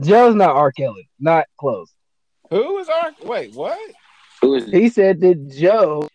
Joe's 0.00 0.34
not 0.34 0.56
R. 0.56 0.72
Kelly. 0.72 1.08
Not 1.18 1.46
close. 1.58 1.92
Who 2.50 2.78
is 2.78 2.88
R? 2.88 3.12
Wait, 3.24 3.54
what? 3.54 3.78
Who 4.40 4.54
is 4.54 4.66
He 4.70 4.88
said 4.88 5.20
that 5.20 5.48
Joe 5.50 6.08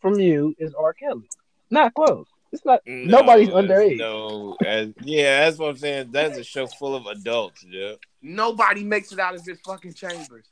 from 0.00 0.18
you 0.20 0.54
is 0.58 0.74
R. 0.74 0.92
Kelly. 0.92 1.28
Not 1.70 1.94
close. 1.94 2.26
It's 2.52 2.64
not. 2.64 2.80
nobody's 2.86 3.48
underage. 3.48 3.98
No, 3.98 4.56
as, 4.64 4.90
yeah, 5.02 5.44
that's 5.44 5.58
what 5.58 5.68
I'm 5.70 5.76
saying. 5.76 6.08
That's 6.12 6.38
a 6.38 6.44
show 6.44 6.66
full 6.66 6.94
of 6.96 7.06
adults, 7.06 7.62
yeah. 7.68 7.92
Nobody 8.22 8.84
makes 8.84 9.12
it 9.12 9.18
out 9.18 9.34
of 9.34 9.44
this 9.44 9.58
fucking 9.66 9.92
chambers. 9.92 10.46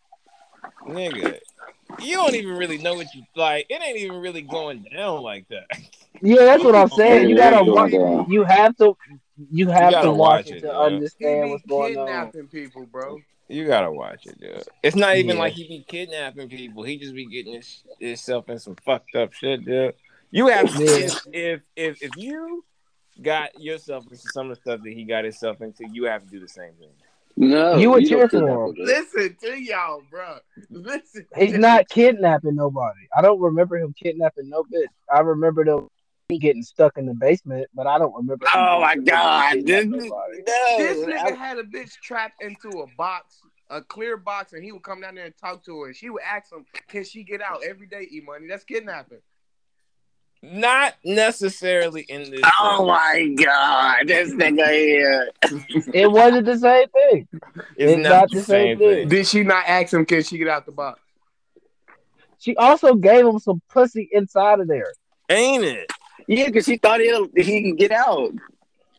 Nigga, 0.86 1.38
you 2.00 2.16
don't 2.16 2.34
even 2.34 2.56
really 2.56 2.76
know 2.78 2.94
what 2.94 3.06
you 3.14 3.22
like. 3.34 3.66
It 3.70 3.80
ain't 3.82 3.96
even 3.98 4.20
really 4.20 4.42
going 4.42 4.84
down 4.94 5.22
like 5.22 5.48
that. 5.48 5.64
Yeah, 6.20 6.44
that's 6.44 6.62
what 6.62 6.74
I'm 6.74 6.90
saying. 6.96 7.28
You 7.30 7.36
gotta 7.36 7.64
watch. 7.64 7.92
gotta- 7.92 8.26
You 8.28 8.44
have 8.44 8.76
to. 8.78 8.94
You 9.50 9.68
have 9.68 9.92
gotta 9.92 10.10
watch 10.12 10.18
watch 10.18 10.46
it 10.50 10.56
it, 10.56 10.60
to 10.62 10.66
yeah. 10.68 10.72
Understand 10.78 11.50
what's 11.50 11.64
going 11.66 11.96
on. 11.98 12.06
kidnapping 12.06 12.48
people, 12.48 12.86
bro. 12.86 13.18
You 13.48 13.66
gotta 13.66 13.92
watch 13.92 14.26
it, 14.26 14.40
dude. 14.40 14.62
It's 14.82 14.96
not 14.96 15.16
even 15.16 15.36
Yeah. 15.36 15.42
like 15.42 15.52
he 15.52 15.68
be 15.68 15.84
kidnapping 15.86 16.48
people. 16.48 16.82
He 16.82 16.96
just 16.98 17.14
be 17.14 17.26
getting 17.26 17.54
his, 17.54 17.82
himself 18.00 18.48
in 18.48 18.58
some 18.58 18.76
fucked 18.84 19.14
up 19.14 19.32
shit, 19.32 19.64
dude. 19.64 19.94
You 20.30 20.48
have 20.48 20.74
Yeah. 20.74 20.86
if, 20.90 21.26
if 21.32 21.60
if 21.76 22.02
if 22.02 22.16
you 22.16 22.64
got 23.22 23.60
yourself 23.60 24.04
into 24.04 24.16
some 24.16 24.50
of 24.50 24.56
the 24.56 24.60
stuff 24.62 24.80
that 24.82 24.92
he 24.92 25.04
got 25.04 25.24
himself 25.24 25.60
into, 25.60 25.86
you 25.92 26.04
have 26.04 26.22
to 26.24 26.28
do 26.28 26.40
the 26.40 26.48
same 26.48 26.72
thing. 26.78 26.90
no? 27.36 27.76
You 27.76 27.90
would 27.90 28.00
don't 28.04 28.08
cheer 28.08 28.28
for 28.28 28.66
him. 28.68 28.74
Listen 28.78 29.36
to 29.42 29.62
y'all, 29.62 30.02
bro. 30.10 30.38
Listen. 30.70 31.26
He's 31.36 31.56
not 31.56 31.88
kidnapping 31.88 32.56
nobody. 32.56 33.00
I 33.16 33.22
don't 33.22 33.40
remember 33.40 33.76
him 33.76 33.94
kidnapping 34.02 34.48
no 34.48 34.64
bitch. 34.64 34.86
I 35.14 35.20
remember 35.20 35.64
them 35.64 35.88
getting 36.34 36.62
stuck 36.62 36.98
in 36.98 37.06
the 37.06 37.14
basement, 37.14 37.68
but 37.74 37.86
I 37.86 37.98
don't 37.98 38.14
remember. 38.14 38.46
Oh 38.54 38.80
my 38.80 38.96
god! 38.96 39.54
kidnapping 39.54 39.66
This, 39.66 39.84
nobody. 40.10 40.42
This 40.78 41.06
nigga 41.06 41.32
I- 41.32 41.36
had 41.36 41.58
a 41.58 41.62
bitch 41.62 41.92
trapped 42.02 42.42
into 42.42 42.68
a 42.80 42.86
box, 42.96 43.40
a 43.70 43.80
clear 43.80 44.16
box, 44.16 44.52
and 44.52 44.64
he 44.64 44.72
would 44.72 44.82
come 44.82 45.00
down 45.00 45.14
there 45.14 45.26
and 45.26 45.34
talk 45.36 45.64
to 45.66 45.80
her. 45.80 45.86
And 45.86 45.96
she 45.96 46.10
would 46.10 46.22
ask 46.22 46.52
him, 46.52 46.64
"Can 46.88 47.04
she 47.04 47.22
get 47.22 47.40
out 47.40 47.62
every 47.64 47.86
day? 47.86 48.08
E 48.10 48.20
money? 48.26 48.48
That's 48.48 48.64
kidnapping." 48.64 49.20
Not 50.42 50.94
necessarily 51.04 52.02
in 52.08 52.30
this. 52.30 52.40
Oh 52.60 52.86
my 52.86 53.34
god! 53.42 54.08
This 54.08 54.32
nigga 54.32 54.68
here. 54.68 55.30
It 55.94 56.10
wasn't 56.10 56.46
the 56.46 56.58
same 56.58 56.88
thing. 56.88 57.28
it's, 57.32 57.92
it's 57.92 58.02
not, 58.02 58.10
not 58.10 58.30
the 58.30 58.38
the 58.38 58.42
same 58.42 58.46
same 58.46 58.78
thing. 58.78 58.94
thing. 58.96 59.08
Did 59.08 59.26
she 59.28 59.44
not 59.44 59.64
ask 59.66 59.92
him, 59.92 60.04
"Can 60.04 60.22
she 60.24 60.38
get 60.38 60.48
out 60.48 60.66
the 60.66 60.72
box"? 60.72 61.00
She 62.38 62.56
also 62.56 62.94
gave 62.94 63.24
him 63.24 63.38
some 63.38 63.62
pussy 63.68 64.08
inside 64.12 64.60
of 64.60 64.66
there. 64.68 64.92
Ain't 65.30 65.64
it? 65.64 65.90
Yeah, 66.28 66.46
because 66.46 66.66
he 66.66 66.76
thought 66.76 67.00
he 67.00 67.28
he 67.36 67.62
can 67.62 67.76
get 67.76 67.92
out. 67.92 68.32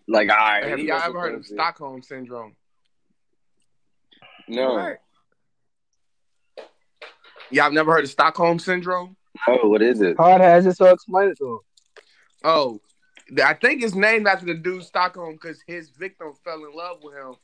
Like, 0.07 0.29
all 0.29 0.37
right. 0.37 0.63
Have 0.63 0.79
he 0.79 0.87
y'all 0.87 1.01
ever 1.01 1.19
heard 1.19 1.35
of 1.35 1.45
supposed 1.45 1.59
Stockholm 1.59 2.01
syndrome? 2.01 2.55
No. 4.47 4.95
Y'all 7.49 7.63
have 7.65 7.73
never 7.73 7.91
heard 7.91 8.05
of 8.05 8.09
Stockholm 8.09 8.59
syndrome? 8.59 9.15
Oh, 9.47 9.69
what 9.69 9.81
is 9.81 10.01
it? 10.01 10.17
Hard 10.17 10.41
has 10.41 10.65
it, 10.65 10.77
so 10.77 10.85
explain 10.87 11.29
it 11.29 11.37
to 11.37 11.53
him. 11.53 11.59
Oh, 12.43 12.81
I 13.43 13.53
think 13.53 13.83
it's 13.83 13.95
named 13.95 14.27
after 14.27 14.45
the 14.45 14.53
dude 14.53 14.83
Stockholm 14.83 15.33
because 15.33 15.61
his 15.67 15.89
victim 15.89 16.33
fell 16.43 16.63
in 16.63 16.73
love 16.73 16.97
with 17.03 17.15
him, 17.15 17.35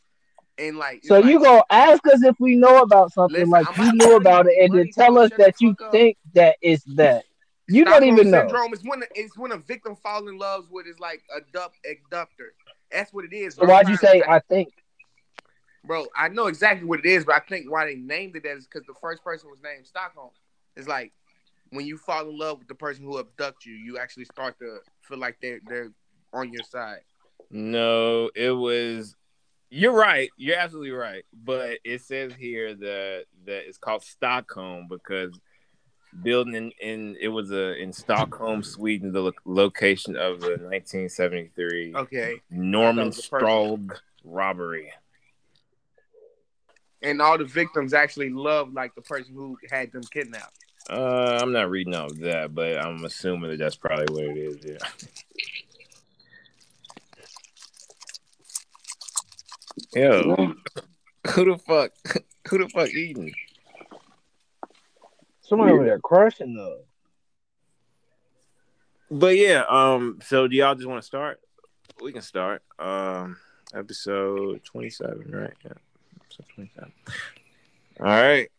and 0.58 0.78
like. 0.78 1.02
So 1.04 1.16
like- 1.20 1.26
you 1.26 1.40
gonna 1.40 1.64
ask 1.70 2.06
us 2.08 2.24
if 2.24 2.36
we 2.40 2.56
know 2.56 2.82
about 2.82 3.12
something 3.12 3.40
Listen, 3.40 3.52
like 3.52 3.68
I'm 3.78 3.86
you 3.86 3.94
not 3.94 4.08
knew 4.08 4.16
about 4.16 4.48
it, 4.48 4.54
and 4.62 4.78
then 4.78 4.90
tell 4.92 5.18
us 5.20 5.32
that 5.38 5.60
you 5.60 5.72
fuck 5.72 5.88
up. 5.88 5.92
think 5.92 6.18
that 6.34 6.56
is 6.62 6.84
that. 6.96 7.26
You 7.68 7.86
don't 7.86 7.94
Stockholm 7.94 8.18
even 8.18 8.32
know. 8.32 8.40
Syndrome 8.40 8.74
is 8.74 8.84
when 8.84 9.04
it's 9.16 9.38
when 9.38 9.52
a 9.52 9.58
victim 9.58 9.96
falls 9.96 10.28
in 10.28 10.38
love 10.38 10.66
with 10.70 10.86
is 10.86 11.00
like 11.00 11.24
a 11.36 11.40
dup 11.54 11.74
abductor. 11.90 12.54
That's 12.92 13.14
what 13.14 13.26
it 13.26 13.34
is. 13.34 13.56
So 13.56 13.66
why'd 13.66 13.88
you 13.88 13.98
say 13.98 14.22
I 14.28 14.40
think? 14.40 14.74
bro? 15.86 16.06
I 16.16 16.30
know 16.30 16.48
exactly 16.48 16.86
what 16.86 17.00
it 17.00 17.06
is, 17.06 17.26
but 17.26 17.36
I 17.36 17.40
think 17.40 17.70
why 17.72 17.86
they 17.86 17.96
named 17.96 18.36
it 18.36 18.44
that 18.44 18.58
is 18.58 18.68
because 18.68 18.86
the 18.88 18.94
first 19.02 19.24
person 19.24 19.50
was 19.50 19.60
named 19.64 19.86
Stockholm. 19.86 20.32
It's 20.76 20.88
like 20.88 21.14
when 21.70 21.86
you 21.86 21.98
fall 21.98 22.30
in 22.30 22.38
love 22.38 22.60
with 22.60 22.68
the 22.68 22.76
person 22.76 23.04
who 23.04 23.18
abducted 23.18 23.66
you, 23.66 23.74
you 23.74 23.98
actually 23.98 24.26
start 24.26 24.58
to 24.60 24.80
feel 25.02 25.18
like 25.18 25.38
they're 25.42 25.60
they're 25.68 25.92
on 26.34 26.52
your 26.52 26.64
side. 26.64 27.02
No, 27.50 28.30
it 28.36 28.52
was. 28.52 29.16
You're 29.70 29.94
right. 29.94 30.30
You're 30.38 30.58
absolutely 30.58 30.92
right. 30.92 31.24
But 31.34 31.80
it 31.84 32.02
says 32.02 32.34
here 32.34 32.76
that 32.76 33.26
that 33.46 33.68
it's 33.68 33.78
called 33.78 34.04
Stockholm 34.04 34.88
because 34.90 35.40
building 36.22 36.54
in, 36.56 36.72
in 36.82 37.18
it 37.20 37.30
was 37.30 37.52
a 37.52 37.76
in 37.82 37.92
Stockholm, 37.94 38.64
Sweden, 38.64 39.12
the 39.12 39.22
lo- 39.22 39.32
location 39.46 40.16
of 40.16 40.40
the 40.42 40.52
1973 40.52 41.94
Okay, 41.96 42.42
Norman 42.52 42.98
That 43.10 43.16
was 43.16 43.18
the 43.18 43.30
person. 43.30 43.48
Strog 43.48 44.00
robbery. 44.24 44.92
and 47.02 47.22
all 47.22 47.38
the 47.38 47.46
victims 47.46 47.94
actually 47.94 48.30
loved 48.30 48.74
like 48.74 48.96
the 48.96 49.02
person 49.02 49.34
who 49.34 49.58
had 49.70 49.92
them 49.92 50.04
kidnapped. 50.12 50.58
Uh, 50.90 51.40
I'm 51.42 51.52
not 51.54 51.70
reading 51.70 51.96
all 51.96 52.06
of 52.08 52.20
that, 52.20 52.54
but 52.54 52.78
I'm 52.78 53.04
assuming 53.06 53.50
that 53.52 53.60
that's 53.60 53.76
probably 53.76 54.06
what 54.14 54.38
it 54.38 54.38
is. 54.38 54.58
Yeah. 54.66 54.78
Yo, 59.96 60.54
who 61.30 61.46
the 61.46 61.58
fuck? 61.58 61.92
Who 62.50 62.58
the 62.58 62.68
fuck 62.68 62.90
eating? 62.90 63.34
Somebody 65.54 65.72
over 65.74 65.86
there 65.86 66.00
crushing 66.00 66.56
though. 66.56 66.80
But 69.12 69.38
yeah, 69.38 69.64
um, 69.70 70.18
so 70.24 70.48
do 70.48 70.56
y'all 70.56 70.74
just 70.74 70.88
want 70.88 71.00
to 71.00 71.06
start? 71.06 71.40
We 72.02 72.12
can 72.12 72.24
start. 72.24 72.64
Um, 72.80 73.38
episode 73.72 74.64
twenty-seven, 74.64 75.30
right? 75.30 75.54
Yeah, 75.64 75.74
episode 76.20 76.46
twenty-seven. 76.56 76.92
All 78.00 78.06
right. 78.08 78.50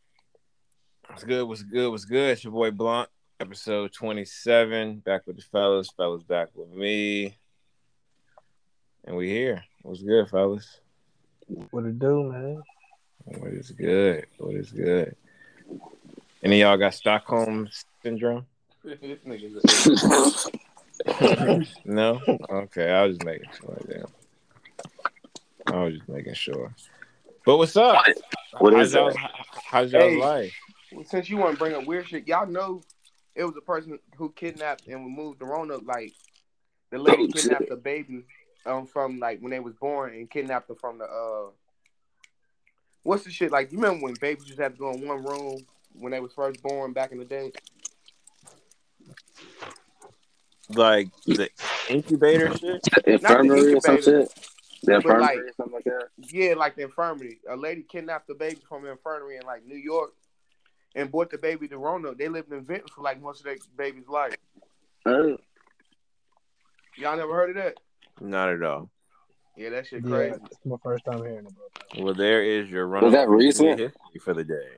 What's 1.08 1.24
good? 1.24 1.48
What's 1.48 1.62
good? 1.64 1.90
What's 1.90 2.04
good? 2.04 2.30
It's 2.30 2.44
your 2.44 2.52
boy 2.52 2.70
Blunt. 2.70 3.08
Episode 3.40 3.92
twenty-seven. 3.92 4.98
Back 4.98 5.26
with 5.26 5.34
the 5.34 5.42
fellas. 5.42 5.90
Fellas 5.96 6.22
back 6.22 6.50
with 6.54 6.70
me. 6.70 7.36
And 9.04 9.16
we 9.16 9.28
here. 9.28 9.64
What's 9.82 10.00
good, 10.00 10.28
fellas? 10.28 10.78
What 11.72 11.86
it 11.86 11.98
do, 11.98 12.30
man? 12.30 12.62
What 13.24 13.52
is 13.52 13.72
good? 13.72 14.26
What 14.38 14.54
is 14.54 14.70
good? 14.70 15.16
Any 16.44 16.60
of 16.60 16.68
y'all 16.68 16.76
got 16.76 16.92
Stockholm 16.92 17.68
syndrome? 18.02 18.46
No? 21.86 22.20
Okay, 22.50 22.90
I 22.90 23.06
was 23.06 23.16
just 23.16 23.26
making 23.26 23.48
sure. 23.58 23.80
Damn. 23.88 25.74
I 25.74 25.84
was 25.84 25.94
just 25.94 26.08
making 26.08 26.34
sure. 26.34 26.74
But 27.46 27.56
what's 27.56 27.76
up? 27.76 28.04
What 28.58 28.74
how's 28.74 28.88
is 28.88 28.94
y'all's, 28.94 29.14
that? 29.14 29.30
how's 29.70 29.92
y'all's 29.92 30.12
Hey. 30.12 30.20
life? 30.20 30.54
since 31.06 31.30
you 31.30 31.38
want 31.38 31.52
to 31.52 31.58
bring 31.58 31.74
up 31.74 31.86
weird 31.86 32.06
shit, 32.06 32.28
y'all 32.28 32.46
know 32.46 32.82
it 33.34 33.44
was 33.44 33.56
a 33.56 33.60
person 33.62 33.98
who 34.16 34.30
kidnapped 34.32 34.86
and 34.86 35.04
removed 35.04 35.40
the 35.40 35.46
Roanoke. 35.46 35.84
Like 35.86 36.12
the 36.90 36.98
lady 36.98 37.24
Oh, 37.24 37.32
kidnapped 37.32 37.62
shit. 37.62 37.70
the 37.70 37.76
baby 37.76 38.24
um 38.66 38.86
from 38.86 39.18
like 39.18 39.40
when 39.40 39.50
they 39.50 39.60
was 39.60 39.74
born 39.74 40.14
and 40.14 40.30
kidnapped 40.30 40.68
her 40.68 40.74
from 40.74 40.98
the 40.98 41.04
uh 41.04 41.50
what's 43.02 43.24
the 43.24 43.30
shit 43.30 43.50
like? 43.50 43.72
You 43.72 43.78
remember 43.78 44.04
when 44.04 44.14
babies 44.14 44.46
just 44.46 44.60
had 44.60 44.72
to 44.72 44.78
go 44.78 44.92
in 44.92 45.06
one 45.06 45.24
room 45.24 45.66
when 45.94 46.12
they 46.12 46.20
was 46.20 46.32
first 46.32 46.62
born 46.62 46.92
back 46.92 47.12
in 47.12 47.18
the 47.18 47.24
day? 47.24 47.52
Like 50.70 51.08
the 51.26 51.48
incubator 51.88 52.54
shit? 52.56 52.80
Infirmary 53.06 53.74
or 53.74 53.80
some 53.80 54.00
shit? 54.02 54.32
The 54.82 55.00
but, 55.00 55.20
like- 55.20 55.38
or 55.38 55.50
something 55.56 55.74
like 55.74 55.84
that? 55.84 56.08
Yeah, 56.30 56.54
like 56.54 56.76
the 56.76 56.82
infirmary. 56.82 57.38
A 57.48 57.56
lady 57.56 57.82
kidnapped 57.82 58.28
the 58.28 58.34
baby 58.34 58.60
from 58.68 58.82
the 58.82 58.90
infirmary 58.90 59.36
in 59.36 59.42
like 59.46 59.64
New 59.66 59.76
York 59.76 60.12
and 60.94 61.10
brought 61.10 61.30
the 61.30 61.38
baby 61.38 61.68
to 61.68 61.78
Roanoke. 61.78 62.18
They 62.18 62.28
lived 62.28 62.52
in 62.52 62.64
Vinton 62.64 62.88
for 62.94 63.02
like 63.02 63.20
most 63.20 63.40
of 63.40 63.44
their 63.46 63.56
baby's 63.76 64.08
life. 64.08 64.36
Oh, 65.06 65.36
Y'all 66.96 67.16
never 67.16 67.34
heard 67.34 67.50
of 67.50 67.56
that? 67.56 67.74
Not 68.20 68.50
at 68.50 68.62
all. 68.62 68.88
Yeah, 69.56 69.70
that 69.70 69.86
shit 69.86 70.02
Yeah, 70.04 70.10
crazy. 70.10 70.36
it's 70.46 70.58
my 70.64 70.76
first 70.82 71.04
time 71.04 71.18
hearing 71.18 71.40
about 71.40 71.54
that. 71.92 72.02
Well, 72.02 72.14
there 72.14 72.42
is 72.42 72.70
your 72.70 72.86
run. 72.86 73.04
Was 73.04 73.12
that 73.12 73.28
recent? 73.28 73.78
history 73.80 74.20
for 74.20 74.32
the 74.34 74.44
day? 74.44 74.68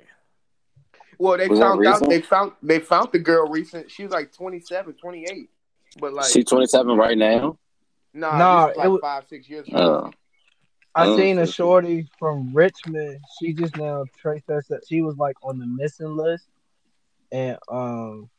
Well, 1.19 1.39
they 1.39 1.49
Was 1.49 1.59
found 1.59 1.87
out 1.87 2.09
they 2.09 2.21
found 2.21 2.53
they 2.63 2.79
found 2.79 3.09
the 3.13 3.19
girl 3.19 3.49
recent. 3.49 3.91
She 3.91 4.03
was 4.05 4.13
like 4.13 4.33
27, 4.33 4.95
28. 4.95 5.51
But 5.99 6.13
like 6.13 6.27
she 6.27 6.45
27 6.45 6.97
right 6.97 7.17
now? 7.17 7.59
nah, 8.13 8.37
Nah, 8.39 8.67
this 8.69 8.77
it 8.77 8.79
like 8.79 8.89
was- 8.89 9.01
five, 9.01 9.25
six 9.29 9.49
years 9.49 9.67
ago. 9.69 9.79
Oh. 10.07 10.11
I 10.95 11.07
Oh, 11.09 11.17
seen 11.19 11.39
a 11.39 11.47
shorty 11.47 12.09
from 12.19 12.55
Richmond. 12.55 13.19
She 13.39 13.53
just 13.53 13.77
now 13.77 14.05
traced 14.19 14.49
us 14.49 14.67
that 14.69 14.81
she 14.89 15.03
was 15.03 15.17
like 15.19 15.37
on 15.43 15.59
the 15.59 15.67
missing 15.67 16.17
list, 16.17 16.47
and 17.31 17.59
um, 17.69 18.31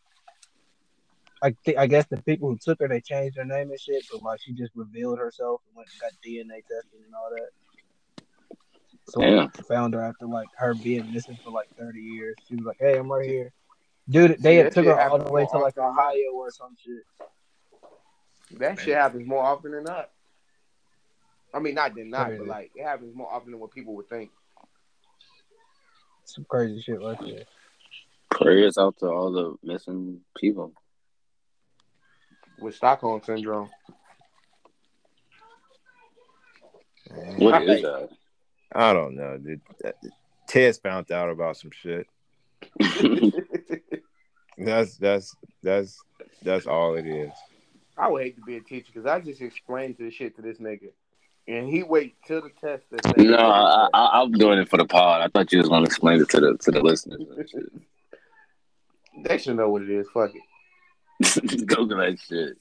I 1.43 1.55
think 1.63 1.77
I 1.77 1.85
guess 1.85 2.07
the 2.07 2.17
people 2.23 2.49
who 2.49 2.57
took 2.57 2.79
her 2.79 2.87
they 2.87 2.99
changed 3.01 3.37
her 3.37 3.45
name 3.45 3.69
and 3.69 3.79
shit, 3.79 4.03
but 4.11 4.23
like 4.23 4.39
she 4.41 4.53
just 4.53 4.71
revealed 4.75 5.19
herself 5.19 5.61
and 5.67 5.77
went 5.77 5.89
and 5.91 6.01
got 6.01 6.11
DNA 6.25 6.61
tested 6.65 6.99
and 7.05 7.13
all 7.13 7.29
that. 7.35 7.49
So 9.09 9.21
Damn. 9.21 9.51
I 9.57 9.61
found 9.63 9.93
her 9.93 10.01
after 10.01 10.25
like 10.25 10.47
her 10.57 10.73
being 10.73 11.11
missing 11.13 11.37
for 11.43 11.51
like 11.51 11.69
thirty 11.77 12.01
years. 12.01 12.35
She 12.47 12.55
was 12.55 12.65
like, 12.65 12.77
"Hey, 12.79 12.97
I'm 12.97 13.11
right 13.11 13.25
here." 13.25 13.53
Dude, 14.09 14.37
they 14.41 14.57
Yeah, 14.57 14.63
had 14.63 14.73
took 14.73 14.85
her 14.85 14.99
all 14.99 15.17
the 15.17 15.31
way 15.31 15.45
to 15.45 15.57
like. 15.57 15.77
Ohio 15.77 16.31
or 16.33 16.51
some 16.51 16.75
shit. 16.83 17.03
That 18.59 18.79
shit 18.79 18.95
happens 18.95 19.27
more 19.27 19.43
often 19.43 19.71
than 19.71 19.83
not. 19.83 20.09
I 21.53 21.59
mean, 21.59 21.75
not 21.75 21.95
than 21.95 22.09
not, 22.09 22.29
but 22.37 22.47
like 22.47 22.71
it 22.75 22.83
happens 22.83 23.15
more 23.15 23.31
often 23.31 23.51
than 23.51 23.59
what 23.59 23.71
people 23.71 23.95
would 23.95 24.09
think. 24.09 24.31
Some 26.25 26.45
crazy 26.45 26.81
shit 26.81 27.01
like 27.01 27.19
that. 27.19 27.47
Prayers 28.29 28.77
out 28.77 28.97
to 28.99 29.07
all 29.07 29.31
the 29.31 29.55
missing 29.63 30.21
people. 30.37 30.73
With 32.59 32.75
Stockholm 32.75 33.21
syndrome, 33.23 33.69
What 37.37 37.63
is 37.63 37.81
that? 37.81 38.09
I 38.73 38.93
don't 38.93 39.15
know, 39.15 39.37
dude. 39.37 39.61
Uh, 39.83 39.91
Ted's 40.47 40.77
found 40.77 41.11
out 41.11 41.29
about 41.29 41.57
some 41.57 41.71
shit. 41.71 42.07
That's 44.57 44.97
that's 44.97 45.35
that's 45.61 46.01
that's 46.41 46.65
all 46.65 46.95
it 46.95 47.05
is. 47.05 47.31
I 47.95 48.09
would 48.09 48.23
hate 48.23 48.35
to 48.37 48.41
be 48.41 48.57
a 48.57 48.61
teacher 48.61 48.91
because 48.93 49.05
I 49.05 49.19
just 49.19 49.41
explained 49.41 49.97
to 49.97 50.03
the 50.03 50.11
shit 50.11 50.35
to 50.35 50.41
this 50.41 50.57
nigga, 50.57 50.89
and 51.47 51.67
he 51.67 51.83
wait 51.83 52.15
till 52.25 52.41
the 52.41 52.49
test. 52.49 52.85
To 52.89 53.23
no, 53.23 53.37
I, 53.37 53.87
I, 53.93 54.21
I'm 54.21 54.31
doing 54.31 54.59
it 54.59 54.69
for 54.69 54.77
the 54.77 54.85
pod. 54.85 55.21
I 55.21 55.27
thought 55.27 55.51
you 55.51 55.59
was 55.59 55.69
gonna 55.69 55.85
explain 55.85 56.21
it 56.21 56.29
to 56.29 56.39
the 56.39 56.57
to 56.57 56.71
the 56.71 56.81
listeners. 56.81 57.21
they 59.23 59.37
should 59.37 59.57
know 59.57 59.69
what 59.69 59.83
it 59.83 59.91
is. 59.91 60.07
Fuck 60.11 60.31
it. 60.33 61.63
Google 61.67 61.99
that 61.99 62.17
shit. 62.19 62.57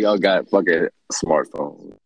Y'all 0.00 0.18
got 0.18 0.48
fucking 0.50 0.88
smartphones. 1.12 1.96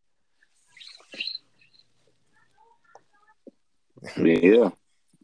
Yeah. 4.16 4.70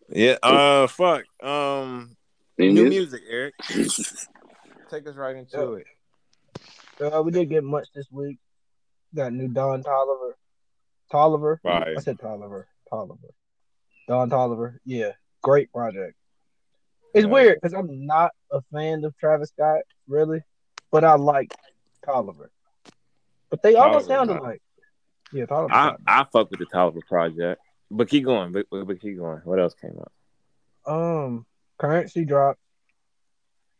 Yeah. 0.08 0.36
Uh, 0.42 0.86
fuck. 0.86 1.24
Um, 1.42 2.16
New 2.58 2.72
new 2.72 2.88
music? 2.88 3.22
music, 3.22 3.22
Eric. 3.28 3.54
Take 4.90 5.08
us 5.08 5.16
right 5.16 5.34
into 5.36 5.74
it. 5.74 5.86
Uh, 7.00 7.22
we 7.22 7.32
didn't 7.32 7.48
get 7.48 7.64
much 7.64 7.88
this 7.94 8.06
week. 8.12 8.38
Got 9.14 9.32
new 9.32 9.48
Don 9.48 9.82
Toliver. 9.82 10.32
Toliver. 11.12 11.58
Right. 11.64 11.96
I 11.96 12.00
said 12.00 12.18
Toliver. 12.18 12.64
Toliver. 12.92 13.30
Don 14.08 14.30
Toliver. 14.30 14.78
Yeah, 14.84 15.12
great 15.42 15.72
project. 15.72 16.14
It's 17.12 17.24
Yeah. 17.24 17.30
weird 17.30 17.58
because 17.60 17.74
I'm 17.74 18.06
not 18.06 18.32
a 18.52 18.60
fan 18.72 19.04
of 19.04 19.16
Travis 19.18 19.48
Scott, 19.50 19.82
really, 20.08 20.42
but 20.92 21.04
I 21.04 21.14
like 21.14 21.52
Toliver. 22.06 22.48
But 23.50 23.62
they 23.62 23.74
almost 23.74 24.06
Toliver, 24.06 24.08
sounded 24.08 24.34
huh? 24.36 24.42
like. 24.42 24.62
Yeah, 25.32 25.46
Toliver. 25.46 25.70
I 25.72 25.96
I 26.06 26.24
fuck 26.32 26.50
with 26.50 26.60
the 26.60 26.66
Toliver 26.66 27.00
project, 27.08 27.60
but 27.94 28.08
keep 28.08 28.24
going. 28.24 28.52
But, 28.52 28.66
but, 28.70 29.00
keep 29.00 29.18
going. 29.18 29.40
What 29.44 29.60
else 29.60 29.74
came 29.74 29.98
up? 29.98 30.12
Um, 30.86 31.46
currency 31.78 32.24
dropped. 32.24 32.60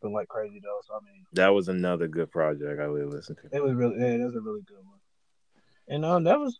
Been 0.01 0.13
like 0.13 0.27
crazy 0.27 0.59
though. 0.61 0.79
So 0.87 0.95
I 0.95 0.99
mean, 1.03 1.25
That 1.33 1.53
was 1.53 1.69
another 1.69 2.07
good 2.07 2.31
project 2.31 2.79
I 2.79 2.83
really 2.83 3.05
listen 3.05 3.35
to. 3.35 3.55
it 3.55 3.63
was 3.63 3.73
really 3.73 3.99
yeah, 3.99 4.07
it 4.07 4.25
was 4.25 4.35
a 4.35 4.41
really 4.41 4.61
good 4.61 4.77
one. 4.77 4.99
And 5.87 6.05
um, 6.05 6.23
that 6.25 6.39
was 6.39 6.59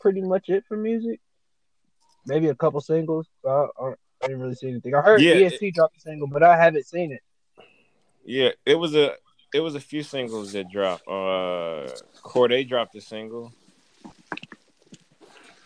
pretty 0.00 0.20
much 0.20 0.48
it 0.48 0.64
for 0.68 0.76
music. 0.76 1.20
Maybe 2.26 2.48
a 2.48 2.54
couple 2.54 2.80
singles. 2.80 3.26
I, 3.46 3.66
I, 3.80 3.86
I 4.22 4.26
didn't 4.26 4.40
really 4.40 4.54
see 4.54 4.68
anything. 4.68 4.94
I 4.94 5.00
heard 5.00 5.20
Yeah, 5.22 5.34
EST 5.34 5.74
dropped 5.74 5.96
a 5.96 6.00
single, 6.00 6.28
but 6.28 6.42
I 6.42 6.56
haven't 6.56 6.86
seen 6.86 7.12
it. 7.12 7.22
Yeah, 8.24 8.50
it 8.66 8.74
was 8.74 8.94
a 8.94 9.12
it 9.54 9.60
was 9.60 9.74
a 9.74 9.80
few 9.80 10.02
singles 10.02 10.52
that 10.52 10.70
dropped. 10.70 11.06
Uh, 11.08 11.88
Cordae 12.22 12.68
dropped 12.68 12.94
a 12.94 13.00
single. 13.00 13.52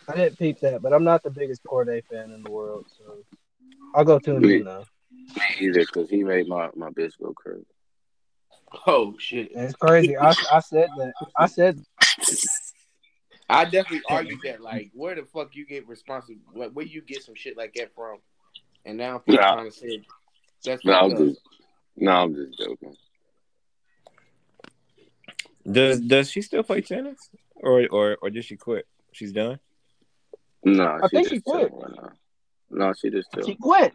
I 0.08 0.14
didn't 0.16 0.38
peep 0.38 0.60
that, 0.60 0.82
but 0.82 0.93
I'm 0.93 1.04
not 1.04 1.22
the 1.22 1.31
biggest 1.31 1.62
Cordae 1.64 2.04
fan 2.10 2.31
in 2.32 2.43
the 2.43 2.50
world, 2.50 2.87
so 2.99 3.19
I'll 3.94 4.04
go 4.04 4.19
tune 4.19 4.43
Me- 4.43 4.56
in 4.58 4.64
now. 4.64 4.84
Me 5.10 5.43
either, 5.60 5.81
because 5.81 6.10
he 6.10 6.25
made 6.25 6.49
my, 6.49 6.69
my 6.75 6.90
bitch 6.90 7.12
go 7.22 7.32
crazy. 7.32 7.64
Oh 8.87 9.14
shit! 9.19 9.52
And 9.54 9.64
it's 9.66 9.75
crazy. 9.76 10.16
I, 10.16 10.34
I 10.50 10.60
said 10.60 10.90
that. 10.96 11.12
I 11.37 11.46
said 11.46 11.84
I 13.49 13.64
definitely 13.64 14.02
argued 14.08 14.40
that. 14.44 14.62
Like, 14.62 14.90
where 14.94 15.14
the 15.14 15.25
fuck 15.25 15.54
you 15.54 15.66
get 15.66 15.87
responsible? 15.87 16.40
Where, 16.52 16.70
where 16.70 16.87
you 16.87 17.02
get 17.02 17.22
some 17.22 17.34
shit 17.34 17.56
like 17.56 17.75
that 17.75 17.94
from? 17.94 18.19
And 18.87 18.96
now 18.96 19.19
people 19.19 19.43
Nah. 19.43 19.52
trying 19.52 19.70
to 19.70 19.76
say 19.76 20.00
that's 20.64 20.84
No, 20.84 20.93
I'm 20.94 21.10
fucked 21.10 21.20
up. 21.20 21.28
just, 21.28 21.40
no, 21.96 22.10
I'm 22.12 22.34
just 22.34 22.58
joking. 22.58 22.96
Does 25.70 26.00
does 26.00 26.31
she 26.31 26.40
still 26.43 26.62
play 26.62 26.81
tennis, 26.81 27.28
or 27.56 27.87
or 27.90 28.16
or 28.22 28.31
did 28.31 28.44
she 28.44 28.56
quit? 28.56 28.87
She's 29.12 29.32
done. 29.32 29.60
No, 30.64 30.99
I 31.03 31.09
think 31.09 31.29
she 31.29 31.41
quit. 31.41 31.73
right. 31.73 32.11
No, 32.70 32.93
she 32.94 33.11
just 33.11 33.29
she 33.44 33.55
quit. 33.56 33.93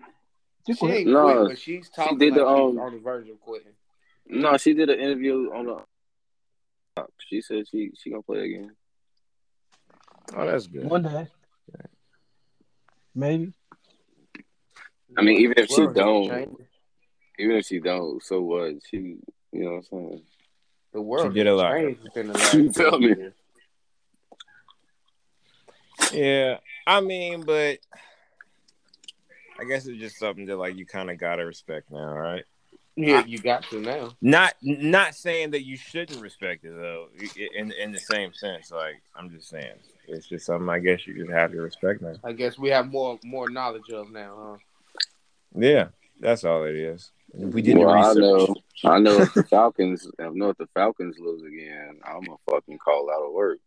She 0.66 0.74
She 0.74 0.80
quit. 0.80 0.94
ain't 0.98 1.10
No, 1.10 1.24
quit, 1.24 1.48
but 1.50 1.58
she's 1.60 1.90
talking 1.90 2.18
did 2.18 2.32
like 2.34 2.40
the, 2.42 2.46
she's 2.46 2.60
um, 2.78 2.80
on 2.80 2.94
the 2.94 3.00
verge 3.00 3.30
of 3.30 3.40
quitting. 3.40 3.72
No, 4.28 4.58
she 4.58 4.74
did 4.74 4.90
an 4.90 5.00
interview 5.00 5.52
on 5.54 5.66
the. 5.66 7.04
She 7.28 7.42
said 7.42 7.68
she 7.70 7.92
she 7.98 8.10
gonna 8.10 8.22
play 8.24 8.44
again. 8.46 8.72
Oh, 10.36 10.46
that's 10.46 10.68
good. 10.68 10.84
One 10.90 11.04
day, 11.04 11.28
maybe. 13.16 13.54
I 15.18 15.22
mean, 15.22 15.40
even 15.40 15.54
if 15.58 15.70
she 15.70 15.88
don't- 15.88 16.60
Even 17.40 17.56
if 17.56 17.66
she 17.66 17.80
don't, 17.80 18.22
so 18.22 18.42
what? 18.42 18.74
She, 18.90 18.98
you 18.98 19.20
know 19.54 19.70
what 19.72 19.78
I'm 19.78 19.84
saying? 19.84 20.22
the 20.94 21.02
world 21.02 21.32
She 21.32 21.34
did 21.40 21.48
a 21.48 21.56
lot. 21.56 21.74
changed 21.76 22.04
within 22.04 22.28
the 22.28 22.34
last 22.38 22.54
You 22.54 22.72
feel 22.74 23.00
me? 23.00 23.16
Years. 26.12 26.58
Yeah, 26.58 26.58
I 26.86 27.02
mean, 27.02 27.44
but 27.44 27.80
I 29.60 29.64
guess 29.64 29.88
it's 29.88 30.00
just 30.00 30.18
something 30.18 30.46
that 30.46 30.58
like 30.58 30.78
you 30.78 30.86
kind 30.86 31.10
of 31.10 31.18
gotta 31.18 31.46
respect 31.46 31.92
now, 31.92 32.14
right? 32.14 32.44
Yeah, 32.96 33.24
you 33.26 33.38
got 33.38 33.64
to 33.70 33.80
now. 33.80 34.10
Not 34.22 34.56
not 34.62 35.14
saying 35.14 35.52
that 35.52 35.64
you 35.64 35.78
shouldn't 35.78 36.20
respect 36.20 36.66
it 36.66 36.74
though. 36.76 37.10
In 37.56 37.72
in 37.72 37.92
the 37.92 38.00
same 38.00 38.34
sense, 38.34 38.72
like 38.72 39.02
I'm 39.16 39.30
just 39.30 39.50
saying, 39.50 39.76
it's 40.08 40.28
just 40.28 40.48
something 40.48 40.68
I 40.68 40.80
guess 40.80 41.06
you 41.06 41.16
just 41.16 41.32
have 41.32 41.52
to 41.52 41.62
respect 41.62 42.02
now. 42.02 42.16
I 42.24 42.34
guess 42.34 42.58
we 42.58 42.70
have 42.70 42.92
more 42.92 43.20
more 43.24 43.50
knowledge 43.50 43.90
of 43.92 44.12
now, 44.12 44.36
huh? 44.40 44.58
Yeah, 45.56 45.90
that's 46.20 46.44
all 46.44 46.64
it 46.64 46.76
is. 46.76 47.12
We 47.34 47.62
did 47.62 47.78
well, 47.78 47.90
the 47.90 48.10
I 48.10 48.14
know, 48.14 48.56
I 48.86 49.00
know 49.00 49.22
if 49.22 49.34
the 49.34 49.44
Falcons, 49.44 50.10
I 50.20 50.30
know 50.30 50.50
if 50.50 50.58
the 50.58 50.68
Falcons 50.74 51.18
lose 51.20 51.44
again, 51.44 52.00
I'm 52.04 52.22
gonna 52.22 52.38
fucking 52.50 52.80
call 52.80 53.12
out 53.12 53.28
of 53.28 53.34
work. 53.34 53.60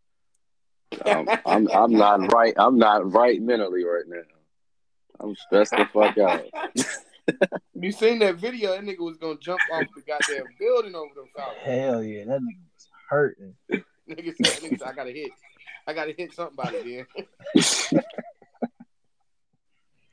I'm, 1.05 1.29
I'm, 1.47 1.69
I'm 1.69 1.93
not 1.93 2.33
right. 2.33 2.55
I'm 2.57 2.79
not 2.79 3.13
right 3.13 3.41
mentally 3.41 3.85
right 3.85 4.05
now. 4.07 4.23
I'm 5.21 5.37
stressed 5.37 5.73
the 5.73 5.87
fuck 5.93 6.17
out. 6.19 6.45
you 7.75 7.93
seen 7.93 8.19
that 8.21 8.37
video? 8.37 8.73
That 8.73 8.85
nigga 8.85 9.01
was 9.01 9.19
gonna 9.19 9.39
jump 9.39 9.61
off 9.71 9.87
the 9.95 10.03
goddamn 10.03 10.47
building 10.59 10.95
over 10.95 11.15
them 11.15 11.29
Falcons. 11.35 11.63
Hell 11.65 12.03
yeah, 12.03 12.25
that 12.25 12.41
nigga 12.41 12.65
was 12.75 12.89
hurting. 13.09 13.55
Nigga 13.71 14.35
said, 14.37 14.63
nigga 14.63 14.79
said, 14.79 14.89
I 14.89 14.93
gotta 14.93 15.13
hit. 15.13 15.31
I 15.87 15.93
gotta 15.93 16.15
hit 16.17 16.33
somebody 16.33 17.05
then. 17.55 17.63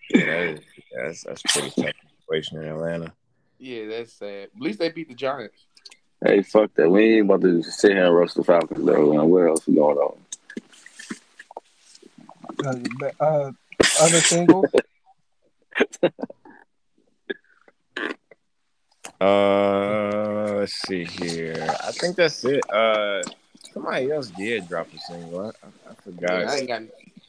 Yeah, 0.09 0.25
that 0.25 0.43
is, 0.43 0.59
that's 0.95 1.23
that's 1.23 1.41
pretty 1.43 1.69
tough 1.69 1.93
situation 2.21 2.61
in 2.61 2.69
Atlanta. 2.69 3.13
yeah, 3.59 3.87
that's 3.87 4.13
sad. 4.13 4.49
At 4.55 4.61
least 4.61 4.79
they 4.79 4.89
beat 4.89 5.09
the 5.09 5.15
Giants. 5.15 5.65
Hey, 6.23 6.41
fuck 6.41 6.73
that. 6.75 6.89
We 6.89 7.17
ain't 7.17 7.25
about 7.25 7.41
to 7.41 7.61
sit 7.61 7.91
here 7.91 8.05
and 8.05 8.15
roast 8.15 8.35
the 8.35 8.43
Falcons 8.43 8.85
though. 8.85 9.13
man. 9.13 9.29
What 9.29 9.47
else 9.47 9.67
is 9.67 9.75
going 9.75 9.97
on? 9.97 10.17
Uh, 12.65 12.75
but, 12.99 13.15
uh, 13.19 13.51
other 13.99 14.21
singles. 14.21 14.71
Uh, 19.19 20.57
let's 20.57 20.73
see 20.73 21.03
here. 21.03 21.75
I 21.83 21.91
think 21.91 22.15
that's 22.15 22.43
it. 22.43 22.63
Uh, 22.69 23.23
somebody 23.73 24.11
else 24.11 24.27
did 24.27 24.67
drop 24.67 24.87
a 24.93 24.99
single. 24.99 25.39
I, 25.39 25.47
I, 25.47 25.91
I 25.91 25.93
forgot. 26.03 26.41
Yeah, 26.41 26.51
I 26.51 26.57
ain't 26.57 26.67
got 26.67 26.81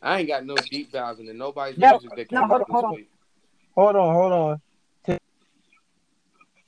I 0.02 0.18
ain't 0.18 0.28
got 0.28 0.44
no 0.44 0.56
deep 0.56 0.92
dives 0.92 1.18
into 1.18 1.32
nobody's 1.32 1.78
No, 1.78 1.92
music 1.92 2.14
that 2.14 2.30
no, 2.32 2.40
hold 2.47 2.52
out 2.52 2.61
on, 2.61 2.66
hold 2.70 2.85
this 2.85 2.90
on. 2.90 2.94
week. 2.94 3.11
Hold 3.75 3.97
on, 3.97 4.14
hold 4.14 4.32
on. 4.32 4.61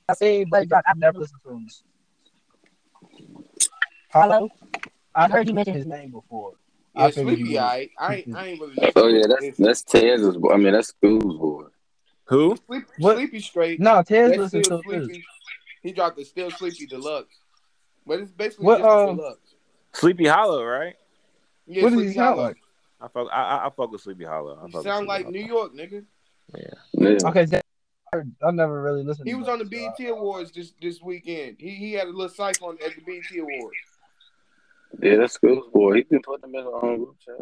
I 0.09 0.13
seen 0.13 0.49
Blake 0.49 0.71
Rock. 0.71 0.83
I've 0.87 0.97
never 0.97 1.19
listened 1.19 1.39
to 1.45 1.51
him. 1.51 1.67
Hello? 4.09 4.49
I 5.15 5.27
heard 5.29 5.47
you 5.47 5.53
mention 5.53 5.75
his 5.75 5.85
name 5.85 6.11
before. 6.11 6.53
Yeah, 6.93 7.03
I 7.05 7.09
Sleepy, 7.11 7.41
you- 7.43 7.59
I 7.59 7.89
I 7.97 8.15
ain't 8.15 8.35
I 8.35 8.45
ain't 8.47 8.61
really. 8.61 8.91
Oh 8.95 9.07
yeah, 9.07 9.25
that's 9.27 9.57
that's 9.57 9.83
Tez's. 9.83 10.37
boy. 10.37 10.53
I 10.53 10.57
mean, 10.57 10.73
that's 10.73 10.89
School's 10.89 11.37
boy. 11.37 11.63
Who? 12.25 12.57
Sleep, 12.67 12.83
What? 12.97 13.15
Sleepy 13.17 13.39
straight. 13.39 13.79
No, 13.79 14.01
Tez 14.03 14.29
That's 14.29 14.39
listens 14.53 14.65
still 14.67 14.81
to 14.83 14.89
it. 14.91 15.05
sleepy. 15.05 15.23
He 15.83 15.91
dropped 15.93 16.17
the 16.17 16.25
still 16.25 16.51
sleepy 16.51 16.85
deluxe, 16.85 17.35
but 18.05 18.19
it's 18.19 18.31
basically 18.31 18.65
What, 18.67 18.79
just 18.79 18.89
um, 18.89 19.15
deluxe. 19.17 19.55
Sleepy 19.93 20.27
Hallow, 20.27 20.63
right? 20.63 20.95
Yeah, 21.65 21.83
what 21.83 21.89
does 21.91 21.99
he 21.99 22.05
Sleepy 22.07 22.15
sound 22.17 22.29
Hollow. 22.35 22.43
like? 22.47 22.57
I 23.01 23.07
fuck. 23.07 23.27
I, 23.31 23.41
I, 23.43 23.65
I 23.67 23.69
fuck 23.69 23.91
with 23.91 24.01
Sleepy 24.01 24.25
Hallow. 24.25 24.59
I 24.61 24.65
He 24.67 24.71
fuck 24.71 24.83
with 24.83 24.83
sound 24.83 24.97
Sleepy 24.99 25.07
like 25.07 25.21
Hollow. 25.23 25.31
New 25.31 25.45
York, 25.45 25.73
nigga. 25.73 26.05
Yeah. 26.55 27.29
Okay, 27.29 27.45
that, 27.45 27.65
I 28.13 28.51
never 28.51 28.81
really 28.81 29.03
listened. 29.03 29.27
He 29.27 29.33
to 29.33 29.39
was 29.39 29.47
him, 29.47 29.53
on 29.53 29.59
the 29.59 29.65
so 29.65 29.69
BET 29.97 30.09
Awards 30.09 30.51
this 30.51 30.73
this 30.81 31.01
weekend. 31.01 31.57
He 31.59 31.69
he 31.71 31.93
had 31.93 32.07
a 32.07 32.11
little 32.11 32.29
cycle 32.29 32.67
on 32.67 32.77
at 32.85 32.93
the 32.95 33.01
BET 33.01 33.39
Awards. 33.39 33.77
Yeah, 35.01 35.17
that's 35.17 35.33
School's 35.33 35.67
boy. 35.73 35.95
He 35.95 36.03
been 36.03 36.21
putting 36.21 36.51
them 36.51 36.55
in 36.55 36.65
the 36.65 36.71
um, 36.71 36.97
group 36.97 37.17
chat. 37.19 37.35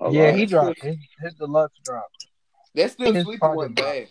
I- 0.00 0.06
A 0.06 0.12
yeah, 0.12 0.30
he 0.32 0.46
dropped 0.46 0.82
his, 0.82 0.96
his 1.20 1.34
deluxe 1.34 1.78
drop. 1.84 2.06
That 2.74 2.90
still 2.90 3.12
His 3.14 3.24
sleepy 3.24 3.38
project 3.38 3.56
wasn't 3.56 3.76
drop. 3.76 3.86
bad. 3.86 4.08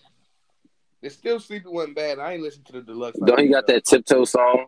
That 1.03 1.11
still 1.11 1.39
sleepy 1.39 1.67
wasn't 1.69 1.95
bad. 1.95 2.19
I 2.19 2.33
ain't 2.33 2.41
listened 2.41 2.65
to 2.67 2.73
the 2.73 2.81
deluxe. 2.81 3.19
Don't 3.19 3.39
he 3.39 3.47
got 3.47 3.67
that 3.67 3.85
tiptoe 3.85 4.25
song? 4.25 4.65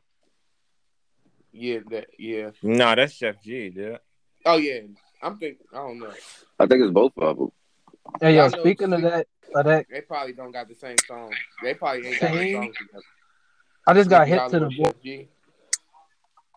Yeah, 1.51 1.79
that 1.89 2.08
yeah. 2.20 2.51
Nah, 2.62 2.94
that's 2.96 3.13
Chef 3.13 3.41
G, 3.41 3.74
yeah. 3.75 3.98
Oh 4.46 4.58
yeah. 4.58 4.82
I'm 5.24 5.38
thinking. 5.39 5.65
I 5.74 5.77
don't 5.77 6.00
know. 6.00 6.13
I 6.60 6.67
think 6.67 6.84
it's 6.84 6.91
both 6.91 7.13
of 7.17 7.38
them. 7.38 7.51
Hey, 8.22 8.36
yo, 8.36 8.41
Y'all 8.48 8.50
speaking 8.51 8.94
of 8.94 9.01
that, 9.01 9.27
of 9.56 9.65
that, 9.65 9.88
They 9.89 10.01
probably 10.01 10.34
don't 10.34 10.51
got 10.51 10.67
the 10.67 10.75
same 10.75 10.98
song. 11.08 11.32
They 11.63 11.74
probably 11.74 12.08
ain't 12.08 12.20
got 12.20 12.32
the 12.32 12.38
Same. 12.38 12.53
songs 12.56 12.77
together. 12.77 13.03
I 13.88 13.94
just 13.94 14.10
got 14.10 14.27
hit 14.27 14.50
to 14.50 14.60
the 14.60 14.70
Chef 14.72 15.01
G. 15.01 15.27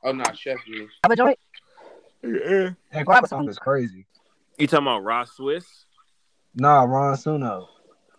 Oh, 0.02 0.12
not 0.12 0.36
Chef 0.36 0.58
G. 0.64 0.86
a 1.08 1.16
joint. 1.16 1.38
Yeah. 2.22 2.70
That 2.92 3.06
grab 3.06 3.26
song 3.26 3.48
is 3.48 3.58
crazy. 3.58 4.06
You 4.58 4.66
talking 4.66 4.86
about 4.86 5.04
Ross 5.04 5.32
Swiss? 5.32 5.86
Nah, 6.54 6.82
Ron 6.82 7.16
Suno. 7.16 7.66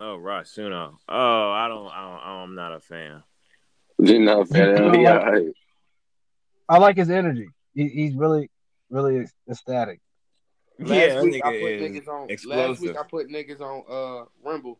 Oh, 0.00 0.16
Ross 0.16 0.52
Suno. 0.56 0.96
Oh, 1.08 1.50
I 1.50 1.68
don't, 1.68 1.86
I 1.88 2.02
don't, 2.02 2.42
I'm 2.42 2.54
not 2.54 2.72
a 2.72 2.80
fan. 2.80 3.22
You 3.98 4.18
know, 4.18 4.44
fan 4.44 4.76
You 4.76 4.90
know 4.90 5.00
yeah, 5.00 5.18
what? 5.18 5.34
hey. 5.34 5.52
I 6.68 6.78
like 6.78 6.96
his 6.96 7.10
energy. 7.10 7.48
He, 7.74 7.88
he's 7.88 8.14
really, 8.14 8.50
really 8.90 9.26
ecstatic. 9.48 10.00
Last 10.78 10.90
yeah, 10.90 11.22
week 11.22 11.44
I 11.44 11.50
put 11.50 11.80
niggas 11.80 12.08
on. 12.08 12.28
Last 12.46 12.80
week 12.80 12.96
I 12.96 13.02
put 13.08 13.28
niggas 13.28 13.60
on 13.60 13.84
uh 13.88 14.24
Rumble. 14.42 14.78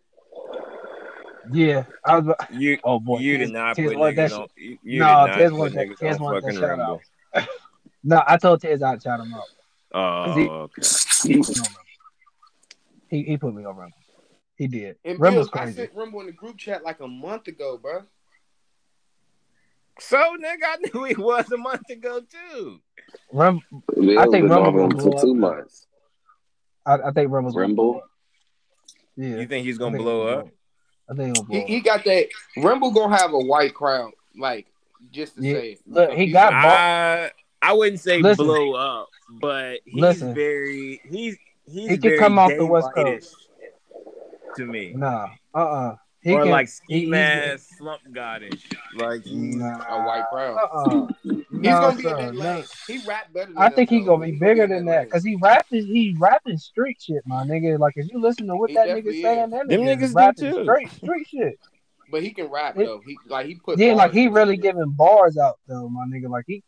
Yeah, 1.50 1.84
I 2.04 2.18
was. 2.18 2.34
You, 2.52 2.78
Oh 2.84 3.00
boy, 3.00 3.18
you 3.18 3.38
Tiz- 3.38 3.48
did 3.48 3.54
not 3.54 3.76
Tiz 3.76 3.88
put 3.90 3.98
wanted 3.98 4.16
that 4.16 4.30
niggas 4.30 4.38
on. 4.40 4.48
shit. 4.56 4.64
You, 4.64 4.78
you 4.82 4.98
No, 5.00 5.06
did 5.06 5.10
not 5.30 5.36
Tiz 5.38 5.50
put 5.50 5.58
wanted 5.58 5.74
that- 5.74 5.88
niggas 5.88 5.98
Tiz 5.98 6.20
wanted 6.20 6.44
that 6.44 6.54
shout 6.54 6.78
Rumble. 6.78 7.00
No, 8.04 8.22
I 8.26 8.36
told 8.36 8.60
Tiz 8.60 8.82
I'd 8.82 9.02
shout 9.02 9.20
him 9.20 9.32
out. 9.34 9.42
Oh, 9.94 10.34
he- 10.34 10.48
okay. 10.48 10.82
He, 11.24 11.38
put 11.38 11.48
me 11.48 11.60
on 11.60 11.66
he 13.08 13.22
he 13.22 13.36
put 13.36 13.54
me 13.54 13.64
on 13.64 13.76
Rumble. 13.76 13.96
He 14.56 14.66
did. 14.68 14.96
And 15.04 15.18
Rumble's 15.20 15.48
Bills, 15.50 15.68
I 15.68 15.72
sent 15.72 15.94
Rumble 15.94 16.20
in 16.20 16.26
the 16.26 16.32
group 16.32 16.56
chat 16.58 16.82
like 16.84 17.00
a 17.00 17.08
month 17.08 17.48
ago, 17.48 17.78
bro. 17.78 18.02
So, 20.00 20.16
nigga, 20.16 20.64
I 20.64 20.76
knew 20.94 21.04
he 21.04 21.14
was 21.14 21.50
a 21.52 21.56
month 21.58 21.88
ago 21.90 22.20
too. 22.20 22.80
Rum, 23.32 23.60
Bills 23.94 24.16
I 24.18 24.22
think 24.24 24.32
been 24.44 24.48
Rumble 24.48 24.82
on 24.84 24.88
gonna 24.90 25.02
for 25.12 25.20
two 25.20 25.34
months. 25.34 25.86
I, 26.86 26.94
I 26.94 27.10
think 27.12 27.30
Rumble's 27.30 27.54
gonna 27.54 27.66
Rumble? 27.66 28.02
Yeah, 29.16 29.36
You 29.40 29.46
think 29.46 29.66
he's 29.66 29.78
gonna 29.78 29.92
think 29.92 30.02
blow 30.04 30.26
he'll 30.28 30.38
up? 30.40 30.48
I 31.12 31.14
think 31.16 31.36
he'll 31.36 31.46
He, 31.66 31.74
he 31.74 31.80
got 31.80 32.04
that. 32.04 32.28
Rumble 32.56 32.90
gonna 32.90 33.16
have 33.16 33.32
a 33.34 33.38
white 33.38 33.74
crowd, 33.74 34.12
like 34.38 34.66
just 35.10 35.36
to 35.36 35.42
Yeah, 35.42 35.54
say 35.54 35.72
it. 35.72 35.80
look, 35.86 36.10
he 36.12 36.26
He's- 36.26 36.32
got- 36.32 36.52
I 36.54 37.30
I 37.60 37.72
wouldn't 37.74 38.00
say 38.00 38.20
Listen. 38.20 38.46
blow 38.46 38.72
up, 38.74 39.08
but 39.40 39.80
he's 39.84 40.00
Listen. 40.00 40.34
very 40.34 41.00
he's 41.10 41.36
he's 41.66 41.90
He 41.90 41.98
could 41.98 42.18
come 42.18 42.38
off 42.38 42.50
the 42.56 42.66
West 42.66 42.88
White-ish 42.96 43.26
to 44.56 44.66
me, 44.66 44.92
Nah, 44.96 45.28
uh, 45.54 45.58
uh 45.58 45.96
He 46.22 46.32
or 46.34 46.42
can, 46.42 46.50
like 46.50 46.66
he- 46.66 46.70
ski 46.70 46.98
he's- 47.00 47.08
mask 47.10 47.68
slump 47.78 48.00
godish. 48.12 48.62
Like 48.96 49.22
he's 49.24 49.56
Nah, 49.56 49.78
a 49.88 50.04
white 50.06 50.24
crowd. 50.30 50.56
Uh-uh. 50.56 51.06
He's 51.62 51.70
Nah, 51.70 51.80
gonna 51.80 51.96
be 51.96 52.02
sir, 52.02 52.10
in 52.10 52.16
that 52.16 52.34
no. 52.34 52.40
lane. 52.40 52.64
He 52.88 52.98
rap 53.06 53.32
better. 53.32 53.52
Than 53.52 53.62
I 53.62 53.70
think 53.70 53.88
he's 53.90 54.04
gonna 54.04 54.24
be 54.24 54.32
bigger 54.32 54.66
than 54.66 54.84
that 54.86 55.04
because 55.04 55.22
he 55.22 55.36
rapping, 55.36 55.86
he 55.86 56.14
rapping 56.18 56.56
street 56.58 56.98
shit, 57.00 57.22
my 57.24 57.44
nigga. 57.44 57.78
Like 57.78 57.92
if 57.96 58.10
you 58.10 58.20
listen 58.20 58.48
to 58.48 58.56
what 58.56 58.70
He 58.70 58.74
that 58.74 58.86
definitely 58.86 59.12
nigga 59.12 59.22
saying, 59.22 59.50
that 59.50 59.68
Them 59.68 59.80
nigga 59.80 59.96
niggas 59.96 60.02
is 60.02 60.10
do 60.10 60.16
rapping 60.16 60.52
too. 60.52 60.62
straight 60.64 60.90
street 60.90 61.26
shit. 61.28 61.60
But 62.10 62.22
he 62.24 62.30
can 62.32 62.48
rap 62.50 62.76
It- 62.76 62.84
though. 62.86 63.00
He 63.06 63.18
like 63.28 63.46
he 63.46 63.54
put. 63.54 63.78
Yeah, 63.78 63.92
like 63.94 64.12
he 64.12 64.26
really 64.28 64.56
shit. 64.56 64.62
giving 64.62 64.90
bars 64.90 65.38
out 65.38 65.60
though, 65.68 65.88
my 65.88 66.04
nigga. 66.06 66.28
Like 66.28 66.44
he, 66.48 66.64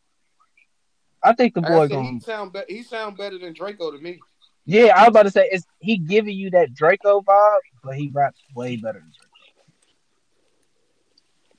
I 1.23 1.33
think 1.35 1.55
the 1.55 1.61
Like 1.63 1.71
boy 1.73 1.89
said, 1.89 1.95
gonna. 1.97 2.11
he 2.11 2.21
sound 2.21 2.53
be- 2.53 2.65
he 2.69 2.83
sound 2.85 3.17
better 3.17 3.39
than 3.39 3.53
Draco 3.53 3.91
to 3.91 3.99
me. 3.99 4.21
Yeah, 4.67 4.93
I 4.97 5.01
was 5.01 5.09
about 5.09 5.25
to 5.25 5.31
say, 5.31 5.49
is 5.53 5.67
he 5.81 5.99
giving 5.99 6.37
you 6.37 6.51
that 6.53 6.73
Draco 6.73 7.21
vibe, 7.21 7.59
but 7.83 7.97
he 7.97 8.11
raps 8.15 8.41
way 8.55 8.77
better 8.77 9.01
than 9.01 9.13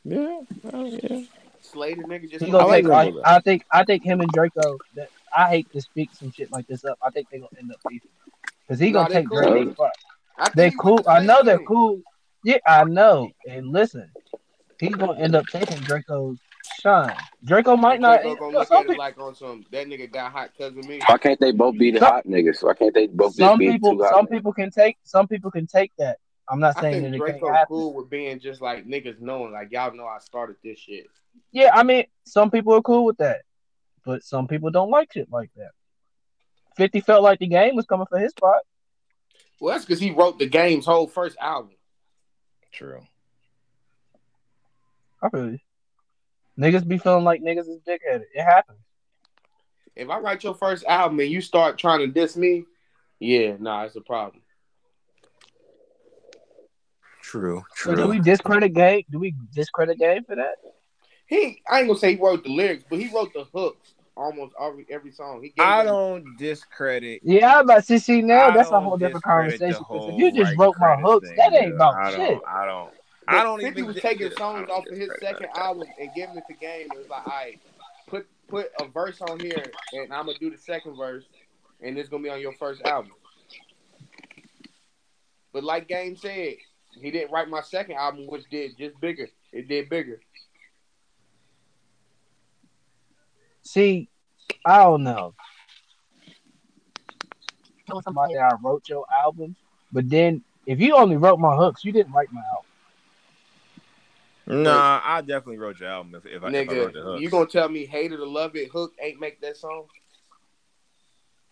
Draco. 0.06 0.42
yeah, 0.63 0.72
oh, 0.74 0.86
yeah. 1.04 1.25
Slater 1.75 2.03
nigga 2.03 2.29
just. 2.32 2.44
He 2.46 2.51
gonna 2.51 2.65
I 2.65 2.82
like 2.82 2.86
take. 2.86 3.15
I, 3.25 3.36
I 3.36 3.39
think. 3.41 3.65
I 3.72 3.84
think 3.84 4.03
him 4.03 4.22
and 4.22 4.29
Draco. 4.32 4.77
That 4.96 5.10
I 5.36 5.50
hate 5.50 5.72
to 5.74 5.82
speak 5.82 6.10
some 6.13 6.32
shit 6.32 6.51
like 6.51 6.65
this 6.67 6.86
up. 6.86 6.98
I 7.03 7.10
think 7.10 7.29
they 7.29 7.38
gonna 7.39 7.50
end 7.60 7.72
up 7.72 7.79
beefing 7.88 8.10
because 8.67 8.79
he 8.79 8.91
gonna 8.91 9.10
they 9.10 9.15
take 9.15 9.29
cool. 9.29 9.41
Draco's 9.41 9.74
spot. 9.74 9.91
I 10.38 10.44
think 10.46 10.55
They 10.55 10.70
he 10.70 10.75
cool. 10.79 11.03
I 11.08 11.20
know 11.24 11.44
they're 11.44 11.58
thing. 11.58 11.65
cool. 11.65 12.01
Yeah, 12.44 12.58
I 12.65 12.84
know. 12.86 13.29
And 13.48 13.67
listen, 13.72 14.10
he's 14.79 14.96
gonna 14.96 15.20
end 15.20 15.36
up 15.36 15.46
taking 15.48 15.77
Draco's 15.79 16.38
shine. 16.82 17.15
Draco 17.44 17.75
might 17.75 18.00
not. 18.00 18.22
Draco 18.22 18.36
gonna 18.39 18.58
look 18.60 18.67
some, 18.67 18.77
at 18.77 18.84
it 18.84 18.88
people, 18.89 19.00
like 19.03 19.20
on 19.20 19.36
some 19.36 19.65
that 19.72 19.88
nigga 19.88 20.12
got 20.12 20.32
hot 20.32 20.51
cause 20.58 20.77
of 20.77 20.86
me. 20.88 21.01
Why 21.08 21.17
can't 21.17 21.39
they 21.39 21.51
both 21.51 21.77
be 21.77 21.91
the 21.91 22.00
Some- 22.00 22.08
hot 22.12 22.25
niggas? 22.25 22.63
Why 22.63 22.74
can't 22.74 22.94
they 22.94 23.08
both 23.08 23.36
some 23.36 23.58
be 23.60 23.72
people, 23.72 23.98
two 23.98 24.03
hot 24.03 24.13
some 24.13 24.25
niggas? 24.25 24.32
people 24.32 24.53
can 24.53 24.72
take. 24.72 24.98
Some 25.03 25.27
people 25.27 25.51
can 25.51 25.67
take 25.67 25.91
that. 25.98 26.17
I'm 26.48 26.60
not 26.60 26.77
I 26.77 26.82
saying 26.82 27.01
think 27.01 27.05
that 27.12 27.15
it 27.15 27.17
Draco 27.17 27.51
can't 27.51 27.67
cool 27.67 27.94
with 27.96 28.10
being 28.10 28.39
just 28.39 28.62
like 28.62 28.86
niggas 28.86 29.20
knowing 29.20 29.51
like 29.51 29.72
y'all 29.72 29.96
know 29.96 30.05
I 30.05 30.20
started 30.20 30.58
this 30.63 30.77
shit. 30.77 31.08
Yeah, 31.51 31.72
I 31.74 31.84
mean, 31.84 32.06
some 32.25 32.51
people 32.51 32.74
are 32.74 32.82
cool 32.82 33.06
with 33.06 33.18
that, 33.18 33.42
but 34.06 34.24
some 34.24 34.48
people 34.48 34.72
don't 34.72 34.89
like 34.89 35.13
shit 35.13 35.32
like 35.32 35.51
that. 35.56 35.72
Fifty 36.75 37.00
felt 37.00 37.24
like 37.24 37.39
the 37.39 37.48
game 37.48 37.75
was 37.75 37.86
coming 37.86 38.08
for 38.10 38.20
his 38.20 38.32
spot. 38.32 38.62
Well, 39.60 39.74
that's 39.74 39.86
because 39.86 40.01
he 40.01 40.12
wrote 40.12 40.38
the 40.38 40.48
game's 40.48 40.86
whole 40.86 41.08
first 41.08 41.38
album. 41.39 41.75
True. 42.72 43.01
I 45.22 45.30
feel 45.30 45.51
you. 45.51 45.60
Niggas 46.60 46.88
be 46.88 46.98
feeling 46.98 47.24
like 47.24 47.42
niggas 47.42 47.70
is 47.70 47.80
dickheaded. 47.88 48.25
It 48.34 48.44
happens. 48.44 48.80
If 49.96 50.10
I 50.10 50.20
write 50.20 50.44
your 50.44 50.56
first 50.56 50.84
album 50.86 51.20
and 51.22 51.30
you 51.30 51.39
start 51.39 51.77
trying 51.77 52.00
to 52.00 52.08
diss 52.08 52.36
me, 52.36 52.65
yeah, 53.20 53.56
nah, 53.60 53.84
it's 53.84 53.96
a 53.96 54.01
problem. 54.01 54.42
True. 57.22 57.63
So 57.75 57.96
do 57.96 58.08
we 58.08 58.20
discredit 58.20 58.74
game? 58.74 59.04
Do 59.10 59.20
we 59.20 59.34
discredit 59.54 59.98
game 59.98 60.24
for 60.25 60.36
that? 60.36 60.56
He, 61.27 61.62
I 61.70 61.79
ain't 61.79 61.88
gonna 61.88 62.00
say 62.00 62.15
he 62.15 62.22
wrote 62.22 62.44
the 62.44 62.50
lyrics, 62.55 62.84
but 62.89 63.00
he 63.00 63.08
wrote 63.13 63.34
the 63.34 63.46
hooks 63.53 63.94
almost 64.15 64.53
every 64.62 64.86
every 64.89 65.12
song. 65.12 65.41
He 65.41 65.50
gave 65.50 65.65
I 65.65 65.84
them- 65.84 65.94
don't 65.94 66.38
discredit. 66.38 67.22
Yeah, 67.24 67.58
I'm 67.60 67.65
about 67.65 67.86
to 67.86 68.00
see 68.00 68.22
now. 68.22 68.50
I 68.50 68.55
That's 68.55 68.70
a 68.70 68.79
whole 68.79 68.98
different 68.98 69.24
conversation. 69.24 69.70
the 69.72 69.75
whole 69.84 70.10
if 70.10 70.17
you 70.17 70.32
just 70.32 70.55
wrote 70.58 70.75
my 70.79 70.96
hooks, 70.96 71.27
thing, 71.27 71.38
that 71.38 71.53
ain't 71.53 71.65
dude. 71.65 71.75
about 71.75 71.96
I 71.96 72.15
shit. 72.15 72.39
I 72.48 72.65
don't. 72.65 72.91
But 73.27 73.36
I 73.36 73.44
don't 73.44 73.60
50 73.60 73.79
even 73.79 73.88
was 73.88 73.96
taking 74.03 74.27
I 74.32 74.36
songs 74.36 74.70
off 74.70 74.86
of 74.86 74.96
his 74.96 75.10
second 75.20 75.48
that. 75.53 75.58
album 75.58 75.88
and 76.00 76.10
giving 76.15 76.38
it 76.38 76.44
to 76.48 76.53
Game. 76.53 76.88
It 76.94 76.98
was 76.98 77.10
like, 77.10 77.25
all 77.25 77.34
right, 77.34 77.60
put 78.08 78.27
put 78.48 78.72
a 78.79 78.86
verse 78.86 79.20
on 79.22 79.39
here, 79.39 79.63
and 79.94 80.13
I'm 80.13 80.27
gonna 80.27 80.38
do 80.38 80.51
the 80.51 80.58
second 80.60 80.96
verse, 80.96 81.24
and 81.82 81.98
it's 81.98 82.08
gonna 82.08 82.22
be 82.22 82.29
on 82.29 82.39
your 82.39 82.53
first 82.53 82.84
album. 82.84 83.12
But 85.53 85.63
like 85.63 85.88
Game 85.88 86.15
said, 86.15 86.55
he 87.01 87.10
didn't 87.12 87.32
write 87.32 87.50
my 87.50 87.62
second 87.62 87.96
album, 87.96 88.27
which 88.27 88.44
did 88.51 88.77
just 88.77 89.00
bigger. 89.01 89.27
It 89.51 89.67
did 89.67 89.89
bigger. 89.89 90.20
See, 93.65 94.10
I 94.65 94.84
don't 94.84 95.03
know. 95.03 95.34
Tell 97.88 98.01
somebody 98.01 98.38
I 98.38 98.51
wrote 98.63 98.88
your 98.88 99.05
album, 99.24 99.55
but 99.91 100.10
then 100.10 100.43
if 100.65 100.79
you 100.79 100.95
only 100.95 101.17
wrote 101.17 101.39
my 101.39 101.55
hooks, 101.55 101.84
you 101.84 101.91
didn't 101.91 102.13
write 102.13 102.31
my 102.31 102.41
album. 102.53 104.63
Nah, 104.63 105.01
I 105.03 105.22
definitely 105.22 105.57
wrote 105.57 105.79
your 105.79 105.89
album 105.89 106.15
if, 106.15 106.25
if, 106.25 106.43
I, 106.43 106.50
if 106.50 106.69
I 106.69 106.74
wrote 106.74 106.93
the 106.93 107.00
Nigga, 107.00 107.03
hooks. 107.03 107.22
you 107.22 107.29
gonna 107.29 107.45
tell 107.48 107.67
me 107.67 107.86
Hate 107.86 108.12
It 108.12 108.19
or 108.19 108.27
Love 108.27 108.55
It, 108.55 108.72
hook 108.72 108.93
ain't 109.01 109.19
make 109.19 109.41
that 109.41 109.57
song? 109.57 109.86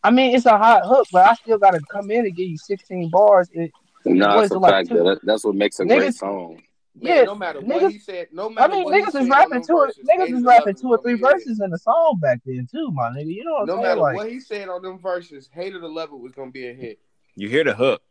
I 0.03 0.11
mean, 0.11 0.35
it's 0.35 0.45
a 0.45 0.57
hot 0.57 0.83
hook, 0.85 1.07
but 1.11 1.27
I 1.27 1.33
still 1.33 1.57
gotta 1.57 1.79
come 1.91 2.11
in 2.11 2.25
and 2.25 2.35
give 2.35 2.47
you 2.47 2.57
16 2.57 3.09
bars. 3.09 3.49
It, 3.53 3.71
Nah, 4.05 4.35
What 4.35 4.45
it's 4.45 4.53
a 4.53 4.57
it 4.57 4.59
like 4.59 4.71
fact 4.71 4.89
that 4.89 5.19
that's 5.23 5.45
what 5.45 5.55
makes 5.55 5.79
a 5.79 5.85
great 5.85 6.13
song. 6.13 6.61
Man, 6.95 7.15
Yeah, 7.17 7.23
no 7.23 7.33
matter 7.35 7.59
what 7.59 7.91
he 7.91 7.97
said, 7.97 8.27
no 8.31 8.49
matter. 8.49 8.71
I 8.71 8.75
mean, 8.75 8.83
what 8.83 8.93
niggas 8.93 9.11
said 9.11 9.23
is 9.23 9.29
on 9.29 9.39
rapping 9.39 9.63
two. 9.65 9.75
verses, 9.75 10.07
Niggas 10.07 10.33
is 10.37 10.43
rapping 10.43 10.75
two 10.75 10.89
or 10.89 10.97
three 11.01 11.13
gonna 11.13 11.17
be 11.17 11.23
a 11.23 11.27
hit. 11.27 11.33
verses 11.33 11.59
in 11.59 11.69
the 11.71 11.77
song 11.77 12.19
back 12.21 12.39
then 12.45 12.67
too, 12.71 12.91
my 12.91 13.09
nigga. 13.09 13.33
You 13.33 13.43
know 13.43 13.53
what 13.53 13.65
No 13.67 13.75
I'm 13.77 13.81
matter 13.81 13.93
saying? 13.95 14.01
Like, 14.03 14.15
what 14.15 14.29
he 14.29 14.39
said 14.39 14.69
on 14.69 14.81
them 14.83 14.99
verses, 14.99 15.49
Hate 15.51 15.73
It 15.75 15.83
or 15.83 15.89
Love 15.89 16.11
It 16.11 16.19
was 16.19 16.33
gonna 16.33 16.51
be 16.51 16.67
a 16.67 16.73
hit. 16.73 16.99
You 17.35 17.49
hear 17.49 17.63
the 17.63 17.73
hook. 17.73 18.01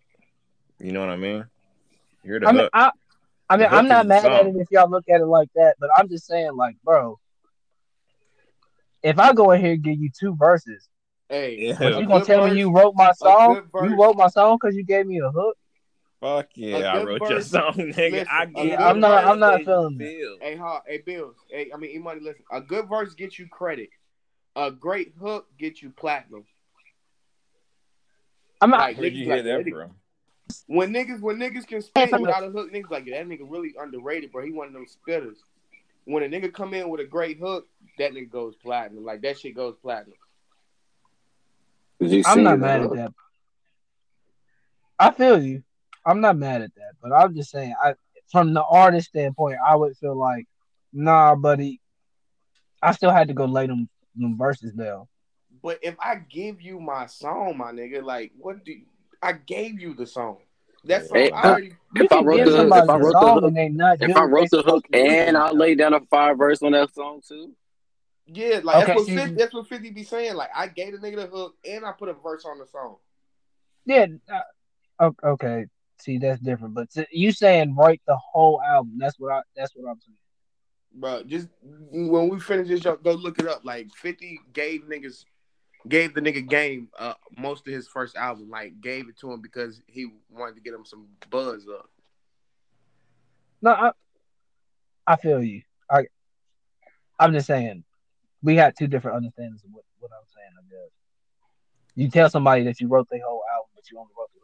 You 0.81 0.91
know 0.91 1.01
what 1.01 1.11
I 1.11 1.17
mean? 1.17 1.45
You 2.25 2.33
hear 2.33 2.41
the 2.41 2.49
I 2.49 2.53
hook. 2.53 2.61
Mean, 2.61 2.69
I, 2.73 2.91
I 3.51 3.57
mean, 3.57 3.69
I'm 3.71 3.87
not 3.87 4.07
mad 4.07 4.25
at 4.25 4.47
it 4.47 4.57
if 4.57 4.69
y'all 4.73 4.91
look 4.91 5.09
at 5.09 5.21
it 5.21 5.27
like 5.27 5.49
that, 5.55 5.77
but 5.79 5.91
I'm 5.97 6.09
just 6.09 6.27
saying, 6.27 6.57
like, 6.57 6.77
bro, 6.83 7.21
if 9.05 9.19
I 9.19 9.33
go 9.33 9.53
in 9.53 9.61
here 9.61 9.75
and 9.75 9.83
give 9.83 9.99
you 9.99 10.11
two 10.11 10.35
verses, 10.35 10.89
Hey, 11.29 11.69
Yeah. 11.69 11.77
but 11.79 12.01
you 12.01 12.07
gonna 12.07 12.25
tell 12.25 12.43
verse- 12.43 12.53
me 12.53 12.59
you 12.59 12.71
wrote 12.75 12.95
my 12.97 13.13
song? 13.13 13.69
You 13.75 13.97
wrote 14.01 14.17
my 14.17 14.29
song 14.29 14.59
because 14.61 14.75
you 14.77 14.85
gave 14.85 15.07
me 15.07 15.21
a 15.21 15.31
hook? 15.31 15.57
Fuck 16.23 16.51
yeah, 16.55 16.77
I 16.93 16.99
good 17.05 17.21
wrote 17.21 17.31
your 17.31 17.41
song, 17.41 17.73
nigga. 17.77 18.11
listen, 18.13 18.29
I 18.31 18.43
a 18.45 18.47
get. 18.47 18.81
I'm 18.81 19.01
not- 19.01 19.25
I'm 19.25 19.41
not 19.41 19.65
feeling 19.65 19.99
that. 19.99 20.05
feel. 20.09 20.39
Hey, 20.41 20.57
ha, 20.57 20.81
hey, 20.87 20.99
Bill. 21.05 21.35
Hey, 21.51 21.71
I 21.75 21.77
mean, 21.77 21.91
E 21.91 21.99
Money. 21.99 22.21
Listen, 22.21 22.45
a 22.53 22.61
good 22.61 22.89
verse 22.89 23.13
gets 23.15 23.41
you 23.41 23.49
credit. 23.49 23.91
A 24.55 24.71
great 24.71 25.15
hook 25.21 25.49
gets 25.59 25.83
you 25.83 25.91
platinum. 25.91 26.45
I'm 28.61 28.71
not. 28.71 28.79
Like, 28.81 28.99
Where'd 28.99 29.13
niggas 29.15 29.17
you 29.17 29.27
like, 29.27 29.45
hear 29.45 29.59
that 29.59 29.67
nigga- 29.67 29.87
from? 29.87 29.95
When 30.67 30.93
niggas, 30.93 31.21
when 31.21 31.39
niggas 31.39 31.67
can 31.67 31.83
spit 31.83 32.13
without 32.13 32.45
a 32.45 32.51
hook, 32.51 32.73
niggas 32.73 32.91
like 32.91 33.07
that 33.07 33.27
nigga 33.27 33.41
really 33.51 33.75
underrated, 33.81 34.31
bro. 34.31 34.45
He 34.45 34.53
one 34.53 34.69
of 34.69 34.73
them 34.75 34.87
spitters. 34.87 35.37
When 36.05 36.23
a 36.23 36.27
nigga 36.29 36.53
come 36.53 36.73
in 36.75 36.89
with 36.89 37.01
a 37.01 37.05
great 37.05 37.39
hook, 37.39 37.67
that 37.99 38.13
nigga 38.13 38.31
goes 38.31 38.55
platinum. 38.57 39.05
Like 39.05 39.23
that 39.23 39.41
shit 39.41 39.57
goes 39.57 39.75
platinum. 39.83 40.15
I'm 42.27 42.43
not 42.45 42.59
mad 42.61 42.83
though? 42.83 42.91
at 42.93 42.97
that. 42.97 43.13
I 44.99 45.11
feel 45.13 45.43
you. 45.43 45.63
I'm 46.05 46.21
not 46.21 46.37
mad 46.37 46.63
at 46.63 46.75
that, 46.75 46.93
but 47.03 47.13
I'm 47.13 47.35
just 47.35 47.51
saying, 47.51 47.75
I 47.83 47.95
from 48.31 48.55
the 48.55 48.63
artist 48.65 49.09
standpoint, 49.09 49.59
I 49.65 49.77
would 49.77 49.97
feel 49.97 50.17
like, 50.17 50.47
nah, 50.93 51.35
buddy. 51.35 51.81
I 52.83 52.93
still 52.93 53.11
had 53.13 53.29
to 53.29 53.35
go 53.35 53.45
lay 53.45 53.67
them 53.67 53.89
them 54.17 54.37
verses 54.37 54.73
down. 54.73 55.07
But 55.63 55.79
if 55.83 55.95
I 56.01 56.17
give 56.17 56.61
you 56.61 56.81
my 56.81 57.07
song, 57.07 57.57
my 57.57 57.71
nigga, 57.73 58.03
like 58.03 58.33
what 58.37 58.65
do 58.65 58.75
I 59.23 59.33
gave 59.33 59.81
you 59.81 59.95
the 59.95 60.07
song? 60.07 60.39
That's 60.85 61.09
Hey, 61.13 61.31
I 61.31 61.51
already 61.51 61.73
If 61.95 62.13
I 62.13 62.23
wrote 62.23 62.45
the 62.45 62.51
hook- 62.51 62.67
if 62.67 62.91
I 62.91 62.95
a 62.95 62.99
wrote 62.99 63.13
the 63.13 63.33
hook- 63.41 63.53
and 63.57 63.77
not 63.77 64.03
If 64.03 64.17
I 64.17 64.21
what 64.23 64.31
wrote 64.31 64.51
the 64.51 64.57
hook 64.63 64.65
supposed 64.65 64.85
to 64.87 64.93
do, 64.93 64.99
and 64.99 65.37
I 65.37 65.51
lay 65.53 65.75
down 65.77 65.95
a 65.95 66.01
five 66.07 66.39
verse 66.39 66.61
on 66.63 66.73
that 66.73 66.93
song 66.93 67.21
too, 67.27 67.55
yeah, 68.27 68.61
like 68.65 68.77
Okay, 68.77 68.87
that's 68.87 68.97
what 68.97 69.07
see- 69.07 69.15
50, 69.17 69.35
that's 69.37 69.55
what 69.55 69.69
Fifty 69.69 69.91
be 69.91 70.03
saying. 70.03 70.35
Like 70.35 70.51
I 70.57 70.67
gave 70.67 70.93
the 70.93 70.99
nigga 70.99 71.17
the 71.17 71.27
hook 71.29 71.57
and 71.65 71.85
I 71.85 71.93
put 71.93 72.09
a 72.09 72.15
verse 72.15 72.45
on 72.45 72.59
the 72.59 72.67
song. 72.67 72.97
yeah, 73.85 74.07
uh, 74.99 75.11
okay. 75.23 75.67
See, 76.03 76.19
that's 76.19 76.41
different. 76.41 76.75
But 76.75 76.89
you 77.13 77.31
saying 77.31 77.77
write 77.77 78.03
the 78.09 78.17
whole 78.17 78.61
album? 78.61 78.95
That's 78.99 79.21
what 79.21 79.33
I. 79.33 79.43
That's 79.55 79.71
what 79.77 79.89
I'm 79.89 80.01
saying. 80.01 80.17
Bro, 80.95 81.23
just 81.29 81.47
when 81.63 82.29
we 82.29 82.41
finish 82.41 82.67
this, 82.67 82.83
y'all 82.83 82.97
go 82.97 83.13
look 83.13 83.39
it 83.39 83.47
up. 83.47 83.65
Like 83.65 83.95
Fifty 83.95 84.41
gave 84.53 84.83
niggas 84.83 85.25
gave 85.89 86.13
the 86.15 86.21
nigga 86.21 86.47
game 86.49 86.89
uh 86.99 87.15
most 87.39 87.69
of 87.69 87.73
his 87.73 87.87
first 87.87 88.17
album. 88.17 88.51
Like 88.51 88.81
gave 88.81 89.09
it 89.09 89.17
to 89.21 89.31
him 89.31 89.41
because 89.41 89.81
he 89.87 90.09
wanted 90.29 90.57
to 90.57 90.61
get 90.61 90.75
him 90.75 90.85
some 90.85 91.07
buzz 91.31 91.69
up. 91.73 91.89
No, 93.63 93.71
I, 93.71 93.93
I 95.07 95.15
feel 95.15 95.41
you. 95.41 95.63
I, 95.89 96.07
I'm 97.17 97.33
just 97.33 97.47
saying, 97.47 97.85
we 98.43 98.57
had 98.57 98.75
two 98.77 98.89
different 98.89 99.19
understandings 99.19 99.63
of 99.63 99.71
what, 99.71 99.85
what 100.01 100.11
I'm 100.11 100.27
saying. 100.35 100.51
I 100.59 100.63
guess 100.69 100.91
you 101.95 102.11
tell 102.11 102.29
somebody 102.29 102.65
that 102.65 102.81
you 102.81 102.89
wrote 102.89 103.09
the 103.09 103.21
whole 103.25 103.45
album, 103.55 103.71
but 103.77 103.89
you 103.89 103.99
only 104.01 104.11
wrote 104.19 104.31
the. 104.35 104.42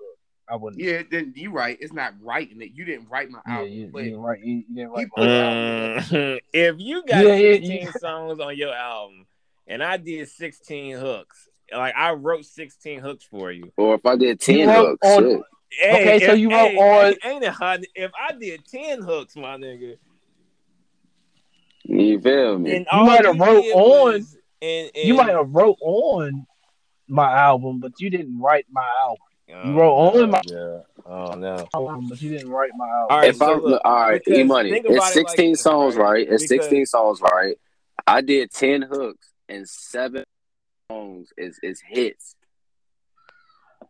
I 0.51 0.57
wouldn't. 0.57 0.83
Yeah, 0.83 1.03
then 1.11 1.33
you 1.37 1.51
right. 1.51 1.77
It's 1.81 1.93
not 1.93 2.15
writing 2.23 2.63
it. 2.63 2.71
You 2.75 2.85
didn't 2.85 3.09
write 3.11 3.31
my 3.31 3.41
yeah, 3.47 3.55
album. 3.59 3.73
you, 3.73 3.91
but 3.93 3.99
you 4.05 4.11
didn't 4.11 4.21
write. 4.21 4.41
You, 4.43 4.55
you 4.69 4.75
didn't 4.75 4.91
write. 4.91 5.09
my 5.17 5.23
album. 5.39 6.05
Mm, 6.05 6.41
if 6.55 6.77
you 6.79 7.05
got 7.07 7.25
Yeah, 7.25 7.35
yeah, 7.35 7.53
16 7.55 7.81
yeah. 7.83 7.91
songs 8.01 8.41
on 8.41 8.57
your 8.57 8.73
album 8.75 9.27
and 9.67 9.83
I 9.83 9.99
did 9.99 10.29
16 10.29 10.97
hooks, 10.97 11.49
like 11.71 11.95
I 11.95 12.13
wrote 12.13 12.47
16 12.47 13.01
hooks 13.01 13.25
for 13.31 13.53
you. 13.53 13.71
or 13.77 13.95
if 13.97 14.07
I 14.07 14.17
did 14.17 14.41
ten 14.41 14.69
hooks, 14.69 15.07
on- 15.07 15.43
Hey, 15.71 16.01
Okay, 16.17 16.27
so 16.27 16.33
you 16.33 16.51
wrote 16.51 16.69
hey, 16.71 16.77
on- 16.79 17.15
Ain't 17.31 17.45
it 17.45 17.51
hard? 17.53 17.87
If 17.95 18.11
I 18.19 18.33
did 18.33 18.65
10 18.65 19.03
hooks, 19.03 19.37
my 19.37 19.59
nigga, 19.59 19.99
you 21.85 22.21
feel 22.21 22.59
me? 22.59 22.77
and 22.77 22.87
You 22.93 22.99
might 23.05 23.25
have 23.25 23.39
wrote 23.39 23.65
on- 23.75 24.13
was- 24.15 24.37
and, 24.63 24.91
and, 24.95 25.07
You 25.09 25.15
might 25.15 25.29
have 25.29 25.51
wrote 25.51 25.77
on 25.83 26.47
my 27.07 27.33
album, 27.33 27.81
but 27.81 27.93
you 28.01 28.11
didn't 28.11 28.41
write 28.41 28.67
my 28.71 28.87
album. 29.03 29.19
Um, 29.53 29.71
you 29.73 29.79
wrote 29.81 29.95
on 29.95 30.31
my- 30.31 30.43
Yeah. 30.45 30.81
Oh 31.07 31.33
no. 31.35 31.67
album, 31.75 32.09
But 32.09 32.21
you 32.21 32.31
didn't 32.31 32.51
write 32.51 32.71
my 32.77 32.87
album. 32.87 33.07
All 33.11 33.17
right, 33.19 33.29
if 33.31 33.37
so 33.37 33.47
I 33.47 33.57
look, 33.57 33.81
all 33.85 33.93
right, 34.01 34.23
E 34.29 34.43
money, 34.43 34.71
think 34.71 34.85
about 34.87 34.97
it's 34.97 35.01
it 35.01 35.05
like 35.05 35.13
sixteen 35.29 35.53
this, 35.53 35.63
songs, 35.63 35.97
right? 35.97 36.05
right? 36.05 36.21
It's 36.29 36.43
Because- 36.43 36.49
sixteen 36.67 36.87
songs, 36.87 37.21
right? 37.23 37.57
I 38.07 38.21
did 38.21 38.51
ten 38.53 38.83
hooks 38.83 39.31
and 39.49 39.67
seven 39.69 40.25
songs 40.91 41.33
is 41.39 41.59
is 41.63 41.81
hits. 41.81 42.35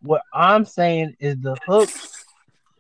What 0.01 0.23
I'm 0.33 0.65
saying 0.65 1.17
is 1.19 1.37
the 1.41 1.57
hook, 1.67 1.89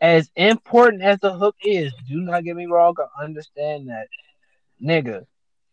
as 0.00 0.30
important 0.36 1.02
as 1.02 1.18
the 1.18 1.32
hook 1.32 1.56
is, 1.64 1.92
do 2.08 2.20
not 2.20 2.44
get 2.44 2.54
me 2.54 2.66
wrong. 2.66 2.94
I 3.18 3.24
understand 3.24 3.88
that, 3.88 4.06
nigga. 4.80 5.26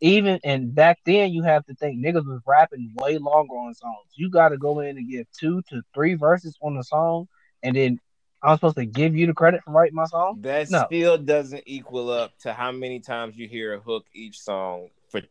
Even 0.06 0.40
and 0.44 0.76
back 0.76 1.00
then, 1.04 1.32
you 1.34 1.42
have 1.42 1.66
to 1.66 1.74
think 1.74 1.98
niggas 1.98 2.28
was 2.28 2.40
rapping 2.46 2.92
way 2.94 3.18
longer 3.18 3.56
on 3.56 3.74
songs. 3.74 4.06
You 4.14 4.30
got 4.30 4.50
to 4.50 4.58
go 4.58 4.80
in 4.82 4.98
and 5.00 5.10
give 5.10 5.26
two 5.32 5.64
to 5.70 5.82
three 5.96 6.14
verses 6.14 6.56
on 6.62 6.76
the 6.76 6.84
song, 6.84 7.28
and 7.64 7.76
then 7.76 8.00
I'm 8.44 8.56
supposed 8.56 8.76
to 8.76 8.86
give 8.86 9.16
you 9.16 9.26
the 9.26 9.34
credit 9.34 9.64
for 9.64 9.72
writing 9.72 9.96
my 9.96 10.06
song. 10.06 10.42
That 10.42 10.70
No. 10.70 10.86
still 10.86 11.18
doesn't 11.18 11.64
equal 11.66 12.12
up 12.12 12.38
to 12.42 12.54
how 12.54 12.72
many 12.72 13.00
times 13.00 13.36
you 13.36 13.48
hear 13.48 13.74
a 13.74 13.80
hook 13.80 14.06
each 14.14 14.38
song 14.40 14.90
for 15.10 15.22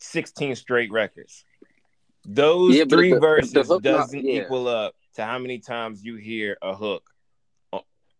16 0.00 0.56
straight 0.56 0.92
records. 0.92 1.46
Those 2.26 2.76
Yeah, 2.76 2.84
three 2.84 3.08
the- 3.12 3.16
if 3.16 3.20
the 3.22 3.26
verses 3.26 3.52
hook 3.68 3.82
not- 3.82 3.82
doesn't 3.82 4.26
yeah. 4.26 4.42
equal 4.42 4.68
up 4.68 4.94
to 5.14 5.24
how 5.24 5.38
many 5.38 5.58
times 5.58 6.04
you 6.04 6.16
hear 6.16 6.58
a 6.60 6.74
hook. 6.76 7.08
Uh, 7.72 7.78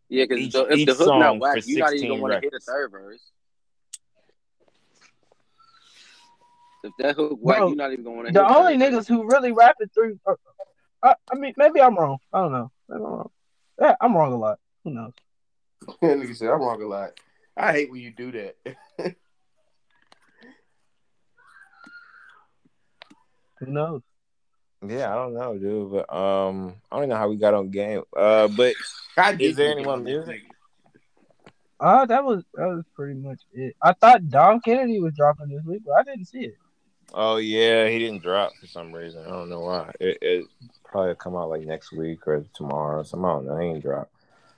yeah, 0.09 0.25
because 0.25 0.55
if 0.71 0.87
the 0.87 0.95
hook 0.95 1.19
not 1.19 1.35
for 1.35 1.41
whack, 1.41 1.67
you're 1.67 1.81
not 1.81 1.93
even 1.93 2.09
gonna 2.09 2.23
want 2.23 2.33
to 2.33 2.41
hear 2.41 2.51
the 2.51 2.61
third 2.61 2.91
verse. 2.93 3.31
If 6.83 6.93
that 6.99 7.17
hook 7.17 7.39
whack, 7.41 7.59
Bro, 7.59 7.69
you're 7.69 7.77
not 7.77 7.93
even 7.93 8.05
gonna. 8.05 8.33
The 8.33 8.47
hear 8.47 8.57
only 8.57 8.77
niggas 8.77 9.09
who 9.09 9.27
really 9.29 9.53
rapping 9.53 9.89
through, 9.89 10.19
uh, 10.27 10.35
I, 11.03 11.15
I 11.33 11.35
mean, 11.37 11.55
maybe 11.57 11.81
I'm 11.81 11.97
wrong. 11.97 12.19
I 12.33 12.41
don't 12.41 12.53
know. 12.53 12.71
Maybe 12.89 13.05
I'm 13.05 13.11
wrong. 13.11 13.31
Yeah, 13.81 13.95
I'm 14.01 14.17
wrong 14.17 14.33
a 14.33 14.37
lot. 14.37 14.59
Who 14.85 14.91
knows? 14.91 15.13
Nigga 16.03 16.37
said 16.37 16.51
I'm 16.51 16.61
wrong 16.61 16.83
a 16.83 16.87
lot. 16.87 17.11
I 17.57 17.73
hate 17.73 17.91
when 17.91 18.01
you 18.01 18.11
do 18.13 18.31
that. 18.33 18.57
Who 23.59 23.67
knows? 23.67 24.03
Yeah, 24.87 25.13
I 25.13 25.17
don't 25.17 25.35
know, 25.35 25.59
dude. 25.59 25.91
But 25.91 26.15
um, 26.15 26.75
I 26.93 27.01
don't 27.01 27.09
know 27.09 27.17
how 27.17 27.29
we 27.29 27.37
got 27.37 27.55
on 27.55 27.71
game. 27.71 28.03
Uh, 28.17 28.47
but 28.49 28.75
I 29.17 29.33
Is 29.33 29.39
did 29.39 29.57
there 29.57 29.67
do 29.67 29.73
any 29.73 29.81
that 29.81 29.85
more 29.85 29.95
on 29.95 30.05
that 30.05 30.11
music? 30.11 30.43
nigga. 30.43 30.51
Uh, 31.81 32.07
that 32.07 32.25
was 32.25 32.43
that 32.55 32.67
was 32.67 32.85
pretty 32.95 33.15
much 33.15 33.41
it. 33.53 33.77
I 33.81 33.93
thought 33.93 34.29
Dom 34.29 34.61
Kennedy 34.61 35.01
was 35.01 35.15
dropping 35.15 35.49
this 35.49 35.65
week, 35.65 35.83
but 35.85 35.93
I 35.93 36.03
didn't 36.03 36.27
see 36.27 36.41
it. 36.41 36.57
Oh 37.15 37.37
yeah, 37.37 37.89
he 37.89 37.99
didn't 37.99 38.23
drop 38.23 38.53
for 38.61 38.67
some 38.67 38.93
reason. 38.93 39.25
I 39.25 39.31
don't 39.31 39.49
know 39.49 39.61
why. 39.61 39.91
It, 40.01 40.19
it 40.21 40.47
probably 40.85 41.15
come 41.17 41.37
out 41.37 41.51
like 41.51 41.63
next 41.63 41.93
week 41.93 42.27
or 42.27 42.45
tomorrow. 42.55 43.01
or 43.01 43.05
something. 43.05 43.25
I 43.27 43.33
don't 43.33 43.47
know. 43.47 43.59
He 43.59 43.67
ain't 43.69 43.83
drop. 43.83 44.11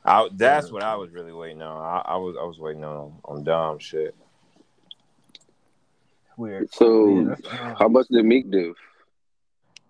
I, 0.04 0.28
that's 0.32 0.72
what 0.72 0.82
I 0.82 0.96
was 0.96 1.10
really 1.10 1.32
waiting 1.32 1.62
on. 1.62 1.82
I, 1.82 2.12
I 2.12 2.16
was 2.16 2.36
I 2.40 2.44
was 2.44 2.58
waiting 2.58 2.84
on 2.84 3.18
on 3.24 3.44
Dom 3.44 3.78
shit. 3.78 4.14
Weird. 6.36 6.72
So, 6.72 7.36
Yeah, 7.42 7.74
how 7.78 7.88
much 7.88 8.08
did 8.08 8.24
Meek 8.24 8.50
do? 8.50 8.74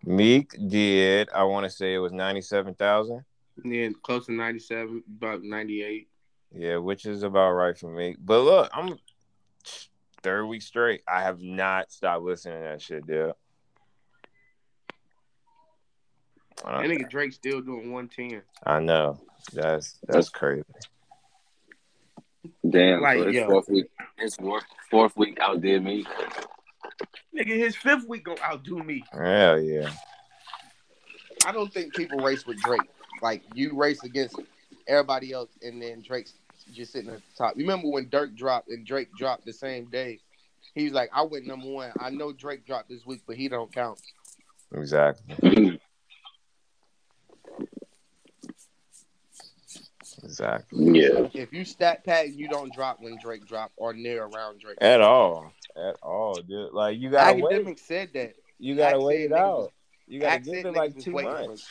Meek 0.05 0.53
did. 0.68 1.29
I 1.33 1.44
want 1.44 1.64
to 1.64 1.70
say 1.70 1.94
it 1.94 1.99
was 1.99 2.12
ninety 2.12 2.40
seven 2.40 2.75
thousand. 2.75 3.25
Yeah, 3.64 3.88
close 4.03 4.27
to 4.27 4.33
97, 4.33 5.03
about 5.18 5.42
98. 5.42 6.09
Yeah, 6.55 6.77
which 6.79 7.07
is 7.07 7.23
about 7.23 7.53
right 7.53 7.77
for 7.77 7.90
me. 7.90 8.16
But 8.18 8.40
look, 8.40 8.70
I'm 8.73 8.99
third 10.23 10.47
week 10.47 10.63
straight. 10.63 11.03
I 11.09 11.23
have 11.23 11.41
not 11.41 11.91
stopped 11.93 12.23
listening 12.23 12.59
to 12.63 12.69
that 12.69 12.83
shit, 12.83 13.07
dude. 13.07 13.33
I, 16.65 16.83
That 16.83 16.89
don't- 16.89 16.99
nigga 16.99 17.11
Drake 17.11 17.33
still 17.33 17.61
doing 17.61 17.91
110. 17.93 18.43
I 18.65 18.81
know 18.81 19.19
that's 19.53 19.99
that's 20.07 20.29
crazy. 20.29 20.65
Damn, 22.69 23.01
Like, 23.03 23.19
so 23.19 23.27
his 23.27 23.35
yo. 23.35 23.47
fourth 23.49 23.69
week, 23.69 23.91
his 24.19 24.35
fourth, 24.37 24.65
fourth 24.91 25.17
week 25.17 25.39
outdid 25.41 25.83
me. 25.85 26.05
Nigga, 27.35 27.57
his 27.57 27.77
fifth 27.77 28.07
week 28.09 28.25
gonna 28.25 28.41
outdo 28.43 28.83
me. 28.83 29.05
Hell 29.13 29.61
yeah. 29.61 29.91
I 31.47 31.53
don't 31.53 31.73
think 31.73 31.95
people 31.95 32.19
race 32.19 32.47
with 32.47 32.61
Drake. 32.61 32.81
Like 33.23 33.43
you 33.55 33.75
race 33.77 34.03
against 34.05 34.39
everybody 34.87 35.33
else, 35.33 35.51
and 35.63 35.81
then 35.81 36.03
Drake's 36.03 36.35
just 36.73 36.93
sitting 36.93 37.11
at 37.11 37.17
the 37.19 37.23
top. 37.37 37.57
You 37.57 37.63
remember 37.65 37.89
when 37.89 38.07
Durk 38.07 38.35
dropped 38.37 38.69
and 38.69 38.87
Drake 38.87 39.09
dropped 39.17 39.45
the 39.45 39.53
same 39.53 39.87
day? 39.87 40.21
He 40.75 40.85
was 40.85 40.93
like, 40.93 41.11
"I 41.13 41.23
went 41.23 41.47
number 41.47 41.67
one. 41.69 41.93
I 41.99 42.11
know 42.11 42.33
Drake 42.33 42.65
dropped 42.67 42.89
this 42.89 43.05
week, 43.05 43.23
but 43.27 43.37
he 43.37 43.49
don't 43.49 43.73
count." 43.73 44.01
Exactly. 44.73 45.81
Exactly. 50.23 51.01
yeah, 51.01 51.29
If 51.35 51.53
you 51.53 51.65
stat 51.65 52.05
pad 52.05 52.27
and 52.27 52.35
you 52.35 52.49
don't 52.49 52.73
drop 52.73 52.99
when 53.01 53.17
Drake 53.23 53.47
dropped 53.47 53.73
or 53.77 53.93
near 53.93 54.25
around 54.25 54.61
Drake, 54.61 54.77
At 54.81 55.01
all. 55.01 55.53
At 55.77 55.97
all, 56.03 56.35
dude. 56.35 56.73
Like 56.73 56.99
you 56.99 57.11
gotta 57.11 57.37
wait. 57.39 57.45
academic 57.55 57.79
said 57.79 58.11
that. 58.15 58.35
You 58.59 58.77
gotta 58.77 58.97
Act 58.97 59.05
wait 59.05 59.21
it 59.23 59.33
out. 59.33 59.59
was- 59.59 59.69
You 60.07 60.21
gotta 60.21 60.33
Act 60.35 60.45
give 60.45 60.67
it 60.67 60.75
like 60.75 60.91
niggas 60.91 60.95
was 60.97 61.05
two 61.05 61.13
waiting 61.13 61.33
for 61.33 61.47
months. 61.47 61.69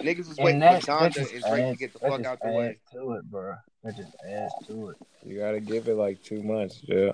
Niggas 0.00 0.28
was 0.28 0.38
and 0.38 0.44
waiting 0.44 0.60
for 0.60 0.66
that 0.66 0.82
Donda 0.82 1.16
and 1.16 1.28
Drake 1.30 1.44
adds, 1.44 1.70
to 1.72 1.76
get 1.78 1.92
the 1.92 1.98
fuck 2.00 2.10
just 2.18 2.24
out 2.26 2.40
the 2.42 2.50
way. 2.50 2.78
to 2.92 3.12
it, 3.12 3.30
bro. 3.30 3.54
That 3.84 3.96
just 3.96 4.16
adds 4.26 4.54
to 4.66 4.88
it. 4.90 4.96
You 5.26 5.38
gotta 5.38 5.60
give 5.60 5.88
it 5.88 5.94
like 5.94 6.22
two 6.22 6.42
months, 6.42 6.80
yeah. 6.82 7.12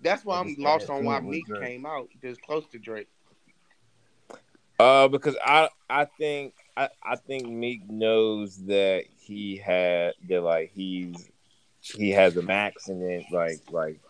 That's 0.00 0.24
why 0.24 0.40
I'm 0.40 0.54
lost 0.58 0.90
on 0.90 1.04
why 1.04 1.20
Meek 1.20 1.46
came 1.60 1.86
out 1.86 2.08
this 2.20 2.36
close 2.38 2.66
to 2.72 2.78
Drake. 2.78 3.08
Uh, 4.80 5.06
because 5.08 5.36
I 5.42 5.68
I 5.88 6.04
think 6.04 6.54
I, 6.76 6.88
I 7.02 7.16
think 7.16 7.48
Meek 7.48 7.88
knows 7.88 8.56
that 8.66 9.04
he 9.18 9.56
had 9.56 10.14
that 10.28 10.42
like 10.42 10.72
he's 10.74 11.30
he 11.80 12.10
has 12.10 12.36
a 12.36 12.42
max 12.42 12.88
and 12.88 13.00
then 13.00 13.24
like 13.30 13.60
like 13.70 14.00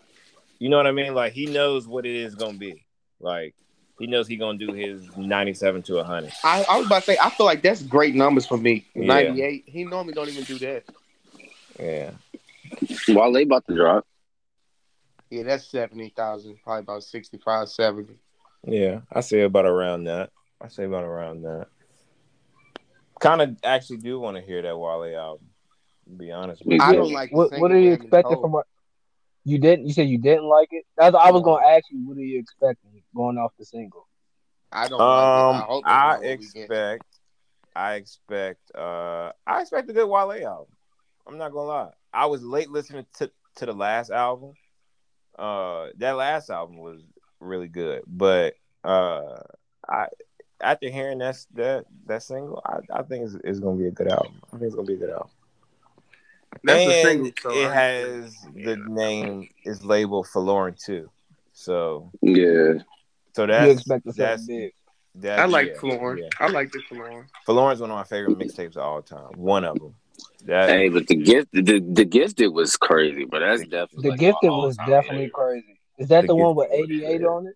you 0.58 0.70
know 0.70 0.78
what 0.78 0.86
I 0.86 0.92
mean 0.92 1.14
like 1.14 1.34
he 1.34 1.44
knows 1.44 1.86
what 1.86 2.06
it 2.06 2.16
is 2.16 2.34
gonna 2.34 2.58
be 2.58 2.84
like 3.20 3.54
he 3.98 4.06
knows 4.06 4.26
he 4.26 4.36
gonna 4.36 4.58
do 4.58 4.72
his 4.72 5.04
ninety 5.16 5.52
seven 5.52 5.82
to 5.84 6.02
hundred. 6.02 6.32
I, 6.42 6.64
I 6.68 6.78
was 6.78 6.86
about 6.86 7.00
to 7.00 7.04
say, 7.04 7.18
I 7.22 7.30
feel 7.30 7.46
like 7.46 7.62
that's 7.62 7.82
great 7.82 8.14
numbers 8.14 8.46
for 8.46 8.58
me. 8.58 8.86
Yeah. 8.94 9.06
98. 9.06 9.64
He 9.66 9.84
normally 9.84 10.14
don't 10.14 10.28
even 10.28 10.44
do 10.44 10.58
that. 10.58 10.84
Yeah, 11.78 12.12
while 13.08 13.32
they 13.32 13.42
about 13.42 13.66
to 13.68 13.74
drop, 13.76 14.06
Yeah, 15.30 15.42
that's 15.44 15.66
70,000. 15.70 16.58
Probably 16.62 16.80
about 16.80 17.02
65, 17.02 17.68
70. 17.68 18.14
yeah, 18.64 19.00
I 19.12 19.20
say 19.20 19.40
about 19.42 19.66
around 19.66 20.04
that. 20.04 20.30
I 20.60 20.68
say 20.68 20.84
about 20.84 21.04
around 21.04 21.42
that. 21.42 21.66
Kind 23.20 23.42
of 23.42 23.56
actually 23.64 23.98
do 23.98 24.20
want 24.20 24.36
to 24.36 24.42
hear 24.42 24.62
that 24.62 24.76
Wale 24.78 25.16
album. 25.18 25.46
To 26.06 26.12
be 26.14 26.30
honest 26.30 26.64
with 26.64 26.74
you. 26.76 26.80
I 26.82 26.92
Yeah. 26.92 26.98
don't 27.00 27.12
like 27.12 27.32
What 27.32 27.52
What 27.58 27.72
are 27.72 27.78
you 27.78 27.92
expecting 27.92 28.40
from 28.40 28.52
what? 28.52 28.66
You 29.44 29.58
didn't. 29.58 29.86
You 29.86 29.92
said 29.92 30.08
you 30.08 30.18
didn't 30.18 30.48
like 30.48 30.68
it. 30.70 30.84
That's 30.96 31.14
I 31.14 31.30
was 31.30 31.42
gonna 31.42 31.66
ask 31.66 31.84
you. 31.90 32.06
What 32.06 32.16
are 32.16 32.20
you 32.20 32.38
expecting? 32.38 32.90
going 33.14 33.38
off 33.38 33.52
the 33.58 33.64
single? 33.64 34.06
I 34.70 34.88
don't. 34.88 34.98
like 34.98 35.08
it. 35.08 35.54
I 35.54 35.60
Um, 35.60 35.62
hope 35.62 35.84
I 35.86 36.06
not 36.06 36.06
what 36.06 36.20
we 36.20 36.26
get. 36.26 36.64
expect, 36.64 37.04
I 37.74 37.94
expect, 37.94 38.70
uh, 38.74 39.32
I 39.46 39.62
expect 39.62 39.88
a 39.88 39.92
good 39.94 40.06
Wale 40.08 40.32
album. 40.46 40.75
I'm 41.26 41.38
not 41.38 41.52
gonna 41.52 41.68
lie. 41.68 41.90
I 42.12 42.26
was 42.26 42.42
late 42.42 42.70
listening 42.70 43.06
to 43.18 43.30
to 43.56 43.66
the 43.66 43.72
last 43.72 44.10
album. 44.10 44.54
Uh, 45.38 45.88
that 45.98 46.12
last 46.12 46.50
album 46.50 46.78
was 46.78 47.02
really 47.40 47.68
good, 47.68 48.02
but 48.06 48.54
uh, 48.84 49.40
I 49.88 50.06
after 50.60 50.88
hearing 50.88 51.18
that 51.18 51.36
that 51.54 51.86
that 52.06 52.22
single, 52.22 52.62
I, 52.64 52.78
I 53.00 53.02
think 53.02 53.24
it's, 53.24 53.36
it's 53.44 53.60
gonna 53.60 53.76
be 53.76 53.86
a 53.86 53.90
good 53.90 54.08
album. 54.08 54.40
I 54.52 54.56
think 54.56 54.62
it's 54.62 54.74
gonna 54.74 54.86
be 54.86 54.94
a 54.94 54.98
good 54.98 55.10
album. 55.10 55.28
That's 56.64 56.82
and 56.82 56.90
the 56.90 57.02
single. 57.02 57.30
So 57.42 57.50
it 57.50 57.68
I- 57.68 57.74
has 57.74 58.34
the 58.54 58.76
name 58.88 59.48
is 59.64 59.84
labeled 59.84 60.26
Folarin 60.32 60.82
too. 60.82 61.10
So 61.52 62.12
Yeah. 62.22 62.74
so 63.34 63.46
that's 63.46 63.72
expect 63.74 64.06
to 64.06 64.12
that's 64.12 64.42
something 64.42 64.58
big. 64.58 64.74
that's 65.16 65.42
I 65.42 65.46
like 65.46 65.68
yeah, 65.68 65.80
Folarin. 65.80 66.18
yeah. 66.20 66.28
I 66.40 66.48
like 66.48 66.72
the 66.72 66.82
Folarin. 66.90 67.26
Folarin's 67.46 67.80
one 67.80 67.90
of 67.90 67.96
my 67.96 68.04
favorite 68.04 68.38
mixtapes 68.38 68.76
of 68.76 68.82
all 68.82 69.02
time. 69.02 69.32
One 69.34 69.64
of 69.64 69.78
them. 69.78 69.94
That 70.46 70.68
Hey, 70.70 70.88
but 70.88 71.06
the 71.06 71.16
gift, 71.16 71.48
the, 71.52 71.80
the 71.80 72.04
gifted 72.04 72.52
was 72.52 72.76
crazy, 72.76 73.24
but 73.24 73.40
that's 73.40 73.62
definitely 73.62 74.02
The 74.02 74.08
like 74.10 74.20
gifted 74.20 74.50
was 74.50 74.76
definitely 74.76 75.26
favorite. 75.26 75.32
crazy. 75.32 75.80
Is 75.98 76.08
that 76.08 76.22
The 76.22 76.26
the, 76.28 76.36
one 76.36 76.54
with 76.54 76.68
88 76.72 77.24
on 77.24 77.46
it? 77.48 77.54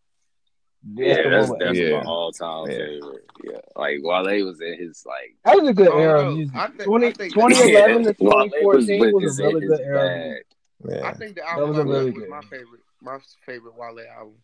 Yeah, 0.95 1.29
that's 1.29 1.49
one 1.49 1.59
with 1.59 1.59
definitely 1.61 1.91
Yeah. 1.91 2.03
my 2.03 2.11
all 2.11 2.33
time 2.33 2.71
Yeah. 2.71 2.77
favorite. 2.79 3.25
Yeah, 3.45 3.59
like 3.77 3.99
Wale 4.03 4.45
was 4.47 4.61
in 4.61 4.79
his 4.79 5.05
like. 5.07 5.37
That 5.45 5.61
was 5.61 5.69
a 5.69 5.75
good 5.75 5.89
era 5.93 6.23
no. 6.23 6.29
of 6.31 6.37
music. 6.37 6.57
I 6.57 6.67
think- 6.69 6.83
20, 6.85 7.07
I 7.07 7.13
think- 7.13 7.35
2011 7.35 8.03
to 8.05 8.15
2014 8.15 9.01
with 9.01 9.13
was, 9.25 9.39
a 9.39 9.43
really 9.45 9.67
good 9.67 9.81
era. 9.81 9.99
of 10.01 10.09
bag. 10.09 10.43
music. 10.83 11.05
I 11.05 11.07
yeah. 11.09 11.13
think 11.15 11.35
the 11.37 11.41
That 11.43 11.51
album 11.53 11.69
was 11.69 11.79
a 11.79 11.85
really 11.85 11.95
Nothing 12.07 12.15
was 12.15 12.23
good 12.23 12.31
my 12.31 12.41
favorite. 12.43 12.81
My 13.03 13.19
favorite 13.47 13.75
Wale 13.77 14.05
album. 14.17 14.35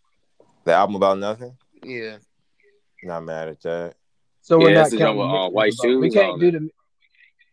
The 0.64 0.72
album 0.72 0.96
about 0.96 1.18
nothing. 1.18 1.56
Yeah. 1.82 2.16
Not 3.02 3.24
mad 3.24 3.48
at 3.48 3.60
that. 3.62 3.94
So 4.42 4.58
we're 4.58 4.68
Yeah, 4.68 4.74
not 4.74 4.80
that's 4.82 4.90
the 4.92 4.98
counting 4.98 5.16
joint 5.16 5.28
the 5.30 5.34
with, 5.34 5.46
uh, 5.46 5.50
white 5.50 5.72
about- 5.82 6.00
We 6.00 6.10
can't 6.10 6.40
do 6.40 6.50
the. 6.52 6.70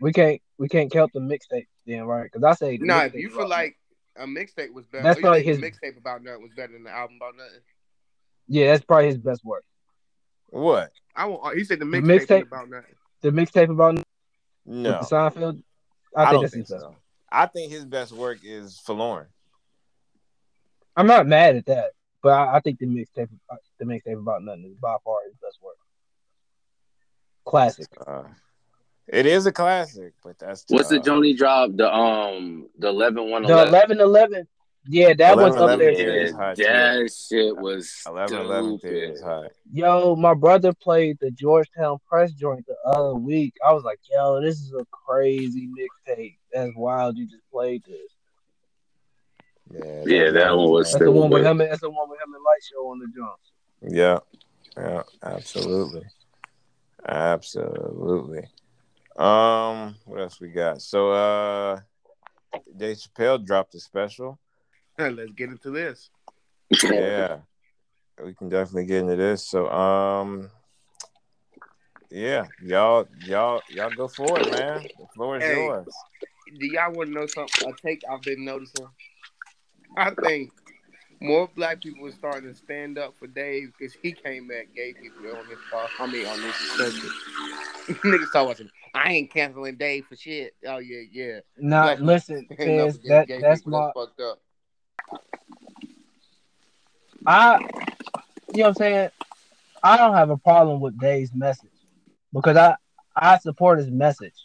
We 0.01 0.11
can't. 0.11 0.41
We 0.63 0.69
can't 0.69 0.89
count 0.89 1.11
the 1.11 1.19
mixtape 1.19 1.67
then, 1.85 2.03
right? 2.05 2.23
Because 2.31 2.41
I 2.45 2.53
say 2.53 2.77
the 2.77 2.85
Nah, 2.85 3.01
if 3.03 3.15
you 3.15 3.29
feel 3.29 3.49
like 3.49 3.75
a 4.15 4.25
mixtape 4.25 4.71
was 4.71 4.85
better, 4.85 5.03
That's 5.03 5.19
probably 5.19 5.43
his- 5.43 5.57
mixtape 5.59 5.97
about 5.97 6.23
nothing 6.23 6.41
was 6.41 6.53
better 6.55 6.71
than 6.71 6.85
the 6.85 6.89
album 6.89 7.17
about 7.17 7.35
nothing. 7.35 7.59
Yeah, 8.47 8.67
that's 8.71 8.85
probably 8.85 9.07
his 9.07 9.17
best 9.17 9.43
work. 9.43 9.65
What? 10.51 10.93
I 11.17 11.25
won't. 11.25 11.57
He 11.57 11.65
said 11.65 11.79
the 11.79 11.85
The 11.85 11.97
mixtape 11.97 12.07
was 12.07 12.21
mixtape- 12.27 12.47
about 12.47 12.69
nothing. 12.69 12.95
The 13.19 13.31
mixtape 13.31 13.69
about 13.71 13.95
with 13.95 14.05
No, 14.63 14.91
the 14.91 14.97
Seinfeld. 14.99 15.63
I, 16.15 16.21
I, 16.21 16.25
think 16.29 16.31
don't 16.31 16.41
that's 16.43 16.53
think 16.53 16.63
his 16.67 16.71
best. 16.71 16.81
so. 16.81 16.95
I 17.29 17.45
think 17.47 17.69
his 17.69 17.83
best 17.83 18.13
work 18.13 18.37
is 18.45 18.81
Folarin. 18.87 19.27
I'm 20.95 21.07
not 21.07 21.27
mad 21.27 21.57
at 21.57 21.65
that, 21.65 21.91
but 22.21 22.29
I, 22.31 22.55
I 22.55 22.59
think 22.61 22.79
the 22.79 22.85
mixtape, 22.85 23.27
the 23.79 23.83
mixtape 23.85 24.17
about 24.17 24.43
nothing 24.43 24.63
is 24.63 24.77
by 24.77 24.95
far 25.03 25.17
his 25.25 25.33
best 25.41 25.57
work. 25.61 25.75
Classic. 27.45 27.87
Uh, 28.07 28.23
it 29.07 29.25
is 29.25 29.45
a 29.45 29.51
classic, 29.51 30.13
but 30.23 30.39
that's 30.39 30.65
What's 30.69 30.89
the 30.89 30.97
tough. 30.97 31.05
Joni 31.07 31.35
drop? 31.37 31.71
The 31.75 31.93
um, 31.93 32.67
the 32.77 32.87
eleven 32.89 33.29
one 33.29 33.43
The 33.43 33.49
eleven. 33.53 33.69
eleven 33.69 33.99
eleven, 33.99 34.47
yeah, 34.85 35.13
that 35.13 35.37
was 35.37 35.55
up 35.55 35.79
there. 35.79 35.91
11 35.91 35.95
too. 35.95 36.11
is 36.11 36.31
hot, 36.33 36.55
too. 36.57 36.63
that 36.63 37.13
shit 37.13 37.55
was 37.55 38.01
11 38.05 38.37
11 38.37 38.79
is 38.83 39.21
hot. 39.21 39.51
Yo, 39.71 40.15
my 40.15 40.33
brother 40.33 40.73
played 40.73 41.17
the 41.21 41.31
Georgetown 41.31 41.97
Press 42.07 42.33
joint 42.33 42.65
the 42.67 42.75
other 42.85 43.15
week. 43.15 43.53
I 43.65 43.71
was 43.71 43.83
like, 43.83 43.99
yo, 44.11 44.41
this 44.41 44.59
is 44.59 44.73
a 44.73 44.85
crazy 44.91 45.69
mixtape. 45.69 46.37
That's 46.51 46.71
wild. 46.75 47.17
You 47.17 47.27
just 47.27 47.49
played 47.51 47.83
this. 47.85 48.11
Yeah, 49.71 50.03
Yeah, 50.05 50.31
that 50.31 50.55
one 50.55 50.69
was 50.69 50.91
That's 50.91 51.03
the 51.03 51.11
one 51.11 51.29
with 51.29 51.45
him. 51.45 51.57
That's 51.59 51.79
the 51.81 51.89
one 51.89 52.09
with 52.09 52.19
him 52.19 52.33
and 52.33 52.43
Light 52.43 52.61
Show 52.69 52.89
on 52.89 52.99
the 52.99 53.07
drums. 53.07 53.39
Yeah, 53.81 54.19
yeah, 54.77 55.03
absolutely, 55.23 56.03
absolutely. 57.07 58.47
Um, 59.15 59.95
what 60.05 60.21
else 60.21 60.39
we 60.39 60.49
got? 60.49 60.81
So, 60.81 61.11
uh, 61.11 61.79
Dave 62.75 62.97
Chappelle 62.97 63.45
dropped 63.45 63.75
a 63.75 63.79
special. 63.79 64.39
Let's 64.97 65.31
get 65.31 65.49
into 65.49 65.71
this. 65.71 66.09
Yeah, 66.83 67.39
we 68.23 68.33
can 68.33 68.49
definitely 68.49 68.85
get 68.85 69.01
into 69.01 69.15
this. 69.15 69.47
So, 69.47 69.69
um, 69.69 70.49
yeah, 72.09 72.47
y'all, 72.61 73.07
y'all, 73.25 73.61
y'all 73.69 73.91
go 73.95 74.07
for 74.07 74.39
it, 74.39 74.51
man. 74.51 74.83
The 74.99 75.07
floor 75.13 75.37
is 75.37 75.43
Hey. 75.43 75.65
yours. 75.65 75.87
Do 76.59 76.65
y'all 76.67 76.91
want 76.93 77.09
to 77.09 77.13
know 77.15 77.25
something? 77.27 77.69
A 77.69 77.87
take 77.87 78.03
I've 78.09 78.21
been 78.21 78.45
noticing. 78.45 78.87
I 79.97 80.11
think 80.11 80.51
more 81.19 81.49
black 81.55 81.81
people 81.81 82.05
are 82.07 82.11
starting 82.11 82.49
to 82.49 82.55
stand 82.55 82.97
up 82.97 83.15
for 83.17 83.27
Dave 83.27 83.71
because 83.77 83.95
he 84.01 84.11
came 84.11 84.51
at 84.51 84.73
gay 84.75 84.93
people 84.93 85.31
on 85.31 85.47
this. 85.47 85.57
I 85.99 86.05
mean, 86.07 86.25
on 86.27 86.41
this 86.41 86.55
subject. 86.77 87.13
Niggas 88.03 88.29
about 88.29 88.57
some, 88.57 88.69
I 88.93 89.13
ain't 89.13 89.31
canceling 89.31 89.75
Dave 89.75 90.05
for 90.05 90.15
shit. 90.15 90.55
Oh 90.67 90.77
yeah, 90.77 91.01
yeah. 91.11 91.39
Nah, 91.57 91.95
listen, 91.99 92.47
Fizz, 92.55 92.99
that 93.03 93.27
gay 93.27 93.41
that's 93.41 93.65
my 93.65 93.79
That's 93.79 93.93
fucked 93.93 94.21
up. 94.21 94.39
I. 97.25 97.59
You 98.53 98.59
know 98.59 98.63
what 98.65 98.67
I'm 98.69 98.73
saying? 98.75 99.09
I 99.81 99.97
don't 99.97 100.13
have 100.13 100.29
a 100.29 100.37
problem 100.37 100.79
with 100.79 100.99
Dave's 100.99 101.33
message 101.33 101.71
because 102.31 102.55
I 102.55 102.75
I 103.15 103.39
support 103.39 103.79
his 103.79 103.89
message. 103.89 104.35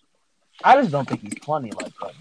I 0.65 0.77
just 0.77 0.91
don't 0.91 1.09
think 1.09 1.21
he's 1.21 1.39
funny 1.45 1.71
like 1.71 1.93
that. 2.01 2.15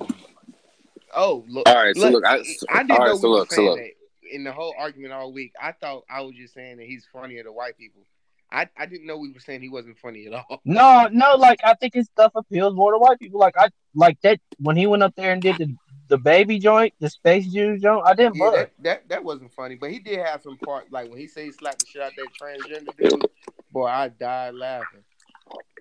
Oh, 1.16 1.46
look. 1.48 1.68
All 1.68 1.76
right, 1.76 1.96
so 1.96 2.10
look, 2.10 2.26
I, 2.26 2.44
I 2.70 2.84
didn't 2.84 2.92
all 2.92 3.00
know 3.00 3.12
right, 3.12 3.18
so 3.20 3.28
we 3.28 3.34
were 3.34 3.40
look, 3.40 3.52
so 3.52 3.56
saying 3.56 3.70
look. 3.70 3.80
that 3.80 3.92
in 4.32 4.44
the 4.44 4.52
whole 4.52 4.76
argument 4.78 5.14
all 5.14 5.32
week. 5.32 5.54
I 5.62 5.72
thought 5.72 6.04
I 6.10 6.22
was 6.22 6.36
just 6.36 6.54
saying 6.54 6.78
that 6.78 6.86
he's 6.86 7.08
funnier 7.12 7.44
to 7.44 7.52
white 7.52 7.78
people. 7.78 8.04
I, 8.52 8.68
I 8.78 8.86
didn't 8.86 9.08
know 9.08 9.18
we 9.18 9.32
were 9.32 9.40
saying 9.40 9.62
he 9.62 9.70
wasn't 9.70 9.98
funny 9.98 10.26
at 10.28 10.34
all. 10.34 10.62
No, 10.64 11.10
no, 11.12 11.36
like 11.36 11.60
I 11.64 11.74
think 11.74 11.94
his 11.94 12.06
stuff 12.08 12.32
appeals 12.36 12.74
more 12.76 12.92
to 12.94 12.98
white 12.98 13.20
people. 13.20 13.40
Like 13.40 13.56
I 13.58 13.70
like 13.94 14.20
that 14.22 14.40
when 14.60 14.78
he 14.78 14.88
went 14.88 15.04
up 15.04 15.14
there 15.16 15.32
and 15.32 15.42
did 15.42 15.58
the 15.58 15.76
the 16.08 16.18
baby 16.18 16.58
joint, 16.58 16.94
the 17.00 17.10
space 17.10 17.46
Jew 17.48 17.78
joint. 17.78 18.04
I 18.06 18.14
didn't 18.14 18.36
Yeah, 18.36 18.52
that, 18.52 18.72
that 18.80 19.10
that 19.10 19.24
wasn't 19.24 19.52
funny, 19.54 19.76
but 19.76 19.92
he 19.92 20.00
did 20.00 20.20
have 20.20 20.42
some 20.42 20.58
part 20.58 20.92
like 20.92 21.10
when 21.10 21.20
he 21.20 21.28
said 21.28 21.46
he 21.46 21.52
slapped 21.52 21.80
the 21.80 21.86
shit 21.88 22.02
out 22.02 22.14
that 22.16 22.28
transgender 22.42 22.96
dude. 22.98 23.26
Boy, 23.72 23.88
I 23.88 24.08
died 24.08 24.56
laughing. 24.56 25.04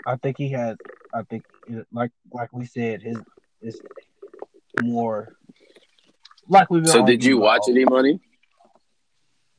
I 0.06 0.16
think 0.16 0.36
he 0.38 0.50
had. 0.50 0.76
I 1.14 1.22
think 1.22 1.44
like 1.92 2.10
like 2.32 2.52
we 2.52 2.66
said, 2.66 3.02
his 3.02 3.18
is 3.62 3.80
more 4.82 5.36
like 6.48 6.70
we've 6.70 6.82
been. 6.82 6.92
So 6.92 7.06
did 7.06 7.24
you 7.24 7.38
watch 7.38 7.62
all- 7.62 7.70
any 7.74 7.84
money? 7.84 8.20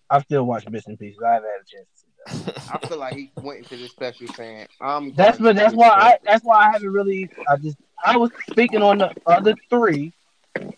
I've 0.09 0.23
still 0.23 0.45
watch 0.45 0.65
bits 0.71 0.87
and 0.87 0.97
pieces. 0.97 1.19
I 1.25 1.33
haven't 1.33 1.49
had 1.49 1.61
a 1.61 1.65
chance 1.65 1.87
to 1.93 1.96
see 1.96 1.96
that. 1.96 1.96
I 2.27 2.87
feel 2.87 2.97
like 2.97 3.15
he 3.15 3.31
went 3.41 3.59
into 3.59 3.77
this 3.77 3.91
special 3.91 4.27
saying, 4.27 4.67
"I'm." 4.81 5.13
That's 5.13 5.37
but 5.37 5.55
that's 5.55 5.73
to 5.73 5.77
why 5.77 5.89
I 5.89 6.17
that's 6.23 6.43
why 6.43 6.67
I 6.67 6.71
haven't 6.71 6.91
really. 6.91 7.29
I 7.47 7.57
just 7.57 7.77
I 8.03 8.17
was 8.17 8.31
speaking 8.49 8.81
on 8.81 8.97
the 8.97 9.13
other 9.25 9.55
three 9.69 10.13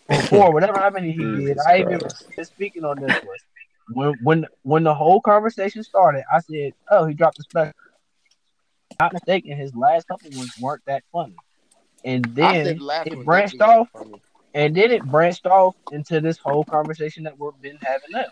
or 0.08 0.22
four, 0.22 0.52
whatever 0.52 0.78
how 0.78 0.90
many 0.90 1.12
he 1.12 1.18
did. 1.18 1.58
I 1.58 1.80
even 1.80 1.98
Christ. 2.00 2.36
been 2.36 2.44
speaking 2.44 2.84
on 2.84 3.00
this 3.00 3.14
one. 3.22 3.36
When 3.92 4.14
when 4.22 4.46
when 4.62 4.84
the 4.84 4.94
whole 4.94 5.20
conversation 5.20 5.82
started, 5.82 6.24
I 6.32 6.40
said, 6.40 6.72
"Oh, 6.90 7.06
he 7.06 7.14
dropped 7.14 7.38
the 7.38 7.44
special." 7.44 7.72
Not 8.98 9.12
mistaken, 9.12 9.56
his 9.56 9.74
last 9.74 10.06
couple 10.08 10.30
ones 10.36 10.52
weren't 10.60 10.84
that 10.86 11.02
funny, 11.12 11.36
and 12.04 12.24
special. 12.26 12.44
I 12.44 12.62
said 12.62 12.78
then 12.78 13.06
it 13.06 13.24
branched 13.24 13.60
off, 13.60 13.88
and 14.54 14.76
then 14.76 14.90
it 14.90 15.04
branched 15.04 15.46
off 15.46 15.74
into 15.90 16.20
this 16.20 16.38
whole 16.38 16.64
conversation 16.64 17.24
that 17.24 17.38
we've 17.38 17.60
been 17.60 17.78
having 17.82 18.10
now. 18.12 18.26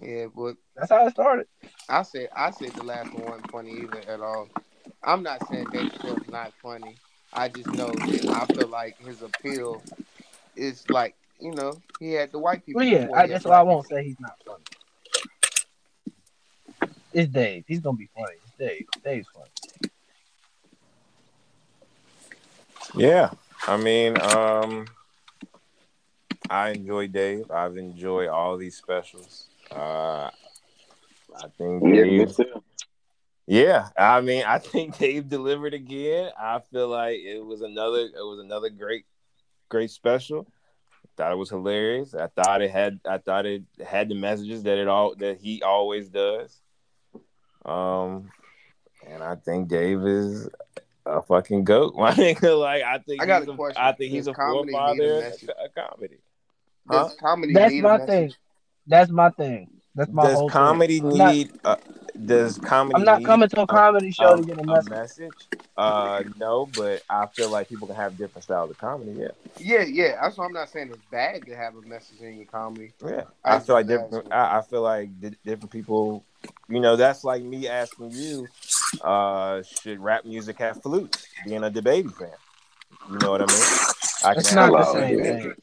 Yeah, 0.00 0.26
but 0.34 0.56
That's 0.76 0.90
how 0.90 1.06
it 1.06 1.10
started. 1.10 1.46
I 1.88 2.02
said 2.02 2.28
I 2.34 2.50
said 2.50 2.72
the 2.72 2.84
last 2.84 3.12
one 3.12 3.24
wasn't 3.24 3.50
funny 3.50 3.72
either 3.80 4.02
at 4.08 4.20
all. 4.20 4.48
I'm 5.02 5.22
not 5.22 5.46
saying 5.48 5.66
Dave 5.72 5.92
Chappelle's 5.92 6.28
not 6.28 6.52
funny. 6.62 6.96
I 7.32 7.48
just 7.48 7.68
know 7.68 7.88
that 7.88 8.28
I 8.28 8.46
feel 8.52 8.68
like 8.68 8.98
his 8.98 9.22
appeal 9.22 9.82
is 10.56 10.88
like 10.88 11.14
you 11.40 11.52
know 11.52 11.80
he 11.98 12.12
had 12.12 12.32
the 12.32 12.38
white 12.38 12.64
people. 12.64 12.80
Well, 12.80 12.88
yeah, 12.88 13.08
I, 13.14 13.26
that's 13.26 13.44
why 13.44 13.58
I 13.58 13.62
won't 13.62 13.86
say 13.88 14.04
he's 14.04 14.20
not 14.20 14.38
funny. 14.46 14.64
It's 17.12 17.32
Dave. 17.32 17.64
He's 17.66 17.80
gonna 17.80 17.96
be 17.96 18.08
funny. 18.14 18.36
It's 18.44 18.58
Dave. 18.58 18.86
Dave's 19.02 19.28
funny. 19.34 19.92
Yeah, 22.94 23.30
I 23.66 23.76
mean, 23.76 24.20
um, 24.20 24.86
I 26.48 26.70
enjoy 26.70 27.08
Dave. 27.08 27.50
I've 27.50 27.76
enjoyed 27.76 28.28
all 28.28 28.56
these 28.56 28.76
specials. 28.76 29.46
Uh, 29.70 30.30
I 31.36 31.48
think 31.56 31.82
Yeah, 31.84 32.02
me 32.04 32.18
Dave. 32.18 32.36
too. 32.36 32.62
Yeah, 33.46 33.88
I 33.96 34.20
mean, 34.20 34.44
I 34.46 34.58
think 34.58 34.98
Dave 34.98 35.28
delivered 35.28 35.74
again. 35.74 36.30
I 36.38 36.58
feel 36.70 36.88
like 36.88 37.18
it 37.20 37.44
was 37.44 37.62
another. 37.62 38.00
It 38.00 38.12
was 38.22 38.40
another 38.40 38.68
great, 38.70 39.06
great 39.68 39.90
special. 39.90 40.46
Thought 41.16 41.32
it 41.32 41.36
was 41.36 41.50
hilarious. 41.50 42.14
I 42.14 42.28
thought 42.28 42.62
it 42.62 42.70
had. 42.70 43.00
I 43.08 43.18
thought 43.18 43.46
it 43.46 43.62
had 43.84 44.08
the 44.08 44.14
messages 44.14 44.62
that 44.64 44.78
it 44.78 44.86
all 44.86 45.14
that 45.16 45.38
he 45.40 45.62
always 45.62 46.08
does. 46.08 46.60
Um, 47.64 48.30
and 49.06 49.22
I 49.22 49.34
think 49.36 49.68
Dave 49.68 50.06
is 50.06 50.48
a 51.06 51.22
fucking 51.22 51.64
goat. 51.64 51.94
My 51.96 52.12
nigga, 52.12 52.58
like 52.58 52.82
I 52.82 52.98
think 52.98 53.22
I 53.22 53.26
got 53.26 53.42
he's 53.42 53.48
a 53.50 53.54
question. 53.56 53.82
I 53.82 53.92
think 53.92 54.12
he's 54.12 54.26
Does 54.26 54.28
a 54.28 54.34
comedy 54.34 54.72
a 54.72 54.76
forefather 54.76 55.20
message? 55.20 55.48
of 55.48 55.74
comedy. 55.74 56.18
Does 56.90 57.08
Huh? 57.08 57.14
comedy 57.20 57.52
That's 57.54 57.74
my 57.74 57.94
a 57.94 57.98
message? 57.98 58.08
thing. 58.08 58.32
That's 58.88 59.10
my 59.10 59.30
thing. 59.30 59.70
That's 59.94 60.10
my 60.12 60.24
does 60.24 60.34
whole 60.34 60.48
comedy 60.50 61.00
thing. 61.00 61.12
I'm 61.12 61.18
not- 61.18 61.34
need? 61.34 61.52
uh, 61.64 61.76
does 62.24 62.58
comedy? 62.58 62.94
I'm 62.96 63.04
not 63.04 63.18
need 63.20 63.26
coming 63.26 63.48
to 63.48 63.60
a 63.62 63.66
comedy 63.66 64.10
show 64.10 64.36
to 64.36 64.42
get 64.42 64.58
a 64.58 64.62
a 64.62 64.64
message. 64.66 64.90
message? 64.90 65.48
Uh, 65.76 66.24
no, 66.36 66.66
but 66.76 67.02
I 67.08 67.26
feel 67.26 67.50
like 67.50 67.68
people 67.68 67.86
can 67.86 67.96
have 67.96 68.16
different 68.18 68.42
styles 68.44 68.70
of 68.70 68.78
comedy. 68.78 69.12
Yeah, 69.12 69.28
Yeah, 69.58 69.82
yeah. 69.84 70.18
That's 70.20 70.36
why 70.36 70.46
I'm 70.46 70.52
not 70.52 70.68
saying 70.68 70.88
it's 70.88 70.98
bad 71.10 71.46
to 71.46 71.54
have 71.56 71.76
a 71.76 71.82
message 71.82 72.20
in 72.20 72.36
your 72.36 72.46
comedy. 72.46 72.92
yeah. 73.04 73.22
I 73.44 73.56
I 73.56 73.58
feel 73.60 73.74
like 73.76 73.86
different. 73.86 74.32
I, 74.32 74.58
I 74.58 74.62
feel 74.62 74.82
like 74.82 75.20
di- 75.20 75.36
different 75.44 75.70
people. 75.70 76.24
You 76.68 76.80
know, 76.80 76.96
that's 76.96 77.24
like 77.24 77.42
me 77.42 77.66
asking 77.68 78.10
you, 78.12 78.46
uh, 79.02 79.62
should 79.62 79.98
rap 80.00 80.24
music 80.24 80.58
have 80.58 80.82
flutes? 80.82 81.26
Being 81.44 81.64
a 81.64 81.70
debate 81.70 82.10
fan, 82.12 82.28
you 83.10 83.18
know 83.18 83.30
what 83.30 83.42
I 83.42 83.46
mean? 83.46 83.62
I 84.24 84.32
It's 84.32 84.48
can 84.48 84.56
not 84.56 84.76
have- 84.76 84.86
the 84.86 85.00
same 85.00 85.22
thing. 85.22 85.54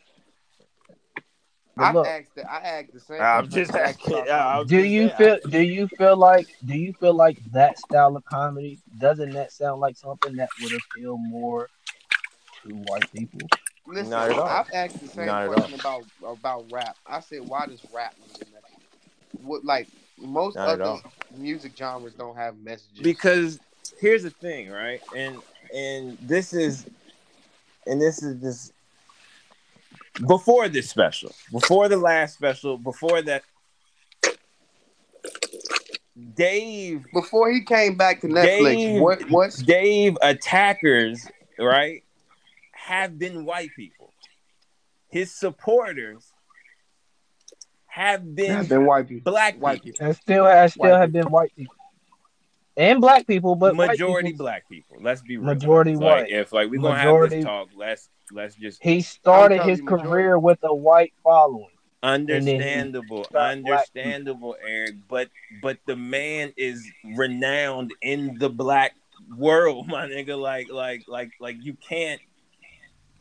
But 1.78 1.84
I 1.84 1.92
look, 1.92 2.08
asked. 2.08 2.36
The, 2.36 2.52
I 2.52 2.58
asked 2.58 2.94
the 2.94 3.00
same. 3.00 3.22
I'm 3.22 3.50
just 3.50 3.76
I 3.76 3.80
asking. 3.80 4.14
about 4.14 4.30
I 4.30 4.60
was 4.60 4.68
do 4.70 4.78
just 4.78 4.90
you 4.90 5.10
saying, 5.10 5.40
feel 5.42 5.52
do 5.52 5.62
you 5.62 5.88
feel 5.88 6.16
like 6.16 6.48
do 6.66 6.78
you 6.78 6.94
feel 6.94 7.14
like 7.14 7.38
that 7.52 7.78
style 7.80 8.16
of 8.16 8.24
comedy 8.26 8.80
doesn't 8.98 9.32
that 9.32 9.52
sound 9.52 9.82
like 9.82 9.98
something 9.98 10.36
that 10.38 10.50
would 10.62 10.74
appeal 10.74 11.18
more 11.18 11.68
to 12.64 12.74
white 12.76 13.12
people? 13.12 13.48
Listen, 13.88 14.10
Not 14.12 14.32
at 14.32 14.40
all. 14.40 14.48
I've 14.48 14.74
asked 14.74 15.00
the 15.02 15.08
same 15.08 15.26
Not 15.28 15.48
question 15.48 15.80
about 15.80 16.04
about 16.26 16.66
rap. 16.72 16.96
I 17.06 17.20
said, 17.20 17.42
why 17.48 17.66
does 17.68 17.82
rap 17.94 18.16
need 18.20 18.36
a 18.36 18.52
message? 18.52 18.88
What 19.44 19.66
like 19.66 19.88
most 20.18 20.56
Not 20.56 20.70
at 20.70 20.82
other 20.82 20.92
all. 20.92 21.02
music 21.38 21.74
genres 21.78 22.14
don't 22.14 22.36
have 22.38 22.58
messages. 22.58 23.02
because 23.02 23.60
here's 24.00 24.24
the 24.24 24.30
thing, 24.30 24.70
right? 24.70 25.02
And 25.16 25.42
and 25.74 26.18
this 26.22 26.54
is 26.54 26.86
and 27.86 28.02
this 28.02 28.24
is 28.24 28.40
this 28.40 28.72
before 30.28 30.70
this 30.70 30.90
special, 30.90 31.34
before 31.52 31.90
the 31.90 31.98
last 31.98 32.36
special, 32.36 32.78
before 32.78 33.22
that 33.24 33.44
Dave 36.36 37.06
before 37.14 37.52
he 37.52 37.64
came 37.64 37.98
back 37.98 38.22
to 38.22 38.28
Netflix, 38.28 38.76
Dave- 38.76 39.02
what 39.02 39.30
what's 39.30 39.62
Dave 39.62 40.18
attackers, 40.22 41.28
right, 41.60 42.04
have 42.72 43.20
been 43.20 43.46
white 43.46 43.72
people. 43.76 44.14
His 45.10 45.32
supporters 45.32 46.32
have 47.88 48.36
been 48.36 48.52
have 48.52 48.70
been 48.70 48.86
white 48.86 49.08
people? 49.08 49.32
black 49.32 49.58
White 49.58 49.84
people. 49.84 49.94
people. 49.94 50.06
And 50.08 50.16
still 50.16 50.46
has 50.46 50.74
still 50.74 50.92
White 50.92 51.00
have 51.00 51.12
been 51.12 51.30
white 51.30 51.56
people. 51.56 51.76
And 52.78 53.00
black 53.00 53.26
people, 53.26 53.56
but 53.56 53.76
majority 53.76 54.32
people- 54.32 54.46
black 54.46 54.68
people. 54.70 54.98
Let's 55.02 55.22
be 55.22 55.38
real. 55.38 55.46
Majority 55.46 55.96
like, 55.96 56.02
white. 56.02 56.30
If 56.30 56.52
like 56.52 56.70
we're 56.70 56.82
gonna 56.82 57.00
have 57.00 57.30
this 57.30 57.46
talk, 57.46 57.70
let's 57.76 58.10
let's 58.32 58.56
just 58.56 58.84
He 58.84 59.02
started 59.02 59.62
his 59.64 59.80
you, 59.80 59.86
majority- 59.86 60.08
career 60.10 60.40
with 60.40 60.60
a 60.64 60.74
white 60.76 61.14
following. 61.24 61.70
Understandable, 62.04 63.26
understandable, 63.34 64.56
Eric. 64.66 64.96
But 65.08 65.30
but 65.62 65.78
the 65.86 65.96
man 65.96 66.54
is 66.58 66.86
renowned 67.16 67.94
in 68.02 68.38
the 68.38 68.50
black 68.50 68.94
world, 69.38 69.88
my 69.90 70.08
nigga. 70.08 70.40
Like 70.40 70.70
like 70.70 71.04
like 71.08 71.32
like 71.40 71.58
you 71.62 71.76
can't 71.76 72.22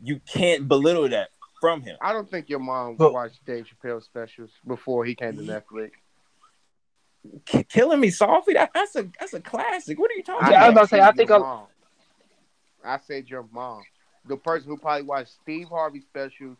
you 0.02 0.20
can't 0.30 0.68
belittle 0.68 1.08
that 1.10 1.28
from 1.60 1.80
him. 1.80 1.96
I 2.02 2.12
don't 2.12 2.28
think 2.28 2.48
your 2.50 2.58
mom 2.58 2.96
But- 2.96 3.12
watched 3.12 3.44
Dave 3.46 3.66
Chappelle 3.66 4.02
specials 4.02 4.50
before 4.66 5.04
he 5.04 5.14
came 5.14 5.36
to 5.36 5.42
Netflix. 5.42 5.92
K- 7.46 7.64
killing 7.64 8.00
me 8.00 8.10
softly. 8.10 8.54
That, 8.54 8.70
that's 8.74 8.94
a 8.96 9.08
that's 9.18 9.32
a 9.34 9.40
classic. 9.40 9.98
What 9.98 10.10
are 10.10 10.14
you 10.14 10.22
talking 10.22 10.46
about? 10.48 10.54
I 10.62 10.68
was 10.68 10.72
about? 10.72 10.72
about 10.72 10.80
to 10.82 10.88
say, 10.88 11.00
I 11.00 11.12
think 11.12 11.30
uh, 11.30 11.34
your 11.38 11.44
I- 11.44 11.48
mom. 11.48 11.66
I 12.86 12.98
said 13.06 13.28
your 13.30 13.46
mom, 13.50 13.82
the 14.28 14.36
person 14.36 14.68
who 14.68 14.76
probably 14.76 15.04
watched 15.06 15.32
Steve 15.42 15.68
Harvey 15.68 16.00
specials, 16.00 16.58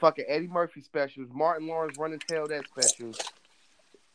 fucking 0.00 0.24
Eddie 0.26 0.48
Murphy 0.48 0.80
specials, 0.82 1.28
Martin 1.32 1.68
Lawrence 1.68 1.96
Run 1.98 2.12
and 2.12 2.20
Tell 2.26 2.48
That 2.48 2.64
specials. 2.66 3.16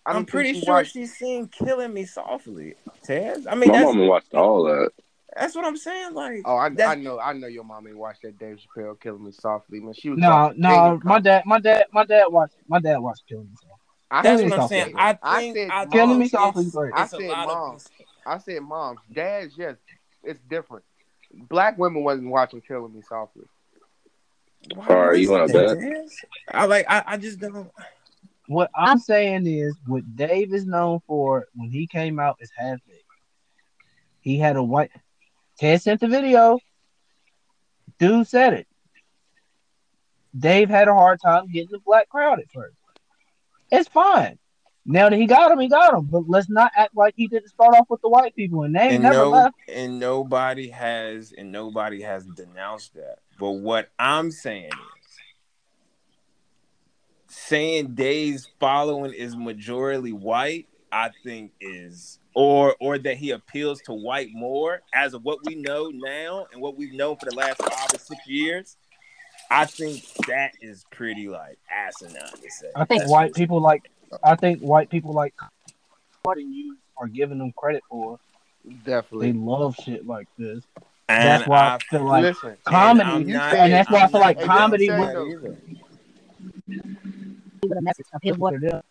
I 0.06 0.12
don't 0.14 0.22
I'm 0.22 0.26
pretty 0.26 0.54
she 0.56 0.62
sure 0.66 0.74
watched- 0.76 0.92
she's 0.94 1.16
seen 1.16 1.48
"Killing 1.48 1.94
Me 1.94 2.06
Softly." 2.06 2.76
Taz. 3.08 3.46
I 3.50 3.56
mean, 3.56 3.70
My 3.70 3.78
that's, 3.80 3.86
mama 3.94 4.06
watched 4.08 4.34
all 4.34 4.64
that. 4.66 4.92
that's 5.38 5.56
what 5.56 5.66
I'm 5.66 5.78
saying. 5.78 6.14
Like, 6.14 6.42
Oh, 6.46 6.56
I, 6.58 6.66
I 6.68 6.96
know, 6.96 7.20
I 7.20 7.32
know 7.34 7.48
your 7.48 7.64
mom 7.64 7.88
ain't 7.88 7.98
watched 7.98 8.22
that 8.24 8.38
Dave 8.40 8.58
Chappelle 8.76 9.00
"Killing 9.00 9.24
Me 9.24 9.32
Softly." 9.32 9.80
Man, 9.80 9.94
she 9.94 10.10
was 10.10 10.20
No, 10.20 10.54
no, 10.58 11.00
my 11.04 11.20
dad, 11.20 11.44
my 11.46 11.60
dad, 11.60 11.86
my 11.94 12.04
dad 12.06 12.26
watched, 12.30 12.56
my 12.68 12.80
dad 12.80 12.98
watched 13.00 13.24
Killing 13.28 13.46
Me 13.46 13.56
Softly. 13.62 13.77
I 14.10 14.22
that's 14.22 14.42
said 14.42 14.50
what 14.50 14.60
I'm 14.60 14.68
saying. 14.68 14.94
I 14.98 15.20
I 15.22 15.54
said 15.54 15.70
I 15.70 15.84
mom. 15.84 15.92
Killing 15.92 16.20
Me 16.20 16.26
think 16.26 16.32
Softly 16.32 16.66
is 16.66 16.72
great. 16.72 16.94
I 16.96 17.08
said 17.08 17.22
lot 17.22 17.50
of- 17.50 17.56
mom. 17.56 17.78
I 18.26 18.38
said 18.40 18.62
moms, 18.62 19.00
dads, 19.14 19.54
yes, 19.58 19.76
it's 20.24 20.40
different. 20.50 20.84
Black 21.34 21.78
women 21.78 22.04
wasn't 22.04 22.30
watching 22.30 22.62
"Killing 22.62 22.94
Me 22.94 23.02
Softly." 23.08 23.46
Why 24.76 24.88
All 24.88 25.08
right, 25.08 25.20
you 25.20 25.30
was 25.32 25.52
wanna 25.52 25.76
that, 25.76 25.80
bet? 25.80 26.56
I 26.56 26.66
like. 26.66 26.86
I, 26.90 27.04
I 27.06 27.18
just 27.18 27.40
don't. 27.40 27.70
What 28.48 28.70
I'm 28.76 28.98
saying 28.98 29.46
is, 29.46 29.76
what 29.86 30.16
Dave 30.16 30.54
is 30.54 30.66
known 30.66 31.02
for 31.06 31.48
when 31.56 31.70
he 31.70 31.86
came 31.88 32.20
out 32.20 32.38
is 32.40 32.50
half 32.56 32.80
baked. 32.88 33.04
He 34.22 34.38
had 34.38 34.56
a 34.56 34.64
white. 34.64 34.92
Ted 35.60 35.82
sent 35.82 36.00
the 36.00 36.08
video. 36.08 36.60
Dude 38.00 38.28
said 38.28 38.54
it. 38.54 38.68
Dave 40.38 40.70
had 40.70 40.88
a 40.88 40.94
hard 40.94 41.20
time 41.22 41.48
getting 41.52 41.72
the 41.72 41.80
black 41.80 42.10
crowd 42.10 42.40
at 42.40 42.50
first. 42.54 42.77
It's 43.72 43.90
fine. 43.90 44.40
Now 44.90 45.10
that 45.10 45.18
he 45.18 45.26
got 45.26 45.52
him, 45.52 45.60
he 45.60 45.68
got 45.68 45.94
him. 45.94 46.06
But 46.06 46.30
let's 46.30 46.50
not 46.50 46.72
act 46.76 46.96
like 46.96 47.14
he 47.18 47.28
didn't 47.28 47.50
start 47.50 47.76
off 47.76 47.88
with 47.90 48.02
the 48.02 48.10
white 48.10 48.36
people 48.36 48.64
and 48.64 48.74
they 48.74 48.96
and 48.96 49.04
never 49.04 49.16
no, 49.16 49.30
left. 49.32 49.56
and 49.68 50.00
nobody 50.00 50.70
has 50.70 51.34
and 51.38 51.52
nobody 51.52 52.02
has 52.02 52.26
denounced 52.26 52.94
that. 52.96 53.20
But 53.38 53.52
what 53.52 53.90
I'm 54.00 54.32
saying 54.32 54.70
is 54.70 55.08
saying 57.28 57.96
Day's 57.96 58.48
following 58.60 59.14
is 59.14 59.36
majority 59.36 60.14
white, 60.14 60.68
I 60.90 61.12
think 61.24 61.52
is 61.60 62.20
or 62.34 62.76
or 62.80 62.98
that 62.98 63.18
he 63.18 63.32
appeals 63.32 63.82
to 63.82 63.94
white 63.94 64.30
more 64.32 64.82
as 64.94 65.14
of 65.14 65.24
what 65.24 65.40
we 65.46 65.56
know 65.56 65.92
now 65.94 66.48
and 66.54 66.62
what 66.62 66.78
we've 66.78 66.94
known 66.94 67.18
for 67.18 67.26
the 67.30 67.36
last 67.36 67.62
five 67.62 67.94
or 67.94 68.00
six 68.00 68.26
years. 68.26 68.78
I 69.50 69.66
think 69.66 70.04
that 70.28 70.52
is 70.62 70.86
pretty 70.92 71.28
like 71.30 71.58
asinine 71.72 72.16
to 72.42 72.50
say. 72.50 72.68
I 72.76 72.86
think 72.86 73.02
That's 73.02 73.12
white 73.12 73.34
people 73.34 73.62
like. 73.62 73.90
I 74.24 74.36
think 74.36 74.60
white 74.62 74.90
people 74.90 75.14
like 75.14 75.34
what 76.24 76.38
you 76.40 76.78
are 76.98 77.08
giving 77.08 77.38
them 77.38 77.52
credit 77.56 77.84
for. 77.90 78.20
Definitely, 78.86 79.32
they 79.32 79.38
love 79.38 79.76
shit 79.76 80.06
like 80.06 80.28
this. 80.38 80.64
and 81.08 81.26
That's 81.26 81.48
why 81.48 81.58
I, 81.60 81.76
I 81.76 81.80
feel 81.80 82.04
like 82.04 82.24
Listen, 82.24 82.58
comedy, 82.66 83.10
I'm 83.10 83.28
not- 83.28 83.54
and 83.54 83.74
that's 83.74 83.90
why 83.90 84.00
I 84.00 84.04
I'm 84.04 84.10
feel 84.10 84.20
not 84.22 84.26
like 84.38 84.46
comedy 84.46 84.90
me 84.90 84.98
was 84.98 85.34
with 87.64 87.78
a 87.78 87.82
message 87.82 88.06
of 88.14 88.22
his 88.22 88.38
what 88.38 88.54
it 88.56 88.64
is. 88.64 88.82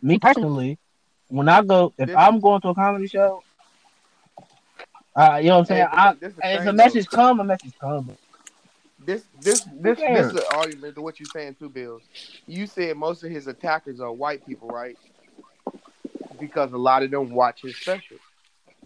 Me 0.00 0.18
personally, 0.18 0.78
when 1.28 1.48
I 1.48 1.62
go, 1.62 1.92
if 1.98 2.06
This- 2.06 2.16
I'm 2.16 2.40
going 2.40 2.60
to 2.62 2.68
a 2.68 2.74
comedy 2.74 3.08
show, 3.08 3.42
uh, 5.16 5.38
you 5.42 5.48
know 5.48 5.54
what 5.54 5.60
I'm 5.60 5.64
saying. 5.66 5.80
Hey, 5.90 5.96
I, 5.96 6.12
this 6.14 6.30
is 6.30 6.36
the 6.36 6.54
if 6.54 6.66
a 6.66 6.72
message 6.72 7.08
come, 7.08 7.40
a 7.40 7.44
message 7.44 7.72
come. 7.80 8.16
This 9.08 9.24
this 9.40 9.60
this 9.80 9.98
this 9.98 10.26
is 10.26 10.34
an 10.34 10.42
argument 10.52 10.94
to 10.96 11.00
what 11.00 11.18
you're 11.18 11.30
saying 11.32 11.54
too, 11.54 11.70
Bills. 11.70 12.02
You 12.46 12.66
said 12.66 12.94
most 12.98 13.24
of 13.24 13.30
his 13.30 13.46
attackers 13.46 14.00
are 14.00 14.12
white 14.12 14.44
people, 14.44 14.68
right? 14.68 14.98
Because 16.38 16.74
a 16.74 16.76
lot 16.76 17.02
of 17.02 17.10
them 17.10 17.30
watch 17.30 17.62
his 17.62 17.74
specials. 17.74 18.20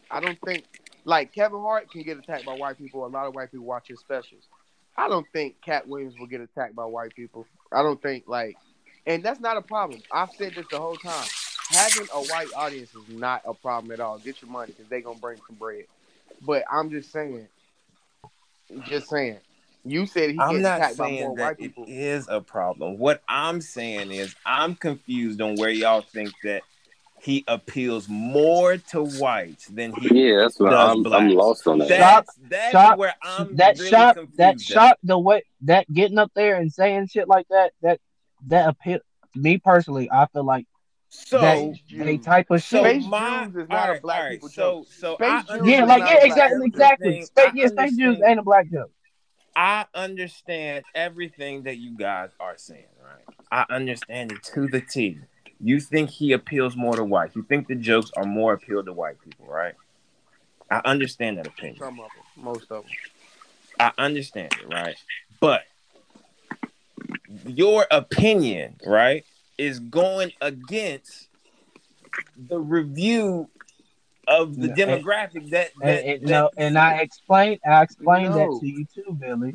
I 0.09 0.21
don't 0.21 0.39
think 0.43 0.63
like 1.05 1.33
Kevin 1.33 1.59
Hart 1.59 1.91
can 1.91 2.05
get 2.05 2.19
attacked 2.19 2.45
by 2.45 2.55
white 2.55 2.79
people. 2.79 3.05
A 3.05 3.09
lot 3.09 3.27
of 3.27 3.35
white 3.35 3.51
people 3.51 3.67
watch 3.67 3.89
his 3.89 3.99
specials. 3.99 4.45
I 4.97 5.09
don't 5.09 5.27
think 5.33 5.57
Katt 5.61 5.89
Williams 5.89 6.15
will 6.17 6.29
get 6.29 6.41
attacked 6.41 6.77
by 6.77 6.85
white 6.85 7.17
people. 7.17 7.45
I 7.73 7.83
don't 7.83 8.01
think 8.01 8.29
like, 8.29 8.57
and 9.09 9.25
that's 9.25 9.41
not 9.41 9.57
a 9.57 9.63
problem. 9.63 10.03
I've 10.13 10.31
said 10.39 10.55
this 10.55 10.67
the 10.71 10.79
whole 10.79 10.95
time. 10.95 11.27
Having 11.71 12.07
a 12.15 12.23
white 12.27 12.55
audience 12.55 12.95
is 12.95 13.09
not 13.09 13.43
a 13.45 13.55
problem 13.55 13.91
at 13.91 13.99
all. 13.99 14.19
Get 14.19 14.41
your 14.41 14.53
money 14.53 14.71
because 14.71 14.89
they 14.89 15.01
gonna 15.01 15.19
bring 15.19 15.41
some 15.49 15.57
bread. 15.57 15.87
But 16.43 16.63
I'm 16.71 16.91
just 16.91 17.11
saying, 17.11 17.49
just 18.87 19.09
saying. 19.09 19.39
You 19.85 20.07
said 20.07 20.31
he 20.31 20.39
I'm 20.39 20.63
not 20.63 20.79
attacked 20.79 20.97
by 20.99 21.07
saying 21.09 21.21
more 21.25 21.35
that 21.37 21.43
white 21.43 21.59
people. 21.59 21.85
is 21.89 22.27
a 22.29 22.41
problem. 22.41 22.99
What 22.99 23.23
I'm 23.29 23.61
saying 23.61 24.13
is 24.13 24.35
I'm 24.47 24.75
confused 24.77 25.41
on 25.41 25.57
where 25.57 25.71
y'all 25.71 26.03
think 26.03 26.33
that 26.45 26.63
he 27.21 27.45
appeals 27.49 28.09
more 28.09 28.77
to 28.77 29.03
whites 29.03 29.67
than 29.67 29.93
he 29.93 30.29
Yeah, 30.31 30.39
that's 30.41 30.59
what 30.59 30.75
I'm. 30.75 31.07
I'm 31.13 31.31
lost 31.31 31.67
on 31.67 31.79
that. 31.79 31.89
that's 31.89 32.35
that's 32.49 32.73
Shock- 32.73 32.99
where 32.99 33.15
I'm 33.23 33.57
that 33.57 33.79
really 33.79 33.91
shot, 33.91 34.19
that 34.37 34.55
at. 34.55 34.61
shot, 34.61 34.99
the 35.03 35.19
way 35.19 35.43
that 35.63 35.93
getting 35.93 36.19
up 36.19 36.31
there 36.35 36.57
and 36.57 36.73
saying 36.73 37.09
shit 37.09 37.29
like 37.29 37.47
that, 37.51 37.73
that 37.83 38.01
that 38.49 38.69
appeal. 38.69 38.99
Me 39.35 39.59
personally, 39.59 40.11
I 40.11 40.27
feel 40.33 40.45
like 40.45 40.67
So 41.09 41.41
that 41.41 41.79
Jews. 41.87 42.05
they 42.05 42.19
type 42.19 42.51
of 42.51 42.63
so 42.63 42.83
shit. 42.83 43.03
Space 43.03 43.07
my 43.07 43.45
Jews 43.47 43.57
is 43.63 43.69
not 43.69 43.97
a 43.97 44.01
black 44.01 44.19
alright, 44.19 44.33
people 44.33 44.49
so 44.49 44.63
joke. 44.63 44.87
so 44.91 45.15
Space 45.15 45.45
I 45.49 45.57
Yeah, 45.65 45.85
like 45.85 46.01
yeah, 46.01 46.25
exactly, 46.25 46.67
exactly. 46.67 47.07
everything. 47.09 47.27
Space, 47.27 47.51
yeah, 47.55 47.67
Space 47.69 47.97
Jews 47.97 48.21
ain't 48.25 48.39
a 48.41 48.43
black 48.43 48.71
joke. 48.71 48.91
I 49.55 49.87
understand 49.95 50.85
everything 50.95 51.65
that 51.65 51.77
you 51.77 51.97
guys 51.97 52.31
are 52.41 52.57
saying, 52.57 52.87
right? 53.03 53.37
I 53.51 53.73
understand 53.75 54.33
it 54.33 54.43
to 54.55 54.67
the 54.67 54.81
T. 54.81 55.19
You 55.61 55.79
think 55.79 56.11
he 56.11 56.33
appeals 56.33 56.75
more 56.75 56.97
to 56.97 57.05
whites. 57.05 57.37
You 57.37 57.43
think 57.43 57.69
the 57.69 57.75
jokes 57.75 58.11
are 58.17 58.25
more 58.25 58.55
appeal 58.55 58.83
to 58.83 58.93
white 58.93 59.21
people, 59.21 59.47
right? 59.47 59.75
I 60.71 60.81
understand 60.85 61.39
that 61.39 61.47
opinion. 61.47 61.79
Some 61.79 62.01
of 62.01 62.09
them, 62.11 62.45
most 62.45 62.71
of 62.71 62.85
them. 62.85 62.93
I 63.79 63.93
understand 63.99 64.53
it, 64.61 64.73
right? 64.73 64.97
But 65.41 65.63
your 67.47 67.87
opinion, 67.91 68.77
right, 68.87 69.25
is 69.59 69.81
going 69.81 70.33
against 70.41 71.29
the 72.37 72.59
review 72.59 73.49
of 74.29 74.57
the 74.57 74.69
No, 74.69 74.75
and- 74.75 75.05
demographic 75.05 75.51
that, 75.51 75.71
And, 75.83 75.89
that, 75.89 76.05
and, 76.05 76.23
that- 76.23 76.29
no, 76.31 76.51
and 76.57 76.79
I 76.79 76.99
explained, 77.01 77.61
I 77.67 77.83
explained 77.83 78.31
No. 78.31 78.55
that 78.55 78.61
to 78.61 78.67
you 78.67 78.87
too, 78.95 79.13
Billy. 79.21 79.55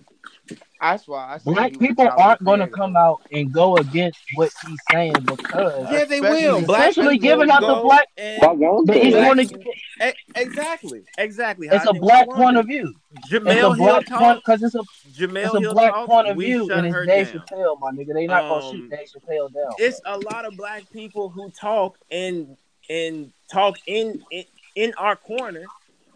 That's 0.80 1.08
why 1.08 1.34
I 1.34 1.38
said 1.40 1.54
Black 1.56 1.80
people 1.80 2.08
aren't 2.08 2.44
going 2.44 2.60
to 2.60 2.68
come 2.68 2.96
out 2.96 3.22
and 3.32 3.52
go 3.52 3.78
against 3.78 4.20
what 4.36 4.52
he's 4.68 4.78
saying 4.92 5.14
because 5.26 5.88
yeah, 5.92 6.04
they 6.06 6.18
especially- 6.18 6.44
will. 6.48 6.62
Black 6.66 6.90
Especially 6.90 7.18
giving 7.18 7.50
out 7.50 7.62
the 7.62 7.76
black- 7.82 8.08
and- 8.18 8.42
Why 8.42 8.52
won't 8.52 8.94
he's 8.94 9.04
they? 9.06 9.12
going 9.12 9.48
Black- 9.48 9.48
to. 9.50 10.14
Exactly, 10.36 11.04
exactly. 11.18 11.68
It's 11.72 11.86
a 11.88 11.94
black 11.94 12.30
point 12.30 12.58
of 12.58 12.68
view. 12.68 12.94
It's 13.16 13.32
a 13.34 13.40
want? 13.40 13.48
Jemele 13.48 13.78
Hill 13.78 14.20
point 14.20 14.40
because 14.46 14.62
it's 14.64 14.76
a 14.76 14.84
Jemele 15.10 15.46
it's 15.46 15.54
a 15.56 15.60
Hill 15.62 15.74
black 15.74 15.94
talk. 15.94 16.08
point 16.10 16.28
of 16.28 16.38
view, 16.38 16.70
and 16.72 16.86
it's 16.86 16.94
her 16.96 17.06
Dave 17.06 17.32
down. 17.34 17.44
Chappelle, 17.50 17.80
my 17.80 17.92
nigga. 17.92 18.14
They 18.14 18.28
not 18.28 18.42
gonna 18.44 18.66
Um, 18.68 18.72
shoot 18.76 18.90
Dave 18.92 19.08
Chappelle 19.08 19.52
down. 19.54 19.72
It's 19.80 20.00
a 20.06 20.18
lot 20.20 20.46
of 20.46 20.56
black 20.58 20.84
people 20.92 21.30
who 21.30 21.50
talk 21.52 21.98
and 22.12 22.56
and 22.90 23.32
talk 23.52 23.78
in 23.88 24.24
in, 24.32 24.44
in 24.78 24.94
our 24.98 25.16
corner, 25.16 25.66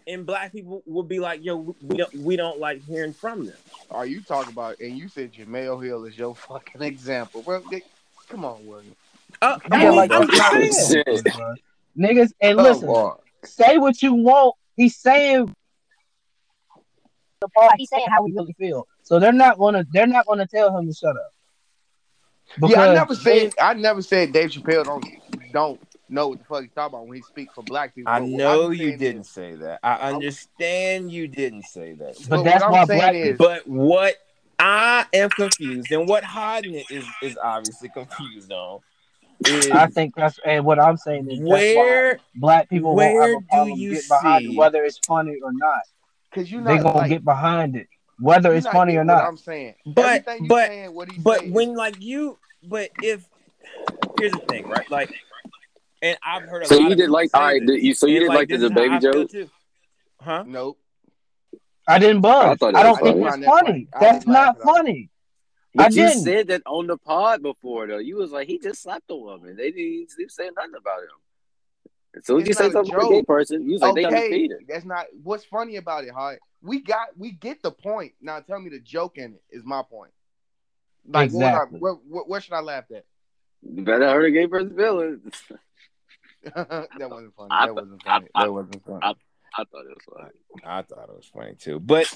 and 0.06 0.24
black 0.24 0.52
people 0.52 0.82
will 0.86 1.02
be 1.02 1.18
like, 1.18 1.44
"Yo, 1.44 1.74
we 1.82 1.96
don't 1.96 2.14
we 2.14 2.36
don't 2.36 2.60
like 2.60 2.80
hearing 2.86 3.12
from 3.12 3.44
them." 3.46 3.56
Are 3.90 4.06
you 4.06 4.22
talking 4.22 4.52
about? 4.52 4.78
And 4.80 4.96
you 4.96 5.08
said 5.08 5.32
Jemele 5.32 5.84
Hill 5.84 6.04
is 6.04 6.16
your 6.16 6.34
fucking 6.48 6.80
example, 6.80 7.42
bro. 7.42 7.60
they- 7.70 7.82
come 8.28 8.44
on, 8.44 8.64
William. 8.66 8.94
Uh, 9.42 9.58
Yeah, 9.68 9.76
I 9.76 9.84
mean, 9.88 9.96
like 9.96 10.12
I'm 10.12 10.26
that's 10.28 10.38
not 10.38 10.60
just 10.60 10.88
saying. 10.88 11.24
Niggas, 11.98 12.32
and 12.40 12.56
Come 12.56 12.64
listen, 12.66 12.88
on. 12.88 13.18
say 13.44 13.78
what 13.78 14.00
you 14.00 14.14
want. 14.14 14.54
He's 14.76 14.96
saying 14.96 15.52
the 17.40 17.48
part. 17.48 17.72
He's 17.76 17.90
saying 17.90 18.06
how 18.08 18.22
we 18.22 18.32
really 18.32 18.54
feel. 18.54 18.86
So 19.02 19.18
they're 19.18 19.32
not 19.32 19.58
gonna. 19.58 19.84
They're 19.92 20.06
not 20.06 20.26
gonna 20.26 20.46
tell 20.46 20.76
him 20.78 20.86
to 20.86 20.94
shut 20.94 21.16
up. 21.16 21.32
yeah, 22.70 22.80
I 22.82 22.94
never 22.94 23.14
said 23.16 23.52
I 23.60 23.74
never 23.74 24.02
said 24.02 24.32
Dave 24.32 24.50
Chappelle 24.50 24.84
don't 24.84 25.04
don't 25.52 25.80
know 26.12 26.28
what 26.28 26.38
the 26.38 26.44
fuck 26.44 26.62
he's 26.62 26.70
talking 26.72 26.94
about 26.94 27.06
when 27.08 27.16
he 27.16 27.22
speaks 27.22 27.54
for 27.54 27.62
black 27.64 27.94
people. 27.94 28.12
I 28.12 28.20
But 28.20 28.28
know 28.28 28.70
you 28.70 28.96
didn't 28.96 29.22
is- 29.22 29.28
say 29.30 29.54
that. 29.56 29.80
I 29.82 29.94
understand 30.12 31.10
you 31.10 31.26
didn't 31.28 31.64
say 31.64 31.94
that. 31.94 32.16
But 32.28 32.38
what 32.38 32.44
that's 32.44 32.62
I'm 32.64 32.70
why 32.72 32.84
saying 32.84 32.98
black 33.00 33.14
is, 33.14 33.38
But 33.38 33.66
what 33.66 34.14
I 34.58 35.06
am 35.12 35.30
confused, 35.30 35.90
and 35.90 36.08
what 36.08 36.22
Hodney 36.24 36.84
is 36.90 37.04
is 37.22 37.36
obviously 37.42 37.88
confused 37.88 38.52
on, 38.52 38.80
is 39.46 39.70
I 39.70 39.86
think 39.88 40.14
that's 40.14 40.38
and 40.44 40.64
what 40.64 40.78
I'm 40.78 40.96
saying 40.96 41.28
is 41.30 41.40
where 41.40 42.20
black 42.36 42.68
people 42.68 42.94
where 42.94 43.12
won't 43.14 43.22
have 43.22 43.30
do 43.32 43.38
a 43.38 43.48
problem 43.48 43.78
you 43.78 43.94
get 43.94 44.08
behind 44.08 44.44
see- 44.46 44.52
it, 44.54 44.56
whether 44.58 44.84
it's 44.84 44.98
funny 45.04 45.36
or 45.42 45.52
not. 45.52 45.80
because 46.30 46.50
you 46.52 46.60
know 46.60 46.64
they're 46.74 46.82
gonna 46.82 46.96
like, 46.98 47.08
get 47.08 47.24
behind 47.24 47.74
it, 47.74 47.88
whether 48.20 48.54
it's 48.54 48.64
not 48.64 48.72
funny 48.74 48.92
getting 48.92 49.10
or 49.10 49.14
what 49.14 49.20
not. 49.22 49.28
I'm 49.28 49.36
saying, 49.36 49.74
But- 49.84 50.24
but- 50.46 50.68
saying, 50.68 50.94
what 50.94 51.08
But 51.18 51.40
said, 51.40 51.50
when 51.52 51.74
like 51.74 52.00
you, 52.00 52.38
but 52.62 52.90
if 53.02 53.26
here's 54.20 54.32
the 54.32 54.38
thing, 54.40 54.68
right? 54.68 54.88
Like, 54.90 55.12
and 56.02 56.18
I've 56.24 56.42
heard 56.42 56.62
a 56.64 56.66
So 56.66 56.74
lot 56.76 56.80
you 56.80 56.86
of 56.86 56.90
did 56.90 56.98
people 57.04 57.12
like 57.14 57.30
say 57.30 57.38
all 57.38 57.44
right? 57.44 57.64
did 57.66 57.82
you- 57.82 57.94
So 57.94 58.06
you 58.06 58.16
and, 58.18 58.28
did 58.30 58.34
like 58.34 58.48
the 58.48 58.56
this 58.58 58.64
is 58.64 58.70
how 58.70 58.74
baby 58.76 58.98
joke? 58.98 59.50
Huh? 60.20 60.44
nope. 60.46 60.78
I 61.88 61.98
didn't 61.98 62.20
buzz. 62.20 62.44
I 62.44 62.50
I, 62.50 62.54
thought 62.56 62.68
it 62.68 62.72
don't 62.74 62.90
was 62.90 62.98
think 63.00 63.28
funny. 63.28 63.42
it's 63.42 63.46
funny. 63.46 63.88
That's 64.00 64.18
didn't 64.24 64.32
laugh 64.34 64.56
not 64.56 64.60
at 64.60 64.66
all. 64.68 64.74
funny. 64.76 65.10
But 65.74 65.82
I 65.84 65.86
you 65.88 65.94
didn't. 65.94 66.22
said 66.22 66.46
that 66.48 66.62
on 66.66 66.86
the 66.86 66.96
pod 66.98 67.42
before, 67.42 67.86
though. 67.86 67.98
You 67.98 68.16
was 68.16 68.30
like, 68.30 68.46
he 68.46 68.58
just 68.58 68.82
slapped 68.82 69.10
a 69.10 69.16
woman. 69.16 69.56
They 69.56 69.70
didn't 69.70 70.08
even 70.18 70.28
say 70.28 70.50
nothing 70.54 70.74
about 70.78 71.02
him. 71.02 71.08
As 72.14 72.26
soon 72.26 72.42
as 72.42 72.48
you 72.48 72.54
say 72.54 72.64
not 72.64 72.72
something 72.74 72.94
about 72.94 73.06
a 73.10 73.14
gay 73.14 73.22
person, 73.22 73.64
you 73.64 73.72
was 73.72 73.80
like, 73.82 73.94
they 73.94 74.04
okay, 74.06 74.16
undefeated. 74.26 74.58
that's 74.68 74.84
not 74.84 75.06
what's 75.22 75.44
funny 75.46 75.76
about 75.76 76.04
it, 76.04 76.10
Hart. 76.10 76.40
We 76.62 76.82
got 76.82 77.08
we 77.18 77.32
get 77.32 77.62
the 77.62 77.70
point. 77.72 78.12
Now 78.20 78.38
tell 78.40 78.60
me 78.60 78.68
the 78.70 78.78
joke 78.80 79.16
in 79.18 79.32
it 79.34 79.42
is 79.50 79.64
my 79.64 79.82
point. 79.82 80.12
Like 81.08 81.24
Exactly. 81.30 81.80
what, 81.80 81.88
I, 81.88 81.94
where, 81.94 81.94
where, 82.06 82.24
where 82.24 82.40
should 82.42 82.52
I 82.52 82.60
laugh 82.60 82.84
at? 82.94 83.04
You 83.62 83.82
better 83.82 84.04
hurt 84.04 84.26
a 84.26 84.30
gay 84.30 84.46
person 84.46 84.76
feelings. 84.76 85.22
that 86.54 86.88
wasn't 87.10 87.34
funny. 87.36 87.48
That 87.50 87.74
wasn't 87.74 88.02
funny. 88.02 88.26
That 88.34 88.52
wasn't 88.52 88.84
funny. 88.84 88.98
I- 89.02 89.14
I 89.54 89.64
thought 89.64 89.84
it 89.84 89.88
was 89.94 90.04
funny. 90.16 90.30
I 90.64 90.80
thought 90.80 91.10
it 91.10 91.14
was 91.14 91.30
funny 91.30 91.54
too. 91.56 91.78
But 91.78 92.06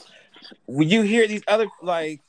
when 0.65 0.89
you 0.89 1.03
hear 1.03 1.29
these 1.29 1.43
other 1.47 1.67
like 1.83 2.23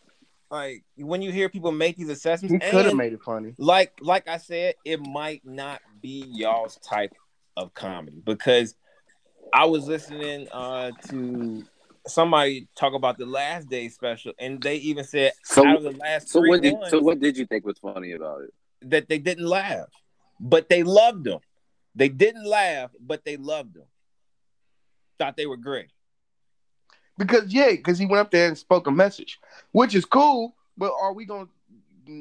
like 0.52 0.84
when 0.98 1.22
you 1.22 1.32
hear 1.32 1.48
people 1.48 1.72
make 1.72 1.96
these 1.96 2.10
assessments, 2.10 2.54
He 2.66 2.72
could 2.72 2.84
have 2.88 2.94
made 2.94 3.14
it 3.14 3.22
funny. 3.22 3.54
like 3.58 3.94
like 4.02 4.28
I 4.28 4.36
said, 4.36 4.76
it 4.84 5.00
might 5.00 5.44
not 5.46 5.80
be 6.02 6.26
y'all's 6.28 6.76
type 6.80 7.14
of 7.56 7.74
comedy 7.74 8.22
because 8.26 8.76
I 9.54 9.64
was 9.64 9.88
listening 9.88 10.50
uh 10.52 10.92
to 11.08 11.64
somebody 12.06 12.68
talk 12.76 12.94
about 12.94 13.18
the 13.18 13.26
last 13.26 13.70
day 13.70 13.88
special 13.88 14.34
and 14.40 14.62
they 14.62 14.76
even 14.76 15.06
said 15.06 15.32
So- 15.46 15.66
out 15.66 15.78
of 15.78 15.84
the 15.84 15.92
last 15.92 16.28
So 16.28 16.42
what 16.42 16.62
did 16.62 16.74
ones 16.74 16.90
so 16.92 17.00
what 17.00 17.22
did 17.22 17.38
you 17.38 17.46
think 17.46 17.66
was 17.66 17.80
funny 17.80 18.12
about 18.12 18.42
it? 18.42 18.54
that 18.82 19.08
they 19.08 19.20
didn't 19.20 19.48
laugh, 19.48 19.88
but 20.40 20.68
they 20.68 20.84
loved 20.84 21.24
them. 21.24 21.40
They 21.98 22.10
didn't 22.10 22.46
laugh, 22.46 22.92
but 23.00 23.26
they 23.26 23.38
loved 23.38 23.74
them. 23.74 23.88
Thought 25.18 25.36
they 25.36 25.48
were 25.48 25.58
great. 25.58 25.88
Because 27.18 27.52
yeah, 27.52 27.72
because 27.72 27.98
he 27.98 28.06
went 28.06 28.20
up 28.22 28.30
there 28.30 28.48
and 28.48 28.56
spoke 28.56 28.86
a 28.86 28.92
message, 28.92 29.40
which 29.72 29.96
is 29.96 30.06
cool. 30.06 30.56
But 30.78 30.94
are 31.02 31.12
we 31.12 31.26
gonna 31.26 31.48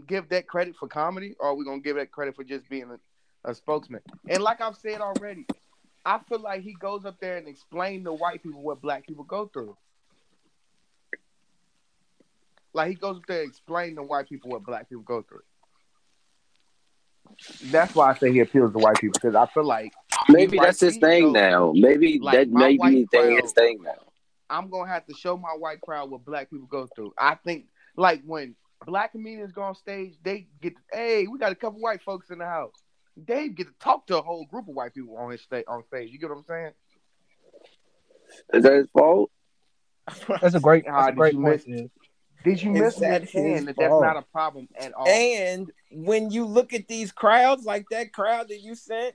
give 0.07 0.31
that 0.31 0.47
credit 0.47 0.77
for 0.77 0.89
comedy, 0.89 1.37
or 1.39 1.51
are 1.51 1.55
we 1.55 1.67
gonna 1.67 1.81
give 1.81 1.97
that 1.97 2.11
credit 2.11 2.35
for 2.35 2.43
just 2.43 2.67
being 2.71 2.91
a, 2.91 3.51
a 3.51 3.55
spokesman? 3.55 4.01
And 4.27 4.43
like 4.43 4.63
I've 4.63 4.77
said 4.77 5.03
already, 5.03 5.47
I 6.07 6.21
feel 6.27 6.39
like 6.39 6.63
he 6.63 6.73
goes 6.73 7.05
up 7.05 7.21
there 7.21 7.37
and 7.37 7.47
explain 7.47 8.03
to 8.05 8.15
white 8.15 8.43
people 8.43 8.63
what 8.63 8.81
black 8.81 9.07
people 9.07 9.25
go 9.25 9.51
through. 9.53 9.77
Like 12.73 12.89
he 12.89 12.95
goes 12.95 13.19
up 13.19 13.27
there 13.29 13.43
and 13.43 13.51
explain 13.51 13.97
to 13.97 14.03
white 14.03 14.27
people 14.31 14.51
what 14.51 14.65
black 14.65 14.89
people 14.89 15.05
go 15.05 15.21
through. 15.21 15.43
That's 17.65 17.95
why 17.95 18.11
I 18.11 18.15
say 18.17 18.33
he 18.33 18.41
appeals 18.41 18.73
to 18.73 18.79
white 18.79 18.97
people 19.01 19.19
because 19.21 19.35
I 19.35 19.47
feel 19.47 19.65
like 19.65 19.93
Maybe 20.29 20.59
that's 20.59 20.81
his 20.81 20.95
he 20.95 21.01
thing 21.01 21.33
now. 21.33 21.73
Maybe 21.75 22.19
Like, 22.21 22.39
that 22.39 22.51
my 22.51 22.61
maybe 22.61 22.79
white 22.79 23.07
they 23.13 23.35
his 23.35 23.53
thing 23.53 23.81
now. 23.83 23.93
I'm 24.49 24.71
gonna 24.71 24.91
have 24.91 25.07
to 25.07 25.15
show 25.15 25.37
my 25.37 25.51
white 25.51 25.81
crowd 25.81 26.11
what 26.11 26.25
black 26.25 26.51
people 26.51 26.67
go 26.67 26.87
through. 26.95 27.13
I 27.19 27.35
think 27.35 27.67
like 27.97 28.23
when 28.25 28.55
black 28.87 29.13
comedians 29.13 29.53
go 29.53 29.63
on 29.63 29.75
stage, 29.75 30.15
they 30.23 30.47
get 30.61 30.75
hey, 30.93 31.27
we 31.27 31.39
got 31.39 31.53
a 31.53 31.57
couple 31.57 31.81
white 31.81 32.03
folks 32.03 32.31
in 32.31 32.39
the 32.39 32.45
house. 32.47 32.75
They 33.17 33.49
get 33.49 33.67
to 33.67 33.75
talk 33.81 34.07
to 34.09 34.19
a 34.19 34.23
whole 34.23 34.47
group 34.47 34.69
of 34.69 34.75
white 34.75 34.95
people 34.95 35.17
on 35.17 35.31
his 35.31 35.41
stage 35.43 35.65
on 35.67 35.85
stage. 35.85 36.11
You 36.13 36.19
get 36.19 36.31
what 36.31 36.39
I'm 36.39 36.45
saying? 36.45 36.73
Is 38.53 38.63
that 38.65 38.73
his 38.73 38.89
fault? 38.91 39.31
That's 40.41 40.55
a 40.55 40.61
great. 40.61 40.85
That's 40.87 41.09
a 41.09 41.13
great 41.13 41.35
you 41.35 41.41
point. 41.41 41.91
Miss- 42.45 42.45
Sid. 42.45 42.45
Did 42.45 42.63
you 42.63 42.75
Is 42.75 42.81
miss 42.81 42.95
that 42.97 43.21
that 43.23 43.29
saying 43.31 43.65
that's 43.67 43.79
fault? 43.79 44.05
not 44.05 44.17
a 44.17 44.23
problem 44.23 44.69
at 44.79 44.93
all? 44.93 45.07
And 45.09 45.71
when 45.91 46.31
you 46.31 46.45
look 46.45 46.73
at 46.73 46.89
these 46.89 47.13
crowds, 47.13 47.65
like 47.65 47.87
that 47.91 48.13
crowd 48.13 48.49
that 48.49 48.61
you 48.61 48.75
sent, 48.75 49.15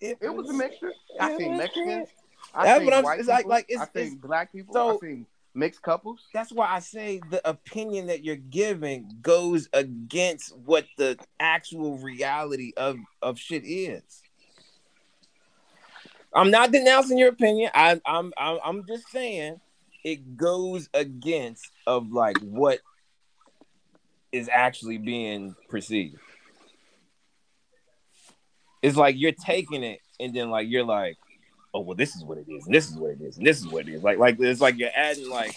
it 0.00 0.18
was 0.34 0.48
a 0.50 0.52
mixture. 0.52 0.92
I 1.20 1.32
it 1.32 1.38
seen 1.38 1.56
Mexicans. 1.56 2.08
I 2.54 2.64
That's 2.66 2.78
seen 2.78 2.84
what 2.86 2.94
I'm- 2.94 3.04
white 3.04 3.24
like- 3.24 3.38
people, 3.38 3.50
like, 3.50 3.64
it's- 3.70 3.88
I 3.94 3.98
seen 3.98 4.06
it's- 4.12 4.20
black 4.20 4.52
people. 4.52 4.74
so- 4.74 4.96
I 4.96 5.00
seen 5.00 5.26
mixed 5.54 5.82
couples. 5.82 6.26
That's 6.34 6.52
why 6.52 6.68
I 6.68 6.80
say 6.80 7.20
the 7.30 7.46
opinion 7.48 8.06
that 8.08 8.24
you're 8.24 8.36
giving 8.36 9.08
goes 9.22 9.68
against 9.72 10.54
what 10.58 10.84
the 10.98 11.16
actual 11.40 11.96
reality 11.98 12.72
of 12.76 12.98
of 13.22 13.38
shit 13.38 13.62
is. 13.64 14.22
I'm 16.34 16.50
not 16.50 16.72
denouncing 16.72 17.16
your 17.18 17.28
opinion. 17.28 17.70
I, 17.74 18.00
I'm 18.04 18.32
I'm 18.36 18.58
I'm 18.64 18.86
just 18.86 19.08
saying 19.10 19.60
it 20.04 20.36
goes 20.36 20.88
against 20.94 21.70
of 21.86 22.12
like 22.12 22.38
what 22.40 22.78
is 24.32 24.48
actually 24.52 24.98
being 24.98 25.56
perceived. 25.68 26.18
It's 28.82 28.96
like 28.96 29.16
you're 29.18 29.32
taking 29.32 29.82
it 29.82 30.00
and 30.20 30.34
then 30.34 30.50
like 30.50 30.68
you're 30.68 30.84
like, 30.84 31.16
oh 31.72 31.80
well, 31.80 31.96
this 31.96 32.14
is 32.14 32.22
what 32.22 32.38
it 32.38 32.46
is, 32.48 32.66
and 32.66 32.74
this 32.74 32.90
is 32.90 32.96
what 32.96 33.12
it 33.12 33.20
is, 33.22 33.38
and 33.38 33.46
this 33.46 33.58
is 33.58 33.66
what 33.66 33.88
it 33.88 33.94
is. 33.94 34.02
Like 34.02 34.18
like 34.18 34.36
it's 34.38 34.60
like 34.60 34.76
you're 34.78 34.90
adding 34.94 35.30
like, 35.30 35.56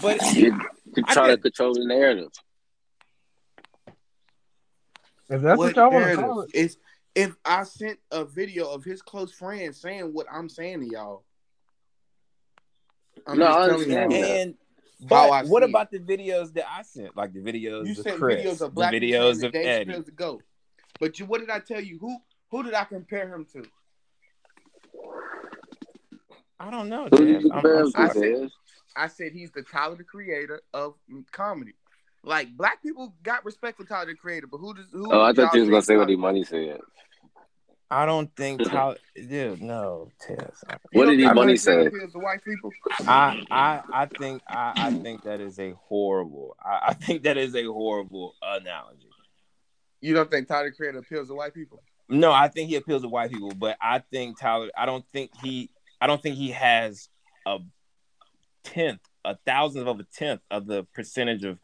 but 0.00 0.20
You, 0.34 0.58
you're 0.96 1.06
trying 1.06 1.36
to 1.36 1.38
control 1.42 1.74
the 1.74 1.84
narrative. 1.84 2.30
If 5.28 5.42
that's 5.42 5.58
what, 5.58 5.58
What 5.58 5.76
y'all 5.76 5.90
want 5.90 6.04
to 6.04 6.06
narrative? 6.08 6.24
call 6.24 6.40
it, 6.42 6.50
It's 6.54 6.76
if 7.14 7.36
I 7.44 7.64
sent 7.64 7.98
a 8.10 8.24
video 8.24 8.70
of 8.70 8.82
his 8.84 9.02
close 9.02 9.32
friend 9.32 9.74
saying 9.74 10.12
what 10.12 10.26
I'm 10.32 10.48
saying 10.48 10.80
to 10.80 10.86
y'all. 10.86 11.24
I'm 13.26 13.38
No, 13.38 13.44
just 13.46 13.56
I 13.58 13.60
telling 13.66 13.72
understand 13.74 14.12
y'all. 14.12 14.20
that. 14.22 14.30
And 14.40 14.54
but 15.08 15.46
what 15.48 15.60
see 15.62 15.66
it. 15.66 15.70
about 15.70 15.90
the 15.90 15.98
videos 15.98 16.52
that 16.54 16.64
I 16.70 16.82
sent? 16.82 17.16
Like 17.16 17.32
the 17.32 17.40
videos 17.40 17.84
You 17.86 17.92
of 17.92 17.96
sent 17.98 18.18
Chris, 18.18 18.44
videos 18.44 18.60
of 18.60 18.74
black 18.74 18.92
people 18.92 19.08
videos 19.18 19.42
of 19.44 19.52
Dave 19.52 19.66
Eddie. 19.66 19.92
Chappelle's 19.92 20.04
the 20.06 20.10
goat. 20.12 20.42
But 21.00 21.18
you, 21.18 21.26
what 21.26 21.40
did 21.40 21.50
I 21.50 21.58
tell 21.58 21.80
you? 21.80 21.98
Who 21.98 22.16
who 22.50 22.62
did 22.62 22.74
I 22.74 22.84
compare 22.84 23.28
him 23.34 23.46
to? 23.52 23.64
I 26.60 26.70
don't 26.70 26.88
know. 26.88 27.08
Who 27.10 27.16
did 27.18 27.34
Jeff. 27.34 27.42
you 27.44 27.50
I'm- 27.52 27.66
I'm 27.66 27.92
I 27.96 28.08
said- 28.12 28.50
I 28.96 29.08
said 29.08 29.32
he's 29.32 29.50
the 29.50 29.62
Tyler 29.62 29.96
the 29.96 30.04
Creator 30.04 30.62
of 30.72 30.94
comedy. 31.32 31.74
Like 32.22 32.56
black 32.56 32.80
people 32.82 33.12
got 33.24 33.44
respect 33.44 33.76
for 33.76 33.84
Tyler 33.84 34.06
the 34.06 34.14
Creator, 34.14 34.46
but 34.46 34.58
who 34.58 34.72
does 34.72 34.86
who? 34.92 35.12
Oh, 35.12 35.20
I 35.20 35.32
thought 35.32 35.52
you 35.54 35.60
was 35.62 35.68
gonna 35.70 35.82
say 35.82 35.96
what 35.96 36.06
Tyler- 36.06 36.16
Money 36.18 36.44
said. 36.44 36.80
I 37.90 38.06
don't 38.06 38.34
think 38.34 38.62
Tyler. 38.64 38.96
Dude, 39.14 39.62
no, 39.62 40.10
Tess. 40.20 40.64
What 40.92 41.06
did 41.06 41.20
E 41.20 41.24
Money 41.24 41.56
Tyler 41.56 41.56
say? 41.56 41.86
appeals 41.86 42.14
white 42.14 42.42
people? 42.44 42.70
I 43.00 43.44
I 43.50 43.82
I 43.92 44.06
think 44.06 44.42
I, 44.48 44.72
I 44.76 44.90
think 44.92 45.22
that 45.24 45.40
is 45.40 45.58
a 45.58 45.72
horrible. 45.72 46.56
I, 46.64 46.88
I 46.88 46.94
think 46.94 47.22
that 47.24 47.36
is 47.36 47.54
a 47.54 47.64
horrible 47.64 48.34
analogy. 48.42 49.08
You 50.00 50.14
don't 50.14 50.30
think 50.30 50.48
Tyler 50.48 50.70
Creator 50.72 50.98
appeals 50.98 51.28
to 51.28 51.34
white 51.34 51.54
people? 51.54 51.82
No, 52.08 52.32
I 52.32 52.48
think 52.48 52.68
he 52.68 52.76
appeals 52.76 53.02
to 53.02 53.08
white 53.08 53.30
people, 53.30 53.52
but 53.56 53.76
I 53.80 53.98
think 53.98 54.38
Tyler. 54.40 54.70
I 54.76 54.86
don't 54.86 55.04
think 55.12 55.30
he. 55.42 55.70
I 56.00 56.06
don't 56.06 56.22
think 56.22 56.36
he 56.36 56.50
has 56.50 57.08
a 57.46 57.58
tenth, 58.64 59.00
a 59.24 59.36
thousandth 59.46 59.86
of 59.86 60.00
a 60.00 60.04
tenth 60.04 60.40
of 60.50 60.66
the 60.66 60.84
percentage 60.94 61.44
of 61.44 61.58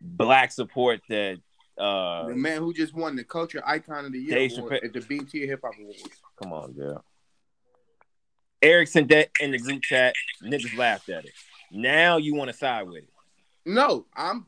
black 0.00 0.50
support 0.50 1.00
that. 1.08 1.38
Uh 1.78 2.28
The 2.28 2.34
man 2.36 2.58
who 2.60 2.72
just 2.74 2.94
won 2.94 3.16
the 3.16 3.24
culture 3.24 3.62
icon 3.64 4.04
of 4.04 4.12
the 4.12 4.18
year 4.18 4.36
award 4.36 4.72
Chappelle- 4.72 4.84
at 4.84 4.92
the 4.92 5.00
BET 5.00 5.32
Hip 5.32 5.60
Hop 5.64 5.74
Awards. 5.78 6.02
Come 6.42 6.52
on, 6.52 6.72
girl. 6.72 7.04
Eric 8.60 8.88
sent 8.88 9.08
that 9.08 9.30
in 9.40 9.50
the 9.50 9.58
group 9.58 9.82
chat. 9.82 10.14
Niggas 10.42 10.76
laughed 10.76 11.08
at 11.08 11.24
it. 11.24 11.32
Now 11.72 12.18
you 12.18 12.34
want 12.34 12.50
to 12.50 12.56
side 12.56 12.86
with 12.86 12.96
it. 12.98 13.08
No, 13.64 14.06
I'm 14.14 14.46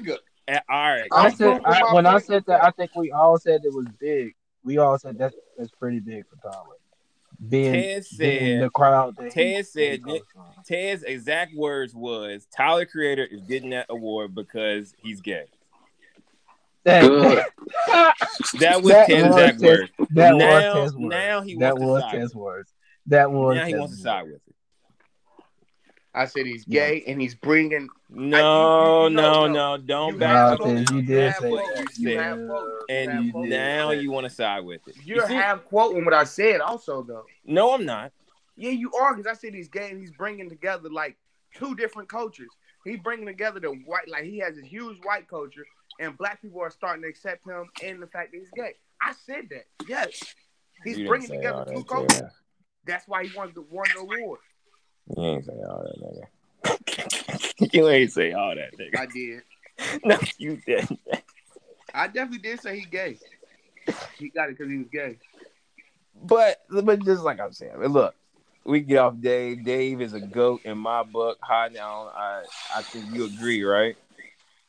nigga. 0.00 0.18
All 0.48 0.60
right. 0.68 1.08
I 1.12 1.30
said 1.30 1.60
I, 1.64 1.92
when 1.92 2.06
I 2.06 2.18
said 2.18 2.44
that, 2.46 2.64
I 2.64 2.70
think 2.70 2.94
we 2.96 3.10
all 3.12 3.38
said 3.38 3.60
it 3.64 3.72
was 3.72 3.86
big. 3.98 4.34
We 4.64 4.78
all 4.78 4.98
said 4.98 5.18
that's 5.18 5.36
that's 5.56 5.70
pretty 5.70 6.00
big 6.00 6.24
for 6.28 6.36
Tyler. 6.36 6.76
Being, 7.48 7.72
Ted 7.72 7.82
being 7.82 8.02
said 8.02 8.62
the 8.62 8.70
crowd. 8.70 9.16
That 9.16 9.32
he- 9.32 9.52
Ted 9.52 9.66
said 9.66 10.02
that 10.04 10.22
he. 10.66 10.74
Ted's 10.74 11.02
exact 11.04 11.54
words 11.54 11.94
was 11.94 12.46
Tyler 12.54 12.84
Creator 12.84 13.26
is 13.26 13.42
getting 13.42 13.70
that 13.70 13.86
award 13.88 14.34
because 14.34 14.94
he's 14.98 15.20
gay. 15.20 15.44
That, 16.88 17.02
Good. 17.02 17.44
That 18.60 18.82
was 18.82 18.92
That 18.92 19.06
Ted's 19.08 19.28
was 19.28 19.36
exact 19.36 19.60
Ted's- 19.60 19.62
words. 19.62 19.90
that 20.10 20.34
Now- 20.36 20.54
was 20.80 20.90
Ted's 20.92 20.96
words. 20.96 21.10
now 21.10 21.40
he 21.42 21.54
that 21.56 21.78
wants 21.78 21.80
to 21.82 21.86
was 21.86 22.02
side 22.02 22.12
Ted's 22.12 22.34
with 22.34 22.34
words. 22.42 22.72
That 23.06 23.30
was 23.30 23.56
Now 23.56 23.64
he 23.66 23.74
wants 23.74 23.96
to 23.96 24.02
side 24.02 24.22
with 24.24 24.34
it. 24.34 24.42
I 26.14 26.24
said 26.24 26.46
he's 26.46 26.64
gay 26.64 27.04
and 27.06 27.20
he's 27.20 27.34
bringing. 27.34 27.88
No, 28.08 29.06
you- 29.06 29.14
no, 29.14 29.22
no, 29.22 29.46
no, 29.46 29.76
no. 29.76 29.82
Don't 29.82 30.14
You 30.14 30.18
back 30.18 30.60
up. 30.60 30.66
You 30.66 30.76
You 30.92 31.02
did 31.02 31.32
have 31.32 31.40
say 31.42 31.48
quotes. 31.50 31.74
that. 31.74 31.98
You 31.98 32.08
Yeah. 32.10 32.22
have 32.22 32.48
quotes. 32.48 32.84
And 32.88 33.12
You 33.12 33.20
you 33.20 33.40
have 33.42 33.50
now 33.50 33.90
you 33.92 34.10
want 34.10 34.24
to 34.24 34.30
side 34.30 34.64
with 34.64 34.86
it. 34.88 34.96
You're 35.04 35.18
You 35.22 35.26
see- 35.28 35.34
half 35.34 35.64
quoting 35.64 36.04
what 36.04 36.14
I 36.14 36.24
said, 36.24 36.60
also 36.60 37.02
though. 37.02 37.24
no, 37.44 37.72
I'm 37.74 37.84
not. 37.84 38.12
Yeah, 38.56 38.70
you 38.70 38.90
are, 38.94 39.14
because 39.14 39.30
I 39.30 39.34
said 39.38 39.54
he's 39.54 39.68
gay 39.68 39.90
and 39.90 40.00
he's 40.00 40.10
bringing 40.10 40.48
together 40.48 40.88
like 40.90 41.16
two 41.54 41.76
different 41.76 42.08
cultures. 42.08 42.48
He's 42.84 42.98
bringing 42.98 43.26
together 43.26 43.60
the 43.60 43.68
white, 43.68 44.08
like 44.08 44.24
he 44.24 44.38
has 44.38 44.58
a 44.58 44.62
huge 44.62 44.98
white 45.04 45.28
culture, 45.28 45.64
and 45.98 46.16
black 46.16 46.40
people 46.40 46.60
are 46.60 46.70
starting 46.70 47.02
to 47.02 47.08
accept 47.08 47.46
him 47.46 47.66
and 47.82 48.02
the 48.02 48.06
fact 48.06 48.32
that 48.32 48.38
he's 48.38 48.50
gay. 48.50 48.74
I 49.00 49.12
said 49.26 49.48
that. 49.50 49.66
Yes, 49.88 50.34
he's 50.84 51.06
bringing 51.06 51.28
together 51.28 51.64
two 51.68 51.78
that, 51.78 51.88
cultures. 51.88 52.20
Tez. 52.20 52.32
That's 52.86 53.08
why 53.08 53.24
he 53.26 53.36
won 53.36 53.52
the 53.54 53.62
won 53.62 53.86
the 53.94 54.00
award. 54.00 54.40
You 55.16 55.24
ain't 55.24 55.44
say 55.44 55.52
all 55.68 55.84
that, 55.84 56.00
nigga. 56.02 57.72
you 57.74 57.88
ain't 57.88 58.12
say 58.12 58.32
all 58.32 58.54
that, 58.54 58.76
nigga. 58.78 58.98
I 58.98 59.06
did. 59.06 59.42
No, 60.04 60.18
you 60.38 60.60
didn't. 60.66 60.98
I 61.94 62.08
definitely 62.08 62.38
did 62.38 62.60
say 62.60 62.80
he 62.80 62.86
gay. 62.86 63.16
He 64.18 64.28
got 64.28 64.48
it 64.48 64.58
because 64.58 64.72
he 64.72 64.78
was 64.78 64.88
gay. 64.92 65.18
But 66.20 66.60
but 66.68 67.04
just 67.04 67.22
like 67.22 67.38
I'm 67.38 67.52
saying, 67.52 67.76
look, 67.76 68.16
we 68.64 68.80
get 68.80 68.98
off 68.98 69.14
Dave. 69.20 69.64
Dave 69.64 70.00
is 70.00 70.14
a 70.14 70.20
goat 70.20 70.62
in 70.64 70.78
my 70.78 71.04
book. 71.04 71.38
High 71.40 71.68
now, 71.68 72.10
I 72.14 72.42
I 72.74 72.82
think 72.82 73.14
you 73.14 73.26
agree, 73.26 73.62
right? 73.62 73.96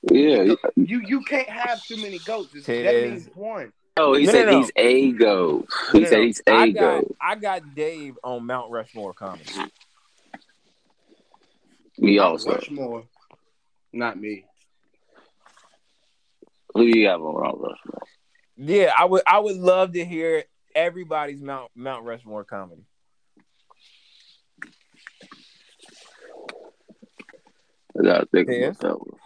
Yeah. 0.03 0.55
You 0.75 1.01
you 1.05 1.21
can't 1.23 1.49
have 1.49 1.83
too 1.85 1.97
many 1.97 2.19
goats. 2.19 2.53
That 2.65 2.95
means 2.95 3.29
one. 3.35 3.73
Oh, 3.97 4.13
he 4.13 4.25
No, 4.25 4.31
said 4.31 4.45
no, 4.45 4.51
no. 4.51 4.59
he's 4.59 4.71
a 4.77 5.11
go. 5.11 5.65
He 5.91 5.99
No, 5.99 6.05
said 6.09 6.17
no, 6.19 6.23
he's 6.23 6.41
I 6.47 6.65
a 6.67 6.71
got 6.71 7.01
go. 7.01 7.15
I 7.21 7.35
got 7.35 7.75
Dave 7.75 8.17
on 8.23 8.45
Mount 8.45 8.71
Rushmore 8.71 9.13
comedy. 9.13 9.43
Me 11.97 12.17
also. 12.17 12.51
Rushmore. 12.51 13.03
Not 13.91 14.17
me. 14.17 14.45
Who 16.73 16.89
do 16.89 16.97
you 16.97 17.07
have 17.09 17.21
on 17.21 17.33
Mount 17.43 17.57
Rushmore? 17.59 18.01
Yeah, 18.55 18.93
I 18.97 19.03
would 19.05 19.23
I 19.27 19.39
would 19.39 19.57
love 19.57 19.93
to 19.93 20.05
hear 20.05 20.43
everybody's 20.73 21.41
Mount 21.41 21.71
Mount 21.75 22.05
Rushmore 22.05 22.45
comedy. 22.45 22.83
I 27.99 28.03
gotta 28.03 28.25
think 28.27 28.47
Yeah. 28.49 28.67
about 28.67 28.79
that 28.79 28.99
one. 28.99 29.19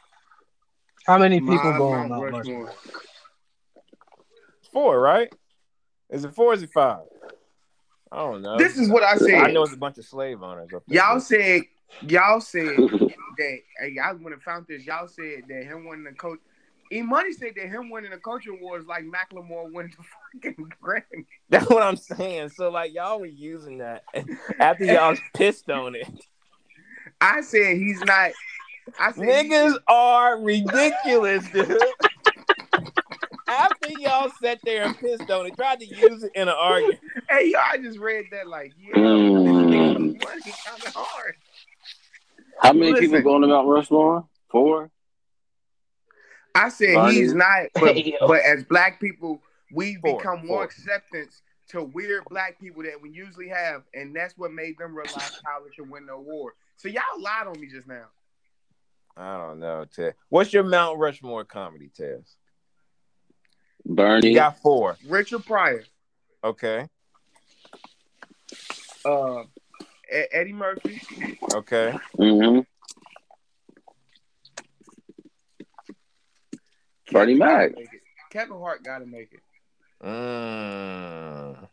How 1.06 1.18
many 1.18 1.39
people 1.39 1.56
My 1.56 1.78
go 1.78 1.89
on 1.89 2.10
Mount 2.10 2.10
Mount 2.10 2.34
Rushmore? 2.34 2.66
Rushmore. 2.66 2.76
Four, 4.72 4.99
right? 4.99 5.34
Is 6.10 6.24
it 6.24 6.34
four 6.34 6.51
or 6.51 6.54
is 6.54 6.64
it 6.64 6.72
five? 6.72 7.04
I 8.12 8.18
don't 8.18 8.41
know. 8.41 8.58
This 8.58 8.78
is 8.78 8.89
what 8.89 9.04
I 9.04 9.18
said. 9.18 9.36
I 9.36 9.51
know 9.51 9.64
it's 9.64 9.74
a 9.74 9.78
bunch 9.78 9.97
of 9.97 10.06
slave 10.06 10.41
owners 10.43 10.70
up 10.74 10.84
there. 10.88 10.97
Y'all 10.97 11.20
said 11.20 11.64
y'all 12.08 12.39
said 12.39 12.64
that 13.38 13.58
hey, 13.80 13.91
y'all 13.93 14.16
when 14.16 14.34
I 14.34 14.38
found 14.38 14.68
this, 14.68 14.86
y'all 14.86 15.08
said 15.08 15.43
that 15.47 15.64
him 15.64 15.88
winning 15.88 16.06
the 16.06 16.14
coach. 16.14 16.39
E 16.91 17.01
Money 17.01 17.32
said 17.32 17.54
that 17.56 17.68
him 17.70 17.89
winning 17.89 18.12
the 18.12 18.18
coach 18.18 18.45
award 18.45 18.82
is 18.82 18.88
like 18.88 19.04
Macklemore 19.04 19.72
winning 19.72 19.93
the 19.97 20.49
fucking 20.51 20.72
Grammy. 20.84 21.26
That's 21.49 21.68
what 21.70 21.82
I'm 21.82 21.95
saying. 21.95 22.49
So 22.49 22.70
like 22.70 22.93
y'all 22.93 23.20
were 23.20 23.26
using 23.26 23.80
that 23.80 24.04
after 24.60 24.86
y'all 24.86 25.18
pissed 25.34 25.70
on 25.72 25.95
it. 25.95 26.08
I 27.20 27.41
said 27.41 27.78
he's 27.78 28.01
not. 28.01 28.32
I 29.00 29.12
said 29.12 29.24
Niggas 29.26 29.76
are 29.88 30.40
ridiculous, 30.40 31.48
dude. 31.50 31.78
After 33.48 33.90
y'all 33.90 34.30
sat 34.42 34.60
there 34.64 34.86
and 34.86 34.98
pissed 34.98 35.30
on 35.30 35.46
it, 35.46 35.56
tried 35.56 35.80
to 35.82 35.86
use 35.86 36.24
it 36.24 36.32
in 36.34 36.48
an 36.48 36.56
argument. 36.58 37.00
Hey, 37.30 37.52
yo, 37.52 37.60
I 37.60 37.78
just 37.78 38.00
read 38.00 38.26
that 38.32 38.48
like, 38.48 38.74
yeah, 38.80 38.96
Mm. 38.96 40.22
money 40.22 40.42
kind 40.66 40.84
of 40.86 40.94
hard. 40.96 41.36
How 42.60 42.74
many 42.74 42.92
Listen. 42.94 43.08
people 43.10 43.22
going 43.22 43.42
to 43.42 43.48
Mount 43.48 43.68
Rushmore? 43.68 44.26
Four? 44.50 44.90
I 46.56 46.70
said 46.70 46.94
Money. 46.96 47.16
he's 47.16 47.34
not, 47.34 47.68
but, 47.76 47.96
but 48.28 48.42
as 48.42 48.64
black 48.64 49.00
people, 49.00 49.42
we 49.72 49.98
Four, 50.02 50.18
become 50.18 50.40
four. 50.40 50.48
more 50.48 50.64
acceptance 50.64 51.42
to 51.70 51.84
weird 51.84 52.24
black 52.30 52.60
people 52.60 52.84
that 52.84 53.02
we 53.02 53.10
usually 53.10 53.50
have, 53.50 53.84
and 53.94 54.16
that's 54.16 54.38
what 54.38 54.52
made 54.52 54.78
them 54.78 54.96
realize 54.96 55.32
college 55.46 55.74
should 55.76 55.90
win 55.90 56.06
the 56.06 56.14
award. 56.14 56.54
So 56.78 56.88
y'all 56.88 57.02
lied 57.20 57.48
on 57.48 57.60
me 57.60 57.68
just 57.68 57.88
now. 57.88 58.06
I 59.16 59.38
don't 59.38 59.59
know, 59.59 59.86
Ted. 59.93 60.16
What's 60.30 60.51
your 60.53 60.64
Mount 60.64 60.97
Rushmore 60.97 61.45
comedy, 61.45 61.89
Tez? 61.95 62.36
Bernie? 63.86 64.30
You 64.30 64.36
got 64.36 64.57
four. 64.59 64.97
Richard 65.07 65.45
Pryor, 65.45 65.84
Okay. 66.43 66.88
uh, 69.05 69.43
E- 70.11 70.26
Eddie 70.32 70.53
Murphy, 70.53 70.99
Okay. 71.51 71.93
Mm-hmm. 72.18 72.59
Bernie 77.11 77.36
Mac. 77.36 77.72
Kevin 78.32 78.57
Hart 78.57 78.84
got 78.84 78.99
to 78.99 79.05
make 79.05 79.32
it. 79.34 79.41
Mm. 80.03 81.68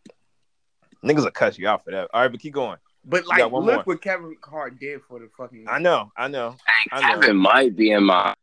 Niggas 1.05 1.25
will 1.25 1.31
cut 1.31 1.57
you 1.57 1.67
out 1.67 1.85
for 1.85 1.91
that. 1.93 2.09
All 2.13 2.21
right, 2.21 2.31
but 2.31 2.41
keep 2.41 2.53
going. 2.53 2.77
But 3.05 3.27
like, 3.27 3.43
look 3.43 3.53
more. 3.53 3.83
what 3.85 4.03
Kevin 4.03 4.37
Hart 4.43 4.79
did 4.79 5.01
for 5.09 5.19
the 5.19 5.29
fucking. 5.37 5.67
I 5.69 5.79
know, 5.79 6.13
I 6.17 6.29
know. 6.29 6.57
I 6.93 7.01
know. 7.01 7.21
Kevin 7.21 7.37
might 7.37 7.77
be 7.77 7.91
in 7.91 8.05
my. 8.05 8.35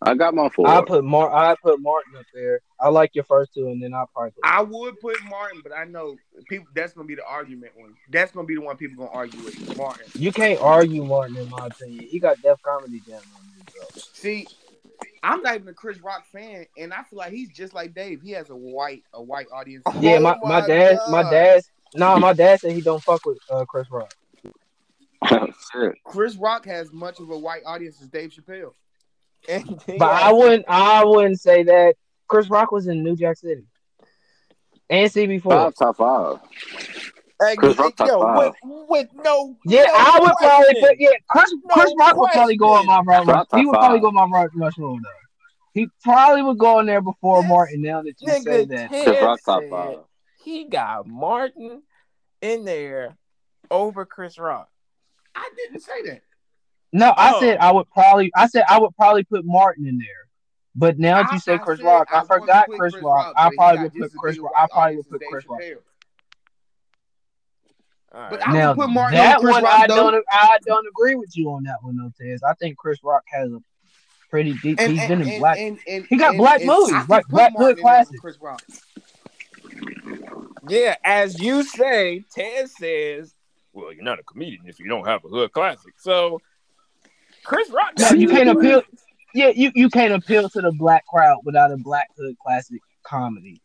I 0.00 0.14
got 0.14 0.34
my 0.34 0.48
four. 0.48 0.68
I 0.68 0.80
put 0.82 1.02
Mar 1.04 1.34
I 1.34 1.56
put 1.62 1.80
Martin 1.80 2.14
up 2.16 2.26
there. 2.32 2.60
I 2.80 2.88
like 2.88 3.14
your 3.14 3.24
first 3.24 3.52
two, 3.54 3.66
and 3.68 3.82
then 3.82 3.94
I 3.94 4.04
probably 4.14 4.32
I 4.44 4.62
would 4.62 5.00
put 5.00 5.16
Martin, 5.28 5.60
but 5.62 5.72
I 5.72 5.84
know 5.84 6.16
people. 6.48 6.68
That's 6.74 6.92
gonna 6.92 7.08
be 7.08 7.16
the 7.16 7.26
argument 7.26 7.72
one. 7.76 7.94
That's 8.10 8.30
gonna 8.30 8.46
be 8.46 8.54
the 8.54 8.60
one 8.60 8.76
people 8.76 9.04
gonna 9.04 9.16
argue 9.16 9.42
with 9.44 9.76
Martin. 9.76 10.04
You 10.14 10.30
can't 10.30 10.60
argue 10.60 11.04
Martin 11.04 11.36
in 11.36 11.50
my 11.50 11.66
opinion. 11.66 12.06
He 12.08 12.20
got 12.20 12.40
Def 12.42 12.62
Comedy 12.62 13.00
Jam 13.08 13.16
on 13.16 13.42
his 13.56 13.74
bro. 13.74 13.84
See, 14.12 14.46
I'm 15.24 15.42
not 15.42 15.56
even 15.56 15.68
a 15.68 15.72
Chris 15.72 15.98
Rock 16.00 16.26
fan, 16.30 16.66
and 16.76 16.92
I 16.92 17.02
feel 17.02 17.18
like 17.18 17.32
he's 17.32 17.50
just 17.50 17.74
like 17.74 17.94
Dave. 17.94 18.22
He 18.22 18.30
has 18.32 18.50
a 18.50 18.56
white 18.56 19.02
a 19.12 19.22
white 19.22 19.48
audience. 19.52 19.84
Yeah, 20.00 20.16
Oh 20.16 20.20
my, 20.20 20.30
my 20.30 20.36
oh 20.42 20.48
my 20.60 20.66
dad, 20.66 20.98
my 21.08 21.22
God. 21.22 21.62
Dad. 21.92 21.98
No, 21.98 22.18
my 22.18 22.32
dad 22.32 22.60
said 22.60 22.72
he 22.72 22.80
don't 22.80 23.02
fuck 23.02 23.24
with 23.26 23.38
uh, 23.50 23.64
Chris 23.64 23.88
Rock. 23.90 24.12
Chris 26.04 26.36
Rock 26.36 26.64
has 26.66 26.92
much 26.92 27.20
of 27.20 27.30
a 27.30 27.38
white 27.38 27.62
audience 27.66 28.00
as 28.00 28.08
Dave 28.08 28.30
Chappelle. 28.30 28.72
But 29.98 30.02
I 30.02 30.32
wouldn't, 30.32 30.64
I 30.68 31.04
wouldn't 31.04 31.40
say 31.40 31.62
that. 31.64 31.94
Chris 32.28 32.50
Rock 32.50 32.72
was 32.72 32.86
in 32.88 33.02
New 33.02 33.16
Jack 33.16 33.38
City 33.38 33.62
and 34.90 35.10
CB4. 35.10 35.42
Five 35.42 35.74
top 35.76 35.96
five. 35.96 36.38
Hey, 37.40 37.54
Chris 37.56 37.78
Rock 37.78 37.96
top 37.96 38.08
yo, 38.08 38.20
five. 38.20 38.52
with, 38.64 38.88
with 38.88 39.08
no. 39.24 39.56
Yeah, 39.64 39.84
no 39.84 39.92
I 39.94 40.18
would 40.20 40.32
probably 40.38 40.66
question. 40.66 40.80
put. 40.88 40.96
Yeah, 40.98 41.10
Chris, 41.30 41.52
No 41.64 41.74
Chris 41.74 41.92
Rock 41.98 42.16
would 42.16 42.30
probably 42.32 42.56
go 42.56 42.68
on 42.70 42.84
my 42.86 43.00
Mount 43.02 43.26
Top 43.26 43.26
Rushmore. 43.52 43.60
He 43.60 43.66
would 43.66 43.74
probably 43.74 44.00
go 44.00 44.06
on 44.08 44.14
my 44.14 44.26
Mount 44.26 44.50
Rushmore 44.54 44.98
though. 45.02 45.08
He 45.72 45.88
probably 46.02 46.42
would 46.42 46.58
go 46.58 46.78
on 46.78 46.86
there 46.86 47.00
before 47.00 47.40
Yes. 47.40 47.48
Martin. 47.48 47.82
Now 47.82 48.02
that 48.02 48.14
you 48.20 48.42
say 48.42 48.64
that, 48.66 48.88
Chris 48.90 49.22
Rock 49.22 49.40
top 49.44 49.62
five. 49.70 49.98
He 50.48 50.64
got 50.64 51.06
Martin 51.06 51.82
in 52.40 52.64
there 52.64 53.16
over 53.70 54.06
Chris 54.06 54.38
Rock. 54.38 54.70
I 55.34 55.46
didn't 55.56 55.80
say 55.82 56.02
that. 56.06 56.22
no, 56.90 57.10
I 57.10 57.34
Oh. 57.34 57.40
said 57.40 57.58
I 57.58 57.70
would 57.70 57.90
probably. 57.90 58.30
I 58.34 58.46
said 58.46 58.64
I 58.66 58.78
would 58.80 58.96
probably 58.96 59.24
put 59.24 59.44
Martin 59.44 59.86
in 59.86 59.98
there. 59.98 60.06
But 60.74 60.98
now 60.98 61.22
that 61.22 61.32
you 61.32 61.38
say 61.38 61.58
Chris 61.58 61.82
Rock, 61.82 62.08
I 62.10 62.18
I 62.18 62.22
wouldn't 62.22 62.40
forgot 62.40 62.66
Chris 62.68 62.78
Chris 62.92 63.02
Rock. 63.04 63.26
Rock, 63.26 63.34
I 63.36 63.50
probably 63.56 63.82
would 63.82 63.92
put 63.94 64.12
Chris 64.16 64.38
Rock. 64.38 64.52
I 64.56 64.66
probably 64.72 64.96
would 64.96 65.10
put 65.10 65.20
Chris 65.30 65.44
Rock. 65.46 65.60
Chappelle. 65.60 65.76
All 68.12 68.20
right. 68.22 68.30
But 68.30 68.48
I 68.48 68.52
Now 68.54 68.68
would 68.70 68.76
put 68.78 68.90
Martin 68.90 69.18
that 69.18 69.36
over 69.38 69.44
Chris 69.48 69.54
one, 69.54 69.64
Rock 69.64 69.80
I 69.80 69.86
though. 69.86 70.10
don't. 70.12 70.24
I 70.30 70.58
don't 70.64 70.86
agree 70.88 71.14
with 71.16 71.36
you 71.36 71.50
on 71.50 71.64
that 71.64 71.76
one, 71.82 71.96
though, 71.98 72.10
Tez. 72.18 72.42
I 72.42 72.54
think 72.54 72.78
Chris 72.78 73.04
Rock 73.04 73.22
has 73.26 73.52
a 73.52 73.60
pretty 74.30 74.54
deep. 74.62 74.80
And, 74.80 74.92
He's 74.92 75.00
and, 75.00 75.08
been 75.10 75.20
in 75.22 75.28
and- 75.28 75.38
black. 75.40 75.58
and- 75.58 75.78
and- 75.86 76.06
He 76.06 76.16
got 76.16 76.30
and- 76.30 76.38
black 76.38 76.60
and 76.60 76.68
movies, 76.68 76.94
I 76.94 77.04
like 77.06 77.26
Black 77.28 77.52
Martin 77.52 77.56
Hood 77.56 77.60
in 77.60 77.60
there 77.60 77.74
with 77.74 77.80
classic. 77.82 78.20
Chris 78.20 78.38
Rock. 78.40 78.62
Yeah, 80.68 80.96
as 81.04 81.40
you 81.40 81.62
say, 81.62 82.24
Ted 82.34 82.70
says, 82.70 83.34
"Well, 83.72 83.92
you're 83.92 84.04
not 84.04 84.18
a 84.18 84.22
comedian 84.22 84.62
if 84.66 84.78
you 84.78 84.88
don't 84.88 85.06
have 85.06 85.24
a 85.24 85.28
hood 85.28 85.52
classic." 85.52 85.94
So, 85.98 86.40
Chris 87.44 87.70
Rock. 87.70 87.92
You 88.14 88.28
can't 88.28 88.48
appeal. 88.48 88.82
Yeah, 89.34 89.48
you, 89.48 89.70
you 89.74 89.90
can't 89.90 90.14
appeal 90.14 90.48
to 90.48 90.60
the 90.60 90.72
black 90.72 91.06
crowd 91.06 91.40
without 91.44 91.70
a 91.70 91.76
black 91.76 92.08
hood 92.16 92.36
classic 92.38 92.80
comedy. 93.02 93.60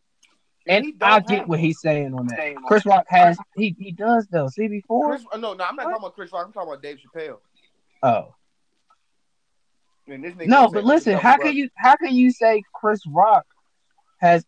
And 0.66 0.94
I 1.00 1.20
get 1.20 1.48
what 1.48 1.58
he's 1.58 1.80
saying 1.80 2.14
on 2.14 2.26
that. 2.28 2.56
Chris 2.66 2.86
Rock 2.86 3.06
has 3.08 3.36
he 3.56 3.74
he 3.78 3.92
does 3.92 4.26
though. 4.30 4.46
CB4. 4.46 5.08
Chris, 5.08 5.24
uh, 5.32 5.36
no, 5.36 5.54
no, 5.54 5.64
I'm 5.64 5.76
not 5.76 5.84
talking 5.84 5.98
about 5.98 6.14
Chris 6.14 6.32
Rock. 6.32 6.46
I'm 6.46 6.52
talking 6.52 6.68
about 6.70 6.82
Dave 6.82 6.98
Chappelle. 6.98 7.38
Oh 8.02 8.34
this 10.06 10.34
no, 10.46 10.68
but 10.68 10.84
listen, 10.84 11.16
how 11.16 11.36
can 11.36 11.54
you 11.54 11.68
how 11.76 11.96
can 11.96 12.14
you 12.14 12.30
say 12.30 12.62
Chris 12.74 13.00
Rock 13.06 13.46
has 14.20 14.44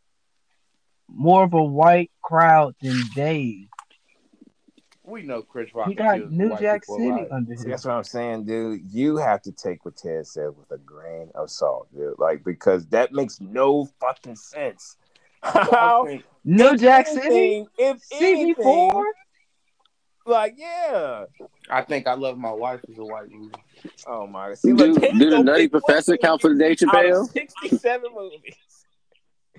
more 1.08 1.44
of 1.44 1.54
a 1.54 1.62
white 1.64 2.10
crowd 2.22 2.74
than 2.82 3.00
Dave? 3.14 3.68
We 5.04 5.22
know 5.22 5.40
Chris 5.42 5.72
Rock. 5.72 5.88
He 5.88 5.94
got 5.94 6.32
New 6.32 6.56
Jack 6.58 6.84
City 6.84 7.08
alive. 7.08 7.28
under 7.30 7.52
him. 7.52 7.70
that's 7.70 7.84
what 7.84 7.94
I'm 7.94 8.02
saying, 8.02 8.44
dude. 8.44 8.80
You 8.90 9.16
have 9.18 9.40
to 9.42 9.52
take 9.52 9.84
what 9.84 9.96
Ted 9.96 10.26
said 10.26 10.48
with 10.56 10.70
a 10.72 10.78
grain 10.78 11.30
of 11.36 11.48
salt, 11.48 11.86
dude. 11.94 12.18
Like 12.18 12.42
because 12.44 12.86
that 12.88 13.12
makes 13.12 13.40
no 13.40 13.88
fucking 14.00 14.34
sense. 14.34 14.96
How? 15.42 16.02
Okay. 16.08 16.24
New 16.44 16.76
Jack 16.76 17.06
City, 17.06 17.66
If 17.78 18.02
anything, 18.12 18.56
CB4. 18.56 19.02
like 20.26 20.54
yeah. 20.56 21.26
I 21.70 21.82
think 21.82 22.08
I 22.08 22.14
love 22.14 22.36
my 22.36 22.50
wife 22.52 22.80
is 22.88 22.98
a 22.98 23.04
white 23.04 23.30
movie. 23.30 23.54
Oh 24.08 24.26
my 24.26 24.48
god. 24.48 24.58
See, 24.58 24.70
Do, 24.72 24.74
look, 24.92 25.00
Ted 25.00 25.18
do 25.20 25.30
the 25.30 25.40
Nutty 25.42 25.68
Professor 25.68 26.16
count 26.16 26.40
for 26.40 26.52
the 26.52 26.58
Dave 26.58 26.78
out 26.88 26.94
Chappelle? 26.94 27.30
Sixty-seven 27.32 28.10
movies. 28.12 28.56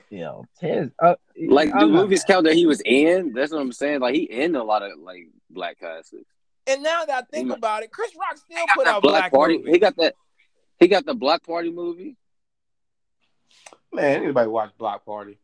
Yo, 0.10 0.46
Ted. 0.60 0.92
Uh, 1.02 1.16
Like 1.50 1.70
the 1.72 1.76
I'm 1.80 1.92
not- 1.94 2.02
movies 2.04 2.24
count 2.24 2.46
that 2.46 2.54
he 2.56 2.66
was 2.66 2.82
in. 2.86 3.34
That's 3.34 3.52
what 3.52 3.60
I'm 3.62 3.72
saying. 3.74 4.00
Like 4.00 4.16
he 4.16 4.22
in 4.24 4.56
a 4.56 4.64
lot 4.64 4.82
of 4.84 4.92
like 5.00 5.28
black 5.50 5.80
classics. 5.80 6.30
And 6.66 6.82
now 6.84 7.06
that 7.06 7.24
I 7.24 7.36
think 7.36 7.48
He- 7.50 7.54
about 7.54 7.84
it, 7.84 7.92
Chris 7.92 8.12
Rock 8.16 8.38
still 8.38 8.66
put 8.74 8.88
out 8.88 9.02
Black 9.02 9.22
black 9.24 9.32
Party. 9.34 9.58
movies. 9.58 9.74
He 9.74 9.80
got 9.80 9.96
that. 9.98 10.16
He 10.80 10.88
got 10.88 11.06
the 11.06 11.14
Black 11.16 11.44
Party 11.44 11.72
movie. 11.72 12.16
Man, 13.92 14.24
anybody 14.24 14.48
watch 14.50 14.72
Block 14.78 15.06
Party? 15.06 15.40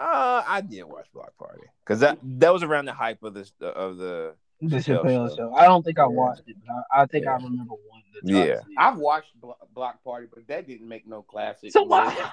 Uh, 0.00 0.42
I 0.46 0.60
did 0.60 0.82
watch 0.84 1.06
Block 1.14 1.32
Party 1.38 1.62
because 1.84 2.00
that 2.00 2.18
that 2.22 2.52
was 2.52 2.62
around 2.62 2.84
the 2.86 2.92
hype 2.92 3.22
of 3.22 3.34
this 3.34 3.52
of 3.60 3.96
the 3.96 4.34
the 4.60 4.76
Chappelle 4.78 5.02
Chappelle 5.04 5.28
show. 5.30 5.36
show. 5.36 5.54
I 5.54 5.64
don't 5.66 5.82
think 5.84 5.98
I 5.98 6.06
watched 6.06 6.42
it, 6.48 6.56
but 6.66 6.72
I, 6.92 7.02
I 7.02 7.06
think 7.06 7.26
I 7.26 7.34
remember 7.34 7.74
one. 7.74 8.02
To 8.14 8.32
try 8.32 8.40
to 8.46 8.48
Yeah. 8.48 8.60
I've 8.78 8.96
watched 8.96 9.40
Blo- 9.40 9.56
Block 9.74 10.02
Party, 10.04 10.26
but 10.32 10.46
that 10.48 10.66
didn't 10.68 10.86
make 10.88 11.06
no 11.06 11.22
classic. 11.22 11.70
So 11.72 11.82
why? 11.84 12.14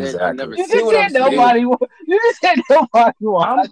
list. 0.00 0.16
I 0.16 0.30
exactly. 0.30 0.36
never 0.36 0.54
You 0.56 0.68
just 0.68 0.90
said 0.90 1.12
nobody. 1.12 1.60
You 1.60 1.78
just 2.08 2.40
said 2.40 2.58
nobody 2.70 3.14
watched. 3.20 3.70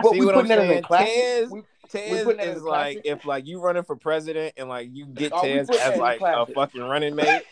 But 0.00 0.10
See 0.12 0.20
we 0.20 0.26
what 0.26 0.34
I'm 0.36 0.42
putting 0.42 0.48
that 0.48 0.58
as 0.58 0.64
a 0.64 0.68
saying? 0.68 0.82
classic. 0.82 1.14
Tez- 1.14 1.50
We- 1.50 1.62
Tez 1.88 2.24
putting 2.24 2.36
that 2.38 2.46
as 2.48 2.56
is 2.58 2.62
like 2.62 3.02
classic? 3.02 3.02
if 3.04 3.24
like 3.26 3.46
you 3.46 3.60
running 3.60 3.82
for 3.82 3.96
president 3.96 4.54
and 4.56 4.68
like 4.68 4.88
you 4.92 5.06
get 5.06 5.32
Oh, 5.34 5.42
Tez 5.42 5.68
as 5.70 5.98
like 5.98 6.20
a 6.22 6.46
fucking 6.46 6.80
running 6.80 7.14
mate, 7.14 7.42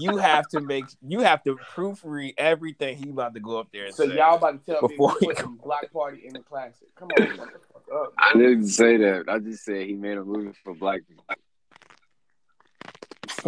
you 0.00 0.16
have 0.16 0.48
to 0.48 0.60
make 0.60 0.86
you 1.06 1.20
have 1.20 1.44
to 1.44 1.56
proofread 1.74 2.34
everything 2.38 2.96
he 2.96 3.10
about 3.10 3.34
to 3.34 3.40
go 3.40 3.60
up 3.60 3.68
there 3.72 3.86
and 3.86 3.94
So 3.94 4.08
say. 4.08 4.16
y'all 4.16 4.36
about 4.36 4.64
to 4.66 4.72
tell 4.72 4.80
Before 4.88 5.10
me 5.10 5.16
he 5.20 5.26
we 5.28 5.34
putting 5.34 5.54
Block 5.56 5.92
Party 5.92 6.22
in 6.26 6.32
the 6.32 6.40
classic? 6.40 6.88
Come 6.96 7.08
on, 7.16 7.36
fuck 7.38 7.84
up. 7.94 8.12
I 8.18 8.32
didn't 8.32 8.66
say 8.66 8.96
that. 8.96 9.26
I 9.28 9.38
just 9.38 9.64
said 9.64 9.86
he 9.86 9.94
made 9.94 10.18
a 10.18 10.24
movie 10.24 10.52
for 10.64 10.74
black 10.74 11.02
people. 11.08 11.24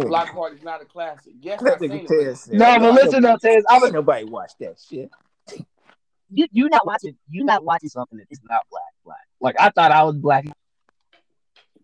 Block 0.07 0.31
Party's 0.33 0.63
not 0.63 0.81
a 0.81 0.85
classic. 0.85 1.33
Yes, 1.41 1.61
That 1.61 1.73
I've 1.73 1.79
seen 1.79 1.89
nigga 1.91 2.03
it. 2.03 2.07
Tez 2.07 2.41
said, 2.41 2.53
No, 2.55 2.79
but 2.79 2.93
listen 2.93 3.23
though, 3.23 3.37
Tez. 3.37 3.63
I 3.69 3.75
Ain't 3.75 3.83
was 3.83 3.91
nobody 3.93 4.25
watch 4.25 4.51
that 4.59 4.75
shit. 4.87 5.09
you 6.31 6.47
you 6.51 6.69
not 6.69 6.85
watching 6.85 7.15
you 7.29 7.43
not 7.43 7.63
watching 7.63 7.89
something 7.89 8.17
that 8.17 8.27
is 8.29 8.39
not 8.49 8.61
black 8.69 8.83
black. 9.03 9.27
Like 9.41 9.55
I 9.59 9.69
thought 9.71 9.91
I 9.91 10.03
was 10.03 10.15
black. 10.17 10.45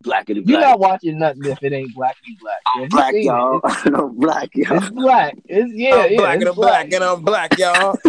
Blackity 0.05 0.47
You're 0.47 0.59
not 0.61 0.79
watching 0.79 1.17
nothing 1.19 1.45
if 1.45 1.61
it 1.63 1.73
ain't 1.73 1.93
black 1.95 2.15
and 2.25 2.37
black. 2.39 2.57
If 2.75 2.81
you 2.83 2.89
black 2.89 3.13
y'all. 3.17 3.61
it's, 3.63 3.85
no 3.85 4.09
black 4.09 4.49
y'all. 4.55 4.77
it's 4.77 4.89
black. 4.91 5.37
It's 5.45 5.73
yeah, 5.73 5.95
I'm 5.95 6.11
yeah. 6.11 6.17
black 6.17 6.33
and 6.35 6.41
it's 6.43 6.49
I'm 6.49 6.55
black 6.55 6.93
and 6.93 7.03
I'm 7.03 7.21
black, 7.23 7.57
y'all. 7.57 7.97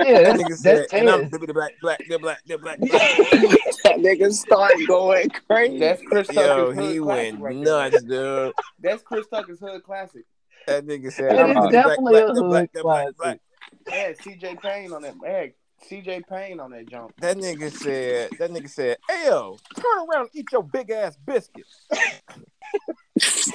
Yeah, 0.00 0.22
That 0.22 0.38
that's, 0.38 0.42
nigga 0.42 0.56
said, 0.56 0.76
that's 0.78 0.92
and 0.94 1.08
I'm 1.10 1.30
Tez. 1.30 1.30
the 1.30 1.52
black, 1.54 1.72
black, 1.80 2.00
the 2.08 2.18
black, 2.18 2.40
the 2.46 2.58
black. 2.58 2.80
that 2.80 3.96
nigga 3.98 4.32
start 4.32 4.72
going 4.88 5.28
crazy. 5.48 5.78
That's 5.78 6.02
Chris 6.02 6.26
Tucker's 6.28 6.46
Yo, 6.46 6.70
he 6.72 6.98
classic 6.98 7.02
went 7.04 7.40
right 7.40 7.54
there. 7.64 7.90
nuts, 7.90 8.02
dude. 8.02 8.52
That's 8.80 9.02
Chris 9.02 9.26
Tucker's 9.28 9.60
hood 9.60 9.82
classic. 9.84 10.24
That 10.66 10.86
nigga 10.86 11.12
said, 11.12 11.32
It 11.32 11.38
I'm 11.40 11.66
is 11.66 11.72
definitely 11.72 12.12
black, 12.12 12.30
a 12.30 12.32
the 12.34 12.42
black, 12.42 12.62
hood 12.62 12.70
the 12.74 12.82
black, 12.82 13.04
classic. 13.16 13.16
black. 13.16 13.40
Yeah, 13.88 14.12
CJ 14.12 14.60
Payne 14.62 14.92
on 14.92 15.02
that. 15.02 15.14
Hey, 15.24 15.54
CJ 15.88 16.26
Payne 16.28 16.60
on 16.60 16.70
that 16.72 16.88
jump. 16.88 17.12
That 17.20 17.36
nigga 17.36 17.70
said, 17.70 18.30
that 18.38 18.50
nigga 18.50 18.68
said, 18.68 18.98
Ayo, 19.10 19.58
turn 19.74 20.08
around 20.08 20.22
and 20.22 20.30
eat 20.34 20.46
your 20.52 20.62
big 20.62 20.90
ass 20.90 21.16
biscuit. 21.16 21.66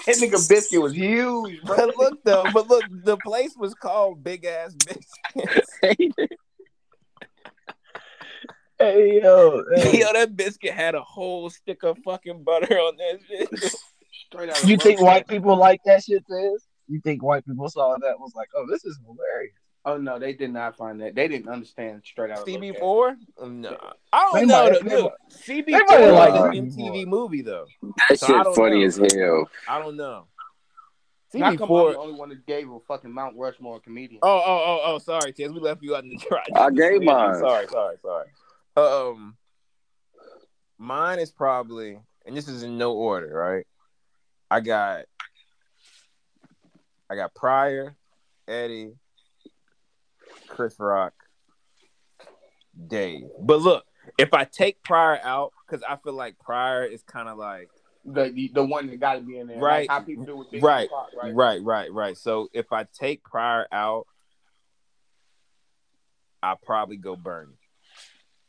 That 0.05 0.17
nigga 0.17 0.47
biscuit 0.47 0.81
was 0.81 0.93
huge, 0.93 1.61
bro. 1.63 1.77
But 1.77 1.97
look 1.97 2.23
though, 2.23 2.45
but 2.53 2.67
look, 2.67 2.83
the 3.03 3.17
place 3.17 3.55
was 3.57 3.73
called 3.73 4.23
Big 4.23 4.45
Ass 4.45 4.75
Biscuit. 4.75 6.29
Hey 8.77 9.21
yo, 9.23 9.63
hey. 9.73 10.01
Yo, 10.01 10.11
that 10.11 10.35
biscuit 10.35 10.73
had 10.73 10.95
a 10.95 11.01
whole 11.01 11.49
stick 11.49 11.83
of 11.83 11.97
fucking 12.03 12.43
butter 12.43 12.75
on 12.75 12.97
that 12.97 13.19
shit. 13.25 13.73
Straight 14.27 14.49
out 14.49 14.67
you 14.67 14.75
think 14.75 14.99
white 14.99 15.29
people 15.29 15.55
like 15.55 15.79
that 15.85 16.03
shit? 16.03 16.25
Tez? 16.29 16.67
You 16.89 16.99
think 16.99 17.23
white 17.23 17.45
people 17.45 17.69
saw 17.69 17.95
that 17.97 18.19
was 18.19 18.33
like, 18.35 18.49
oh, 18.53 18.65
this 18.69 18.83
is 18.83 18.99
hilarious? 19.05 19.55
Oh 19.87 19.97
no, 19.97 20.17
they 20.17 20.33
did 20.33 20.51
not 20.51 20.75
find 20.75 20.99
that. 21.01 21.13
They 21.13 21.27
didn't 21.27 21.47
understand 21.47 22.01
straight 22.05 22.31
out. 22.31 22.39
of 22.39 22.47
Rosewood. 22.47 22.75
CB4? 22.75 23.15
No, 23.47 23.77
I 24.11 24.31
don't 24.33 24.47
know. 24.47 24.63
might- 24.71 24.71
though. 24.71 24.79
they 24.83 24.89
Dude, 24.89 25.03
might- 25.03 25.11
CB4 25.29 25.87
might 25.87 26.09
like 26.11 26.33
was 26.33 26.57
an 26.57 26.69
MTV 26.71 27.05
movie 27.07 27.41
though. 27.43 27.65
That 28.09 28.19
So 28.19 28.27
shit 28.27 28.55
funny 28.55 28.79
know. 28.79 28.85
as 28.87 28.97
hell. 29.13 29.49
I 29.67 29.79
don't 29.79 29.95
know. 29.97 30.25
How 31.37 31.53
come 31.57 31.69
I'm 31.69 31.91
the 31.91 31.97
only 31.99 32.13
one 32.17 32.29
that 32.29 32.45
gave 32.45 32.69
a 32.71 32.79
fucking 32.87 33.11
Mount 33.11 33.35
Rushmore 33.35 33.81
comedian? 33.81 34.19
Oh, 34.23 34.29
oh, 34.29 34.63
oh, 34.65 34.81
oh, 34.85 34.97
sorry, 34.99 35.33
Tess. 35.33 35.49
We 35.51 35.59
left 35.59 35.83
you 35.83 35.93
out 35.95 36.03
in 36.05 36.09
the 36.11 36.17
trash. 36.17 36.45
I 36.55 36.71
gave 36.71 37.01
mine. 37.03 37.35
Sorry, 37.39 37.67
sorry, 37.67 37.97
sorry. 38.01 38.27
Um, 38.77 39.35
mine 40.77 41.19
is 41.19 41.31
probably, 41.31 41.99
and 42.25 42.37
this 42.37 42.47
is 42.47 42.63
in 42.63 42.77
no 42.77 42.93
order, 42.93 43.27
right? 43.27 43.67
I 44.49 44.61
got, 44.61 45.05
I 47.09 47.15
got 47.15 47.33
Pryor, 47.35 47.95
Eddie, 48.47 48.93
Chris 50.47 50.75
Rock, 50.79 51.13
Dave. 52.87 53.23
But 53.41 53.61
look, 53.61 53.85
if 54.17 54.33
I 54.33 54.43
take 54.45 54.81
Pryor 54.83 55.19
out, 55.23 55.51
because 55.65 55.83
I 55.87 55.95
feel 55.97 56.13
like 56.13 56.37
Pryor 56.39 56.83
is 56.85 57.03
kind 57.03 57.27
of 57.29 57.37
like 57.37 57.69
The, 58.05 58.29
the 58.29 58.51
the 58.53 58.63
one 58.63 58.87
that 58.87 58.99
got 58.99 59.15
to 59.15 59.21
be 59.21 59.37
in 59.39 59.47
there, 59.47 59.57
Right. 59.59 59.87
Like 59.89 59.99
how 59.99 60.05
people 60.05 60.25
do 60.25 60.37
with 60.37 60.51
Big 60.51 60.63
Right. 60.63 60.87
Tupac, 60.89 61.09
right? 61.21 61.33
Right, 61.33 61.61
right, 61.63 61.91
right. 61.91 62.17
So 62.17 62.49
if 62.53 62.71
I 62.71 62.85
take 62.93 63.23
Pryor 63.23 63.67
out, 63.71 64.05
I 66.43 66.55
probably 66.63 66.97
go 66.97 67.15
Bernie. 67.15 67.53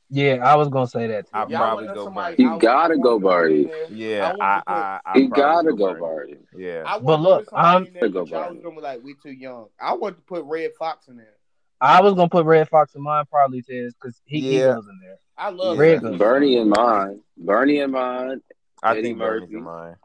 Yeah, 0.09 0.35
I 0.45 0.55
was 0.55 0.69
gonna 0.69 0.87
say 0.87 1.09
that 1.09 1.25
too. 1.25 1.31
I 1.33 1.41
Y'all 1.49 1.59
probably 1.59 1.87
go 1.89 2.05
somebody- 2.05 2.41
You 2.41 2.59
gotta 2.61 2.97
go 2.97 3.17
in 3.17 3.23
there. 3.23 3.31
Barty. 3.31 3.71
Yeah, 3.91 4.35
I, 4.41 4.63
I, 4.67 5.01
I, 5.05 5.19
You 5.19 5.29
gotta 5.29 5.73
go 5.73 5.95
Bernie. 5.95 6.37
Yeah, 6.57 6.85
I 6.87 6.99
But 7.01 7.21
look, 7.21 7.49
I'm- 7.53 7.87
in 7.87 7.93
there, 7.95 8.09
Go 8.11 8.25
but 8.25 8.31
y'all 8.31 8.53
was 8.55 8.63
gonna 8.63 8.77
be 8.77 8.83
like, 8.83 9.03
we 9.03 9.15
too 9.21 9.33
young. 9.33 9.67
I 9.81 9.95
want 9.95 10.17
to 10.17 10.23
put 10.23 10.45
Redd 10.45 10.73
Foxx 10.79 11.09
in 11.09 11.17
there. 11.17 11.36
I 11.81 12.01
was 12.01 12.15
gonna 12.15 12.29
put 12.29 12.47
Redd 12.47 12.69
Foxx 12.69 12.95
in 12.95 13.03
mine 13.03 13.25
probably 13.31 13.63
Tez 13.63 13.95
because 13.95 14.21
he, 14.25 14.41
he 14.41 14.59
Yeah. 14.61 14.75
goes 14.75 14.87
in 14.89 14.99
there. 15.03 15.19
I 15.37 15.51
love 15.51 15.79
Red 15.79 16.03
Red 16.03 16.03
goes. 16.03 16.19
Bernie 16.19 16.57
in 16.57 16.69
mine. 16.71 17.21
Bernie 17.37 17.79
in 17.81 17.91
mine. 17.91 18.41
I 18.83 18.93
Eddie 18.93 19.03
think 19.03 19.19
Bernie's 19.19 19.51
in 19.51 19.63
mine. 19.63 19.97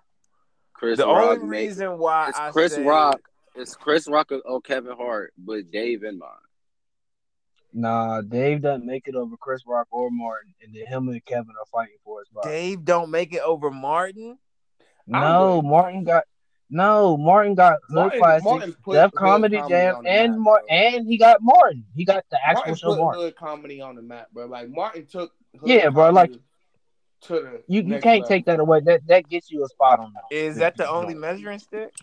Chris 0.74 0.98
The 0.98 1.06
Rock. 1.08 1.38
only 1.40 1.48
make- 1.48 1.68
reason 1.70 1.98
why 1.98 2.30
it's 2.30 2.38
I 2.40 2.52
Chris 2.52 2.76
say, 2.76 2.84
Rock. 2.84 3.22
It's 3.56 3.76
Chris 3.76 4.08
Rock 4.10 4.32
or- 4.32 4.42
or 4.46 4.62
Kevin 4.62 4.96
Hart, 4.98 5.34
but 5.38 5.70
Dave 5.72 6.04
in 6.04 6.18
mine. 6.18 6.30
Nah, 7.74 8.22
Dave 8.22 8.62
doesn't 8.62 8.86
make 8.86 9.08
it 9.08 9.16
over 9.16 9.38
Chris 9.38 9.62
Rock 9.66 9.88
or 9.92 10.10
Martin, 10.12 10.54
and 10.62 10.74
then 10.76 10.86
him 10.88 11.08
and 11.08 11.24
Kevin 11.26 11.54
are 11.60 11.66
fighting 11.72 11.96
for 12.04 12.20
his 12.20 12.28
spot. 12.28 12.44
Dave 12.44 12.84
don't 12.84 13.12
make 13.12 13.34
it 13.34 13.42
over 13.42 13.72
Martin. 13.72 14.38
No. 15.08 15.62
Martin 15.62 16.04
got 16.04 16.26
no. 16.72 17.18
Martin 17.18 17.54
got 17.54 17.74
Hood 17.88 17.96
Martin- 17.96 18.20
Classics, 18.20 18.44
Martin 18.46 18.76
put 18.84 18.94
Def 18.94 19.12
Hood 19.12 19.14
Comedy 19.20 19.58
Comedy 19.58 19.74
Jam, 19.74 19.96
on 19.98 20.04
the 20.04 20.10
and 20.10 20.32
map, 20.32 20.40
Mar- 20.40 20.60
bro. 20.68 20.76
and 20.78 21.08
he 21.08 21.18
got 21.18 21.38
Martin. 21.42 21.86
He 21.96 22.06
got 22.06 22.26
the 22.32 22.38
actual 22.44 22.56
Martin 22.62 22.76
show 22.76 22.88
put 22.90 23.00
Martin. 23.00 23.22
hood 23.22 23.36
comedy 23.36 23.82
on 23.82 23.96
the 23.96 24.02
map, 24.02 24.28
bro. 24.34 24.46
Like 24.48 24.70
Martin 24.70 25.06
took. 25.06 25.32
Hood 25.60 25.70
Yeah, 25.70 25.90
bro, 25.90 26.10
like- 26.10 26.32
to 27.24 27.34
the 27.34 27.64
You 27.68 27.82
you 27.84 28.00
can't 28.00 28.22
level. 28.22 28.28
take 28.28 28.46
that 28.46 28.60
away. 28.60 28.80
That 28.80 29.06
that 29.08 29.30
gets 29.30 29.52
you 29.52 29.64
a 29.64 29.68
spot 29.68 30.00
on 30.00 30.12
that. 30.14 30.24
Is 30.36 30.56
that 30.58 30.76
the 30.78 30.90
only 30.90 31.14
measuring 31.14 31.60
stick? 31.60 31.94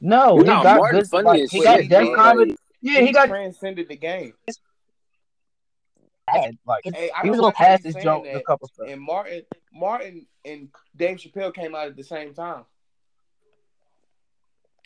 No, 0.00 0.38
he 0.38 0.42
No, 0.44 0.62
got 0.62 0.78
Martin 0.78 1.00
good. 1.00 1.24
Like, 1.24 1.50
he 1.50 1.62
got 1.62 1.80
he 1.80 1.88
Def 1.88 2.04
did. 2.06 2.14
Comedy. 2.16 2.56
Yeah, 2.82 3.00
he 3.00 3.12
got 3.12 3.28
transcended 3.28 3.88
the 3.88 3.96
game. 3.96 4.34
like 6.66 6.82
Hey, 6.84 7.10
I 7.16 7.22
he 7.22 7.30
was 7.30 7.38
gonna 7.40 7.52
pass 7.52 7.60
why 7.60 7.66
past 7.68 7.84
you 7.84 7.88
his 7.88 7.94
saying 7.94 8.04
joke. 8.04 8.26
A 8.26 8.40
couple 8.42 8.68
stuff. 8.68 8.88
And 8.88 9.00
Martin, 9.00 9.42
Martin, 9.72 10.26
and 10.44 10.68
Dave 10.96 11.18
Chappelle 11.18 11.54
came 11.54 11.74
out 11.74 11.86
at 11.86 11.96
the 11.96 12.02
same 12.04 12.34
time. 12.34 12.64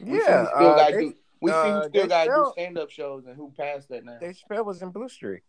We 0.00 0.18
Yeah, 0.18 0.44
who 0.44 0.46
still 0.56 0.70
uh, 0.70 0.76
got 0.76 0.90
Dave- 0.92 1.00
do. 1.00 1.14
We 1.40 1.50
see 1.50 1.56
uh, 1.56 1.74
who 1.74 1.80
still 1.80 1.90
Dave 1.90 2.08
got 2.08 2.24
to 2.24 2.30
do 2.30 2.34
Chappelle- 2.36 2.52
stand 2.52 2.78
up 2.78 2.90
shows 2.90 3.26
and 3.26 3.36
who 3.36 3.52
passed 3.56 3.88
that 3.90 4.04
now. 4.04 4.18
Dave 4.18 4.36
Chappelle 4.36 4.64
was 4.64 4.82
in 4.82 4.90
Blue 4.90 5.08
Streak. 5.08 5.42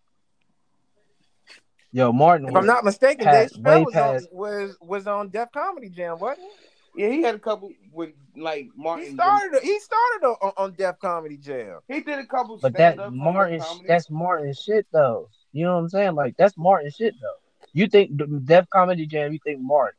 Yo, 1.92 2.12
Martin. 2.12 2.48
If 2.48 2.54
was- 2.54 2.60
I'm 2.62 2.68
not 2.68 2.84
mistaken, 2.86 3.26
past- 3.26 3.56
Dave 3.56 3.64
way 3.64 3.72
Chappelle 3.84 4.14
was 4.14 4.26
on, 4.28 4.38
was 4.38 4.78
was 4.82 5.08
on 5.08 5.30
Def 5.30 5.52
Comedy 5.52 5.90
Jam, 5.90 6.20
wasn't 6.20 6.48
Yeah, 6.96 7.10
he 7.10 7.22
had 7.24 7.34
a 7.36 7.40
couple 7.40 7.72
with 7.92 8.12
like? 8.38 8.68
Martin. 8.76 9.08
He 9.08 9.14
started 9.14 9.60
he 9.64 9.80
started 9.80 10.28
on, 10.42 10.52
on 10.58 10.74
Def 10.74 11.00
Comedy 11.00 11.38
Jam. 11.38 11.80
He 11.88 12.02
did 12.02 12.20
a 12.20 12.26
couple. 12.26 12.58
But 12.58 12.74
that 12.76 13.12
Martin, 13.12 13.62
that's 13.88 14.10
Martin 14.12 14.54
shit 14.54 14.86
though. 14.92 15.30
You 15.52 15.66
know 15.66 15.74
what 15.76 15.80
I'm 15.82 15.90
saying? 15.90 16.14
Like 16.16 16.38
that's 16.38 16.56
Martin 16.58 16.92
shit 16.92 17.16
though. 17.20 17.38
You 17.74 17.88
think 17.88 18.18
the 18.18 18.26
Def 18.44 18.70
Comedy 18.70 19.06
Jam? 19.08 19.34
You 19.34 19.40
think 19.44 19.60
Martin? 19.62 19.98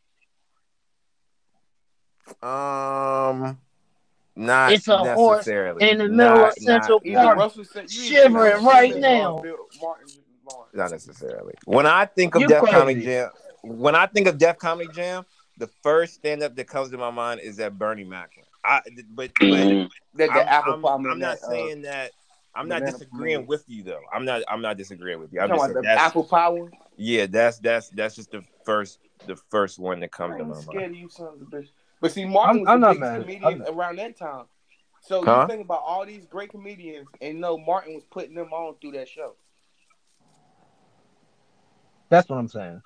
Um, 2.42 3.58
not 4.40 4.72
It's 4.72 4.88
a 4.88 5.14
horse 5.14 5.38
necessarily 5.46 5.88
in 5.90 5.98
the 5.98 6.08
middle 6.08 6.36
Not- 6.36 6.48
of 6.48 6.54
Central 6.62 7.00
not- 7.04 7.24
Park. 7.24 7.38
Russell 7.38 7.64
said, 7.64 7.90
shivering 7.90 8.64
right 8.64 8.96
now. 8.96 9.36
or 9.36 9.42
Bill- 9.42 9.56
Martin 9.80 10.08
Lawrence. 10.50 10.74
Not 10.74 10.90
necessarily. 10.90 11.54
When 11.66 11.86
I 11.86 12.06
think 12.06 12.34
of 12.34 12.42
You 12.42 12.48
Def. 12.48 12.64
Comedy 12.64 13.02
Jam, 13.04 13.30
when 13.62 13.94
I 13.94 14.06
think 14.06 14.26
of 14.26 14.38
Def 14.38 14.58
Comedy 14.58 14.88
Jam, 14.94 15.24
the 15.58 15.66
first 15.82 16.14
stand 16.14 16.42
up 16.42 16.56
that 16.56 16.66
comes 16.66 16.90
to 16.90 16.98
my 16.98 17.10
mind 17.10 17.40
is 17.40 17.56
that 17.56 17.78
Bernie 17.78 18.04
Mac. 18.04 18.30
I 18.64 18.80
but, 19.14 19.30
but 19.38 19.48
Mhm. 19.48 19.88
That 20.14 20.26
the 20.28 20.32
I'm, 20.32 20.48
apple 20.48 20.86
I'm- 20.88 21.06
I'm 21.06 21.18
not 21.18 21.38
that, 21.40 21.46
uh, 21.46 21.50
saying 21.50 21.82
that. 21.82 22.10
I'm 22.54 22.66
not 22.68 22.84
disagreeing 22.84 23.46
with 23.46 23.64
you 23.68 23.82
though. 23.84 24.00
I'm 24.12 24.24
not. 24.24 24.42
I'm 24.48 24.60
not 24.60 24.76
disagreeing 24.76 25.20
with 25.20 25.32
you. 25.32 25.38
You 25.38 25.44
I'm 25.44 25.50
talking 25.50 25.72
just 25.74 25.82
the 25.82 25.88
apple 25.88 26.24
power? 26.24 26.68
yeah. 26.96 27.26
That's 27.26 27.58
that's 27.58 27.90
that's 27.90 28.16
just 28.16 28.32
the 28.32 28.42
first 28.64 28.98
the 29.26 29.36
first 29.50 29.78
one 29.78 30.00
that 30.00 30.06
I 30.12 30.16
comes 30.16 30.34
to 30.34 30.38
ain't 30.40 30.48
my 30.48 30.54
mind. 30.54 30.64
scared 30.66 30.90
of 30.90 30.96
you, 30.96 31.08
sons 31.08 31.42
of 31.42 31.48
bitch. 31.48 31.68
But 32.00 32.12
see, 32.12 32.24
Martin 32.24 32.56
I'm- 32.56 32.60
was 32.60 32.68
I'm 32.68 32.80
the 32.80 32.86
not 32.86 32.92
biggest 32.94 33.00
mad. 33.00 33.20
comedian 33.42 33.62
I'm- 33.66 33.78
around 33.78 33.96
that 33.96 34.16
time. 34.16 34.46
So 35.02 35.22
Huh? 35.24 35.40
you 35.42 35.46
think 35.48 35.64
about 35.64 35.82
all 35.84 36.04
these 36.04 36.26
great 36.26 36.50
comedians, 36.50 37.08
and 37.20 37.40
no, 37.40 37.56
Martin 37.56 37.94
was 37.94 38.04
putting 38.10 38.34
them 38.34 38.52
on 38.52 38.74
through 38.80 38.92
that 38.92 39.08
show. 39.08 39.34
That's 42.08 42.28
what 42.28 42.36
I'm 42.36 42.48
saying. 42.48 42.82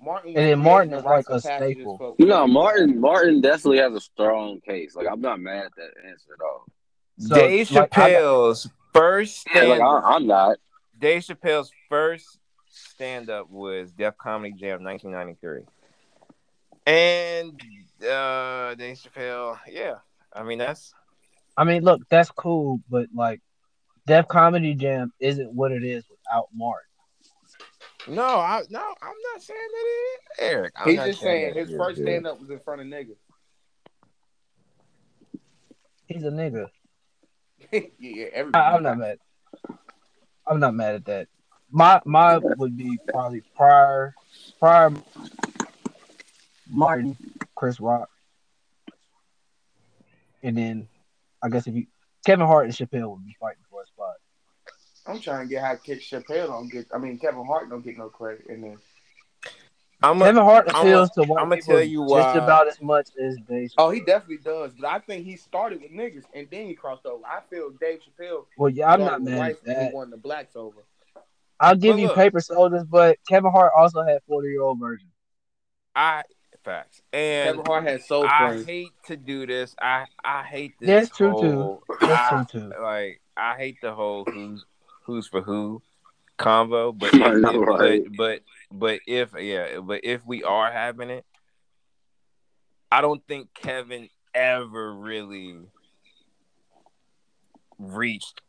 Martin 0.00 0.30
And 0.30 0.36
then 0.38 0.58
Martin 0.58 0.94
is 0.94 1.04
like 1.04 1.28
a 1.28 1.40
staple. 1.40 1.96
for- 1.98 2.14
You 2.18 2.26
know, 2.26 2.46
Martin. 2.46 3.00
Martin 3.00 3.40
definitely 3.40 3.78
has 3.78 3.92
a 3.92 4.00
strong 4.00 4.60
case. 4.60 4.96
Like 4.96 5.06
I'm 5.08 5.20
not 5.20 5.40
mad 5.40 5.66
at 5.66 5.74
that 5.76 5.90
answer 6.04 6.34
at 6.34 6.44
all. 6.44 6.64
So, 7.18 7.34
Dave 7.34 7.70
like, 7.70 7.96
I 7.98 8.10
got- 8.10 8.10
Chappelle's 8.10 8.70
first 8.92 9.46
Yeah, 9.54 9.62
like 9.64 9.80
I, 9.80 10.00
I'm 10.14 10.26
not. 10.26 10.58
Dave 10.98 11.22
Chappelle's 11.22 11.70
first 11.88 12.38
stand 12.66 13.30
up 13.30 13.48
was 13.50 13.92
Def 13.92 14.16
Comedy 14.18 14.54
Jam 14.54 14.82
1993. 14.82 15.64
And 16.86 17.60
uh 18.02 18.74
Dave 18.74 18.96
Chappelle, 18.96 19.58
yeah. 19.68 19.96
I 20.32 20.42
mean 20.42 20.58
that's 20.58 20.94
I 21.56 21.64
mean, 21.64 21.82
look, 21.82 22.02
that's 22.08 22.30
cool, 22.30 22.80
but 22.88 23.08
like, 23.14 23.40
Def 24.06 24.26
Comedy 24.28 24.74
Jam 24.74 25.12
isn't 25.20 25.52
what 25.52 25.70
it 25.70 25.84
is 25.84 26.04
without 26.08 26.48
Mark. 26.54 26.82
no, 28.08 28.22
I 28.22 28.62
no, 28.68 28.80
I'm 28.80 29.14
not 29.32 29.42
saying 29.42 29.58
that 29.60 29.84
it 29.84 29.90
is 29.90 30.18
Eric. 30.40 30.72
I'm 30.76 30.88
He's 30.88 30.96
not 30.96 31.06
just 31.06 31.20
saying 31.20 31.54
that 31.54 31.56
his 31.56 31.76
first 31.76 32.00
stand 32.00 32.26
up 32.26 32.40
was 32.40 32.50
in 32.50 32.58
front 32.60 32.80
of 32.80 32.86
niggas. 32.86 33.16
He's 36.06 36.24
a 36.24 36.30
nigga. 36.30 36.68
yeah. 37.98 38.26
I, 38.54 38.58
I'm 38.58 38.82
not 38.82 38.98
mad. 38.98 39.18
I'm 40.46 40.58
not 40.58 40.74
mad 40.74 40.96
at 40.96 41.04
that. 41.04 41.28
My 41.70 42.00
my 42.04 42.38
would 42.38 42.76
be 42.76 42.98
probably 43.08 43.42
Pryor 43.54 44.14
Pryor 44.58 44.92
Martin, 46.68 47.16
Chris 47.62 47.78
Rock, 47.78 48.10
and 50.42 50.58
then 50.58 50.88
I 51.44 51.48
guess 51.48 51.68
if 51.68 51.76
you 51.76 51.86
Kevin 52.26 52.44
Hart 52.44 52.64
and 52.64 52.74
Chappelle 52.74 53.08
would 53.12 53.24
be 53.24 53.36
fighting 53.38 53.62
for 53.70 53.82
a 53.82 53.86
spot. 53.86 54.14
I'm 55.06 55.20
trying 55.20 55.46
to 55.46 55.54
get 55.54 55.62
how 55.62 55.76
Kid 55.76 56.00
Chappelle 56.00 56.48
don't 56.48 56.68
get. 56.68 56.86
I 56.92 56.98
mean, 56.98 57.20
Kevin 57.20 57.46
Hart 57.46 57.70
don't 57.70 57.84
get 57.84 57.96
no 57.96 58.08
credit 58.08 58.46
in 58.48 58.62
there. 58.62 58.78
I'm 60.02 60.20
a, 60.20 60.24
Kevin 60.24 60.42
Hart 60.42 60.70
I'ma- 60.74 61.06
white 61.06 61.38
I'ma 61.40 61.54
people 61.54 61.74
tell 61.74 61.82
you 61.84 62.00
just 62.00 62.10
why. 62.10 62.34
about 62.34 62.66
as 62.66 62.82
much 62.82 63.10
as 63.22 63.36
Dave. 63.48 63.70
Oh, 63.78 63.90
he 63.90 64.00
definitely 64.00 64.38
does. 64.38 64.72
But 64.80 64.88
I 64.88 64.98
think 64.98 65.24
he 65.24 65.36
started 65.36 65.82
with 65.82 65.92
niggas 65.92 66.24
and 66.34 66.48
then 66.50 66.66
he 66.66 66.74
crossed 66.74 67.06
over. 67.06 67.22
I 67.24 67.42
feel 67.48 67.70
Dave 67.80 68.00
Chappelle. 68.00 68.46
Well, 68.58 68.70
yeah, 68.70 68.92
I'm 68.92 68.98
not 68.98 69.06
started 69.06 69.24
with 69.24 69.32
mad 69.34 69.38
whites 69.38 69.60
at 69.62 69.68
and 69.68 69.76
that. 69.76 69.90
He 69.90 69.94
won 69.94 70.10
the 70.10 70.16
blacks 70.16 70.56
over. 70.56 70.78
I'll 71.60 71.76
give 71.76 71.94
But 71.94 72.00
you 72.00 72.06
look. 72.08 72.16
paper 72.16 72.40
soldiers, 72.40 72.82
but 72.82 73.18
Kevin 73.28 73.52
Hart 73.52 73.70
also 73.78 74.02
had 74.02 74.18
40 74.26 74.48
year 74.48 74.62
old 74.62 74.80
virgin. 74.80 75.06
I 75.94 76.24
facts. 76.64 77.02
And 77.12 77.56
Kevin 77.56 77.64
Hart 77.66 77.84
had 77.84 78.02
soul 78.02 78.26
I 78.26 78.38
friends. 78.38 78.66
hate 78.66 78.92
to 79.06 79.16
do 79.16 79.46
this. 79.46 79.74
I 79.80 80.06
I 80.24 80.42
hate 80.42 80.74
this. 80.80 80.88
That's 81.08 81.16
true, 81.16 81.32
too. 81.40 81.52
whole- 81.52 81.82
That's 82.00 82.32
I- 82.32 82.44
true 82.44 82.60
too. 82.60 82.72
like 82.80 83.20
I 83.36 83.56
hate 83.56 83.76
the 83.82 83.94
whole 83.94 84.24
who's 84.24 84.64
who's 85.04 85.26
for 85.26 85.40
who 85.42 85.82
convo, 86.38 86.96
but 86.96 87.12
if, 87.14 87.20
know, 87.40 87.58
right? 87.64 88.04
but 88.16 88.16
but 88.16 88.40
but 88.70 89.00
if 89.06 89.30
yeah, 89.38 89.80
but 89.80 90.00
if 90.04 90.24
we 90.26 90.42
are 90.44 90.70
having 90.70 91.10
it, 91.10 91.24
I 92.90 93.00
don't 93.00 93.26
think 93.26 93.52
Kevin 93.54 94.08
ever 94.34 94.92
really 94.94 95.56
reached 97.78 98.40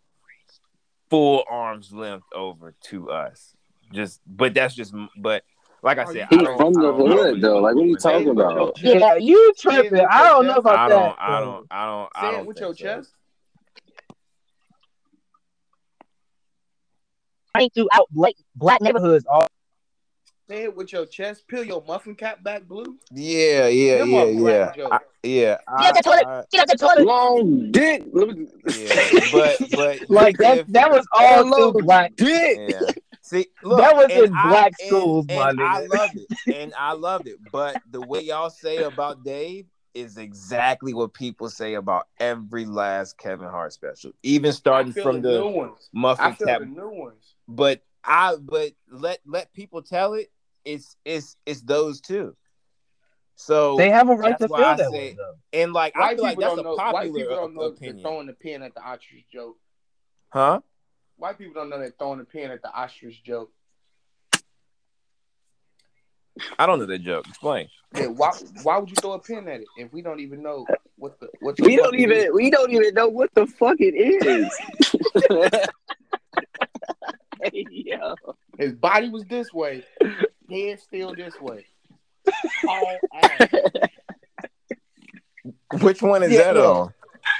full 1.09 1.43
arm's 1.49 1.91
length 1.91 2.26
over 2.34 2.74
to 2.89 3.09
us. 3.11 3.55
Just, 3.91 4.22
but 4.26 4.53
that's 4.53 4.74
just, 4.76 4.93
but 5.18 5.43
like 5.84 5.97
I 5.99 6.03
oh, 6.05 6.13
said, 6.13 6.27
He 6.29 6.38
I 6.38 6.43
don't, 6.43 6.57
from 6.57 6.77
I 6.77 6.81
the 6.81 6.91
don't 6.91 7.09
know. 7.09 7.23
hood 7.23 7.41
though. 7.41 7.59
Like 7.59 7.75
what 7.75 7.84
are 7.84 7.88
you 7.88 7.97
talking 7.97 8.29
about? 8.29 8.81
Yeah, 8.81 9.15
you 9.15 9.53
tripping. 9.59 10.05
I 10.09 10.23
don't 10.29 10.47
know 10.47 10.55
about 10.55 10.79
I 10.79 10.89
that. 10.89 10.95
don't, 10.95 11.15
I 11.19 11.39
don't, 11.39 11.67
I 11.69 11.86
don't, 11.86 12.09
I 12.15 12.31
don't 12.31 12.36
Say 12.36 12.39
it 12.41 12.45
with 12.47 12.59
your 12.59 12.73
chest. 12.73 13.11
I 17.55 17.61
ain't 17.63 17.73
throughout 17.73 18.07
black, 18.09 18.34
black 18.55 18.81
neighborhoods. 18.81 19.25
All 19.29 19.47
Say 20.49 20.63
it 20.63 20.75
with 20.75 20.91
your 20.91 21.05
chest. 21.05 21.47
Peel 21.47 21.63
your 21.63 21.84
muffin 21.88 22.15
cap 22.15 22.43
back 22.43 22.63
blue. 22.67 22.97
Yeah, 23.11 23.67
yeah, 23.67 23.97
Them 23.99 24.09
yeah, 24.09 24.23
yeah, 24.25 24.39
black 24.39 24.75
jokes. 24.75 24.91
I, 24.91 24.99
yeah. 25.23 25.57
Yeah, 25.81 25.91
that's 25.93 26.07
what 26.07 26.21
it- 26.21 26.27
I- 26.27 26.43
get 26.51 26.61
out 26.61 26.67
the 26.67 26.77
toilet. 26.77 27.05
Long 27.05 27.71
dick. 27.71 28.03
Yeah, 28.75 29.19
but 29.31 29.57
but 29.71 29.99
Like 30.09 30.38
that. 30.38 30.57
if- 30.59 30.67
That 30.67 30.91
was 30.91 31.05
all 31.13 31.43
Hello, 31.45 31.71
through 31.71 31.81
black. 31.84 32.15
dick. 32.15 32.57
Yeah. 32.69 32.81
See, 33.26 33.47
look, 33.63 33.80
That 33.80 33.95
was 33.95 34.11
in 34.11 34.34
I- 34.36 34.49
black 34.49 34.74
and- 34.82 34.88
schools, 34.89 35.26
and, 35.30 35.57
my 35.57 35.65
I 35.65 35.82
nigga. 35.88 35.93
loved 35.97 36.17
it, 36.17 36.55
and 36.57 36.74
I 36.78 36.91
loved 36.91 37.28
it. 37.28 37.38
But 37.51 37.82
the 37.89 38.01
way 38.01 38.19
y'all 38.21 38.49
say 38.49 38.78
about 38.84 39.24
Dave 39.24 39.65
is 39.93 40.17
exactly 40.17 40.93
what 40.93 41.13
people 41.13 41.49
say 41.49 41.76
about 41.76 42.07
every 42.19 42.65
last 42.65 43.17
Kevin 43.17 43.47
Hart 43.47 43.71
special, 43.71 44.11
even 44.24 44.51
starting 44.51 44.91
from 44.91 45.21
the 45.21 45.32
the 45.32 45.39
new 45.39 45.47
ones. 45.51 45.89
I 45.95 45.97
muffin 45.97 46.34
feel 46.36 46.47
cap. 46.47 46.59
the 46.59 46.65
new 46.65 46.89
ones. 46.89 47.36
But 47.47 47.82
I, 48.03 48.36
but 48.41 48.74
let 48.91 49.19
let 49.26 49.53
people 49.53 49.82
tell 49.82 50.15
it. 50.15 50.30
It's 50.65 50.97
it's 51.05 51.38
it's 51.45 51.61
those 51.61 52.01
two. 52.01 52.36
So 53.36 53.78
They 53.78 53.89
have 53.89 54.09
a 54.09 54.15
right 54.15 54.38
to 54.38 54.47
feel 54.47 54.55
I 54.57 54.76
that 54.76 54.89
say- 54.91 54.97
way, 54.97 55.13
though. 55.17 55.36
and 55.53 55.71
like 55.74 55.95
I 55.95 56.13
feel 56.15 56.24
like 56.24 56.39
that's 56.39 56.57
a 56.59 56.61
know. 56.63 56.76
White 56.76 56.91
popular 56.93 57.19
people 57.19 57.36
don't 57.38 57.55
know 57.55 57.61
they're 57.61 57.69
opinion, 57.71 58.01
throwing 58.01 58.28
the 58.28 58.34
pin 58.34 58.61
at 58.63 58.74
the 58.76 58.82
ostrich 58.82 59.26
joke. 59.32 59.57
huh? 60.30 60.59
White 61.18 61.38
people 61.38 61.53
don't 61.53 61.70
know 61.70 61.80
they're 61.80 61.93
throwing 61.97 62.20
a 62.20 62.26
pin 62.26 62.51
at 62.51 62.61
the 62.61 62.72
ostrich 62.74 63.24
joke. 63.24 63.51
I 66.57 66.66
don't 66.66 66.80
know 66.80 66.86
that 66.88 67.03
joke. 67.03 67.28
Explain. 67.28 67.70
Yeah, 67.95 68.07
why 68.07 68.32
why 68.64 68.78
would 68.80 68.89
you 68.89 68.95
throw 68.95 69.14
a 69.14 69.20
pin 69.20 69.47
at 69.47 69.61
it 69.61 69.68
if 69.78 69.93
we 69.93 70.01
don't 70.01 70.20
even 70.20 70.41
know 70.41 70.66
what 70.97 71.20
the 71.20 71.30
what 71.41 71.55
the 71.55 71.64
We 71.64 71.78
fuck 71.78 71.86
don't 71.86 71.99
even 71.99 72.18
is? 72.18 72.30
we 72.34 72.49
don't 72.49 72.72
even 72.72 72.93
know 72.95 73.07
what 73.07 73.30
the 73.36 73.45
fuck 73.45 73.78
it 73.80 73.93
is. 73.93 74.51
hey, 77.43 77.66
yo. 77.70 78.16
His 78.57 78.74
body 78.74 79.09
was 79.09 79.26
this 79.26 79.53
way, 79.53 79.84
head 80.49 80.80
still 80.80 81.14
this 81.16 81.39
way. 81.39 81.66
All 82.68 82.97
ass. 83.14 83.49
Which 85.82 86.01
one 86.01 86.24
is 86.24 86.32
Yeah, 86.32 86.53
that 86.53 86.55
look. 86.55 86.66
on? 86.78 86.93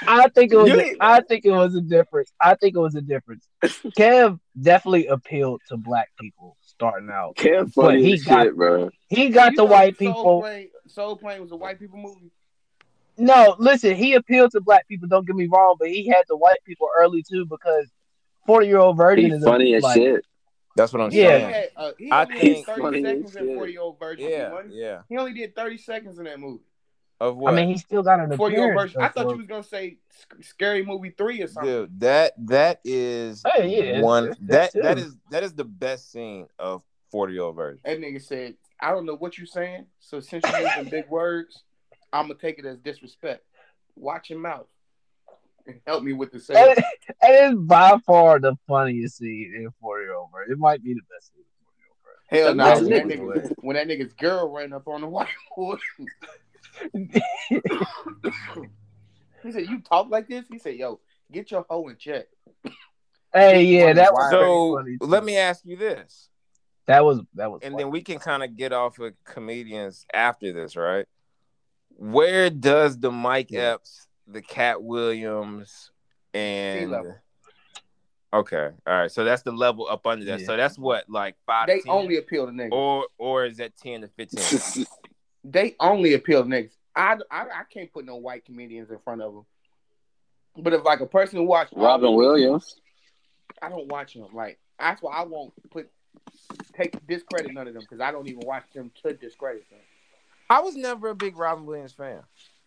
I 0.08 0.28
think 0.30 0.52
it 0.54 0.58
was. 0.58 0.70
You 0.70 0.80
A, 0.80 0.96
I 1.00 1.22
think 1.22 1.46
it 1.46 1.52
was 1.52 1.76
a 1.76 1.82
difference. 1.82 2.32
I 2.40 2.56
think 2.56 2.76
it 2.76 2.80
was 2.80 2.96
a 2.96 3.02
difference. 3.02 3.48
Kev 3.64 4.40
definitely 4.60 5.08
appealed 5.08 5.62
to 5.70 5.78
black 5.78 6.10
people 6.20 6.58
starting 6.62 7.10
out. 7.10 7.36
Kev 7.36 7.74
But 7.76 8.00
he 8.00 8.14
as 8.14 8.24
got- 8.24 8.44
shit, 8.44 8.56
bro. 8.56 8.90
He 9.10 9.30
got 9.30 9.52
You 9.52 9.58
the 9.58 9.66
white 9.66 9.98
Soul 9.98 10.08
people. 10.14 10.42
Plane, 10.42 10.70
Soul 10.88 11.16
Plane 11.18 11.42
was 11.42 11.52
a 11.52 11.56
white 11.56 11.80
people 11.80 12.00
movie. 12.00 12.32
No, 13.18 13.56
listen, 13.60 13.96
he 13.96 14.14
appealed 14.16 14.52
to 14.52 14.62
black 14.62 14.88
people. 14.88 15.08
Don't 15.08 15.26
get 15.28 15.36
me 15.36 15.48
wrong, 15.48 15.76
but 15.80 15.90
he 15.90 16.08
had 16.08 16.24
the 16.28 16.36
white 16.38 16.58
people 16.66 16.88
early 17.00 17.24
too 17.24 17.46
because 17.46 17.88
forty 18.48 18.68
year 18.68 18.80
old 18.80 18.98
virgin 18.98 19.26
He 19.26 19.32
is 19.32 19.44
a- 19.44 19.46
funny 19.46 19.76
as 19.76 19.84
like, 19.84 19.96
shit. 19.96 20.26
That's 20.76 20.92
what 20.92 21.04
I'm 21.04 21.12
He 21.12 21.22
Yeah. 21.22 21.28
only 21.28 21.40
saying. 21.42 21.54
had, 21.54 21.70
uh, 21.78 21.92
he 22.00 22.10
I 22.12 22.24
only 22.24 22.40
think- 22.40 22.66
30 22.66 23.04
seconds 23.04 23.36
in 23.36 23.56
40 23.56 23.72
year 23.74 23.82
old 23.82 24.00
virgin. 24.00 24.28
Yeah, 24.30 24.62
yeah. 24.70 25.02
He 25.08 25.18
only 25.18 25.34
did 25.34 25.56
30 25.56 25.78
seconds 25.78 26.18
in 26.18 26.26
that 26.26 26.40
movie. 26.40 26.64
Of 27.20 27.38
what? 27.38 27.53
I 27.53 27.55
mean, 27.55 27.70
he 27.70 27.78
still 27.78 28.03
got 28.03 28.20
an 28.20 28.36
40 28.36 28.55
year 28.55 28.66
old 28.66 28.74
virgin. 28.82 29.01
I 29.01 29.07
thought 29.07 29.26
though, 29.28 29.32
you 29.32 29.38
was 29.38 29.47
gonna 29.47 29.64
say 29.64 29.97
Scary 30.41 30.84
Movie 30.86 31.11
3 31.18 31.41
or 31.41 31.47
something. 31.47 31.72
Dude, 31.72 31.99
that 32.01 32.34
that 32.47 32.82
is 32.84 33.43
Hey, 33.55 33.70
yeah, 33.70 33.84
it's- 33.84 34.03
one 34.03 34.24
it's- 34.26 34.38
that 34.47 34.64
it's 34.76 34.84
that 34.86 34.97
too. 34.97 35.03
is 35.03 35.18
that 35.32 35.43
is 35.43 35.53
the 35.53 35.64
best 35.66 36.11
scene 36.11 36.47
of 36.59 36.84
forty 37.11 37.34
year 37.34 37.43
old 37.43 37.55
virgin. 37.55 37.80
That 37.86 37.99
nigga 37.99 38.22
said, 38.22 38.55
I 38.82 38.91
don't 38.91 39.05
know 39.05 39.16
what 39.16 39.38
you're 39.38 39.47
saying, 39.47 39.86
so 39.99 40.20
since 40.20 40.43
you're 40.49 40.59
using 40.68 40.89
big 40.89 41.07
words, 41.09 41.64
I'm 42.11 42.28
gonna 42.28 42.39
take 42.39 42.59
it 42.59 42.66
as 42.66 42.78
disrespect. 42.80 43.43
Watch 43.95 44.30
your 44.30 44.39
mouth. 44.39 44.68
and 45.66 45.80
help 45.88 46.03
me 46.03 46.11
with 46.11 46.30
the 46.34 46.39
And 46.57 46.78
it- 46.78 46.84
and 47.22 47.53
it's 47.53 47.55
by 47.61 47.97
far 48.05 48.38
the 48.38 48.53
funniest 48.68 49.16
scene 49.20 49.53
in 49.55 49.70
40 49.80 50.03
Year 50.03 50.14
Old 50.16 50.30
Virgin. 50.34 50.51
It 50.51 50.59
might 50.59 50.84
be 50.84 50.93
the 50.93 50.99
best 51.09 51.32
scene 51.32 51.39
in 51.39 51.45
40 51.64 51.80
Year 51.80 51.88
Old 51.89 51.97
Hell 52.28 52.55
no! 52.55 52.64
That's 52.66 52.82
when 52.82 52.89
that 52.89 53.18
nigga. 53.18 53.47
nigga, 53.47 53.55
when 53.64 53.76
that 53.78 53.88
nigga's 53.88 54.14
girl 54.16 54.49
ran 54.51 54.74
up 54.74 54.89
on 54.89 54.99
the 54.99 55.07
whiteboard, 55.57 55.80
he 56.94 57.10
said, 59.52 59.68
"You 59.70 59.80
talk 59.82 60.10
like 60.10 60.28
this?" 60.28 60.46
He 60.50 60.58
said, 60.60 60.76
"Yo, 60.76 61.00
get 61.32 61.52
your 61.52 61.66
hoe 61.70 61.88
in 61.90 61.98
check." 61.98 62.26
Hey, 63.34 63.64
yeah, 63.64 63.94
that 63.94 64.14
was 64.14 64.32
So 64.32 64.76
funny. 64.78 64.98
let 65.02 65.24
me 65.24 65.38
ask 65.38 65.66
you 65.66 65.76
this, 65.76 66.30
That 66.86 67.04
was 67.04 67.22
that 67.34 67.52
was. 67.52 67.62
and 67.64 67.74
funny. 67.74 67.84
then 67.84 67.92
we 67.92 68.02
can 68.04 68.20
kind 68.20 68.44
of 68.44 68.56
get 68.56 68.72
off 68.74 69.00
of 69.00 69.14
comedians 69.24 70.06
after 70.14 70.54
this, 70.54 70.76
right? 70.76 71.06
Where 71.96 72.50
does 72.50 72.98
the 73.00 73.12
Mike 73.12 73.52
Yeah. 73.52 73.74
Epps, 73.74 74.08
the 74.28 74.42
Katt 74.42 74.82
Williams, 74.84 75.92
and 76.34 76.94
okay, 78.34 78.70
all 78.88 78.94
right, 78.94 79.12
so 79.12 79.24
that's 79.24 79.42
the 79.42 79.52
level 79.52 79.88
up 79.90 80.06
under 80.08 80.26
that. 80.26 80.40
Yeah. 80.42 80.46
So 80.46 80.58
that's 80.58 80.78
what 80.78 81.10
like 81.10 81.36
five. 81.46 81.68
They 81.68 81.82
10? 81.82 81.92
only 81.92 82.18
appeal 82.18 82.46
to 82.46 82.52
niggas. 82.52 82.72
or 82.72 83.08
or 83.18 83.46
is 83.46 83.58
that 83.58 83.76
ten 83.76 84.02
to 84.02 84.08
fifteen? 84.10 84.86
They 85.44 85.76
only 85.80 86.14
appeal 86.14 86.44
to 86.44 86.50
niggas. 86.50 86.72
I, 86.96 87.18
I 87.32 87.41
I 87.41 87.64
can't 87.72 87.91
put 87.91 88.06
no 88.06 88.16
white 88.18 88.46
comedians 88.46 88.89
in 88.91 89.00
front 89.00 89.22
of 89.22 89.34
them. 89.34 89.46
But 90.58 90.74
if 90.74 90.84
like 90.84 91.00
a 91.02 91.06
person 91.08 91.39
who 91.39 91.46
watch 91.46 91.70
Robin 91.76 92.14
Williams. 92.14 92.76
I 93.62 93.70
don't 93.70 93.88
watch 93.88 94.14
them. 94.14 94.28
Like 94.34 94.60
that's 94.80 95.02
why 95.02 95.14
I 95.14 95.24
won't 95.24 95.54
put 95.72 95.89
take 96.76 96.96
discredit 97.08 97.54
none 97.54 97.68
of 97.68 97.74
them 97.74 97.82
because 97.84 98.00
I 98.02 98.12
don't 98.12 98.28
even 98.28 98.41
watch 98.46 98.64
them 98.74 98.91
to 99.04 99.14
discredit 99.14 99.70
them. 99.70 99.80
I 100.50 100.60
was 100.62 100.76
never 100.76 101.10
a 101.10 101.16
big 101.16 101.38
Robin 101.38 101.66
Williams 101.66 101.94
fan. 101.94 102.20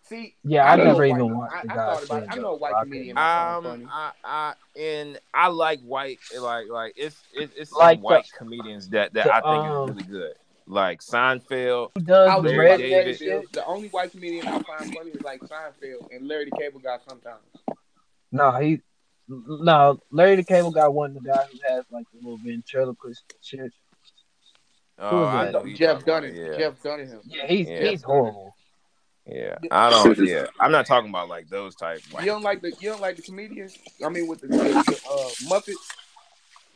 See, 0.03 0.35
Yeah, 0.45 0.70
I 0.70 0.77
know 0.77 0.85
never 0.85 1.03
a 1.05 1.09
even 1.09 1.37
white- 1.37 1.51
watched 1.53 1.70
I, 1.70 1.72
I 1.72 1.77
thought 1.77 1.77
about 1.77 1.99
it. 1.99 2.03
I 2.03 2.05
stand-up, 2.05 2.39
know 2.39 2.51
a 2.53 2.57
white 2.57 2.72
so 2.74 2.81
comedian. 2.83 3.18
I 3.18 3.57
Um, 3.57 3.64
find 3.64 3.83
funny. 3.83 3.87
I, 3.93 4.11
I 4.24 4.55
and 4.81 5.20
I 5.35 5.49
like 5.49 5.81
white 5.81 6.18
like 6.39 6.68
like 6.70 6.95
it's 6.97 7.20
it's, 7.35 7.53
it's 7.57 7.70
some 7.70 7.79
Like 7.81 7.99
the- 8.01 8.05
white 8.05 8.31
comedians 8.37 8.89
that 8.91 9.12
that 9.14 9.24
the, 9.27 9.35
I 9.35 9.41
think 9.41 9.64
um, 9.64 9.89
is 9.91 9.97
really 9.97 10.09
good. 10.09 10.35
Like 10.67 11.01
Seinfeld. 11.01 11.93
Does 11.95 12.29
I 12.29 12.37
the 12.37 12.43
was 12.43 12.53
Larry 12.53 12.64
red 12.67 12.77
David. 12.79 12.91
David 12.91 13.19
shit? 13.19 13.53
The 13.53 13.64
only 13.67 13.89
white 13.89 14.11
comedian 14.11 14.47
I 14.49 14.62
find 14.62 14.93
funny 14.95 15.11
is 15.11 15.23
like 15.23 15.41
Seinfeld 15.43 16.09
and 16.14 16.27
Larry 16.27 16.47
the 16.47 16.57
Cable 16.57 16.81
Guy 16.81 16.97
sometimes. 17.09 17.43
No, 18.33 18.51
he. 18.53 18.81
No, 19.29 20.01
Larry 20.11 20.37
the 20.37 20.45
Cable 20.45 20.71
Guy 20.73 20.89
wasn't 20.89 21.23
the 21.23 21.29
guy 21.33 21.45
who 21.53 21.59
has 21.75 21.85
like 21.91 22.07
the 22.12 22.19
little 22.19 22.39
ventriloquist 22.39 23.23
shit. 23.43 23.73
Oh, 24.99 25.23
is 25.29 25.35
I 25.35 25.51
know 25.53 25.67
Jeff 25.75 26.05
talking 26.05 26.07
Dunham. 26.07 26.31
about, 26.37 26.53
Yeah, 26.53 26.59
Jeff 26.59 26.83
Dunham. 26.83 27.21
Yeah, 27.25 27.47
he's 27.47 27.69
Yeah. 27.69 27.81
he's 27.91 28.03
horrible. 28.03 28.55
yeah. 29.27 29.57
I 29.71 29.91
don't. 29.91 30.19
Yeah, 30.27 30.47
I'm 30.59 30.73
not 30.73 30.87
talking 30.87 31.11
about 31.11 31.29
like 31.29 31.49
those 31.49 31.75
type. 31.77 32.01
White. 32.11 32.25
You 32.25 32.31
don't 32.33 32.43
like 32.43 32.61
the 32.62 32.73
you 32.81 32.91
don't 32.91 33.01
like 33.01 33.17
the 33.17 33.23
comedians? 33.23 33.77
I 34.05 34.09
mean, 34.09 34.27
with 34.27 34.41
the, 34.41 34.49
the, 34.49 34.57
the 34.57 35.01
uh, 35.11 35.29
Muppets. 35.51 35.75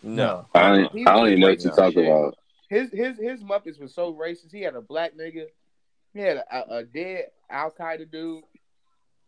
No. 0.02 0.46
I 0.54 0.68
don't, 0.76 1.08
I 1.08 1.16
don't 1.16 1.26
even 1.28 1.40
know 1.40 1.48
what 1.48 1.60
you're 1.62 1.72
Racist 1.72 1.76
talking 1.76 1.92
shit. 2.04 2.06
about. 2.06 2.36
His 2.70 2.90
his 2.92 3.18
his 3.18 3.42
Muppets 3.42 3.78
was 3.80 3.92
so 3.92 4.14
racist. 4.14 4.52
He 4.52 4.62
had 4.62 4.76
a 4.76 4.80
black 4.80 5.12
nigga. 5.18 5.46
He 6.14 6.20
had 6.20 6.38
a, 6.38 6.56
a, 6.56 6.78
a 6.78 6.84
dead 6.84 7.24
Al 7.50 7.72
Qaeda 7.72 8.10
dude. 8.10 8.44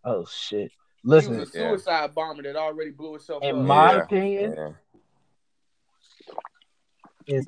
Oh 0.04 0.24
shit! 0.26 0.70
He 1.02 1.08
Listen, 1.08 1.36
was 1.38 1.54
a 1.54 1.58
Yeah. 1.58 1.68
suicide 1.70 2.14
bomber 2.14 2.44
that 2.44 2.54
already 2.56 2.90
blew 2.92 3.12
himself 3.12 3.42
in 3.42 3.56
up. 3.56 3.62
my 3.62 3.92
Yeah. 3.94 4.02
opinion, 4.02 4.74
Yeah. 7.26 7.40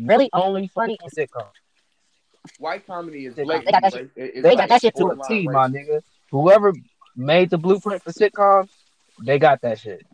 really 0.00 0.28
only 0.32 0.66
funny 0.68 0.98
in 1.02 1.10
sitcom. 1.10 1.46
White 2.58 2.86
comedy 2.86 3.26
is 3.26 3.34
They 3.36 3.44
blatant. 3.44 3.70
got 3.72 3.82
that 3.82 3.94
right? 3.94 4.02
It- 4.04 4.10
it's 4.16 4.42
They 4.42 4.50
got 4.50 4.58
like 4.58 4.68
that 4.70 4.80
shit 4.80 4.96
to 4.96 5.06
a 5.08 5.28
T, 5.28 5.46
my 5.48 5.68
nigga. 5.68 6.02
Whoever 6.30 6.72
made 7.14 7.50
the 7.50 7.58
blueprint 7.58 8.02
for 8.02 8.10
sitcoms, 8.10 8.70
they 9.22 9.38
got 9.38 9.60
that 9.62 9.78
shit. 9.78 10.04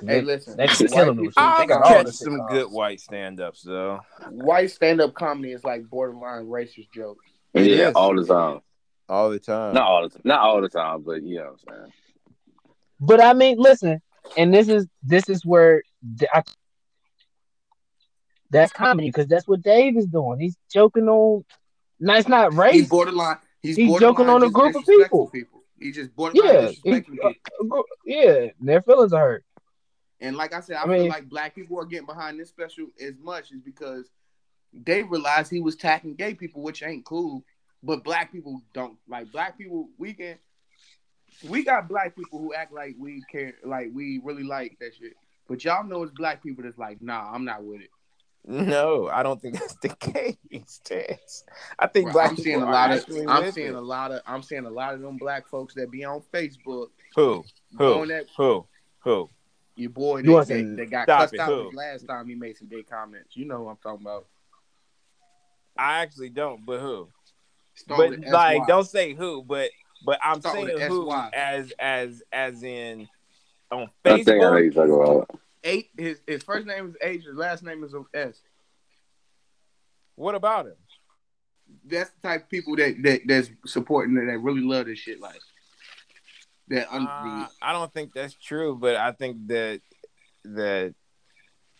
Hey, 0.00 0.06
They, 0.06 0.22
listen, 0.22 0.56
they 0.56 0.66
be 0.66 0.72
white 0.72 0.90
killing 0.90 1.16
them. 1.16 1.24
They 1.26 1.32
I've 1.36 1.68
got 1.68 1.82
all 1.82 1.98
the 1.98 2.04
catch 2.04 2.14
some 2.14 2.38
sitcoms. 2.40 2.48
good 2.50 2.70
white 2.70 3.00
stand-ups 3.00 3.62
though. 3.62 4.00
white 4.30 4.70
stand 4.70 5.00
up 5.00 5.14
comedy 5.14 5.52
is 5.52 5.64
like 5.64 5.88
borderline 5.88 6.46
racist 6.46 6.90
jokes. 6.92 7.24
Yeah, 7.54 7.88
is. 7.88 7.94
all 7.94 8.14
the 8.14 8.24
time. 8.24 8.60
All 9.08 9.30
the 9.30 9.38
time. 9.38 9.74
Not 9.74 9.86
all 9.86 10.02
the 10.02 10.10
time. 10.10 10.22
Not 10.24 10.40
all 10.40 10.60
the 10.60 10.68
time, 10.68 11.02
but 11.02 11.22
you 11.22 11.38
know 11.38 11.44
what 11.64 11.74
I'm 11.74 11.80
saying. 11.80 11.92
But 13.00 13.22
I 13.22 13.32
mean, 13.32 13.58
listen, 13.58 14.00
and 14.36 14.52
this 14.52 14.68
is 14.68 14.86
this 15.02 15.28
is 15.28 15.44
where 15.44 15.82
th- 16.18 16.30
I, 16.32 16.42
that's 18.50 18.72
comedy 18.72 19.08
because 19.08 19.26
that's 19.26 19.46
what 19.48 19.62
Dave 19.62 19.96
is 19.96 20.06
doing. 20.06 20.38
He's 20.40 20.56
joking 20.72 21.08
on. 21.08 21.44
No, 22.00 22.14
it's 22.14 22.28
not 22.28 22.52
He's 22.72 22.88
borderline. 22.88 23.38
He's, 23.62 23.76
He's 23.76 23.88
borderline 23.88 24.12
joking 24.14 24.28
on 24.28 24.42
a 24.44 24.50
group 24.50 24.76
of 24.76 24.86
people. 24.86 25.28
people. 25.28 25.62
He 25.80 25.92
just 25.92 26.14
borderline 26.14 26.52
Yeah, 26.52 26.68
disrespecting 26.68 27.04
he- 27.22 27.40
people. 27.60 27.84
yeah, 28.04 28.46
their 28.60 28.82
feelings 28.82 29.12
are 29.12 29.20
hurt. 29.28 29.44
And 30.20 30.36
like 30.36 30.52
I 30.52 30.60
said, 30.60 30.76
I, 30.76 30.82
I 30.82 30.98
feel 30.98 31.08
like 31.08 31.28
black 31.28 31.54
people 31.54 31.78
are 31.78 31.84
getting 31.84 32.06
behind 32.06 32.38
this 32.40 32.48
special 32.48 32.86
as 33.00 33.14
much 33.20 33.52
is 33.52 33.60
because 33.60 34.10
they 34.72 35.02
realized 35.02 35.50
he 35.50 35.60
was 35.60 35.74
attacking 35.74 36.14
gay 36.14 36.34
people, 36.34 36.62
which 36.62 36.82
ain't 36.82 37.04
cool. 37.04 37.44
But 37.82 38.02
black 38.02 38.32
people 38.32 38.60
don't 38.74 38.98
like 39.06 39.30
black 39.30 39.56
people. 39.56 39.88
We 39.98 40.12
can, 40.12 40.36
we 41.48 41.62
got 41.62 41.88
black 41.88 42.16
people 42.16 42.40
who 42.40 42.52
act 42.52 42.72
like 42.72 42.96
we 42.98 43.22
care, 43.30 43.54
like 43.64 43.90
we 43.92 44.20
really 44.24 44.42
like 44.42 44.76
that 44.80 44.96
shit. 44.96 45.14
But 45.48 45.64
y'all 45.64 45.84
know 45.84 46.02
it's 46.02 46.12
black 46.12 46.42
people 46.42 46.64
that's 46.64 46.78
like, 46.78 47.00
nah, 47.00 47.32
I'm 47.32 47.44
not 47.44 47.62
with 47.62 47.80
it. 47.80 47.90
No, 48.44 49.08
I 49.08 49.22
don't 49.22 49.40
think 49.40 49.58
that's 49.58 49.76
the 49.76 49.88
case, 50.00 50.80
Tess. 50.84 51.44
I 51.78 51.86
think 51.86 52.06
Bro, 52.06 52.12
black 52.14 52.30
I'm 52.30 52.36
people 52.36 52.44
seeing 52.44 52.62
a 52.62 52.66
are 52.66 52.72
lot 52.72 52.90
of, 52.90 53.04
I'm 53.28 53.52
seeing 53.52 53.68
it. 53.68 53.74
a 53.74 53.80
lot 53.80 54.10
of, 54.10 54.20
I'm 54.26 54.42
seeing 54.42 54.64
a 54.64 54.70
lot 54.70 54.94
of 54.94 55.00
them 55.00 55.16
black 55.18 55.46
folks 55.48 55.74
that 55.74 55.90
be 55.90 56.04
on 56.04 56.22
Facebook 56.32 56.88
Who? 57.14 57.44
Who? 57.76 58.06
that 58.06 58.26
Who? 58.36 58.66
Who? 59.00 59.30
Your 59.78 59.90
boy 59.90 60.18
You 60.18 60.22
that, 60.24 60.32
want 60.32 60.48
that, 60.48 60.76
that 60.76 60.90
got 60.90 61.04
Stop 61.04 61.20
cussed 61.20 61.34
it, 61.34 61.40
out 61.40 61.74
last 61.74 62.06
time 62.06 62.28
he 62.28 62.34
made 62.34 62.56
some 62.56 62.68
gay 62.68 62.82
comments. 62.82 63.36
You 63.36 63.44
know 63.44 63.58
who 63.58 63.68
I'm 63.68 63.76
talking 63.76 64.04
about. 64.04 64.26
I 65.76 66.00
actually 66.00 66.30
don't, 66.30 66.66
but 66.66 66.80
who? 66.80 67.08
Start 67.74 68.20
but 68.20 68.30
like, 68.30 68.66
don't 68.66 68.86
say 68.86 69.14
who, 69.14 69.42
but 69.42 69.70
but 70.04 70.18
I'm 70.22 70.40
Start 70.40 70.56
saying 70.56 70.80
who 70.80 71.12
as 71.32 71.72
as 71.78 72.22
as 72.32 72.62
in 72.62 73.08
on 73.70 73.88
I 74.04 74.22
think 74.22 74.28
I 74.28 74.32
know 74.32 74.50
Facebook. 74.52 74.62
you're 74.62 74.72
talking 74.72 74.94
about. 74.94 75.40
eight. 75.62 75.90
His 75.96 76.20
his 76.26 76.42
first 76.42 76.66
name 76.66 76.88
is 76.88 76.96
H. 77.00 77.24
His 77.24 77.36
last 77.36 77.62
name 77.62 77.84
is 77.84 77.94
S. 78.12 78.40
What 80.16 80.34
about 80.34 80.66
him? 80.66 80.74
That's 81.84 82.10
the 82.10 82.28
type 82.28 82.42
of 82.44 82.48
people 82.48 82.74
that 82.76 83.00
that 83.04 83.20
that's 83.26 83.50
supporting 83.66 84.16
that, 84.16 84.26
that 84.26 84.38
really 84.38 84.62
love 84.62 84.86
this 84.86 84.98
shit. 84.98 85.20
Like 85.20 85.40
that. 86.70 86.92
Un- 86.92 87.06
Uh, 87.06 87.46
I 87.62 87.72
don't 87.72 87.92
think 87.92 88.12
that's 88.14 88.34
true, 88.34 88.76
but 88.76 88.96
I 88.96 89.12
think 89.12 89.46
that 89.48 89.80
that 90.44 90.94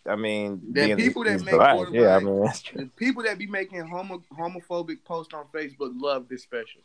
I 0.07 0.15
mean, 0.15 0.61
The 0.71 0.85
being 0.85 0.97
people 0.97 1.23
that 1.25 1.43
make 1.43 1.55
black, 1.55 1.75
quarterback- 1.75 2.01
yeah, 2.01 2.15
I 2.15 2.19
mean 2.19 2.43
that's 2.43 2.61
true. 2.61 2.89
people 2.95 3.23
that 3.23 3.37
be 3.37 3.47
making 3.47 3.85
homo 3.87 4.23
homophobic 4.37 5.03
posts 5.05 5.33
on 5.33 5.45
Facebook 5.53 5.91
love 5.95 6.27
this 6.29 6.43
special. 6.43 6.81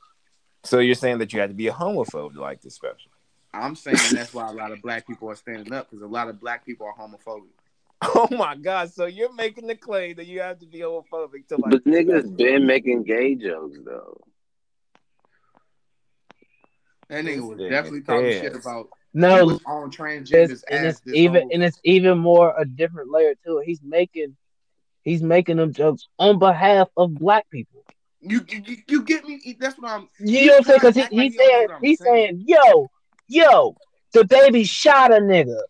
So 0.64 0.78
you're 0.78 0.94
saying 0.94 1.18
that 1.18 1.32
you 1.32 1.40
had 1.40 1.50
to 1.50 1.54
be 1.54 1.68
a 1.68 1.72
homophobe 1.72 2.34
to 2.34 2.40
like 2.40 2.60
this 2.62 2.74
special? 2.74 3.10
I'm 3.52 3.76
saying 3.76 3.98
that's 4.12 4.34
why 4.34 4.48
a 4.48 4.52
lot 4.52 4.72
of 4.72 4.82
black 4.82 5.06
people 5.06 5.30
are 5.30 5.36
standing 5.36 5.72
up 5.72 5.88
because 5.90 6.02
a 6.02 6.06
lot 6.08 6.28
of 6.28 6.40
black 6.40 6.66
people 6.66 6.86
are 6.86 6.94
homophobic. 6.94 7.48
Oh 8.02 8.28
my 8.32 8.54
god! 8.56 8.92
So 8.92 9.06
you're 9.06 9.32
making 9.32 9.66
the 9.66 9.76
claim 9.76 10.16
that 10.16 10.26
you 10.26 10.40
have 10.40 10.58
to 10.58 10.66
be 10.66 10.80
homophobic 10.80 11.46
to 11.48 11.56
like? 11.56 11.70
But 11.70 11.84
this 11.84 11.94
niggas 11.94 12.20
special. 12.20 12.30
been 12.36 12.66
making 12.66 13.04
gay 13.04 13.34
jokes 13.34 13.78
though. 13.84 14.20
That 17.14 17.24
nigga 17.24 17.48
was 17.48 17.58
nigga 17.58 17.70
definitely 17.70 18.00
talking 18.02 18.24
pissed. 18.26 18.40
shit 18.42 18.54
about 18.56 18.88
No, 19.12 19.58
on 19.66 19.90
transgenders 19.90 20.50
it's, 20.50 20.62
and 20.64 20.86
it's 20.86 21.00
even 21.12 21.42
whole- 21.42 21.50
and 21.52 21.62
it's 21.62 21.78
even 21.84 22.18
more 22.18 22.54
a 22.58 22.64
different 22.64 23.10
layer 23.10 23.34
to 23.46 23.58
it. 23.58 23.66
He's 23.66 23.80
making 23.82 24.36
he's 25.02 25.22
making 25.22 25.58
them 25.58 25.72
jokes 25.72 26.08
on 26.18 26.38
behalf 26.38 26.88
of 26.96 27.14
black 27.14 27.48
people. 27.50 27.84
you, 28.20 28.40
you 28.48 28.76
you 28.88 29.02
get 29.02 29.24
me. 29.26 29.56
That's 29.60 29.78
what 29.78 29.90
I'm. 29.90 30.08
You 30.18 30.46
know 30.46 30.52
what 30.54 30.58
I'm 30.58 30.64
saying? 30.64 30.78
Because 30.78 30.94
he, 30.96 31.02
he's 31.02 31.32
he 31.32 31.38
don't 31.38 31.46
saying 31.48 31.68
he's 31.82 31.98
saying. 31.98 32.44
saying, 32.44 32.44
"Yo, 32.46 32.90
yo, 33.28 33.76
the 34.12 34.24
baby 34.24 34.64
shot 34.64 35.12
a 35.12 35.16
nigga, 35.20 35.60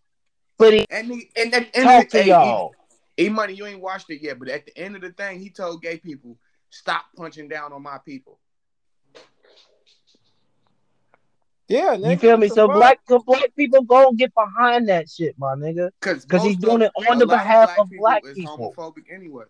but 0.57 0.73
he 0.73 0.85
And 0.89 1.07
he 1.07 1.29
and 1.35 1.53
at 1.53 1.71
the 1.71 1.77
end 1.79 1.85
talked 1.85 2.05
of 2.05 2.11
the 2.11 2.17
to 2.19 2.23
day, 2.23 2.29
y'all." 2.29 2.71
E 3.17 3.29
money, 3.29 3.53
you 3.53 3.65
ain't 3.65 3.79
watched 3.81 4.09
it 4.09 4.21
yet, 4.21 4.39
but 4.39 4.49
at 4.49 4.65
the 4.65 4.77
end 4.77 4.95
of 4.95 5.01
the 5.01 5.11
thing, 5.11 5.39
he 5.39 5.49
told 5.49 5.81
gay 5.81 5.97
people, 5.97 6.37
"Stop 6.69 7.05
punching 7.15 7.47
down 7.49 7.71
on 7.71 7.81
my 7.83 7.97
people." 8.05 8.39
Yeah, 11.67 11.93
You 11.93 12.03
nigga, 12.05 12.19
feel 12.19 12.37
me? 12.37 12.47
So 12.47 12.67
black 12.67 12.99
so 13.07 13.19
black 13.19 13.55
people 13.55 13.81
gonna 13.83 14.15
get 14.15 14.33
behind 14.35 14.87
that 14.89 15.09
shit, 15.09 15.35
my 15.39 15.55
nigga. 15.55 15.89
because 15.99 16.23
he's 16.43 16.57
doing 16.57 16.83
it 16.83 16.91
on 17.09 17.17
the 17.17 17.25
behalf 17.25 17.77
of 17.79 17.89
black 17.97 18.23
is 18.25 18.35
people. 18.35 18.73
homophobic 18.77 19.05
anyway. 19.11 19.45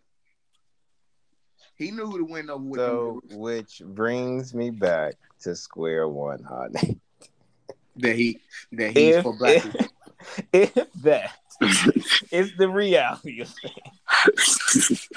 He 1.78 1.92
knew 1.92 2.06
who 2.06 2.20
to 2.20 2.24
win 2.24 2.50
over 2.50 2.64
with. 2.64 2.80
So, 2.80 3.22
which 3.32 3.82
brings 3.86 4.54
me 4.54 4.70
back 4.70 5.16
to 5.42 5.56
square 5.58 6.08
one, 6.08 6.42
honey. 6.42 7.02
that 7.98 8.16
he 8.16 8.40
that 8.72 8.92
he's 8.96 9.16
If, 9.18 9.24
for 9.24 9.38
black 9.38 9.56
if, 9.58 9.64
people. 9.64 9.88
if 10.54 10.94
that 11.04 11.32
is 12.32 12.56
the 12.58 12.70
reality 12.70 13.42
of 13.42 13.50
things, 13.50 15.10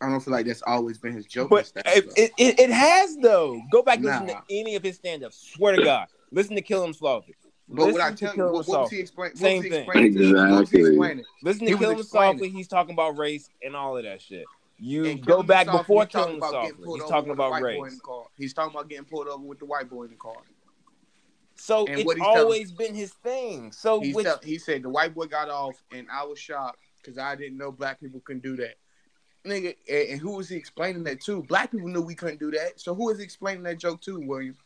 I 0.00 0.08
don't 0.10 0.20
feel 0.20 0.32
like 0.32 0.46
that's 0.46 0.62
always 0.66 0.98
been 0.98 1.12
his 1.12 1.26
joke. 1.26 1.50
but 1.50 1.70
it, 1.86 2.04
it, 2.16 2.32
it, 2.38 2.58
it 2.58 2.70
has 2.70 3.16
though. 3.22 3.60
Go 3.70 3.82
back 3.82 3.96
and 3.98 4.06
listen 4.06 4.26
to 4.26 4.42
any 4.50 4.74
of 4.74 4.82
his 4.82 4.96
stand-ups. 4.96 5.52
Swear 5.54 5.76
to 5.76 5.84
God, 5.84 6.08
listen 6.30 6.56
to 6.56 6.62
Kill 6.62 6.84
Him 6.84 6.92
Softly. 6.92 7.34
But 7.68 7.92
what 7.92 8.00
I 8.00 8.12
tell 8.12 8.34
you, 8.34 8.42
you, 8.42 8.46
'Em 8.48 8.52
what, 8.52 8.66
what 8.68 8.80
was 8.82 8.90
he 8.90 9.00
explaining? 9.00 9.36
Same 9.36 9.56
what 9.56 9.56
was 9.56 9.64
he 9.64 9.70
thing. 9.70 9.82
explaining? 9.84 10.14
to- 10.14 10.34
What 10.34 10.60
was 10.60 10.70
he 10.70 10.76
Exactly. 10.78 10.90
explaining? 10.90 11.24
Listen 11.42 11.66
to 11.66 11.72
was 11.72 11.80
Kill 11.80 11.90
'Em 11.92 11.98
explaining- 11.98 12.32
Softly. 12.38 12.48
He's 12.50 12.68
talking 12.68 12.92
about 12.92 13.16
race 13.18 13.48
and 13.64 13.74
all 13.76 13.96
of 13.96 14.04
that 14.04 14.20
shit. 14.20 14.44
You 14.78 15.04
And 15.06 15.24
go 15.24 15.42
back 15.42 15.66
Softly, 15.66 15.78
before 15.80 16.02
he's 16.04 16.12
talking 16.12 16.26
Kill 16.26 16.34
'Em 16.34 16.36
about 16.38 16.62
getting 16.62 16.76
Softly. 16.84 17.00
He's 17.00 17.08
talking 17.08 17.30
about 17.30 17.62
race. 17.62 17.78
in 17.88 17.94
the 17.94 18.00
car. 18.00 18.26
He's 18.36 18.52
talking 18.52 18.74
about 18.74 18.88
getting 18.88 19.04
pulled 19.06 19.28
over 19.28 19.44
with 19.44 19.58
the 19.60 19.64
white 19.66 19.88
boy 19.88 20.04
in 20.04 20.10
the 20.10 20.16
car. 20.16 20.36
So 21.56 21.86
And 21.86 22.00
it's 22.00 22.04
what 22.06 22.16
he's 22.16 22.24
telling- 22.24 22.38
always 22.40 22.72
been 22.72 22.94
his 22.94 23.12
thing. 23.12 23.70
So 23.72 24.00
He, 24.00 24.12
which 24.12 24.26
tell, 24.26 24.40
he 24.42 24.58
said 24.58 24.82
the 24.82 24.88
white 24.90 25.14
boy 25.14 25.26
got 25.26 25.48
off, 25.48 25.82
and 25.92 26.06
I 26.10 26.24
was 26.24 26.38
shocked 26.38 26.80
because 27.00 27.16
I 27.16 27.36
didn't 27.36 27.56
know 27.56 27.70
black 27.70 28.00
people 28.00 28.20
can 28.20 28.40
do 28.40 28.56
that. 28.56 28.74
Nigga, 29.46 29.76
and, 29.88 30.08
and 30.10 30.20
who 30.20 30.32
was 30.32 30.48
he 30.48 30.56
explaining 30.56 31.04
that 31.04 31.20
to? 31.22 31.42
Black 31.44 31.70
people 31.70 31.88
knew 31.88 32.00
we 32.02 32.14
couldn't 32.14 32.40
do 32.40 32.50
that. 32.50 32.80
So 32.80 32.94
who 32.94 33.10
is 33.10 33.18
he 33.18 33.24
explaining 33.24 33.62
that 33.64 33.78
joke 33.78 34.00
to, 34.02 34.18
William? 34.20 34.56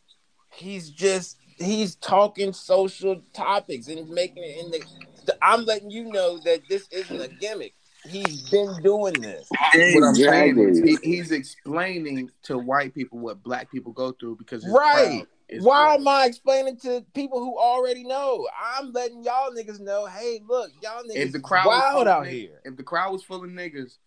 he's 0.50 0.88
just 0.88 1.36
he's 1.58 1.96
talking 1.96 2.52
social 2.52 3.20
topics 3.32 3.88
and 3.88 4.08
making 4.10 4.42
it 4.44 4.64
in 4.64 4.70
the, 4.70 4.84
the 5.26 5.38
I'm 5.42 5.64
letting 5.64 5.90
you 5.90 6.04
know 6.04 6.38
that 6.44 6.62
this 6.68 6.88
isn't 6.90 7.20
a 7.20 7.28
gimmick. 7.28 7.74
He's 8.06 8.48
been 8.50 8.74
doing 8.82 9.14
this. 9.14 9.48
What 9.74 10.04
I'm 10.04 10.14
saying 10.14 10.58
is 10.58 10.78
he, 10.78 10.96
he's 11.02 11.32
explaining 11.32 12.30
to 12.44 12.56
white 12.58 12.94
people 12.94 13.18
what 13.18 13.42
black 13.42 13.70
people 13.70 13.92
go 13.92 14.12
through 14.12 14.36
because 14.36 14.62
his 14.64 14.72
Right. 14.72 15.18
crowd 15.20 15.26
is 15.48 15.64
Why 15.64 15.88
white. 15.88 16.00
am 16.00 16.08
I 16.08 16.24
explaining 16.26 16.76
to 16.78 17.04
people 17.14 17.40
who 17.40 17.58
already 17.58 18.04
know? 18.04 18.46
I'm 18.78 18.92
letting 18.92 19.24
y'all 19.24 19.50
niggas 19.50 19.80
know, 19.80 20.06
hey, 20.06 20.40
look, 20.48 20.70
y'all 20.82 21.02
niggas 21.02 21.16
If 21.16 21.32
the 21.32 21.40
crowd 21.40 21.66
was 21.66 21.82
wild 21.82 22.08
out 22.08 22.24
niggas- 22.24 22.30
here. 22.30 22.60
If 22.64 22.76
the 22.76 22.82
crowd 22.84 23.12
was 23.12 23.24
full 23.24 23.42
of 23.44 23.50
niggas, 23.50 23.98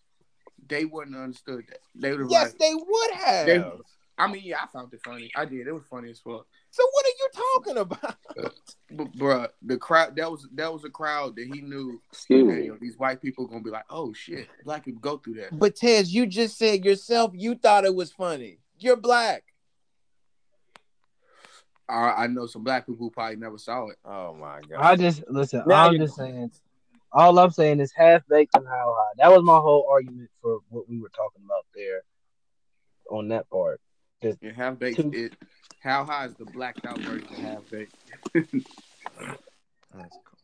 they 0.67 0.85
wouldn't 0.85 1.15
have 1.15 1.25
understood 1.25 1.65
that. 1.67 1.79
They 1.93 2.11
would 2.11 2.21
have 2.21 2.31
Yes, 2.31 2.43
like, 2.53 2.57
they 2.59 2.73
would 2.73 3.11
have. 3.11 3.45
They- 3.45 3.71
I 4.21 4.31
mean, 4.31 4.43
yeah, 4.45 4.57
I 4.63 4.67
found 4.67 4.93
it 4.93 5.01
funny. 5.03 5.31
I 5.35 5.45
did. 5.45 5.65
It 5.67 5.71
was 5.73 5.83
funny 5.89 6.11
as 6.11 6.19
fuck. 6.19 6.45
so 6.69 6.83
what 6.91 7.05
are 7.05 7.09
you 7.19 7.29
talking 7.33 7.77
about? 7.77 8.15
But 8.93 9.13
bruh, 9.13 9.47
the 9.61 9.77
crowd 9.77 10.17
that 10.17 10.29
was 10.29 10.45
that 10.53 10.71
was 10.71 10.83
a 10.83 10.89
crowd 10.89 11.37
that 11.37 11.47
he 11.47 11.61
knew 11.61 12.01
Excuse 12.11 12.51
hey, 12.53 12.59
me. 12.59 12.67
yo, 12.67 12.77
these 12.81 12.97
white 12.97 13.21
people 13.21 13.47
gonna 13.47 13.63
be 13.63 13.69
like, 13.69 13.85
oh 13.89 14.11
shit, 14.11 14.49
black 14.65 14.83
people 14.83 14.99
go 14.99 15.17
through 15.17 15.35
that. 15.35 15.57
But 15.57 15.77
Tez, 15.77 16.13
you 16.13 16.25
just 16.25 16.57
said 16.57 16.83
yourself 16.83 17.31
you 17.33 17.55
thought 17.55 17.85
it 17.85 17.95
was 17.95 18.11
funny. 18.11 18.59
You're 18.77 18.97
black. 18.97 19.43
I, 21.87 22.23
I 22.23 22.27
know 22.27 22.47
some 22.47 22.63
black 22.65 22.85
people 22.85 23.05
who 23.05 23.11
probably 23.11 23.37
never 23.37 23.57
saw 23.57 23.87
it. 23.87 23.97
Oh 24.03 24.33
my 24.33 24.59
god. 24.69 24.79
I 24.79 24.95
just 24.97 25.23
listen. 25.29 25.63
Now 25.65 25.87
I'm 25.87 25.93
you- 25.93 25.99
just 25.99 26.15
saying. 26.17 26.51
All 27.13 27.39
I'm 27.39 27.51
saying 27.51 27.79
is 27.81 27.91
half 27.93 28.25
baked 28.29 28.55
and 28.55 28.67
how 28.67 28.95
high. 28.97 29.11
That 29.17 29.31
was 29.31 29.43
my 29.43 29.57
whole 29.57 29.87
argument 29.89 30.29
for 30.41 30.59
what 30.69 30.87
we 30.89 30.99
were 30.99 31.09
talking 31.09 31.43
about 31.45 31.65
there. 31.75 32.01
On 33.09 33.27
that 33.29 33.49
part, 33.49 33.79
And 34.21 34.37
half 34.55 34.77
baked 34.79 34.97
Two- 34.97 35.11
it. 35.13 35.33
How 35.81 36.05
high 36.05 36.25
is 36.25 36.35
the 36.35 36.45
blacked 36.45 36.85
out 36.85 36.99
version 36.99 37.27
of 37.31 37.37
half 37.37 37.69
baked? 37.71 37.95
That's 38.33 38.51
cool. 39.91 40.39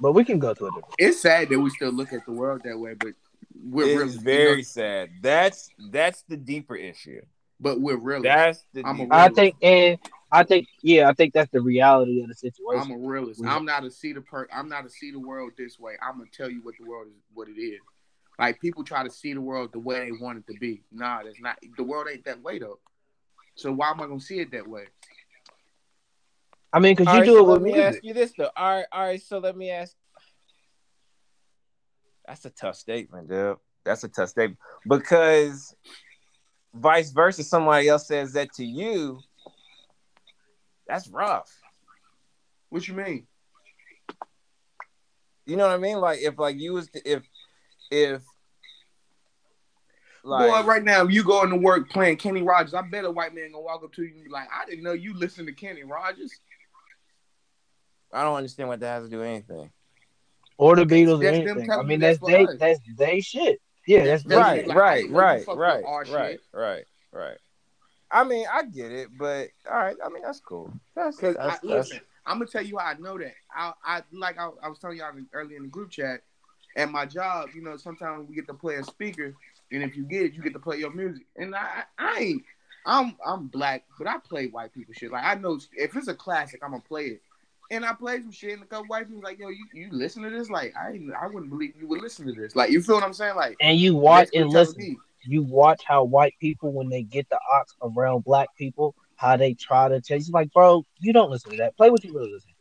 But 0.00 0.12
we 0.12 0.24
can 0.24 0.38
go 0.38 0.54
to 0.54 0.66
a 0.66 0.70
different. 0.70 0.94
It's 0.98 1.20
sad 1.20 1.48
that 1.50 1.60
we 1.60 1.70
still 1.70 1.92
look 1.92 2.12
at 2.12 2.24
the 2.26 2.32
world 2.32 2.62
that 2.64 2.78
way, 2.78 2.94
but 2.94 3.12
we're 3.64 3.86
It's 3.86 4.16
really 4.16 4.24
very 4.24 4.50
you 4.50 4.56
know, 4.58 4.62
sad. 4.62 5.10
That's 5.22 5.68
that's 5.90 6.22
the 6.28 6.36
deeper 6.36 6.76
issue. 6.76 7.20
but 7.60 7.80
we're 7.80 7.96
really. 7.96 8.22
That's 8.22 8.64
the 8.72 8.82
I'm 8.84 9.00
a 9.00 9.08
I 9.10 9.28
think, 9.28 9.56
and 9.62 9.98
I 10.32 10.42
think, 10.42 10.66
yeah, 10.82 11.08
I 11.08 11.12
think 11.14 11.32
that's 11.32 11.50
the 11.50 11.60
reality 11.60 12.22
of 12.22 12.28
the 12.28 12.34
situation. 12.34 12.92
I'm 12.92 13.04
a 13.04 13.06
realist. 13.08 13.40
We- 13.40 13.48
I'm 13.48 13.64
not 13.64 13.84
a 13.84 13.90
see 13.90 14.12
the 14.12 14.20
per. 14.20 14.46
I'm 14.52 14.68
not 14.68 14.84
a 14.84 14.90
see 14.90 15.10
the 15.10 15.20
world 15.20 15.52
this 15.56 15.78
way. 15.78 15.94
I'm 16.02 16.18
gonna 16.18 16.30
tell 16.30 16.50
you 16.50 16.60
what 16.62 16.74
the 16.78 16.86
world 16.86 17.06
is, 17.08 17.14
what 17.32 17.48
it 17.48 17.60
is. 17.60 17.80
Like 18.38 18.60
people 18.60 18.84
try 18.84 19.02
to 19.02 19.10
see 19.10 19.32
the 19.32 19.40
world 19.40 19.70
the 19.72 19.78
way 19.78 20.04
they 20.04 20.12
want 20.12 20.38
it 20.38 20.52
to 20.52 20.58
be. 20.58 20.82
Nah, 20.92 21.22
that's 21.24 21.40
not. 21.40 21.58
The 21.76 21.84
world 21.84 22.08
ain't 22.10 22.24
that 22.26 22.42
way 22.42 22.58
though. 22.58 22.78
So 23.54 23.72
why 23.72 23.90
am 23.90 24.00
I 24.00 24.06
gonna 24.06 24.20
see 24.20 24.40
it 24.40 24.50
that 24.52 24.68
way? 24.68 24.84
I 26.72 26.78
mean, 26.78 26.94
because 26.94 27.12
you 27.12 27.20
right, 27.20 27.24
do 27.24 27.36
so 27.36 27.38
it 27.38 27.46
with 27.52 27.62
me. 27.62 27.70
let 27.70 27.76
me 27.76 27.82
music. 27.82 27.94
ask 27.94 28.04
you 28.04 28.14
this 28.14 28.32
though. 28.36 28.50
All 28.56 28.76
right, 28.76 28.86
all 28.92 29.06
right. 29.06 29.22
So 29.22 29.38
let 29.38 29.56
me 29.56 29.70
ask. 29.70 29.94
That's 32.26 32.44
a 32.44 32.50
tough 32.50 32.76
statement, 32.76 33.28
dude. 33.28 33.56
That's 33.84 34.04
a 34.04 34.08
tough 34.08 34.28
statement 34.30 34.58
because 34.86 35.74
vice 36.74 37.12
versa, 37.12 37.42
somebody 37.44 37.88
else 37.88 38.06
says 38.06 38.34
that 38.34 38.52
to 38.54 38.64
you. 38.64 39.20
That's 40.86 41.08
rough. 41.08 41.50
What 42.68 42.86
you 42.86 42.94
mean? 42.94 43.26
You 45.46 45.56
know 45.56 45.66
what 45.66 45.74
I 45.74 45.78
mean? 45.78 45.98
Like 45.98 46.18
if 46.20 46.38
like 46.38 46.58
you 46.58 46.74
was 46.74 46.88
to, 46.90 47.10
if 47.10 47.22
if 47.90 48.22
like 50.26 50.64
Boy, 50.64 50.68
right 50.68 50.82
now, 50.82 51.04
you 51.04 51.22
going 51.22 51.50
to 51.50 51.56
work 51.56 51.88
playing 51.88 52.16
Kenny 52.16 52.42
Rogers, 52.42 52.74
I 52.74 52.82
bet 52.82 53.04
a 53.04 53.10
white 53.10 53.34
man 53.34 53.52
gonna 53.52 53.62
walk 53.62 53.84
up 53.84 53.92
to 53.94 54.02
you 54.02 54.12
and 54.14 54.24
be 54.24 54.30
like, 54.30 54.48
"I 54.52 54.66
didn't 54.66 54.82
know 54.82 54.92
you 54.92 55.14
listen 55.14 55.46
to 55.46 55.52
Kenny 55.52 55.84
Rogers." 55.84 56.32
I 58.12 58.22
don't 58.22 58.36
understand 58.36 58.68
what 58.68 58.80
that 58.80 58.88
has 58.88 59.04
to 59.04 59.10
do 59.10 59.18
with 59.18 59.28
anything. 59.28 59.70
or 60.58 60.74
the 60.74 60.84
Beatles 60.84 61.20
or 61.20 61.24
That's 61.24 61.38
them 61.38 61.58
anything. 61.58 61.70
I 61.70 61.82
mean, 61.82 62.00
that's 62.00 62.18
that's 62.18 62.32
they 62.32 62.44
us. 62.44 62.58
that's 62.58 62.80
they 62.96 63.20
shit. 63.20 63.60
Yeah, 63.86 64.04
that's 64.04 64.24
they 64.24 64.34
That's 64.34 64.46
right, 64.46 64.66
like, 64.66 64.76
I 64.76 64.80
right, 64.80 64.96
didn't 64.96 65.12
know 65.12 65.18
you 65.18 65.24
right, 65.24 65.46
right, 65.48 65.84
right, 66.10 66.40
right, 66.52 66.84
right. 67.12 67.38
I 68.10 68.24
mean, 68.24 68.46
I 68.52 68.64
get 68.64 68.92
it, 68.92 69.08
but 69.16 69.48
all 69.70 69.78
right. 69.78 69.96
I 70.04 70.08
mean, 70.08 70.22
that's 70.22 70.40
cool. 70.40 70.72
That's 70.94 71.16
Because 71.16 71.36
that's, 71.36 71.46
I, 71.46 71.50
that's 71.50 71.90
listen, 71.90 72.00
I'm 72.24 72.38
gonna 72.38 72.50
tell 72.50 72.62
you 72.64 72.78
how 72.78 72.86
I 72.86 72.94
know 72.94 73.18
that. 73.18 73.34
I, 73.54 73.72
I 73.84 74.02
like 74.12 74.38
I, 74.38 74.50
I 74.62 74.68
was 74.68 74.78
telling 74.78 74.98
y'all 74.98 75.12
earlier 75.32 75.56
in 75.56 75.64
the 75.64 75.68
group 75.68 75.90
chat. 75.90 76.22
At 76.76 76.90
my 76.90 77.06
job, 77.06 77.48
you 77.54 77.62
know, 77.62 77.76
sometimes 77.76 78.28
we 78.28 78.34
get 78.34 78.46
to 78.48 78.54
play 78.54 78.76
a 78.76 78.84
speaker, 78.84 79.34
and 79.72 79.82
if 79.82 79.96
you 79.96 80.04
get 80.04 80.22
it, 80.22 80.34
you 80.34 80.42
get 80.42 80.52
to 80.52 80.58
play 80.58 80.76
your 80.78 80.92
music. 80.92 81.24
And 81.36 81.54
I, 81.54 81.84
I 81.98 82.18
ain't, 82.18 82.42
I'm, 82.84 83.16
I'm 83.26 83.46
black, 83.48 83.84
but 83.98 84.06
I 84.06 84.18
play 84.18 84.46
white 84.46 84.72
people 84.72 84.94
shit. 84.94 85.10
Like 85.10 85.24
I 85.24 85.34
know 85.34 85.58
if 85.72 85.96
it's 85.96 86.08
a 86.08 86.14
classic, 86.14 86.60
I'm 86.62 86.70
gonna 86.70 86.82
play 86.86 87.06
it. 87.06 87.22
And 87.70 87.84
I 87.84 87.94
played 87.94 88.22
some 88.22 88.30
shit, 88.30 88.52
and 88.52 88.62
a 88.62 88.66
couple 88.66 88.86
white 88.86 89.08
people 89.08 89.22
like, 89.22 89.40
"Yo, 89.40 89.48
you, 89.48 89.66
you 89.72 89.88
listen 89.90 90.22
to 90.22 90.30
this? 90.30 90.48
Like, 90.48 90.72
I, 90.76 91.00
I 91.20 91.26
wouldn't 91.26 91.50
believe 91.50 91.74
you 91.80 91.88
would 91.88 92.00
listen 92.00 92.26
to 92.26 92.32
this. 92.32 92.54
Like, 92.54 92.70
you 92.70 92.80
feel 92.80 92.94
what 92.94 93.04
I'm 93.04 93.12
saying? 93.12 93.34
Like, 93.34 93.56
And 93.60 93.80
you 93.80 93.96
watch 93.96 94.28
and 94.34 94.50
listen. 94.50 94.82
me, 94.82 94.98
You 95.24 95.42
watch 95.42 95.82
how 95.84 96.04
white 96.04 96.34
people, 96.40 96.72
when 96.72 96.88
they 96.88 97.02
get 97.02 97.28
the 97.28 97.40
ox 97.52 97.74
around 97.82 98.22
black 98.22 98.48
people, 98.56 98.94
how 99.16 99.36
they 99.36 99.54
try 99.54 99.88
to 99.88 100.00
chase. 100.00 100.30
Like, 100.30 100.52
bro, 100.52 100.84
you 101.00 101.12
don't 101.12 101.30
listen 101.30 101.50
to 101.52 101.56
that. 101.56 101.76
Play 101.76 101.90
what 101.90 102.04
you 102.04 102.14
really 102.14 102.32
listen 102.32 102.50
to. 102.50 102.56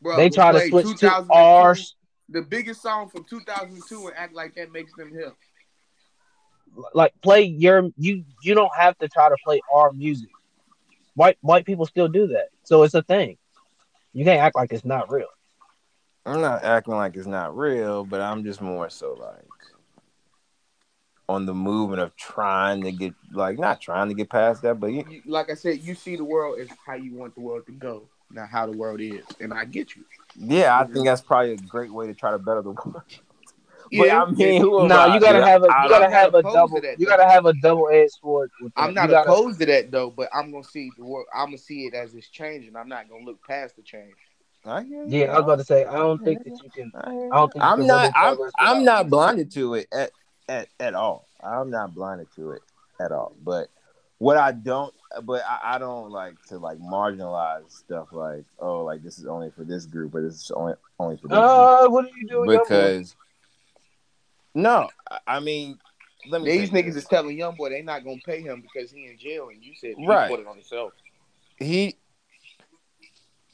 bro, 0.00 0.16
they 0.16 0.30
try 0.30 0.52
to 0.52 0.68
switch 0.68 0.86
to 0.86 0.92
2002, 0.92 1.32
ours. 1.34 1.96
The 2.28 2.42
biggest 2.42 2.82
song 2.82 3.08
from 3.08 3.24
2002 3.24 4.06
and 4.06 4.16
act 4.16 4.34
like 4.34 4.54
that 4.54 4.72
makes 4.72 4.94
them 4.94 5.12
hip. 5.12 5.34
Like, 6.92 7.12
play 7.22 7.42
your 7.42 7.90
you. 7.96 8.24
You 8.42 8.54
don't 8.54 8.74
have 8.76 8.98
to 8.98 9.08
try 9.08 9.28
to 9.28 9.36
play 9.44 9.60
our 9.72 9.92
music. 9.92 10.30
White 11.14 11.38
white 11.40 11.64
people 11.64 11.86
still 11.86 12.08
do 12.08 12.28
that, 12.28 12.48
so 12.64 12.82
it's 12.82 12.94
a 12.94 13.02
thing. 13.02 13.36
You 14.12 14.24
can't 14.24 14.40
act 14.40 14.56
like 14.56 14.72
it's 14.72 14.84
not 14.84 15.12
real. 15.12 15.28
I'm 16.26 16.40
not 16.40 16.64
acting 16.64 16.94
like 16.94 17.16
it's 17.16 17.26
not 17.26 17.56
real, 17.56 18.04
but 18.04 18.20
I'm 18.20 18.44
just 18.44 18.60
more 18.60 18.88
so 18.88 19.12
like 19.12 19.44
on 21.28 21.46
the 21.46 21.54
movement 21.54 22.00
of 22.00 22.14
trying 22.16 22.82
to 22.82 22.92
get 22.92 23.14
like 23.32 23.58
not 23.58 23.80
trying 23.80 24.08
to 24.08 24.14
get 24.14 24.28
past 24.28 24.62
that, 24.62 24.78
but 24.78 24.88
you, 24.88 25.04
you, 25.08 25.22
like 25.26 25.50
I 25.50 25.54
said, 25.54 25.80
you 25.82 25.94
see 25.94 26.16
the 26.16 26.24
world 26.24 26.58
as 26.60 26.68
how 26.86 26.94
you 26.94 27.14
want 27.14 27.34
the 27.34 27.40
world 27.40 27.66
to 27.66 27.72
go, 27.72 28.08
not 28.30 28.48
how 28.48 28.66
the 28.66 28.76
world 28.76 29.00
is. 29.00 29.24
And 29.40 29.52
I 29.52 29.64
get 29.64 29.96
you. 29.96 30.04
Yeah, 30.36 30.78
I 30.78 30.84
think 30.84 31.04
that's 31.06 31.20
probably 31.22 31.52
a 31.52 31.56
great 31.56 31.92
way 31.92 32.06
to 32.06 32.14
try 32.14 32.30
to 32.32 32.38
better 32.38 32.62
the 32.62 32.70
world. 32.84 33.02
But 33.06 34.06
Yeah, 34.06 34.22
I 34.22 34.30
mean, 34.30 34.60
who 34.60 34.88
No, 34.88 34.98
I, 34.98 35.14
you 35.14 35.20
gotta 35.20 35.38
dude? 35.38 35.46
have 35.46 35.62
a 35.62 35.66
you 35.66 35.88
gotta 35.88 36.06
I'm 36.06 36.12
have 36.12 36.34
a 36.34 36.42
double. 36.42 36.76
to 36.76 36.80
that, 36.86 36.98
You 36.98 37.06
gotta 37.06 37.28
have 37.28 37.46
a 37.46 37.52
double 37.52 37.88
edged 37.92 38.12
sword. 38.20 38.50
With. 38.60 38.72
I'm 38.76 38.94
not 38.94 39.04
You 39.04 39.10
gotta- 39.10 39.30
opposed 39.30 39.60
to 39.60 39.66
that 39.66 39.90
though, 39.90 40.10
but 40.10 40.28
I'm 40.34 40.50
gonna 40.50 40.64
see 40.64 40.90
the 40.96 41.04
world. 41.04 41.26
I'm 41.34 41.46
gonna 41.46 41.58
see 41.58 41.86
it 41.86 41.94
as 41.94 42.14
it's 42.14 42.28
changing. 42.28 42.74
I'm 42.76 42.88
not 42.88 43.08
gonna 43.08 43.24
look 43.24 43.38
past 43.46 43.76
the 43.76 43.82
change. 43.82 44.14
I 44.64 44.82
hear 44.82 45.04
you. 45.04 45.18
Yeah, 45.20 45.24
I 45.26 45.34
was 45.34 45.44
about 45.44 45.58
to 45.58 45.64
say. 45.64 45.84
I 45.84 45.92
don't 45.96 46.24
think 46.24 46.42
that 46.44 46.58
you 46.62 46.70
can. 46.70 46.90
I 46.94 47.10
hear 47.12 47.20
you. 47.26 47.30
I 47.32 47.36
don't 47.36 47.52
think 47.52 47.62
you 47.62 47.70
I'm 47.70 47.86
not. 47.86 48.12
I'm. 48.16 48.38
I'm 48.58 48.84
not 48.84 49.10
blinded 49.10 49.52
to 49.52 49.74
it 49.74 49.86
at, 49.92 50.10
at 50.48 50.68
at 50.80 50.94
all. 50.94 51.28
I'm 51.42 51.68
not 51.70 51.94
blinded 51.94 52.28
to 52.36 52.52
it 52.52 52.62
at 52.98 53.12
all. 53.12 53.36
But 53.44 53.68
what 54.16 54.38
I 54.38 54.52
don't, 54.52 54.94
but 55.22 55.42
I, 55.48 55.74
I 55.74 55.78
don't 55.78 56.10
like 56.10 56.34
to 56.48 56.58
like 56.58 56.78
marginalize 56.78 57.70
stuff 57.70 58.08
like 58.12 58.44
oh 58.58 58.82
like 58.84 59.02
this 59.02 59.18
is 59.18 59.26
only 59.26 59.50
for 59.50 59.64
this 59.64 59.86
group 59.86 60.14
or 60.14 60.22
this 60.22 60.34
is 60.34 60.50
only 60.50 60.74
only 60.98 61.16
for 61.16 61.28
this 61.28 61.38
Uh, 61.38 61.88
what 61.88 62.04
are 62.04 62.16
you 62.16 62.26
doing? 62.28 62.58
because 62.58 63.16
no, 64.54 64.88
I- 65.10 65.20
I 65.26 65.40
mean 65.40 65.78
let 66.26 66.40
me 66.42 66.50
These 66.50 66.70
niggas 66.70 66.86
this. 66.94 66.96
is 66.96 67.04
telling 67.06 67.36
young 67.36 67.54
boy 67.56 67.70
they 67.70 67.82
not 67.82 68.04
gonna 68.04 68.16
pay 68.24 68.40
him 68.40 68.62
because 68.62 68.90
he 68.90 69.06
in 69.06 69.18
jail, 69.18 69.48
and 69.50 69.62
you 69.62 69.74
said 69.74 69.94
he 69.98 70.06
Right. 70.06 70.28
put 70.28 70.40
it 70.40 70.46
on 70.46 70.54
himself. 70.56 70.92
he 71.58 71.96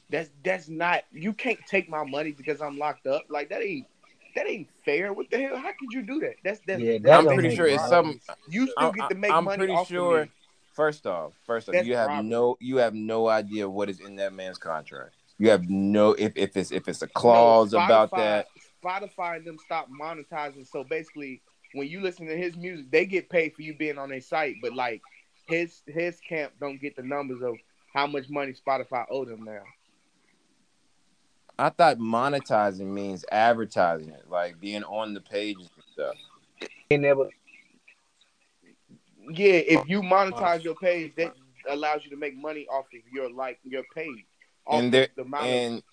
That's 0.09 0.29
that's 0.43 0.69
not. 0.69 1.03
You 1.11 1.33
can't 1.33 1.59
take 1.67 1.89
my 1.89 2.03
money 2.03 2.31
because 2.31 2.61
I'm 2.61 2.77
locked 2.77 3.07
up. 3.07 3.25
Like 3.29 3.49
that 3.49 3.61
ain't 3.61 3.87
that 4.35 4.47
ain't 4.47 4.69
fair. 4.85 5.11
What 5.13 5.29
the 5.29 5.39
hell? 5.39 5.57
How 5.57 5.71
could 5.77 5.91
you 5.91 6.01
do 6.01 6.19
that? 6.21 6.35
That's 6.43 6.59
that's. 6.67 6.81
Yeah, 6.81 6.93
that's 6.93 7.03
that 7.03 7.19
I'm 7.19 7.33
pretty 7.33 7.55
sure 7.55 7.67
it's 7.67 7.81
sense. 7.81 7.89
some. 7.89 8.21
You 8.49 8.67
still 8.67 8.87
I'm, 8.89 8.91
get 8.93 9.09
to 9.09 9.15
make 9.15 9.31
I'm 9.31 9.43
money 9.45 9.57
pretty 9.57 9.73
off 9.73 9.87
sure. 9.87 10.27
Of 10.71 10.77
me. 10.77 10.83
First 10.83 11.07
off, 11.07 11.33
first 11.45 11.69
off, 11.69 11.73
That's 11.73 11.87
you 11.87 11.95
have 11.95 12.07
robbery. 12.09 12.29
no 12.29 12.57
you 12.59 12.77
have 12.77 12.93
no 12.93 13.27
idea 13.27 13.69
what 13.69 13.89
is 13.89 13.99
in 13.99 14.15
that 14.17 14.33
man's 14.33 14.57
contract. 14.57 15.15
You 15.37 15.49
have 15.49 15.69
no 15.69 16.11
if, 16.13 16.33
if 16.35 16.55
it's 16.57 16.71
if 16.71 16.87
it's 16.87 17.01
a 17.01 17.07
clause 17.07 17.73
No, 17.73 17.79
about 17.79 18.11
that. 18.11 18.47
Spotify 18.83 19.37
and 19.37 19.45
them 19.45 19.57
stop 19.65 19.89
monetizing. 19.89 20.67
So 20.67 20.83
basically, 20.83 21.41
when 21.73 21.87
you 21.87 22.01
listen 22.01 22.27
to 22.27 22.37
his 22.37 22.55
music, 22.55 22.91
they 22.91 23.05
get 23.05 23.29
paid 23.29 23.53
for 23.55 23.61
you 23.61 23.75
being 23.75 23.97
on 23.97 24.09
their 24.09 24.21
site, 24.21 24.55
but 24.61 24.73
like 24.73 25.01
his 25.47 25.81
his 25.87 26.19
camp 26.27 26.53
don't 26.59 26.81
get 26.81 26.95
the 26.95 27.03
numbers 27.03 27.41
of 27.41 27.55
how 27.93 28.07
much 28.07 28.29
money 28.29 28.53
Spotify 28.53 29.05
owed 29.09 29.27
them 29.29 29.43
now. 29.43 29.63
I 31.59 31.69
thought 31.69 31.99
monetizing 31.99 32.87
means 32.87 33.23
advertising 33.31 34.09
it, 34.09 34.29
like 34.29 34.59
being 34.59 34.83
on 34.83 35.13
the 35.13 35.21
pages 35.21 35.69
and 35.75 35.83
stuff. 35.93 36.15
Being 36.89 37.05
able, 37.05 37.29
Yeah, 39.33 39.53
if 39.53 39.87
you 39.87 40.01
monetize 40.01 40.63
your 40.63 40.75
page, 40.75 41.13
that 41.17 41.33
allows 41.69 42.03
you 42.03 42.11
to 42.11 42.17
make 42.17 42.35
money 42.35 42.65
off 42.71 42.85
of 42.85 43.13
your 43.13 43.31
like 43.31 43.59
your 43.63 43.83
page. 43.95 44.25
And 44.69 44.87
of 44.87 44.91
there 44.91 45.07
the 45.15 45.21
amount 45.23 45.43
of- 45.43 45.49
and 45.49 45.83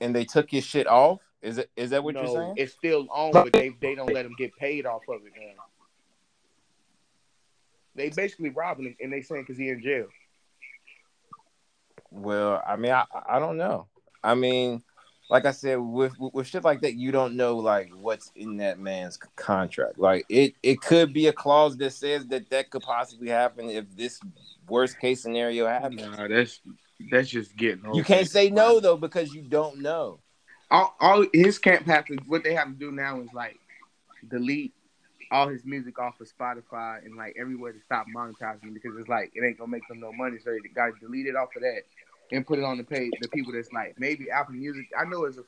and 0.00 0.14
they 0.14 0.24
took 0.24 0.52
your 0.52 0.62
shit 0.62 0.86
off. 0.86 1.20
Is 1.42 1.58
it 1.58 1.70
is 1.76 1.90
that 1.90 2.04
what 2.04 2.14
no, 2.14 2.22
you're 2.22 2.34
saying? 2.34 2.54
it's 2.56 2.72
still 2.72 3.08
on, 3.10 3.32
but 3.32 3.52
they 3.52 3.70
they 3.80 3.94
don't 3.94 4.12
let 4.12 4.24
them 4.24 4.34
get 4.36 4.54
paid 4.56 4.86
off 4.86 5.02
of 5.08 5.24
it 5.26 5.32
now. 5.36 5.64
They 7.94 8.10
basically 8.10 8.50
robbing 8.50 8.86
him, 8.86 8.96
and 9.00 9.12
they 9.12 9.22
saying 9.22 9.42
because 9.42 9.58
he 9.58 9.68
in 9.68 9.82
jail. 9.82 10.06
Well, 12.10 12.62
I 12.66 12.76
mean, 12.76 12.92
I 12.92 13.04
I 13.26 13.38
don't 13.38 13.56
know. 13.56 13.86
I 14.22 14.34
mean, 14.34 14.82
like 15.30 15.46
I 15.46 15.52
said, 15.52 15.76
with, 15.76 16.18
with 16.18 16.34
with 16.34 16.46
shit 16.48 16.64
like 16.64 16.80
that, 16.80 16.94
you 16.94 17.12
don't 17.12 17.36
know 17.36 17.56
like 17.56 17.92
what's 17.94 18.32
in 18.34 18.56
that 18.56 18.80
man's 18.80 19.16
contract. 19.36 19.96
Like 19.96 20.26
it 20.28 20.54
it 20.62 20.80
could 20.80 21.12
be 21.12 21.28
a 21.28 21.32
clause 21.32 21.76
that 21.78 21.92
says 21.92 22.26
that 22.26 22.50
that 22.50 22.70
could 22.70 22.82
possibly 22.82 23.28
happen 23.28 23.70
if 23.70 23.84
this 23.96 24.20
worst 24.68 24.98
case 24.98 25.22
scenario 25.22 25.68
happens. 25.68 26.02
Nah, 26.02 26.26
that's 26.26 26.60
that's 27.12 27.28
just 27.28 27.56
getting. 27.56 27.94
You 27.94 28.02
can't 28.02 28.28
say 28.28 28.50
no 28.50 28.80
though 28.80 28.96
because 28.96 29.32
you 29.32 29.42
don't 29.42 29.80
know. 29.80 30.18
All, 30.68 30.96
all 31.00 31.24
his 31.32 31.58
camp 31.58 31.86
has 31.86 32.04
to 32.06 32.16
what 32.26 32.42
they 32.42 32.54
have 32.54 32.66
to 32.66 32.74
do 32.74 32.90
now 32.90 33.20
is 33.20 33.32
like 33.32 33.58
delete 34.28 34.74
all 35.30 35.48
his 35.48 35.64
music 35.64 35.96
off 36.00 36.20
of 36.20 36.28
Spotify 36.28 37.04
and 37.04 37.16
like 37.16 37.36
everywhere 37.40 37.72
to 37.72 37.80
stop 37.86 38.06
monetizing 38.14 38.74
because 38.74 38.98
it's 38.98 39.08
like 39.08 39.30
it 39.34 39.46
ain't 39.46 39.58
gonna 39.58 39.70
make 39.70 39.86
them 39.86 40.00
no 40.00 40.12
money. 40.12 40.38
So 40.42 40.50
they 40.50 40.68
got 40.70 40.86
to 40.86 40.92
delete 41.00 41.26
it 41.26 41.36
off 41.36 41.54
of 41.54 41.62
that 41.62 41.82
and 42.32 42.46
put 42.46 42.58
it 42.58 42.64
on 42.64 42.78
the 42.78 42.84
page. 42.84 43.12
The 43.20 43.28
people 43.28 43.52
that's 43.52 43.72
like 43.72 43.94
maybe 43.98 44.30
Apple 44.30 44.54
Music. 44.54 44.86
I 44.98 45.04
know 45.04 45.24
it's 45.24 45.38
a 45.38 45.44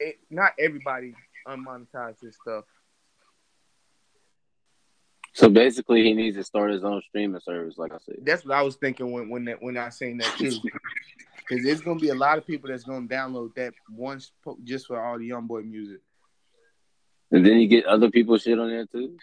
it, 0.00 0.18
not 0.30 0.52
everybody 0.58 1.14
unmonetized 1.46 2.20
this 2.20 2.36
stuff. 2.36 2.64
So 5.34 5.48
basically, 5.48 6.02
he 6.02 6.14
needs 6.14 6.36
to 6.36 6.42
start 6.44 6.72
his 6.72 6.82
own 6.82 7.00
streaming 7.08 7.40
service, 7.40 7.78
like 7.78 7.92
I 7.92 7.98
said. 8.04 8.16
That's 8.22 8.44
what 8.44 8.56
I 8.56 8.62
was 8.62 8.76
thinking 8.76 9.12
when 9.12 9.28
when 9.28 9.44
that, 9.44 9.62
when 9.62 9.76
I 9.76 9.88
seen 9.90 10.18
that 10.18 10.34
too. 10.36 10.52
Because 11.48 11.64
there's 11.64 11.80
gonna 11.80 12.00
be 12.00 12.08
a 12.08 12.14
lot 12.14 12.38
of 12.38 12.46
people 12.46 12.68
that's 12.70 12.84
gonna 12.84 13.06
download 13.06 13.54
that 13.54 13.72
once 13.90 14.32
po- 14.44 14.58
just 14.64 14.86
for 14.86 15.02
all 15.02 15.18
the 15.18 15.26
young 15.26 15.46
boy 15.46 15.62
music. 15.62 16.00
And 17.30 17.44
then 17.44 17.58
you 17.58 17.68
get 17.68 17.84
other 17.84 18.10
people 18.10 18.36
shit 18.38 18.58
on 18.58 18.68
there 18.68 18.86
too. 18.86 19.16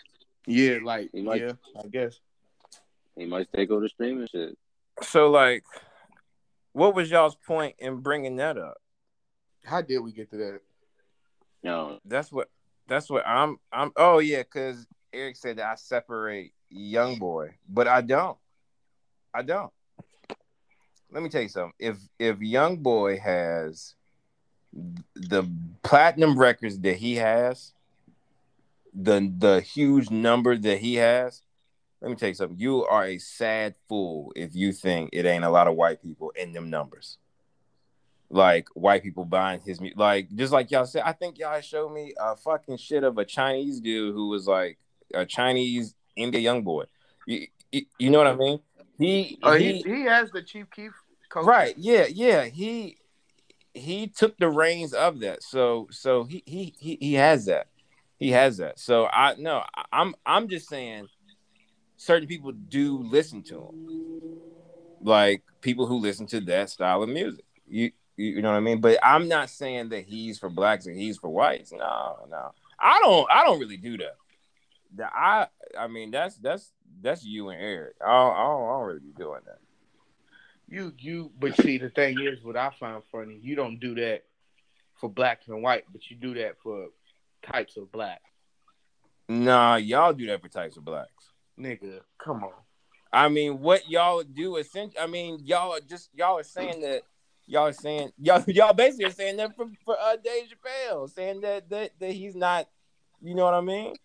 Yeah, 0.47 0.77
like 0.83 1.09
He 1.11 1.21
might- 1.21 1.41
yeah, 1.41 1.53
I 1.83 1.87
guess. 1.87 2.19
He 3.17 3.25
might 3.25 3.47
take 3.53 3.69
over 3.71 3.81
the 3.81 3.89
streaming 3.89 4.27
shit. 4.27 4.57
So 5.01 5.29
like, 5.31 5.63
what 6.75 6.93
was 6.93 7.09
y'all's 7.09 7.37
point 7.37 7.73
in 7.79 8.01
bringing 8.01 8.35
that 8.35 8.57
up? 8.57 8.75
How 9.63 9.81
did 9.81 9.99
we 9.99 10.11
get 10.11 10.29
to 10.31 10.37
that? 10.37 10.59
No, 11.63 11.99
That's 12.03 12.33
what 12.33 12.49
that's 12.85 13.09
what 13.09 13.25
I'm 13.25 13.57
I'm. 13.71 13.93
Oh 13.95 14.19
yeah, 14.19 14.43
because 14.43 14.85
Eric 15.13 15.37
said 15.37 15.57
that 15.57 15.65
I 15.71 15.75
separate 15.75 16.51
young 16.69 17.17
boy, 17.17 17.55
but 17.69 17.87
I 17.87 18.01
don't. 18.01 18.37
I 19.33 19.41
don't. 19.41 19.71
Let 21.11 21.23
me 21.23 21.29
tell 21.29 21.41
you 21.41 21.49
something. 21.49 21.73
If 21.79 21.97
if 22.19 22.41
young 22.41 22.77
boy 22.77 23.19
has 23.19 23.95
the 25.15 25.49
platinum 25.81 26.37
records 26.37 26.77
that 26.79 26.97
he 26.97 27.15
has, 27.15 27.73
the 28.93 29.33
the 29.37 29.61
huge 29.61 30.11
number 30.11 30.57
that 30.57 30.79
he 30.79 30.95
has, 30.95 31.41
let 32.05 32.11
me 32.11 32.15
tell 32.17 32.29
you 32.29 32.35
something. 32.35 32.59
You 32.59 32.85
are 32.85 33.03
a 33.03 33.17
sad 33.17 33.73
fool 33.89 34.31
if 34.35 34.55
you 34.55 34.73
think 34.73 35.09
it 35.11 35.25
ain't 35.25 35.43
a 35.43 35.49
lot 35.49 35.67
of 35.67 35.73
white 35.73 36.03
people 36.03 36.29
in 36.35 36.53
them 36.53 36.69
numbers. 36.69 37.17
Like 38.29 38.67
white 38.75 39.01
people 39.01 39.25
buying 39.25 39.59
his 39.61 39.81
music, 39.81 39.97
like 39.97 40.29
just 40.35 40.53
like 40.53 40.69
y'all 40.69 40.85
said. 40.85 41.01
I 41.03 41.13
think 41.13 41.39
y'all 41.39 41.59
showed 41.61 41.91
me 41.91 42.13
a 42.19 42.35
fucking 42.35 42.77
shit 42.77 43.03
of 43.03 43.17
a 43.17 43.25
Chinese 43.25 43.79
dude 43.79 44.13
who 44.13 44.29
was 44.29 44.45
like 44.47 44.77
a 45.15 45.25
Chinese 45.25 45.95
India 46.15 46.39
young 46.39 46.61
boy. 46.61 46.83
You, 47.25 47.47
you, 47.71 47.85
you 47.97 48.09
know 48.11 48.19
what 48.19 48.27
I 48.27 48.35
mean? 48.35 48.59
He, 48.99 49.39
Oh, 49.41 49.53
he, 49.53 49.81
he, 49.81 49.95
he 49.95 50.01
has 50.03 50.29
the 50.29 50.43
Chief 50.43 50.69
Keef 50.69 50.91
coach. 51.29 51.45
right 51.45 51.73
yeah 51.75 52.05
yeah 52.07 52.45
he 52.45 52.97
he 53.73 54.05
took 54.07 54.37
the 54.37 54.47
reins 54.47 54.93
of 54.93 55.21
that 55.21 55.41
so 55.41 55.87
so 55.89 56.23
he 56.23 56.43
he 56.45 56.75
he, 56.77 56.97
he 57.01 57.13
has 57.15 57.45
that 57.45 57.67
he 58.17 58.29
has 58.31 58.57
that 58.57 58.79
so 58.79 59.07
i 59.07 59.33
no 59.37 59.63
i'm 59.91 60.15
i'm 60.25 60.47
just 60.47 60.69
saying 60.69 61.07
certain 62.05 62.27
people 62.27 62.51
do 62.51 62.97
listen 62.99 63.41
to 63.41 63.55
him 63.55 64.19
like 65.01 65.41
people 65.61 65.87
who 65.87 65.97
listen 65.97 66.27
to 66.27 66.39
that 66.41 66.69
style 66.69 67.01
of 67.01 67.09
music. 67.09 67.45
You 67.67 67.91
you 68.15 68.41
know 68.41 68.51
what 68.51 68.57
i 68.57 68.61
mean? 68.61 68.79
But 68.79 68.99
i'm 69.03 69.27
not 69.27 69.49
saying 69.49 69.89
that 69.89 70.05
he's 70.05 70.37
for 70.39 70.49
blacks 70.49 70.85
and 70.85 70.95
he's 70.95 71.17
for 71.17 71.29
whites. 71.29 71.71
No 71.71 72.27
no. 72.29 72.51
I 72.79 72.99
don't 73.03 73.27
i 73.31 73.43
don't 73.43 73.59
really 73.59 73.77
do 73.77 73.97
that. 73.97 74.15
That- 74.97 75.13
i 75.15 75.47
i 75.77 75.87
mean 75.87 76.11
that's 76.11 76.37
that's 76.37 76.71
that's 77.01 77.25
you 77.25 77.49
and 77.49 77.59
eric. 77.61 77.95
I 78.05 78.07
don't, 78.07 78.35
I 78.35 78.43
don't, 78.43 78.63
I 78.63 78.71
don't 78.73 78.87
really 78.87 78.99
be 78.99 79.13
doing 79.17 79.41
that. 79.47 79.59
You 80.67 80.93
you 80.99 81.31
but 81.39 81.59
see 81.61 81.79
the 81.79 81.89
thing 81.89 82.19
is 82.21 82.43
what 82.43 82.55
I 82.55 82.71
find 82.79 83.01
funny, 83.11 83.39
you 83.41 83.55
don't 83.55 83.79
do 83.79 83.95
that 83.95 84.23
for 85.01 85.09
blacks 85.09 85.47
and 85.47 85.63
white, 85.63 85.85
but 85.91 86.09
you 86.09 86.17
do 86.17 86.35
that 86.35 86.57
for 86.61 86.87
types 87.51 87.77
of 87.77 87.91
black. 87.91 88.21
Nah, 89.27 89.77
y'all 89.77 90.13
do 90.13 90.27
that 90.27 90.41
for 90.41 90.49
types 90.49 90.77
of 90.77 90.85
blacks. 90.85 91.09
Nigga, 91.59 92.01
come 92.17 92.43
on. 92.43 92.53
I 93.13 93.29
mean, 93.29 93.61
what 93.61 93.89
y'all 93.89 94.23
do 94.23 94.57
essentially, 94.57 94.99
I 94.99 95.07
mean, 95.07 95.39
y'all 95.43 95.73
are 95.73 95.79
just 95.79 96.09
y'all 96.13 96.37
are 96.37 96.43
saying 96.43 96.81
that 96.81 97.03
y'all 97.45 97.67
are 97.67 97.73
saying 97.73 98.11
y'all 98.17 98.43
y'all 98.47 98.73
basically 98.73 99.05
are 99.05 99.11
saying 99.11 99.37
that 99.37 99.55
for, 99.55 99.67
for 99.85 99.97
uh 99.99 100.17
Dave 100.17 100.45
Chappelle, 100.49 101.09
saying 101.09 101.41
that, 101.41 101.69
that 101.69 101.91
that 101.99 102.11
he's 102.11 102.35
not, 102.35 102.67
you 103.21 103.35
know 103.35 103.45
what 103.45 103.53
I 103.53 103.61
mean? 103.61 103.95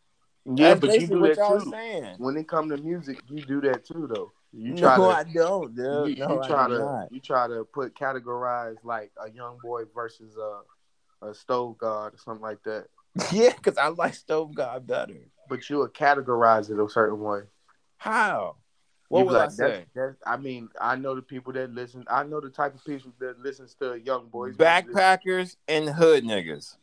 Yeah, 0.47 0.75
That's 0.75 0.81
but 0.81 1.01
you 1.01 1.07
do 1.07 1.21
what 1.21 1.37
that 1.37 1.61
too. 1.61 1.71
saying. 1.71 2.15
When 2.19 2.37
it 2.37 2.49
come 2.49 2.69
to 2.71 2.77
music, 2.77 3.21
you 3.29 3.43
do 3.45 3.61
that 3.63 3.85
too 3.85 4.09
though. 4.13 4.33
You 4.53 4.77
try 4.77 4.97
no, 4.97 5.11
to 5.11 5.17
I 5.17 5.25
don't, 5.25 5.75
dude. 5.75 6.19
you, 6.19 6.27
no, 6.27 6.35
you 6.43 6.49
try 6.49 6.69
to 6.69 6.79
not. 6.79 7.13
you 7.13 7.21
try 7.21 7.49
to 7.49 7.65
put 7.65 7.95
categorize 7.95 8.77
like 8.85 9.11
a 9.25 9.31
young 9.31 9.59
boy 9.63 9.83
versus 9.95 10.37
a 10.37 10.61
a 11.23 11.35
stove 11.35 11.77
god 11.79 12.15
or 12.15 12.19
something 12.19 12.43
like 12.43 12.63
that. 12.65 12.87
Yeah, 13.33 13.53
because 13.55 13.77
I 13.77 13.89
like 13.89 14.15
Stove 14.15 14.55
God 14.55 14.87
better. 14.87 15.15
But 15.51 15.69
you 15.69 15.79
would 15.79 15.93
categorize 15.93 16.71
it 16.71 16.79
a 16.79 16.89
certain 16.89 17.21
way. 17.21 17.41
How? 17.99 18.55
What 19.09 19.27
would 19.27 19.35
I 19.35 19.39
like, 19.47 19.57
that's- 19.57 19.79
say? 19.81 19.87
that's- 19.95 20.17
I 20.25 20.37
mean, 20.37 20.69
I 20.81 20.95
know 20.95 21.17
the 21.17 21.23
people 21.23 21.53
that 21.55 21.75
listen. 21.75 22.05
I 22.09 22.23
know 22.23 22.41
the 22.41 22.49
type 22.49 22.75
of 22.75 22.85
people 22.85 23.13
that 23.19 23.41
listens 23.41 23.75
to 23.75 24.01
young 24.01 24.29
boys. 24.29 24.57
Backpackers 24.57 25.57
and 25.67 25.89
hood 25.91 26.25
niggas. 26.25 26.77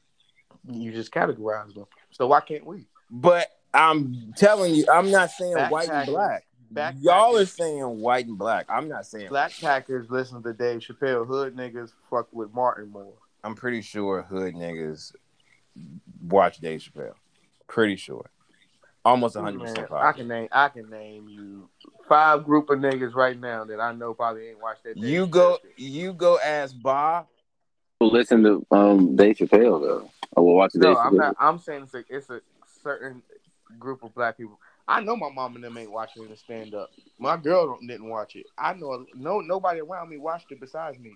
You 0.69 0.91
just 0.91 1.13
categorize 1.13 1.73
them. 1.73 1.85
So 2.11 2.27
why 2.27 2.41
can't 2.41 2.65
we? 2.65 2.85
But 3.09 3.47
I'm 3.73 4.33
telling 4.35 4.75
you, 4.75 4.85
I'm 4.91 5.09
not 5.09 5.31
saying 5.31 5.55
white 5.69 5.89
and 5.89 6.07
black. 6.07 6.45
Backpackers. 6.73 7.03
Y'all 7.03 7.37
are 7.37 7.45
saying 7.45 8.01
white 8.01 8.25
and 8.27 8.37
black. 8.37 8.65
I'm 8.67 8.89
not 8.89 9.05
saying 9.05 9.29
Black 9.29 9.53
Packers 9.61 10.09
listen 10.09 10.43
to 10.43 10.51
Dave 10.51 10.81
Chappelle. 10.81 11.25
Hood 11.25 11.55
niggas 11.55 11.93
fuck 12.09 12.27
with 12.33 12.53
Martin 12.53 12.91
more. 12.91 13.13
I'm 13.45 13.55
pretty 13.55 13.81
sure 13.81 14.23
hood 14.23 14.53
niggas 14.55 15.13
watch 16.21 16.57
Dave 16.57 16.81
Chappelle. 16.81 17.13
Pretty 17.67 17.95
sure. 17.95 18.29
Almost 19.07 19.35
100 19.37 19.59
percent 19.61 19.91
I 19.91 20.11
can 20.11 20.27
name. 20.27 20.49
I 20.51 20.67
can 20.67 20.89
name 20.89 21.29
you 21.29 21.69
five 22.09 22.43
group 22.43 22.69
of 22.69 22.79
niggas 22.79 23.15
right 23.15 23.39
now 23.39 23.63
that 23.63 23.79
I 23.79 23.93
know 23.93 24.13
probably 24.13 24.49
ain't 24.49 24.61
watched 24.61 24.83
that. 24.83 24.97
You 24.97 25.27
go 25.27 25.59
shit. 25.61 25.79
you 25.79 26.11
go 26.11 26.37
ask 26.43 26.75
Bob. 26.81 27.27
People 28.01 28.11
listen 28.13 28.43
to 28.43 28.65
um 28.71 29.15
Dave 29.15 29.37
Chappelle 29.37 29.81
though. 29.81 30.11
I 30.35 30.41
will 30.41 30.55
watch 30.55 30.75
No, 30.75 30.89
Dave 30.89 30.97
I'm 30.97 31.13
Chappelle. 31.13 31.17
not. 31.17 31.35
I'm 31.39 31.57
saying 31.57 31.83
it's 31.83 31.93
a, 31.93 32.03
it's 32.09 32.29
a 32.29 32.41
certain 32.83 33.23
group 33.79 34.03
of 34.03 34.13
black 34.13 34.35
people. 34.35 34.59
I 34.89 34.99
know 34.99 35.15
my 35.15 35.29
mom 35.29 35.55
and 35.55 35.63
them 35.63 35.77
ain't 35.77 35.91
watching 35.91 36.27
the 36.27 36.35
stand 36.35 36.75
up. 36.75 36.91
My 37.17 37.37
girl 37.37 37.77
didn't 37.79 38.09
watch 38.09 38.35
it. 38.35 38.45
I 38.57 38.73
know 38.73 39.05
no 39.15 39.39
nobody 39.39 39.79
around 39.79 40.09
me 40.09 40.17
watched 40.17 40.51
it 40.51 40.59
besides 40.59 40.99
me. 40.99 41.15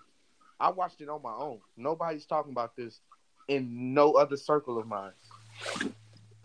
I 0.62 0.70
watched 0.70 1.02
it 1.02 1.10
on 1.10 1.22
my 1.22 1.34
own. 1.34 1.60
Nobody's 1.76 2.26
talking 2.26 2.54
about 2.54 2.78
this 2.78 3.02
in 3.50 3.94
no 3.94 4.14
other 4.14 4.38
circle 4.38 4.78
of 4.78 4.88
mine. 4.88 5.12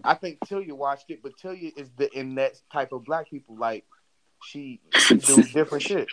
I 0.06 0.14
think 0.14 0.38
Tilia 0.40 0.72
watched 0.72 1.10
it, 1.10 1.22
but 1.22 1.32
Tilia 1.36 1.76
is 1.76 1.90
the 1.96 2.10
in 2.16 2.36
that 2.36 2.60
type 2.72 2.92
of 2.92 3.04
black 3.04 3.28
people. 3.28 3.56
Like 3.56 3.84
she, 4.42 4.80
she 4.96 5.16
do 5.16 5.42
different 5.52 5.84
shit. 5.84 6.08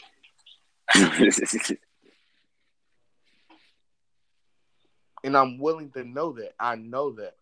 and 5.24 5.38
I'm 5.38 5.58
willing 5.60 5.92
to 5.92 6.04
know 6.04 6.34
that. 6.34 6.54
I 6.60 6.76
know 6.76 7.12
that, 7.14 7.36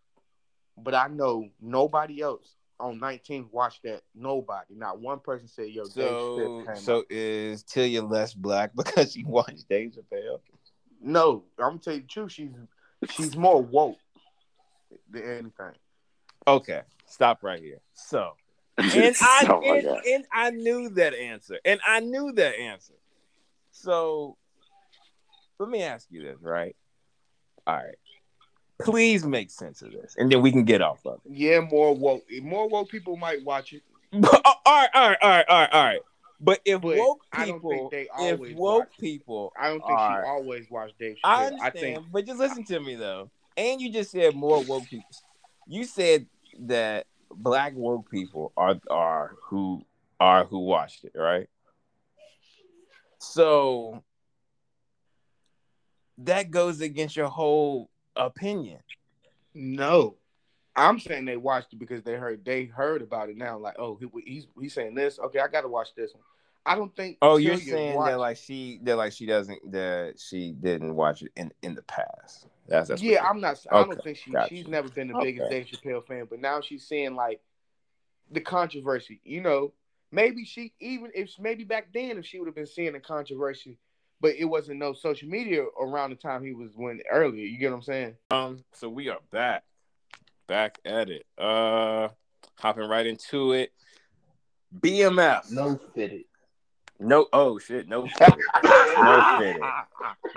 but 0.78 0.94
I 0.94 1.08
know 1.08 1.50
nobody 1.62 2.22
else 2.22 2.56
on 2.80 3.00
19 3.00 3.50
watched 3.52 3.84
that. 3.84 4.02
Nobody, 4.14 4.76
not 4.76 5.00
one 5.00 5.20
person 5.20 5.48
said, 5.48 5.70
"Yo, 5.70 5.86
So 5.86 6.66
so 6.76 7.00
out." 7.00 7.06
is 7.10 7.64
Tilia 7.64 8.08
less 8.10 8.34
black 8.34 8.72
because 8.76 9.14
she 9.14 9.24
watched 9.24 9.68
Dave 9.70 9.94
Chappelle? 9.94 10.40
No, 11.02 11.44
I'm 11.58 11.70
gonna 11.70 11.80
tell 11.80 11.94
you 11.94 12.02
the 12.02 12.08
truth. 12.08 12.32
She's 12.32 12.52
she's 13.10 13.36
more 13.36 13.62
woke 13.62 13.98
than 15.10 15.24
anything. 15.24 15.76
Okay, 16.48 16.82
stop 17.06 17.44
right 17.44 17.62
here. 17.62 17.80
So 17.94 18.32
and 18.78 19.16
I 19.20 19.46
oh 19.50 19.62
and, 19.62 19.88
and 20.08 20.26
I 20.32 20.50
knew 20.52 20.90
that 20.92 21.14
answer. 21.14 21.60
And 21.66 21.80
I 21.86 22.00
knew 22.00 22.32
that 22.34 22.58
answer. 22.58 22.94
So 23.72 24.38
let 25.60 25.70
me 25.70 25.84
ask 25.84 26.08
you 26.10 26.24
this, 26.24 26.42
right? 26.42 26.76
All 27.68 27.76
right. 27.76 27.96
Please 28.82 29.24
make 29.26 29.52
sense 29.52 29.84
of 29.84 29.92
this, 29.92 30.16
and 30.18 30.32
then 30.32 30.42
we 30.42 30.52
can 30.52 30.64
get 30.64 30.82
off 30.82 31.06
of 31.06 31.20
it. 31.26 31.32
Yeah, 31.32 31.60
more 31.60 31.94
woke. 31.96 32.24
More 32.42 32.68
woke 32.68 32.90
people 32.90 33.16
might 33.16 33.44
watch 33.44 33.74
it. 33.74 33.84
all 34.14 34.22
right, 34.66 34.90
all 34.94 35.10
right, 35.10 35.18
all 35.22 35.30
right, 35.30 35.46
all 35.48 35.60
right, 35.60 35.70
all 35.72 35.84
right. 35.84 36.00
But 36.40 36.62
if 36.66 36.82
But 36.82 36.98
woke 36.98 37.24
I 37.32 37.46
don't 37.46 37.54
people, 37.58 37.70
think 37.70 37.92
they 37.92 38.02
if 38.02 38.10
always 38.40 38.56
woke 38.56 38.80
watch 38.80 38.88
it. 38.98 39.00
people, 39.02 39.54
I 39.60 39.68
don't 39.70 39.86
think 39.86 40.00
are- 40.00 40.24
she 40.24 40.30
always 40.30 40.72
watched 40.72 40.98
Dave 40.98 41.18
I 41.24 41.46
understand, 41.46 41.62
I 41.62 41.70
think 41.70 42.06
but 42.12 42.26
just 42.26 42.40
listen 42.40 42.64
to 42.66 42.80
me 42.80 42.96
though. 42.96 43.30
And 43.56 43.80
you 43.80 43.92
just 43.94 44.10
said 44.12 44.34
more 44.34 44.64
woke 44.64 44.86
people. 44.90 45.06
You 45.72 45.86
said 45.86 46.26
that 46.60 47.08
black 47.34 47.72
woke 47.78 48.12
people 48.12 48.52
are 48.58 48.76
are 48.90 49.38
who 49.44 49.86
are 50.20 50.44
who 50.44 50.60
watched 50.60 51.06
it, 51.06 51.14
right? 51.16 51.48
So 53.20 54.04
that 56.18 56.52
goes 56.52 56.82
against 56.82 57.16
your 57.16 57.30
whole 57.30 57.90
opinion. 58.18 58.80
no. 59.54 60.18
I'm 60.76 61.00
saying 61.00 61.24
they 61.24 61.38
watched 61.38 61.72
it 61.72 61.80
because 61.80 62.04
they 62.04 62.16
heard 62.16 62.44
they 62.44 62.66
heard 62.66 63.02
about 63.02 63.30
it 63.30 63.38
now. 63.38 63.58
Like, 63.58 63.76
oh, 63.80 63.98
he, 63.98 64.08
he's 64.26 64.48
he's 64.60 64.74
saying 64.74 64.96
this. 64.96 65.20
Okay, 65.20 65.40
I 65.40 65.48
got 65.48 65.62
to 65.62 65.70
watch 65.70 65.96
this 65.96 66.14
one. 66.14 66.24
I 66.66 66.76
don't 66.76 66.96
think. 66.96 67.18
Oh, 67.22 67.38
you're 67.38 67.58
saying 67.58 67.96
watched- 67.96 68.10
that 68.12 68.20
like 68.20 68.38
she 68.38 68.80
that 68.84 68.96
like 68.96 69.14
she 69.14 69.26
doesn't 69.26 69.72
that 69.72 70.20
she 70.20 70.52
didn't 70.52 70.96
watch 70.96 71.24
it 71.24 71.32
in 71.36 71.52
in 71.62 71.76
the 71.76 71.82
past. 71.84 72.48
That's, 72.68 72.90
that's 72.90 73.02
yeah, 73.02 73.24
I'm 73.28 73.42
not. 73.42 73.58
I 73.72 73.84
don't 73.84 74.04
think 74.04 74.18
she. 74.18 74.32
gotcha. 74.32 74.50
She's 74.56 74.68
never 74.68 74.88
been 74.90 75.08
the 75.10 75.16
Okay. 75.16 75.26
biggest 75.32 75.50
Dave 75.50 75.66
Chappelle 75.68 76.06
fan, 76.06 76.28
but 76.30 76.40
now 76.40 76.62
she's 76.62 76.88
seeing 76.88 77.16
like 77.16 77.42
the 78.32 78.42
controversy. 78.42 79.20
You 79.24 79.42
know, 79.42 79.74
maybe 80.12 80.46
she 80.46 80.74
even 80.80 81.12
if 81.16 81.32
maybe 81.40 81.64
back 81.64 81.88
then 81.94 82.18
if 82.18 82.26
she 82.26 82.40
would 82.40 82.46
have 82.48 82.56
been 82.56 82.68
seeing 82.68 82.94
the 82.94 83.00
controversy, 83.00 83.78
but 84.22 84.36
it 84.36 84.46
wasn't 84.46 84.78
no 84.80 84.94
social 84.94 85.28
media 85.28 85.64
around 85.82 86.12
the 86.12 86.16
time 86.16 86.44
he 86.44 86.54
was 86.54 86.72
when 86.76 87.02
earlier. 87.12 87.44
You 87.46 87.58
get 87.58 87.72
what 87.72 87.78
I'm 87.78 87.82
saying? 87.82 88.16
Um, 88.30 88.64
so 88.74 88.88
we 88.88 89.10
are 89.10 89.20
back, 89.32 89.64
back 90.48 90.78
at 90.86 91.10
it. 91.10 91.26
Uh, 91.40 92.10
hopping 92.60 92.88
right 92.88 93.08
into 93.08 93.54
it. 93.54 93.74
BMF. 94.80 95.52
No 95.52 95.80
fitted. 95.94 96.24
No. 97.02 97.28
Oh 97.34 97.58
shit. 97.60 97.88
No. 97.90 98.08
Fitted. 98.08 98.36
no 98.64 99.38
fitted. 99.40 99.62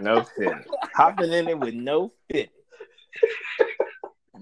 No 0.00 0.22
fitted. 0.22 0.64
Hopping 0.94 1.32
in 1.32 1.48
it 1.48 1.58
with 1.58 1.74
no 1.74 2.12
fitted. 2.30 2.50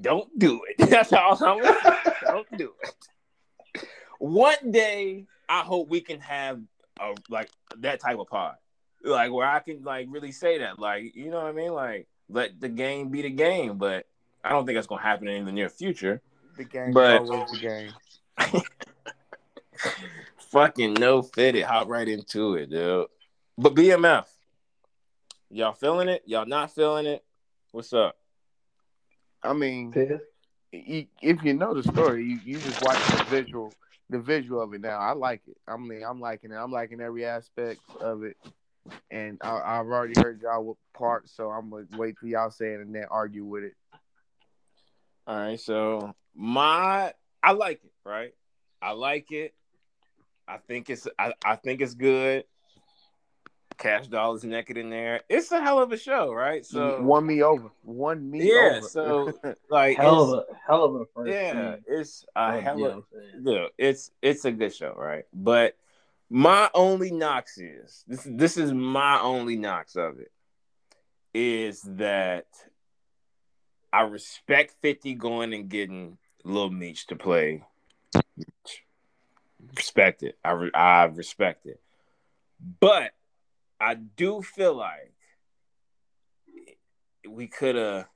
Don't 0.00 0.36
do 0.38 0.60
it. 0.68 0.76
That's 0.90 1.12
all 1.12 1.32
I'm. 1.44 1.60
gonna. 1.62 2.02
Don't 2.26 2.58
do 2.58 2.72
it. 2.82 3.84
One 4.18 4.70
day, 4.70 5.26
I 5.48 5.60
hope 5.62 5.88
we 5.88 6.00
can 6.00 6.20
have 6.20 6.60
a 7.00 7.14
like 7.28 7.50
that 7.78 8.00
type 8.00 8.18
of 8.18 8.28
pod, 8.28 8.54
like 9.04 9.32
where 9.32 9.46
I 9.46 9.58
can 9.60 9.82
like 9.82 10.06
really 10.10 10.32
say 10.32 10.58
that, 10.58 10.78
like 10.78 11.14
you 11.14 11.30
know 11.30 11.38
what 11.38 11.46
I 11.46 11.52
mean, 11.52 11.72
like 11.72 12.06
let 12.28 12.60
the 12.60 12.68
game 12.68 13.08
be 13.10 13.22
the 13.22 13.30
game. 13.30 13.78
But 13.78 14.06
I 14.44 14.50
don't 14.50 14.64
think 14.64 14.76
that's 14.76 14.86
gonna 14.86 15.02
happen 15.02 15.28
in 15.28 15.44
the 15.44 15.52
near 15.52 15.68
future. 15.68 16.20
The 16.56 16.64
game, 16.64 16.92
But- 16.92 17.22
always 17.22 17.50
the 17.50 17.58
game. 17.58 17.92
Fucking 20.52 20.94
no 20.94 21.22
fitted. 21.22 21.62
Hop 21.64 21.88
right 21.88 22.06
into 22.06 22.56
it, 22.56 22.68
dude. 22.68 23.06
But 23.56 23.74
BMF, 23.74 24.26
y'all 25.50 25.72
feeling 25.72 26.10
it? 26.10 26.22
Y'all 26.26 26.44
not 26.44 26.74
feeling 26.74 27.06
it? 27.06 27.24
What's 27.70 27.94
up? 27.94 28.16
I 29.42 29.54
mean, 29.54 29.94
you, 30.70 31.06
if 31.22 31.42
you 31.42 31.54
know 31.54 31.72
the 31.72 31.82
story, 31.82 32.24
you, 32.24 32.38
you 32.44 32.58
just 32.58 32.84
watch 32.84 32.98
the 32.98 33.24
visual, 33.30 33.72
the 34.10 34.18
visual 34.18 34.60
of 34.60 34.74
it. 34.74 34.82
Now, 34.82 34.98
I 34.98 35.12
like 35.12 35.40
it. 35.48 35.56
I 35.66 35.78
mean, 35.78 36.02
I'm 36.06 36.20
liking 36.20 36.52
it. 36.52 36.56
I'm 36.56 36.70
liking 36.70 37.00
every 37.00 37.24
aspect 37.24 37.80
of 38.02 38.22
it, 38.22 38.36
and 39.10 39.38
I, 39.42 39.54
I've 39.54 39.86
already 39.86 40.20
heard 40.20 40.42
y'all 40.42 40.64
with 40.64 40.76
parts, 40.92 41.32
so 41.34 41.48
I'm 41.48 41.70
gonna 41.70 41.86
wait 41.96 42.16
till 42.20 42.28
y'all 42.28 42.50
say 42.50 42.74
it 42.74 42.80
and 42.80 42.94
then 42.94 43.06
argue 43.10 43.46
with 43.46 43.64
it. 43.64 43.74
All 45.26 45.34
right, 45.34 45.58
so 45.58 46.14
my 46.34 47.14
I 47.42 47.52
like 47.52 47.80
it, 47.82 47.92
right? 48.04 48.34
I 48.82 48.92
like 48.92 49.32
it. 49.32 49.54
I 50.52 50.58
think 50.58 50.90
it's 50.90 51.08
I, 51.18 51.32
I 51.44 51.56
think 51.56 51.80
it's 51.80 51.94
good. 51.94 52.44
Cash 53.78 54.08
doll 54.08 54.34
is 54.34 54.44
naked 54.44 54.76
in 54.76 54.90
there. 54.90 55.22
It's 55.30 55.50
a 55.50 55.60
hell 55.60 55.80
of 55.80 55.90
a 55.92 55.96
show, 55.96 56.30
right? 56.32 56.64
So 56.64 56.78
mm, 56.78 57.00
won 57.00 57.26
me 57.26 57.42
over. 57.42 57.70
Won 57.84 58.30
me 58.30 58.52
Yeah, 58.52 58.76
over. 58.76 58.88
so, 58.88 59.32
like 59.70 59.96
Hell 59.96 60.22
of 60.34 60.38
a 60.38 60.44
hell 60.66 60.84
of 60.84 60.94
a 60.96 61.04
first. 61.14 61.32
yeah, 61.32 61.50
season. 61.76 61.84
it's 61.86 62.24
a 62.36 62.56
You 62.56 62.62
hell 62.62 62.78
know 62.78 62.84
of 62.84 62.94
what 62.96 63.04
I'm? 63.34 63.44
Look, 63.44 63.72
it's 63.78 64.10
it's 64.20 64.44
a 64.44 64.52
good 64.52 64.74
show, 64.74 64.94
right? 64.96 65.24
But 65.32 65.76
my 66.28 66.68
only 66.74 67.10
knocks 67.10 67.56
is 67.56 68.04
this. 68.06 68.28
This 68.30 68.56
is 68.58 68.72
my 68.72 69.18
only 69.20 69.56
knocks 69.56 69.96
of 69.96 70.18
it 70.20 70.30
is 71.34 71.80
that 71.96 72.44
I 73.90 74.02
respect 74.02 74.74
Fifty 74.82 75.14
going 75.14 75.54
and 75.54 75.70
getting 75.70 76.18
Lil 76.44 76.70
Meech 76.70 77.06
to 77.06 77.16
play. 77.16 77.64
Respect 79.76 80.22
it. 80.22 80.38
I 80.44 80.52
re- 80.52 80.72
I 80.74 81.04
respect 81.04 81.66
it, 81.66 81.80
but 82.80 83.12
I 83.80 83.94
do 83.94 84.42
feel 84.42 84.74
like 84.74 85.14
we 87.28 87.46
could 87.46 87.76
have. 87.76 88.06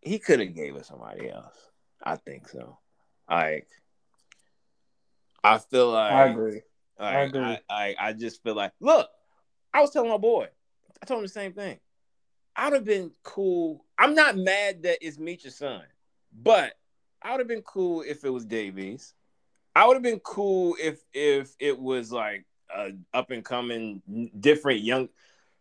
He 0.00 0.18
could 0.18 0.40
have 0.40 0.54
gave 0.54 0.76
us 0.76 0.88
somebody 0.88 1.28
else. 1.30 1.56
I 2.02 2.16
think 2.16 2.48
so. 2.48 2.78
Like, 3.28 3.68
I 5.42 5.58
feel 5.58 5.90
like 5.90 6.12
I 6.12 6.24
agree. 6.26 6.60
like, 6.98 7.14
I 7.14 7.20
agree. 7.22 7.40
I, 7.40 7.60
I, 7.68 7.94
I 7.98 8.12
just 8.12 8.42
feel 8.42 8.54
like, 8.54 8.72
look, 8.80 9.08
I 9.74 9.80
was 9.80 9.90
telling 9.90 10.10
my 10.10 10.16
boy, 10.16 10.48
I 11.02 11.06
told 11.06 11.18
him 11.18 11.24
the 11.24 11.28
same 11.28 11.52
thing. 11.52 11.78
I'd 12.56 12.72
have 12.72 12.84
been 12.84 13.12
cool. 13.22 13.84
I'm 13.98 14.14
not 14.14 14.36
mad 14.36 14.82
that 14.82 14.98
it's 15.00 15.18
Meech's 15.18 15.56
son, 15.56 15.82
but 16.32 16.74
I 17.22 17.32
would 17.32 17.40
have 17.40 17.48
been 17.48 17.62
cool 17.62 18.02
if 18.02 18.24
it 18.24 18.30
was 18.30 18.44
Davies. 18.44 19.14
I 19.78 19.86
would 19.86 19.94
have 19.94 20.02
been 20.02 20.18
cool 20.18 20.74
if 20.82 21.00
if 21.14 21.54
it 21.60 21.78
was 21.78 22.10
like 22.10 22.44
a 22.76 22.90
up 23.14 23.30
and 23.30 23.44
coming, 23.44 24.02
different 24.40 24.80
young, 24.80 25.08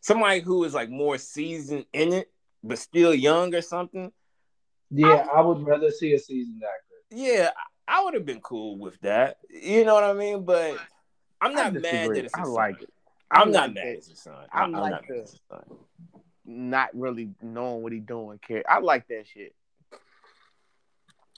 somebody 0.02 0.40
who 0.40 0.64
is 0.64 0.74
like 0.74 0.90
more 0.90 1.20
seasoned 1.20 1.86
in 1.94 2.14
it, 2.14 2.32
but 2.64 2.80
still 2.80 3.14
young 3.14 3.54
or 3.54 3.62
something. 3.62 4.12
Yeah, 4.90 5.28
I 5.32 5.42
would 5.42 5.62
rather 5.64 5.92
see 5.92 6.14
a 6.16 6.20
seasoned 6.20 6.64
actor. 6.64 6.96
Yeah, 7.12 7.52
I 7.88 8.04
would 8.04 8.16
have 8.16 8.26
been 8.26 8.42
cool 8.42 8.80
with 8.80 9.00
that. 9.02 9.38
You 9.52 9.86
know 9.86 9.94
what 9.94 10.04
I 10.04 10.14
mean? 10.14 10.46
But 10.46 10.80
I'm 11.40 11.52
I 11.52 11.66
not 11.66 11.74
mad 11.74 11.82
disagree. 11.82 12.16
that 12.18 12.26
it's 12.26 12.38
his 12.38 12.48
I 12.48 12.50
like 12.50 12.82
it. 12.82 12.90
I'm 13.30 13.50
I 13.50 13.52
not 13.52 13.54
like 13.68 13.74
mad 13.76 13.86
it. 13.86 13.98
at 14.00 14.04
his 14.08 14.20
son. 14.20 14.34
I 14.52 14.64
I'm 14.64 14.72
like 14.72 14.92
not 14.94 15.02
mad 15.08 15.28
the- 15.28 15.40
son. 15.48 15.78
Not 16.44 16.90
really 16.96 17.30
knowing 17.44 17.84
what 17.84 17.92
he 17.92 18.00
doing. 18.00 18.40
Care. 18.40 18.64
I 18.68 18.80
like 18.80 19.08
that 19.10 19.26
shit. 19.28 19.54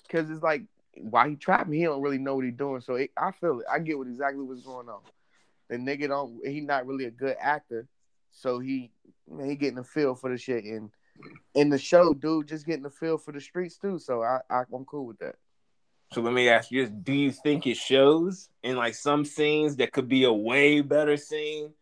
Cause 0.10 0.30
it's 0.30 0.42
like 0.42 0.64
while 1.02 1.30
he 1.30 1.36
trapping, 1.36 1.74
he 1.74 1.84
don't 1.84 2.02
really 2.02 2.18
know 2.18 2.36
what 2.36 2.46
he 2.46 2.52
doing. 2.52 2.82
So 2.82 2.96
it, 2.96 3.12
I 3.18 3.32
feel 3.32 3.60
it. 3.60 3.66
I 3.72 3.80
get 3.80 3.98
what 3.98 4.08
exactly 4.08 4.44
what's 4.44 4.62
going 4.62 4.90
on. 4.90 5.02
The 5.70 5.78
nigga 5.78 6.08
don't. 6.08 6.46
He 6.46 6.62
not 6.62 6.86
really 6.86 7.06
a 7.06 7.12
good 7.12 7.38
actor, 7.40 7.88
so 8.32 8.60
he 8.60 8.92
man, 9.30 9.50
he 9.50 9.56
getting 9.56 9.78
a 9.78 9.84
feel 9.84 10.16
for 10.16 10.30
the 10.30 10.38
shit. 10.38 10.64
And 10.64 10.90
in 11.54 11.70
the 11.70 11.78
show, 11.78 12.14
dude, 12.14 12.48
just 12.48 12.66
getting 12.66 12.86
a 12.86 12.90
feel 12.90 13.18
for 13.18 13.32
the 13.32 13.42
streets 13.42 13.78
too. 13.78 14.00
So 14.00 14.24
I, 14.24 14.40
I 14.50 14.64
I'm 14.74 14.86
cool 14.86 15.06
with 15.06 15.20
that. 15.20 15.36
So 16.12 16.22
let 16.22 16.34
me 16.34 16.50
ask 16.50 16.72
you 16.72 16.86
this: 16.86 16.94
Do 17.04 17.14
you 17.14 17.32
think 17.32 17.68
it 17.68 17.78
shows 17.78 18.50
in 18.64 18.76
like 18.76 18.96
some 18.96 19.26
scenes 19.26 19.76
that 19.76 19.92
could 19.92 20.08
be 20.08 20.24
a 20.24 20.34
way 20.34 20.82
better 20.82 21.18
scene, 21.18 21.74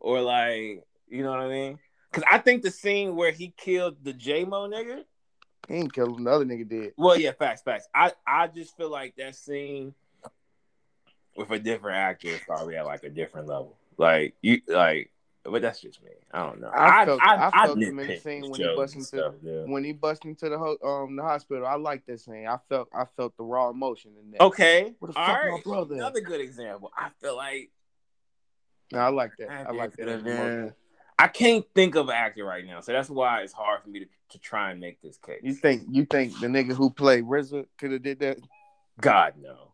or 0.00 0.20
like 0.20 0.84
you 1.08 1.22
know 1.22 1.30
what 1.30 1.40
I 1.40 1.48
mean? 1.48 1.78
Because 2.10 2.24
I 2.30 2.38
think 2.38 2.62
the 2.62 2.70
scene 2.70 3.14
where 3.14 3.30
he 3.30 3.54
killed 3.56 3.96
the 4.02 4.12
J 4.12 4.44
Mo 4.44 4.68
nigga. 4.68 5.04
He 5.68 5.74
ain't 5.74 5.92
killed 5.92 6.18
him. 6.18 6.24
The 6.24 6.30
other 6.30 6.44
nigga 6.44 6.68
did. 6.68 6.92
Well, 6.96 7.18
yeah, 7.18 7.32
facts, 7.32 7.62
facts. 7.62 7.88
I 7.94 8.12
I 8.26 8.46
just 8.48 8.76
feel 8.76 8.90
like 8.90 9.16
that 9.16 9.34
scene 9.34 9.94
with 11.36 11.50
a 11.50 11.58
different 11.58 11.96
actor 11.98 12.28
is 12.28 12.40
probably 12.46 12.76
at 12.76 12.86
like 12.86 13.02
a 13.04 13.10
different 13.10 13.48
level. 13.48 13.76
Like 13.98 14.34
you 14.42 14.60
like, 14.68 15.10
but 15.44 15.62
that's 15.62 15.80
just 15.80 16.02
me. 16.02 16.10
I 16.32 16.46
don't 16.46 16.60
know. 16.60 16.70
I 16.72 17.04
felt- 17.04 17.20
I 17.22 17.50
felt 17.66 17.78
him 17.78 17.98
in 17.98 18.06
the 18.08 18.16
scene 18.18 18.42
when 18.42 18.54
he 18.60 18.64
jokes 18.66 18.76
bust 18.76 18.94
and 18.94 19.00
into- 19.02 19.08
stuff, 19.18 19.34
dude. 19.42 19.68
When 19.70 19.84
he 19.84 19.92
bust 19.92 20.24
into 20.24 20.48
the 20.48 20.58
ho- 20.58 20.78
um 20.82 21.16
the 21.16 21.22
hospital, 21.22 21.66
I 21.66 21.76
like 21.76 22.04
that 22.06 22.20
scene. 22.20 22.46
I 22.46 22.58
felt 22.68 22.88
I 22.94 23.04
felt 23.16 23.36
the 23.36 23.42
raw 23.44 23.70
emotion 23.70 24.12
in 24.22 24.30
that. 24.32 24.40
Okay, 24.42 24.94
What 24.98 25.12
the 25.14 25.18
all 25.18 25.26
fuck, 25.26 25.44
my 25.44 25.60
brother? 25.64 25.94
Another 25.96 26.20
good 26.20 26.40
example. 26.40 26.90
I 26.96 27.10
feel 27.20 27.36
like 27.36 27.70
No, 28.92 28.98
I 29.00 29.08
like 29.08 29.32
that. 29.38 29.50
I 29.50 29.62
I 29.64 29.70
like 29.72 29.96
that. 29.96 30.74
Could've 31.18 31.24
emotion. 31.24 31.24
been- 31.24 31.24
I 31.24 31.28
can't 31.28 31.66
think 31.74 31.94
of 31.94 32.08
an 32.08 32.14
actor 32.14 32.44
right 32.44 32.64
now, 32.66 32.80
so 32.80 32.92
that's 32.92 33.08
why 33.10 33.40
it's 33.42 33.52
hard 33.52 33.82
for 33.82 33.88
me 33.88 34.00
to, 34.00 34.06
to 34.30 34.38
try 34.38 34.70
and 34.70 34.80
make 34.80 35.00
this 35.00 35.16
case. 35.18 35.40
You 35.42 35.54
think 35.54 35.84
you 35.90 36.04
think 36.04 36.38
the 36.40 36.46
nigga 36.46 36.72
who 36.72 36.90
played 36.90 37.24
RZA 37.24 37.66
could 37.78 37.92
have 37.92 38.02
did 38.02 38.20
that? 38.20 38.38
God 39.00 39.34
no, 39.40 39.72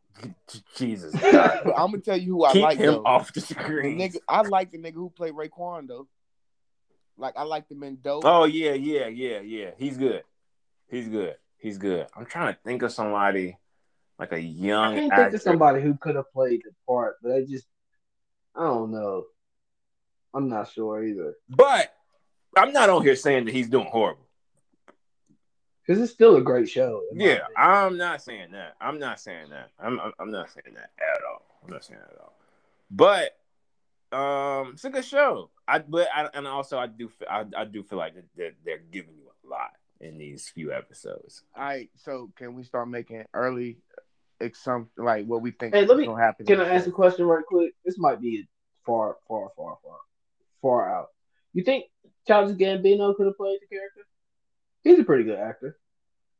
Jesus, 0.74 1.14
God. 1.32 1.60
But 1.64 1.74
I'm 1.78 1.90
gonna 1.90 1.98
tell 1.98 2.16
you 2.16 2.32
who 2.34 2.44
I 2.44 2.52
keep 2.52 2.62
like 2.62 2.78
him 2.78 2.94
though. 2.94 3.02
off 3.04 3.32
the 3.32 3.40
The 3.40 3.46
screen. 3.46 3.98
nigga, 3.98 4.16
I 4.28 4.42
like 4.42 4.70
the 4.70 4.78
nigga 4.78 4.94
who 4.94 5.10
played 5.10 5.32
Raekwon 5.34 5.88
though. 5.88 6.06
Like 7.16 7.34
I 7.36 7.42
like 7.42 7.68
the 7.68 7.74
Mendoza. 7.74 8.26
Oh 8.26 8.44
yeah, 8.44 8.72
yeah, 8.72 9.06
yeah, 9.08 9.40
yeah. 9.40 9.70
He's 9.78 9.96
good. 9.96 10.22
He's 10.88 11.08
good. 11.08 11.36
He's 11.58 11.78
good. 11.78 12.06
I'm 12.16 12.26
trying 12.26 12.52
to 12.54 12.58
think 12.64 12.82
of 12.82 12.92
somebody 12.92 13.56
like 14.18 14.32
a 14.32 14.40
young 14.40 14.94
I 14.94 15.00
can't 15.00 15.12
actor. 15.12 15.24
think 15.24 15.34
of 15.36 15.42
somebody 15.42 15.82
who 15.82 15.94
could 15.94 16.16
have 16.16 16.32
played 16.32 16.62
the 16.64 16.70
part, 16.88 17.16
but 17.22 17.32
I 17.32 17.42
just 17.44 17.66
I 18.56 18.64
don't 18.64 18.90
know. 18.92 19.24
I'm 20.34 20.48
not 20.48 20.70
sure 20.72 21.02
either. 21.04 21.34
But 21.48 21.94
I'm 22.56 22.72
not 22.72 22.88
on 22.90 23.02
here 23.02 23.16
saying 23.16 23.44
that 23.46 23.52
he's 23.54 23.68
doing 23.68 23.86
horrible. 23.86 24.26
Because 25.86 26.00
it's 26.02 26.12
still 26.12 26.36
a 26.36 26.40
great 26.40 26.68
show. 26.68 27.02
Yeah. 27.12 27.40
I'm 27.56 27.96
not 27.96 28.22
saying 28.22 28.52
that. 28.52 28.76
I'm 28.80 28.98
not 28.98 29.20
saying 29.20 29.50
that. 29.50 29.70
I'm 29.80 29.98
I'm, 30.00 30.12
I'm 30.18 30.30
not 30.30 30.50
saying 30.50 30.74
that 30.74 30.90
at 31.00 31.22
all. 31.28 31.42
I'm 31.64 31.70
not 31.72 31.84
saying 31.84 32.00
that 32.00 32.14
at 32.14 32.20
all. 32.20 32.34
But 32.90 33.36
um, 34.16 34.72
it's 34.74 34.84
a 34.84 34.90
good 34.90 35.04
show. 35.04 35.50
I 35.66 35.80
but 35.80 36.08
I, 36.14 36.28
and 36.34 36.46
also 36.46 36.78
I 36.78 36.86
do 36.86 37.08
fe- 37.08 37.26
I, 37.28 37.44
I 37.56 37.64
do 37.64 37.82
feel 37.82 37.98
like 37.98 38.14
that 38.14 38.24
they're, 38.36 38.52
they're 38.64 38.82
giving 38.90 39.14
you 39.16 39.24
a 39.44 39.48
lot 39.48 39.70
in 40.00 40.18
these 40.18 40.48
few 40.48 40.72
episodes. 40.72 41.42
All 41.56 41.64
right, 41.64 41.90
so 41.96 42.30
can 42.36 42.54
we 42.54 42.62
start 42.64 42.88
making 42.88 43.24
early 43.34 43.78
ex- 44.40 44.62
some 44.62 44.88
like 44.96 45.26
what 45.26 45.42
we 45.42 45.50
think 45.50 45.74
Hey, 45.74 45.82
let 45.86 45.94
is 45.94 46.00
me- 46.00 46.06
gonna 46.06 46.22
happen? 46.22 46.46
Can 46.46 46.60
I 46.60 46.68
ask 46.74 46.86
a 46.86 46.92
question 46.92 47.24
right 47.26 47.44
quick? 47.44 47.72
This 47.84 47.98
might 47.98 48.20
be 48.20 48.46
far, 48.84 49.16
far, 49.26 49.48
far, 49.56 49.78
far, 49.82 49.96
far 50.62 50.88
out. 50.88 51.08
You 51.52 51.64
think 51.64 51.84
Childish 52.26 52.56
Gambino 52.56 53.14
could 53.16 53.26
have 53.26 53.36
played 53.36 53.58
the 53.60 53.66
character? 53.76 54.00
He's 54.84 54.98
a 54.98 55.04
pretty 55.04 55.24
good 55.24 55.38
actor. 55.38 55.76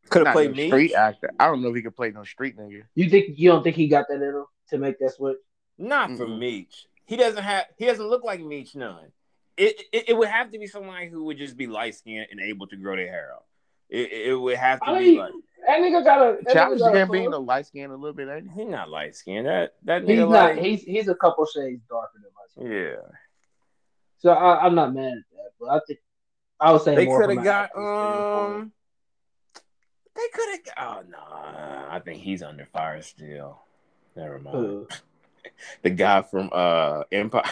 Could 0.09 0.27
have 0.27 0.35
played 0.35 0.51
no 0.51 0.57
me. 0.57 0.69
street 0.69 0.95
actor. 0.95 1.31
I 1.39 1.47
don't 1.47 1.63
know 1.63 1.69
if 1.69 1.77
he 1.77 1.83
could 1.83 1.95
play 1.97 2.11
no 2.11 2.25
street 2.25 2.57
nigga. 2.57 2.83
You 2.95 3.09
think 3.11 3.39
you 3.39 3.51
don't 3.51 3.63
think 3.63 3.77
he 3.77 3.89
got 3.89 4.07
that 4.09 4.17
in 4.17 4.23
him 4.23 4.45
to 4.71 4.79
make 4.79 4.99
that 4.99 5.11
switch? 5.15 5.37
Not 5.79 6.17
for 6.17 6.27
Mm-mm. 6.27 6.39
Meech. 6.39 6.87
He 7.07 7.17
doesn't 7.17 7.43
have. 7.43 7.67
He 7.77 7.87
doesn't 7.87 8.07
look 8.09 8.25
like 8.25 8.41
Meech. 8.41 8.75
None. 8.75 9.13
It, 9.57 9.81
it 9.93 10.09
it 10.09 10.17
would 10.17 10.29
have 10.29 10.51
to 10.53 10.59
be 10.59 10.67
somebody 10.67 11.09
who 11.09 11.25
would 11.25 11.39
just 11.39 11.57
be 11.57 11.67
light 11.67 11.95
skinned 11.95 12.27
and 12.31 12.41
able 12.41 12.67
to 12.69 12.77
grow 12.77 12.97
their 12.97 13.09
hair 13.09 13.31
out. 13.35 13.45
It, 13.89 14.11
it 14.13 14.35
would 14.35 14.57
have 14.57 14.81
to 14.81 14.87
I 14.89 14.99
be 14.99 15.05
mean, 15.11 15.19
like 15.19 15.33
that 15.67 15.79
nigga 15.81 16.05
got 16.05 16.23
a. 16.23 16.39
that 16.45 16.53
Childish 16.55 16.81
nigga 16.81 16.93
got 16.93 16.97
a 16.97 17.07
Gambino 17.07 17.47
light 17.47 17.67
skinned 17.67 17.93
a 17.93 17.97
little 17.97 18.15
bit, 18.15 18.29
ain't 18.29 18.51
he? 18.51 18.63
he's 18.63 18.71
not 18.71 18.89
light 18.89 19.15
skinned. 19.15 19.47
That 19.47 19.75
that 19.85 20.03
He's 20.09 20.19
not. 20.19 20.29
like 20.31 20.59
He's 20.59 20.83
he's 20.83 21.09
a 21.09 21.15
couple 21.15 21.47
shades 21.47 21.83
darker 21.89 22.19
than 22.23 22.67
myself. 22.67 23.01
yeah. 23.03 23.17
So 24.23 24.31
I, 24.31 24.65
I'm 24.65 24.75
not 24.77 24.95
mad 24.95 25.13
at 25.13 25.25
that, 25.33 25.51
but 25.61 25.69
I 25.71 25.81
think 25.87 25.99
I 26.61 26.71
would 26.73 26.83
say 26.83 26.95
They 26.95 27.07
could 27.07 27.29
have 27.31 27.43
got 27.45 27.65
acting 27.65 27.83
standpoint. 27.83 28.55
um. 28.55 28.73
They 30.15 30.29
could 30.33 30.49
have. 30.51 30.61
Oh 30.79 31.03
no, 31.11 31.19
I 31.19 32.01
think 32.05 32.23
he's 32.23 32.43
under 32.43 32.65
fire 32.67 33.03
still. 33.03 33.61
Never 34.15 34.39
mind. 34.39 34.87
Uh, 34.91 34.95
The 35.83 35.91
guy 35.91 36.23
from 36.23 36.51
uh 36.53 37.03
Empire. 37.11 37.43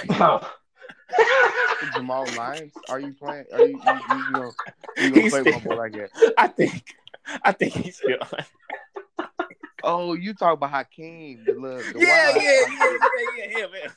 Jamal 1.96 2.26
Lyons. 2.36 2.72
Are 2.88 3.00
you 3.00 3.14
playing? 3.14 3.46
Are 3.52 3.60
you 3.66 3.80
you, 3.84 3.92
you, 4.10 4.16
you 4.28 4.34
gonna, 4.34 4.50
you 4.96 5.10
gonna 5.10 5.22
He's 5.22 5.32
play 5.32 5.42
one 5.42 5.64
more 5.64 5.76
like 5.76 5.92
that? 5.94 6.34
I 6.38 6.46
think. 6.46 6.84
I 7.42 7.50
think 7.52 7.72
he's 7.72 7.96
still. 7.96 8.18
Oh, 9.82 10.12
you 10.14 10.34
talk 10.34 10.54
about 10.54 10.70
Hakeem, 10.70 11.44
the 11.46 11.54
little 11.54 11.78
the 11.78 11.98
yeah, 11.98 12.30
wild- 12.32 12.42
yeah, 12.42 12.60
yeah, 12.68 13.46
yeah, 13.46 13.58
yeah, 13.58 13.66
man. 13.66 13.90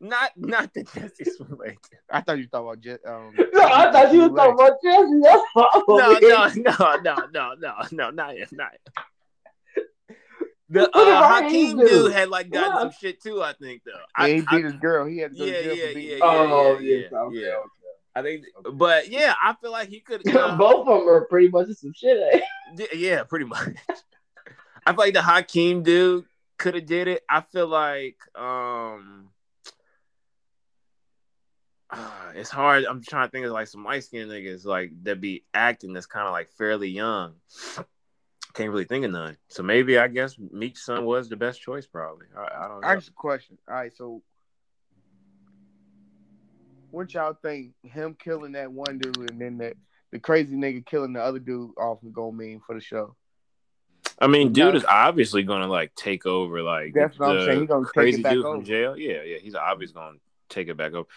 Not, 0.00 0.30
not 0.36 0.72
the 0.74 0.84
Jussie 0.84 1.26
Smollett. 1.26 1.78
I 2.10 2.20
thought 2.20 2.38
you 2.38 2.46
thought 2.46 2.62
about 2.62 2.80
Je- 2.80 3.04
um. 3.06 3.32
no, 3.52 3.62
I 3.62 3.90
thought 3.92 4.12
you 4.12 4.22
were 4.22 4.36
talking 4.36 4.54
about 4.54 4.72
Jussie. 4.84 5.20
That's 5.22 5.42
why. 5.54 5.68
No, 5.88 6.18
no, 6.20 6.48
no, 6.56 6.96
no, 7.02 7.26
no, 7.32 7.54
no, 7.58 7.74
no, 7.90 8.10
not 8.10 8.36
yet, 8.38 8.52
not 8.52 8.70
yet. 8.72 9.04
The 10.70 10.80
What 10.80 11.08
uh, 11.08 11.40
Hakeem 11.42 11.78
do? 11.78 11.88
dude 11.88 12.12
had 12.12 12.28
like 12.28 12.50
gotten 12.50 12.72
What? 12.74 12.80
some 12.82 12.90
shit 13.00 13.22
too. 13.22 13.42
I 13.42 13.54
think 13.54 13.82
though. 13.86 13.92
Yeah, 13.92 13.98
I, 14.24 14.28
he 14.32 14.44
I- 14.46 14.50
beat 14.56 14.64
his 14.66 14.74
girl. 14.74 15.06
He 15.06 15.16
had 15.18 15.32
to 15.32 15.38
go 15.38 15.44
Yeah, 15.46 15.52
to 15.52 15.62
jail 15.62 15.74
yeah, 15.76 15.86
for 15.88 15.94
beating 15.94 16.10
yeah, 16.10 16.16
yeah. 16.16 16.20
Oh, 16.22 16.78
yeah, 16.78 16.96
yes, 16.98 17.12
okay, 17.12 17.36
yeah. 17.38 17.46
okay. 17.46 17.68
I 18.14 18.22
think, 18.22 18.44
but 18.74 19.08
yeah, 19.08 19.34
I 19.42 19.54
feel 19.62 19.70
like 19.72 19.88
he 19.88 20.00
could. 20.00 20.26
Uh, 20.28 20.56
Both 20.58 20.86
of 20.88 20.98
them 21.00 21.08
are 21.08 21.24
pretty 21.26 21.48
much 21.48 21.68
some 21.68 21.92
shit. 21.94 22.18
Eh? 22.34 22.40
Yeah, 22.76 22.86
yeah, 22.94 23.22
pretty 23.24 23.44
much. 23.46 23.66
I 24.84 24.92
feel 24.92 24.96
like 24.98 25.14
the 25.14 25.22
Hakeem 25.22 25.82
dude 25.84 26.24
could 26.58 26.74
have 26.74 26.84
did 26.86 27.08
it. 27.08 27.22
I 27.30 27.40
feel 27.40 27.68
like 27.68 28.16
um 28.34 29.27
uh, 31.90 32.32
it's 32.34 32.50
hard. 32.50 32.84
I'm 32.84 33.02
trying 33.02 33.28
to 33.28 33.30
think 33.30 33.46
of 33.46 33.52
like 33.52 33.68
some 33.68 33.84
light 33.84 34.04
skinned 34.04 34.30
niggas 34.30 34.64
like 34.64 34.92
that 35.04 35.20
be 35.20 35.44
acting 35.54 35.92
that's 35.92 36.06
kind 36.06 36.26
of 36.26 36.32
like 36.32 36.50
fairly 36.52 36.88
young. 36.88 37.34
Can't 38.54 38.70
really 38.70 38.84
think 38.84 39.04
of 39.04 39.12
none. 39.12 39.36
So 39.48 39.62
maybe 39.62 39.98
I 39.98 40.08
guess 40.08 40.36
Meech's 40.38 40.84
son 40.84 41.04
was 41.04 41.28
the 41.28 41.36
best 41.36 41.60
choice. 41.60 41.86
Probably. 41.86 42.26
I, 42.36 42.64
I 42.64 42.68
don't 42.68 42.80
know. 42.80 42.88
I 42.88 42.94
ask 42.94 43.08
a 43.08 43.14
question. 43.14 43.56
All 43.68 43.74
right, 43.74 43.92
so 43.96 44.22
what 46.90 47.12
y'all 47.14 47.36
think 47.40 47.72
him 47.82 48.16
killing 48.18 48.52
that 48.52 48.72
one 48.72 48.98
dude 48.98 49.30
and 49.30 49.40
then 49.40 49.58
that 49.58 49.74
the 50.10 50.18
crazy 50.18 50.56
nigga 50.56 50.84
killing 50.84 51.12
the 51.12 51.22
other 51.22 51.38
dude 51.38 51.70
off 51.78 51.98
is 52.02 52.12
gonna 52.12 52.32
mean 52.32 52.60
for 52.66 52.74
the 52.74 52.80
show? 52.80 53.14
I 54.20 54.26
mean, 54.26 54.52
dude 54.52 54.74
is 54.74 54.84
obviously 54.84 55.42
gonna 55.42 55.68
like 55.68 55.94
take 55.94 56.26
over. 56.26 56.62
Like 56.62 56.92
That's 56.94 57.18
what 57.18 57.30
I'm 57.30 57.46
saying. 57.46 57.60
He 57.60 57.66
gonna 57.66 57.84
take 57.84 57.92
crazy 57.92 58.20
it 58.20 58.24
back 58.24 58.32
dude 58.32 58.44
over. 58.44 58.56
from 58.56 58.64
jail. 58.64 58.96
Yeah, 58.96 59.22
yeah. 59.22 59.38
He's 59.38 59.54
obviously 59.54 59.94
gonna 59.94 60.18
take 60.48 60.68
it 60.68 60.76
back 60.76 60.92
over. 60.92 61.08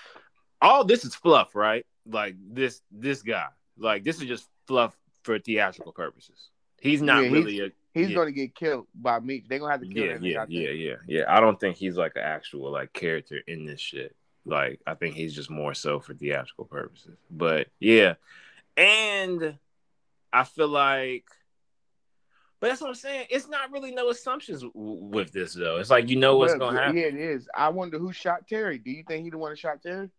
All 0.61 0.83
this 0.85 1.05
is 1.05 1.15
fluff, 1.15 1.55
right? 1.55 1.85
Like 2.05 2.35
this, 2.51 2.81
this 2.91 3.21
guy. 3.21 3.47
Like 3.77 4.03
this 4.03 4.21
is 4.21 4.27
just 4.27 4.47
fluff 4.67 4.95
for 5.23 5.39
theatrical 5.39 5.91
purposes. 5.91 6.49
He's 6.79 7.01
not 7.01 7.23
Yeah, 7.23 7.29
he's- 7.29 7.33
really 7.33 7.59
a. 7.61 7.71
He's 7.93 8.09
Yeah. 8.09 8.15
gonna 8.15 8.31
get 8.31 8.55
killed 8.55 8.87
by 8.95 9.19
me. 9.19 9.43
They're 9.45 9.59
gonna 9.59 9.71
have 9.71 9.81
to 9.81 9.87
kill 9.87 10.05
Yeah, 10.05 10.17
nigga. 10.17 10.45
yeah, 10.49 10.61
yeah, 10.61 10.69
yeah, 10.69 10.95
yeah. 11.07 11.23
I 11.27 11.41
don't 11.41 11.59
think 11.59 11.75
he's 11.75 11.97
like 11.97 12.13
an 12.15 12.21
actual 12.21 12.71
like 12.71 12.93
character 12.93 13.41
in 13.47 13.65
this 13.65 13.81
shit. 13.81 14.15
Like 14.45 14.79
I 14.87 14.93
think 14.93 15.15
he's 15.15 15.35
just 15.35 15.49
more 15.49 15.73
so 15.73 15.99
for 15.99 16.13
theatrical 16.13 16.63
purposes. 16.65 17.17
But 17.29 17.67
yeah, 17.81 18.13
and 18.77 19.57
I 20.31 20.43
feel 20.45 20.69
like, 20.69 21.25
but 22.61 22.67
that's 22.69 22.79
what 22.79 22.87
I'm 22.87 22.95
saying. 22.95 23.27
It's 23.29 23.49
not 23.49 23.71
really 23.71 23.91
no 23.91 24.09
assumptions 24.09 24.61
w- 24.61 24.73
with 25.03 25.31
this 25.33 25.53
though. 25.53 25.77
It's 25.77 25.89
like 25.89 26.07
you 26.09 26.15
know 26.15 26.37
what's 26.37 26.51
Well, 26.53 26.69
gonna 26.69 26.79
happen. 26.79 26.95
Yeah, 26.97 27.07
it 27.07 27.15
is. 27.15 27.49
I 27.53 27.69
wonder 27.69 27.99
who 27.99 28.13
shot 28.13 28.47
Terry. 28.47 28.77
Do 28.77 28.89
you 28.91 29.03
think 29.05 29.25
he 29.25 29.31
the 29.31 29.37
one 29.37 29.51
that 29.51 29.59
shot 29.59 29.81
Terry? 29.83 30.09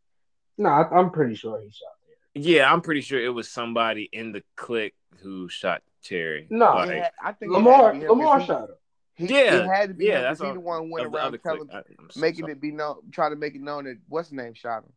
No, 0.59 0.69
I, 0.69 0.89
I'm 0.91 1.11
pretty 1.11 1.35
sure 1.35 1.61
he 1.61 1.71
shot 1.71 1.89
there. 2.07 2.43
Yeah, 2.43 2.73
I'm 2.73 2.81
pretty 2.81 3.01
sure 3.01 3.21
it 3.23 3.29
was 3.31 3.51
somebody 3.51 4.09
in 4.13 4.33
the 4.33 4.43
clique 4.57 4.95
who 5.23 5.49
shot 5.49 5.83
Terry. 6.05 6.47
No. 6.51 6.75
Like, 6.75 6.91
It 6.91 7.05
I 7.23 7.33
think 7.33 7.51
it 7.53 7.55
Lamar, 7.55 7.93
had 7.95 8.03
him, 8.03 8.09
Lamar 8.09 8.35
'cause 8.39 8.41
he- 8.43 8.47
shot 8.47 8.69
him. 8.71 8.77
He, 9.15 9.27
Yeah, 9.27 9.55
it 9.57 9.67
had 9.67 9.89
to 9.91 9.95
be 9.95 10.07
yeah, 10.07 10.17
him, 10.17 10.23
that's 10.23 10.41
'cause 10.41 10.45
he 10.47 10.49
all- 10.49 10.55
the 10.55 10.61
one 10.61 10.91
went 10.91 11.07
of 11.07 11.13
the 11.13 11.19
around 11.19 11.39
telling. 11.43 11.69
I- 11.71 11.83
so 12.11 12.21
making 12.21 12.41
sorry. 12.45 12.53
it 12.53 12.61
be 12.61 12.71
known, 12.73 12.97
trying 13.13 13.31
to 13.33 13.37
make 13.37 13.55
it 13.55 13.61
known 13.61 13.85
that 13.85 13.99
what's 14.09 14.31
the 14.31 14.37
name 14.37 14.55
shot 14.55 14.85
him. 14.85 14.93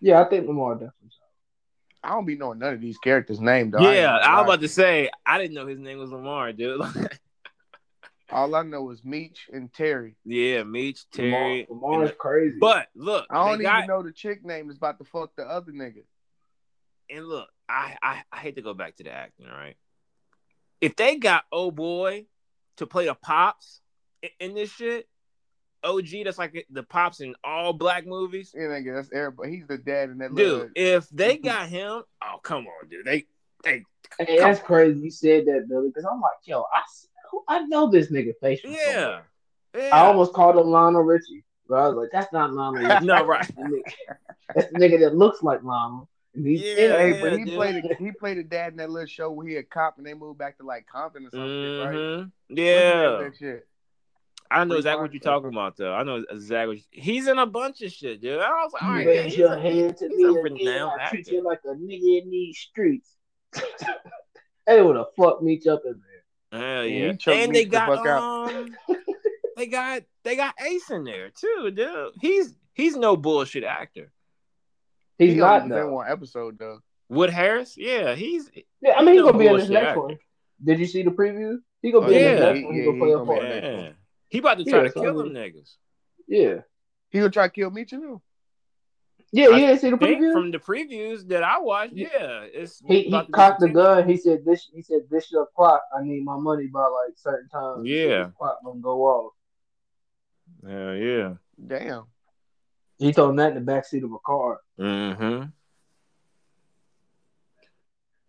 Yeah, 0.00 0.20
I 0.20 0.24
think 0.24 0.46
Lamar 0.46 0.74
definitely 0.74 1.10
shot 1.10 1.16
I 2.02 2.08
don't 2.14 2.24
be 2.26 2.36
knowing 2.36 2.58
none 2.58 2.72
of 2.74 2.80
these 2.80 2.96
characters' 2.98 3.40
names. 3.40 3.72
Though. 3.72 3.90
Yeah, 3.90 4.16
I 4.16 4.36
was 4.40 4.44
about 4.48 4.60
to 4.62 4.68
say 4.68 5.10
I 5.26 5.38
didn't 5.38 5.54
know 5.54 5.66
his 5.66 5.78
name 5.78 5.98
was 5.98 6.10
Lamar, 6.10 6.52
dude. 6.52 6.80
all 8.32 8.54
I 8.54 8.62
know 8.62 8.90
is 8.90 9.04
Meech 9.04 9.48
and 9.52 9.72
Terry. 9.72 10.16
yeah, 10.24 10.62
Meech. 10.64 11.08
Terry. 11.10 11.66
Lamar, 11.68 11.90
Lamar's 11.90 12.16
crazy. 12.18 12.58
But 12.60 12.88
look, 12.94 13.26
I 13.30 13.34
don't 13.44 13.54
even 13.54 13.62
got, 13.62 13.86
know 13.88 14.02
the 14.02 14.12
chick 14.12 14.44
name 14.44 14.70
is 14.70 14.76
about 14.76 14.98
to 14.98 15.04
fuck 15.04 15.34
the 15.36 15.42
other 15.44 15.72
nigga. 15.72 16.02
and 17.08 17.26
look, 17.26 17.48
I, 17.68 17.96
I 18.02 18.22
I 18.32 18.36
hate 18.38 18.56
to 18.56 18.62
go 18.62 18.74
back 18.74 18.96
to 18.96 19.04
the 19.04 19.10
acting, 19.12 19.46
right? 19.46 19.76
If 20.80 20.96
they 20.96 21.16
got 21.16 21.44
oh 21.52 21.70
boy 21.70 22.26
to 22.78 22.86
play 22.86 23.06
the 23.06 23.14
pops 23.14 23.80
in, 24.22 24.30
in 24.40 24.54
this 24.54 24.70
shit, 24.70 25.06
OG 25.84 26.06
that's 26.24 26.38
like 26.38 26.66
the 26.70 26.82
pops 26.82 27.20
in 27.20 27.34
all 27.44 27.72
black 27.72 28.06
movies, 28.06 28.52
Yeah, 28.54 28.62
nigga, 28.68 28.94
that's 28.96 29.10
everybody. 29.12 29.56
He's 29.56 29.66
the 29.66 29.78
dad 29.78 30.10
in 30.10 30.18
that 30.18 30.34
dude. 30.34 30.38
little. 30.52 30.68
If 30.74 31.08
they 31.10 31.36
got 31.42 31.68
him, 31.68 32.02
oh 32.22 32.38
come 32.42 32.66
on, 32.66 32.88
dude, 32.88 33.04
they 33.04 33.26
they 33.64 33.84
hey, 34.18 34.38
that's 34.38 34.60
crazy. 34.60 35.00
You 35.00 35.10
said 35.10 35.46
that, 35.46 35.68
Billy, 35.68 35.88
because 35.88 36.04
I'm 36.10 36.20
like, 36.20 36.32
yo, 36.44 36.60
I, 36.62 36.80
s- 36.80 37.08
who- 37.30 37.44
I 37.48 37.60
know 37.66 37.90
this 37.90 38.10
nigga 38.10 38.32
face. 38.40 38.60
yeah, 38.64 39.20
yeah. 39.76 39.90
I 39.92 40.00
almost 40.06 40.32
called 40.32 40.56
him 40.56 40.66
Lionel 40.70 41.02
Richie, 41.02 41.44
but 41.68 41.76
I 41.76 41.88
was 41.88 41.96
like, 41.96 42.08
that's 42.12 42.32
not 42.32 42.52
Lionel 42.52 42.82
Richie. 42.88 43.06
no 43.06 43.24
right. 43.26 43.40
That's 43.46 43.54
the 43.54 43.62
nigga- 43.62 44.16
That's 44.54 44.72
the 44.72 44.78
nigga 44.78 45.00
that 45.00 45.14
looks 45.16 45.42
like 45.42 45.62
Lionel. 45.62 46.08
And 46.34 46.46
he's 46.46 46.60
Yeah, 46.62 46.68
in 46.74 46.90
Hey, 46.92 47.10
it. 47.14 47.20
but 47.22 47.32
he 47.38 47.44
dude. 47.44 47.54
played 47.54 47.84
a, 47.84 47.94
he 47.96 48.12
played 48.12 48.38
a 48.38 48.44
dad 48.44 48.72
in 48.72 48.76
that 48.78 48.90
little 48.90 49.06
show 49.06 49.30
where 49.32 49.46
he 49.48 49.56
a 49.56 49.62
cop 49.64 49.98
and 49.98 50.06
they 50.06 50.14
moved 50.14 50.38
back 50.38 50.56
to 50.58 50.64
like 50.64 50.86
Compton 50.86 51.26
or 51.26 51.30
something, 51.30 51.48
right? 51.48 51.94
Mhm. 51.94 52.18
What's 52.18 52.30
the 52.48 52.54
name 52.54 52.76
of 52.76 53.20
Yeah, 53.20 53.24
that 53.28 53.36
shit. 53.36 53.66
I 54.52 54.64
know 54.64 54.74
exactly 54.76 55.02
what 55.02 55.12
you're 55.12 55.20
talking 55.20 55.48
about, 55.48 55.76
though. 55.76 55.92
I 55.94 56.02
know 56.02 56.24
exactly. 56.28 56.74
What 56.74 56.78
you, 56.78 57.02
he's 57.02 57.28
in 57.28 57.38
a 57.38 57.46
bunch 57.46 57.82
of 57.82 57.92
shit, 57.92 58.20
dude. 58.20 58.40
I 58.40 58.48
was 58.64 58.72
like, 58.72 58.82
all 58.82 58.90
right, 58.90 59.06
raise 59.06 59.24
he's 59.26 59.38
your 59.38 59.52
a- 59.54 59.60
hand 59.60 59.96
to 59.98 60.08
he's 60.08 60.16
me 60.18 60.24
a 60.24 60.42
again. 60.42 60.88
I 61.00 61.08
treat 61.08 61.28
you 61.28 61.42
like 61.44 61.60
a 61.64 61.68
nigga 61.74 62.22
in 62.22 62.30
these 62.30 62.58
streets. 62.58 63.16
they 64.66 64.82
would 64.82 64.96
have 64.96 65.06
fucked 65.16 65.42
me 65.42 65.60
up 65.70 65.82
in 65.84 65.92
there. 65.92 66.09
Hell 66.52 66.84
Yeah, 66.86 67.12
yeah. 67.12 67.12
he 67.34 67.42
And 67.42 67.54
they 67.54 67.64
the 67.64 67.70
got 67.70 67.86
fuck 67.88 68.06
out. 68.06 68.54
um 68.54 68.76
they 69.56 69.66
got 69.66 70.02
they 70.24 70.36
got 70.36 70.54
Ace 70.60 70.90
in 70.90 71.04
there 71.04 71.30
too, 71.30 71.70
dude. 71.74 72.12
He's 72.20 72.54
he's 72.74 72.96
no 72.96 73.16
bullshit 73.16 73.64
actor. 73.64 74.12
He's 75.18 75.34
he 75.34 75.38
not 75.38 75.62
only 75.62 75.76
in 75.78 75.90
one 75.92 76.10
episode 76.10 76.58
though. 76.58 76.80
Wood 77.08 77.30
Harris, 77.30 77.76
yeah, 77.76 78.14
he's 78.14 78.50
Yeah, 78.80 78.94
I 78.96 79.02
mean 79.02 79.14
he's 79.14 79.22
no 79.22 79.26
gonna 79.32 79.38
be 79.38 79.46
in 79.48 79.56
this 79.56 79.68
next 79.68 79.86
actor. 79.88 80.00
one. 80.00 80.18
Did 80.64 80.78
you 80.78 80.86
see 80.86 81.02
the 81.02 81.10
preview? 81.10 81.58
He 81.82 81.90
gonna 81.92 82.06
Oh, 82.06 82.08
be 82.08 82.16
in 82.16 82.22
yeah, 82.22 82.34
the 82.34 82.52
next 82.52 82.64
one. 82.64 82.74
He 82.74 82.80
yeah, 82.80 82.84
gonna 82.86 82.98
play 82.98 83.10
a 83.10 83.16
gonna 83.16 83.24
be 83.24 83.26
part. 83.32 83.42
in 83.44 83.48
the 83.50 83.60
next 83.60 83.82
yeah. 83.84 83.92
He 84.28 84.38
about 84.38 84.58
to 84.58 84.64
try 84.64 84.78
Yeah, 84.82 84.88
to 84.88 84.92
kill 84.92 85.20
I 85.20 85.24
them 85.24 85.32
niggas. 85.34 85.74
Yeah, 86.28 86.54
He 87.10 87.18
gonna 87.18 87.30
try 87.30 87.46
to 87.48 87.52
kill 87.52 87.70
me 87.70 87.84
too. 87.84 88.22
Yeah, 89.32 89.50
yeah. 89.50 89.76
See 89.76 89.90
the 89.90 89.96
previews 89.96 90.32
from 90.32 90.50
the 90.50 90.58
previews 90.58 91.26
that 91.28 91.44
I 91.44 91.60
watched. 91.60 91.92
Yeah, 91.94 92.44
it's 92.52 92.82
he, 92.84 93.02
he 93.02 93.22
cocked 93.30 93.60
the 93.60 93.68
gun. 93.68 94.08
He 94.08 94.16
said 94.16 94.44
this. 94.44 94.68
He 94.74 94.82
said 94.82 95.02
this 95.08 95.30
your 95.30 95.46
clock. 95.54 95.82
I 95.96 96.02
need 96.02 96.24
my 96.24 96.36
money 96.36 96.66
by 96.66 96.80
like 96.80 97.16
certain 97.16 97.48
time. 97.48 97.86
Yeah, 97.86 98.26
so 98.26 98.32
clock 98.38 98.58
gonna 98.64 98.80
go 98.80 99.02
off. 99.02 99.32
Yeah, 100.66 100.92
yeah. 100.94 101.34
Damn. 101.64 102.04
He 102.98 103.12
thrown 103.12 103.36
that 103.36 103.56
in 103.56 103.64
the 103.64 103.72
backseat 103.72 104.04
of 104.04 104.12
a 104.12 104.18
car. 104.18 104.58
Mm-hmm. 104.78 105.46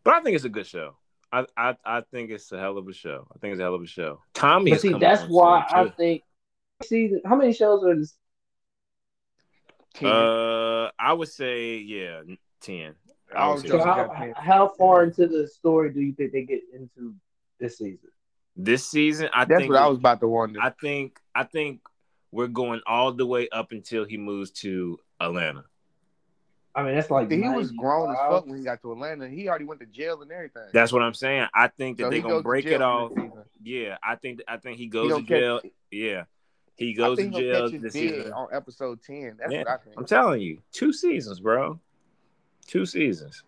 But 0.03 0.13
I 0.13 0.21
think 0.21 0.35
it's 0.35 0.45
a 0.45 0.49
good 0.49 0.67
show. 0.67 0.95
I, 1.31 1.45
I 1.57 1.75
I 1.83 2.01
think 2.11 2.29
it's 2.29 2.51
a 2.51 2.59
hell 2.59 2.77
of 2.77 2.87
a 2.87 2.93
show. 2.93 3.27
I 3.33 3.39
think 3.39 3.53
it's 3.53 3.59
a 3.59 3.63
hell 3.63 3.75
of 3.75 3.81
a 3.81 3.87
show. 3.87 4.21
Tommy, 4.33 4.75
see, 4.77 4.93
that's 4.93 5.23
why 5.23 5.65
I 5.69 5.89
think 5.89 6.23
season. 6.83 7.21
How 7.25 7.35
many 7.35 7.53
shows 7.53 7.83
are 7.83 7.91
in 7.91 8.01
the 8.01 8.11
10. 9.95 10.09
Uh, 10.09 10.91
I 10.97 11.13
would 11.13 11.29
say 11.29 11.77
yeah, 11.77 12.21
ten. 12.61 12.95
I 13.35 13.47
oh, 13.47 13.55
would 13.55 13.67
so 13.67 13.83
how, 13.83 14.33
how 14.35 14.67
far 14.77 15.03
into 15.03 15.27
the 15.27 15.47
story 15.47 15.91
do 15.91 16.01
you 16.01 16.13
think 16.13 16.31
they 16.31 16.43
get 16.43 16.61
into 16.73 17.15
this 17.59 17.77
season? 17.77 18.09
This 18.55 18.85
season, 18.89 19.29
I 19.33 19.45
that's 19.45 19.61
think, 19.61 19.71
what 19.71 19.81
I 19.81 19.87
was 19.87 19.97
about 19.97 20.19
to 20.19 20.27
wonder. 20.27 20.59
I 20.61 20.71
think 20.71 21.17
I 21.33 21.43
think 21.43 21.81
we're 22.31 22.47
going 22.47 22.81
all 22.85 23.13
the 23.13 23.25
way 23.25 23.47
up 23.49 23.71
until 23.71 24.05
he 24.05 24.17
moves 24.17 24.51
to 24.51 24.99
Atlanta. 25.19 25.65
I 26.73 26.83
mean, 26.83 26.95
that's 26.95 27.11
like 27.11 27.29
he 27.29 27.37
90, 27.37 27.57
was 27.57 27.71
grown 27.71 28.11
as 28.11 28.17
fuck 28.17 28.45
when 28.45 28.57
he 28.57 28.63
got 28.63 28.81
to 28.81 28.93
Atlanta. 28.93 29.27
He 29.27 29.49
already 29.49 29.65
went 29.65 29.81
to 29.81 29.85
jail 29.85 30.21
and 30.21 30.31
everything. 30.31 30.69
That's 30.73 30.93
what 30.93 31.01
I'm 31.01 31.13
saying. 31.13 31.47
I 31.53 31.67
think 31.67 31.97
that 31.97 32.03
so 32.03 32.09
they're 32.09 32.21
gonna 32.21 32.41
break 32.41 32.65
it 32.65 32.81
off. 32.81 33.11
Yeah, 33.61 33.97
I 34.03 34.15
think 34.15 34.41
I 34.47 34.57
think 34.57 34.77
he 34.77 34.87
goes 34.87 35.13
he 35.13 35.21
to 35.21 35.27
jail. 35.27 35.61
Yeah, 35.91 36.23
he 36.81 36.93
goes 36.93 37.17
to 37.17 37.29
jail 37.29 37.69
catch 37.69 37.81
this 37.81 37.93
season. 37.93 38.33
on 38.33 38.47
episode 38.53 39.01
ten. 39.03 39.37
That's 39.39 39.51
Yeah, 39.51 39.59
what 39.59 39.67
I 39.69 39.77
think. 39.77 39.95
I'm 39.97 40.05
telling 40.05 40.41
you, 40.41 40.59
two 40.71 40.91
seasons, 40.93 41.39
bro. 41.39 41.79
Two 42.67 42.85
seasons. 42.85 43.43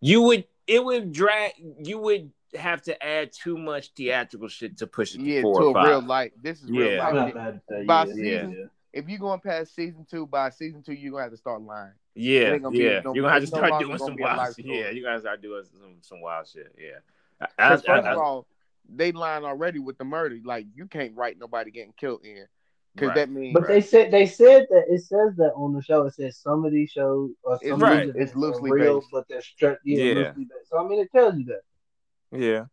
You 0.00 0.22
would 0.22 0.44
it 0.66 0.84
would 0.84 1.12
drag. 1.12 1.52
You 1.80 1.98
would 1.98 2.30
have 2.54 2.82
to 2.82 3.02
add 3.04 3.32
too 3.32 3.56
much 3.58 3.92
theatrical 3.96 4.48
shit 4.48 4.78
to 4.78 4.86
push 4.86 5.14
it 5.14 5.18
to 5.18 5.24
yeah, 5.24 5.42
four 5.42 5.60
to 5.60 5.66
or 5.66 5.70
a 5.70 5.74
five. 5.74 5.88
real 5.88 6.02
life. 6.02 6.32
This 6.42 6.62
is 6.62 6.70
Yeah. 6.70 6.80
real 6.84 7.02
I'm 7.02 7.16
life. 7.16 7.34
not 7.34 7.44
mad. 7.70 7.86
By 7.86 8.04
yeah, 8.06 8.14
season- 8.14 8.52
yeah. 8.58 8.64
If 8.92 9.08
you're 9.10 9.18
going 9.18 9.40
past 9.40 9.74
season 9.74 10.06
two, 10.10 10.26
by 10.26 10.48
season 10.50 10.82
two, 10.82 10.94
you're 10.94 11.10
gonna 11.12 11.24
have 11.24 11.32
to 11.32 11.36
start 11.36 11.60
lying. 11.60 11.92
Yeah, 12.14 12.54
It 12.54 12.62
gonna 12.62 12.70
be 12.72 12.78
yeah. 12.84 13.00
no- 13.04 13.12
You're 13.14 13.22
gonna 13.24 13.34
have 13.34 13.40
to 13.40 13.42
it's 13.42 13.52
no 13.52 13.58
start 13.66 13.82
doing 13.82 13.98
some 13.98 14.16
wild 14.18 14.38
life 14.38 14.54
shit. 14.56 14.64
story. 14.64 14.78
Yeah, 14.80 14.90
you 14.90 15.02
guys 15.02 15.20
start 15.20 15.42
doing 15.42 15.64
some 15.64 15.96
some 16.00 16.20
wild 16.22 16.48
shit. 16.48 16.74
Yeah. 16.78 17.00
I- 17.40 17.44
I- 17.44 17.48
Because 17.68 17.82
I- 17.82 17.86
first 17.86 18.06
I- 18.06 18.12
of 18.12 18.18
all, 18.18 18.46
they 18.88 19.12
lying 19.12 19.44
already 19.44 19.78
with 19.78 19.98
the 19.98 20.04
murder. 20.04 20.38
Like 20.44 20.66
you 20.74 20.86
can't 20.86 21.16
write 21.16 21.38
nobody 21.38 21.70
getting 21.70 21.94
killed 21.98 22.24
in, 22.24 22.46
because 22.94 23.08
Right. 23.08 23.14
that 23.16 23.30
means 23.30 23.54
But 23.54 23.68
they 23.68 23.80
said 23.80 24.10
they 24.10 24.26
said 24.26 24.66
that 24.70 24.84
it 24.88 25.00
says 25.02 25.36
that 25.36 25.52
on 25.54 25.72
the 25.74 25.82
show. 25.82 26.06
It 26.06 26.14
says 26.14 26.38
some 26.38 26.64
of 26.64 26.72
these 26.72 26.90
shows 26.90 27.30
or 27.42 27.58
It's 27.60 27.80
right. 27.80 28.08
of 28.08 28.14
these 28.14 28.22
It's 28.22 28.32
events 28.32 28.34
are 28.34 28.38
loosely 28.38 28.70
real, 28.72 29.00
based. 29.00 29.08
but 29.12 29.24
they're 29.28 29.40
stretched. 29.42 29.80
Yeah, 29.84 30.04
Yeah. 30.04 30.14
loosely 30.14 30.44
based. 30.44 30.70
So 30.70 30.78
I 30.78 30.88
mean, 30.88 31.00
it 31.00 31.10
tells 31.12 31.36
you 31.36 31.44
that. 31.46 32.38
Yeah. 32.38 32.64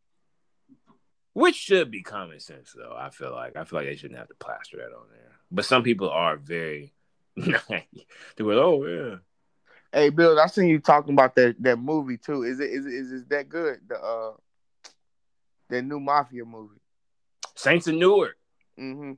Which 1.33 1.55
should 1.55 1.89
be 1.89 2.03
common 2.03 2.39
sense, 2.39 2.73
though. 2.73 2.95
I 2.95 3.09
feel 3.09 3.31
like 3.31 3.55
I 3.55 3.63
feel 3.63 3.79
like 3.79 3.87
they 3.87 3.95
shouldn't 3.95 4.19
have 4.19 4.27
to 4.27 4.35
plaster 4.35 4.77
that 4.77 4.95
on 4.95 5.07
there. 5.11 5.31
But 5.51 5.65
some 5.65 5.81
people 5.83 6.09
are 6.09 6.37
very. 6.37 6.93
they 7.35 8.43
were, 8.43 8.53
oh 8.53 8.85
yeah. 8.85 9.15
Hey, 9.91 10.09
Bill, 10.09 10.39
I 10.39 10.45
seen 10.47 10.67
you 10.67 10.79
talking 10.79 11.13
about 11.13 11.35
that 11.35 11.55
that 11.63 11.77
movie 11.77 12.17
too. 12.17 12.43
Is 12.43 12.59
it 12.59 12.69
is 12.69 12.85
it, 12.85 12.93
is 12.93 13.11
it 13.11 13.29
that 13.29 13.49
good? 13.49 13.79
The 13.87 13.95
uh, 13.95 14.33
that 15.73 15.83
new 15.83 15.99
mafia 15.99 16.45
movie. 16.45 16.79
Saints 17.55 17.87
of 17.87 17.95
Newark. 17.95 18.35
Mm-hmm. 18.79 19.13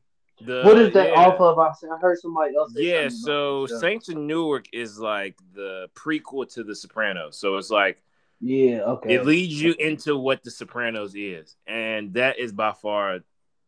The, 0.45 0.63
what 0.63 0.77
is 0.77 0.93
that 0.93 1.11
yeah. 1.11 1.15
off 1.15 1.39
of? 1.39 1.57
I 1.57 1.71
heard 1.99 2.17
somebody 2.19 2.55
else. 2.55 2.73
Say 2.73 2.83
Yeah, 2.83 3.09
so 3.09 3.65
about. 3.65 3.79
Saints 3.79 4.09
of 4.09 4.17
Newark 4.17 4.65
is 4.73 4.99
like 4.99 5.37
the 5.53 5.87
prequel 5.95 6.51
to 6.53 6.63
The 6.63 6.75
Sopranos. 6.75 7.37
So 7.37 7.55
it's 7.57 7.69
like 7.69 8.01
Yeah, 8.41 8.81
okay. 8.81 9.13
it 9.15 9.25
leads 9.25 9.61
you 9.61 9.75
into 9.79 10.17
what 10.17 10.43
The 10.43 10.51
Sopranos 10.51 11.15
is, 11.15 11.55
and 11.67 12.13
that 12.15 12.37
is 12.39 12.51
by 12.51 12.73
far 12.73 13.19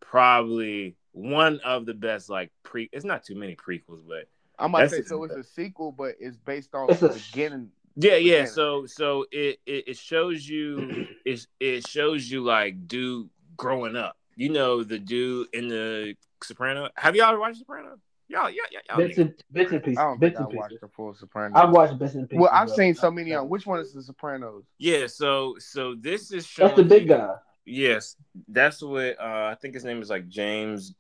probably 0.02 0.96
one 1.14 1.60
of 1.64 1.86
the 1.86 1.94
best. 1.94 2.30
Like 2.30 2.52
pre, 2.64 2.90
it's 2.92 3.06
not 3.06 3.24
too 3.24 3.36
many 3.36 3.56
prequels, 3.56 4.02
but 4.08 4.28
I'm 4.60 4.74
about 4.76 4.90
say 4.90 5.04
so. 5.04 5.24
It's 5.24 5.36
a 5.36 5.44
sequel, 5.44 5.92
but 5.94 6.16
it's 6.20 6.38
based 6.38 6.76
on 6.76 6.90
It's 6.90 7.00
the 7.00 7.12
a- 7.12 7.14
beginning. 7.14 7.70
Yeah, 8.00 8.16
yeah. 8.16 8.46
So 8.46 8.86
so 8.86 9.26
it 9.32 9.60
it, 9.66 9.90
it 9.90 9.98
shows 9.98 10.48
you 10.48 11.08
it 11.26 11.46
it 11.60 11.88
shows 11.88 12.30
you 12.30 12.44
like 12.44 12.88
dude 12.88 13.30
growing 13.58 13.96
up. 13.96 14.16
You 14.36 14.50
know 14.50 14.84
the 14.84 15.00
dude 15.00 15.48
in 15.54 15.68
the 15.68 16.16
Soprano. 16.44 16.90
Have 16.96 17.16
y'all 17.16 17.38
watched 17.40 17.58
Soprano? 17.58 17.98
Y'all, 18.30 18.50
yeah, 18.50 18.62
yeah, 18.72 18.80
y'all. 18.90 18.98
bits 18.98 19.18
niggas- 19.18 19.22
and 19.22 19.34
bits 19.52 19.72
and 19.72 19.84
pieces. 19.84 19.98
I 19.98 20.04
don't 20.04 20.20
Bits 20.20 20.38
think 20.38 20.48
I 20.48 20.50
and 20.52 20.58
watched 20.60 20.82
the 20.82 20.88
full 20.90 21.14
Sopranos. 21.16 21.58
I've 21.60 21.70
watched 21.72 21.98
bits 21.98 22.14
and 22.14 22.30
pieces. 22.30 22.42
Well, 22.42 22.52
I've 22.54 22.68
of 22.70 22.76
seen 22.76 22.94
so 22.94 23.10
many 23.10 23.34
on. 23.34 23.50
Which 23.50 23.66
one 23.66 23.80
is 23.80 23.94
the 23.94 24.04
Sopranos? 24.04 24.66
Yeah. 24.78 25.08
So 25.08 25.56
so 25.60 25.96
this 25.96 26.32
is 26.32 26.46
showing 26.46 26.70
That's 26.76 26.78
the 26.78 26.84
big 26.86 27.04
you- 27.04 27.10
guy. 27.10 27.34
Yes, 27.70 28.16
that's 28.48 28.82
what 28.82 29.20
uh, 29.20 29.50
I 29.52 29.58
think 29.60 29.74
his 29.74 29.84
name 29.84 30.02
is 30.02 30.10
like 30.10 30.30
James 30.30 30.94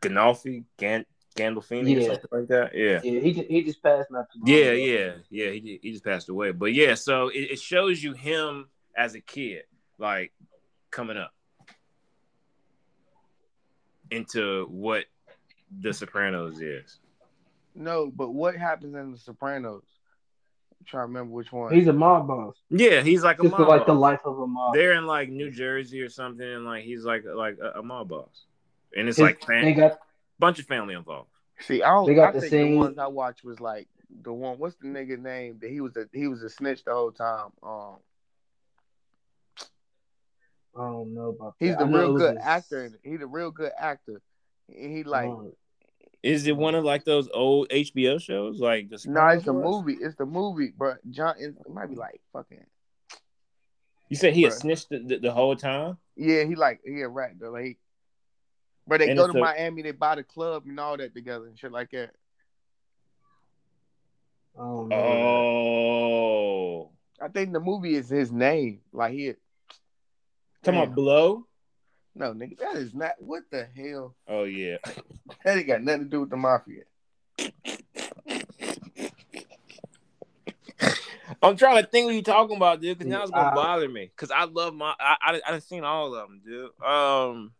Gandolfi, 0.00 0.64
Gan- 0.78 1.04
Gandolfini 1.34 1.98
or 1.98 2.02
something 2.04 2.28
like 2.30 2.48
that. 2.48 2.70
Yeah. 2.74 3.00
Yeah, 3.02 3.20
he 3.20 3.32
just, 3.32 3.48
he 3.48 3.62
just 3.62 3.82
passed 3.82 4.10
not 4.10 4.26
too 4.32 4.40
long 4.40 4.48
Yeah, 4.48 4.64
ago. 4.66 4.72
yeah, 4.72 5.12
yeah. 5.30 5.50
He 5.50 5.78
he 5.82 5.92
just 5.92 6.04
passed 6.04 6.28
away, 6.28 6.52
but 6.52 6.72
yeah. 6.74 6.94
So 6.94 7.28
it, 7.28 7.52
it 7.52 7.58
shows 7.60 8.02
you 8.02 8.12
him 8.12 8.68
as 8.96 9.14
a 9.14 9.20
kid, 9.20 9.62
like 9.98 10.32
coming 10.90 11.16
up 11.16 11.32
into 14.10 14.66
what 14.70 15.04
The 15.80 15.92
Sopranos 15.92 16.60
is. 16.60 16.98
No, 17.74 18.12
but 18.14 18.30
what 18.30 18.54
happens 18.56 18.94
in 18.94 19.12
the 19.12 19.18
Sopranos? 19.18 19.84
I'm 20.80 20.86
trying 20.86 21.02
to 21.04 21.06
remember 21.08 21.32
which 21.32 21.52
one. 21.52 21.72
He's 21.72 21.86
a 21.86 21.92
mob 21.92 22.26
boss. 22.28 22.56
Yeah, 22.68 23.00
he's 23.02 23.22
like 23.22 23.38
a 23.38 23.44
mob 23.44 23.68
like 23.68 23.86
the 23.86 23.94
life 23.94 24.20
of 24.24 24.38
a 24.38 24.46
mob. 24.46 24.74
They're 24.74 24.92
in 24.92 25.06
like 25.06 25.30
New 25.30 25.50
Jersey 25.50 26.00
or 26.02 26.08
something, 26.10 26.46
and 26.46 26.64
like 26.64 26.84
he's 26.84 27.04
like 27.04 27.24
like 27.24 27.56
a, 27.62 27.78
a 27.78 27.82
mob 27.82 28.08
boss, 28.08 28.44
and 28.96 29.08
it's 29.08 29.16
His- 29.16 29.22
like 29.24 29.42
fam- 29.46 29.64
they 29.64 29.72
got 29.72 29.98
bunch 30.38 30.58
of 30.58 30.66
family 30.66 30.94
involved. 30.94 31.30
See, 31.60 31.82
I 31.82 31.88
don't. 31.90 32.06
They 32.06 32.14
got 32.14 32.30
I 32.30 32.32
the 32.32 32.40
think 32.40 32.50
same- 32.50 32.70
the 32.72 32.78
ones 32.78 32.98
I 32.98 33.06
watched 33.06 33.44
was 33.44 33.60
like 33.60 33.88
the 34.22 34.32
one. 34.32 34.58
What's 34.58 34.76
the 34.76 34.88
nigga 34.88 35.18
name? 35.18 35.58
That 35.60 35.70
he 35.70 35.80
was 35.80 35.96
a 35.96 36.06
he 36.12 36.26
was 36.28 36.42
a 36.42 36.50
snitch 36.50 36.84
the 36.84 36.92
whole 36.92 37.12
time. 37.12 37.50
Um, 37.62 37.96
I 40.76 40.80
don't 40.86 41.14
know 41.14 41.28
about 41.28 41.54
he's 41.60 41.76
the 41.76 41.84
I 41.84 41.88
know 41.88 41.98
it 41.98 42.00
real 42.02 42.16
good 42.18 42.36
a- 42.36 42.44
actor. 42.44 42.90
He's 43.02 43.20
a 43.20 43.26
real 43.26 43.50
good 43.50 43.72
actor. 43.78 44.22
He 44.68 45.04
like 45.04 45.30
Is 46.22 46.46
it 46.46 46.56
one 46.56 46.74
of 46.74 46.84
like 46.84 47.04
those 47.04 47.28
old 47.32 47.68
HBO 47.68 48.20
shows, 48.20 48.58
like 48.58 48.88
the? 48.88 48.98
no, 49.06 49.26
it's 49.28 49.44
Sopranos 49.44 49.44
the 49.44 49.52
movie. 49.52 49.92
It's 50.00 50.16
the 50.16 50.26
movie, 50.26 50.72
but 50.76 50.98
John, 51.10 51.34
it 51.38 51.54
might 51.70 51.90
be 51.90 51.96
like 51.96 52.20
fucking. 52.32 52.64
You 54.08 54.16
said 54.16 54.34
he 54.34 54.42
had 54.42 54.52
snitched 54.52 54.88
the, 54.90 54.98
the, 54.98 55.18
the 55.18 55.32
whole 55.32 55.56
time. 55.56 55.96
Yeah, 56.16 56.44
he 56.44 56.54
like 56.54 56.80
he 56.86 57.00
a 57.02 57.08
rat 57.08 57.32
though. 57.38 57.50
Like, 57.50 57.64
he- 57.64 57.78
but 58.86 58.98
they 59.00 59.10
And 59.10 59.18
go 59.18 59.30
to 59.30 59.38
a- 59.38 59.40
Miami, 59.40 59.82
they 59.82 59.92
buy 59.92 60.16
the 60.16 60.24
club 60.24 60.64
and 60.66 60.78
all 60.80 60.96
that 60.96 61.14
together 61.14 61.46
and 61.46 61.58
shit 61.58 61.72
like 61.72 61.90
that. 61.92 62.10
I. 64.58 64.62
Oh, 64.62 66.90
I 67.20 67.28
think 67.28 67.52
the 67.52 67.60
movie 67.60 67.94
is 67.94 68.08
his 68.08 68.32
name. 68.32 68.80
Like 68.92 69.12
he, 69.12 69.34
talking 70.62 70.80
Damn. 70.80 70.82
about 70.82 70.94
Blow. 70.94 71.46
no 72.14 72.32
nigga, 72.34 72.58
that 72.58 72.76
is 72.76 72.94
not 72.94 73.12
what 73.18 73.44
the 73.50 73.66
hell. 73.76 74.14
Oh 74.28 74.44
yeah. 74.44 74.76
That 75.44 75.58
ain't 75.58 75.66
got 75.66 75.82
nothing 75.82 76.04
to 76.04 76.08
do 76.08 76.20
with 76.20 76.30
the 76.30 76.36
mafia. 76.36 76.82
I'm 81.42 81.56
trying 81.56 81.82
to 81.82 81.88
think 81.88 82.06
what 82.06 82.14
you 82.14 82.22
talking 82.22 82.56
about, 82.56 82.80
dude. 82.80 82.98
Because 82.98 83.10
now 83.10 83.22
it's 83.22 83.30
gonna 83.30 83.50
I- 83.50 83.54
bother 83.54 83.88
me. 83.88 84.10
Because 84.14 84.30
I 84.30 84.44
love 84.44 84.74
my. 84.74 84.94
I 85.00 85.16
I 85.20 85.40
I 85.46 85.50
done 85.52 85.60
seen 85.60 85.84
all 85.84 86.14
of 86.14 86.28
them, 86.28 86.40
dude. 86.44 86.70
Um. 86.86 87.52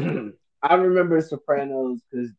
I 0.62 0.74
remember 0.74 1.20
Sopranos 1.20 2.00
because 2.10 2.30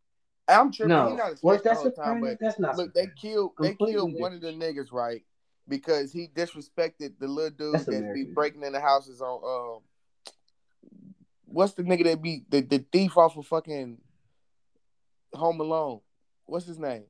I'm 0.47 0.71
tripping. 0.71 0.89
he 0.89 1.03
no, 1.03 1.15
not 1.15 1.31
a 1.31 1.37
was 1.41 1.61
snitch 1.61 1.77
the 1.83 1.91
time, 1.91 2.21
but 2.21 2.37
That's 2.39 2.59
not. 2.59 2.77
look, 2.77 2.93
they 2.93 3.07
killed 3.19 3.51
they 3.59 3.69
Completely 3.69 3.93
killed 3.93 4.19
one 4.19 4.33
of 4.33 4.41
the 4.41 4.51
niggas 4.51 4.91
right 4.91 5.23
because 5.67 6.11
he 6.11 6.27
disrespected 6.27 7.13
the 7.19 7.27
little 7.27 7.49
dude 7.51 7.75
That's 7.75 7.85
that 7.85 8.13
be 8.13 8.25
breaking 8.25 8.63
in 8.63 8.73
the 8.73 8.81
houses 8.81 9.21
on 9.21 9.41
um. 9.43 9.81
What's 11.45 11.73
the 11.73 11.83
nigga 11.83 12.05
that 12.05 12.21
be 12.21 12.45
the, 12.49 12.61
the 12.61 12.85
thief 12.91 13.17
off 13.17 13.35
of 13.35 13.45
fucking 13.45 13.97
Home 15.33 15.59
Alone? 15.59 15.99
What's 16.45 16.65
his 16.65 16.79
name? 16.79 17.03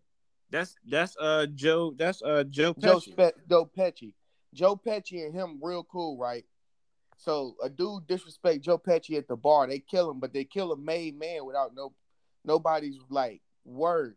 That's 0.50 0.76
that's 0.88 1.16
uh 1.20 1.46
Joe. 1.54 1.94
That's 1.96 2.22
uh 2.22 2.44
Joe. 2.50 2.74
Joe 2.78 2.98
Pesci. 2.98 3.14
Spe- 3.14 3.50
Joe 3.50 3.70
Pesci. 3.78 4.14
Joe 4.54 4.76
Pesci 4.76 5.26
and 5.26 5.34
him 5.34 5.60
real 5.62 5.84
cool, 5.84 6.18
right? 6.18 6.44
So 7.24 7.56
a 7.64 7.70
dude 7.70 8.08
disrespect 8.08 8.62
Joe 8.62 8.80
Pesci 8.80 9.16
at 9.16 9.28
the 9.28 9.36
bar, 9.36 9.68
they 9.68 9.78
kill 9.78 10.10
him, 10.10 10.20
but 10.20 10.34
they 10.34 10.44
kill 10.44 10.72
a 10.72 10.78
made 10.78 11.18
man 11.20 11.46
without 11.46 11.76
no 11.76 11.94
nobody's 12.44 12.98
like 13.10 13.42
word. 13.64 14.16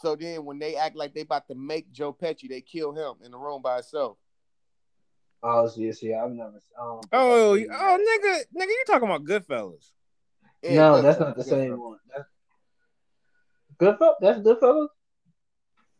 So 0.00 0.14
then 0.14 0.44
when 0.44 0.60
they 0.60 0.76
act 0.76 0.94
like 0.94 1.14
they 1.14 1.22
about 1.22 1.48
to 1.48 1.56
make 1.56 1.90
Joe 1.90 2.12
Pesci, 2.12 2.48
they 2.48 2.60
kill 2.60 2.92
him 2.92 3.24
in 3.24 3.32
the 3.32 3.38
room 3.38 3.60
by 3.60 3.74
himself. 3.76 4.18
Oh, 5.42 5.66
see, 5.66 5.90
see, 5.92 6.14
I've 6.14 6.30
never. 6.30 6.60
Um, 6.80 7.00
Oh, 7.12 7.54
you- 7.54 7.68
oh, 7.72 7.98
nigga, 8.22 8.44
nigga, 8.56 8.68
you 8.68 8.84
talking 8.86 9.08
about 9.08 9.24
Goodfellas? 9.24 9.90
Yeah, 10.62 10.76
no, 10.76 10.94
good 10.94 11.04
that's 11.04 11.18
not 11.20 11.36
the 11.36 11.42
good 11.42 11.50
same 11.50 11.80
one. 11.80 11.98
That's 12.16 12.28
Goodfellas. 13.80 14.14
That's 14.20 14.38
Goodfellas. 14.40 14.88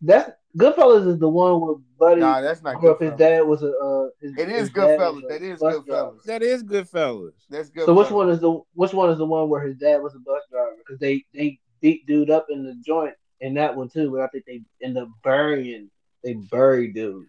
That's 0.00 0.30
Goodfellas 0.56 1.08
is 1.08 1.18
the 1.18 1.28
one 1.28 1.60
where 1.60 1.74
Buddy 1.98 2.20
Nah, 2.20 2.40
that's 2.40 2.62
not 2.62 2.78
grew 2.78 2.92
up. 2.92 3.00
His 3.00 3.10
Goodfellas. 3.10 3.18
dad 3.18 3.40
was 3.42 3.62
a. 3.62 3.76
Uh, 3.76 4.08
his, 4.20 4.38
It 4.38 4.48
is 4.48 4.60
his 4.60 4.70
dad 4.70 4.98
was 5.00 5.22
Goodfellas. 5.22 5.28
That 5.28 5.42
is 5.42 5.62
Goodfellas. 5.62 6.22
That 6.24 6.42
is 6.42 6.64
Goodfellas. 6.64 7.32
That's 7.50 7.70
good. 7.70 7.86
So 7.86 7.94
which 7.94 8.10
one 8.10 8.30
is 8.30 8.40
the 8.40 8.60
which 8.74 8.92
one 8.92 9.10
is 9.10 9.18
the 9.18 9.26
one 9.26 9.48
where 9.48 9.66
his 9.66 9.76
dad 9.76 10.02
was 10.02 10.14
a 10.14 10.18
bus 10.20 10.42
driver? 10.50 10.76
Because 10.78 11.00
they 11.00 11.24
they 11.34 11.58
beat 11.80 12.06
dude 12.06 12.30
up 12.30 12.46
in 12.50 12.64
the 12.64 12.74
joint 12.86 13.14
in 13.40 13.54
that 13.54 13.76
one 13.76 13.88
too, 13.88 14.10
but 14.10 14.20
I 14.20 14.28
think 14.28 14.44
they 14.46 14.62
end 14.80 14.96
up 14.96 15.08
burying 15.22 15.90
they 16.22 16.34
buried 16.34 16.94
dude 16.94 17.26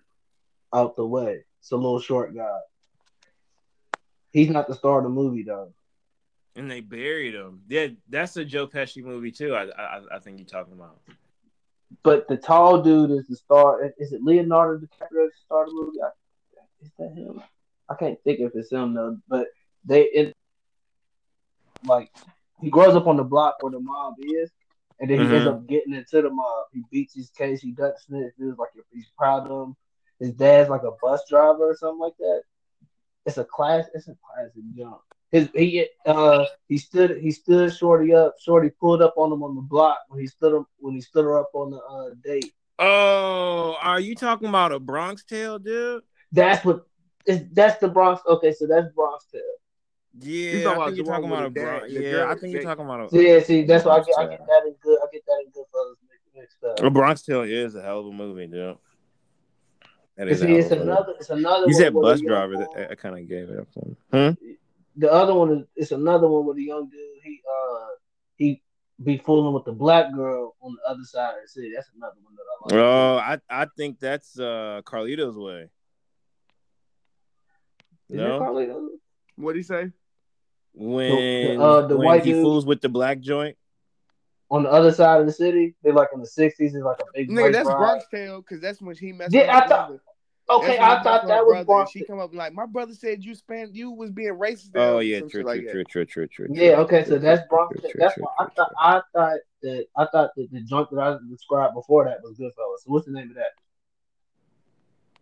out 0.74 0.96
the 0.96 1.06
way. 1.06 1.44
It's 1.60 1.72
a 1.72 1.76
little 1.76 2.00
short 2.00 2.36
guy. 2.36 2.58
He's 4.32 4.50
not 4.50 4.68
the 4.68 4.76
star 4.76 5.00
of 5.00 5.04
the 5.04 5.10
movie 5.10 5.44
though. 5.44 5.74
And 6.56 6.70
they 6.72 6.80
buried 6.82 7.34
him. 7.34 7.62
Yeah, 7.68 7.88
that's 8.08 8.38
a 8.38 8.46
Joe 8.46 8.68
Pesci 8.68 9.04
movie 9.04 9.32
too. 9.32 9.56
I 9.56 9.64
I, 9.64 10.02
I 10.14 10.20
think 10.20 10.38
you're 10.38 10.48
talking 10.48 10.74
about. 10.74 11.00
But 12.04 12.28
the 12.28 12.38
tall 12.38 12.82
dude 12.82 13.12
is 13.12 13.28
the 13.28 13.36
star. 13.36 13.84
Is 13.98 14.12
it 14.12 14.22
Leonardo 14.24 14.80
DiCaprio 14.80 15.28
the 15.28 15.32
star 15.46 15.64
of 15.64 15.70
the 15.70 15.76
movie? 15.76 16.02
I, 16.02 16.10
is 16.84 16.92
that 17.00 17.14
him? 17.14 17.42
I 17.90 17.96
can't 17.96 18.22
think 18.24 18.40
if 18.40 18.52
it's 18.56 18.72
him 18.72 18.94
though. 18.94 19.18
But 19.28 19.48
they 19.86 20.04
it 20.04 20.34
like 21.84 22.10
he 22.62 22.70
grows 22.70 22.96
up 22.96 23.08
on 23.08 23.18
the 23.18 23.24
block 23.24 23.56
where 23.62 23.72
the 23.72 23.80
mob 23.80 24.16
is, 24.20 24.52
and 25.00 25.10
then 25.10 25.20
he 25.20 25.36
ends 25.36 25.46
Mhm. 25.48 25.54
up 25.54 25.68
getting 25.68 25.94
into 25.94 26.22
the 26.22 26.30
mob. 26.30 26.66
He 26.74 26.84
beats 26.92 27.14
his 27.16 27.30
case. 27.30 27.62
He 27.62 27.72
ducks 27.72 28.06
it. 28.10 28.34
Feels 28.38 28.58
like 28.58 28.70
he's 28.92 29.10
proud 29.18 29.50
of 29.50 29.68
him. 29.70 29.76
His 30.20 30.32
dad's 30.34 30.70
like 30.70 30.84
a 30.84 30.92
bus 31.02 31.22
driver 31.30 31.70
or 31.70 31.76
something 31.76 32.00
like 32.00 32.18
that. 32.18 32.44
It's 33.26 33.38
a 33.38 33.46
class. 33.46 33.86
It's 33.94 34.08
a 34.08 34.16
classic 34.34 34.64
jump. 34.76 35.02
His 35.32 35.50
he 35.54 35.88
uh 36.06 36.46
he 36.70 36.78
stood 36.78 37.18
he 37.18 37.32
stood 37.32 37.74
Shorty 37.74 38.14
up. 38.14 38.36
Shorty 38.40 38.70
pulled 38.70 39.02
up 39.02 39.16
on 39.18 39.32
him 39.32 39.44
on 39.44 39.56
the 39.56 39.62
block 39.62 40.00
when 40.08 40.20
he 40.20 40.28
stood 40.28 40.54
him 40.56 40.66
when 40.80 40.94
he 40.94 41.02
stood 41.02 41.26
her 41.26 41.40
up 41.40 41.50
on 41.54 41.72
the 41.72 41.78
uh 41.78 42.10
date. 42.24 42.54
Oh, 42.80 43.76
are 43.82 44.00
you 44.00 44.16
talking 44.16 44.48
about 44.50 44.72
a 44.72 44.80
Bronx 44.80 45.24
Tale, 45.24 45.60
dude? 45.60 46.04
That's 46.32 46.64
what. 46.66 46.86
Is, 47.26 47.44
that's 47.54 47.80
the 47.80 47.88
Bronx. 47.88 48.22
Okay, 48.28 48.52
so 48.52 48.68
that's 48.68 48.88
Bronx 48.94 49.26
Tale. 49.32 49.42
Yeah, 50.20 50.70
I 50.80 50.86
think 50.86 50.98
you're 50.98 51.06
talking 51.06 51.26
about 51.26 51.46
a 51.46 51.50
Bronx. 51.50 51.92
the 51.92 52.04
Yeah, 52.04 52.26
I 52.30 52.36
think 52.36 52.54
you're 52.54 52.62
talking 52.64 52.86
about 52.86 53.12
a. 53.14 53.22
yeah, 53.22 53.40
see, 53.42 53.64
that's 53.64 53.84
why 53.84 53.96
I 53.98 54.00
get, 54.04 54.16
I 54.18 54.22
Tale. 54.22 54.30
get 54.38 54.46
that 54.46 54.62
in 54.68 54.76
good. 54.82 55.00
I 55.02 55.08
get 55.12 55.26
that 55.26 55.44
in 55.46 55.52
Goodfellas 55.52 55.96
mixed, 56.08 56.36
mixed 56.62 56.64
up. 56.64 56.80
A 56.86 56.90
Bronx 56.90 57.24
Tale 57.24 57.42
is 57.42 57.76
a 57.76 57.82
hell 57.82 58.00
of 58.02 58.06
a 58.08 58.12
movie, 58.12 58.48
dude. 58.48 58.78
That 60.18 60.28
is 60.30 60.42
a 60.42 60.46
See, 60.46 60.52
hell 60.52 60.60
it's 60.60 60.70
movie. 60.70 60.82
another. 60.84 61.14
It's 61.20 61.30
another. 61.30 61.68
You 61.68 61.74
said 61.74 61.94
bus 61.94 62.22
driver. 62.22 62.58
That 62.58 62.88
I 62.92 62.96
kind 62.96 63.18
of 63.18 63.28
gave 63.28 63.50
it 63.50 63.60
up 63.60 63.68
for 63.74 64.18
him. 64.18 64.38
The 64.98 65.12
other 65.12 65.34
one 65.34 65.52
is 65.52 65.66
it's 65.76 65.92
another 65.92 66.28
one 66.28 66.46
with 66.46 66.58
a 66.58 66.62
young 66.62 66.88
dude. 66.90 67.00
He 67.24 67.42
uh 67.50 67.86
he 68.38 68.62
be 69.04 69.18
fooling 69.18 69.54
with 69.54 69.66
the 69.66 69.74
black 69.74 70.14
girl 70.14 70.56
on 70.62 70.76
the 70.76 70.90
other 70.90 71.04
side 71.04 71.32
of 71.36 71.42
the 71.44 71.48
city. 71.50 71.72
That's 71.76 71.90
another 71.96 72.16
one 72.24 72.34
that 72.36 72.76
I 72.76 72.76
like. 72.78 72.86
Oh, 72.86 73.18
I 73.18 73.64
I 73.64 73.68
think 73.78 74.00
that's 74.00 74.40
uh 74.40 74.82
Carlito's 74.86 75.38
way. 75.38 75.70
Is 78.10 78.18
No, 78.18 78.40
that 78.40 78.42
Carlito? 78.42 78.74
What 79.36 79.46
would 79.48 79.56
he 79.56 79.64
say? 79.64 79.92
when 80.78 81.60
uh, 81.62 81.88
the 81.88 81.96
when 81.98 82.06
white 82.06 82.26
he 82.26 82.34
dude- 82.34 82.44
fools 82.44 82.66
with 82.66 82.82
the 82.82 82.90
black 82.90 83.20
joint. 83.22 83.58
On 84.52 84.62
the 84.64 84.70
other 84.70 84.92
side 84.92 85.20
of 85.22 85.26
the 85.26 85.32
city, 85.34 85.74
they 85.84 85.92
like 85.92 86.10
in 86.14 86.20
the 86.20 86.28
sixties. 86.28 86.76
It's 86.76 86.84
like 86.84 87.00
a 87.00 87.06
big. 87.14 87.30
Nigga, 87.32 87.52
that's 87.52 87.68
ride. 87.68 87.78
Bronx 87.78 88.06
Tale 88.12 88.42
because 88.42 88.62
that's 88.62 88.80
when 88.82 88.96
he 88.96 89.12
messed 89.12 89.34
Yeah, 89.34 89.42
with 89.42 89.48
my 89.48 89.54
I 89.56 89.68
thought- 89.68 89.88
brother. 89.88 90.02
Okay, 90.48 90.68
That's 90.68 90.80
when 90.80 90.88
he 90.90 90.94
I 90.96 91.04
thought 91.04 91.28
that 91.28 91.44
was 91.46 91.54
brother, 91.54 91.66
Bronx. 91.66 91.92
She 91.92 92.04
come 92.04 92.20
up 92.20 92.36
like, 92.36 92.54
my 92.54 92.68
brother 92.68 92.94
said 92.94 93.24
you 93.24 93.34
spent 93.34 93.74
you 93.74 93.90
was 93.92 94.12
being 94.12 94.34
racist. 94.34 94.70
Oh 94.76 95.00
yeah, 95.00 95.20
some 95.20 95.30
true, 95.30 95.44
like 95.44 95.62
true, 95.62 95.84
true, 95.84 96.06
true, 96.06 96.06
true, 96.06 96.28
true, 96.28 96.48
true. 96.48 96.56
Yeah, 96.56 96.80
okay, 96.82 97.04
true, 97.04 97.14
so 97.14 97.18
that's 97.20 97.42
true, 97.42 97.48
Bronx. 97.50 97.74
true, 97.82 97.90
true, 97.90 98.00
That's 98.00 98.14
true, 98.14 98.24
why 98.24 98.32
I 98.40 98.44
true, 98.46 98.54
thought 98.56 98.72
I 98.80 99.02
thought 99.14 99.40
that 99.64 99.86
I 99.98 100.06
thought 100.12 100.32
that 100.36 100.52
the 100.52 100.62
joint 100.62 100.90
that 100.92 101.00
I 101.00 101.18
described 101.30 101.74
before 101.74 102.06
that 102.06 102.22
was 102.22 102.38
Goodfellas. 102.38 102.84
So 102.84 102.92
what's 102.92 103.08
the 103.08 103.12
name 103.14 103.30
of 103.32 103.36
that? 103.38 103.54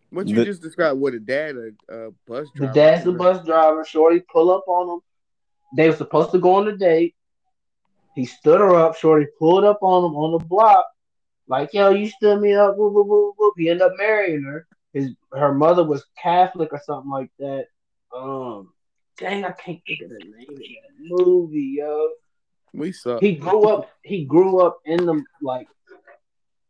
What 0.09 0.27
you 0.27 0.35
The- 0.35 0.45
just 0.45 0.61
described 0.61 0.99
with 0.99 1.15
a 1.15 1.19
dad, 1.19 1.55
a, 1.55 1.71
a 2.07 2.11
bus 2.27 2.49
The 2.55 2.65
driver. 2.65 2.73
dad's 2.73 3.03
the 3.05 3.11
bus 3.13 3.45
driver. 3.45 3.85
Shorty 3.85 4.19
pull 4.31 4.51
up 4.51 4.65
on 4.67 4.89
him. 4.97 4.99
They 5.75 5.89
were 5.89 5.95
supposed 5.95 6.31
to 6.31 6.39
go 6.39 6.55
on 6.55 6.67
a 6.67 6.75
date. 6.77 7.15
He 8.13 8.25
stood 8.25 8.59
her 8.59 8.75
up. 8.75 8.95
Shorty 8.97 9.25
pulled 9.39 9.63
up 9.63 9.79
on 9.81 10.03
him 10.11 10.15
on 10.15 10.33
the 10.37 10.45
block. 10.45 10.85
Like, 11.47 11.73
yo, 11.73 11.89
you 11.89 12.09
stood 12.09 12.41
me 12.41 12.53
up. 12.53 12.77
Whoop, 12.77 12.93
whoop, 12.93 13.07
whoop, 13.07 13.35
whoop. 13.37 13.53
He 13.57 13.69
ended 13.69 13.81
up 13.87 13.93
marrying 13.97 14.43
her. 14.43 14.67
His 14.93 15.11
her 15.33 15.53
mother 15.53 15.83
was 15.83 16.05
Catholic 16.21 16.71
or 16.71 16.79
something 16.85 17.09
like 17.11 17.31
that. 17.39 17.65
Um, 18.15 18.71
dang, 19.17 19.43
I 19.43 19.51
can't 19.51 19.81
think 19.87 20.01
of 20.03 20.09
the 20.09 20.19
name 20.19 20.47
of 20.49 20.57
that 20.57 20.93
movie, 20.99 21.75
yo. 21.77 22.09
We 22.73 22.91
suck. 22.91 23.19
He 23.21 23.33
grew 23.35 23.67
up. 23.67 23.89
He 24.03 24.25
grew 24.25 24.59
up 24.59 24.77
in 24.85 25.05
the 25.05 25.23
like. 25.41 25.67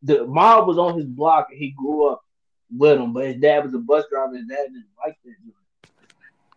The 0.04 0.26
mob 0.26 0.68
was 0.68 0.78
on 0.78 0.98
his 0.98 1.06
block, 1.06 1.48
and 1.50 1.58
he 1.60 1.72
grew 1.72 2.10
up 2.10 2.22
with 2.76 3.00
him. 3.00 3.14
But 3.14 3.26
his 3.26 3.38
dad 3.38 3.64
was 3.66 3.74
a 3.74 3.78
bus 3.80 4.06
driver. 4.10 4.36
His 4.36 4.48
dad 4.48 4.66
didn't 4.68 4.86
like 5.06 5.18
that. 5.24 5.36
joint. 5.42 5.56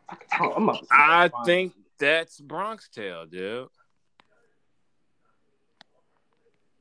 I, 0.09 0.15
can't- 0.31 0.53
I'm 0.57 0.69
about 0.69 0.73
to 0.81 0.85
see 0.85 0.85
if 0.95 1.01
I 1.01 1.29
think 1.45 1.73
it. 1.73 1.83
that's 1.99 2.41
Bronx 2.41 2.89
Tale, 2.89 3.27
dude. 3.27 3.69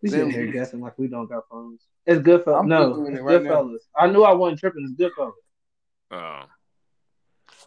we 0.01 0.09
sitting 0.09 0.29
here 0.29 0.47
guessing 0.47 0.81
like 0.81 0.97
we 0.99 1.07
don't 1.07 1.27
got 1.29 1.47
phones. 1.49 1.81
It's 2.05 2.21
Goodfellas. 2.21 2.59
I'm 2.59 2.67
No, 2.67 2.93
Googling 2.93 3.11
it's 3.11 3.19
it 3.19 3.23
right 3.23 3.41
now. 3.41 3.49
Goodfellas. 3.63 3.77
I 3.97 4.07
knew 4.07 4.23
I 4.23 4.33
wasn't 4.33 4.59
tripping. 4.59 4.87
It's 4.89 5.01
Goodfellas. 5.01 5.31
Oh, 6.11 6.43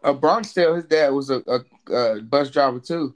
A 0.03 0.15
Bronx 0.15 0.53
Tale, 0.53 0.75
his 0.77 0.85
dad 0.85 1.09
was 1.11 1.31
a, 1.31 1.43
a, 1.47 1.93
a 1.93 2.21
bus 2.23 2.51
driver 2.51 2.79
too. 2.79 3.13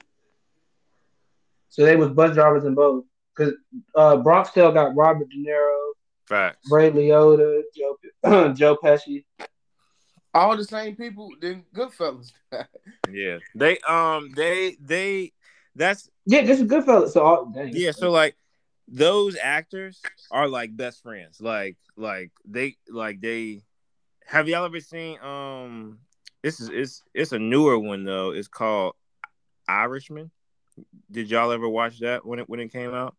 So 1.69 1.85
they 1.85 1.95
was 1.95 2.09
bus 2.09 2.35
drivers 2.35 2.65
in 2.65 2.75
both. 2.75 3.05
Cause 3.35 3.53
uh, 3.95 4.17
Bronx 4.17 4.51
Tale 4.51 4.71
got 4.71 4.95
Robert 4.95 5.27
De 5.29 5.37
Niro, 5.37 5.93
facts. 6.27 6.69
Ray 6.69 6.91
Liotta, 6.91 7.61
Joe 7.75 8.53
Joe 8.53 8.77
Pesci. 8.77 9.25
All 10.35 10.55
the 10.55 10.63
same 10.63 10.95
people. 10.95 11.31
Then 11.41 11.63
Goodfellas. 11.73 12.31
Yeah, 13.11 13.39
they 13.53 13.77
um 13.79 14.31
they 14.35 14.77
they 14.79 15.33
that's 15.75 16.09
Yeah, 16.25 16.43
this 16.43 16.59
is 16.61 16.67
Goodfellas. 16.67 17.09
So 17.09 17.23
all, 17.23 17.45
dang, 17.47 17.69
yeah. 17.73 17.91
So 17.91 18.11
like 18.11 18.35
those 18.93 19.35
actors 19.41 20.01
are 20.29 20.47
like 20.47 20.77
best 20.77 21.01
friends. 21.01 21.41
Like 21.41 21.77
like 21.97 22.31
they 22.45 22.77
like 22.87 23.19
they. 23.19 23.63
Have 24.27 24.47
y'all 24.47 24.65
ever 24.65 24.79
seen 24.79 25.19
um? 25.19 25.99
This 26.43 26.59
is 26.59 26.69
it's 26.69 27.03
it's 27.13 27.31
a 27.31 27.39
newer 27.39 27.77
one 27.79 28.03
though. 28.03 28.31
It's 28.31 28.47
called 28.47 28.93
Irishman. 29.67 30.31
Did 31.11 31.29
y'all 31.29 31.51
ever 31.51 31.67
watch 31.67 31.99
that 31.99 32.25
when 32.25 32.39
it 32.39 32.47
when 32.47 32.59
it 32.59 32.71
came 32.71 32.93
out? 32.93 33.15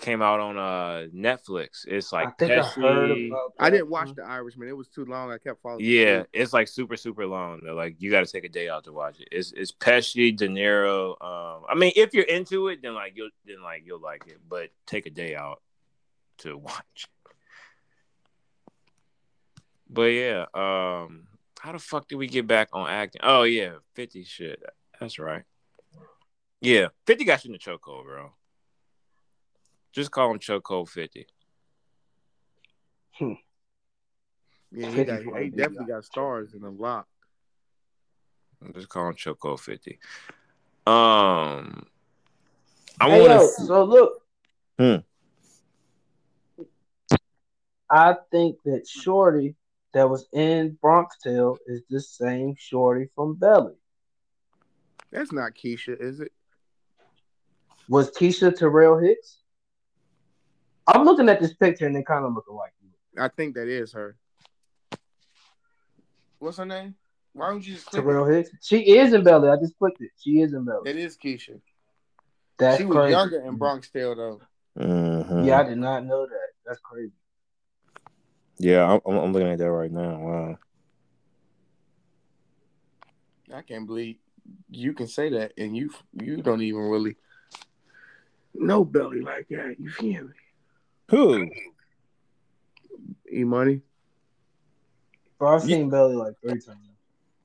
Came 0.00 0.22
out 0.22 0.40
on 0.40 0.56
uh 0.56 1.08
Netflix. 1.14 1.86
It's 1.86 2.10
like 2.10 2.28
I 2.28 2.30
think 2.38 2.52
I 2.52 2.62
heard 2.62 3.10
about. 3.10 3.52
I 3.58 3.68
didn't 3.68 3.90
watch 3.90 4.06
one. 4.06 4.14
The 4.16 4.24
Irishman. 4.24 4.68
It 4.68 4.76
was 4.76 4.88
too 4.88 5.04
long. 5.04 5.30
I 5.30 5.36
kept 5.36 5.60
falling. 5.60 5.84
Yeah, 5.84 6.20
asleep. 6.20 6.26
it's 6.32 6.52
like 6.54 6.68
super 6.68 6.96
super 6.96 7.26
long. 7.26 7.60
Though. 7.62 7.74
Like 7.74 7.96
you 7.98 8.10
got 8.10 8.24
to 8.24 8.32
take 8.32 8.44
a 8.44 8.48
day 8.48 8.70
out 8.70 8.84
to 8.84 8.92
watch 8.92 9.20
it. 9.20 9.28
It's 9.30 9.52
it's 9.52 9.72
Pesci, 9.72 10.34
De 10.34 10.48
Niro. 10.48 11.10
Um, 11.20 11.64
I 11.68 11.74
mean, 11.74 11.92
if 11.96 12.14
you're 12.14 12.24
into 12.24 12.68
it, 12.68 12.80
then 12.82 12.94
like 12.94 13.12
you'll 13.14 13.28
then 13.44 13.62
like 13.62 13.82
you'll 13.84 14.00
like 14.00 14.26
it. 14.26 14.38
But 14.48 14.70
take 14.86 15.04
a 15.04 15.10
day 15.10 15.34
out 15.34 15.60
to 16.38 16.56
watch. 16.56 17.06
But 19.90 20.12
yeah, 20.12 20.46
um, 20.54 21.26
how 21.60 21.72
the 21.72 21.78
fuck 21.78 22.08
did 22.08 22.16
we 22.16 22.26
get 22.26 22.46
back 22.46 22.70
on 22.72 22.88
acting? 22.88 23.20
Oh 23.22 23.42
yeah, 23.42 23.74
Fifty 23.94 24.24
shit. 24.24 24.62
That's 24.98 25.18
right. 25.18 25.42
Yeah, 26.62 26.88
Fifty 27.06 27.24
got 27.24 27.44
you 27.44 27.48
in 27.48 27.52
the 27.52 27.58
chokehold, 27.58 28.04
bro. 28.04 28.32
Just 29.92 30.10
call 30.10 30.30
him 30.30 30.38
chokehold 30.38 30.88
Fifty. 30.88 31.26
Yeah, 34.72 34.88
he, 34.88 35.04
got, 35.04 35.20
he 35.22 35.50
definitely 35.50 35.78
got 35.78 35.88
got 35.88 36.04
stars 36.04 36.54
in 36.54 36.62
the 36.62 36.70
block. 36.70 37.06
Just 38.74 38.88
call 38.88 39.08
him 39.08 39.14
chokehold 39.14 39.60
Fifty. 39.60 39.98
Um, 40.86 41.86
I 43.00 43.08
Hey, 43.08 43.20
want 43.20 43.32
yo, 43.32 43.38
to. 43.38 43.64
so 43.64 43.84
look. 43.84 44.22
Hmm. 44.78 44.96
I 47.90 48.16
think 48.30 48.58
that 48.64 48.86
Shorty 48.86 49.56
that 49.92 50.08
was 50.08 50.28
in 50.32 50.78
Bronx 50.80 51.18
Tale 51.18 51.58
is 51.66 51.82
the 51.90 52.00
same 52.00 52.54
Shorty 52.56 53.08
from 53.16 53.34
Belly. 53.34 53.74
That's 55.10 55.32
not 55.32 55.54
Keisha, 55.54 56.00
is 56.00 56.20
it? 56.20 56.32
Was 57.88 58.12
Keisha 58.12 58.52
Taral 58.56 59.04
Hicks? 59.04 59.38
I'm 60.92 61.04
looking 61.04 61.28
at 61.28 61.40
this 61.40 61.54
picture 61.54 61.86
and 61.86 61.94
they 61.94 62.02
kind 62.02 62.24
of 62.24 62.34
look 62.34 62.46
alike. 62.48 62.72
I 63.18 63.28
think 63.28 63.54
that 63.54 63.68
is 63.68 63.92
her. 63.92 64.16
What's 66.38 66.56
her 66.58 66.64
name? 66.64 66.94
Why 67.32 67.50
don't 67.50 67.64
you 67.66 67.74
just 67.74 67.86
click 67.86 68.04
Taral 68.04 68.32
Hicks. 68.32 68.50
She 68.60 68.96
is 68.96 69.12
in 69.12 69.22
Belly. 69.22 69.48
I 69.48 69.56
just 69.56 69.78
clicked 69.78 70.00
it. 70.00 70.10
She 70.18 70.40
is 70.40 70.52
in? 70.52 70.64
Belly. 70.64 70.90
It 70.90 70.96
is 70.96 71.16
Keisha. 71.16 71.60
That's 72.58 72.78
she 72.78 72.84
was 72.84 72.96
crazy. 72.96 73.10
younger 73.12 73.40
in 73.46 73.56
Bronx 73.56 73.88
Tale 73.90 74.16
though. 74.16 74.40
Mhm. 74.78 75.46
Yeah, 75.46 75.60
I 75.60 75.62
did 75.64 75.78
not 75.78 76.04
know 76.04 76.26
that. 76.26 76.48
That's 76.66 76.80
crazy. 76.80 77.12
Yeah, 78.58 78.84
I'm, 78.84 79.00
I'm- 79.06 79.18
I'm 79.24 79.32
looking 79.32 79.48
at 79.48 79.58
that 79.58 79.70
right 79.70 79.90
now. 79.90 80.18
Wow. 80.18 80.58
I 83.54 83.62
can't 83.62 83.86
believe 83.86 84.16
you 84.70 84.92
can 84.92 85.06
say 85.08 85.28
that 85.30 85.52
and 85.58 85.76
you 85.76 85.90
you 86.12 86.42
don't 86.42 86.62
even 86.62 86.82
really 86.82 87.16
know 88.54 88.84
belly 88.84 89.20
like 89.20 89.48
that. 89.50 89.76
You 89.78 89.90
feel 89.90 90.24
me? 90.24 90.34
Who? 91.10 91.48
E 93.32 93.44
money. 93.44 93.82
Bro, 95.38 95.54
I've 95.56 95.62
seen 95.62 95.88
Belly 95.90 96.14
like 96.14 96.34
three 96.40 96.60
times. 96.60 96.78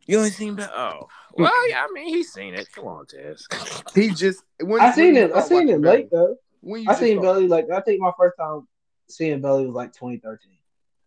You 0.07 0.21
ain't 0.21 0.33
seen 0.33 0.55
that? 0.57 0.71
Oh, 0.75 1.07
well, 1.33 1.69
yeah. 1.69 1.83
I 1.83 1.91
mean, 1.91 2.07
he's 2.07 2.31
seen 2.31 2.53
it. 2.53 2.67
Come 2.73 2.85
on, 2.85 3.05
Tess. 3.07 3.47
He 3.95 4.09
just 4.11 4.43
when 4.61 4.79
I 4.81 4.91
seen 4.91 5.15
you 5.15 5.23
it. 5.23 5.31
I 5.33 5.41
seen 5.41 5.57
watching 5.57 5.69
it 5.69 5.81
late 5.81 6.09
though. 6.11 6.35
When 6.61 6.83
you 6.83 6.89
I 6.89 6.93
seen 6.95 7.17
start- 7.19 7.23
Belly 7.37 7.47
like 7.47 7.65
I 7.71 7.81
think 7.81 8.01
my 8.01 8.11
first 8.17 8.37
time 8.37 8.67
seeing 9.09 9.41
Belly 9.41 9.65
was 9.65 9.73
like 9.75 9.93
2013. 9.93 10.51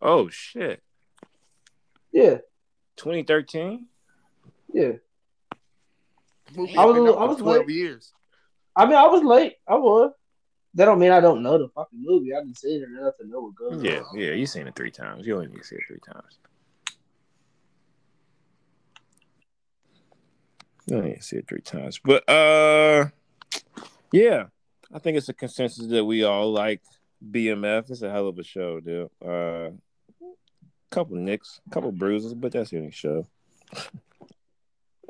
Oh 0.01 0.27
shit. 0.29 0.81
Yeah, 2.11 2.37
2013. 2.97 3.85
yeah. 4.73 4.91
I 6.57 6.85
was 6.85 6.97
a 6.97 7.01
little- 7.01 7.19
I 7.19 7.25
was 7.25 7.37
twelve 7.37 7.67
late. 7.67 7.69
years. 7.75 8.11
I 8.75 8.85
mean, 8.85 8.95
I 8.95 9.07
was 9.07 9.23
late. 9.23 9.55
I 9.67 9.75
was. 9.75 10.11
That 10.75 10.85
don't 10.85 10.99
mean 10.99 11.11
I 11.11 11.19
don't 11.19 11.41
know 11.41 11.57
the 11.57 11.67
fucking 11.69 12.01
movie. 12.01 12.33
I've 12.33 12.45
been 12.45 12.53
seeing 12.53 12.81
it 12.81 12.89
enough 12.89 13.17
to 13.17 13.27
know 13.27 13.41
what 13.41 13.55
goes. 13.55 13.83
Yeah, 13.83 14.01
on. 14.01 14.19
yeah. 14.19 14.31
You 14.31 14.45
seen 14.45 14.67
it 14.67 14.75
three 14.75 14.91
times. 14.91 15.25
You 15.25 15.35
only 15.35 15.47
need 15.47 15.57
to 15.57 15.63
see 15.63 15.75
it 15.75 15.83
three 15.87 15.99
times. 15.99 16.37
You 20.85 20.97
only 20.97 21.09
need 21.09 21.17
to 21.17 21.23
see 21.23 21.37
it 21.37 21.47
three 21.47 21.61
times. 21.61 21.99
But 22.03 22.27
uh, 22.29 23.07
yeah, 24.11 24.45
I 24.93 24.99
think 24.99 25.17
it's 25.17 25.29
a 25.29 25.33
consensus 25.33 25.87
that 25.87 26.05
we 26.05 26.23
all 26.23 26.51
like 26.51 26.81
BMF. 27.27 27.89
It's 27.89 28.01
a 28.01 28.11
hell 28.11 28.27
of 28.27 28.37
a 28.37 28.43
show, 28.43 28.79
dude. 28.79 29.09
Uh, 29.25 29.71
couple 30.91 31.15
nicks, 31.15 31.61
a 31.67 31.69
couple 31.73 31.91
bruises, 31.91 32.33
but 32.33 32.51
that's 32.51 32.73
any 32.73 32.91
show. 32.91 33.25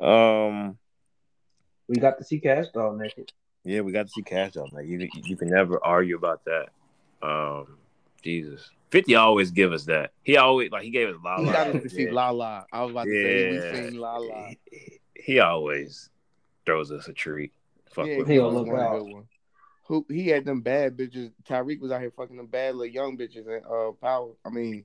um. 0.00 0.78
We 1.88 1.96
got 1.96 2.18
to 2.18 2.24
see 2.24 2.38
Cash 2.38 2.66
Doll 2.72 2.96
naked. 2.96 3.32
Yeah, 3.64 3.80
we 3.82 3.92
got 3.92 4.06
to 4.06 4.12
see 4.12 4.22
Cash 4.22 4.52
Doll. 4.52 4.68
Like 4.72 4.86
you, 4.86 5.08
you 5.24 5.36
can 5.36 5.48
never 5.50 5.82
argue 5.84 6.16
about 6.16 6.42
that. 6.46 6.68
Um, 7.22 7.76
Jesus, 8.22 8.70
Fifty 8.90 9.14
always 9.14 9.50
give 9.50 9.72
us 9.72 9.84
that. 9.84 10.12
He 10.24 10.36
always 10.36 10.70
like 10.70 10.82
he 10.82 10.90
gave 10.90 11.08
us 11.08 11.16
La 11.22 11.38
We 11.38 11.46
La. 11.46 11.52
got 11.52 11.66
us 11.68 11.82
to 11.82 11.88
see 11.88 12.04
Yeah. 12.04 12.12
La 12.12 12.30
La. 12.30 12.64
I 12.72 12.82
was 12.82 12.90
about 12.90 13.04
to 13.04 13.10
Yeah. 13.10 13.22
say 13.22 13.50
we 13.50 13.60
seen 13.90 14.00
La 14.00 14.16
La. 14.16 14.48
He, 14.70 15.00
he 15.14 15.38
always 15.40 16.08
throws 16.66 16.90
us 16.90 17.06
a 17.08 17.12
treat. 17.12 17.52
Fuck 17.92 18.06
Yeah, 18.06 18.18
with 18.18 18.28
he 18.28 18.34
him. 18.34 18.42
gonna 18.44 18.54
look 18.58 18.66
one 18.68 18.80
out. 18.80 19.06
Who 19.84 20.06
he 20.08 20.28
had 20.28 20.44
them 20.44 20.60
bad 20.60 20.96
bitches. 20.96 21.32
Tariq 21.48 21.80
was 21.80 21.90
out 21.90 22.00
here 22.00 22.12
fucking 22.16 22.36
them 22.36 22.46
bad 22.46 22.74
little 22.76 22.92
young 22.92 23.18
bitches 23.18 23.46
and 23.48 23.64
uh 23.66 23.92
power. 24.00 24.32
I 24.44 24.50
mean, 24.50 24.84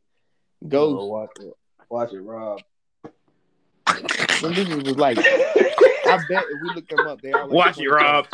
Oh, 0.64 0.68
Ghost. 0.68 1.10
watch 1.10 1.30
it. 1.40 1.54
Watch 1.90 2.14
it, 2.14 2.22
Rob. 2.22 2.62
Them 3.04 3.14
bitches 4.54 4.84
was 4.86 4.98
like, 4.98 5.18
I 6.16 6.28
bet 6.28 6.44
if 6.44 6.62
we 6.62 6.70
look 6.76 6.88
them 6.88 7.08
up, 7.08 7.22
they 7.22 7.32
all 7.32 7.48
like 7.48 7.52
Watch 7.52 7.80
it, 7.80 7.88
24. 7.88 7.98
Rob. 7.98 8.28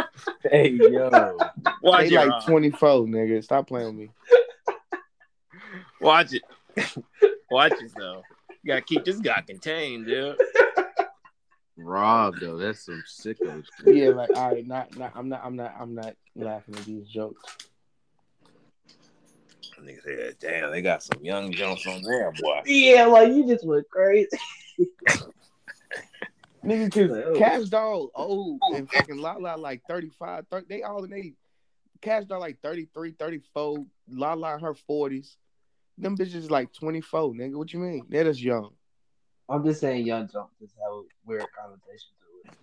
Hey 0.43 0.69
yo, 0.69 1.37
Watch 1.81 2.09
They 2.09 2.15
it, 2.15 2.19
like 2.19 2.29
Rob. 2.29 2.45
24, 2.45 2.89
nigga. 3.07 3.43
Stop 3.43 3.67
playing 3.67 3.87
with 3.87 3.95
me. 3.95 4.11
Watch 5.99 6.33
it. 6.33 6.43
Watch 7.49 7.73
it, 7.73 7.91
though. 7.95 8.23
You 8.63 8.67
gotta 8.67 8.81
keep 8.81 9.05
this 9.05 9.19
guy 9.19 9.41
contained, 9.41 10.05
dude. 10.05 10.37
Rob 11.77 12.35
though, 12.39 12.57
that's 12.57 12.85
some 12.85 13.03
sicko 13.07 13.63
shit. 13.77 13.95
Yeah, 13.95 14.09
like 14.09 14.35
all 14.35 14.53
right, 14.53 14.67
not, 14.67 14.95
not, 14.97 15.13
I'm 15.15 15.29
not, 15.29 15.41
I'm 15.43 15.55
not, 15.55 15.75
I'm 15.79 15.95
not 15.95 16.15
laughing 16.35 16.75
at 16.75 16.85
these 16.85 17.07
jokes. 17.07 17.41
Nigga 19.81 20.03
said, 20.03 20.35
"Damn, 20.39 20.71
they 20.71 20.83
got 20.83 21.01
some 21.01 21.23
young 21.23 21.51
Jones 21.51 21.87
on 21.87 22.03
there, 22.03 22.31
boy." 22.39 22.61
Yeah, 22.65 23.05
like 23.05 23.29
you 23.29 23.47
just 23.47 23.65
went 23.65 23.89
crazy. 23.89 24.29
Nigga, 26.65 26.93
cause 26.93 27.23
oh. 27.25 27.35
Cash 27.37 27.69
Doll 27.69 28.11
old 28.13 28.59
and 28.75 28.89
fucking 28.89 29.17
Lala 29.17 29.57
like 29.57 29.81
35, 29.87 30.45
30, 30.51 30.65
they 30.69 30.83
all 30.83 31.03
in 31.03 31.09
they 31.09 31.33
Cash 32.01 32.25
Doll 32.25 32.39
like 32.39 32.59
33, 32.61 33.11
34, 33.11 33.85
Lala 34.09 34.55
in 34.55 34.61
her 34.61 34.73
40s. 34.73 35.35
Them 35.97 36.17
bitches 36.17 36.49
like 36.49 36.71
24, 36.73 37.33
nigga. 37.33 37.55
What 37.55 37.73
you 37.73 37.79
mean? 37.79 38.05
They're 38.09 38.23
just 38.23 38.41
young. 38.41 38.71
I'm 39.49 39.65
just 39.65 39.81
saying, 39.81 40.05
Young 40.05 40.29
Jump 40.31 40.51
just 40.59 40.75
have 40.75 40.93
a 40.93 41.01
weird 41.25 41.47
connotation 41.57 42.11
to 42.19 42.25
it. 42.49 42.55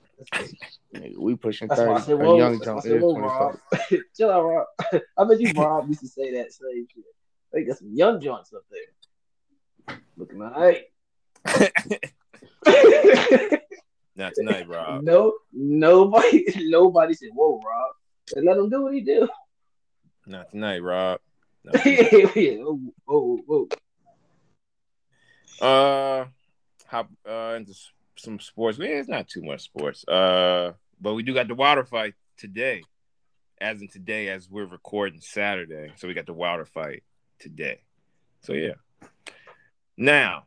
Nigga, 0.95 1.19
we 1.19 1.35
pushing 1.37 1.69
that's 1.69 1.81
why 1.81 1.89
I 1.89 2.01
30. 2.01 2.07
said, 2.07 2.19
whoa, 2.19 2.39
young 2.39 2.59
that's 2.59 2.67
why 2.67 2.73
I 2.73 2.77
jump 2.81 2.87
is 2.87 3.13
24. 3.13 3.61
Chill 4.17 4.31
out, 4.31 4.43
Rob. 4.43 4.67
I 5.19 5.25
bet 5.25 5.41
you 5.41 5.53
Rob 5.55 5.89
used 5.89 6.01
to 6.01 6.09
say 6.09 6.33
that 6.33 6.53
same 6.53 6.87
shit. 6.93 7.05
They 7.53 7.63
got 7.65 7.79
some 7.79 7.93
young 7.93 8.21
joints 8.21 8.53
up 8.53 8.65
there. 8.71 8.81
Looking 10.17 10.43
all 10.43 10.51
right. 10.51 10.85
Not 14.19 14.35
tonight, 14.35 14.69
Rob. 14.69 15.03
no, 15.05 15.33
nobody, 15.53 16.45
nobody 16.57 17.15
said, 17.15 17.29
"Whoa, 17.33 17.61
Rob." 17.65 17.95
And 18.35 18.45
let 18.45 18.59
him 18.59 18.69
do 18.69 18.83
what 18.83 18.93
he 18.93 19.01
do. 19.01 19.29
Not 20.27 20.51
tonight, 20.51 20.81
Rob. 20.83 21.21
Not 21.65 21.87
yeah, 21.87 22.03
tonight. 22.09 22.59
whoa, 22.61 22.81
whoa, 23.07 23.39
whoa. 23.47 23.69
Uh, 25.61 26.27
hop 26.87 27.09
uh 27.29 27.55
into 27.57 27.75
some 28.17 28.41
sports. 28.41 28.77
Yeah, 28.79 28.89
it's 28.89 29.09
not 29.09 29.29
too 29.29 29.43
much 29.43 29.63
sports. 29.63 30.07
Uh, 30.07 30.73
but 31.01 31.15
we 31.15 31.23
do 31.23 31.33
got 31.33 31.47
the 31.47 31.55
water 31.55 31.85
fight 31.85 32.15
today, 32.37 32.83
as 33.61 33.81
in 33.81 33.89
today, 33.89 34.31
as 34.31 34.51
we're 34.51 34.67
recording 34.67 35.21
Saturday. 35.21 35.93
So 35.97 36.09
we 36.09 36.15
got 36.15 36.27
the 36.27 36.35
water 36.35 36.65
fight 36.65 37.05
today. 37.39 37.83
So 38.43 38.53
yeah. 38.53 38.75
Now, 39.97 40.47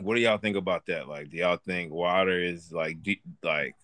what 0.00 0.14
do 0.16 0.20
y'all 0.20 0.38
think 0.38 0.56
about 0.56 0.86
that? 0.86 1.08
Like, 1.08 1.30
do 1.30 1.36
y'all 1.38 1.56
think 1.56 1.92
water 1.92 2.38
is 2.40 2.72
like, 2.72 3.02
de- 3.02 3.20
like, 3.42 3.74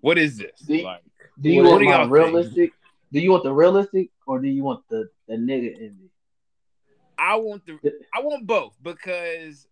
what 0.00 0.18
is 0.18 0.36
this? 0.38 0.60
Do 0.60 0.76
you- 0.76 0.84
like, 0.84 1.02
Do 1.40 1.48
you 1.50 1.62
What 1.62 1.70
want 1.70 1.80
do 1.80 1.84
my 1.86 1.90
y'all 1.92 2.00
think? 2.02 2.12
realistic? 2.12 2.72
Do 3.12 3.20
you 3.20 3.30
want 3.30 3.42
the 3.44 3.52
realistic, 3.52 4.10
or 4.26 4.38
do 4.38 4.48
you 4.48 4.62
want 4.62 4.86
the 4.88 5.08
the 5.28 5.34
nigga 5.34 5.74
in 5.76 5.96
me? 5.98 6.08
I 7.18 7.36
want 7.36 7.64
the 7.66 7.78
I 8.14 8.20
want 8.20 8.46
both 8.46 8.74
because 8.82 9.66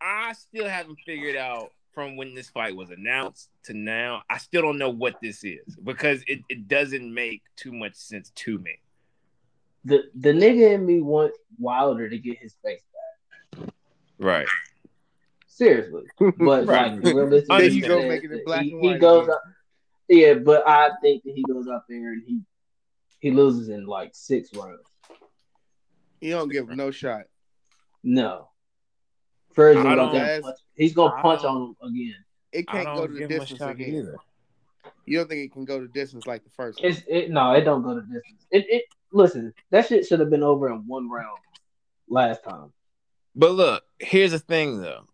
I 0.00 0.32
still 0.32 0.68
haven't 0.68 0.98
figured 1.06 1.36
out 1.36 1.70
from 1.92 2.16
when 2.16 2.34
this 2.34 2.50
fight 2.50 2.74
was 2.74 2.90
announced 2.90 3.50
to 3.64 3.74
now. 3.74 4.22
I 4.28 4.38
still 4.38 4.62
don't 4.62 4.78
know 4.78 4.90
what 4.90 5.20
this 5.22 5.44
is 5.44 5.76
because 5.84 6.22
it, 6.26 6.40
it 6.48 6.66
doesn't 6.66 7.12
make 7.12 7.42
too 7.56 7.72
much 7.72 7.94
sense 7.94 8.30
to 8.34 8.58
me. 8.58 8.78
The 9.84 10.04
the 10.14 10.32
nigga 10.32 10.74
in 10.74 10.86
me 10.86 11.00
wants 11.00 11.38
Wilder 11.58 12.08
to 12.08 12.18
get 12.18 12.38
his 12.38 12.54
face 12.64 12.82
back. 12.92 13.68
Right. 14.18 14.46
Seriously, 15.56 16.02
but 16.18 16.36
Right. 16.66 16.66
like 16.96 17.04
realistically, 17.04 17.58
There 17.58 17.68
you 17.68 17.86
go, 17.86 18.08
making 18.08 18.32
it 18.32 18.44
black 18.44 18.62
he, 18.62 18.72
and 18.72 18.82
he 18.84 18.98
goes 18.98 19.24
again. 19.24 19.34
up. 19.34 19.42
Yeah, 20.08 20.34
but 20.34 20.66
I 20.66 20.90
think 21.00 21.22
that 21.22 21.32
he 21.32 21.44
goes 21.44 21.68
out 21.68 21.82
there 21.88 22.12
and 22.12 22.22
he 22.26 22.40
he 23.20 23.30
loses 23.30 23.68
in 23.68 23.86
like 23.86 24.10
six 24.14 24.52
rounds. 24.52 24.80
He 26.20 26.30
don't 26.30 26.48
give 26.50 26.68
no 26.70 26.90
shot. 26.90 27.22
No, 28.02 28.48
Fergie's 29.56 29.78
I 29.78 29.82
gonna 29.84 29.96
don't- 29.96 30.12
go 30.12 30.18
there 30.18 30.34
and 30.34 30.42
punch. 30.44 30.58
He's 30.74 30.92
gonna 30.92 31.22
punch 31.22 31.44
on 31.44 31.62
him 31.62 31.76
again. 31.88 32.24
It 32.52 32.66
can't 32.66 32.86
go 32.86 33.06
to 33.06 33.12
the 33.12 33.18
give 33.20 33.30
him 33.30 33.36
a 33.36 33.40
distance 33.40 33.60
again. 33.62 33.94
either. 33.94 34.16
You 35.06 35.18
don't 35.18 35.28
think 35.28 35.40
it 35.44 35.52
can 35.52 35.64
go 35.64 35.80
the 35.80 35.86
distance 35.88 36.26
like 36.26 36.42
the 36.42 36.50
first 36.50 36.82
one? 36.82 36.90
It's 36.90 37.02
it 37.08 37.30
no, 37.30 37.52
it 37.52 37.60
don't 37.60 37.82
go 37.82 37.94
to 37.94 38.00
distance. 38.00 38.44
It 38.50 38.66
it 38.68 38.84
listen, 39.12 39.54
that 39.70 39.86
shit 39.86 40.04
should 40.04 40.18
have 40.18 40.30
been 40.30 40.42
over 40.42 40.68
in 40.68 40.84
one 40.88 41.08
round 41.08 41.38
last 42.08 42.42
time. 42.42 42.72
But 43.36 43.52
look, 43.52 43.84
here's 44.00 44.32
the 44.32 44.38
thing 44.40 44.80
though. 44.82 45.04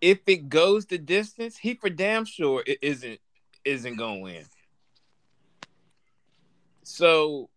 If 0.00 0.20
it 0.26 0.48
goes 0.48 0.86
the 0.86 0.98
distance, 0.98 1.56
he 1.56 1.74
for 1.74 1.88
damn 1.90 2.24
sure 2.24 2.62
it 2.66 2.78
isn't 2.82 3.20
isn't 3.64 3.96
gonna 3.96 4.20
win. 4.20 4.44
So 6.82 7.48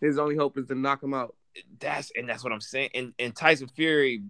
His 0.00 0.18
only 0.18 0.36
hope 0.36 0.56
is 0.58 0.66
to 0.68 0.74
knock 0.74 1.02
him 1.02 1.14
out. 1.14 1.34
that's 1.80 2.12
and 2.16 2.28
that's 2.28 2.44
what 2.44 2.52
I'm 2.52 2.60
saying. 2.60 2.90
And 2.94 3.14
and 3.18 3.34
Tyson 3.34 3.68
Fury 3.68 4.22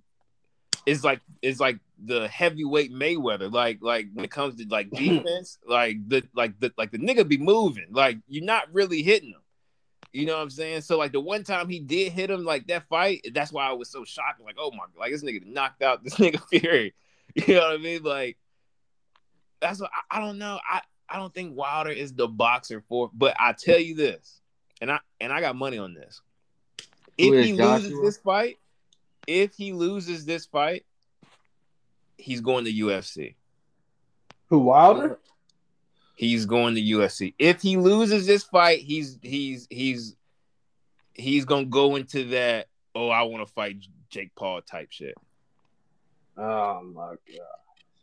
is 0.86 1.04
like 1.04 1.20
is 1.42 1.60
like 1.60 1.78
the 2.02 2.28
heavyweight 2.28 2.92
Mayweather. 2.92 3.52
Like 3.52 3.78
like 3.82 4.08
when 4.14 4.24
it 4.24 4.30
comes 4.30 4.56
to 4.56 4.66
like 4.68 4.90
defense, 4.94 5.58
like 5.66 5.96
the 6.08 6.22
like 6.34 6.58
the 6.60 6.72
like 6.78 6.90
the 6.90 6.98
nigga 6.98 7.26
be 7.26 7.38
moving. 7.38 7.88
Like 7.90 8.18
you're 8.28 8.44
not 8.44 8.72
really 8.72 9.02
hitting 9.02 9.30
him. 9.30 9.40
You 10.14 10.26
know 10.26 10.36
what 10.36 10.42
I'm 10.42 10.50
saying? 10.50 10.82
So 10.82 10.96
like 10.96 11.10
the 11.10 11.18
one 11.18 11.42
time 11.42 11.68
he 11.68 11.80
did 11.80 12.12
hit 12.12 12.30
him 12.30 12.44
like 12.44 12.68
that 12.68 12.86
fight, 12.88 13.26
that's 13.34 13.52
why 13.52 13.68
I 13.68 13.72
was 13.72 13.90
so 13.90 14.04
shocked. 14.04 14.40
Like, 14.40 14.54
oh 14.56 14.70
my 14.70 14.84
like 14.96 15.10
this 15.10 15.24
nigga 15.24 15.44
knocked 15.44 15.82
out 15.82 16.04
this 16.04 16.14
nigga 16.18 16.40
Fury. 16.48 16.94
You 17.34 17.54
know 17.54 17.62
what 17.62 17.72
I 17.72 17.78
mean? 17.78 18.04
Like 18.04 18.38
that's 19.60 19.80
what 19.80 19.90
I, 19.92 20.18
I 20.18 20.20
don't 20.20 20.38
know. 20.38 20.60
I 20.70 20.82
I 21.08 21.16
don't 21.16 21.34
think 21.34 21.56
Wilder 21.56 21.90
is 21.90 22.14
the 22.14 22.28
boxer 22.28 22.80
for 22.88 23.10
but 23.12 23.34
I 23.40 23.54
tell 23.54 23.78
you 23.78 23.96
this, 23.96 24.40
and 24.80 24.88
I 24.88 25.00
and 25.20 25.32
I 25.32 25.40
got 25.40 25.56
money 25.56 25.78
on 25.78 25.94
this. 25.94 26.22
If 27.18 27.44
he 27.44 27.52
loses 27.52 27.88
Joshua? 27.88 28.04
this 28.04 28.16
fight, 28.18 28.58
if 29.26 29.54
he 29.54 29.72
loses 29.72 30.24
this 30.24 30.46
fight, 30.46 30.84
he's 32.18 32.40
going 32.40 32.66
to 32.66 32.72
UFC. 32.72 33.34
Who 34.46 34.60
Wilder? 34.60 35.18
He's 36.14 36.46
going 36.46 36.74
to 36.76 36.80
UFC. 36.80 37.34
If 37.38 37.60
he 37.62 37.76
loses 37.76 38.26
this 38.26 38.44
fight, 38.44 38.80
he's 38.80 39.18
he's 39.22 39.66
he's 39.70 40.16
he's 41.12 41.44
gonna 41.44 41.64
go 41.66 41.96
into 41.96 42.24
that. 42.28 42.68
Oh, 42.94 43.08
I 43.08 43.22
want 43.22 43.46
to 43.46 43.52
fight 43.52 43.76
Jake 44.10 44.34
Paul 44.36 44.62
type 44.62 44.88
shit. 44.92 45.14
Oh 46.36 46.82
my 46.82 47.10
god. 47.10 47.18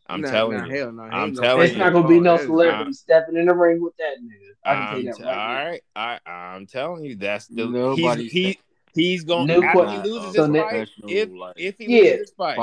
I'm 0.07 0.21
Nah, 0.21 0.29
telling 0.31 0.57
nah, 0.57 0.65
you. 0.65 0.75
Hell 0.75 0.91
no. 0.91 1.03
He 1.03 1.09
I'm 1.09 1.27
ain't 1.27 1.35
gonna 1.35 1.47
telling 1.47 1.63
It's 1.63 1.71
you. 1.75 1.75
It's 1.77 1.79
not 1.85 1.93
gonna 1.93 2.07
be 2.07 2.19
no 2.19 2.33
That 2.35 2.41
is- 2.41 2.45
celebrity 2.47 2.93
stepping 2.93 3.37
in 3.37 3.45
the 3.45 3.53
ring 3.53 3.81
with 3.81 3.95
that 3.97 4.17
nigga. 4.21 4.49
I 4.63 4.73
can 4.75 4.83
I'm 4.83 5.05
you 5.05 5.13
t- 5.13 5.23
that 5.23 5.27
all 5.31 5.35
right. 5.55 5.81
right, 5.95 6.19
I, 6.27 6.31
I'm 6.31 6.67
telling 6.67 7.05
you, 7.05 7.15
that's 7.15 7.47
the 7.47 7.65
Nobody 7.65 8.23
he's, 8.27 8.31
he 8.31 8.59
he's 8.93 9.23
going 9.23 9.47
to 9.47 9.63
after 9.63 9.85
que- 9.85 9.91
he 10.03 10.09
loses 10.09 10.35
so 10.35 10.47
this 10.47 10.61
fight. 10.61 10.89
If 11.07 11.29
if 11.55 11.77
he 11.77 11.85
Yeah. 11.85 12.01
loses 12.03 12.19
this 12.19 12.31
fight, 12.37 12.57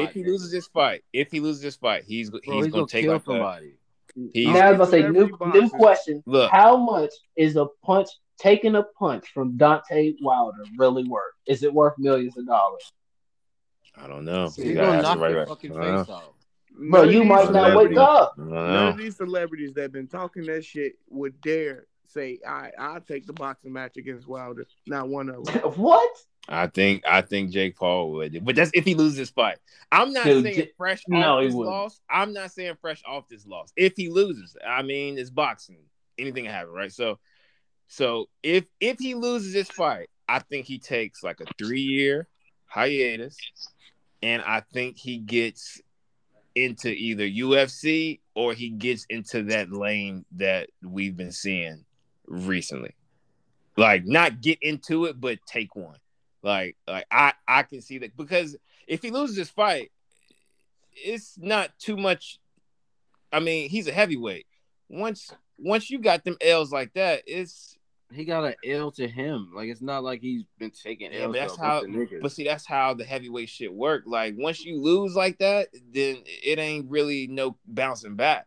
if 0.00 0.12
he 0.14 0.24
loses 0.24 0.50
this 0.50 0.66
fight, 0.68 1.04
if 1.12 1.30
he 1.30 1.40
loses 1.40 1.62
this 1.62 1.76
fight, 1.76 2.04
he's 2.06 2.30
Bro, 2.30 2.40
he's, 2.42 2.52
he's 2.54 2.62
gonna 2.64 2.70
gonna 2.72 2.86
take 2.86 3.04
kill 3.04 3.12
like 3.12 3.22
a, 3.22 3.24
somebody. 3.24 3.74
He- 4.32 4.46
now 4.52 4.68
I 4.68 4.70
was 4.72 4.78
gonna 4.90 4.90
say 4.90 5.08
new 5.08 5.30
new 5.52 5.68
question. 5.70 6.22
Look. 6.26 6.50
How 6.50 6.76
much 6.76 7.10
is 7.36 7.56
a 7.56 7.66
punch 7.84 8.08
taking 8.38 8.74
a 8.76 8.82
punch 8.98 9.28
from 9.28 9.56
Deontay 9.58 10.16
Wilder 10.22 10.62
really 10.78 11.04
worth? 11.08 11.34
Is 11.46 11.62
it 11.62 11.72
worth 11.72 11.94
millions 11.98 12.36
of 12.36 12.46
dollars? 12.46 12.92
I 13.96 14.06
don't 14.06 14.24
know. 14.24 14.44
He's 14.46 14.58
You 14.58 14.74
gonna 14.74 14.86
gotta 14.86 14.96
ask 14.98 15.04
knock 15.04 15.18
right 15.18 15.30
your 15.30 15.38
right- 15.40 15.48
fucking 15.48 15.70
face 15.70 15.78
know. 16.08 16.14
off. 16.14 16.30
Bro, 16.90 17.02
you 17.04 17.24
might 17.24 17.52
not 17.52 17.76
wake 17.76 17.96
up. 17.96 18.36
None 18.36 18.88
of 18.88 18.96
these 18.98 19.16
celebrities 19.16 19.72
that 19.74 19.92
been 19.92 20.08
talking 20.08 20.44
that 20.46 20.64
shit 20.64 20.94
would 21.08 21.40
dare 21.40 21.86
say, 22.08 22.40
"I 22.46 22.70
I'll 22.78 23.00
take 23.00 23.26
the 23.26 23.32
boxing 23.32 23.72
match 23.72 23.96
against 23.96 24.26
Wilder." 24.26 24.66
Not 24.86 25.08
one 25.08 25.28
of 25.28 25.44
them. 25.44 25.54
What? 25.76 26.10
I 26.48 26.66
think 26.66 27.02
I 27.08 27.22
think 27.22 27.50
Jake 27.50 27.76
Paul 27.76 28.12
would, 28.12 28.44
but 28.44 28.56
that's 28.56 28.70
if 28.74 28.84
he 28.84 28.94
loses 28.94 29.16
this 29.16 29.30
fight. 29.30 29.58
I'm 29.90 30.12
not 30.12 30.24
Dude, 30.24 30.44
saying 30.44 30.68
fresh 30.76 31.02
no, 31.08 31.38
off 31.38 31.44
this 31.44 31.54
wouldn't. 31.54 31.74
loss. 31.74 32.00
I'm 32.10 32.32
not 32.32 32.52
saying 32.52 32.74
fresh 32.80 33.02
off 33.06 33.28
this 33.28 33.46
loss. 33.46 33.72
If 33.76 33.94
he 33.96 34.08
loses, 34.10 34.56
I 34.66 34.82
mean, 34.82 35.18
it's 35.18 35.30
boxing. 35.30 35.78
Anything 36.18 36.44
can 36.44 36.52
happen, 36.52 36.72
right? 36.72 36.92
So, 36.92 37.18
so 37.88 38.28
if 38.42 38.64
if 38.80 38.98
he 38.98 39.14
loses 39.14 39.52
this 39.52 39.70
fight, 39.70 40.10
I 40.28 40.40
think 40.40 40.66
he 40.66 40.78
takes 40.78 41.22
like 41.22 41.40
a 41.40 41.46
three 41.58 41.80
year 41.80 42.28
hiatus, 42.66 43.36
and 44.22 44.42
I 44.42 44.62
think 44.72 44.98
he 44.98 45.18
gets 45.18 45.80
into 46.54 46.88
either 46.88 47.24
UFC 47.24 48.20
or 48.34 48.52
he 48.52 48.70
gets 48.70 49.06
into 49.08 49.44
that 49.44 49.72
lane 49.72 50.24
that 50.32 50.68
we've 50.82 51.16
been 51.16 51.32
seeing 51.32 51.84
recently. 52.26 52.94
Like 53.76 54.04
not 54.04 54.40
get 54.40 54.58
into 54.62 55.06
it, 55.06 55.20
but 55.20 55.38
take 55.46 55.74
one. 55.74 55.96
Like 56.44 56.76
like 56.86 57.06
I 57.10 57.32
I 57.48 57.62
can 57.62 57.80
see 57.80 57.98
that 57.98 58.16
because 58.16 58.56
if 58.86 59.00
he 59.00 59.10
loses 59.10 59.34
this 59.34 59.48
fight, 59.48 59.90
it's 60.92 61.38
not 61.38 61.70
too 61.78 61.96
much. 61.96 62.38
I 63.32 63.40
mean, 63.40 63.70
he's 63.70 63.88
a 63.88 63.92
heavyweight. 63.92 64.46
Once 64.90 65.32
once 65.58 65.90
you 65.90 65.98
got 65.98 66.22
them 66.22 66.36
L's 66.42 66.70
like 66.70 66.92
that, 66.94 67.22
it's 67.26 67.78
He 68.12 68.26
got 68.26 68.44
an 68.44 68.54
L 68.62 68.90
to 68.92 69.08
him. 69.08 69.52
Like 69.56 69.70
it's 69.70 69.80
not 69.80 70.04
like 70.04 70.20
he's 70.20 70.42
been 70.58 70.70
taking 70.70 71.12
yeah, 71.14 71.20
L's. 71.22 71.32
but 71.32 71.38
that's 71.40 71.56
how. 71.56 71.80
bunch 71.80 71.94
of 71.94 72.00
niggas. 72.00 72.20
But 72.20 72.32
see, 72.32 72.44
that's 72.44 72.66
how 72.66 72.92
the 72.92 73.04
heavyweight 73.04 73.48
shit 73.48 73.72
work. 73.72 74.02
Like 74.04 74.34
once 74.36 74.62
you 74.62 74.82
lose 74.82 75.16
like 75.16 75.38
that, 75.38 75.68
then 75.72 76.18
it 76.26 76.58
ain't 76.58 76.90
really 76.90 77.26
no 77.26 77.56
bouncing 77.66 78.16
back. 78.16 78.46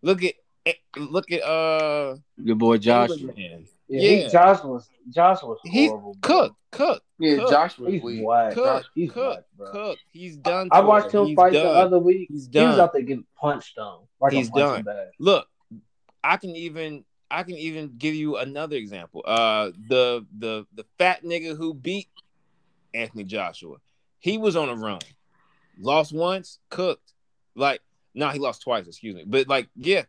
Look 0.00 0.24
at 0.24 0.34
eh, 0.64 0.72
look 0.96 1.30
at 1.30 1.42
uh 1.42 2.16
Your 2.38 2.56
boy 2.56 2.78
Josh. 2.78 3.10
Man. 3.20 3.66
Yeah, 3.88 4.00
Yeah. 4.00 4.24
He, 4.24 4.28
Josh 4.30 4.62
was 4.64 4.88
Josh 5.10 5.42
was 5.42 5.58
horrible. 5.64 6.14
bro. 6.20 6.48
Cook, 6.48 6.56
Cook, 6.70 7.02
Yeah, 7.18 7.36
Cook. 7.36 7.50
Josh 7.50 7.78
was 7.78 7.92
He's 7.94 8.02
weak. 8.02 8.20
whack. 8.26 8.54
Cook, 8.54 8.84
He's 8.94 9.10
Cook, 9.12 9.34
whack, 9.36 9.44
bro. 9.56 9.72
Cook. 9.72 9.98
He's 10.12 10.36
done. 10.36 10.68
I 10.70 10.80
for. 10.80 10.86
watched 10.86 11.14
him 11.14 11.26
He's 11.26 11.36
fight 11.36 11.52
done. 11.52 11.64
the 11.64 11.70
other 11.70 11.98
week. 11.98 12.28
He's 12.30 12.46
done. 12.46 12.62
He 12.62 12.68
was 12.68 12.78
out 12.78 12.92
there 12.92 13.02
getting 13.02 13.24
punched 13.40 13.78
on. 13.78 14.00
Like 14.20 14.32
He's 14.32 14.50
done. 14.50 14.82
bag. 14.82 15.08
Look, 15.18 15.46
I 16.22 16.36
can 16.36 16.50
even 16.56 17.04
I 17.30 17.42
can 17.42 17.56
even 17.56 17.94
give 17.96 18.14
you 18.14 18.36
another 18.36 18.76
example. 18.76 19.22
Uh, 19.26 19.70
the 19.88 20.26
the 20.38 20.66
the 20.74 20.84
fat 20.98 21.22
nigga 21.24 21.56
who 21.56 21.72
beat 21.74 22.08
Anthony 22.94 23.24
Joshua. 23.24 23.76
He 24.18 24.36
was 24.38 24.56
on 24.56 24.68
a 24.68 24.74
run, 24.74 24.98
lost 25.80 26.12
once, 26.12 26.58
cooked. 26.70 27.12
Like, 27.54 27.80
no, 28.14 28.28
he 28.30 28.38
lost 28.38 28.62
twice. 28.62 28.86
Excuse 28.86 29.14
me, 29.14 29.24
but 29.26 29.46
like, 29.48 29.68
yeah, 29.76 30.02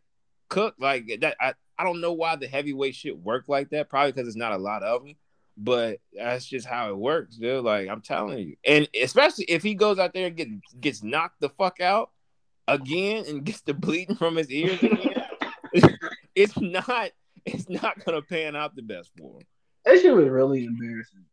cooked. 0.50 0.82
Like 0.82 1.10
that. 1.22 1.36
I 1.40 1.54
I 1.80 1.86
don't 1.86 2.02
know 2.02 2.12
why 2.12 2.36
the 2.36 2.48
heavyweight 2.48 2.94
shit 2.94 3.18
work 3.18 3.46
like 3.48 3.70
that. 3.70 3.90
Probably 3.90 4.12
because 4.12 4.28
it's 4.28 4.36
not 4.36 4.52
a 4.52 4.58
lot 4.58 4.84
of 4.84 5.04
them. 5.04 5.16
But 5.58 6.00
that's 6.14 6.46
just 6.46 6.68
how 6.68 6.90
it 6.90 6.98
works, 6.98 7.38
dude. 7.38 7.64
Like 7.64 7.88
I'm 7.90 8.02
telling 8.02 8.40
you, 8.40 8.56
and 8.66 8.88
especially 9.02 9.46
if 9.46 9.64
he 9.64 9.76
goes 9.76 9.98
out 9.98 10.14
there 10.14 10.28
and 10.28 10.36
get, 10.36 10.48
gets 10.80 11.04
knocked 11.04 11.40
the 11.40 11.50
fuck 11.50 11.80
out 11.80 12.12
again 12.68 13.26
and 13.28 13.44
gets 13.46 13.62
the 13.62 13.74
bleeding 13.74 14.16
from 14.16 14.36
his 14.36 14.52
ears 14.52 14.82
again, 14.84 15.24
it's 16.36 16.60
not 16.60 17.12
it's 17.46 17.70
not 17.70 18.04
gonna 18.06 18.22
pan 18.22 18.56
out 18.56 18.76
the 18.76 18.82
best 18.82 19.12
for 19.18 19.40
him. 19.40 19.48
That 19.86 20.02
shit 20.02 20.14
was 20.14 20.28
really 20.28 20.66
embarrassing. 20.66 21.26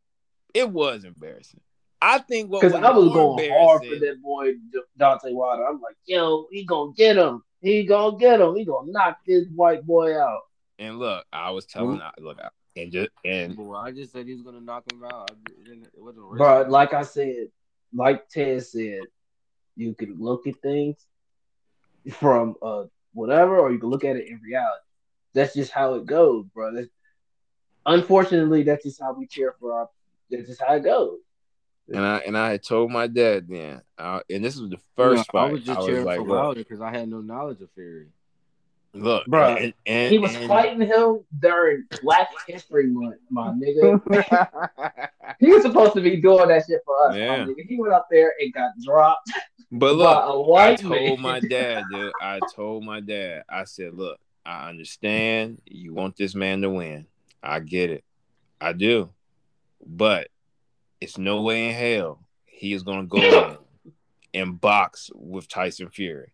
It 0.55 0.71
was 0.71 1.05
embarrassing. 1.05 1.61
I 2.01 2.19
think 2.19 2.51
what 2.51 2.63
Because 2.63 2.75
was 2.75 2.83
I 2.83 2.91
was 2.91 3.13
going 3.13 3.53
hard 3.53 3.85
for 3.85 3.99
that 3.99 4.23
boy 4.23 4.53
Deontay 4.99 5.35
Wilder. 5.35 5.67
I'm 5.67 5.81
like, 5.81 5.97
yo, 6.05 6.47
he 6.51 6.65
gonna 6.65 6.93
get 6.97 7.17
him. 7.17 7.43
He 7.61 7.85
gonna 7.85 8.17
get 8.19 8.41
him. 8.41 8.55
He 8.57 8.65
gonna 8.65 8.93
knock 8.93 9.19
this 9.27 9.47
white 9.55 9.85
boy 9.87 10.19
out. 10.21 10.43
And 10.79 10.99
look, 10.99 11.25
I 11.33 11.51
was 11.51 11.65
telling, 11.67 12.01
look, 12.19 12.39
I- 12.41 12.51
and 12.79 12.93
just 12.93 13.09
and 13.25 13.57
Well, 13.57 13.81
I 13.81 13.91
just 13.91 14.13
said 14.13 14.27
he 14.27 14.35
was 14.35 14.43
gonna 14.43 14.61
knock 14.61 14.85
him 14.93 15.03
out. 15.03 15.31
It 15.65 15.89
wasn't 15.97 16.27
a 16.27 16.63
like 16.71 16.93
I 16.93 17.03
said, 17.03 17.49
like 17.95 18.29
Ted 18.29 18.63
said, 18.63 19.01
you 19.77 19.95
can 19.95 20.17
look 20.19 20.47
at 20.47 20.61
things 20.61 21.07
from 22.13 22.57
uh 22.63 22.85
whatever, 23.15 23.59
or 23.59 23.73
you 23.73 23.79
can 23.79 23.89
look 23.89 24.05
at 24.05 24.17
it 24.17 24.29
in 24.29 24.41
reality. 24.43 24.83
That's 25.33 25.55
just 25.55 25.73
how 25.73 25.95
it 25.95 26.07
goes, 26.07 26.45
bro. 26.55 26.75
That's, 26.75 26.89
unfortunately, 27.87 28.63
that's 28.63 28.85
just 28.85 29.01
how 29.01 29.13
we 29.15 29.27
cheer 29.27 29.55
for 29.59 29.73
our. 29.73 29.89
That's 30.31 30.49
just 30.49 30.61
how 30.61 30.75
it 30.75 30.85
goes. 30.85 31.19
And 31.89 32.05
I 32.05 32.19
and 32.19 32.37
I 32.37 32.51
had 32.53 32.63
told 32.63 32.91
my 32.91 33.07
dad 33.07 33.47
then, 33.49 33.81
uh, 33.99 34.21
and 34.31 34.45
this 34.45 34.57
was 34.57 34.71
the 34.71 34.77
You 34.77 34.83
first 34.97 35.33
know, 35.33 35.41
fight. 35.41 35.49
I 35.49 35.53
was 35.53 35.61
just 35.63 35.77
I 35.77 35.81
was 35.81 35.87
cheering 35.87 36.05
like, 36.05 36.19
for 36.19 36.25
Wilder 36.25 36.61
because 36.61 36.81
I 36.81 36.91
had 36.91 37.09
no 37.09 37.21
knowledge 37.21 37.61
of 37.61 37.71
Fury. 37.75 38.09
look, 38.95 39.27
bro, 39.27 39.55
and, 39.57 39.75
and 39.85 40.13
He 40.13 40.19
was 40.19 40.35
and- 40.35 40.49
fighting 40.49 40.81
him 40.81 41.21
during 41.39 41.85
Black 42.03 42.29
History 42.49 42.87
Month, 42.89 43.17
my 43.31 43.49
nigga. 43.53 45.09
he 45.41 45.49
was 45.53 45.63
supposed 45.63 45.95
to 45.95 46.01
be 46.01 46.17
doing 46.21 46.49
that 46.49 46.65
shit 46.67 46.81
for 46.85 47.09
us, 47.09 47.17
Yeah. 47.17 47.45
my 47.45 47.53
nigga. 47.53 47.67
He 47.69 47.79
went 47.79 47.93
up 47.93 48.09
there 48.11 48.33
and 48.41 48.53
got 48.53 48.71
dropped 48.85 49.31
But 49.71 49.93
by 49.95 49.99
look, 49.99 50.17
a 50.17 50.29
I 50.29 50.35
white 50.49 50.79
told 50.81 50.93
man. 50.93 51.21
my 51.21 51.41
dad, 51.41 51.85
dude. 51.93 52.13
I 52.23 52.41
told 52.55 52.85
my 52.85 53.01
dad. 53.01 53.43
I 53.49 53.65
said, 53.65 53.95
"Look, 53.95 54.19
I 54.45 54.69
understand 54.69 55.61
you 55.67 55.93
want 55.93 56.17
this 56.17 56.35
man 56.35 56.63
to 56.63 56.71
win. 56.71 57.07
I 57.43 57.61
get 57.61 57.91
it. 57.91 58.03
I 58.61 58.73
do. 58.73 59.11
But 59.87 60.29
it's 61.01 61.19
no 61.19 61.43
way 61.43 61.69
in 61.69 61.75
hell 61.75 62.27
he 62.45 62.73
is 62.73 62.83
gonna 62.83 63.07
go 63.07 63.19
in 63.19 63.57
and 64.35 64.61
box 64.61 65.11
with 65.15 65.49
Tyson 65.49 65.89
Fury. 65.91 66.33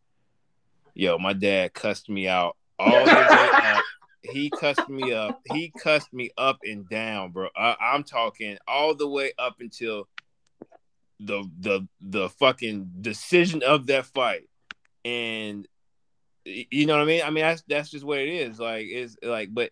Yo, 0.94 1.18
my 1.18 1.32
dad 1.32 1.72
cussed 1.72 2.08
me 2.08 2.28
out 2.28 2.56
all 2.78 3.04
the 3.04 3.10
way 3.10 3.50
up. 3.52 3.84
He 4.22 4.50
cussed 4.50 4.88
me 4.88 5.12
up. 5.12 5.40
He 5.52 5.72
cussed 5.76 6.12
me 6.12 6.30
up 6.38 6.58
and 6.62 6.88
down, 6.88 7.32
bro. 7.32 7.48
I, 7.56 7.76
I'm 7.80 8.04
talking 8.04 8.56
all 8.68 8.94
the 8.94 9.08
way 9.08 9.32
up 9.38 9.56
until 9.60 10.08
the 11.18 11.44
the 11.58 11.88
the 12.00 12.28
fucking 12.28 12.90
decision 13.00 13.62
of 13.62 13.86
that 13.86 14.06
fight. 14.06 14.48
And 15.04 15.66
you 16.44 16.86
know 16.86 16.94
what 16.94 17.02
I 17.02 17.06
mean? 17.06 17.22
I 17.24 17.30
mean 17.30 17.44
that's 17.44 17.62
that's 17.66 17.90
just 17.90 18.04
what 18.04 18.18
it 18.18 18.28
is. 18.28 18.60
Like 18.60 18.86
it's 18.88 19.16
like 19.22 19.48
but 19.52 19.70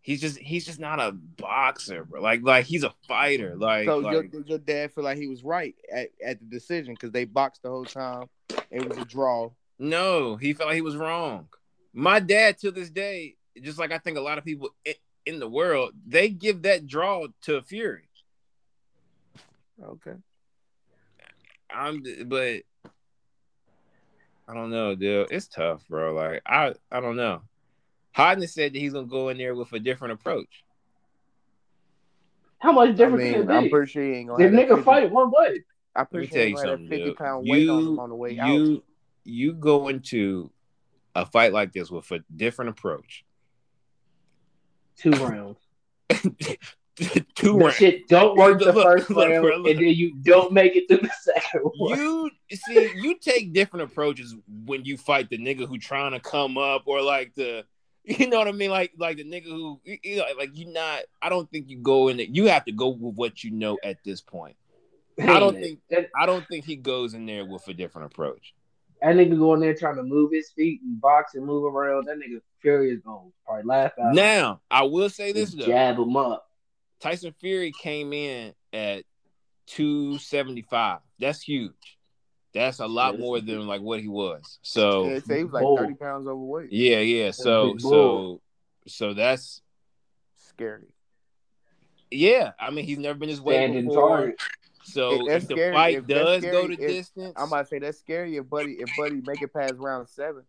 he's 0.00 0.20
just 0.20 0.38
he's 0.38 0.66
just 0.66 0.80
not 0.80 1.00
a 1.00 1.12
boxer, 1.12 2.04
bro. 2.04 2.20
Like 2.20 2.42
like 2.42 2.64
he's 2.64 2.84
a 2.84 2.92
fighter. 3.06 3.54
Like, 3.56 3.86
So 3.86 3.98
like 3.98 4.32
your, 4.32 4.42
your 4.42 4.58
dad 4.58 4.92
feel 4.92 5.04
like 5.04 5.18
he 5.18 5.28
was 5.28 5.44
right 5.44 5.74
at, 5.92 6.10
at 6.24 6.40
the 6.40 6.46
decision 6.46 6.94
because 6.94 7.10
they 7.10 7.24
boxed 7.24 7.62
the 7.62 7.70
whole 7.70 7.84
time. 7.84 8.28
It 8.70 8.88
was 8.88 8.98
a 8.98 9.04
draw. 9.04 9.50
No, 9.78 10.36
he 10.36 10.52
felt 10.52 10.68
like 10.68 10.76
he 10.76 10.82
was 10.82 10.96
wrong. 10.96 11.48
My 11.92 12.20
dad, 12.20 12.58
to 12.58 12.70
this 12.70 12.90
day, 12.90 13.36
just 13.62 13.78
like 13.78 13.92
I 13.92 13.98
think 13.98 14.16
a 14.16 14.20
lot 14.20 14.38
of 14.38 14.44
people 14.44 14.70
in 15.26 15.38
the 15.38 15.48
world, 15.48 15.92
they 16.06 16.28
give 16.28 16.62
that 16.62 16.86
draw 16.86 17.26
to 17.42 17.62
Fury. 17.62 18.08
Okay. 19.82 20.14
I'm, 21.72 22.02
but 22.26 22.62
I 24.48 24.54
don't 24.54 24.70
know, 24.70 24.94
dude. 24.94 25.28
It's 25.30 25.48
tough, 25.48 25.86
bro. 25.88 26.14
Like 26.14 26.42
I, 26.46 26.74
I 26.90 27.00
don't 27.00 27.16
know. 27.16 27.42
Hodney 28.16 28.48
said 28.48 28.72
that 28.72 28.78
he's 28.78 28.92
gonna 28.92 29.06
go 29.06 29.28
in 29.28 29.38
there 29.38 29.54
with 29.54 29.72
a 29.72 29.78
different 29.78 30.14
approach. 30.14 30.64
How 32.58 32.72
much 32.72 32.90
I 32.90 32.92
different 32.92 33.18
mean, 33.18 33.32
can 33.32 33.50
it 33.50 33.54
I'm 33.54 33.70
pretty 33.70 33.90
sure 33.90 34.02
he 34.04 34.12
ain't 34.14 34.28
gonna 34.28 34.44
have 34.44 34.52
nigga 34.52 34.68
50 34.70 34.82
fight 34.82 35.10
one 35.10 35.30
way. 35.30 35.64
I'm 35.96 36.06
pretty 36.06 36.26
tell 36.28 36.36
sure 36.36 36.44
he 36.44 36.50
you 36.50 36.56
gonna 36.56 36.68
something, 36.68 36.88
50 36.88 37.04
dude. 37.04 37.16
pound 37.16 37.48
weight 37.48 37.68
on 37.68 37.78
him 37.78 37.86
You, 37.94 38.00
on 38.00 38.08
the 38.10 38.14
way 38.16 38.38
out. 38.38 38.48
you, 38.48 38.82
you 39.24 39.52
go 39.54 39.88
into 39.88 40.50
a 41.14 41.24
fight 41.26 41.52
like 41.52 41.72
this 41.72 41.90
with 41.90 42.10
a 42.12 42.20
different 42.34 42.70
approach. 42.70 43.24
Two 44.96 45.10
rounds. 45.12 45.58
Two 47.34 47.56
rounds. 47.56 47.76
shit 47.76 48.06
don't 48.08 48.36
work 48.36 48.58
the 48.58 48.72
Look, 48.72 48.84
first 48.84 49.10
look, 49.10 49.28
round, 49.30 49.44
look. 49.62 49.66
and 49.70 49.78
then 49.78 49.94
you 49.94 50.14
don't 50.22 50.52
make 50.52 50.76
it 50.76 50.86
through 50.86 50.98
the 50.98 51.10
second 51.22 51.62
one. 51.76 51.98
you 51.98 52.30
see, 52.56 52.92
you 52.96 53.16
take 53.18 53.54
different 53.54 53.90
approaches 53.90 54.36
when 54.66 54.84
you 54.84 54.98
fight 54.98 55.30
the 55.30 55.38
nigga 55.38 55.66
who 55.66 55.78
trying 55.78 56.12
to 56.12 56.20
come 56.20 56.58
up, 56.58 56.82
or 56.84 57.00
like 57.00 57.34
the, 57.36 57.64
you 58.04 58.28
know 58.28 58.38
what 58.38 58.48
I 58.48 58.52
mean, 58.52 58.70
like 58.70 58.92
like 58.96 59.18
the 59.18 59.24
nigga 59.24 59.44
who, 59.44 59.80
you 59.84 60.16
know, 60.16 60.24
like 60.38 60.56
you 60.56 60.72
not. 60.72 61.02
I 61.20 61.28
don't 61.28 61.50
think 61.50 61.68
you 61.68 61.78
go 61.78 62.08
in. 62.08 62.18
It. 62.20 62.30
You 62.30 62.46
have 62.46 62.64
to 62.64 62.72
go 62.72 62.88
with 62.88 63.14
what 63.14 63.44
you 63.44 63.50
know 63.50 63.78
at 63.84 63.98
this 64.04 64.20
point. 64.20 64.56
I 65.20 65.38
don't 65.38 65.54
think. 65.54 65.80
that, 65.90 66.08
I 66.16 66.24
don't 66.26 66.46
think 66.48 66.64
he 66.64 66.76
goes 66.76 67.14
in 67.14 67.26
there 67.26 67.44
with 67.44 67.66
a 67.68 67.74
different 67.74 68.12
approach. 68.12 68.54
that 69.02 69.14
nigga 69.16 69.38
go 69.38 69.52
in 69.54 69.60
there 69.60 69.74
trying 69.74 69.96
to 69.96 70.02
move 70.02 70.32
his 70.32 70.50
feet 70.50 70.80
and 70.82 71.00
box 71.00 71.34
and 71.34 71.44
move 71.44 71.64
around. 71.64 72.06
That 72.06 72.16
nigga 72.16 72.40
Fury 72.62 72.90
is 72.90 73.00
gonna 73.00 73.28
probably 73.44 73.64
laugh 73.64 73.92
out. 74.02 74.14
Now, 74.14 74.60
I 74.70 74.84
will 74.84 75.10
say 75.10 75.32
this 75.32 75.52
though. 75.52 75.66
jab 75.66 75.98
him 75.98 76.16
up. 76.16 76.46
Tyson 77.00 77.34
Fury 77.38 77.72
came 77.72 78.12
in 78.12 78.54
at 78.72 79.04
275. 79.66 81.00
That's 81.18 81.42
huge. 81.42 81.98
That's 82.52 82.80
a 82.80 82.86
lot 82.86 83.14
Yeah, 83.14 83.20
more 83.20 83.38
that's 83.38 83.46
than 83.46 83.66
like 83.66 83.80
what 83.80 84.00
he 84.00 84.08
was. 84.08 84.58
So 84.62 85.04
Yeah, 85.04 85.12
they 85.14 85.20
say 85.20 85.38
he 85.38 85.44
was 85.44 85.52
like 85.52 85.62
Bull. 85.62 85.76
thirty 85.78 85.94
pounds 85.94 86.26
overweight. 86.26 86.72
yeah, 86.72 86.98
yeah. 86.98 87.30
So 87.30 87.76
so 87.78 88.40
so 88.86 89.14
that's 89.14 89.62
Scary. 90.36 90.88
yeah. 92.10 92.52
I 92.58 92.70
mean, 92.70 92.84
he's 92.84 92.98
never 92.98 93.18
been 93.18 93.28
this 93.28 93.40
way 93.40 93.54
Standing 93.54 93.86
before. 93.86 94.08
target. 94.18 94.40
So 94.82 95.28
If 95.28 95.42
if 95.44 95.48
the 95.48 95.54
scary- 95.54 95.74
fight 95.74 95.94
if 95.98 96.06
that's 96.06 96.24
does 96.24 96.42
go 96.42 96.66
to 96.66 96.72
if- 96.72 96.78
distance, 96.80 97.32
I'm 97.36 97.48
about 97.48 97.62
to 97.62 97.66
say 97.68 97.78
that's 97.78 97.98
scary 97.98 98.36
if 98.36 98.48
Buddy 98.48 98.72
if 98.80 98.88
Buddy 98.96 99.20
make 99.24 99.40
it 99.42 99.52
past 99.52 99.74
round 99.76 100.08
seven. 100.08 100.42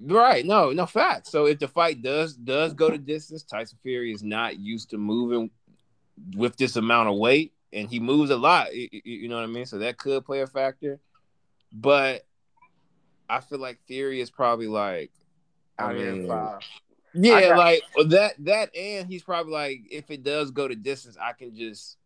Right. 0.00 0.46
No, 0.46 0.70
no 0.72 0.86
facts. 0.86 1.30
So 1.32 1.46
if 1.46 1.58
the 1.58 1.66
fight 1.66 2.02
does 2.02 2.36
does 2.36 2.72
go 2.72 2.88
to 2.88 2.98
distance, 2.98 3.42
Tyson 3.42 3.78
Fury 3.82 4.12
is 4.12 4.22
not 4.22 4.58
used 4.60 4.90
to 4.90 4.98
moving 4.98 5.50
with 6.36 6.56
this 6.56 6.76
amount 6.76 7.08
of 7.08 7.16
weight, 7.16 7.52
and 7.72 7.88
he 7.88 8.00
moves 8.00 8.30
a 8.30 8.36
lot. 8.36 8.68
You 8.74 9.28
know 9.28 9.36
what 9.36 9.44
I 9.44 9.46
mean? 9.48 9.66
So 9.66 9.78
that 9.78 9.98
could 9.98 10.24
play 10.24 10.40
a 10.40 10.46
factor. 10.46 10.98
But 11.72 12.24
I 13.28 13.40
feel 13.40 13.58
like 13.58 13.78
Fury 13.86 14.20
is 14.20 14.30
probably 14.30 14.68
like, 14.68 15.10
I 15.78 15.92
mean, 15.92 16.26
five. 16.26 16.60
yeah, 17.14 17.34
I 17.34 17.40
got- 17.42 17.58
like 17.58 17.82
that. 18.08 18.34
That 18.40 18.74
and 18.76 19.06
he's 19.08 19.22
probably 19.22 19.52
like, 19.52 19.80
if 19.90 20.10
it 20.10 20.22
does 20.22 20.50
go 20.50 20.66
to 20.66 20.74
distance, 20.74 21.16
I 21.20 21.32
can 21.32 21.54
just. 21.54 21.96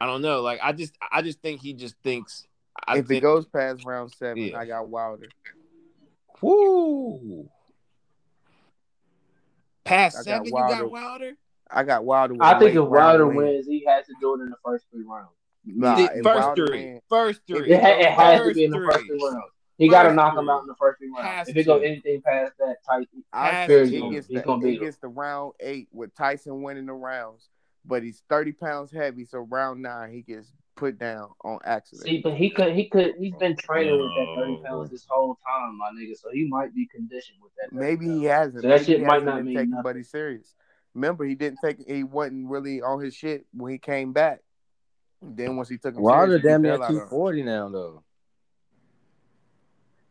I 0.00 0.06
don't 0.06 0.22
know. 0.22 0.40
Like 0.42 0.60
I 0.62 0.72
just, 0.72 0.94
I 1.10 1.22
just 1.22 1.40
think 1.40 1.60
he 1.62 1.72
just 1.72 1.94
thinks. 2.02 2.46
I 2.86 2.98
if 2.98 3.06
think, 3.06 3.18
it 3.18 3.22
goes 3.22 3.46
past 3.46 3.84
round 3.84 4.12
seven, 4.12 4.38
Yeah. 4.42 4.58
I 4.58 4.66
got 4.66 4.88
Wilder. 4.88 5.28
Woo. 6.42 7.48
Past 9.84 10.16
I 10.16 10.18
got 10.18 10.24
seven, 10.24 10.46
you 10.46 10.52
got 10.52 10.90
Wilder. 10.90 11.32
I 11.74 11.82
got 11.82 12.04
Wilder. 12.04 12.34
With 12.34 12.42
I 12.42 12.52
a 12.56 12.58
think 12.58 12.70
if 12.76 12.84
Wilder 12.84 13.24
round 13.24 13.36
win. 13.36 13.46
wins, 13.48 13.66
he 13.66 13.84
has 13.86 14.06
to 14.06 14.14
do 14.20 14.34
it 14.34 14.44
in 14.44 14.50
the 14.50 14.56
first 14.64 14.86
three 14.90 15.04
rounds. 15.04 15.30
Nah, 15.66 15.96
The- 15.96 16.20
first 16.22 16.46
Wilder 16.46 16.66
three, 16.68 16.84
win- 16.84 17.00
first 17.08 17.40
three. 17.46 17.70
It, 17.72 17.82
ha- 17.82 17.88
it 17.98 18.10
has 18.12 18.48
to 18.48 18.54
be 18.54 18.64
in 18.64 18.70
the 18.70 18.76
three. 18.78 18.86
first 18.86 19.06
three 19.06 19.20
rounds. 19.22 19.50
He 19.76 19.88
got 19.88 20.04
to 20.04 20.08
First 20.10 20.16
knock 20.16 20.38
him 20.38 20.48
out 20.48 20.60
in 20.60 20.66
the 20.68 20.76
first 20.78 20.98
three 21.00 21.10
rounds. 21.10 21.48
If 21.48 21.56
it 21.56 21.64
go 21.66 21.80
to. 21.80 21.84
anything 21.86 22.22
past 22.22 22.52
that, 22.60 22.76
tight. 22.88 23.08
I 23.32 23.66
think 23.66 23.90
to. 23.90 24.06
it 24.06 24.10
gets 24.12 24.26
the, 24.28 24.40
gonna 24.40 24.62
beat 24.62 24.74
it 24.74 24.76
him. 24.76 24.84
gets 24.84 24.98
the 24.98 25.08
round 25.08 25.54
eight 25.58 25.88
with 25.90 26.14
Tyson 26.14 26.62
winning 26.62 26.86
the 26.86 26.92
rounds, 26.92 27.48
but 27.84 28.04
he's 28.04 28.22
thirty 28.28 28.52
pounds 28.52 28.92
heavy, 28.92 29.24
so 29.24 29.40
round 29.40 29.82
nine 29.82 30.12
he 30.12 30.22
gets 30.22 30.52
put 30.76 30.96
down 30.98 31.30
on 31.44 31.58
accident. 31.64 32.04
See, 32.06 32.20
but 32.22 32.34
he 32.34 32.50
could, 32.50 32.72
he 32.74 32.88
could, 32.88 33.14
he's 33.18 33.34
been 33.36 33.56
training 33.56 33.98
with 33.98 34.10
that 34.16 34.34
thirty 34.36 34.62
pounds 34.64 34.90
this 34.90 35.06
whole 35.08 35.36
time, 35.44 35.76
my 35.78 35.90
nigga. 35.98 36.16
So 36.16 36.28
he 36.32 36.46
might 36.48 36.72
be 36.72 36.86
conditioned 36.86 37.38
with 37.42 37.50
that. 37.60 37.70
30 37.76 37.84
Maybe 37.84 38.06
he 38.20 38.24
hasn't. 38.26 38.62
So 38.62 38.68
that 38.68 38.80
Maybe 38.80 38.84
shit 38.84 39.00
might 39.02 39.14
hasn't 39.14 39.26
not 39.26 39.36
been 39.38 39.44
mean 39.46 39.56
taking 39.56 39.70
nothing. 39.70 39.82
Buddy 39.82 40.02
serious. 40.04 40.54
Remember, 40.94 41.24
he 41.24 41.34
didn't 41.34 41.58
take. 41.64 41.78
He 41.86 42.04
wasn't 42.04 42.48
really 42.48 42.80
on 42.80 43.00
his 43.00 43.14
shit 43.14 43.46
when 43.52 43.72
he 43.72 43.78
came 43.78 44.12
back. 44.12 44.40
Then 45.20 45.56
once 45.56 45.68
he 45.68 45.78
took 45.78 45.94
him 45.94 46.02
Wilder 46.02 46.38
serious, 46.38 46.44
damn 46.44 46.62
near 46.62 46.78
the 46.78 46.84
hell 46.84 46.84
out 46.84 46.90
of 46.90 46.94
him. 47.02 47.08
240 47.08 47.42
now 47.42 47.68
though. 47.68 48.02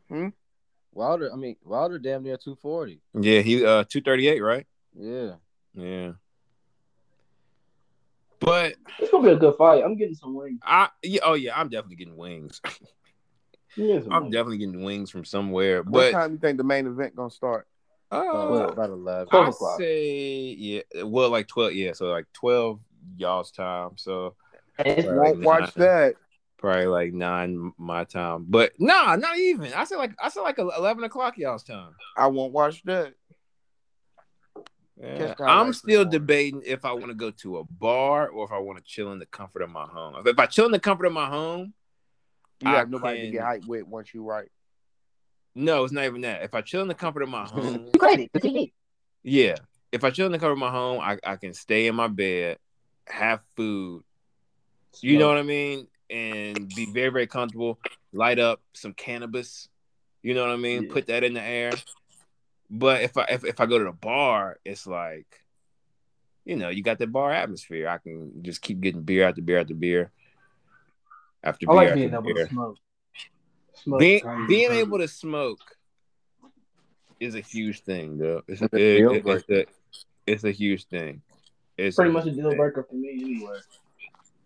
Hmm? 0.10 0.28
Wilder, 0.92 1.32
I 1.32 1.36
mean 1.36 1.56
Wilder 1.64 2.00
damn 2.00 2.24
near 2.24 2.38
240. 2.38 3.02
Yeah, 3.20 3.42
he 3.42 3.66
uh 3.66 3.84
two 3.88 4.02
thirty 4.02 4.28
eight, 4.28 4.42
right? 4.42 4.66
Yeah. 4.98 5.34
Yeah. 5.74 6.12
But 8.40 8.76
It's 9.00 9.10
gonna 9.10 9.28
be 9.28 9.34
a 9.34 9.38
good 9.38 9.56
fight. 9.56 9.84
I'm 9.84 9.96
getting 9.96 10.16
some 10.16 10.36
wings. 10.36 10.60
I 10.64 10.90
yeah, 11.02 11.22
oh 11.24 11.34
yeah, 11.34 11.60
I'm 11.60 11.70
definitely 11.70 11.96
getting 11.96 12.18
wings. 12.18 12.60
I'm 12.66 13.84
I'm 14.12 14.24
wings. 14.24 14.34
definitely 14.34 14.58
getting 14.58 14.84
wings 14.84 15.10
from 15.10 15.26
somewhere. 15.26 15.82
What 15.84 15.92
But 15.92 16.12
time 16.12 16.32
you 16.34 16.38
think 16.38 16.58
the 16.58 16.64
main 16.64 16.86
event 16.86 17.16
gonna 17.16 17.30
start? 17.32 17.68
Uh, 18.14 18.68
about 18.72 18.90
11. 18.90 19.28
Twelve 19.28 19.46
I 19.46 19.50
o'clock. 19.50 19.80
say 19.80 20.56
yeah, 20.58 20.82
well 21.04 21.30
like 21.30 21.48
twelve, 21.48 21.74
yeah, 21.74 21.94
so 21.94 22.06
like 22.08 22.26
twelve 22.34 22.80
y'all's 23.18 23.52
time. 23.52 23.92
So 23.98 24.36
It's 24.80 25.08
Won't 25.08 25.42
watch 25.42 25.74
that. 25.76 26.16
probably 26.58 26.86
like 26.88 27.14
nine 27.14 27.74
my 27.78 28.04
time. 28.06 28.46
But 28.48 28.74
nah, 28.80 29.16
not 29.16 29.38
even. 29.38 29.74
I 29.74 29.84
said 29.84 29.98
like 29.98 30.14
I 30.22 30.30
said 30.30 30.42
like 30.42 30.58
eleven 30.58 31.04
o'clock 31.04 31.38
y'all's 31.38 31.64
time. 31.64 31.96
I 32.18 32.28
won't 32.28 32.54
watch 32.54 32.82
that. 32.84 33.14
Yeah. 35.02 35.34
I'm 35.40 35.74
still 35.74 36.04
in 36.04 36.10
the 36.10 36.20
morning. 36.20 36.22
debating 36.22 36.62
if 36.66 36.86
I 36.86 36.94
want 36.94 37.08
to 37.08 37.14
go 37.16 37.32
to 37.32 37.58
a 37.58 37.64
bar 37.66 38.30
or 38.30 38.46
if 38.46 38.52
I 38.52 38.60
want 38.60 38.78
to 38.78 38.84
chill 38.86 39.12
in 39.12 39.20
the 39.20 39.26
comfort 39.26 39.62
of 39.64 39.70
my 39.70 39.86
home. 39.86 40.16
If 40.26 40.38
I 40.40 40.46
chill 40.46 40.66
in 40.66 40.72
the 40.72 40.80
comfort 40.80 41.06
of 41.08 41.14
my 41.14 41.28
home, 41.28 41.74
You 42.62 42.70
I 42.70 42.76
have 42.76 42.90
nobody 42.90 43.22
to 43.24 43.32
get 43.32 43.42
hyped 43.42 43.66
with 43.68 43.86
once 43.88 44.14
you 44.14 44.24
right. 44.24 44.50
No, 45.56 45.84
it's 45.84 45.94
not 45.94 46.06
even 46.06 46.22
that. 46.22 46.44
If 46.44 46.54
I 46.54 46.62
chill 46.62 46.82
in 46.82 46.88
the 46.88 46.94
comfort 46.94 47.24
of 47.24 47.30
my 47.30 47.46
home, 47.46 47.90
crazy. 47.98 48.74
Yeah. 49.24 49.56
If 49.92 50.04
I 50.04 50.10
chill 50.10 50.26
in 50.26 50.32
the 50.32 50.40
comfort 50.40 50.54
of 50.54 50.60
my 50.60 50.72
home, 50.72 51.00
I, 51.00 51.18
I 51.24 51.36
can 51.36 51.54
stay 51.54 51.88
in 51.88 51.96
my 51.96 52.08
bed, 52.08 52.58
have 53.08 53.42
food, 53.56 54.04
you 55.02 55.18
know 55.18 55.28
what 55.28 55.38
I 55.38 55.44
mean, 55.44 55.88
and 56.10 56.68
be 56.70 56.88
very 56.92 57.10
very 57.10 57.28
comfortable. 57.28 57.80
Light 58.12 58.40
up 58.40 58.62
some 58.74 58.94
cannabis, 58.94 59.70
you 60.22 60.34
know 60.34 60.42
what 60.42 60.52
I 60.52 60.58
mean. 60.58 60.84
Yeah. 60.84 60.94
Put 60.94 61.08
that 61.08 61.24
in 61.24 61.34
the 61.34 61.42
air. 61.42 61.72
But 62.70 63.04
if 63.04 63.18
I 63.18 63.26
if, 63.30 63.46
if 63.46 63.60
I 63.60 63.66
go 63.66 63.78
to 63.78 63.86
the 63.86 63.92
bar, 63.92 64.58
it's 64.66 64.88
like, 64.88 65.28
you 66.46 66.56
know, 66.56 66.70
you 66.70 66.82
got 66.82 66.98
the 66.98 67.08
bar 67.08 67.32
atmosphere. 67.32 67.88
I 67.88 67.98
can 68.00 68.42
just 68.42 68.62
keep 68.62 68.82
getting 68.82 69.04
beer 69.04 69.28
after 69.28 69.42
beer 69.42 69.60
after 69.60 69.76
beer 69.76 70.12
after 71.44 71.66
I 71.70 71.72
beer 71.72 71.76
like 71.76 71.88
after 71.88 71.96
being 71.96 72.14
able 72.14 72.24
beer. 72.24 72.46
to 72.46 72.50
smoke. 72.50 72.78
Smoke. 73.76 74.00
Being 74.00 74.46
being 74.48 74.72
able 74.72 75.00
to 75.00 75.08
smoke 75.08 75.60
is 77.20 77.36
a 77.36 77.40
huge 77.42 77.82
thing, 77.82 78.18
though. 78.18 78.44
It's 78.48 78.62
a, 78.62 78.66
It's 78.66 78.74
a 78.74 78.78
it- 78.78 78.98
deal 78.98 79.12
it- 79.14 79.26
it's, 79.26 79.50
a, 79.50 79.66
it's 80.28 80.44
a 80.44 80.52
huge 80.52 80.86
thing. 80.86 81.22
It's 81.78 81.96
pretty 81.96 82.12
a 82.12 82.14
much 82.14 82.28
a 82.28 82.32
deal 82.32 82.56
breaker 82.56 82.84
for 82.84 82.96
me 82.96 83.10
anyway. 83.12 83.58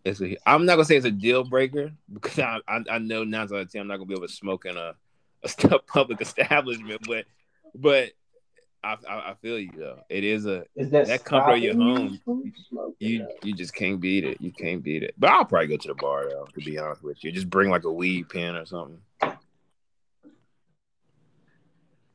It's 0.05 0.21
a, 0.21 0.37
I'm 0.45 0.65
not 0.65 0.75
gonna 0.75 0.85
say 0.85 0.95
it's 0.95 1.05
a 1.05 1.11
deal 1.11 1.43
breaker 1.43 1.91
because 2.13 2.39
I, 2.39 2.59
I, 2.67 2.79
I 2.91 2.97
know 2.99 3.23
nine 3.25 3.41
out 3.41 3.51
of 3.51 3.71
ten 3.71 3.81
I'm 3.81 3.87
not 3.87 3.97
gonna 3.97 4.05
be 4.07 4.13
able 4.13 4.27
to 4.27 4.33
smoke 4.33 4.65
in 4.65 4.77
a, 4.77 4.95
a 5.43 5.79
public 5.87 6.21
establishment, 6.21 7.01
but 7.05 7.25
but 7.75 8.11
I, 8.83 8.95
I 9.09 9.31
I 9.31 9.33
feel 9.41 9.59
you 9.59 9.71
though. 9.75 9.99
It 10.09 10.23
is 10.23 10.45
a 10.45 10.65
Is 10.75 10.89
that, 10.91 11.07
That 11.07 11.23
comfort 11.23 11.53
of 11.53 11.59
your 11.59 11.75
home, 11.75 12.19
you 12.99 13.27
you 13.43 13.53
just 13.53 13.73
can't 13.73 13.99
beat 13.99 14.23
it. 14.23 14.39
You 14.39 14.51
can't 14.51 14.83
beat 14.83 15.03
it. 15.03 15.13
But 15.17 15.31
I'll 15.31 15.45
probably 15.45 15.67
go 15.67 15.77
to 15.77 15.87
the 15.87 15.95
bar 15.95 16.29
though. 16.29 16.45
To 16.45 16.61
be 16.61 16.77
honest 16.77 17.03
with 17.03 17.23
you, 17.23 17.31
just 17.31 17.49
bring 17.49 17.69
like 17.69 17.83
a 17.83 17.91
weed 17.91 18.29
pen 18.29 18.55
or 18.55 18.65
something. 18.65 18.99
I 19.21 19.33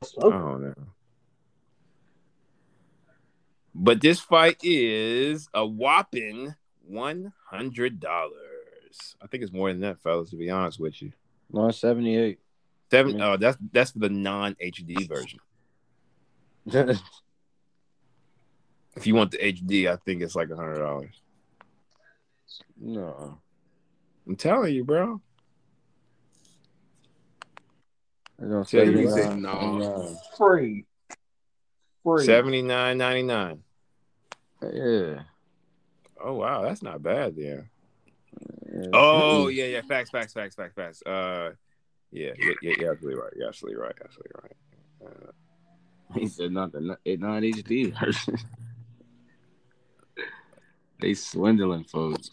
Smoking. 0.04 0.30
don't 0.30 0.62
know. 0.62 0.74
But 3.74 4.00
this 4.00 4.20
fight 4.20 4.58
is 4.62 5.48
a 5.54 5.66
whopping 5.66 6.54
one 6.86 7.32
hundred 7.50 8.00
dollars. 8.00 9.16
I 9.22 9.26
think 9.26 9.42
it's 9.42 9.52
more 9.52 9.70
than 9.72 9.80
that, 9.80 10.00
fellas. 10.00 10.30
To 10.30 10.36
be 10.36 10.50
honest 10.50 10.78
with 10.78 11.00
you. 11.00 11.12
178. 11.48 12.38
Seven. 12.90 13.18
Yeah. 13.18 13.32
Oh, 13.32 13.36
that's 13.36 13.56
that's 13.72 13.90
for 13.92 14.00
the 14.00 14.08
non 14.10 14.54
HD 14.62 15.08
version. 15.08 15.38
If 18.94 19.06
you 19.06 19.14
want 19.14 19.30
the 19.30 19.38
HD, 19.38 19.90
I 19.90 19.96
think 19.96 20.22
it's 20.22 20.34
like 20.34 20.50
a 20.50 20.56
hundred 20.56 20.78
dollars. 20.78 21.14
no. 22.78 23.38
I'm 24.26 24.36
telling 24.36 24.74
you, 24.74 24.84
bro. 24.84 25.20
I 28.40 28.44
don't 28.44 28.68
say 28.68 28.84
you 28.84 29.08
no. 29.08 29.34
no. 29.34 29.78
no. 29.78 30.16
Free. 30.36 30.84
Free. 32.02 32.24
Seventy 32.24 32.62
nine 32.62 32.98
ninety 32.98 33.22
nine. 33.22 33.62
Yeah. 34.62 35.22
Oh 36.22 36.34
wow, 36.34 36.62
that's 36.62 36.82
not 36.82 37.02
bad. 37.02 37.34
Yeah. 37.36 37.62
yeah. 38.72 38.90
Oh 38.92 39.48
yeah, 39.48 39.64
yeah. 39.64 39.82
Facts, 39.82 40.10
facts, 40.10 40.32
facts, 40.32 40.54
facts, 40.54 40.74
facts. 40.74 41.02
Uh, 41.02 41.52
yeah, 42.10 42.32
yeah, 42.38 42.52
yeah. 42.62 42.74
You're 42.78 42.92
absolutely 42.92 43.20
right. 43.20 43.32
You're 43.36 43.48
absolutely 43.48 43.80
right. 43.80 43.94
Absolutely 44.04 44.32
right. 44.42 44.52
Uh, 45.06 45.32
He 46.18 46.28
said 46.28 46.52
not 46.52 46.72
the 46.72 46.80
non 46.80 47.42
HD 47.42 47.98
version. 47.98 48.36
they 51.00 51.14
swindling 51.14 51.84
folks. 51.84 52.30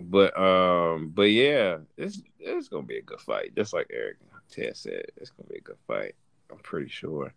but 0.00 0.36
um, 0.38 1.10
but 1.14 1.24
yeah, 1.30 1.78
it's 1.96 2.18
this 2.38 2.64
is 2.64 2.68
gonna 2.68 2.86
be 2.86 2.98
a 2.98 3.02
good 3.02 3.20
fight. 3.20 3.54
Just 3.56 3.72
like 3.72 3.88
Eric 3.92 4.16
Ted 4.50 4.76
said, 4.76 5.06
it's 5.16 5.30
gonna 5.30 5.48
be 5.48 5.58
a 5.58 5.60
good 5.62 5.78
fight. 5.86 6.14
I'm 6.50 6.58
pretty 6.58 6.88
sure. 6.88 7.32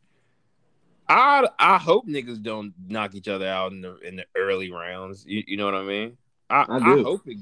I 1.07 1.47
I 1.57 1.77
hope 1.77 2.07
niggas 2.07 2.41
don't 2.41 2.73
knock 2.87 3.15
each 3.15 3.27
other 3.27 3.47
out 3.47 3.71
in 3.71 3.81
the 3.81 3.97
in 3.99 4.15
the 4.17 4.25
early 4.35 4.71
rounds. 4.71 5.25
You, 5.25 5.43
you 5.47 5.57
know 5.57 5.65
what 5.65 5.75
I 5.75 5.83
mean? 5.83 6.17
I 6.49 6.65
I 6.69 6.79
I, 6.79 6.95
do. 6.95 7.03
hope 7.03 7.21
it. 7.27 7.37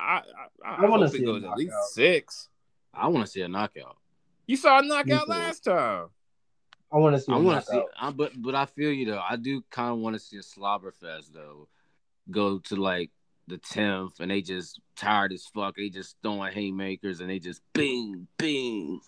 I 0.00 0.22
I, 0.64 0.68
I, 0.68 0.76
I 0.84 0.86
wanna 0.86 1.08
see 1.08 1.18
it 1.18 1.22
a 1.22 1.26
goes 1.26 1.44
at 1.44 1.56
least 1.56 1.70
knockout. 1.70 1.84
six. 1.90 2.48
I 2.92 3.08
want 3.08 3.26
to 3.26 3.30
see 3.32 3.40
a 3.42 3.48
knockout. 3.48 3.96
You 4.46 4.56
saw 4.56 4.78
a 4.78 4.82
knockout 4.82 5.28
last 5.28 5.64
time. 5.64 6.06
I 6.94 6.98
want 6.98 7.16
to 7.16 7.20
see. 7.20 7.32
I 7.32 7.36
a 7.36 7.40
want 7.40 7.64
to 7.64 7.72
see. 7.72 7.82
I, 8.00 8.10
but 8.12 8.30
but 8.40 8.54
I 8.54 8.66
feel 8.66 8.92
you 8.92 9.06
though. 9.06 9.22
I 9.28 9.34
do 9.34 9.64
kind 9.70 9.90
of 9.90 9.98
want 9.98 10.14
to 10.14 10.20
see 10.20 10.36
a 10.36 10.42
slobber 10.42 10.92
fest 10.92 11.34
though. 11.34 11.66
Go 12.30 12.60
to 12.60 12.76
like 12.76 13.10
the 13.48 13.58
tenth, 13.58 14.20
and 14.20 14.30
they 14.30 14.40
just 14.40 14.80
tired 14.94 15.32
as 15.32 15.44
fuck. 15.46 15.74
They 15.74 15.88
just 15.88 16.16
throwing 16.22 16.52
haymakers, 16.52 17.18
and 17.18 17.28
they 17.28 17.40
just 17.40 17.62
bing 17.72 18.28
bing. 18.38 19.00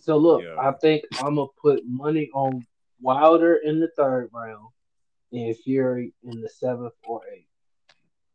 So 0.00 0.16
look, 0.16 0.42
Yeah. 0.42 0.56
I 0.58 0.72
think 0.72 1.04
I'm 1.20 1.36
gonna 1.36 1.46
put 1.62 1.86
money 1.86 2.30
on 2.34 2.66
Wilder 3.00 3.56
in 3.56 3.78
the 3.78 3.88
third 3.96 4.30
round, 4.32 4.66
and 5.32 5.56
Fury 5.58 6.12
in 6.24 6.40
the 6.40 6.48
seventh 6.48 6.94
or 7.06 7.20
eighth. 7.32 7.46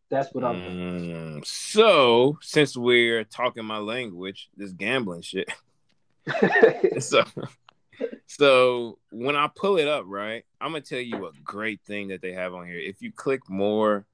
That's 0.09 0.33
what 0.33 0.45
I'm. 0.45 0.55
Mm, 0.55 1.45
so 1.45 2.37
since 2.41 2.77
we're 2.77 3.25
talking 3.25 3.65
my 3.65 3.77
language, 3.77 4.49
this 4.55 4.71
gambling 4.71 5.21
shit. 5.21 5.51
so 6.99 7.25
so 8.27 8.99
when 9.11 9.35
I 9.35 9.49
pull 9.53 9.77
it 9.77 9.87
up, 9.87 10.05
right, 10.07 10.43
I'm 10.59 10.71
gonna 10.71 10.81
tell 10.81 10.99
you 10.99 11.27
a 11.27 11.31
great 11.43 11.81
thing 11.81 12.09
that 12.09 12.21
they 12.21 12.33
have 12.33 12.53
on 12.53 12.65
here. 12.67 12.79
If 12.79 13.01
you 13.01 13.11
click 13.11 13.49
more 13.49 14.05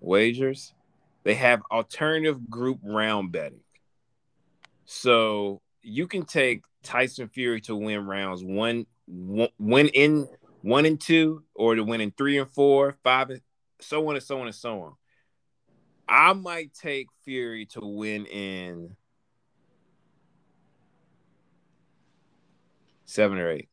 wagers, 0.00 0.74
they 1.24 1.34
have 1.34 1.62
alternative 1.70 2.50
group 2.50 2.80
round 2.82 3.32
betting. 3.32 3.60
So 4.84 5.62
you 5.82 6.06
can 6.06 6.24
take 6.24 6.62
Tyson 6.82 7.28
Fury 7.28 7.60
to 7.62 7.76
win 7.76 8.06
rounds 8.06 8.42
one, 8.44 8.86
one 9.06 9.48
win 9.58 9.88
in 9.88 10.28
one 10.62 10.86
and 10.86 11.00
two, 11.00 11.42
or 11.54 11.74
to 11.74 11.84
win 11.84 12.00
in 12.00 12.12
three 12.12 12.38
and 12.38 12.50
four, 12.50 12.96
five, 13.02 13.30
and 13.30 13.40
so 13.80 14.08
on 14.08 14.16
and 14.16 14.22
so 14.22 14.40
on 14.40 14.46
and 14.46 14.54
so 14.54 14.82
on. 14.82 14.92
I 16.08 16.32
might 16.32 16.74
take 16.74 17.06
Fury 17.24 17.66
to 17.66 17.80
win 17.80 18.26
in 18.26 18.96
seven 23.12 23.38
or 23.38 23.50
eight. 23.50 23.68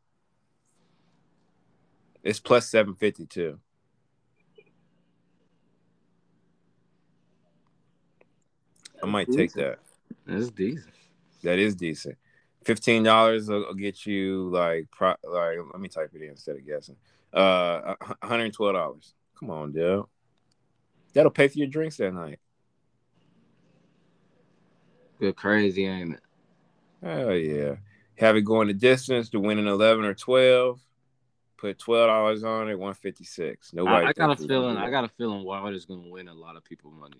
It's 2.22 2.40
plus 2.40 2.68
seven 2.68 2.94
fifty 2.94 3.26
two. 3.26 3.58
I 9.02 9.06
might 9.06 9.30
take 9.30 9.52
that. 9.54 9.78
That's 10.26 10.50
decent. 10.50 10.92
That 11.42 11.58
is 11.58 11.74
decent. 11.74 12.18
Fifteen 12.64 13.02
dollars 13.02 13.48
will, 13.48 13.72
get 13.72 14.04
you 14.04 14.50
like 14.50 14.90
pro, 14.90 15.14
like. 15.24 15.56
Let 15.72 15.80
me 15.80 15.88
type 15.88 16.10
it 16.14 16.22
in 16.22 16.30
instead 16.30 16.56
of 16.56 16.66
guessing. 16.66 16.96
Uh, 17.32 17.94
one 17.98 18.16
hundred 18.22 18.52
twelve 18.52 18.74
dollars. 18.74 19.14
Come 19.38 19.50
on, 19.50 19.72
dude. 19.72 20.04
That'll 21.14 21.30
pay 21.30 21.48
for 21.48 21.58
your 21.58 21.68
drinks 21.68 21.96
that 21.96 22.12
night. 22.12 22.38
Good 25.18 25.36
crazy, 25.36 25.86
ain't 25.86 26.14
it? 26.14 26.20
Hell 27.02 27.34
yeah. 27.34 27.76
Have 28.20 28.36
it 28.36 28.42
going 28.42 28.68
the 28.68 28.74
distance 28.74 29.30
to 29.30 29.40
win 29.40 29.58
an 29.58 29.66
eleven 29.66 30.04
or 30.04 30.12
twelve. 30.12 30.78
Put 31.56 31.78
twelve 31.78 32.08
dollars 32.08 32.44
on 32.44 32.68
it, 32.68 32.78
one 32.78 32.92
fifty 32.92 33.24
six. 33.24 33.72
Nobody. 33.72 34.06
I, 34.06 34.10
I 34.10 34.12
got 34.12 34.24
a 34.24 34.36
thinks 34.36 34.42
we 34.42 34.48
gonna 34.48 34.60
feeling. 34.60 34.76
I 34.76 34.90
got 34.90 35.04
a 35.04 35.08
feeling 35.08 35.42
Wild 35.42 35.74
is 35.74 35.86
gonna 35.86 36.06
win 36.06 36.28
a 36.28 36.34
lot 36.34 36.54
of 36.56 36.62
people 36.62 36.90
money. 36.90 37.16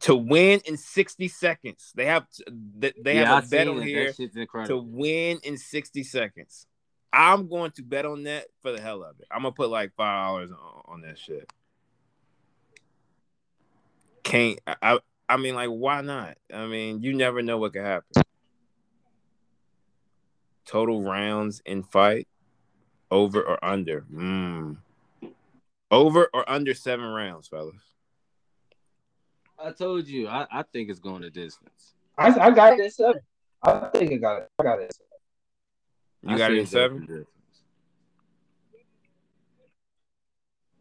to 0.00 0.16
win 0.16 0.62
in 0.64 0.78
sixty 0.78 1.28
seconds. 1.28 1.92
They 1.94 2.06
have 2.06 2.26
they, 2.50 2.94
they 2.98 3.16
yeah, 3.16 3.26
have 3.26 3.44
I 3.44 3.46
a 3.46 3.50
bet 3.50 3.68
on 3.68 3.82
it. 3.82 3.84
here 3.84 4.14
to 4.64 4.78
win 4.78 5.38
in 5.42 5.58
60 5.58 6.02
seconds. 6.04 6.66
I'm 7.12 7.46
going 7.50 7.72
to 7.72 7.82
bet 7.82 8.06
on 8.06 8.22
that 8.22 8.46
for 8.62 8.72
the 8.72 8.80
hell 8.80 9.02
of 9.02 9.20
it. 9.20 9.26
I'm 9.30 9.42
gonna 9.42 9.52
put 9.52 9.68
like 9.68 9.92
five 9.98 10.28
dollars 10.28 10.50
on, 10.50 10.82
on 10.86 11.00
that 11.02 11.18
shit. 11.18 11.52
Can't 14.22 14.58
I, 14.66 14.76
I? 14.80 14.98
I 15.28 15.36
mean, 15.36 15.54
like, 15.54 15.68
why 15.68 16.00
not? 16.00 16.38
I 16.52 16.66
mean, 16.66 17.02
you 17.02 17.12
never 17.12 17.42
know 17.42 17.58
what 17.58 17.74
could 17.74 17.84
happen. 17.84 18.22
Total 20.66 21.02
rounds 21.02 21.62
in 21.64 21.82
fight, 21.82 22.28
over 23.10 23.42
or 23.42 23.62
under? 23.64 24.02
Mm. 24.12 24.78
Over 25.90 26.28
or 26.32 26.48
under 26.48 26.74
seven 26.74 27.06
rounds, 27.06 27.48
fellas. 27.48 27.74
I 29.58 29.72
told 29.72 30.06
you. 30.06 30.28
I, 30.28 30.46
I 30.50 30.62
think 30.62 30.90
it's 30.90 31.00
going 31.00 31.22
the 31.22 31.30
distance. 31.30 31.94
I, 32.16 32.28
I 32.28 32.50
got 32.50 32.78
it 32.78 32.80
at 32.80 32.92
seven. 32.92 33.20
I 33.62 33.88
think 33.92 34.12
I 34.12 34.16
got 34.16 34.42
it. 34.42 34.48
i 34.58 34.62
got 34.62 34.78
it 34.80 34.84
in 34.84 34.90
seven. 34.90 35.06
you 36.22 36.34
I 36.34 36.38
got 36.38 36.52
it 36.52 36.58
in 36.58 36.66
seven 36.66 37.26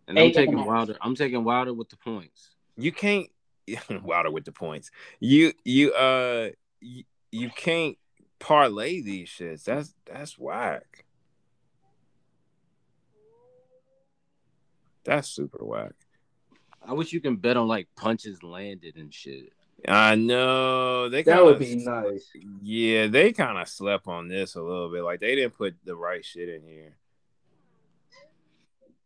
and 0.10 0.18
i'm 0.18 0.26
Eight 0.26 0.34
taking 0.34 0.56
points. 0.56 0.68
Wilder. 0.68 0.98
I'm 1.02 1.16
taking 1.16 1.44
Wilder 1.44 1.74
with 1.74 1.90
the 1.90 1.96
points. 1.96 2.50
you 2.76 2.92
can't 2.92 3.28
Wilder 4.04 4.32
with 4.32 4.44
the 4.44 4.52
points. 4.52 4.92
You 5.20 5.54
you 5.64 5.94
uh 5.94 6.50
you, 6.82 7.04
you 7.32 7.50
can't 7.50 7.98
parlay 8.40 9.02
these 9.02 9.30
shits. 9.30 9.64
That's 9.64 9.94
that's 10.06 10.38
whack. 10.38 11.06
That's 15.04 15.28
super 15.30 15.64
whack. 15.64 15.94
I 16.86 16.94
wish 16.94 17.14
you 17.14 17.22
can 17.22 17.36
bet 17.38 17.58
on 17.58 17.68
like 17.68 17.88
punches 17.96 18.44
landed 18.44 18.96
and 18.96 19.14
shit. 19.14 19.54
I 19.88 20.16
know 20.16 21.08
they 21.10 21.24
That 21.24 21.38
kinda, 21.38 21.46
would 21.46 21.60
be 21.60 21.76
nice. 21.76 22.30
Yeah, 22.62 23.08
they 23.08 23.32
kind 23.32 23.58
of 23.58 23.68
slept 23.68 24.08
on 24.08 24.28
this 24.28 24.56
a 24.56 24.62
little 24.62 24.92
bit. 24.92 25.04
Like 25.04 25.20
they 25.20 25.36
didn't 25.36 25.56
put 25.56 25.76
the 25.86 25.96
right 25.96 26.24
shit 26.24 26.50
in 26.50 26.64
here. 26.64 26.96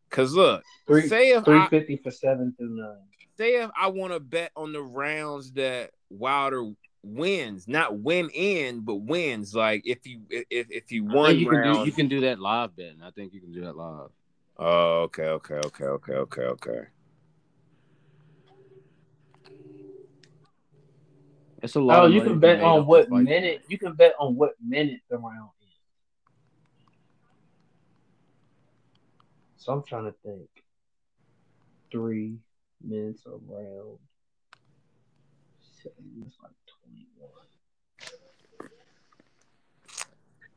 Cause 0.09 0.33
look, 0.33 0.63
Three 0.85 1.07
say 1.07 1.29
if 1.31 1.43
three 1.43 1.55
I, 1.57 1.99
for 2.03 2.11
seven 2.11 2.53
through 2.57 2.75
nine. 2.75 2.97
say 3.37 3.63
if 3.63 3.71
I 3.79 3.87
want 3.87 4.13
to 4.13 4.19
bet 4.19 4.51
on 4.55 4.71
the 4.71 4.81
rounds 4.81 5.53
that 5.53 5.91
Wilder 6.09 6.71
wins, 7.03 7.67
not 7.67 7.99
win 7.99 8.29
in, 8.29 8.81
but 8.81 8.95
wins. 8.95 9.53
Like 9.53 9.83
if 9.85 10.05
you 10.07 10.21
if 10.29 10.67
if 10.71 10.91
you 10.91 11.07
I 11.09 11.13
won 11.13 11.29
think 11.29 11.41
you 11.41 11.49
can 11.49 11.61
do 11.63 11.85
you 11.85 11.91
can 11.91 12.07
do 12.07 12.21
that 12.21 12.39
live 12.39 12.75
betting. 12.75 13.01
I 13.03 13.11
think 13.11 13.33
you 13.33 13.41
can 13.41 13.51
do 13.51 13.61
that 13.61 13.75
live. 13.75 14.09
Oh, 14.57 15.01
okay, 15.03 15.23
okay, 15.23 15.55
okay, 15.55 15.85
okay, 15.85 16.13
okay, 16.13 16.41
okay. 16.41 16.81
It's 21.61 21.75
a 21.75 21.79
lot. 21.79 22.03
Oh, 22.03 22.05
of 22.07 22.13
you 22.13 22.21
can 22.21 22.39
bet 22.39 22.61
on 22.61 22.85
what 22.85 23.05
the 23.05 23.11
fight. 23.11 23.23
minute. 23.23 23.63
You 23.67 23.77
can 23.77 23.93
bet 23.93 24.13
on 24.19 24.35
what 24.35 24.51
minute 24.65 25.01
the 25.09 25.17
round 25.17 25.49
is. 25.61 25.73
So 29.57 29.71
I'm 29.73 29.83
trying 29.83 30.05
to 30.05 30.15
think. 30.23 30.49
Three 31.91 32.37
minutes 32.83 33.23
around. 33.25 33.99
Seven, 35.81 36.23
It's 36.25 36.35
like 36.41 36.51
twenty-one. 36.62 36.62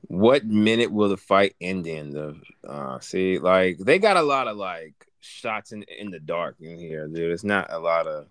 What 0.08 0.44
minute 0.46 0.92
will 0.92 1.08
the 1.08 1.16
fight 1.16 1.56
end 1.60 1.86
in? 1.86 2.10
The 2.10 2.36
uh, 2.66 3.00
see, 3.00 3.38
like 3.38 3.78
they 3.78 3.98
got 3.98 4.16
a 4.16 4.22
lot 4.22 4.46
of 4.46 4.56
like 4.56 4.94
shots 5.20 5.72
in 5.72 5.82
in 5.84 6.10
the 6.10 6.20
dark 6.20 6.56
in 6.60 6.78
here, 6.78 7.08
dude. 7.08 7.32
It's 7.32 7.42
not 7.44 7.72
a 7.72 7.78
lot 7.78 8.06
of. 8.06 8.26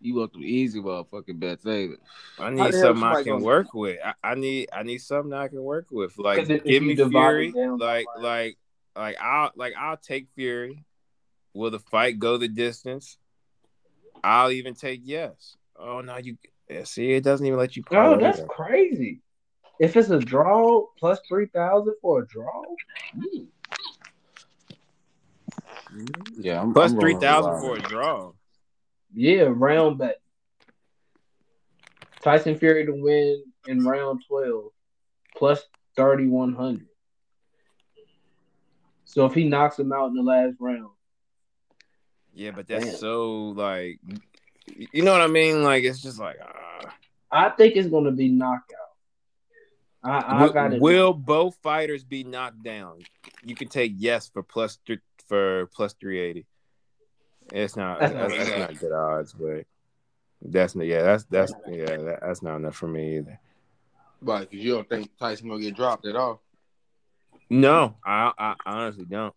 You 0.00 0.16
want 0.16 0.32
them 0.32 0.42
easy 0.44 0.80
motherfucking 0.80 1.38
bets, 1.38 1.64
ain't 1.64 1.92
it? 1.92 2.00
I 2.38 2.50
need 2.50 2.58
the 2.58 2.62
hell 2.76 2.82
something 2.88 3.04
I 3.04 3.14
can 3.22 3.32
gonna- 3.34 3.44
work 3.44 3.72
with. 3.72 3.98
I, 4.04 4.14
I 4.22 4.34
need 4.34 4.68
I 4.72 4.82
need 4.82 4.98
something 4.98 5.32
I 5.32 5.48
can 5.48 5.62
work 5.62 5.86
with. 5.90 6.18
Like 6.18 6.38
'Cause 6.40 6.50
if- 6.50 6.62
if 6.62 6.64
give 6.66 6.82
me 6.82 6.94
divide 6.94 7.10
Fury. 7.12 7.52
down 7.52 7.78
by 7.78 7.86
Like 7.86 8.06
like 8.18 8.58
like 8.96 9.16
I'll 9.20 9.52
like 9.56 9.74
I'll 9.78 9.96
take 9.96 10.28
Fury. 10.34 10.84
Will 11.54 11.70
the 11.70 11.78
fight 11.78 12.18
go 12.18 12.36
the 12.36 12.48
distance? 12.48 13.16
I'll 14.24 14.50
even 14.50 14.74
take 14.74 15.00
yes. 15.04 15.56
Oh 15.76 16.00
no, 16.00 16.16
you 16.18 16.36
see 16.84 17.12
it 17.12 17.24
doesn't 17.24 17.44
even 17.46 17.58
let 17.58 17.76
you. 17.76 17.82
Oh, 17.90 18.16
that's 18.18 18.40
that. 18.40 18.48
crazy. 18.48 19.20
If 19.80 19.96
it's 19.96 20.10
a 20.10 20.18
draw 20.18 20.86
plus 20.98 21.18
three 21.28 21.46
thousand 21.46 21.94
for 22.00 22.22
a 22.22 22.26
draw, 22.28 22.62
mm, 23.16 23.46
Yeah, 26.38 26.60
I'm 26.62 26.72
plus 26.72 26.92
I'm 26.92 27.00
three 27.00 27.14
rolling 27.14 27.14
with 27.14 27.22
thousand 27.22 27.60
for 27.60 27.76
a 27.76 27.80
draw. 27.80 28.32
yeah, 29.14 29.48
round 29.48 29.98
bet. 29.98 30.20
Tyson 32.22 32.56
Fury 32.56 32.86
to 32.86 32.92
win 32.92 33.42
in 33.66 33.84
round 33.84 34.22
twelve 34.28 34.70
plus 35.36 35.62
thirty 35.96 36.28
one 36.28 36.54
hundred. 36.54 36.86
So 39.04 39.26
if 39.26 39.34
he 39.34 39.48
knocks 39.48 39.78
him 39.78 39.92
out 39.92 40.06
in 40.08 40.14
the 40.14 40.22
last 40.22 40.54
round, 40.60 40.90
Yeah, 42.34 42.52
but 42.52 42.66
that's 42.66 42.84
Damn. 42.84 42.96
so 42.96 43.32
like, 43.56 44.00
you 44.66 45.02
know 45.02 45.12
what 45.12 45.20
I 45.20 45.26
mean? 45.26 45.62
Like 45.62 45.84
it's 45.84 46.00
just 46.00 46.18
like, 46.18 46.36
ah. 46.42 46.94
I 47.30 47.48
think 47.50 47.76
it's 47.76 47.88
going 47.88 48.04
to 48.04 48.10
be 48.10 48.28
knockout. 48.28 48.78
I, 50.04 50.18
I 50.18 50.42
will, 50.42 50.52
got 50.52 50.72
it. 50.72 50.80
will 50.80 51.14
both 51.14 51.56
fighters 51.62 52.02
be 52.02 52.24
knocked 52.24 52.62
down? 52.62 52.98
You 53.44 53.54
can 53.54 53.68
take 53.68 53.92
yes 53.96 54.28
for 54.28 54.42
plus 54.42 54.78
th- 54.86 54.98
for 55.28 55.66
plus 55.74 55.94
three 55.94 56.18
eighty. 56.18 56.46
It's 57.52 57.76
not 57.76 58.00
That's 58.00 58.12
that's, 58.12 58.34
not 58.34 58.46
that's 58.46 58.58
not 58.58 58.80
good 58.80 58.92
odds, 58.92 59.32
but 59.32 59.64
that's 60.42 60.74
yeah 60.74 61.02
that's 61.02 61.24
that's 61.24 61.52
yeah 61.68 61.96
that, 61.96 62.18
that's 62.20 62.42
not 62.42 62.56
enough 62.56 62.74
for 62.74 62.88
me 62.88 63.18
either. 63.18 63.38
But 64.20 64.50
because 64.50 64.64
you 64.64 64.74
don't 64.74 64.88
think 64.88 65.16
Tyson 65.18 65.48
gonna 65.48 65.60
get 65.60 65.76
dropped 65.76 66.06
at 66.06 66.16
all. 66.16 66.42
No, 67.48 67.96
I 68.04 68.32
I 68.38 68.54
honestly 68.66 69.04
don't. 69.04 69.34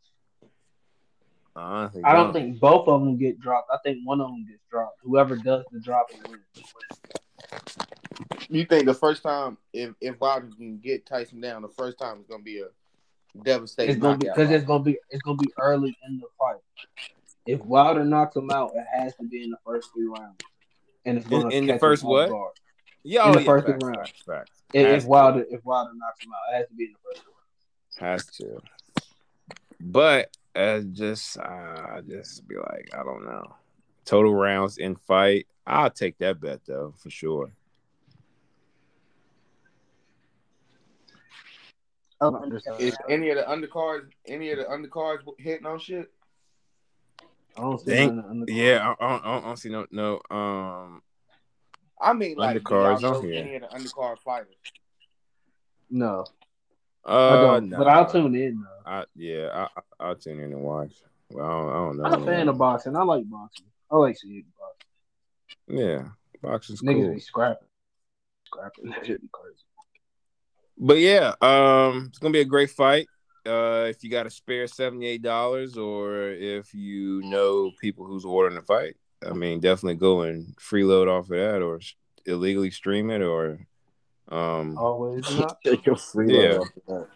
I 1.56 1.62
honestly 1.62 2.04
I 2.04 2.14
don't 2.14 2.34
think 2.34 2.60
both 2.60 2.88
of 2.88 3.02
them 3.02 3.18
get 3.18 3.40
dropped. 3.40 3.70
I 3.72 3.78
think 3.84 4.00
one 4.04 4.20
of 4.20 4.28
them 4.28 4.46
gets 4.46 4.64
dropped. 4.70 5.00
Whoever 5.02 5.36
does 5.38 5.64
the 5.72 5.80
dropping 5.80 6.20
wins. 6.30 6.44
You 8.50 8.66
think 8.66 8.86
the 8.86 8.94
first 8.94 9.24
time 9.24 9.58
if 9.74 9.94
if 10.02 10.20
Wilder 10.20 10.50
can 10.56 10.78
get 10.80 11.06
Tyson 11.06 11.40
down, 11.40 11.62
the 11.62 11.70
first 11.70 11.98
time 11.98 12.20
is 12.20 12.26
gonna 12.28 12.44
be 12.44 12.60
a 12.60 12.68
devastating 13.44 13.96
It's 13.96 14.02
gonna 14.02 14.18
be 14.18 14.28
because 14.28 14.52
it's 14.52 14.66
gonna 14.66 14.84
be 14.84 14.98
it's 15.10 15.22
gonna 15.22 15.38
be 15.38 15.52
early 15.60 15.98
in 16.08 16.20
the 16.20 16.28
fight. 16.38 16.60
If 17.46 17.62
Wilder 17.62 18.04
knocks 18.04 18.36
him 18.36 18.50
out, 18.52 18.72
it 18.76 18.86
has 18.92 19.16
to 19.16 19.24
be 19.24 19.44
in 19.44 19.52
the 19.52 19.58
first 19.66 19.90
three 19.94 20.08
rounds, 20.08 20.40
and 21.06 21.18
it's 21.18 21.28
In- 21.28 21.42
gonna 21.42 21.56
in 21.56 21.66
the 21.68 21.74
catch 21.74 21.80
first 21.82 22.04
him 22.04 22.10
what? 22.10 22.30
guard. 22.30 22.54
Yeah, 23.04 23.26
in 23.26 23.30
oh, 23.30 23.34
the 23.34 23.38
oh, 23.38 23.42
yeah, 23.42 23.46
first 23.46 23.68
facts, 23.68 23.84
round. 23.84 23.98
facts, 23.98 24.22
facts. 24.26 24.64
If, 24.74 24.88
Has 24.88 24.96
if 24.96 25.04
to. 25.04 25.10
Wilder 25.10 25.46
if 25.50 25.66
Wilder 25.66 25.92
knocks 25.96 26.24
him 26.26 26.32
out, 26.34 26.54
it 26.54 26.58
has 26.58 26.68
to 26.68 26.74
be 26.74 26.86
in 26.86 26.94
the 26.94 27.00
first 27.04 27.26
round. 28.02 28.12
Has 28.12 28.26
to. 28.38 28.62
But 29.80 30.36
uh, 30.56 30.80
just 30.92 31.38
uh, 31.38 32.02
just 32.08 32.48
be 32.48 32.56
like, 32.56 32.90
I 32.94 33.04
don't 33.04 33.26
know. 33.26 33.56
Total 34.06 34.34
rounds 34.34 34.78
in 34.78 34.96
fight. 34.96 35.48
I'll 35.68 35.90
take 35.90 36.18
that 36.20 36.40
bet 36.40 36.62
though 36.66 36.94
for 36.98 37.10
sure. 37.10 37.52
I. 42.22 42.30
Is 42.80 42.96
any 43.10 43.30
of 43.30 43.38
the 43.38 43.44
undercards, 43.44 44.10
any 44.28 44.52
of 44.52 44.60
the 44.60 44.66
undercards 44.66 45.20
hitting 45.38 45.66
on 45.66 45.80
shit? 45.80 46.12
I 47.58 47.62
don't 47.62 47.80
see 47.80 47.86
Think- 47.86 48.16
none 48.16 48.26
on 48.26 48.40
the- 48.42 48.54
Yeah, 48.54 48.96
I, 49.00 49.06
I, 49.06 49.38
I 49.38 49.42
don't 49.42 49.58
see 49.58 49.70
no 49.70 49.86
no 49.92 50.22
um 50.30 51.02
I 52.02 52.12
mean, 52.14 52.36
like, 52.38 52.56
do 52.56 52.60
Undercards 52.62 53.02
y'all 53.02 53.16
on 53.18 53.24
here. 53.24 53.42
any 53.42 53.56
of 53.56 53.62
the 53.62 53.68
undercard 53.70 54.20
fighters? 54.20 54.54
No, 55.90 56.26
I 57.06 57.14
uh 57.14 57.42
don't. 57.60 57.70
no. 57.70 57.78
But 57.78 57.88
I'll 57.88 58.10
tune 58.10 58.36
in 58.36 58.62
though. 58.62 58.90
I, 58.90 59.06
yeah, 59.16 59.50
I, 59.54 59.64
I 59.64 59.82
I'll 60.00 60.16
tune 60.16 60.40
in 60.40 60.54
and 60.54 60.62
watch. 60.62 60.94
Well, 61.30 61.46
I 61.46 61.50
don't, 61.50 61.70
I 61.70 61.74
don't 61.74 61.98
know. 61.98 62.04
I'm 62.06 62.24
a 62.24 62.26
fan 62.26 62.50
of 62.50 62.58
boxing. 62.58 62.96
I 62.96 63.04
like 63.04 63.30
boxing. 63.30 63.66
I 63.92 63.96
like 63.98 64.18
seeing 64.18 64.46
boxing. 64.60 65.80
Yeah, 65.80 66.04
boxing's 66.42 66.82
Niggas 66.82 67.06
cool. 67.06 67.14
be 67.14 67.20
scrapping, 67.20 67.68
scrapping. 68.46 68.90
That 68.90 69.06
shit 69.06 69.22
be 69.22 69.30
crazy. 69.32 69.64
But 70.78 71.00
yeah, 71.00 71.34
um, 71.42 72.08
it's 72.10 72.20
gonna 72.20 72.34
be 72.34 72.42
a 72.42 72.46
great 72.46 72.72
fight. 72.72 73.08
Uh, 73.46 73.86
if 73.88 74.04
you 74.04 74.10
got 74.10 74.26
a 74.26 74.30
spare 74.32 74.68
seventy 74.68 75.06
eight 75.06 75.22
dollars, 75.22 75.78
or 75.78 76.30
if 76.30 76.74
you 76.74 77.22
know 77.24 77.72
people 77.80 78.06
who's 78.06 78.26
ordering 78.26 78.56
the 78.56 78.62
fight, 78.62 78.96
I 79.26 79.34
mean, 79.34 79.60
definitely 79.60 79.96
go 79.96 80.22
and 80.22 80.56
freeload 80.58 81.08
off 81.08 81.26
of 81.26 81.38
that, 81.38 81.62
or 81.62 81.80
illegally 82.26 82.72
stream 82.72 83.10
it, 83.12 83.22
or 83.22 83.60
um, 84.30 84.78
Always 84.78 85.30
not. 85.38 85.58
Take 85.64 85.86
your 85.86 85.96
free 85.96 86.34
Yeah. 86.34 86.50
load 86.54 86.60
off 86.62 86.68
that. 86.88 87.08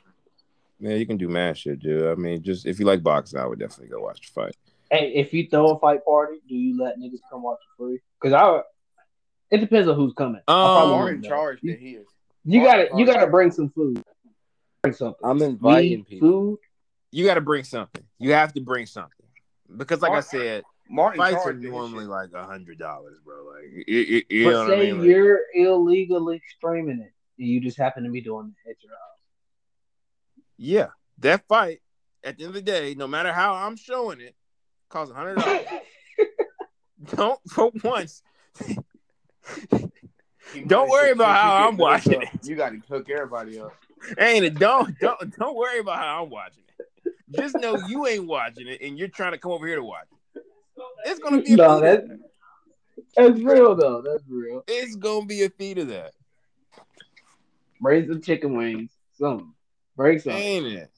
yeah, 0.80 0.96
you 0.96 1.06
can 1.06 1.18
do 1.18 1.28
mad 1.28 1.58
shit, 1.58 1.80
dude. 1.80 2.08
I 2.08 2.16
mean, 2.16 2.42
just 2.44 2.66
if 2.66 2.80
you 2.80 2.86
like 2.86 3.04
boxing, 3.04 3.40
I 3.40 3.46
would 3.46 3.60
definitely 3.60 3.88
go 3.90 4.02
watch 4.02 4.22
the 4.22 4.42
fight. 4.42 4.56
Hey, 4.92 5.14
if 5.16 5.34
you 5.34 5.48
throw 5.50 5.72
a 5.72 5.80
fight 5.80 6.04
party, 6.06 6.40
do 6.48 6.56
you 6.56 6.82
let 6.82 6.98
niggas 6.98 7.20
come 7.30 7.44
watch 7.44 7.60
for 7.78 7.86
free? 7.88 8.00
Because 8.22 8.34
I, 8.34 8.62
it 9.52 9.58
depends 9.60 9.88
on 9.88 9.96
who's 9.96 10.14
coming. 10.14 10.42
I 10.48 10.52
Um, 10.66 10.72
probably 10.72 10.94
More 10.96 11.04
wouldn't 11.04 11.26
in 11.26 11.30
charge 11.30 11.60
You, 11.62 11.74
than 11.74 11.82
he 11.82 11.90
is. 11.92 12.08
you 12.46 12.64
gotta, 12.64 12.90
you 12.96 13.06
gotta 13.06 13.28
bring 13.28 13.52
some 13.52 13.70
food. 13.70 14.04
Bring 14.82 14.94
something. 14.94 15.20
I'm 15.24 15.42
inviting 15.42 16.00
Weed, 16.00 16.08
people. 16.08 16.30
food. 16.30 16.60
You 17.12 17.26
got 17.26 17.34
to 17.36 17.42
bring 17.42 17.64
something. 17.64 18.04
You 18.20 18.34
have 18.34 18.54
to 18.54 18.62
bring 18.62 18.86
something 18.86 19.26
because, 19.78 20.02
like 20.02 20.12
I 20.12 20.20
said, 20.20 20.64
Martin 20.90 21.20
fights 21.20 21.46
are 21.46 21.54
normally 21.54 22.06
shit. 22.06 22.10
like 22.10 22.30
a 22.34 22.46
hundred 22.46 22.80
dollars, 22.80 23.18
bro. 23.24 23.36
Like, 23.54 23.86
you, 23.88 23.98
you, 24.00 24.24
you 24.28 24.46
but 24.46 24.52
know 24.52 24.64
what 24.64 24.74
I 24.74 24.80
say 24.80 24.92
mean? 24.92 25.00
Like- 25.00 25.08
you're 25.08 25.40
illegally 25.54 26.42
streaming 26.58 27.00
it, 27.00 27.14
and 27.38 27.48
you 27.48 27.62
just 27.62 27.78
happen 27.78 28.04
to 28.04 28.10
be 28.10 28.22
doing 28.22 28.56
it 28.66 28.70
at 28.70 28.84
your 28.84 28.94
house. 28.94 29.00
Yeah, 30.58 30.88
that 31.20 31.48
fight 31.48 31.82
at 32.24 32.38
the 32.38 32.46
end 32.46 32.50
of 32.50 32.56
the 32.56 32.62
day, 32.62 32.96
no 32.96 33.08
matter 33.08 33.32
how 33.32 33.54
I'm 33.54 33.76
showing 33.76 34.20
it, 34.20 34.36
costs 34.90 35.12
a 35.12 35.16
hundred 35.16 35.36
dollars. 35.36 35.62
Don't 37.16 37.40
for 37.50 37.72
once. 37.84 38.24
Don't 40.66 40.90
worry 40.90 41.12
about 41.12 41.36
how 41.36 41.68
I'm 41.68 41.78
watching 41.78 42.16
up, 42.16 42.24
You 42.44 42.56
got 42.56 42.72
to 42.72 42.80
hook 42.90 43.10
everybody 43.10 43.60
up. 43.60 43.74
Ain't 44.18 44.46
it? 44.46 44.56
Don't 44.56 44.98
don't 45.00 45.38
don't 45.38 45.56
worry 45.56 45.80
about 45.80 46.00
how 46.00 46.24
I'm 46.24 46.30
watching 46.30 46.64
it. 46.78 47.14
Just 47.30 47.56
know 47.58 47.78
you 47.88 48.08
ain't 48.08 48.26
watching 48.26 48.68
it, 48.68 48.82
and 48.82 48.98
you're 48.98 49.08
trying 49.08 49.34
to 49.34 49.38
come 49.38 49.52
over 49.52 49.68
here 49.68 49.76
to 49.76 49.84
watch 49.84 50.08
it. 50.12 50.19
It's 51.06 51.20
gonna 51.20 51.42
be 51.42 51.54
a 51.54 51.56
no, 51.56 51.76
feed 51.80 51.84
that, 51.86 52.04
of 52.04 52.10
that. 52.10 52.20
that's 53.16 53.40
real 53.42 53.76
though. 53.76 54.02
That's 54.02 54.24
real. 54.28 54.64
It's 54.68 54.96
gonna 54.96 55.26
be 55.26 55.44
a 55.44 55.50
feed 55.50 55.78
of 55.80 55.88
that, 55.90 56.14
Bring 57.82 58.08
some 58.08 58.22
chicken 58.22 58.56
wings. 58.58 58.92
Something. 59.18 59.54
Bring 59.96 60.20
something. 60.20 60.42
ain't 60.42 60.66
it? 60.68 60.92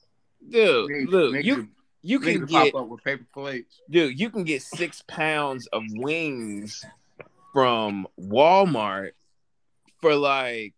Dude, 0.48 0.90
Niggas- 0.90 1.08
look, 1.08 1.34
niggas- 1.34 1.44
you 1.44 1.68
you 2.02 2.18
can 2.20 2.44
get 2.46 2.72
pop 2.72 2.82
up 2.82 2.88
with 2.88 3.04
paper 3.04 3.24
plates. 3.32 3.80
dude, 3.88 4.18
you 4.18 4.28
can 4.30 4.42
get 4.44 4.62
six 4.62 5.02
pounds 5.06 5.66
of 5.68 5.82
wings 5.90 6.84
from 7.52 8.08
Walmart 8.20 9.12
for 10.00 10.14
like 10.16 10.74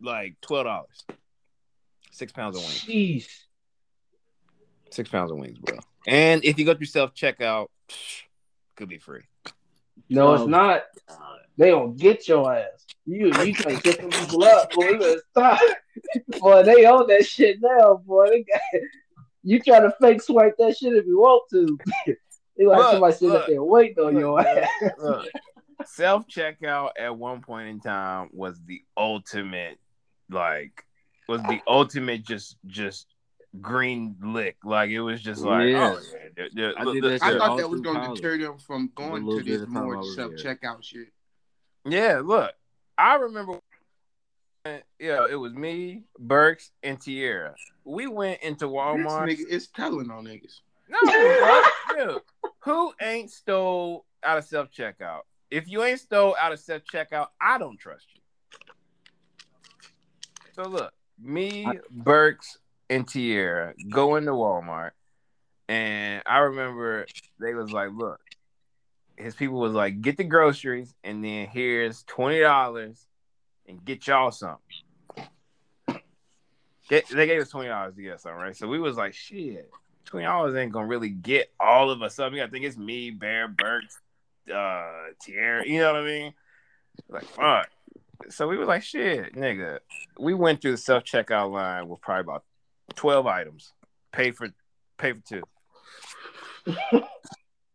like 0.00 0.38
twelve 0.42 0.66
dollars. 0.66 1.04
Six 2.10 2.32
pounds 2.32 2.56
of 2.56 2.62
wings. 2.62 2.84
Jeez. 2.84 3.28
Six 4.90 5.08
pounds 5.08 5.30
of 5.30 5.38
wings, 5.38 5.58
bro. 5.58 5.78
And 6.06 6.44
if 6.44 6.58
you 6.58 6.64
go 6.64 6.74
through 6.74 6.86
self 6.86 7.14
checkout, 7.14 7.66
could 8.76 8.88
be 8.88 8.98
free. 8.98 9.22
No, 10.08 10.34
it's 10.34 10.42
Um, 10.42 10.50
not. 10.50 10.84
They 11.58 11.70
don't 11.70 11.96
get 11.96 12.28
your 12.28 12.52
ass. 12.54 12.84
You 13.06 13.26
you 13.26 13.54
trying 13.54 13.76
to 13.76 13.82
get 13.82 13.98
them 14.00 14.10
people 14.10 14.44
up, 14.44 14.70
boy. 14.72 14.90
You 14.90 14.98
better 14.98 15.22
stop. 15.30 15.60
boy, 16.40 16.62
they 16.64 16.84
own 16.84 17.06
that 17.08 17.24
shit 17.26 17.58
now, 17.60 17.96
boy. 18.04 18.28
They 18.28 18.42
got, 18.42 18.60
you 19.42 19.60
try 19.60 19.80
to 19.80 19.94
fake 20.00 20.20
swipe 20.22 20.56
that 20.58 20.76
shit 20.76 20.92
if 20.92 21.06
you 21.06 21.18
want 21.18 21.44
to. 21.50 21.78
they 22.58 22.66
like 22.66 22.78
Look, 22.78 22.90
somebody 22.92 23.12
sitting 23.14 23.28
look. 23.30 23.42
up 23.42 23.48
there 23.48 23.62
waiting 23.64 24.04
on 24.04 24.16
your 24.18 24.40
ass. 24.46 24.68
Look, 24.98 25.28
self 25.86 26.26
checkout 26.28 26.90
at 26.98 27.16
one 27.16 27.40
point 27.40 27.68
in 27.68 27.80
time 27.80 28.28
was 28.32 28.60
the 28.66 28.82
ultimate, 28.96 29.78
like, 30.28 30.84
was 31.28 31.40
the 31.42 31.60
ultimate 31.66 32.22
just 32.24 32.56
just 32.66 33.06
green 33.60 34.16
lick. 34.22 34.56
Like 34.64 34.90
it 34.90 35.00
was 35.00 35.22
just 35.22 35.42
like, 35.42 35.68
Yeah. 35.68 35.94
oh 35.94 36.00
yeah, 36.12 36.28
dude, 36.36 36.54
dude, 36.54 36.74
I 36.76 36.82
look, 36.84 36.94
did 36.94 37.04
look, 37.04 37.20
that 37.20 37.26
I 37.26 37.38
thought 37.38 37.56
that 37.58 37.70
was 37.70 37.80
going 37.80 38.00
to 38.00 38.14
deter 38.14 38.38
them 38.38 38.58
from 38.58 38.90
going 38.94 39.26
to 39.26 39.42
this 39.42 39.62
of 39.62 39.68
time 39.68 39.76
I 39.76 39.80
more 39.82 40.04
self 40.04 40.32
checkout 40.32 40.82
shit. 40.82 41.08
Yeah, 41.84 42.20
look, 42.24 42.52
I 42.98 43.14
remember. 43.16 43.60
Yeah, 44.98 45.26
it 45.30 45.36
was 45.36 45.52
me, 45.54 46.02
Burks, 46.18 46.72
and 46.82 47.00
Tierra. 47.00 47.54
We 47.84 48.08
went 48.08 48.42
into 48.42 48.66
This 48.66 48.74
Walmart. 48.74 49.28
nigga 49.28 49.46
is 49.46 49.68
telling 49.68 50.10
on 50.10 50.24
niggas. 50.24 50.60
No, 50.88 50.98
bro, 51.94 52.18
who 52.60 52.92
ain't 53.00 53.30
stole 53.30 54.06
out 54.24 54.38
of 54.38 54.44
self 54.44 54.70
checkout? 54.72 55.20
If 55.50 55.68
you 55.68 55.84
ain't 55.84 56.00
stole 56.00 56.34
out 56.40 56.52
of 56.52 56.58
self 56.58 56.82
checkout, 56.92 57.28
I 57.40 57.58
don't 57.58 57.78
trust 57.78 58.06
you. 58.14 58.20
So 60.54 60.64
look, 60.68 60.92
me, 61.20 61.68
Burks, 61.90 62.58
and 62.88 63.06
Tierra 63.06 63.74
go 63.90 64.16
into 64.16 64.32
Walmart, 64.32 64.90
and 65.68 66.22
I 66.26 66.38
remember 66.38 67.06
they 67.40 67.54
was 67.54 67.72
like, 67.72 67.90
"Look," 67.92 68.20
his 69.16 69.34
people 69.34 69.58
was 69.58 69.72
like, 69.72 70.00
"Get 70.00 70.16
the 70.16 70.24
groceries, 70.24 70.94
and 71.04 71.24
then 71.24 71.46
here's 71.46 72.02
twenty 72.04 72.40
dollars, 72.40 73.06
and 73.66 73.84
get 73.84 74.06
y'all 74.06 74.30
something." 74.30 74.60
Get, 76.88 77.08
they 77.08 77.26
gave 77.26 77.42
us 77.42 77.50
twenty 77.50 77.68
dollars 77.68 77.96
to 77.96 78.02
get 78.02 78.20
something, 78.20 78.40
right? 78.40 78.56
So 78.56 78.68
we 78.68 78.78
was 78.78 78.96
like, 78.96 79.14
"Shit." 79.14 79.70
Twenty 80.04 80.24
dollars 80.24 80.54
ain't 80.54 80.70
gonna 80.70 80.86
really 80.86 81.08
get 81.08 81.52
all 81.58 81.90
of 81.90 82.00
us 82.00 82.14
something. 82.14 82.40
I 82.40 82.46
think 82.46 82.64
it's 82.64 82.76
me, 82.76 83.10
Bear, 83.10 83.48
Burks, 83.48 83.98
uh, 84.54 84.92
Tierra. 85.20 85.66
You 85.66 85.80
know 85.80 85.94
what 85.94 86.02
I 86.02 86.06
mean? 86.06 86.34
Like 87.08 87.24
fuck. 87.24 87.68
So 88.30 88.48
we 88.48 88.56
were 88.56 88.64
like, 88.64 88.82
shit, 88.82 89.34
nigga. 89.34 89.80
We 90.18 90.34
went 90.34 90.62
through 90.62 90.72
the 90.72 90.78
self 90.78 91.04
checkout 91.04 91.50
line 91.50 91.88
with 91.88 92.00
probably 92.00 92.20
about 92.20 92.44
twelve 92.96 93.26
items. 93.26 93.72
Pay 94.12 94.32
for, 94.32 94.48
pay 94.98 95.12
for 95.12 95.22
two. 95.28 95.42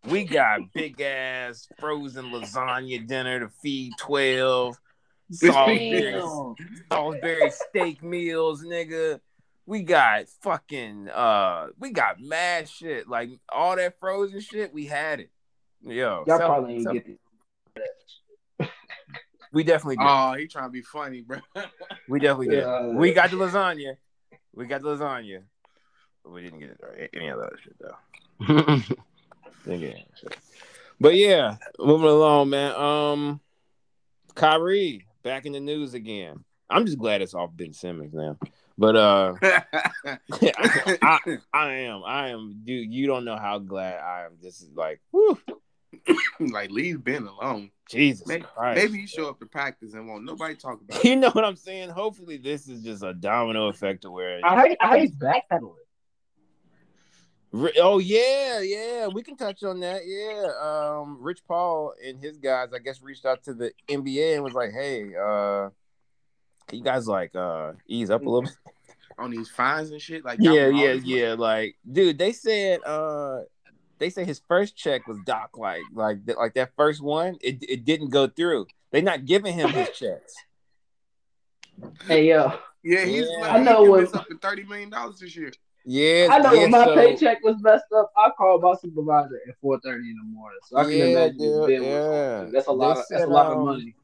we 0.09 0.25
got 0.25 0.59
big 0.73 0.99
ass 0.99 1.67
frozen 1.79 2.25
lasagna 2.25 3.07
dinner 3.07 3.39
to 3.39 3.49
feed 3.61 3.93
twelve. 3.97 4.77
Salisbury, 5.31 6.11
Damn. 6.11 6.55
Salisbury 6.91 7.51
steak 7.51 8.03
meals, 8.03 8.63
nigga. 8.63 9.19
We 9.65 9.83
got 9.83 10.27
fucking 10.41 11.07
uh 11.07 11.67
we 11.79 11.91
got 11.91 12.19
mad 12.19 12.67
shit. 12.67 13.07
Like 13.07 13.29
all 13.49 13.75
that 13.77 13.97
frozen 13.99 14.41
shit, 14.41 14.73
we 14.73 14.85
had 14.87 15.21
it. 15.21 15.29
Yo, 15.83 16.25
Y'all 16.27 16.37
probably 16.37 16.75
ain't 16.75 16.91
get 16.91 17.07
it. 18.59 18.69
we 19.53 19.63
definitely 19.63 19.97
did. 19.97 20.05
Oh, 20.07 20.33
he 20.33 20.47
trying 20.47 20.65
to 20.65 20.71
be 20.71 20.81
funny, 20.81 21.21
bro. 21.21 21.39
we 22.09 22.19
definitely 22.19 22.49
did. 22.49 22.63
Yeah. 22.63 22.87
We 22.87 23.13
got 23.13 23.31
the 23.31 23.37
lasagna. 23.37 23.95
We 24.53 24.65
got 24.65 24.81
the 24.81 24.89
lasagna. 24.89 25.43
But 26.23 26.33
we 26.33 26.41
didn't 26.41 26.59
get 26.59 26.69
it, 26.69 27.09
any 27.13 27.29
of 27.29 27.39
that 27.39 27.53
shit 27.63 27.75
though. 27.79 28.95
Didn't 29.65 29.79
get 29.79 30.07
shit. 30.19 30.37
But 30.99 31.15
yeah, 31.15 31.57
moving 31.79 32.07
along, 32.07 32.49
man. 32.49 32.75
Um 32.75 33.39
Kyrie 34.35 35.07
back 35.23 35.45
in 35.45 35.53
the 35.53 35.59
news 35.59 35.93
again. 35.93 36.43
I'm 36.69 36.85
just 36.85 36.99
glad 36.99 37.21
it's 37.21 37.33
off 37.33 37.49
Ben 37.55 37.73
Simmons 37.73 38.13
now. 38.13 38.37
But 38.77 38.95
uh 38.95 39.33
I, 39.41 41.19
I 41.53 41.71
am. 41.71 42.03
I 42.05 42.29
am 42.29 42.61
dude, 42.63 42.93
you 42.93 43.07
don't 43.07 43.25
know 43.25 43.37
how 43.37 43.59
glad 43.59 43.99
I 43.99 44.25
am. 44.25 44.37
This 44.41 44.61
is 44.61 44.69
like 44.75 45.01
whew, 45.11 45.39
like 46.39 46.71
leave 46.71 47.03
Ben 47.03 47.27
alone. 47.27 47.71
Jesus 47.89 48.25
Maybe, 48.27 48.43
Christ. 48.55 48.75
maybe 48.81 49.01
he 49.01 49.07
show 49.07 49.29
up 49.29 49.39
to 49.39 49.45
practice 49.45 49.93
and 49.93 50.07
won't 50.07 50.23
nobody 50.23 50.55
talk 50.55 50.79
about 50.81 50.97
it. 51.03 51.09
You 51.09 51.15
know 51.17 51.29
what 51.31 51.43
I'm 51.43 51.55
saying? 51.57 51.89
Hopefully 51.89 52.37
this 52.37 52.67
is 52.67 52.83
just 52.83 53.03
a 53.03 53.13
domino 53.13 53.67
effect 53.67 54.03
to 54.03 54.11
where 54.11 54.39
I 54.43 54.61
hate, 54.67 54.77
I 54.79 54.97
hate 54.99 55.19
backpedaling. 55.19 55.75
Ri- 57.51 57.77
Oh 57.81 57.99
yeah, 57.99 58.61
yeah, 58.61 59.07
we 59.07 59.23
can 59.23 59.35
touch 59.35 59.63
on 59.63 59.81
that. 59.81 60.03
Yeah, 60.05 60.51
um, 61.01 61.17
Rich 61.19 61.41
Paul 61.45 61.93
and 62.05 62.17
his 62.17 62.37
guys, 62.37 62.69
I 62.73 62.79
guess, 62.79 63.01
reached 63.01 63.25
out 63.25 63.43
to 63.43 63.53
the 63.53 63.73
NBA 63.89 64.35
and 64.35 64.43
was 64.43 64.53
like, 64.53 64.71
"Hey, 64.71 65.13
uh, 65.15 65.67
can 66.67 66.77
you 66.77 66.83
guys 66.83 67.07
like 67.09 67.35
uh 67.35 67.73
ease 67.87 68.09
up 68.09 68.21
a 68.21 68.29
little 68.29 68.43
bit?" 68.43 68.53
on 69.17 69.31
these 69.31 69.49
fines 69.49 69.91
and 69.91 70.01
shit. 70.01 70.23
Like 70.23 70.39
Yeah, 70.41 70.51
y'all 70.51 70.71
yeah, 70.71 70.87
always- 70.87 71.03
yeah. 71.03 71.33
Like, 71.37 71.75
dude, 71.91 72.17
they 72.17 72.31
said 72.31 72.79
uh 72.85 73.41
they 74.01 74.09
said 74.09 74.27
his 74.27 74.41
first 74.47 74.75
check 74.75 75.07
was 75.07 75.17
Doc 75.25 75.57
like 75.57 75.83
like 75.93 76.25
th- 76.25 76.37
like 76.37 76.55
that 76.55 76.71
first 76.75 77.01
one, 77.01 77.37
it 77.41 77.63
it 77.69 77.85
didn't 77.85 78.09
go 78.09 78.27
through. 78.27 78.67
They're 78.91 79.01
not 79.01 79.25
giving 79.25 79.53
him 79.53 79.69
his 79.69 79.89
checks. 79.91 80.33
Hey 82.07 82.27
yo, 82.27 82.51
Yeah, 82.83 83.05
he's 83.05 83.27
Yeah. 83.29 83.37
like, 83.41 83.51
I 83.53 83.63
know 83.63 83.83
can 83.83 83.91
when- 83.91 84.07
up 84.15 84.27
to 84.27 84.37
thirty 84.37 84.63
million 84.63 84.89
dollars 84.89 85.19
this 85.19 85.35
year. 85.35 85.51
Yeah, 85.83 86.27
I 86.29 86.37
know 86.39 86.53
yeah, 86.53 86.61
when 86.61 86.71
my 86.71 86.85
so- 86.85 86.95
paycheck 86.95 87.43
was 87.43 87.55
messed 87.61 87.85
up, 87.95 88.11
I 88.17 88.29
called 88.37 88.61
my 88.61 88.73
supervisor 88.81 89.39
at 89.47 89.55
four 89.61 89.79
thirty 89.79 90.09
in 90.11 90.17
the 90.17 90.23
morning. 90.23 90.59
So 90.65 90.77
I 90.77 90.83
can 90.83 90.91
Yeah, 90.93 91.05
imagine 91.05 91.37
dude, 91.37 91.69
his 91.69 91.79
bill 91.81 92.01
was 92.01 92.45
yeah. 92.45 92.49
That's 92.51 92.67
a 92.67 92.71
lot. 92.71 92.97
Of, 92.97 93.05
that's 93.09 93.23
a 93.23 93.27
lot 93.27 93.51
of 93.51 93.59
money. 93.63 93.95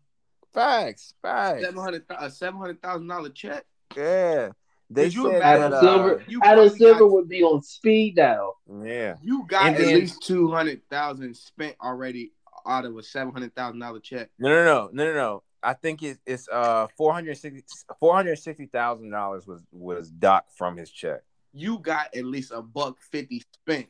Facts, 0.53 1.13
facts. 1.21 1.61
Seven 1.63 1.79
hundred 1.83 2.05
a 2.09 2.31
seven 2.31 2.59
hundred 2.59 2.81
thousand 2.81 3.07
dollar 3.07 3.29
check. 3.29 3.65
Yeah. 3.95 4.49
They 4.89 5.05
Could 5.05 5.15
you 5.15 5.23
said 5.23 5.35
imagine 5.37 5.41
that, 5.41 5.65
Adam 5.65 5.73
uh, 5.73 5.81
Silver, 5.81 6.23
you 6.27 6.41
Adam 6.43 6.69
Silver 6.69 6.99
got- 7.01 7.11
would 7.11 7.29
be 7.29 7.43
on 7.43 7.61
speed 7.61 8.15
dial. 8.15 8.57
Yeah. 8.83 9.15
You 9.21 9.45
got 9.47 9.65
And 9.67 9.75
at 9.75 9.81
then- 9.81 9.95
least 9.95 10.21
two 10.23 10.49
hundred 10.51 10.81
thousand 10.89 11.35
spent 11.35 11.75
already 11.81 12.31
out 12.65 12.85
of 12.85 12.95
a 12.97 13.03
seven 13.03 13.33
hundred 13.33 13.53
thousand 13.55 13.79
dollar 13.79 13.99
check. 13.99 14.29
No, 14.39 14.49
no, 14.49 14.63
no, 14.63 14.89
no, 14.93 15.05
no, 15.05 15.13
no. 15.13 15.43
I 15.63 15.73
think 15.73 16.03
it, 16.03 16.19
it's 16.25 16.47
uh 16.49 16.87
four 16.95 17.11
hundred 17.13 17.37
sixty 17.37 17.63
four 17.99 18.13
hundred 18.15 18.37
sixty 18.37 18.67
thousand 18.67 19.09
dollars 19.09 19.45
was 19.47 19.61
was 19.71 20.09
Doc 20.09 20.45
from 20.55 20.77
his 20.77 20.89
check. 20.89 21.21
You 21.51 21.79
got 21.79 22.15
at 22.15 22.23
least 22.25 22.51
a 22.53 22.61
buck 22.61 22.97
fifty 23.11 23.43
spent. 23.53 23.87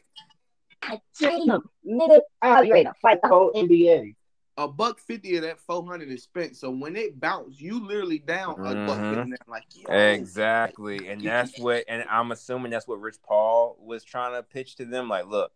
I 0.82 1.00
tell 1.20 1.46
you, 1.46 1.62
nigga, 1.86 2.20
I'll 2.42 2.64
be 2.64 2.72
ready 2.72 2.86
to 2.86 2.94
fight 3.02 3.20
the 3.22 3.28
whole 3.28 3.52
NBA. 3.54 4.16
A 4.58 4.68
buck 4.68 5.00
fifty 5.00 5.36
of 5.36 5.44
that 5.44 5.60
four 5.60 5.86
hundred 5.86 6.10
is 6.10 6.24
spent. 6.24 6.58
So 6.58 6.72
when 6.72 6.96
it 6.96 7.20
bounced, 7.20 7.62
you 7.62 7.86
literally 7.86 8.20
down 8.20 8.60
a 8.60 8.86
buck 8.88 8.98
fifty. 8.98 9.32
Mm-hmm. 9.32 9.52
Like 9.52 9.64
yo, 9.76 9.94
Exactly. 9.94 11.08
And 11.08 11.22
that's 11.24 11.60
what 11.60 11.84
and 11.88 12.04
I'm 12.10 12.32
assuming 12.32 12.72
that's 12.72 12.88
what 12.88 13.00
Rich 13.00 13.18
Paul 13.24 13.78
was 13.80 14.04
trying 14.04 14.34
to 14.34 14.44
pitch 14.44 14.76
to 14.78 14.86
them. 14.86 15.10
Like, 15.10 15.28
look, 15.28 15.52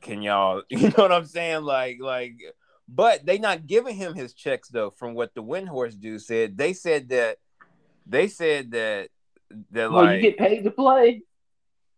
can 0.00 0.22
y'all 0.22 0.62
you 0.70 0.88
know 0.88 0.94
what 0.96 1.12
I'm 1.12 1.26
saying? 1.26 1.62
Like, 1.64 1.98
like 2.00 2.40
but 2.88 3.24
they 3.24 3.38
not 3.38 3.66
giving 3.66 3.96
him 3.96 4.14
his 4.14 4.34
checks 4.34 4.68
though, 4.68 4.90
from 4.90 5.14
what 5.14 5.34
the 5.34 5.42
Windhorst 5.42 6.00
dude 6.00 6.22
said. 6.22 6.56
They 6.56 6.72
said 6.72 7.08
that 7.08 7.38
they 8.06 8.28
said 8.28 8.70
that 8.72 9.08
that 9.70 9.90
Well, 9.90 10.04
like 10.04 10.16
you 10.16 10.22
get 10.22 10.38
paid 10.38 10.62
to 10.64 10.70
play. 10.70 11.22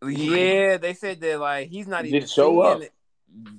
Yeah, 0.07 0.77
they 0.77 0.95
said 0.95 1.21
that 1.21 1.41
like 1.41 1.69
he's 1.69 1.89
not 1.89 2.03
Just 2.05 2.15
even 2.15 2.29
show 2.29 2.61
up. 2.61 2.83
it. 2.83 2.93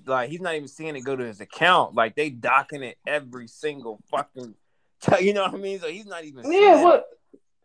Like 0.06 0.30
he's 0.30 0.41
not 0.41 0.56
even 0.56 0.68
seeing 0.68 0.95
it 0.95 1.02
go 1.02 1.15
to 1.15 1.26
his 1.26 1.41
account. 1.41 1.94
Like 1.95 2.15
they 2.15 2.30
docking 2.30 2.84
it 2.84 2.98
every 3.06 3.48
single 3.48 3.99
fucking. 4.10 4.56
You 5.22 5.34
know 5.34 5.44
what 5.44 5.53
I 5.53 5.57
mean? 5.57 5.80
So 5.80 5.88
he's 5.89 6.07
not 6.07 6.23
even. 6.23 6.44
seeing 6.44 6.60
Yeah, 6.60 6.80
it. 6.81 6.84
what? 6.84 7.06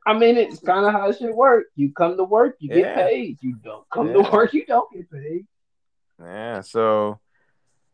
I 0.07 0.13
mean, 0.19 0.37
it's 0.37 0.59
kind 0.61 0.85
of 0.85 0.93
how 0.93 1.09
it 1.09 1.17
should 1.19 1.35
work. 1.35 1.65
You 1.77 1.91
come 1.93 2.17
to 2.19 2.25
work, 2.25 2.57
you 2.59 2.69
get 2.69 2.95
paid. 2.95 3.39
You 3.41 3.57
don't 3.63 3.89
come 3.89 4.09
Yeah. 4.09 4.15
to 4.25 4.31
work, 4.31 4.53
you 4.53 4.67
don't 4.67 4.93
get 4.93 5.11
paid. 5.11 5.47
Yeah. 6.21 6.61
So 6.61 7.21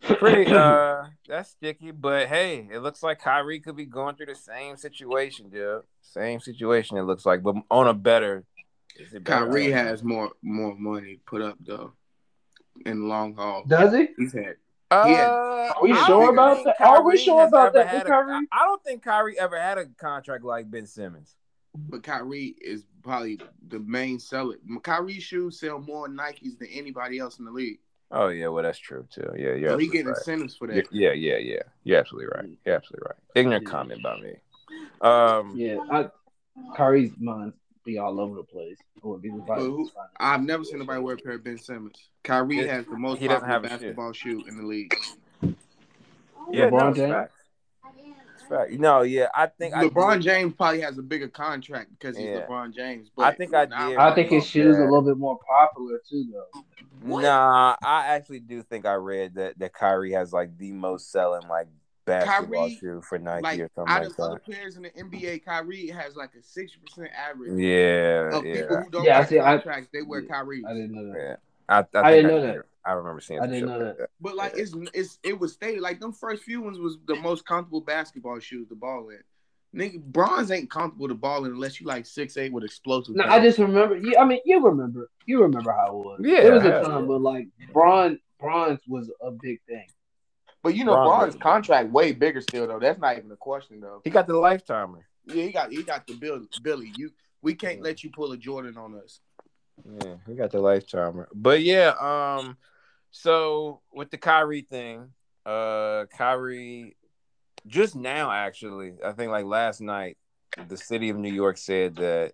pretty. 0.00 0.50
uh 0.52 1.04
That's 1.28 1.50
sticky, 1.50 1.92
but 1.92 2.26
hey, 2.28 2.66
it 2.72 2.78
looks 2.80 3.02
like 3.02 3.20
Kyrie 3.20 3.60
could 3.60 3.76
be 3.76 3.86
going 3.86 4.16
through 4.16 4.26
the 4.26 4.34
same 4.34 4.76
situation, 4.76 5.50
dude. 5.50 5.82
Same 6.02 6.40
situation. 6.40 6.96
It 6.96 7.02
looks 7.02 7.24
like, 7.24 7.42
but 7.42 7.54
on 7.70 7.86
a 7.86 7.94
better. 7.94 8.44
is 8.98 9.12
it 9.14 9.22
better? 9.22 9.46
Kyrie 9.46 9.70
has 9.70 10.02
more 10.02 10.32
more 10.42 10.74
money 10.76 11.20
put 11.26 11.42
up 11.42 11.58
though 11.60 11.92
in 12.86 13.00
the 13.02 13.06
long 13.06 13.34
haul. 13.34 13.64
Does 13.66 13.92
he? 13.94 14.08
He's 14.16 14.32
had 14.32 14.56
Uh, 14.90 15.04
Yeah. 15.06 15.28
Are 15.76 15.82
we 15.82 15.92
I 15.92 16.06
sure 16.06 16.26
don't 16.26 16.34
about 16.34 16.54
think 16.64 16.76
that? 16.78 16.80
Are 16.80 17.02
we 17.02 17.16
sure 17.18 17.46
about 17.46 17.68
ever 17.76 17.78
that 17.78 17.86
had 17.88 18.06
a- 18.06 18.08
Kyrie? 18.08 18.32
I 18.34 18.42
I 18.52 18.64
don't 18.66 18.82
think 18.84 19.02
Kyrie 19.02 19.38
ever 19.38 19.58
had 19.60 19.76
a 19.78 19.86
contract 19.86 20.44
like 20.44 20.70
Ben 20.70 20.86
Simmons. 20.86 21.36
but 21.74 22.02
Kyrie 22.02 22.56
is 22.60 22.84
probably 23.02 23.38
the 23.68 23.78
main 23.80 24.18
seller. 24.18 24.56
Kyrie 24.82 25.20
shoes 25.20 25.60
sell 25.60 25.78
more 25.78 26.08
Nikes 26.08 26.58
than 26.58 26.68
anybody 26.72 27.18
else 27.18 27.38
in 27.38 27.44
the 27.44 27.50
league. 27.52 27.78
Oh 28.10 28.28
yeah, 28.28 28.48
well 28.48 28.62
that's 28.62 28.78
true 28.78 29.06
too. 29.10 29.30
Yeah, 29.36 29.52
you're 29.52 29.70
so 29.70 29.76
he 29.78 29.86
absolutely 29.86 29.86
getting 29.88 30.06
right. 30.06 30.16
incentives 30.16 30.56
for 30.56 30.68
Yeah, 30.72 30.74
that. 30.76 30.92
yeah, 30.92 31.12
yeah, 31.12 31.36
yeah. 31.36 31.62
You're 31.84 31.98
absolutely 31.98 32.28
right. 32.34 32.58
You're 32.64 32.74
absolutely 32.76 33.06
right. 33.06 33.18
Ignorant 33.34 33.64
Yeah. 33.64 33.70
comment 33.70 34.02
by 34.02 34.20
me. 34.20 34.34
Um, 35.02 35.52
Yeah, 35.54 35.76
I, 35.90 36.08
Kyrie's 36.74 37.12
mind 37.18 37.52
be 37.88 37.98
all 37.98 38.20
over 38.20 38.36
the 38.36 38.42
place. 38.42 38.76
I 39.02 39.06
wouldn't 39.06 39.22
be 39.22 39.30
surprised 39.30 39.48
But 39.48 39.58
if 39.60 39.66
who- 39.66 39.78
he 39.78 39.84
signed. 39.86 40.08
I've 40.20 40.42
never 40.42 40.64
seen 40.64 40.76
anybody 40.76 41.00
wear 41.00 41.14
a 41.14 41.18
pair 41.18 41.32
of 41.32 41.44
Ben 41.44 41.58
Simmons. 41.58 42.08
Kyrie 42.22 42.58
It- 42.60 42.68
has 42.68 42.86
the 42.86 42.96
most 42.98 43.18
he 43.18 43.28
popular 43.28 43.46
have 43.48 43.64
a 43.64 43.68
shoe. 43.68 43.72
basketball 43.74 44.12
shoe 44.12 44.44
in 44.46 44.56
the 44.58 44.62
league. 44.66 44.94
yeah, 46.50 46.70
LeBron 46.70 46.70
no, 46.88 46.92
James? 46.94 47.12
facts. 47.12 47.34
It's 48.34 48.42
fact. 48.48 48.72
No, 48.72 49.02
yeah, 49.02 49.28
I 49.34 49.46
think 49.46 49.74
I 49.74 49.84
LeBron 49.88 50.14
did- 50.14 50.22
James 50.22 50.54
probably 50.54 50.80
has 50.82 50.98
a 50.98 51.02
bigger 51.02 51.28
contract 51.28 51.90
because 51.98 52.16
he's 52.16 52.26
Yeah. 52.26 52.46
LeBron 52.46 52.74
James. 52.74 53.08
I 53.08 53.30
But 53.30 53.36
think 53.38 53.54
I 53.54 53.64
now- 53.66 53.88
did. 53.88 53.98
I 53.98 54.14
think 54.14 54.30
his 54.30 54.46
shoes 54.46 54.76
are 54.76 54.82
a 54.82 54.90
little 54.90 55.02
bit 55.02 55.16
more 55.18 55.38
popular 55.46 56.00
too, 56.08 56.24
though. 56.32 56.62
Nah, 57.20 57.76
I 57.82 58.06
actually 58.08 58.40
do 58.40 58.62
think 58.62 58.84
I 58.86 58.94
read 58.94 59.34
that 59.36 59.58
that 59.58 59.72
Kyrie 59.72 60.12
has 60.12 60.32
like 60.32 60.56
the 60.58 60.72
most 60.72 61.10
selling 61.12 61.46
like 61.48 61.68
basketball 62.08 62.60
Kyrie, 62.68 62.78
shoe 62.80 63.02
for 63.08 63.18
Nike 63.18 63.42
like 63.42 63.60
or 63.60 63.70
something 63.74 63.94
out 63.94 64.02
like 64.02 64.10
of 64.10 64.20
other 64.20 64.38
players 64.38 64.76
in 64.76 64.82
the 64.82 64.90
NBA, 64.90 65.44
Kyrie 65.44 65.88
has 65.88 66.16
like 66.16 66.30
a 66.38 66.42
sixty 66.42 66.78
percent 66.84 67.10
average 67.16 67.58
Yeah, 67.58 68.36
of 68.36 68.42
people 68.42 68.58
yeah, 68.58 68.82
who 68.82 68.90
don't 68.90 69.04
Yeah, 69.04 69.14
I 69.14 69.20
have 69.20 69.28
see, 69.28 69.38
I- 69.38 69.56
contracts. 69.56 69.88
they 69.92 70.02
wear 70.02 70.22
Kyrie. 70.22 70.64
I 70.68 70.72
didn't 70.74 70.92
know 70.92 71.12
that. 71.12 71.18
yeah. 71.18 71.36
I, 71.68 71.98
I, 71.98 72.02
I 72.08 72.10
didn't 72.16 72.30
know 72.30 72.40
that. 72.40 72.56
I 72.84 72.92
remember 72.92 73.20
seeing. 73.20 73.40
I 73.40 73.46
didn't 73.46 73.68
know 73.68 73.78
like 73.78 73.98
that. 73.98 74.10
But 74.20 74.34
like 74.36 74.52
it's 74.56 74.74
it's 74.94 75.18
it 75.22 75.38
was 75.38 75.52
stated 75.52 75.82
like 75.82 76.00
them 76.00 76.12
first 76.12 76.42
few 76.42 76.62
ones 76.62 76.78
was 76.78 76.96
the 77.06 77.16
most 77.16 77.44
comfortable 77.44 77.82
basketball 77.82 78.38
shoes 78.38 78.68
to 78.68 78.74
ball 78.74 79.10
in. 79.10 79.20
Nigga, 79.78 80.02
bronze 80.02 80.50
ain't 80.50 80.70
comfortable 80.70 81.08
to 81.08 81.14
ball 81.14 81.44
in 81.44 81.52
unless 81.52 81.78
you 81.78 81.86
like 81.86 82.06
six 82.06 82.38
eight 82.38 82.50
with 82.50 82.64
explosive. 82.64 83.14
No, 83.14 83.24
power. 83.24 83.32
I 83.32 83.40
just 83.42 83.58
remember. 83.58 83.98
You, 83.98 84.16
I 84.18 84.24
mean, 84.24 84.40
you 84.46 84.64
remember. 84.64 85.10
You 85.26 85.42
remember 85.42 85.72
how 85.72 85.88
it 85.88 85.94
was. 85.94 86.20
Yeah, 86.22 86.38
it 86.38 86.52
was 86.52 86.64
a 86.64 86.70
hell 86.70 86.84
time 86.84 87.02
yeah. 87.02 87.08
when 87.08 87.22
like 87.22 87.48
bronze, 87.74 88.18
bronze 88.40 88.80
was 88.88 89.10
a 89.20 89.30
big 89.30 89.60
thing. 89.68 89.86
But 90.62 90.74
you 90.74 90.84
know, 90.84 90.94
Bron's 90.94 91.36
contract 91.36 91.90
way 91.90 92.12
bigger 92.12 92.40
still 92.40 92.66
though. 92.66 92.78
That's 92.80 92.98
not 92.98 93.16
even 93.16 93.30
a 93.30 93.36
question 93.36 93.80
though. 93.80 94.00
He 94.04 94.10
got 94.10 94.26
the 94.26 94.36
lifetimer. 94.36 95.06
Yeah, 95.26 95.44
he 95.44 95.52
got 95.52 95.70
he 95.70 95.82
got 95.82 96.06
the 96.06 96.14
bill, 96.14 96.46
Billy. 96.62 96.92
You 96.96 97.10
we 97.42 97.54
can't 97.54 97.80
let 97.82 98.02
you 98.02 98.10
pull 98.10 98.32
a 98.32 98.36
Jordan 98.36 98.76
on 98.76 98.94
us. 98.96 99.20
Yeah, 100.04 100.14
he 100.26 100.34
got 100.34 100.50
the 100.50 100.60
lifetimer. 100.60 101.28
But 101.32 101.62
yeah, 101.62 101.92
um, 102.00 102.56
so 103.12 103.80
with 103.92 104.10
the 104.10 104.18
Kyrie 104.18 104.62
thing, 104.62 105.10
uh, 105.46 106.06
Kyrie 106.16 106.96
just 107.66 107.94
now 107.94 108.30
actually, 108.30 108.94
I 109.04 109.12
think 109.12 109.30
like 109.30 109.44
last 109.44 109.80
night, 109.80 110.16
the 110.68 110.76
city 110.76 111.10
of 111.10 111.16
New 111.16 111.32
York 111.32 111.56
said 111.58 111.96
that 111.96 112.32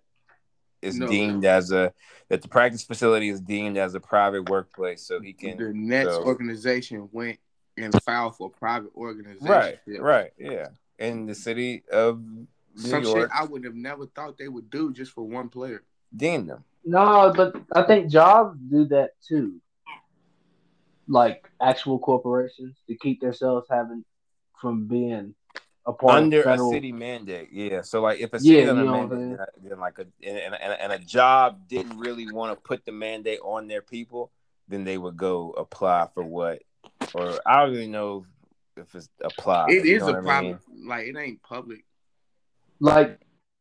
it's 0.81 0.95
No. 0.97 1.07
deemed 1.07 1.45
as 1.45 1.71
a 1.71 1.93
that 2.29 2.41
the 2.41 2.47
practice 2.47 2.83
facility 2.83 3.29
is 3.29 3.39
deemed 3.41 3.77
as 3.77 3.93
a 3.93 3.99
private 3.99 4.49
workplace, 4.49 5.05
so 5.05 5.19
he 5.21 5.33
can 5.33 5.57
The 5.57 5.71
Nets 5.73 6.09
so- 6.15 6.23
organization 6.23 7.07
went 7.11 7.39
and 7.77 7.93
filed 8.03 8.35
for 8.35 8.49
private 8.49 8.91
organization. 8.95 9.47
right, 9.47 9.79
right, 9.99 10.31
yeah, 10.37 10.67
in 10.99 11.25
the 11.25 11.35
city 11.35 11.83
of 11.91 12.21
New 12.23 12.47
Some 12.75 13.03
York, 13.03 13.29
shit 13.29 13.29
I 13.33 13.43
would 13.45 13.63
have 13.63 13.75
never 13.75 14.05
thought 14.05 14.37
they 14.37 14.47
would 14.47 14.69
do 14.69 14.93
just 14.93 15.11
for 15.11 15.23
one 15.23 15.49
player. 15.49 15.83
deemed 16.15 16.49
them. 16.49 16.63
No, 16.83 17.33
but 17.35 17.55
I 17.73 17.83
think 17.83 18.11
jobs 18.11 18.59
do 18.69 18.85
that 18.85 19.11
too. 19.27 19.59
Like 21.07 21.49
actual 21.61 21.99
corporations 21.99 22.75
to 22.87 22.95
keep 22.95 23.21
themselves 23.21 23.67
having 23.69 24.03
from 24.59 24.87
being 24.87 25.35
a 25.85 25.93
part 25.93 26.15
under 26.15 26.39
of 26.39 26.43
federal. 26.45 26.71
a 26.71 26.73
city 26.73 26.91
mandate. 26.91 27.49
Yeah. 27.51 27.81
So 27.81 28.01
like 28.01 28.19
if 28.19 28.33
a 28.33 28.39
city 28.39 28.55
Yeah, 28.55 28.69
under 28.71 28.83
you 28.83 28.89
a 28.89 28.91
know 28.91 28.97
what 28.97 29.11
I'm 29.11 29.19
mandate, 29.19 29.37
then, 29.61 29.69
then 29.69 29.79
like 29.79 29.99
a 29.99 30.07
and, 30.23 30.55
and, 30.55 30.73
and 30.81 30.91
a 30.91 30.99
job 30.99 31.67
didn't 31.67 31.97
really 31.99 32.31
want 32.31 32.55
to 32.55 32.61
put 32.61 32.85
the 32.85 32.91
mandate 32.91 33.39
on 33.43 33.67
their 33.67 33.81
people, 33.83 34.31
then 34.67 34.83
they 34.83 34.97
would 34.97 35.15
go 35.17 35.51
apply 35.51 36.07
for 36.13 36.23
what, 36.23 36.63
or 37.13 37.39
I 37.45 37.61
don't 37.61 37.71
really 37.71 37.87
know 37.87 38.25
if 38.77 38.93
it's 38.95 39.09
apply. 39.23 39.67
It 39.69 39.85
you 39.85 39.95
is 39.95 40.01
know 40.01 40.09
a 40.09 40.11
what 40.13 40.19
I 40.19 40.21
private, 40.23 40.45
mean? 40.69 40.87
like 40.87 41.07
it 41.07 41.17
ain't 41.17 41.41
public. 41.43 41.83
Like 42.79 43.19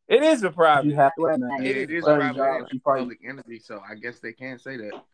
It 0.09 0.23
is 0.23 0.43
a 0.43 0.51
private. 0.51 0.87
you 0.89 0.95
have 0.97 1.13
to 1.19 1.25
have 1.27 1.41
Yeah, 1.61 1.71
it 1.71 1.91
is 1.91 2.03
a 2.05 2.07
certain 2.07 2.35
private 2.35 2.61
jobs. 2.61 2.71
and 2.73 2.83
probably 2.83 3.03
public 3.03 3.19
entity, 3.29 3.59
so 3.59 3.81
I 3.89 3.95
guess 3.95 4.19
they 4.21 4.33
can't 4.33 4.61
say 4.61 4.77
that. 4.77 5.05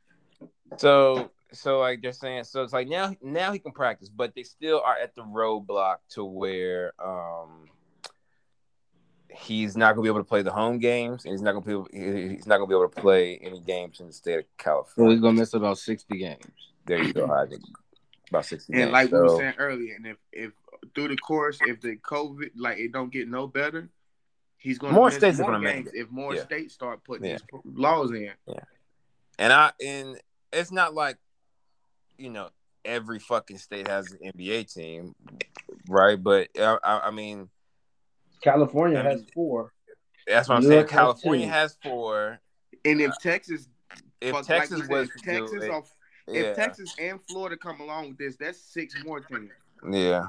So 0.79 1.31
so 1.53 1.81
like 1.81 2.01
they're 2.01 2.13
saying 2.13 2.45
so 2.45 2.63
it's 2.63 2.73
like 2.73 2.89
now 2.89 3.15
now 3.23 3.53
he 3.53 3.59
can 3.59 3.73
practice, 3.73 4.09
but 4.09 4.35
they 4.35 4.43
still 4.45 4.81
are 4.85 4.97
at 4.97 5.15
the 5.15 5.23
roadblock 5.23 5.97
to 6.11 6.25
where 6.25 6.93
um 7.05 7.69
he's 9.29 9.77
not 9.77 9.93
gonna 9.95 10.03
be 10.03 10.09
able 10.09 10.19
to 10.21 10.25
play 10.25 10.43
the 10.43 10.51
home 10.53 10.79
games 10.79 11.25
and 11.25 11.33
he's 11.33 11.43
not 11.43 11.53
gonna 11.53 11.65
be 11.65 11.73
able, 11.73 11.89
he's 11.93 12.47
not 12.47 12.57
gonna 12.57 12.67
be 12.67 12.75
able 12.75 12.89
to 12.89 13.01
play 13.01 13.37
any 13.39 13.61
games 13.61 14.01
in 14.01 14.07
the 14.07 14.13
state 14.13 14.39
of 14.41 14.45
California. 14.59 15.11
So 15.11 15.15
he's 15.15 15.21
gonna 15.21 15.39
miss 15.39 15.55
about 15.55 15.79
sixty 15.79 16.19
games. 16.19 16.45
There 16.87 17.03
you 17.03 17.13
go, 17.13 17.31
I 17.31 17.47
think 17.47 17.63
about 18.31 18.47
sixty 18.47 18.73
And 18.73 18.83
games. 18.83 18.93
like 18.93 19.13
we 19.13 19.19
were 19.19 19.37
saying 19.37 19.55
earlier, 19.59 19.95
and 19.97 20.07
if 20.07 20.17
if 20.33 20.53
through 20.95 21.09
the 21.09 21.17
course, 21.17 21.59
if 21.63 21.81
the 21.81 21.97
COVID 21.97 22.51
like 22.57 22.79
it 22.79 22.93
don't 22.93 23.13
get 23.13 23.29
no 23.29 23.47
better, 23.47 23.89
he's 24.57 24.79
gonna 24.79 24.95
More 24.95 25.09
miss 25.09 25.17
states 25.17 25.39
are 25.39 25.43
more 25.43 25.53
gonna 25.53 25.65
games 25.73 25.85
mandate. 25.87 26.01
if 26.03 26.11
more 26.11 26.35
Yeah. 26.35 26.45
states 26.45 26.75
start 26.75 27.05
putting 27.05 27.27
Yeah. 27.27 27.39
these 27.53 27.61
laws 27.65 28.11
in. 28.13 28.33
Yeah. 28.47 28.55
And 29.39 29.53
I 29.53 29.73
and 29.85 30.21
it's 30.53 30.73
not 30.73 30.95
like 30.95 31.17
you 32.19 32.31
know 32.31 32.51
every 32.85 33.19
fucking 33.19 33.59
state 33.59 33.87
has 33.89 34.11
an 34.13 34.19
NBA 34.33 34.65
team, 34.73 35.15
right? 35.89 36.21
But 36.23 36.49
I, 36.59 36.79
I, 36.83 37.01
I 37.09 37.11
mean, 37.11 37.51
California 38.43 38.99
I 38.99 39.03
mean, 39.03 39.13
has 39.13 39.25
four. 39.35 39.73
That's 40.27 40.49
what 40.49 40.57
I'm 40.57 40.63
New 40.63 40.69
saying. 40.69 40.79
York 40.81 40.91
has 40.91 40.99
California 40.99 41.47
has 41.49 41.77
four. 41.83 42.41
And 42.85 43.01
if 43.01 43.13
Texas, 43.23 43.69
If 44.21 44.47
Texas 44.47 44.81
like 44.81 44.89
was 44.89 45.09
Texas, 45.23 45.51
do 45.51 45.57
or, 45.71 45.85
yeah, 46.29 46.41
if 46.41 46.57
Texas 46.57 46.95
and 46.99 47.21
Florida 47.29 47.57
come 47.57 47.81
along 47.81 48.09
with 48.09 48.19
this, 48.19 48.37
that's 48.37 48.59
six 48.61 48.95
more 49.05 49.21
teams. 49.21 49.51
yeah, 49.91 50.27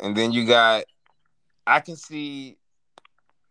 and 0.00 0.16
then 0.16 0.32
you 0.32 0.46
got. 0.46 0.84
I 1.66 1.80
can 1.80 1.96
see 1.96 2.56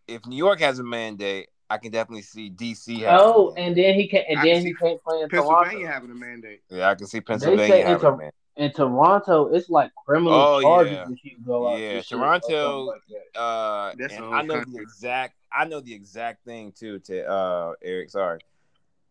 if 0.07 0.25
New 0.25 0.37
York 0.37 0.59
has 0.61 0.79
a 0.79 0.83
mandate. 0.83 1.49
I 1.69 1.77
can 1.77 1.91
definitely 1.91 2.21
see 2.23 2.49
DC. 2.49 3.01
Having 3.01 3.19
Oh, 3.19 3.49
a 3.49 3.53
mandate. 3.55 3.67
and 3.67 3.77
then 3.77 3.95
he 3.95 4.07
can't. 4.07 4.25
And 4.29 4.39
I 4.39 4.43
then 4.45 4.61
see 4.61 4.67
he 4.69 4.73
can't 4.73 5.03
play 5.03 5.21
in 5.21 5.29
Pennsylvania 5.29 5.69
Toronto. 5.71 5.87
having 5.87 6.11
a 6.11 6.15
mandate. 6.15 6.61
yeah, 6.69 6.89
I 6.89 6.95
can 6.95 7.07
see 7.07 7.21
Pennsylvania 7.21 7.85
having 7.85 8.05
a- 8.05 8.07
a 8.09 8.17
mandate. 8.17 8.33
In 8.55 8.71
Toronto, 8.71 9.53
it's 9.53 9.69
like 9.69 9.91
criminal 10.07 10.33
Oh, 10.33 10.61
charges 10.61 10.93
yeah. 10.93 11.05
if 11.11 11.23
you 11.23 11.37
go 11.45 11.67
out. 11.67 11.79
Yeah, 11.79 12.01
to 12.01 12.07
Toronto- 12.07 12.79
Like 12.85 13.01
that. 13.33 13.39
Uh, 13.39 13.91
and 13.99 14.11
I 14.13 14.17
whole 14.17 14.43
know 14.45 14.63
the 14.65 14.79
exact. 14.81 15.35
I 15.51 15.65
know 15.65 15.79
the 15.79 15.93
exact 15.93 16.43
thing 16.43 16.71
too. 16.71 16.97
To 16.99 17.29
uh, 17.29 17.73
Eric, 17.83 18.09
sorry. 18.09 18.39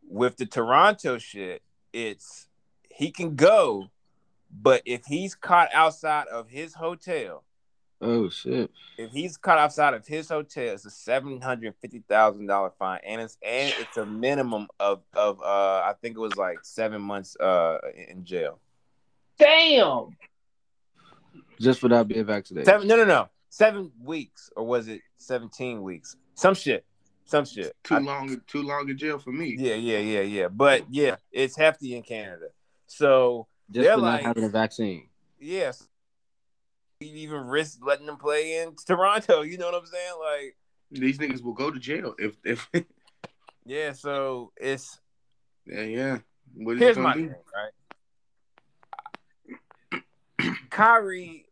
With 0.08 0.36
the 0.36 0.46
Toronto 0.46 1.18
shit, 1.18 1.62
it's 1.96 2.46
he 2.90 3.10
can 3.10 3.34
go, 3.36 3.88
but 4.50 4.82
if 4.84 5.04
he's 5.06 5.34
caught 5.34 5.70
outside 5.72 6.26
of 6.28 6.48
his 6.50 6.74
hotel, 6.74 7.42
Oh 8.02 8.28
shit. 8.28 8.70
if 8.98 9.10
he's 9.12 9.38
caught 9.38 9.56
outside 9.58 9.94
of 9.94 10.06
his 10.06 10.28
hotel, 10.28 10.74
it's 10.74 10.84
a 10.84 10.90
seven 10.90 11.40
hundred 11.40 11.74
fifty 11.80 12.02
thousand 12.06 12.46
dollar 12.46 12.70
fine, 12.78 13.00
and 13.06 13.20
it's 13.22 13.38
and 13.42 13.72
it's 13.78 13.96
a 13.96 14.04
minimum 14.04 14.68
of 14.78 15.02
of 15.14 15.40
uh, 15.40 15.44
I 15.84 15.94
think 16.02 16.16
it 16.16 16.20
was 16.20 16.36
like 16.36 16.58
seven 16.62 17.00
months 17.00 17.36
uh 17.40 17.78
in 18.08 18.24
jail. 18.24 18.58
Damn. 19.38 20.16
Just 21.58 21.80
for 21.80 21.88
not 21.88 22.06
being 22.08 22.24
vaccinated. 22.26 22.66
Seven? 22.66 22.86
No, 22.86 22.96
no, 22.96 23.04
no. 23.04 23.28
Seven 23.48 23.90
weeks, 24.02 24.50
or 24.56 24.66
was 24.66 24.88
it 24.88 25.00
seventeen 25.16 25.82
weeks? 25.82 26.16
Some 26.34 26.54
shit. 26.54 26.84
Some 27.26 27.44
shit. 27.44 27.74
Too 27.84 27.96
I- 27.96 27.98
long, 27.98 28.40
too 28.46 28.62
long 28.62 28.88
in 28.88 28.96
jail 28.96 29.18
for 29.18 29.32
me. 29.32 29.56
Yeah, 29.58 29.74
yeah, 29.74 29.98
yeah, 29.98 30.20
yeah. 30.20 30.48
But 30.48 30.84
yeah, 30.90 31.16
it's 31.32 31.56
hefty 31.56 31.94
in 31.96 32.02
Canada. 32.02 32.46
So 32.86 33.48
Just 33.70 33.84
they're 33.84 33.94
for 33.96 34.00
like- 34.02 34.22
not 34.22 34.28
having 34.28 34.44
a 34.44 34.48
vaccine. 34.48 35.08
yes, 35.40 35.86
you 37.00 37.08
even 37.08 37.46
risk 37.46 37.80
letting 37.84 38.06
them 38.06 38.16
play 38.16 38.58
in 38.62 38.74
Toronto. 38.86 39.42
You 39.42 39.58
know 39.58 39.66
what 39.66 39.74
I'm 39.74 39.86
saying? 39.86 40.12
Like, 40.20 40.56
These 40.90 41.18
niggas 41.18 41.42
will 41.42 41.52
go 41.52 41.70
to 41.70 41.78
jail 41.80 42.14
if 42.18 42.36
if 42.44 42.70
yeah. 43.66 43.92
So 43.92 44.52
it's 44.56 44.98
yeah 45.66 45.82
yeah. 45.82 46.18
What 46.54 46.74
is 46.76 46.80
here's 46.80 46.96
it 46.96 47.00
my 47.00 47.12
gonna 47.14 47.26
thing, 47.26 47.34
right? 50.40 50.52
Kyrie, 50.70 51.45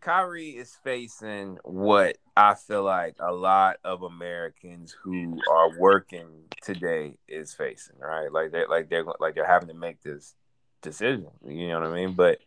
Kyrie 0.00 0.50
is 0.50 0.76
facing 0.82 1.58
what 1.64 2.16
I 2.36 2.54
feel 2.54 2.82
like 2.82 3.16
a 3.20 3.32
lot 3.32 3.76
of 3.84 4.02
Americans 4.02 4.96
who 5.02 5.38
are 5.50 5.78
working 5.78 6.44
today 6.62 7.18
is 7.28 7.54
facing, 7.54 7.98
right? 7.98 8.32
Like 8.32 8.52
they're 8.52 8.68
like 8.68 8.88
they're 8.88 9.04
like 9.20 9.34
they're 9.34 9.46
having 9.46 9.68
to 9.68 9.74
make 9.74 10.02
this 10.02 10.34
decision. 10.82 11.28
You 11.46 11.68
know 11.68 11.80
what 11.80 11.90
I 11.90 11.94
mean? 11.94 12.14
But 12.14 12.38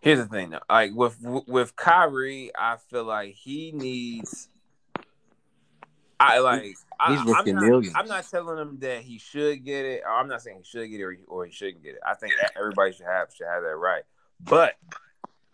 here's 0.00 0.18
the 0.18 0.26
thing, 0.26 0.50
though. 0.50 0.60
Like 0.68 0.92
with 0.94 1.16
with 1.46 1.76
Kyrie, 1.76 2.50
I 2.58 2.76
feel 2.76 3.04
like 3.04 3.34
he 3.34 3.72
needs. 3.72 4.48
I 6.20 6.40
like. 6.40 6.62
He's 6.62 6.84
I'm 7.00 7.24
not, 7.26 7.46
millions. 7.46 7.94
I'm 7.94 8.08
not 8.08 8.28
telling 8.28 8.58
him 8.58 8.78
that 8.80 9.02
he 9.02 9.18
should 9.18 9.64
get 9.64 9.84
it. 9.84 10.02
I'm 10.08 10.26
not 10.26 10.42
saying 10.42 10.58
he 10.58 10.64
should 10.64 10.90
get 10.90 11.00
it 11.00 11.04
or 11.04 11.12
he, 11.12 11.22
or 11.28 11.46
he 11.46 11.52
shouldn't 11.52 11.84
get 11.84 11.94
it. 11.94 12.00
I 12.04 12.14
think 12.14 12.34
everybody 12.56 12.92
should 12.92 13.06
have 13.06 13.28
should 13.32 13.46
have 13.46 13.62
that 13.62 13.76
right. 13.76 14.02
But 14.40 14.74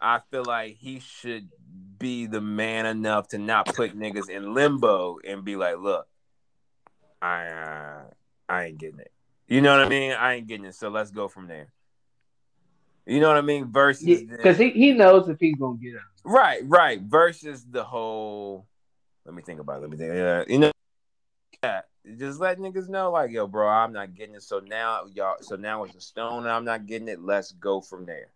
I 0.00 0.20
feel 0.30 0.44
like 0.44 0.76
he 0.76 1.00
should 1.00 1.48
be 1.98 2.26
the 2.26 2.40
man 2.40 2.86
enough 2.86 3.28
to 3.28 3.38
not 3.38 3.66
put 3.66 3.98
niggas 3.98 4.28
in 4.28 4.54
limbo 4.54 5.18
and 5.26 5.44
be 5.44 5.56
like, 5.56 5.78
look, 5.78 6.06
I 7.22 7.46
uh, 7.46 8.02
I 8.48 8.64
ain't 8.64 8.78
getting 8.78 9.00
it. 9.00 9.12
You 9.48 9.60
know 9.60 9.76
what 9.76 9.86
I 9.86 9.88
mean? 9.88 10.12
I 10.12 10.34
ain't 10.34 10.46
getting 10.46 10.66
it. 10.66 10.74
So 10.74 10.88
let's 10.88 11.10
go 11.10 11.28
from 11.28 11.48
there. 11.48 11.68
You 13.06 13.20
know 13.20 13.28
what 13.28 13.36
I 13.36 13.42
mean? 13.42 13.70
Versus 13.70 14.22
Because 14.22 14.58
he, 14.58 14.70
he 14.70 14.92
knows 14.92 15.28
if 15.28 15.38
he's 15.38 15.56
gonna 15.56 15.78
get 15.78 15.94
it. 15.94 16.00
right, 16.24 16.62
right. 16.64 17.00
Versus 17.00 17.64
the 17.64 17.84
whole. 17.84 18.66
Let 19.26 19.34
me 19.34 19.42
think 19.42 19.60
about. 19.60 19.78
It. 19.78 19.80
Let 19.82 19.90
me 19.90 19.96
think. 19.96 20.14
Yeah, 20.14 20.44
you 20.48 20.58
know. 20.58 20.70
Yeah, 21.62 21.80
just 22.18 22.40
let 22.40 22.58
niggas 22.58 22.88
know, 22.88 23.10
like, 23.10 23.30
yo, 23.30 23.46
bro, 23.46 23.68
I'm 23.68 23.92
not 23.92 24.14
getting 24.14 24.34
it. 24.34 24.42
So 24.42 24.60
now, 24.60 25.04
y'all. 25.14 25.36
So 25.40 25.56
now 25.56 25.84
it's 25.84 25.94
a 25.94 26.00
stone, 26.00 26.44
and 26.44 26.50
I'm 26.50 26.64
not 26.64 26.86
getting 26.86 27.08
it. 27.08 27.22
Let's 27.22 27.52
go 27.52 27.80
from 27.80 28.06
there. 28.06 28.28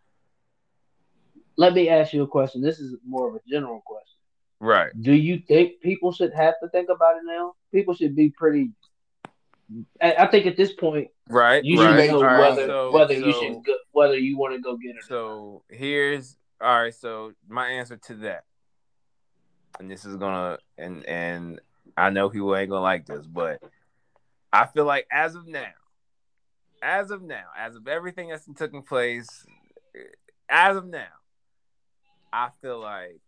Let 1.59 1.75
me 1.75 1.89
ask 1.89 2.13
you 2.13 2.23
a 2.23 2.27
question. 2.27 2.63
This 2.63 2.79
is 2.79 2.95
more 3.05 3.29
of 3.29 3.35
a 3.35 3.41
general 3.51 3.83
question. 3.85 4.17
Right. 4.61 4.91
Do 5.03 5.13
you 5.13 5.43
think 5.47 5.81
people 5.81 6.13
should 6.13 6.33
have 6.33 6.55
to 6.63 6.69
think 6.69 6.89
about 6.89 7.17
it 7.17 7.23
now? 7.27 7.55
People 7.75 7.95
should 7.95 8.15
be 8.15 8.31
pretty. 8.31 8.71
I, 10.01 10.15
I 10.21 10.27
think 10.29 10.47
at 10.47 10.57
this 10.57 10.73
point 10.73 11.09
Right. 11.29 11.63
you 11.65 11.77
should 11.77 11.97
right. 11.97 12.11
know 12.11 12.23
right, 12.23 12.39
whether 12.41 12.67
so- 12.67 12.93
whether 12.93 13.13
you 13.13 13.33
should 13.33 13.65
go, 13.65 13.75
whether 13.91 14.17
you 14.17 14.39
want 14.39 14.55
to 14.55 14.61
go 14.61 14.77
get 14.77 14.97
it. 14.97 15.05
So 15.09 15.65
here's 15.69 16.37
all 16.61 16.83
right. 16.83 16.95
So 16.95 17.33
my 17.49 17.69
answer 17.69 17.97
to 17.97 18.15
that, 18.17 18.45
and 19.81 19.91
this 19.91 20.05
is 20.05 20.17
gonna 20.17 20.59
and 20.79 21.05
and 21.07 21.61
I 21.97 22.11
know 22.11 22.31
people 22.31 22.55
ain't 22.57 22.71
gonna 22.71 22.83
like 22.83 23.05
this, 23.05 23.27
but 23.27 23.61
I 24.53 24.67
feel 24.67 24.85
like 24.85 25.07
as 25.13 25.35
of 25.35 25.47
now, 25.49 25.73
as 26.83 27.11
of 27.11 27.21
now, 27.23 27.47
as 27.57 27.75
of 27.75 27.89
everything 27.89 28.29
that's 28.29 28.47
taking 28.57 28.83
place, 28.83 29.45
as 30.49 30.77
of 30.77 30.87
now, 30.87 31.07
I 32.33 32.51
feel 32.61 32.81
like 32.81 33.21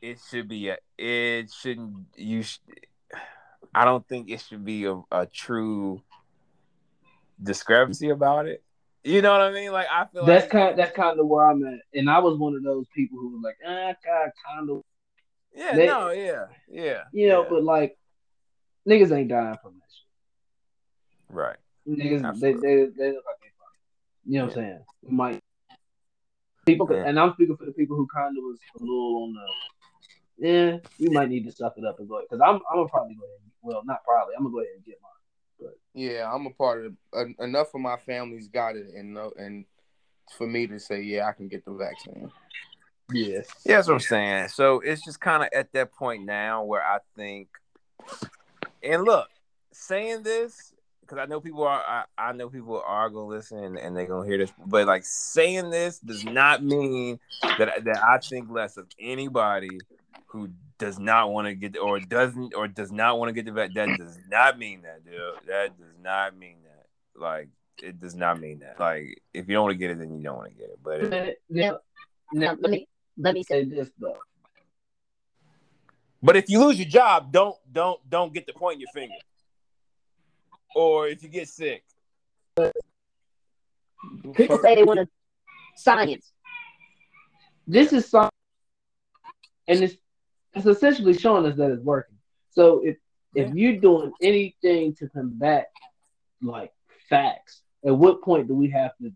it 0.00 0.18
should 0.28 0.48
be 0.48 0.68
a. 0.68 0.76
It 0.98 1.50
shouldn't. 1.52 2.06
You. 2.16 2.42
Sh- 2.42 2.58
I 3.74 3.84
don't 3.84 4.06
think 4.06 4.30
it 4.30 4.40
should 4.40 4.64
be 4.64 4.84
a, 4.84 5.00
a 5.10 5.26
true 5.26 6.02
discrepancy 7.42 8.10
about 8.10 8.46
it. 8.46 8.62
You 9.04 9.20
know 9.22 9.32
what 9.32 9.40
I 9.40 9.50
mean? 9.52 9.72
Like 9.72 9.86
I 9.90 10.06
feel 10.06 10.24
That's 10.26 10.44
like 10.44 10.50
kind 10.52 10.78
that's 10.78 10.94
kind 10.94 11.18
of 11.18 11.26
where 11.26 11.46
I'm 11.48 11.64
at, 11.64 11.80
and 11.94 12.08
I 12.08 12.18
was 12.20 12.38
one 12.38 12.54
of 12.54 12.62
those 12.62 12.86
people 12.94 13.18
who 13.18 13.30
was 13.30 13.40
like, 13.42 13.56
ah, 13.66 13.94
God, 14.04 14.30
kind 14.46 14.70
of, 14.70 14.82
Yeah, 15.54 15.74
They- 15.74 15.86
no, 15.86 16.10
yeah, 16.10 16.44
yeah. 16.68 17.02
you 17.12 17.28
know, 17.28 17.42
yeah. 17.42 17.48
but 17.50 17.64
like, 17.64 17.98
niggas 18.88 19.10
ain't 19.16 19.28
dying 19.28 19.56
from 19.62 19.74
that 19.74 19.88
shit. 19.90 20.06
right. 21.36 21.56
Niggas, 21.88 22.20
they, 22.22 22.28
Absolutely. 22.28 22.60
they, 22.60 22.76
they 22.96 23.08
look 23.08 23.24
like 23.26 23.40
they 23.40 23.50
fine. 23.58 24.26
You 24.26 24.38
know 24.38 24.44
what 24.44 24.56
I'm 24.56 24.62
saying? 24.62 24.84
Might 25.08 25.40
people, 26.66 26.88
Yeah. 26.90 27.04
and 27.06 27.18
I'm 27.18 27.32
speaking 27.34 27.56
for 27.56 27.66
the 27.66 27.72
people 27.72 27.96
who 27.96 28.06
kind 28.14 28.36
of 28.36 28.44
was 28.44 28.58
a 28.78 28.82
little 28.82 29.24
on 29.24 29.34
the, 29.34 30.48
yeah, 30.48 30.78
we 30.98 31.08
might 31.08 31.28
need 31.28 31.44
to 31.44 31.52
suck 31.52 31.74
it 31.76 31.84
up 31.84 31.98
and 31.98 32.08
go 32.08 32.20
because 32.22 32.40
I'm, 32.40 32.56
I'm 32.70 32.76
gonna 32.76 32.88
probably 32.88 33.14
go 33.14 33.24
ahead. 33.24 33.38
And, 33.42 33.52
well, 33.62 33.82
not 33.84 34.04
probably. 34.04 34.34
I'm 34.36 34.44
gonna 34.44 34.52
go 34.52 34.60
ahead 34.60 34.72
and 34.76 34.84
get 34.84 34.98
mine. 35.02 35.10
But 35.60 35.78
yeah, 35.94 36.32
I'm 36.32 36.46
a 36.46 36.50
part 36.50 36.86
of 36.86 36.94
en- 37.14 37.36
enough 37.38 37.74
of 37.74 37.80
my 37.80 37.96
family's 37.96 38.48
got 38.48 38.76
it, 38.76 38.88
and 38.94 39.14
no, 39.14 39.32
and 39.36 39.64
for 40.36 40.46
me 40.46 40.66
to 40.66 40.78
say, 40.78 41.02
yeah, 41.02 41.28
I 41.28 41.32
can 41.32 41.48
get 41.48 41.64
the 41.64 41.72
vaccine. 41.72 42.30
Yeah. 43.12 43.40
Yeah, 43.64 43.76
that's 43.76 43.88
what 43.88 43.94
I'm 43.94 44.00
saying. 44.00 44.48
So 44.48 44.80
it's 44.80 45.04
just 45.04 45.20
kind 45.20 45.42
of 45.42 45.50
at 45.52 45.72
that 45.72 45.92
point 45.92 46.24
now 46.24 46.64
where 46.64 46.82
I 46.82 46.98
think, 47.16 47.48
and 48.82 49.04
look, 49.04 49.28
saying 49.72 50.22
this 50.22 50.71
because 51.12 51.22
I 51.22 51.28
know 51.28 51.40
people 51.40 51.64
are, 51.64 51.82
I, 51.86 52.04
I 52.16 52.32
know 52.32 52.48
people 52.48 52.82
are 52.86 53.10
gonna 53.10 53.26
listen 53.26 53.58
and, 53.58 53.78
and 53.78 53.94
they're 53.94 54.06
gonna 54.06 54.26
hear 54.26 54.38
this, 54.38 54.52
but 54.64 54.86
like 54.86 55.04
saying 55.04 55.68
this 55.68 55.98
does 55.98 56.24
not 56.24 56.64
mean 56.64 57.20
that 57.58 57.84
that 57.84 58.02
I 58.02 58.16
think 58.16 58.50
less 58.50 58.78
of 58.78 58.86
anybody 58.98 59.78
who 60.28 60.48
does 60.78 60.98
not 60.98 61.30
want 61.30 61.48
to 61.48 61.54
get 61.54 61.76
or 61.76 62.00
doesn't 62.00 62.54
or 62.54 62.66
does 62.66 62.90
not 62.90 63.18
want 63.18 63.28
to 63.28 63.34
get 63.34 63.44
the 63.44 63.52
vet. 63.52 63.74
That 63.74 63.98
does 63.98 64.18
not 64.30 64.58
mean 64.58 64.82
that, 64.82 65.04
dude. 65.04 65.20
That 65.46 65.78
does 65.78 65.94
not 66.02 66.34
mean 66.34 66.56
that. 66.64 67.20
Like 67.20 67.48
it 67.82 68.00
does 68.00 68.14
not 68.14 68.40
mean 68.40 68.60
that. 68.60 68.80
Like 68.80 69.20
if 69.34 69.48
you 69.48 69.54
don't 69.54 69.64
want 69.64 69.74
to 69.74 69.78
get 69.78 69.90
it, 69.90 69.98
then 69.98 70.16
you 70.16 70.22
don't 70.22 70.38
want 70.38 70.48
to 70.48 70.54
get 70.54 70.70
it. 70.70 70.78
But 70.82 71.00
it, 71.02 71.42
Now, 71.50 71.78
now, 72.32 72.56
let 72.58 72.70
me 72.70 72.88
let 73.18 73.34
me 73.34 73.42
say 73.42 73.64
this 73.64 73.90
though. 73.98 74.16
But 76.22 76.36
if 76.36 76.48
you 76.48 76.64
lose 76.64 76.78
your 76.78 76.88
job, 76.88 77.30
don't 77.32 77.56
don't 77.70 78.00
don't 78.08 78.32
get 78.32 78.46
the 78.46 78.54
point 78.54 78.76
in 78.76 78.80
your 78.80 78.92
finger. 78.94 79.14
Or 80.74 81.08
if 81.08 81.22
you 81.22 81.28
get 81.28 81.48
sick. 81.48 81.84
People 84.34 84.58
say 84.58 84.74
they 84.74 84.84
want 84.84 85.00
to 85.00 85.08
science. 85.76 86.32
This 87.66 87.92
is 87.92 88.08
something, 88.08 88.30
and 89.68 89.80
it's 89.84 89.96
it's 90.54 90.66
essentially 90.66 91.16
showing 91.16 91.46
us 91.46 91.56
that 91.56 91.70
it's 91.70 91.82
working. 91.82 92.16
So 92.50 92.82
if 92.84 92.96
if 93.34 93.54
you're 93.54 93.76
doing 93.80 94.12
anything 94.20 94.94
to 94.96 95.08
combat 95.08 95.70
like 96.42 96.72
facts, 97.08 97.62
at 97.84 97.96
what 97.96 98.22
point 98.22 98.48
do 98.48 98.54
we 98.54 98.70
have 98.70 98.92
to 99.00 99.12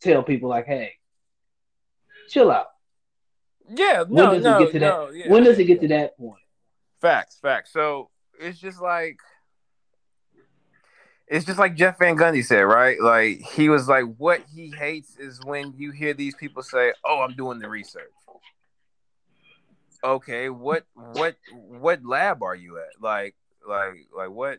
tell 0.00 0.22
people 0.22 0.48
like, 0.48 0.66
hey, 0.66 0.94
chill 2.28 2.50
out? 2.50 2.66
Yeah, 3.68 4.02
When 4.02 4.14
no, 4.14 4.34
does 4.34 4.42
no, 4.42 4.56
it 4.58 4.64
get 4.64 4.72
to 4.72 4.78
no, 4.80 5.06
that? 5.06 5.16
yeah, 5.16 5.30
when 5.30 5.44
does 5.44 5.58
it 5.58 5.64
get 5.64 5.80
to 5.82 5.88
that 5.88 6.18
point? 6.18 6.42
Facts, 7.00 7.38
facts. 7.40 7.72
So 7.72 8.10
it's 8.38 8.58
just 8.58 8.82
like 8.82 9.18
it's 11.28 11.46
just 11.46 11.58
like 11.58 11.76
Jeff 11.76 11.98
Van 11.98 12.16
Gundy 12.16 12.44
said, 12.44 12.60
right? 12.60 13.00
Like 13.00 13.40
he 13.40 13.68
was 13.68 13.88
like, 13.88 14.04
what 14.18 14.42
he 14.54 14.70
hates 14.70 15.16
is 15.16 15.40
when 15.44 15.72
you 15.76 15.90
hear 15.90 16.14
these 16.14 16.34
people 16.34 16.62
say, 16.62 16.92
"Oh, 17.04 17.20
I'm 17.20 17.34
doing 17.34 17.58
the 17.58 17.68
research." 17.68 18.10
okay, 20.04 20.48
what 20.48 20.84
what 20.94 21.36
what 21.52 22.04
lab 22.04 22.42
are 22.42 22.54
you 22.54 22.78
at? 22.78 23.00
Like 23.00 23.34
like 23.66 24.06
like 24.16 24.30
what 24.30 24.58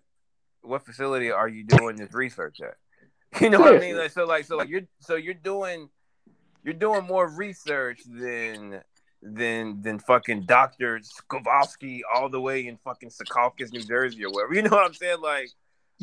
what 0.61 0.85
facility 0.85 1.31
are 1.31 1.47
you 1.47 1.65
doing 1.65 1.95
this 1.95 2.13
research 2.13 2.61
at? 2.61 2.75
You 3.41 3.49
know 3.49 3.59
what 3.59 3.75
I 3.75 3.79
mean? 3.79 3.97
Like 3.97 4.11
so 4.11 4.25
like 4.25 4.45
so 4.45 4.57
like 4.57 4.69
you're 4.69 4.83
so 4.99 5.15
you're 5.15 5.33
doing 5.33 5.89
you're 6.63 6.75
doing 6.75 7.03
more 7.05 7.27
research 7.27 8.01
than 8.05 8.81
than 9.23 9.81
than 9.81 9.97
fucking 9.97 10.43
Doctor 10.45 10.99
Skovowski 10.99 12.01
all 12.13 12.29
the 12.29 12.39
way 12.39 12.67
in 12.67 12.77
fucking 12.77 13.09
Secaucus, 13.09 13.73
New 13.73 13.83
Jersey 13.83 14.23
or 14.23 14.31
wherever. 14.31 14.53
You 14.53 14.61
know 14.61 14.69
what 14.69 14.85
I'm 14.85 14.93
saying? 14.93 15.19
Like 15.19 15.49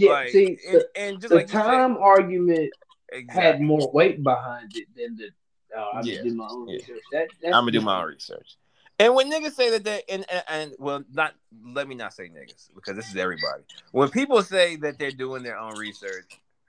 Yeah, 0.00 0.10
like 0.12 0.28
see, 0.30 0.58
and, 0.66 0.80
the, 0.80 0.86
and 0.96 1.20
just 1.20 1.28
the 1.30 1.36
like 1.36 1.46
you 1.48 1.52
said- 1.52 1.62
time 1.62 1.96
argument 1.98 2.72
exactly. 3.12 3.42
had 3.42 3.60
more 3.60 3.90
weight 3.92 4.22
behind 4.22 4.72
it 4.74 4.86
than 4.96 5.16
the. 5.16 5.28
Oh, 5.76 5.90
I'm 5.94 6.04
Yeah, 6.04 6.16
gonna 6.16 6.30
do 6.30 6.36
my 6.36 6.48
own 6.50 6.68
yeah. 6.68 6.74
research. 6.76 7.02
That, 7.12 7.28
I'm 7.44 7.52
gonna 7.52 7.70
do 7.72 7.80
my 7.80 8.00
own 8.00 8.08
research. 8.08 8.56
And 8.98 9.14
when 9.14 9.30
niggas 9.30 9.52
say 9.52 9.70
that 9.70 9.84
they 9.84 10.02
and, 10.08 10.24
and 10.30 10.44
and 10.48 10.72
well, 10.78 11.04
not 11.12 11.34
let 11.64 11.88
me 11.88 11.94
not 11.94 12.12
say 12.12 12.24
niggas 12.28 12.68
because 12.74 12.96
this 12.96 13.08
is 13.08 13.16
everybody. 13.16 13.62
When 13.92 14.10
people 14.10 14.42
say 14.42 14.76
that 14.76 14.98
they're 14.98 15.10
doing 15.10 15.42
their 15.42 15.58
own 15.58 15.78
research, 15.78 16.26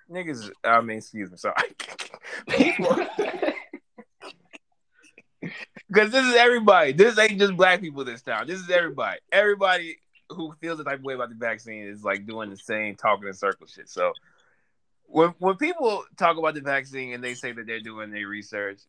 niggas. 0.09 0.51
I 0.63 0.81
mean, 0.81 0.97
excuse 0.97 1.31
me, 1.31 1.37
sorry. 1.37 1.55
people, 2.49 2.95
because 5.87 6.11
this 6.11 6.25
is 6.25 6.35
everybody. 6.35 6.93
This 6.93 7.17
ain't 7.17 7.39
just 7.39 7.57
black 7.57 7.81
people 7.81 8.05
this 8.05 8.21
time. 8.21 8.47
This 8.47 8.59
is 8.59 8.69
everybody. 8.69 9.19
Everybody 9.31 9.97
who 10.35 10.53
feels 10.61 10.77
the 10.77 10.83
type 10.83 10.99
of 10.99 11.03
way 11.03 11.13
about 11.13 11.29
the 11.29 11.35
vaccine 11.35 11.87
is 11.87 12.03
like 12.03 12.25
doing 12.25 12.49
the 12.49 12.57
same 12.57 12.95
talking 12.95 13.27
in 13.27 13.33
circle 13.33 13.67
shit. 13.67 13.89
So 13.89 14.13
when 15.05 15.29
when 15.39 15.55
people 15.57 16.03
talk 16.17 16.37
about 16.37 16.53
the 16.53 16.61
vaccine 16.61 17.13
and 17.13 17.23
they 17.23 17.33
say 17.33 17.51
that 17.51 17.65
they're 17.67 17.79
doing 17.81 18.11
their 18.11 18.27
research, 18.27 18.79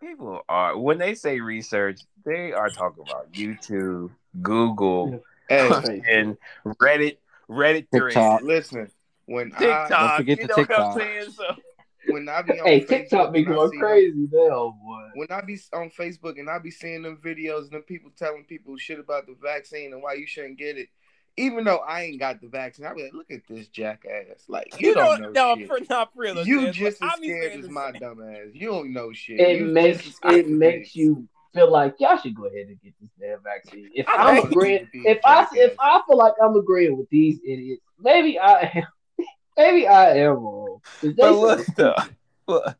people 0.00 0.40
are 0.48 0.76
when 0.78 0.98
they 0.98 1.14
say 1.14 1.40
research, 1.40 2.00
they 2.24 2.52
are 2.52 2.70
talking 2.70 3.04
about 3.04 3.32
YouTube, 3.32 4.10
Google, 4.42 5.22
Hey, 5.48 6.02
and 6.08 6.36
Reddit, 6.64 7.18
Reddit 7.50 7.86
threads, 7.92 8.14
TikTok. 8.14 8.42
listen. 8.42 8.90
When 9.26 9.50
TikTok. 9.50 9.88
Don't 9.88 10.16
forget 10.16 10.38
you 10.38 10.46
the 10.46 10.48
know 10.48 10.56
what 10.56 10.78
I'm 10.78 10.98
TikTok. 10.98 10.98
saying? 11.00 11.30
So 11.30 11.44
I 11.44 11.73
when 12.08 12.28
I 12.28 12.42
be 12.42 12.60
on 12.60 12.66
Hey, 12.66 12.80
Facebook 12.80 12.88
TikTok 12.88 13.32
be 13.32 13.38
and 13.40 13.48
I 13.48 13.54
going 13.54 13.70
see- 13.70 13.78
crazy 13.78 14.28
now, 14.32 14.76
boy. 14.82 15.08
When 15.14 15.28
I 15.30 15.40
be 15.40 15.58
on 15.72 15.90
Facebook 15.90 16.38
and 16.38 16.48
I 16.50 16.58
be 16.58 16.70
seeing 16.70 17.02
them 17.02 17.18
videos 17.22 17.62
and 17.62 17.70
them 17.72 17.82
people 17.82 18.10
telling 18.16 18.44
people 18.44 18.76
shit 18.76 18.98
about 18.98 19.26
the 19.26 19.36
vaccine 19.42 19.92
and 19.92 20.02
why 20.02 20.14
you 20.14 20.26
shouldn't 20.26 20.58
get 20.58 20.76
it, 20.78 20.88
even 21.36 21.64
though 21.64 21.78
I 21.78 22.02
ain't 22.02 22.20
got 22.20 22.40
the 22.40 22.48
vaccine, 22.48 22.86
I 22.86 22.94
be 22.94 23.02
like, 23.04 23.12
look 23.12 23.30
at 23.30 23.40
this 23.48 23.66
jackass. 23.68 24.44
Like 24.48 24.80
you, 24.80 24.88
you, 24.90 24.94
don't 24.94 25.20
know, 25.20 25.30
know, 25.30 25.54
no, 25.54 25.58
shit. 25.58 25.66
for 25.68 25.78
not 25.90 26.12
for 26.14 26.20
real. 26.22 26.46
you 26.46 26.60
man, 26.62 26.72
just 26.72 27.00
but 27.00 27.06
as 27.06 27.12
I 27.16 27.20
be 27.20 27.26
scared 27.28 27.52
saying 27.52 27.64
as 27.64 27.70
my 27.70 27.92
dumb 27.92 28.22
ass. 28.22 28.48
You 28.52 28.68
don't 28.68 28.92
know 28.92 29.12
shit. 29.12 29.40
It 29.40 29.58
You 29.58 29.66
makes 29.66 30.04
just 30.04 30.24
as 30.24 30.34
it 30.36 30.48
makes 30.48 30.94
you 30.94 31.26
feel 31.52 31.70
like 31.70 31.96
y'all 31.98 32.16
should 32.18 32.34
go 32.34 32.46
ahead 32.46 32.66
and 32.68 32.80
get 32.82 32.94
this 33.00 33.10
damn 33.20 33.42
vaccine. 33.42 33.90
If 33.94 34.08
I 34.08 34.38
I'm 34.38 34.46
agreeing, 34.46 34.88
if 34.92 35.18
I 35.24 35.46
if. 35.52 35.74
I 35.78 36.00
feel 36.06 36.16
like 36.16 36.34
I'm 36.42 36.54
agreeing 36.56 36.96
with 36.96 37.08
these 37.10 37.38
idiots, 37.44 37.82
maybe 37.98 38.38
I 38.38 38.70
am. 38.74 38.84
Maybe 39.56 39.86
I 39.86 40.16
am 40.18 40.32
wrong. 40.34 40.80
'Cause 41.00 41.14
they 41.14 41.22
But 41.22 41.32
look, 41.32 41.66
though, 41.76 41.94
look, 42.46 42.76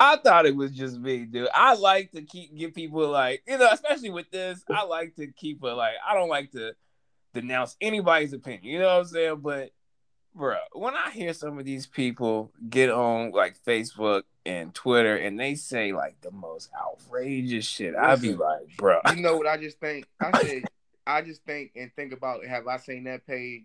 I 0.00 0.16
thought 0.16 0.46
it 0.46 0.56
was 0.56 0.72
just 0.72 0.98
me, 0.98 1.24
dude. 1.24 1.48
I 1.54 1.74
like 1.74 2.12
to 2.12 2.22
keep 2.22 2.54
give 2.56 2.74
people 2.74 3.08
like 3.08 3.42
you 3.46 3.58
know, 3.58 3.68
especially 3.70 4.10
with 4.10 4.30
this. 4.30 4.62
I 4.70 4.84
like 4.84 5.16
to 5.16 5.26
keep 5.28 5.62
it 5.62 5.74
like 5.74 5.94
I 6.06 6.14
don't 6.14 6.28
like 6.28 6.52
to 6.52 6.72
denounce 7.34 7.76
anybody's 7.80 8.32
opinion. 8.32 8.64
You 8.64 8.78
know 8.80 8.86
what 8.86 9.00
I'm 9.00 9.04
saying? 9.04 9.40
But 9.40 9.70
bro, 10.34 10.56
when 10.72 10.94
I 10.94 11.10
hear 11.10 11.32
some 11.34 11.58
of 11.58 11.64
these 11.64 11.86
people 11.86 12.52
get 12.68 12.90
on 12.90 13.32
like 13.32 13.56
Facebook 13.66 14.22
and 14.46 14.72
Twitter 14.74 15.16
and 15.16 15.38
they 15.38 15.54
say 15.56 15.92
like 15.92 16.20
the 16.22 16.30
most 16.30 16.70
outrageous 16.80 17.66
shit, 17.66 17.94
I'd 17.94 18.22
be 18.22 18.34
like, 18.34 18.60
bro, 18.76 19.00
You 19.14 19.20
know 19.22 19.36
what 19.36 19.46
I 19.46 19.56
just 19.56 19.78
think? 19.80 20.06
I 20.20 20.30
said 20.42 20.62
I 21.06 21.22
just 21.22 21.44
think 21.44 21.72
and 21.76 21.90
think 21.94 22.12
about 22.12 22.44
have 22.46 22.66
I 22.66 22.76
seen 22.78 23.04
that 23.04 23.26
page 23.26 23.64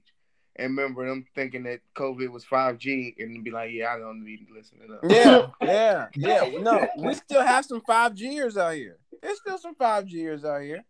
and 0.55 0.77
remember 0.77 1.07
them 1.07 1.25
thinking 1.35 1.63
that 1.63 1.79
COVID 1.95 2.29
was 2.29 2.43
five 2.45 2.77
G 2.77 3.15
and 3.19 3.43
be 3.43 3.51
like, 3.51 3.71
yeah, 3.71 3.93
I 3.93 3.99
don't 3.99 4.23
need 4.23 4.47
to 4.47 4.53
listen 4.53 4.79
to 4.79 4.87
them. 4.87 4.99
Yeah, 5.09 6.07
yeah, 6.15 6.43
yeah. 6.45 6.59
No, 6.61 6.87
we 6.97 7.13
still 7.15 7.41
have 7.41 7.65
some 7.65 7.81
five 7.81 8.15
Gers 8.15 8.57
out 8.57 8.75
here. 8.75 8.97
There's 9.21 9.39
still 9.39 9.57
some 9.57 9.75
five 9.75 10.05
Gers 10.05 10.45
out 10.45 10.61
here 10.61 10.83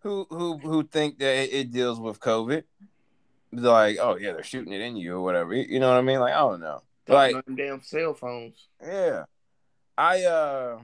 who 0.00 0.26
who 0.30 0.58
who 0.58 0.82
think 0.84 1.18
that 1.18 1.44
it, 1.44 1.52
it 1.52 1.70
deals 1.72 1.98
with 1.98 2.20
COVID. 2.20 2.62
Like, 3.50 3.96
oh 4.00 4.16
yeah, 4.16 4.32
they're 4.32 4.42
shooting 4.42 4.72
it 4.72 4.80
in 4.80 4.96
you 4.96 5.14
or 5.16 5.22
whatever. 5.22 5.54
You 5.54 5.64
you 5.68 5.80
know 5.80 5.88
what 5.88 5.98
I 5.98 6.02
mean? 6.02 6.20
Like, 6.20 6.34
I 6.34 6.38
don't 6.38 6.60
know. 6.60 6.82
Talking 7.06 7.14
Like, 7.14 7.36
on 7.36 7.42
them 7.46 7.56
damn 7.56 7.82
cell 7.82 8.14
phones. 8.14 8.68
yeah, 8.82 9.24
I 9.96 10.22
uh, 10.24 10.78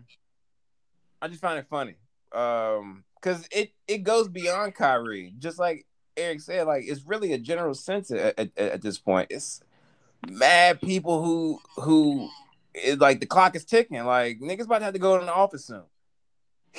I 1.21 1.29
just 1.29 1.43
find 1.43 1.59
it 1.59 1.67
funny, 1.69 1.97
um, 2.33 3.05
because 3.17 3.47
it 3.53 3.73
it 3.87 3.99
goes 3.99 4.29
beyond 4.29 4.75
Kyrie. 4.75 5.35
Just 5.39 5.59
like 5.59 5.87
Eric 6.17 6.41
said, 6.41 6.67
like 6.67 6.85
it's 6.87 7.03
really 7.07 7.33
a 7.33 7.39
general 7.39 7.75
sense 7.75 8.11
at, 8.11 8.39
at, 8.39 8.59
at 8.59 8.83
this 8.83 8.99
point. 8.99 9.29
It's 9.31 9.61
mad 10.31 10.81
people 10.81 11.23
who 11.25 11.61
who 11.83 12.29
it, 12.75 12.99
like 12.99 13.21
the 13.21 13.27
clock 13.27 13.55
is 13.57 13.65
ticking. 13.65 14.05
Like 14.05 14.41
niggas 14.41 14.65
about 14.65 14.79
to 14.79 14.85
have 14.85 14.95
to 14.95 15.01
go 15.01 15.19
to 15.19 15.25
the 15.25 15.35
office 15.35 15.65
soon. 15.67 15.83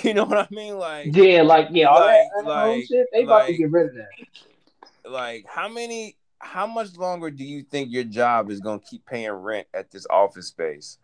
You 0.04 0.14
know 0.14 0.26
what 0.26 0.38
I 0.38 0.48
mean? 0.52 0.78
Like, 0.78 1.16
Yeah, 1.16 1.42
like 1.44 1.70
yeah, 1.72 1.86
all 1.86 2.02
Like- 2.02 2.18
that 2.38 2.46
like- 2.46 2.86
shit. 2.86 3.08
They 3.14 3.24
about 3.24 3.48
to 3.48 3.54
get 3.56 3.72
rid 3.72 3.88
of 3.92 3.96
that. 3.96 5.10
like 5.10 5.46
how 5.48 5.70
many? 5.70 6.18
How 6.40 6.68
much 6.68 6.98
longer 6.98 7.32
do 7.32 7.44
you 7.46 7.64
think 7.64 7.92
your 7.92 8.04
job 8.04 8.52
is 8.52 8.60
gonna 8.60 8.82
keep 8.82 9.06
paying 9.06 9.32
rent 9.32 9.68
at 9.74 9.90
this 9.92 10.06
office 10.10 10.48
space 10.48 10.98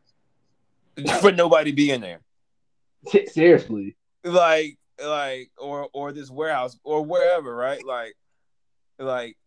for 1.21 1.31
nobody 1.31 1.71
being 1.71 2.01
there? 2.01 2.19
Seriously. 3.27 3.95
like 4.23 4.77
like 5.03 5.49
or 5.57 5.87
or 5.93 6.11
this 6.11 6.29
warehouse 6.29 6.77
or 6.83 7.03
wherever 7.03 7.55
right 7.55 7.83
like 7.85 8.13
like 8.99 9.37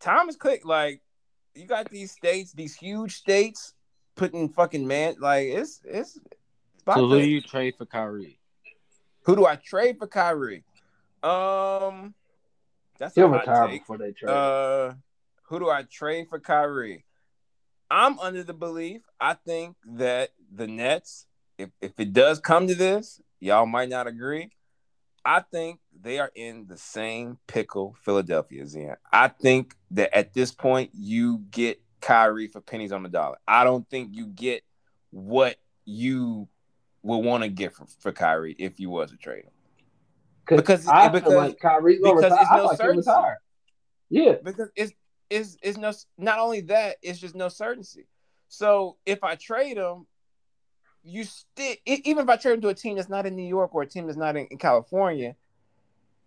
time 0.00 0.28
is 0.28 0.36
quick 0.36 0.64
like 0.64 1.02
you 1.54 1.66
got 1.66 1.88
these 1.90 2.10
states 2.12 2.52
these 2.52 2.74
huge 2.74 3.16
states 3.16 3.74
putting 4.16 4.48
fucking 4.48 4.86
man 4.86 5.14
like 5.20 5.46
it's 5.48 5.80
it's, 5.84 6.16
it's 6.16 6.82
about 6.82 6.96
So 6.96 7.08
who 7.08 7.16
to- 7.16 7.22
do 7.22 7.28
you 7.28 7.40
trade 7.40 7.74
for 7.76 7.86
Kyrie? 7.86 8.38
who 9.24 9.36
do 9.36 9.46
i 9.46 9.56
trade 9.56 9.98
for 9.98 10.06
Kyrie? 10.06 10.64
um 11.22 12.14
that's 12.98 13.16
a 13.16 13.20
He'll 13.20 13.28
hot 13.30 13.40
retire 13.46 13.68
take. 13.68 13.80
before 13.80 13.96
they 13.98 14.12
trade. 14.12 14.28
Uh, 14.30 14.92
who 15.44 15.58
do 15.58 15.70
I 15.70 15.84
trade 15.84 16.28
for 16.28 16.38
Kyrie? 16.38 17.06
I'm 17.90 18.18
under 18.18 18.42
the 18.42 18.52
belief. 18.52 19.00
I 19.18 19.32
think 19.34 19.76
that 19.96 20.30
the 20.54 20.66
Nets, 20.66 21.24
if 21.56 21.70
if 21.80 21.98
it 21.98 22.12
does 22.12 22.40
come 22.40 22.66
to 22.68 22.74
this, 22.74 23.18
y'all 23.40 23.64
might 23.64 23.88
not 23.88 24.06
agree. 24.06 24.50
I 25.24 25.40
think 25.40 25.80
they 26.00 26.18
are 26.18 26.30
in 26.34 26.66
the 26.66 26.78
same 26.78 27.38
pickle 27.46 27.96
Philadelphia 28.02 28.62
is 28.62 28.74
in. 28.74 28.94
I 29.12 29.28
think 29.28 29.74
that 29.92 30.14
at 30.16 30.32
this 30.32 30.52
point 30.52 30.90
you 30.94 31.38
get 31.50 31.80
Kyrie 32.00 32.48
for 32.48 32.60
pennies 32.60 32.92
on 32.92 33.02
the 33.02 33.08
dollar. 33.08 33.36
I 33.46 33.64
don't 33.64 33.88
think 33.90 34.10
you 34.12 34.26
get 34.26 34.62
what 35.10 35.56
you 35.84 36.48
would 37.02 37.18
want 37.18 37.42
to 37.42 37.48
get 37.50 37.74
for, 37.74 37.86
for 37.98 38.12
Kyrie 38.12 38.56
if 38.58 38.80
you 38.80 38.88
was 38.90 39.10
to 39.10 39.16
trade 39.16 39.44
him. 39.44 40.56
because- 40.56 40.86
I 40.88 41.08
because- 41.08 41.28
feel 41.32 41.38
like 41.38 41.58
Kyrie's 41.60 42.00
because 42.02 42.22
retire. 42.22 42.38
it's 42.40 42.50
no 42.50 42.64
like 42.64 42.76
certainty. 42.78 43.10
Yeah, 44.08 44.34
because 44.42 44.70
it's 44.74 44.92
it's 45.28 45.56
it's 45.62 45.78
no 45.78 45.92
not 46.18 46.38
only 46.40 46.62
that 46.62 46.96
it's 47.02 47.18
just 47.20 47.34
no 47.36 47.48
certainty. 47.48 48.08
So 48.48 48.96
if 49.06 49.22
I 49.22 49.36
trade 49.36 49.76
him, 49.76 50.06
you 51.02 51.24
still 51.24 51.74
even 51.86 52.24
if 52.24 52.28
I 52.28 52.36
trade 52.36 52.54
him 52.54 52.60
to 52.62 52.68
a 52.68 52.74
team 52.74 52.96
that's 52.96 53.08
not 53.08 53.26
in 53.26 53.34
New 53.36 53.46
York 53.48 53.74
or 53.74 53.82
a 53.82 53.86
team 53.86 54.06
that's 54.06 54.18
not 54.18 54.36
in, 54.36 54.46
in 54.46 54.58
California, 54.58 55.34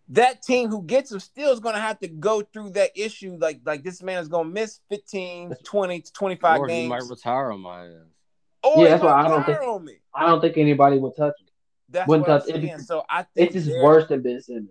that 0.10 0.42
team 0.42 0.70
who 0.70 0.82
gets 0.84 1.12
him 1.12 1.20
still 1.20 1.52
is 1.54 1.60
going 1.60 1.76
to 1.76 1.82
have 1.82 2.00
to 2.00 2.08
go 2.08 2.42
through 2.42 2.72
that 2.72 2.92
issue. 2.96 3.38
Like 3.40 3.62
like 3.66 3.84
this 3.84 4.02
man 4.02 4.20
is 4.20 4.28
going 4.28 4.48
to 4.48 4.54
miss 4.54 4.80
15, 4.90 5.54
20, 5.64 6.02
to 6.02 6.14
25 6.14 6.60
Or 6.62 6.68
he 6.68 6.74
games. 6.74 6.90
might 6.90 7.04
retire 7.10 7.52
on 7.52 7.62
my 7.62 7.86
ass. 7.86 7.92
or 8.64 8.84
Yeah, 8.84 8.90
that's 8.90 9.04
why 9.04 9.12
I 9.24 9.28
don't 9.28 9.46
think- 9.46 9.84
me. 9.84 9.98
I 10.14 10.26
don't 10.26 10.42
think 10.42 10.58
anybody 10.58 10.98
would 10.98 11.16
touch 11.16 11.34
him. 11.40 11.48
That's 11.90 12.08
wouldn't 12.08 12.28
what 12.28 12.34
I'm 12.36 12.40
touch- 12.42 12.50
it'd 12.50 12.64
saying. 12.64 12.80
So 12.80 13.04
I 13.10 13.24
think 13.24 13.56
It's 13.56 13.66
just 13.66 13.78
worse 13.82 14.08
than 14.08 14.22
Ben 14.22 14.42
Simmons. 14.42 14.70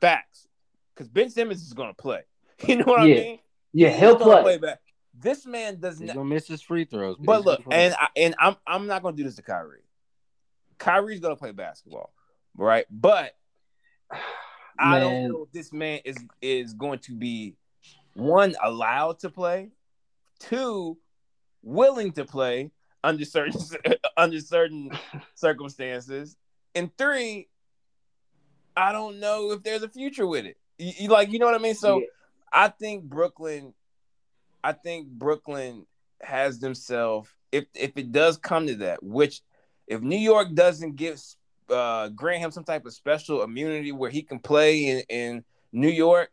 facts 0.00 0.46
because 0.94 1.08
Ben 1.08 1.30
Simmons 1.30 1.62
is 1.62 1.72
going 1.72 1.90
to 1.90 1.94
play. 1.94 2.22
You 2.66 2.76
know 2.76 2.84
what 2.86 3.06
Yeah. 3.08 3.14
I 3.14 3.18
mean? 3.20 3.38
Yeah, 3.72 3.90
He's 3.90 3.98
he'll 4.00 4.16
gonna 4.16 4.42
play. 4.42 4.58
back. 4.58 4.80
This 5.20 5.46
man 5.46 5.80
does 5.80 5.98
He's 5.98 6.08
not. 6.08 6.16
gonna 6.16 6.28
miss 6.28 6.46
his 6.46 6.62
free 6.62 6.84
throws. 6.84 7.16
But 7.18 7.44
look, 7.44 7.62
and 7.70 7.94
I, 7.94 8.08
and 8.16 8.34
I'm 8.38 8.56
I'm 8.66 8.86
not 8.86 9.02
gonna 9.02 9.16
do 9.16 9.24
this 9.24 9.36
to 9.36 9.42
Kyrie. 9.42 9.82
Kyrie's 10.78 11.20
gonna 11.20 11.36
play 11.36 11.52
basketball, 11.52 12.12
right? 12.56 12.86
But 12.90 13.34
I 14.78 15.00
don't 15.00 15.28
know 15.28 15.42
if 15.42 15.52
this 15.52 15.72
man 15.72 16.00
is 16.04 16.16
is 16.40 16.74
going 16.74 17.00
to 17.00 17.14
be 17.14 17.56
one 18.14 18.54
allowed 18.62 19.20
to 19.20 19.30
play, 19.30 19.70
two 20.38 20.98
willing 21.62 22.12
to 22.12 22.24
play 22.24 22.70
under 23.02 23.24
certain 23.24 23.60
under 24.16 24.40
certain 24.40 24.90
circumstances, 25.34 26.36
and 26.74 26.96
three, 26.96 27.48
I 28.76 28.92
don't 28.92 29.18
know 29.18 29.50
if 29.52 29.62
there's 29.62 29.82
a 29.82 29.88
future 29.88 30.26
with 30.26 30.44
it. 30.46 30.56
You, 30.78 30.92
you 30.98 31.08
like, 31.08 31.32
you 31.32 31.38
know 31.38 31.46
what 31.46 31.54
I 31.54 31.58
mean? 31.58 31.74
So 31.74 31.98
Yeah. 32.00 32.06
I 32.52 32.68
think 32.68 33.04
Brooklyn, 33.04 33.74
I 34.68 34.72
think 34.72 35.08
Brooklyn 35.08 35.86
has 36.20 36.58
themselves. 36.58 37.30
If 37.50 37.64
if 37.74 37.92
it 37.96 38.12
does 38.12 38.36
come 38.36 38.66
to 38.66 38.74
that, 38.76 39.02
which 39.02 39.40
if 39.86 40.02
New 40.02 40.18
York 40.18 40.52
doesn't 40.52 40.96
give 40.96 41.18
uh, 41.70 42.08
grant 42.08 42.40
him 42.40 42.50
some 42.50 42.64
type 42.64 42.84
of 42.84 42.92
special 42.92 43.42
immunity 43.42 43.92
where 43.92 44.10
he 44.10 44.20
can 44.20 44.38
play 44.38 44.88
in, 44.88 45.02
in 45.08 45.44
New 45.72 45.88
York, 45.88 46.30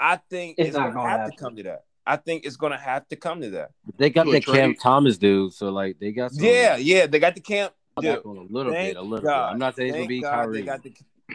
I 0.00 0.16
think 0.16 0.54
It's 0.56 0.68
it's, 0.68 0.76
not 0.78 0.84
gonna, 0.84 0.94
gonna 0.94 1.08
have 1.10 1.20
happen. 1.20 1.36
to 1.36 1.42
come 1.42 1.56
to 1.56 1.62
that. 1.64 1.84
I 2.06 2.16
think 2.16 2.46
it's 2.46 2.56
gonna 2.56 2.78
have 2.78 3.06
to 3.08 3.16
come 3.16 3.42
to 3.42 3.50
that. 3.50 3.72
They 3.98 4.08
got 4.08 4.24
To 4.24 4.30
a 4.30 4.32
that 4.32 4.46
Cam. 4.46 4.74
Thomas 4.76 5.18
dude, 5.18 5.52
so 5.52 5.68
like 5.68 5.98
they 5.98 6.12
got 6.12 6.32
some 6.32 6.42
Yeah, 6.42 6.76
yeah, 6.76 7.06
they 7.06 7.18
got 7.18 7.34
the 7.34 7.42
camp. 7.42 7.74
Dude, 8.00 8.24
on 8.24 8.38
a 8.38 8.42
little 8.50 8.72
thank 8.72 8.94
bit, 8.94 8.96
a 8.96 9.02
little 9.02 9.26
God. 9.26 9.48
bit. 9.48 9.52
I'm 9.52 9.58
not 9.58 9.76
saying 9.76 9.88
it's 9.90 9.96
gonna 9.98 10.08
be 10.08 10.22
God 10.22 10.30
Kyrie. 10.30 10.60
They 10.60 10.66
got 10.66 10.82
the. 10.82 10.94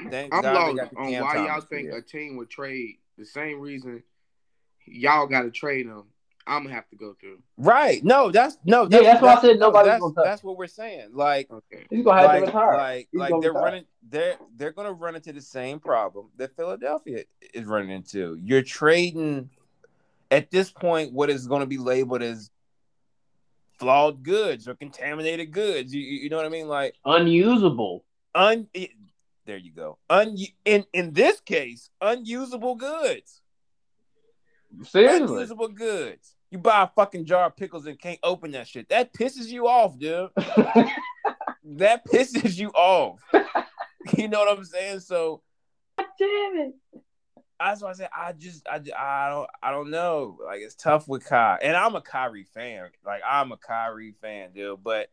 Thank 0.09 0.33
I'm 0.33 0.41
God 0.41 0.53
lost 0.53 0.67
they 0.71 0.81
got 0.81 0.89
the 0.89 0.97
on 0.97 1.11
Cam 1.11 1.23
why 1.25 1.35
y'all 1.45 1.61
think 1.61 1.91
for 1.91 1.97
a 1.97 2.01
team 2.01 2.37
would 2.37 2.49
trade 2.49 2.95
the 3.19 3.25
same 3.25 3.59
reason 3.59 4.01
y'all 4.91 5.27
got 5.27 5.43
to 5.43 5.51
trade 5.51 5.85
him. 5.85 6.03
I'm 6.49 6.63
gonna 6.63 6.75
have 6.75 6.89
to 6.89 6.95
go 6.95 7.13
through. 7.19 7.39
Right? 7.57 8.03
No, 8.03 8.31
that's 8.31 8.57
no. 8.65 8.87
Yeah, 8.89 9.01
that's 9.01 9.21
why 9.21 9.35
I 9.35 9.41
said 9.41 9.59
no, 9.59 9.67
nobody's 9.67 9.87
that's, 9.87 10.01
gonna 10.01 10.15
touch 10.15 10.25
that's 10.25 10.43
what 10.43 10.57
we're 10.57 10.67
saying. 10.67 11.09
Like, 11.13 11.49
Okay. 11.51 11.85
He's 11.89 12.03
gonna 12.03 12.19
have 12.21 12.29
like, 12.29 12.39
to 12.41 12.45
retire. 12.47 12.77
like, 12.77 13.07
He's 13.11 13.19
like 13.19 13.29
they're 13.41 13.51
retire. 13.51 13.63
running. 13.63 13.85
They're 14.09 14.35
they're 14.55 14.71
gonna 14.71 14.91
run 14.93 15.15
into 15.15 15.31
the 15.33 15.41
same 15.41 15.79
problem 15.79 16.29
that 16.37 16.55
Philadelphia 16.55 17.23
is 17.53 17.65
running 17.65 17.91
into. 17.91 18.37
You're 18.43 18.63
trading 18.63 19.49
at 20.31 20.51
this 20.51 20.71
point 20.71 21.13
what 21.13 21.29
is 21.29 21.47
going 21.47 21.61
to 21.61 21.65
be 21.65 21.77
labeled 21.77 22.21
as 22.21 22.51
flawed 23.79 24.21
goods 24.23 24.67
or 24.67 24.75
contaminated 24.75 25.51
goods. 25.51 25.93
You, 25.93 26.01
you 26.01 26.19
you 26.23 26.29
know 26.29 26.37
what 26.37 26.45
I 26.45 26.49
mean? 26.49 26.67
Like 26.67 26.95
Unusable. 27.05 28.03
un. 28.35 28.67
it- 28.73 28.91
there 29.45 29.57
you 29.57 29.71
go. 29.71 29.97
Un 30.11 30.37
in 30.65 30.85
in 30.93 31.11
this 31.13 31.39
case, 31.39 31.89
unusable 32.01 32.75
goods. 32.75 33.41
Seriously. 34.83 35.23
Unusable 35.37 35.69
goods. 35.69 36.35
You 36.51 36.57
buy 36.57 36.83
a 36.83 36.87
fucking 36.87 37.25
jar 37.25 37.45
of 37.45 37.55
pickles 37.55 37.85
and 37.85 37.99
can't 37.99 38.19
open 38.23 38.51
that 38.51 38.67
shit. 38.67 38.89
That 38.89 39.13
pisses 39.13 39.47
you 39.47 39.67
off, 39.67 39.97
dude. 39.97 40.29
That 41.77 42.05
pisses 42.05 42.57
you 42.57 42.69
off. 42.69 43.19
you 44.17 44.27
know 44.27 44.39
what 44.39 44.57
I'm 44.57 44.65
saying? 44.65 45.01
So 45.01 45.41
Damn 45.97 46.57
it. 46.57 46.73
that's 47.59 47.81
why 47.81 47.89
I 47.89 47.93
said 47.93 48.09
I 48.15 48.31
just 48.33 48.67
I, 48.67 48.81
I 48.97 49.29
don't 49.29 49.49
I 49.61 49.71
don't 49.71 49.91
know. 49.91 50.37
Like 50.43 50.61
it's 50.61 50.75
tough 50.75 51.07
with 51.07 51.25
Kai, 51.25 51.59
and 51.61 51.75
I'm 51.77 51.95
a 51.95 52.01
Kyrie 52.01 52.43
fan. 52.43 52.89
Like 53.05 53.21
I'm 53.27 53.51
a 53.51 53.57
Kyrie 53.57 54.15
fan, 54.21 54.51
dude. 54.53 54.83
But 54.83 55.09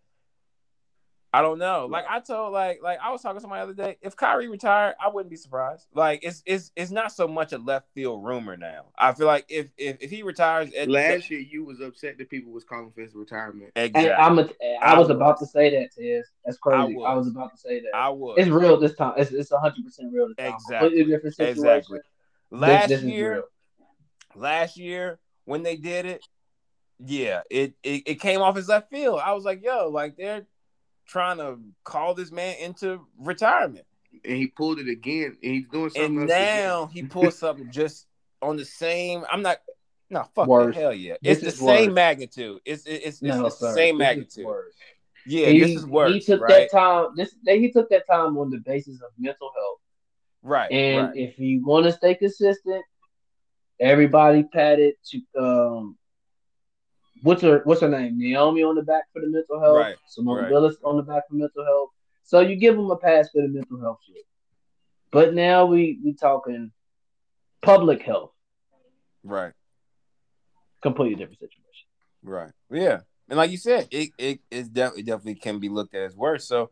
I 1.36 1.42
don't 1.42 1.58
know. 1.58 1.86
Like 1.90 2.06
I 2.08 2.20
told 2.20 2.54
like 2.54 2.80
like 2.82 2.98
I 3.02 3.10
was 3.10 3.20
talking 3.20 3.36
to 3.36 3.40
somebody 3.42 3.58
the 3.60 3.64
other 3.64 3.74
day. 3.74 3.98
If 4.00 4.16
Kyrie 4.16 4.48
retired, 4.48 4.94
I 4.98 5.08
wouldn't 5.08 5.28
be 5.30 5.36
surprised. 5.36 5.86
Like 5.92 6.20
it's 6.22 6.42
it's 6.46 6.72
it's 6.76 6.90
not 6.90 7.12
so 7.12 7.28
much 7.28 7.52
a 7.52 7.58
left 7.58 7.88
field 7.94 8.24
rumor 8.24 8.56
now. 8.56 8.86
I 8.96 9.12
feel 9.12 9.26
like 9.26 9.44
if 9.50 9.66
if, 9.76 9.98
if 10.00 10.10
he 10.10 10.22
retires, 10.22 10.70
it, 10.74 10.88
Last 10.88 11.30
year 11.30 11.40
you 11.40 11.64
was 11.64 11.80
upset 11.80 12.16
that 12.16 12.30
people 12.30 12.52
was 12.52 12.64
calling 12.64 12.90
for 12.90 13.02
his 13.02 13.14
retirement. 13.14 13.72
exactly. 13.76 14.10
And 14.10 14.14
I'm 14.14 14.38
a, 14.38 14.48
I 14.82 14.94
I 14.94 14.98
was 14.98 15.08
was. 15.08 15.16
about 15.16 15.38
to 15.40 15.46
say 15.46 15.68
that, 15.78 15.92
Tez. 15.92 16.26
That's 16.44 16.56
crazy. 16.56 16.96
I 16.96 17.00
I 17.10 17.14
was. 17.14 17.26
was. 17.26 17.34
about 17.34 17.50
to 17.52 17.58
say 17.58 17.80
that. 17.80 17.90
I 17.94 18.08
would 18.08 18.38
It's 18.38 18.48
real 18.48 18.80
this 18.80 18.94
time. 18.94 19.12
It's 19.18 19.30
it's 19.30 19.52
hundred 19.52 19.84
percent 19.84 20.12
real 20.14 20.28
this 20.28 20.36
time. 20.38 20.54
Exactly. 20.54 21.04
Different 21.04 21.34
situation. 21.36 21.58
Exactly. 21.58 21.98
last 22.50 22.88
this 22.88 23.02
is 23.02 23.06
year. 23.08 23.44
last 24.34 24.76
year 24.78 25.18
when 25.44 25.62
they 25.62 25.76
did 25.76 26.06
it, 26.06 26.24
yeah, 26.98 27.42
it, 27.50 27.74
it 27.82 28.02
it 28.06 28.20
came 28.20 28.40
off 28.40 28.56
as 28.56 28.68
left 28.68 28.90
field. 28.90 29.20
I 29.22 29.32
was 29.34 29.44
like, 29.44 29.62
yo, 29.62 29.88
like 29.90 30.16
they're 30.16 30.46
trying 31.07 31.39
to 31.39 31.59
call 31.85 32.15
this 32.15 32.31
man 32.33 32.57
into 32.59 33.07
retirement. 33.19 33.85
And 34.24 34.37
he 34.37 34.49
pulled 34.49 34.78
it 34.78 34.89
again. 34.89 35.37
And 35.43 35.53
he's 35.55 35.69
doing 35.69 35.91
something 35.91 36.23
And 36.23 36.31
else 36.31 36.39
now 36.39 36.87
he 36.93 37.03
pulled 37.03 37.35
something 37.45 37.70
just 37.70 38.07
on 38.43 38.57
the 38.57 38.65
same. 38.65 39.24
I'm 39.31 39.43
not 39.43 39.59
no 40.09 40.23
fuck 40.35 40.47
Worse. 40.47 40.74
that, 40.74 40.81
hell 40.81 40.95
yeah. 40.95 41.15
This 41.23 41.39
It's 41.39 41.41
the 41.41 41.47
is 41.49 41.59
same 41.59 41.87
worse. 41.91 41.95
magnitude. 41.95 42.61
It's 42.65 42.87
it's 42.87 43.07
it's, 43.07 43.23
No, 43.23 43.47
it's 43.47 43.59
the 43.59 43.73
same 43.73 43.99
magnitude. 43.99 44.47
Yeah, 45.27 45.49
he, 45.49 45.59
this 45.59 45.77
is 45.77 45.87
worse. 45.87 46.12
He 46.12 46.20
took 46.20 46.41
right? 46.41 46.69
that 46.70 46.77
time. 46.77 47.09
This 47.16 47.35
he 47.45 47.73
took 47.73 47.89
that 47.91 48.05
time 48.09 48.37
on 48.39 48.51
the 48.51 48.59
basis 48.59 49.01
of 49.03 49.11
mental 49.19 49.51
health. 49.57 49.78
right, 50.43 50.70
And 50.70 51.09
right. 51.09 51.16
if 51.16 51.39
you 51.41 51.66
want 51.66 51.87
to 51.87 51.93
stay 51.93 52.15
consistent, 52.15 52.85
everybody 53.81 54.45
patted 54.45 54.95
to 55.11 55.20
um 55.39 55.99
what's 57.27 57.43
her 57.43 57.61
what's 57.65 57.81
her 57.81 57.89
name? 57.89 58.19
Naomi 58.19 58.62
on 58.62 58.77
the 58.77 58.82
back 58.82 59.05
for 59.12 59.20
the 59.20 59.28
mental 59.28 59.61
health. 59.61 59.77
Right, 59.77 59.97
Simone 60.07 60.44
right. 60.44 60.51
Biles 60.51 60.77
on 60.85 60.97
the 60.97 61.03
back 61.03 61.24
for 61.28 61.35
mental 61.35 61.65
health. 61.65 61.90
So 62.23 62.40
you 62.40 62.57
give 62.57 62.77
them 62.77 62.90
a 62.90 62.97
pass 62.97 63.28
for 63.31 63.43
the 63.43 63.48
mental 63.48 63.81
health 63.81 63.98
shit. 64.07 64.24
But 65.11 65.35
now 65.35 65.66
we 65.66 65.98
we 66.05 66.15
talking 66.15 66.70
public 67.62 68.03
health, 68.03 68.31
right. 69.24 69.53
completely 70.82 71.16
different 71.16 71.40
situation. 71.40 71.89
Right. 72.23 72.53
Yeah. 72.70 73.01
And 73.28 73.39
like 73.39 73.51
you 73.51 73.57
said, 73.57 73.89
it 73.90 74.11
it 74.19 74.40
is 74.51 74.69
definitely 74.69 75.03
definitely 75.03 75.35
can 75.35 75.59
be 75.59 75.69
looked 75.69 75.94
at 75.94 76.03
as 76.03 76.16
worse. 76.16 76.47
So 76.47 76.70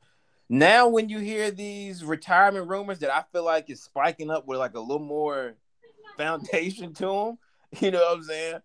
now 0.49 0.87
when 0.87 1.09
you 1.09 1.19
hear 1.19 1.51
these 1.51 2.05
retirement 2.05 2.69
rumors 2.69 3.01
that 3.01 3.13
I 3.13 3.25
feel 3.33 3.45
like 3.45 3.71
is 3.71 3.83
spiking 3.83 4.31
up 4.31 4.47
with 4.47 4.61
like 4.61 4.75
a 4.75 4.81
little 4.81 5.05
more 5.05 5.55
foundation 6.17 6.95
to 6.95 7.07
them, 7.07 7.39
you 7.81 7.91
know 7.91 7.99
what 7.99 8.19
I'm 8.19 8.23
saying? 8.23 8.61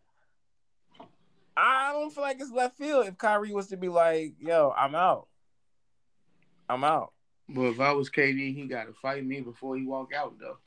I 1.59 1.91
don't 1.91 2.13
feel 2.13 2.23
like 2.23 2.39
it's 2.39 2.51
left 2.51 2.77
field 2.77 3.07
if 3.07 3.17
Kyrie 3.17 3.51
was 3.51 3.67
to 3.67 3.77
be 3.77 3.89
like, 3.89 4.35
yo, 4.39 4.73
I'm 4.77 4.95
out. 4.95 5.27
I'm 6.69 6.83
out. 6.83 7.13
But 7.49 7.63
if 7.63 7.79
I 7.79 7.91
was 7.91 8.09
KD, 8.09 8.55
he 8.55 8.67
got 8.67 8.85
to 8.85 8.93
fight 8.93 9.25
me 9.25 9.41
before 9.41 9.75
he 9.75 9.85
walk 9.85 10.11
out 10.13 10.35
though. 10.39 10.57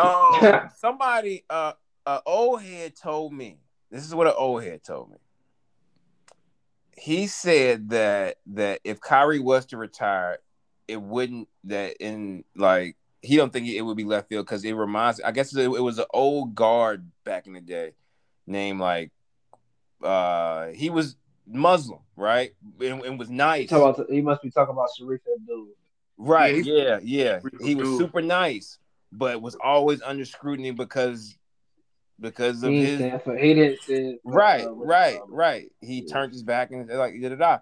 Um, 0.00 0.70
somebody, 0.76 1.44
uh, 1.50 1.72
an 2.06 2.20
old 2.26 2.62
head 2.62 2.94
told 2.94 3.32
me. 3.32 3.58
This 3.90 4.04
is 4.04 4.14
what 4.14 4.26
an 4.26 4.34
old 4.36 4.62
head 4.62 4.84
told 4.84 5.10
me. 5.10 5.16
He 6.96 7.26
said 7.26 7.90
that 7.90 8.36
that 8.48 8.80
if 8.84 9.00
Kyrie 9.00 9.40
was 9.40 9.66
to 9.66 9.76
retire, 9.76 10.38
it 10.86 11.00
wouldn't 11.00 11.48
that 11.64 11.96
in 12.00 12.44
like 12.54 12.96
he 13.22 13.36
don't 13.36 13.52
think 13.52 13.68
it 13.68 13.82
would 13.82 13.96
be 13.96 14.04
left 14.04 14.28
field 14.28 14.46
because 14.46 14.64
it 14.64 14.72
reminds. 14.72 15.20
I 15.20 15.32
guess 15.32 15.54
it, 15.54 15.62
it 15.62 15.82
was 15.82 15.98
an 15.98 16.06
old 16.12 16.54
guard 16.54 17.10
back 17.24 17.46
in 17.46 17.54
the 17.54 17.60
day, 17.60 17.92
named 18.46 18.80
like, 18.80 19.10
uh, 20.02 20.68
he 20.68 20.90
was 20.90 21.16
Muslim, 21.46 22.00
right, 22.16 22.52
and, 22.80 23.04
and 23.04 23.18
was 23.18 23.30
nice. 23.30 23.68
Talk 23.68 23.98
about, 23.98 24.10
he 24.10 24.20
must 24.20 24.42
be 24.42 24.50
talking 24.50 24.72
about 24.72 24.88
Sharif 24.96 25.20
Abdul. 25.32 25.68
Right. 26.18 26.64
Yeah, 26.64 26.74
Yeah, 26.74 26.98
yeah. 27.02 27.38
Pretty 27.40 27.64
He 27.64 27.74
was 27.74 27.98
super 27.98 28.22
nice, 28.22 28.78
but 29.10 29.42
was 29.42 29.56
always 29.56 30.00
under 30.02 30.24
scrutiny 30.24 30.70
because 30.70 31.36
because 32.20 32.62
of 32.62 32.70
He, 32.70 32.84
his 32.84 33.22
for, 33.22 33.36
he 33.36 33.54
didn't 33.54 33.82
stand 33.82 34.18
for, 34.22 34.32
right, 34.32 34.64
uh, 34.64 34.72
right, 34.72 35.20
um, 35.20 35.34
right. 35.34 35.72
He 35.80 36.00
yeah. 36.00 36.12
turned 36.12 36.32
his 36.32 36.42
back 36.42 36.70
and 36.70 36.88
like 36.88 37.20
da 37.20 37.30
da 37.30 37.34
da, 37.34 37.58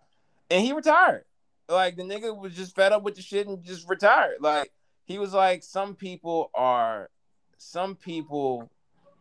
and 0.51 0.65
he 0.65 0.73
retired. 0.73 1.25
Like 1.69 1.97
the 1.97 2.03
nigga 2.03 2.37
was 2.37 2.55
just 2.55 2.75
fed 2.75 2.93
up 2.93 3.03
with 3.03 3.15
the 3.15 3.23
shit 3.23 3.47
and 3.47 3.63
just 3.65 3.89
retired. 3.89 4.37
Like 4.41 4.73
he 5.05 5.19
was 5.19 5.33
like, 5.33 5.63
some 5.63 5.95
people 5.95 6.51
are, 6.55 7.09
some 7.57 7.95
people 7.95 8.71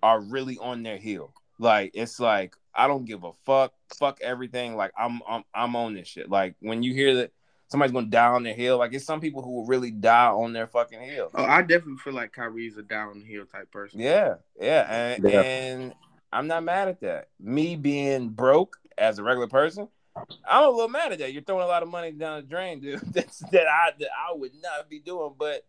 are 0.04 0.20
really 0.20 0.58
on 0.58 0.84
their 0.84 0.98
heel. 0.98 1.34
Like 1.60 1.92
it's 1.94 2.20
like 2.20 2.56
I 2.74 2.88
don't 2.88 3.06
give 3.06 3.24
a 3.24 3.34
fuck, 3.46 3.74
fuck 3.98 4.20
everything. 4.22 4.76
Like 4.76 4.92
I'm 4.98 5.22
I'm 5.28 5.44
I'm 5.54 5.76
on 5.76 5.94
this 5.94 6.08
shit. 6.08 6.30
Like 6.30 6.56
when 6.60 6.84
you 6.84 6.94
hear 6.94 7.16
that 7.16 7.32
somebody's 7.68 7.92
gonna 7.94 8.08
die 8.08 8.28
on 8.28 8.44
their 8.44 8.54
heel, 8.54 8.78
like 8.78 8.94
it's 8.94 9.06
some 9.06 9.22
people 9.22 9.42
who 9.42 9.52
will 9.52 9.66
really 9.66 9.92
die 9.92 10.28
on 10.28 10.54
their 10.54 10.68
fucking 10.68 11.02
heel. 11.02 11.30
Oh, 11.34 11.44
I 11.44 11.62
definitely 11.62 11.98
feel 11.98 12.14
like 12.14 12.34
Kyrie's 12.34 12.78
a 12.78 12.84
downhill 12.84 13.46
type 13.46 13.72
person. 13.72 14.00
Yeah, 14.00 14.36
yeah, 14.60 14.92
and, 14.92 15.24
Yeah. 15.24 15.42
and 15.42 15.94
I'm 16.32 16.48
not 16.48 16.64
mad 16.64 16.88
at 16.88 17.02
that. 17.02 17.30
Me 17.40 17.76
being 17.76 18.30
broke 18.30 18.78
as 18.98 19.18
a 19.20 19.24
regular 19.24 19.48
person, 19.48 19.88
I'm 20.16 20.64
a 20.64 20.70
little 20.70 20.90
mad 20.90 21.12
at 21.12 21.20
that. 21.20 21.34
You're 21.34 21.42
throwing 21.44 21.64
a 21.64 21.68
lot 21.68 21.84
of 21.84 21.90
money 21.90 22.12
down 22.12 22.42
the 22.42 22.48
drain, 22.48 22.80
dude. 22.82 23.00
That's 23.14 23.40
that 23.52 23.68
I 23.68 23.92
that 24.00 24.10
I 24.10 24.34
would 24.36 24.52
not 24.62 24.90
be 24.90 25.00
doing. 25.00 25.34
But 25.38 25.66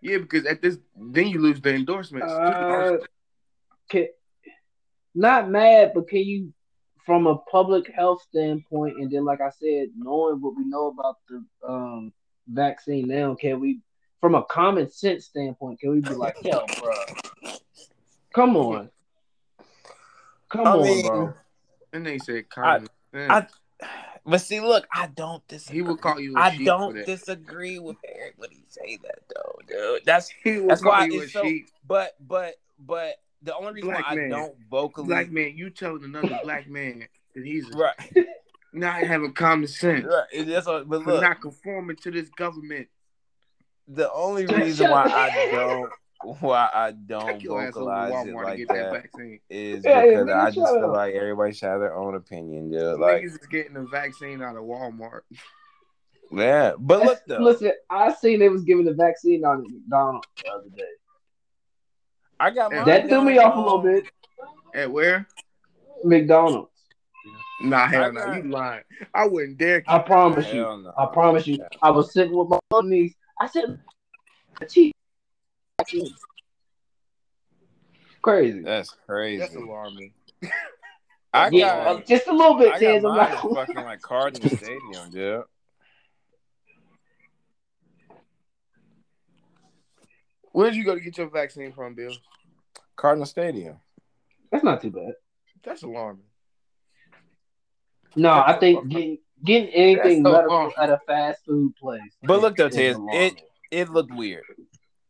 Yeah, 0.00 0.18
because 0.18 0.46
at 0.46 0.62
this, 0.62 0.78
then 0.96 1.28
you 1.28 1.40
lose 1.40 1.60
the 1.60 1.74
endorsements. 1.74 2.32
Uh, 2.32 2.98
can, 3.88 4.06
not 5.18 5.50
mad, 5.50 5.92
but 5.94 6.08
can 6.08 6.20
you, 6.20 6.52
from 7.04 7.26
a 7.26 7.36
public 7.36 7.92
health 7.92 8.22
standpoint, 8.22 8.96
and 8.98 9.10
then 9.10 9.24
like 9.24 9.40
I 9.40 9.50
said, 9.50 9.88
knowing 9.96 10.40
what 10.40 10.56
we 10.56 10.64
know 10.64 10.88
about 10.88 11.16
the 11.28 11.44
um, 11.66 12.12
vaccine 12.46 13.08
now, 13.08 13.34
can 13.34 13.58
we, 13.60 13.80
from 14.20 14.34
a 14.34 14.44
common 14.44 14.88
sense 14.90 15.26
standpoint, 15.26 15.80
can 15.80 15.90
we 15.90 16.00
be 16.00 16.14
like, 16.14 16.36
yo, 16.42 16.64
bro, 16.80 16.94
come 18.34 18.56
on, 18.56 18.90
come 20.50 20.66
I 20.66 20.76
on, 20.76 20.82
mean, 20.82 21.02
bro. 21.02 21.34
and 21.92 22.06
they 22.06 22.18
said 22.18 22.48
Kyrie. 22.48 22.86
man, 23.12 23.30
I, 23.30 23.46
but 24.24 24.40
see, 24.40 24.60
look, 24.60 24.86
I 24.92 25.08
don't 25.08 25.46
disagree. 25.48 25.78
he 25.78 25.82
will 25.82 25.96
call 25.96 26.20
you. 26.20 26.36
A 26.36 26.40
I 26.40 26.50
sheep 26.56 26.66
don't 26.66 26.92
for 26.92 26.98
that. 26.98 27.06
disagree 27.06 27.78
with 27.78 27.96
Eric 28.06 28.34
when 28.36 28.50
he 28.50 28.62
say 28.68 28.98
that 29.02 29.18
though, 29.34 29.58
dude. 29.66 30.04
That's 30.04 30.30
He 30.44 30.58
will 30.58 30.68
that's 30.68 30.82
call 30.82 30.92
why 30.92 31.06
you 31.06 31.20
a 31.20 31.22
it's 31.24 31.32
so. 31.32 31.42
sheep. 31.42 31.68
But 31.86 32.14
but 32.20 32.54
but 32.78 33.14
the 33.42 33.54
only 33.56 33.74
reason 33.74 33.90
Black 33.90 34.06
why 34.08 34.14
man. 34.14 34.32
I 34.32 34.36
don't 34.36 34.56
vocally 34.70 35.06
Black 35.08 35.30
man, 35.30 35.56
you 35.56 35.70
telling 35.70 36.04
another 36.04 36.40
black 36.42 36.68
man 36.68 37.06
that 37.34 37.44
he's 37.44 37.68
right, 37.74 37.96
not 38.72 39.02
having 39.02 39.32
common 39.32 39.68
sense 39.68 40.06
right. 40.06 40.46
That's 40.46 40.66
what, 40.66 40.88
but 40.88 41.06
look, 41.06 41.22
not 41.22 41.40
conforming 41.40 41.96
to 41.96 42.10
this 42.10 42.28
government. 42.30 42.88
the 43.86 44.10
only 44.12 44.46
reason 44.46 44.90
why. 44.90 45.04
I 45.04 45.50
don't 45.50 45.90
why 46.40 46.68
I 46.74 46.90
don't 46.92 47.26
Take 47.26 47.44
your 47.44 47.62
ass 47.62 47.74
to 47.74 47.80
vocalize 47.80 48.26
it 48.26 48.34
like 48.34 48.48
and 48.48 48.58
get 48.58 48.68
that 48.68 48.74
that 48.74 49.02
vaccine. 49.02 49.40
is 49.48 49.84
Yeah, 49.84 50.04
yeah, 50.04 50.06
because 50.06 50.26
nigga, 50.26 50.44
I 50.44 50.50
just 50.50 50.72
feel 50.72 50.92
like 50.92 51.14
everybody 51.14 51.52
should 51.52 51.68
have 51.68 51.80
their 51.80 51.94
own 51.94 52.16
opinion, 52.16 52.70
dude. 52.70 52.98
Like 52.98 53.22
Niggas 53.22 53.40
is 53.40 53.46
getting 53.48 53.74
the 53.74 53.86
vaccine 53.86 54.42
out 54.42 54.56
of 54.56 54.64
Walmart. 54.64 55.20
Yeah, 56.30 56.72
but 56.78 57.04
look 57.04 57.20
though, 57.26 57.38
Listen, 57.38 57.72
I 57.88 58.12
seen 58.12 58.40
they 58.40 58.48
was 58.48 58.64
giving 58.64 58.84
the 58.84 58.94
vaccine 58.94 59.44
on 59.44 59.64
at 59.64 59.70
McDonald's 59.70 60.28
the 60.42 60.50
other 60.50 60.68
day. 60.76 60.82
I 62.40 62.50
got 62.50 62.72
mine 62.72 62.84
That 62.86 63.08
threw 63.08 63.22
me 63.22 63.38
off 63.38 63.56
a 63.56 63.60
little 63.60 63.78
bit. 63.78 64.04
At 64.74 64.90
where? 64.90 65.26
McDonald's. 66.04 66.70
Nah, 67.62 67.88
hell 67.88 68.12
no, 68.12 68.24
got- 68.24 68.36
you 68.44 68.50
lying. 68.50 68.84
I 69.14 69.26
wouldn't 69.26 69.58
dare. 69.58 69.82
I 69.88 69.98
promise 69.98 70.46
you. 70.52 70.60
No. 70.60 70.92
I 70.96 71.06
promise 71.06 71.46
you. 71.46 71.58
I 71.82 71.90
was 71.90 72.12
sitting 72.12 72.36
with 72.36 72.48
my 72.48 72.58
little 72.70 72.88
niece. 72.88 73.14
I 73.40 73.48
said, 73.48 73.80
"Cheap." 74.68 74.94
Crazy. 78.22 78.60
That's 78.60 78.94
crazy. 79.06 79.38
That's 79.38 79.54
alarming. 79.56 80.12
I 81.32 81.50
yeah, 81.50 81.84
got, 81.84 82.06
just 82.06 82.26
a 82.26 82.32
little 82.32 82.54
bit, 82.54 82.72
I 82.72 82.80
got 82.80 82.96
I'm 82.96 83.02
mine 83.02 83.16
not 83.16 83.30
at 83.30 83.42
gonna 83.42 83.54
fucking 83.54 83.84
like 83.84 84.00
Cardinal 84.02 84.48
Stadium, 84.56 85.10
dude. 85.10 85.42
Where'd 90.58 90.74
you 90.74 90.82
go 90.84 90.96
to 90.96 91.00
get 91.00 91.16
your 91.16 91.28
vaccine 91.28 91.70
from, 91.70 91.94
Bill? 91.94 92.12
Cardinal 92.96 93.26
Stadium. 93.26 93.76
That's 94.50 94.64
not 94.64 94.82
too 94.82 94.90
bad. 94.90 95.12
That's 95.62 95.84
alarming. 95.84 96.24
No, 98.16 98.30
I 98.32 98.58
think 98.58 98.88
getting 98.88 99.18
getting 99.44 99.68
anything 99.68 100.24
so 100.24 100.32
medical 100.32 100.72
at 100.76 100.90
a 100.90 100.98
fast 101.06 101.44
food 101.46 101.76
place. 101.76 102.00
But 102.24 102.40
look 102.40 102.56
though, 102.56 102.66
is 102.66 102.74
Tez, 102.74 102.96
it 103.12 103.40
it 103.70 103.88
looked 103.90 104.12
weird. 104.12 104.42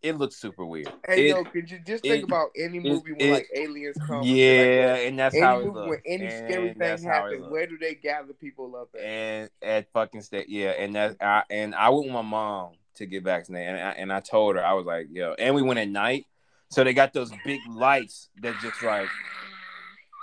It 0.03 0.19
looked 0.19 0.35
super 0.35 0.67
weird. 0.67 0.93
Hey, 1.07 1.31
It- 1.31 1.35
yo, 1.37 1.45
could 1.45 1.71
you 1.71 1.79
just 1.79 2.03
think 2.03 2.25
it- 2.25 2.25
about 2.25 2.51
any 2.55 2.79
movie 2.79 3.13
when 3.13 3.21
it- 3.23 3.33
like 3.33 3.49
aliens 3.57 3.97
come? 4.07 4.25
yeah, 4.25 4.35
shit 4.35 4.91
like 4.91 5.07
and 5.09 5.19
that's 5.19 5.35
Any 5.35 5.45
how 5.45 5.61
it 5.61 5.65
movie 5.65 5.75
looked. 5.79 5.89
when 5.89 6.01
any 6.05 6.27
And 6.27 6.33
scary 6.51 6.75
that's 6.77 7.03
thing 7.03 7.11
happens, 7.11 7.49
where 7.49 7.67
do 7.67 7.79
they 7.79 7.95
gather 7.95 8.35
people 8.35 8.77
up 8.77 8.91
at? 8.95 9.01
and 9.01 9.51
at 9.63 9.91
fucking 9.93 10.21
state, 10.21 10.51
yeah, 10.51 10.73
and 10.73 10.95
that 10.95 11.17
I 11.23 11.45
and 11.49 11.75
I 11.75 11.89
went 11.89 12.05
with 12.05 12.13
my 12.13 12.21
mom 12.21 12.73
to 12.99 13.07
get 13.07 13.25
vaccinated, 13.25 13.75
and 13.75 13.79
I, 13.81 13.91
and 13.93 14.13
I 14.13 14.21
told 14.21 14.57
her 14.57 14.65
I 14.65 14.75
was 14.75 14.87
like, 14.87 15.09
yo, 15.11 15.35
and 15.39 15.55
we 15.55 15.63
went 15.63 15.81
at 15.81 15.89
night, 15.89 16.27
so 16.71 16.85
they 16.85 16.93
got 16.93 17.13
those 17.13 17.33
big 17.45 17.61
lights 17.69 18.29
that 18.43 18.55
just 18.63 18.83
like, 18.83 19.09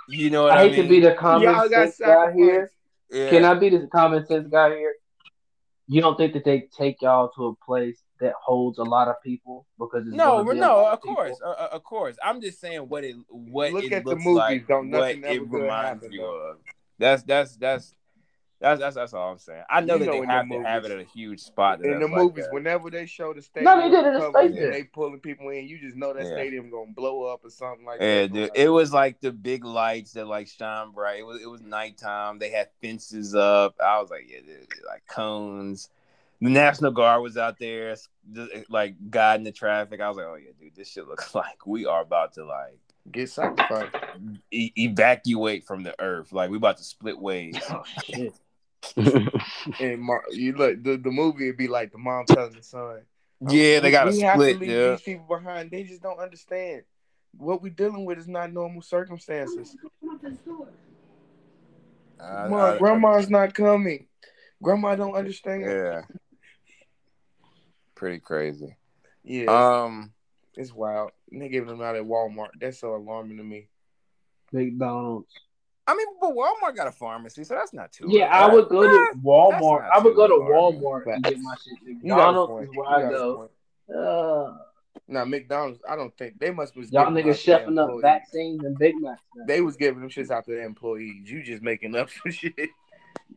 you 0.08 0.30
know 0.30 0.44
what 0.44 0.52
I, 0.52 0.60
I 0.60 0.68
hate 0.68 0.72
mean? 0.72 0.82
to 0.84 0.88
be 0.88 1.00
the 1.00 1.12
common 1.12 1.42
Y'all 1.42 1.68
got 1.68 1.92
sense 1.92 1.98
guy 1.98 2.32
here. 2.32 2.70
yeah. 3.10 3.30
Can 3.30 3.44
I 3.44 3.54
be 3.54 3.70
the 3.70 3.88
common 3.88 4.24
sense 4.26 4.48
guy 4.48 4.70
here? 4.70 4.94
You 5.88 6.00
don't 6.00 6.16
think 6.16 6.32
that 6.34 6.44
they 6.44 6.68
take 6.76 7.02
y'all 7.02 7.30
to 7.36 7.46
a 7.46 7.54
place 7.64 8.00
that 8.20 8.32
holds 8.42 8.78
a 8.78 8.82
lot 8.82 9.08
of 9.08 9.16
people 9.24 9.66
because 9.78 10.06
it's 10.06 10.16
No, 10.16 10.42
be 10.44 10.58
no, 10.58 10.86
of 10.86 11.00
people? 11.00 11.14
course, 11.14 11.40
uh, 11.44 11.50
uh, 11.50 11.68
of 11.72 11.84
course. 11.84 12.16
I'm 12.24 12.40
just 12.40 12.60
saying 12.60 12.80
what 12.80 13.04
it 13.04 13.14
what 13.28 13.72
Look 13.72 13.84
it 13.84 13.92
at 13.92 14.04
the 14.04 14.10
looks 14.10 14.24
movies, 14.24 14.36
like, 14.36 14.66
don't 14.68 14.90
what 14.90 15.16
nothing 15.16 15.24
it 15.24 15.42
ever 15.42 15.44
reminds 15.44 16.02
happen, 16.02 16.12
you 16.12 16.20
though. 16.20 16.50
of. 16.50 16.56
That's 16.98 17.22
that's 17.24 17.56
that's 17.56 17.94
that's 18.60 18.80
that's 18.80 18.96
that's 18.96 19.12
all 19.14 19.32
I'm 19.32 19.38
saying. 19.38 19.62
I 19.68 19.80
know 19.82 19.94
You 19.94 20.00
that 20.00 20.06
know 20.06 20.12
they 20.12 20.18
in 20.18 20.28
have 20.30 20.48
the 20.48 20.54
to 20.58 20.62
have 20.64 20.84
it 20.86 20.90
at 20.90 20.98
a 20.98 21.04
huge 21.04 21.40
spot. 21.40 21.84
In 21.84 21.90
the 21.90 21.98
that's 22.00 22.10
like 22.10 22.22
movies, 22.22 22.44
that. 22.44 22.52
whenever 22.54 22.90
they 22.90 23.04
show 23.06 23.34
the 23.34 23.42
stadium, 23.42 23.78
No, 23.78 23.82
they 23.82 23.90
did 23.94 24.04
it 24.06 24.14
in 24.14 24.20
covered 24.20 24.38
Space 24.54 24.58
and 24.64 24.72
they 24.72 24.84
pulling 24.84 25.20
people 25.20 25.48
in, 25.50 25.66
you 25.68 25.78
just 25.78 25.96
know 25.96 26.12
that 26.14 26.24
Yeah. 26.24 26.32
stadium 26.32 26.70
gonna 26.70 26.92
blow 26.92 27.24
up 27.24 27.44
or 27.44 27.50
something 27.50 27.84
like 27.84 28.00
Yeah, 28.00 28.22
that. 28.22 28.32
dude. 28.32 28.50
It 28.54 28.68
was 28.70 28.92
like 28.92 29.20
the 29.20 29.30
big 29.32 29.64
lights 29.64 30.12
that 30.12 30.26
like 30.26 30.48
shine 30.48 30.90
bright. 30.92 31.18
It 31.20 31.26
was 31.26 31.42
it 31.42 31.50
was 31.50 31.60
nighttime. 31.60 32.38
They 32.38 32.50
had 32.50 32.68
fences 32.80 33.34
up. 33.34 33.74
I 33.78 34.00
was 34.00 34.10
like, 34.10 34.24
yeah, 34.28 34.40
dude, 34.40 34.66
like 34.86 35.02
cones. 35.06 35.90
The 36.40 36.50
National 36.50 36.92
Guard 36.92 37.22
was 37.22 37.38
out 37.38 37.58
there, 37.58 37.90
s- 37.92 38.08
like 38.68 38.94
guiding 39.10 39.44
the 39.44 39.52
traffic. 39.52 40.00
I 40.02 40.08
was 40.08 40.16
like, 40.18 40.26
oh 40.26 40.34
yeah, 40.36 40.50
dude, 40.60 40.74
this 40.76 40.90
shit 40.90 41.06
looks 41.06 41.34
like 41.34 41.66
we 41.66 41.86
are 41.86 42.02
about 42.02 42.34
to 42.34 42.44
like 42.44 42.78
Get 43.10 43.30
sacrificed. 43.30 43.94
e- 44.50 44.72
evacuate 44.76 45.64
from 45.64 45.82
the 45.84 45.94
earth. 46.00 46.32
Like 46.32 46.50
we 46.50 46.56
about 46.56 46.76
to 46.78 46.84
split 46.84 47.18
ways. 47.18 47.56
Oh 47.70 47.82
shit. 48.04 48.34
And 49.80 50.00
Mar- 50.00 50.24
you 50.30 50.52
look, 50.52 50.82
the, 50.82 50.96
the 50.96 51.10
movie 51.10 51.46
would 51.46 51.56
be 51.56 51.68
like 51.68 51.92
the 51.92 51.98
mom 51.98 52.24
telling 52.26 52.54
the 52.54 52.62
son. 52.62 53.02
Yeah, 53.48 53.80
they 53.80 53.90
got 53.90 54.04
to 54.04 54.12
split. 54.12 54.60
Yeah, 54.62 54.90
these 54.92 55.02
people 55.02 55.26
behind. 55.28 55.70
They 55.70 55.82
just 55.82 56.02
don't 56.02 56.18
understand. 56.18 56.82
What 57.36 57.62
we're 57.62 57.72
dealing 57.72 58.04
with 58.06 58.18
is 58.18 58.28
not 58.28 58.52
normal 58.52 58.80
circumstances. 58.82 59.76
I- 62.18 62.48
Ma, 62.48 62.72
I- 62.72 62.78
grandma's 62.78 63.28
not 63.28 63.54
coming. 63.54 64.06
Grandma 64.62 64.96
don't 64.96 65.14
understand. 65.14 65.62
Yeah, 65.64 66.02
pretty 67.94 68.20
crazy. 68.20 68.74
Yeah, 69.22 69.82
Um, 69.84 70.12
it's 70.56 70.72
wild. 70.72 71.10
And 71.30 71.42
they 71.42 71.48
giving 71.48 71.68
them 71.68 71.82
out 71.82 71.96
at 71.96 72.04
Walmart. 72.04 72.50
That's 72.58 72.78
so 72.78 72.94
alarming 72.94 73.36
to 73.36 73.42
me. 73.44 73.68
McDonald's. 74.52 75.34
I 75.88 75.94
mean, 75.94 76.06
but 76.20 76.30
Walmart 76.30 76.74
got 76.76 76.88
a 76.88 76.92
pharmacy, 76.92 77.44
so 77.44 77.54
that's 77.54 77.72
not 77.72 77.92
too. 77.92 78.06
Yeah, 78.08 78.28
bad. 78.28 78.50
I 78.50 78.54
would 78.54 78.68
go 78.68 78.82
to 78.82 79.18
Walmart. 79.22 79.88
I 79.94 79.98
would 80.00 80.16
go 80.16 80.26
to 80.26 80.34
alarming. 80.34 80.80
Walmart 80.80 81.14
and 81.14 81.22
get 81.24 81.38
my 81.38 81.54
shit. 81.62 81.74
You 81.84 81.94
got 81.94 82.00
a 82.00 82.32
McDonald's 82.32 82.50
point. 82.50 82.64
is 82.64 82.70
where 82.76 82.88
I 82.88 83.02
got 83.02 83.10
go. 83.12 83.50
Uh, 83.94 84.56
Now 85.06 85.24
McDonald's, 85.24 85.80
I 85.88 85.94
don't 85.94 86.16
think 86.18 86.38
they 86.40 86.50
must 86.50 86.76
was 86.76 86.90
y'all 86.90 87.06
niggas 87.12 87.48
out 87.48 87.66
chefing 87.68 87.78
up 87.78 88.00
vaccines 88.02 88.64
and 88.64 88.76
Big 88.76 88.94
Macs. 89.00 89.22
now. 89.36 89.44
They 89.46 89.60
was 89.60 89.76
giving 89.76 90.00
them 90.00 90.10
shits 90.10 90.30
out 90.30 90.44
to 90.46 90.50
their 90.50 90.64
employees. 90.64 91.30
You 91.30 91.42
just 91.42 91.62
making 91.62 91.94
up 91.94 92.08
some 92.10 92.32
shit. 92.32 92.54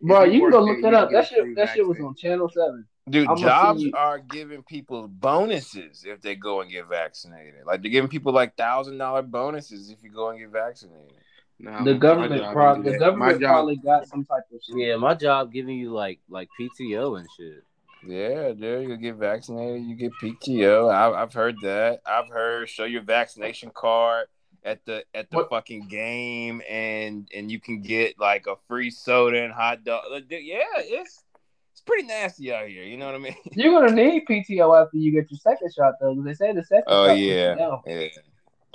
Bro, 0.02 0.24
If 0.24 0.34
you 0.34 0.42
can 0.42 0.52
go 0.52 0.62
look 0.64 0.82
there, 0.82 0.92
that 0.92 1.04
up. 1.04 1.12
That 1.12 1.28
shit, 1.28 1.56
that 1.56 1.70
shit 1.76 1.88
was 1.88 2.00
on 2.00 2.16
Channel 2.16 2.50
Seven. 2.50 2.86
Dude, 3.10 3.28
I'ma 3.28 3.36
jobs 3.36 3.84
are 3.96 4.20
giving 4.20 4.62
people 4.64 5.08
bonuses 5.08 6.04
if 6.08 6.22
they 6.22 6.36
go 6.36 6.62
and 6.62 6.72
get 6.72 6.88
vaccinated. 6.88 7.66
Like 7.66 7.82
they're 7.82 7.92
giving 7.92 8.10
people 8.10 8.32
like 8.34 8.56
thousand 8.56 8.98
dollar 8.98 9.22
bonuses 9.24 9.90
if 9.92 10.04
you 10.04 10.12
go 10.12 10.30
and 10.30 10.40
get 10.40 10.50
vaccinated. 10.50 11.14
Nah, 11.62 11.84
The 11.84 11.94
government, 11.96 12.42
job 12.42 12.54
pro- 12.54 12.82
the 12.82 12.98
government 12.98 13.42
job- 13.42 13.50
probably 13.52 13.76
got 13.78 14.08
some 14.08 14.24
type 14.24 14.44
of 14.54 14.62
shit. 14.64 14.78
Yeah, 14.78 14.96
my 14.96 15.14
job 15.14 15.52
giving 15.52 15.78
you 15.78 15.92
like 15.92 16.20
like 16.30 16.48
PTO 16.60 17.20
and 17.20 17.28
shit. 17.38 17.64
Yeah, 18.08 18.54
dude, 18.54 18.88
you 18.90 18.96
get 18.96 19.16
vaccinated, 19.16 19.84
you 19.84 19.96
get 19.96 20.14
PTO. 20.24 20.90
I, 20.90 21.22
I've 21.22 21.34
heard 21.34 21.56
that. 21.64 22.00
I've 22.06 22.30
heard 22.30 22.70
show 22.70 22.86
your 22.86 23.02
vaccination 23.02 23.72
card 23.74 24.28
at 24.64 24.86
the 24.86 25.04
at 25.14 25.30
the 25.30 25.36
What- 25.38 25.50
fucking 25.50 25.88
game, 25.90 26.62
and 26.70 27.28
and 27.36 27.52
you 27.52 27.60
can 27.60 27.82
get 27.82 28.18
like 28.18 28.48
a 28.48 28.56
free 28.70 28.90
soda 28.90 29.44
and 29.44 29.52
hot 29.52 29.84
dog. 29.84 30.04
Like, 30.10 30.30
dude, 30.30 30.46
Yeah, 30.46 30.60
it's 30.78 31.26
it's 31.74 31.82
pretty 31.82 32.08
nasty 32.08 32.54
out 32.54 32.70
here. 32.70 32.84
You 32.84 32.96
know 32.96 33.08
what 33.08 33.16
I 33.16 33.20
mean? 33.20 33.36
You're 33.52 33.82
gonna 33.86 33.94
need 34.02 34.24
PTO 34.30 34.82
after 34.82 34.96
you 34.96 35.12
get 35.12 35.30
your 35.30 35.40
second 35.40 35.74
shot, 35.74 35.96
though, 36.00 36.16
they 36.24 36.34
say 36.36 36.54
the 36.54 36.64
second. 36.64 36.86
Oh 36.88 37.08
shot 37.08 37.18
yeah, 37.20 37.78
yeah. 37.86 38.08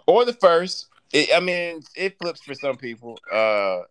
Or 0.06 0.27
the 0.27 0.35
first. 0.35 0.89
It, 1.15 1.31
I 1.32 1.39
mean, 1.39 1.81
it 1.95 2.19
flips 2.19 2.43
for 2.43 2.55
some 2.55 2.77
people. 2.77 3.16
Uh, 3.32 3.82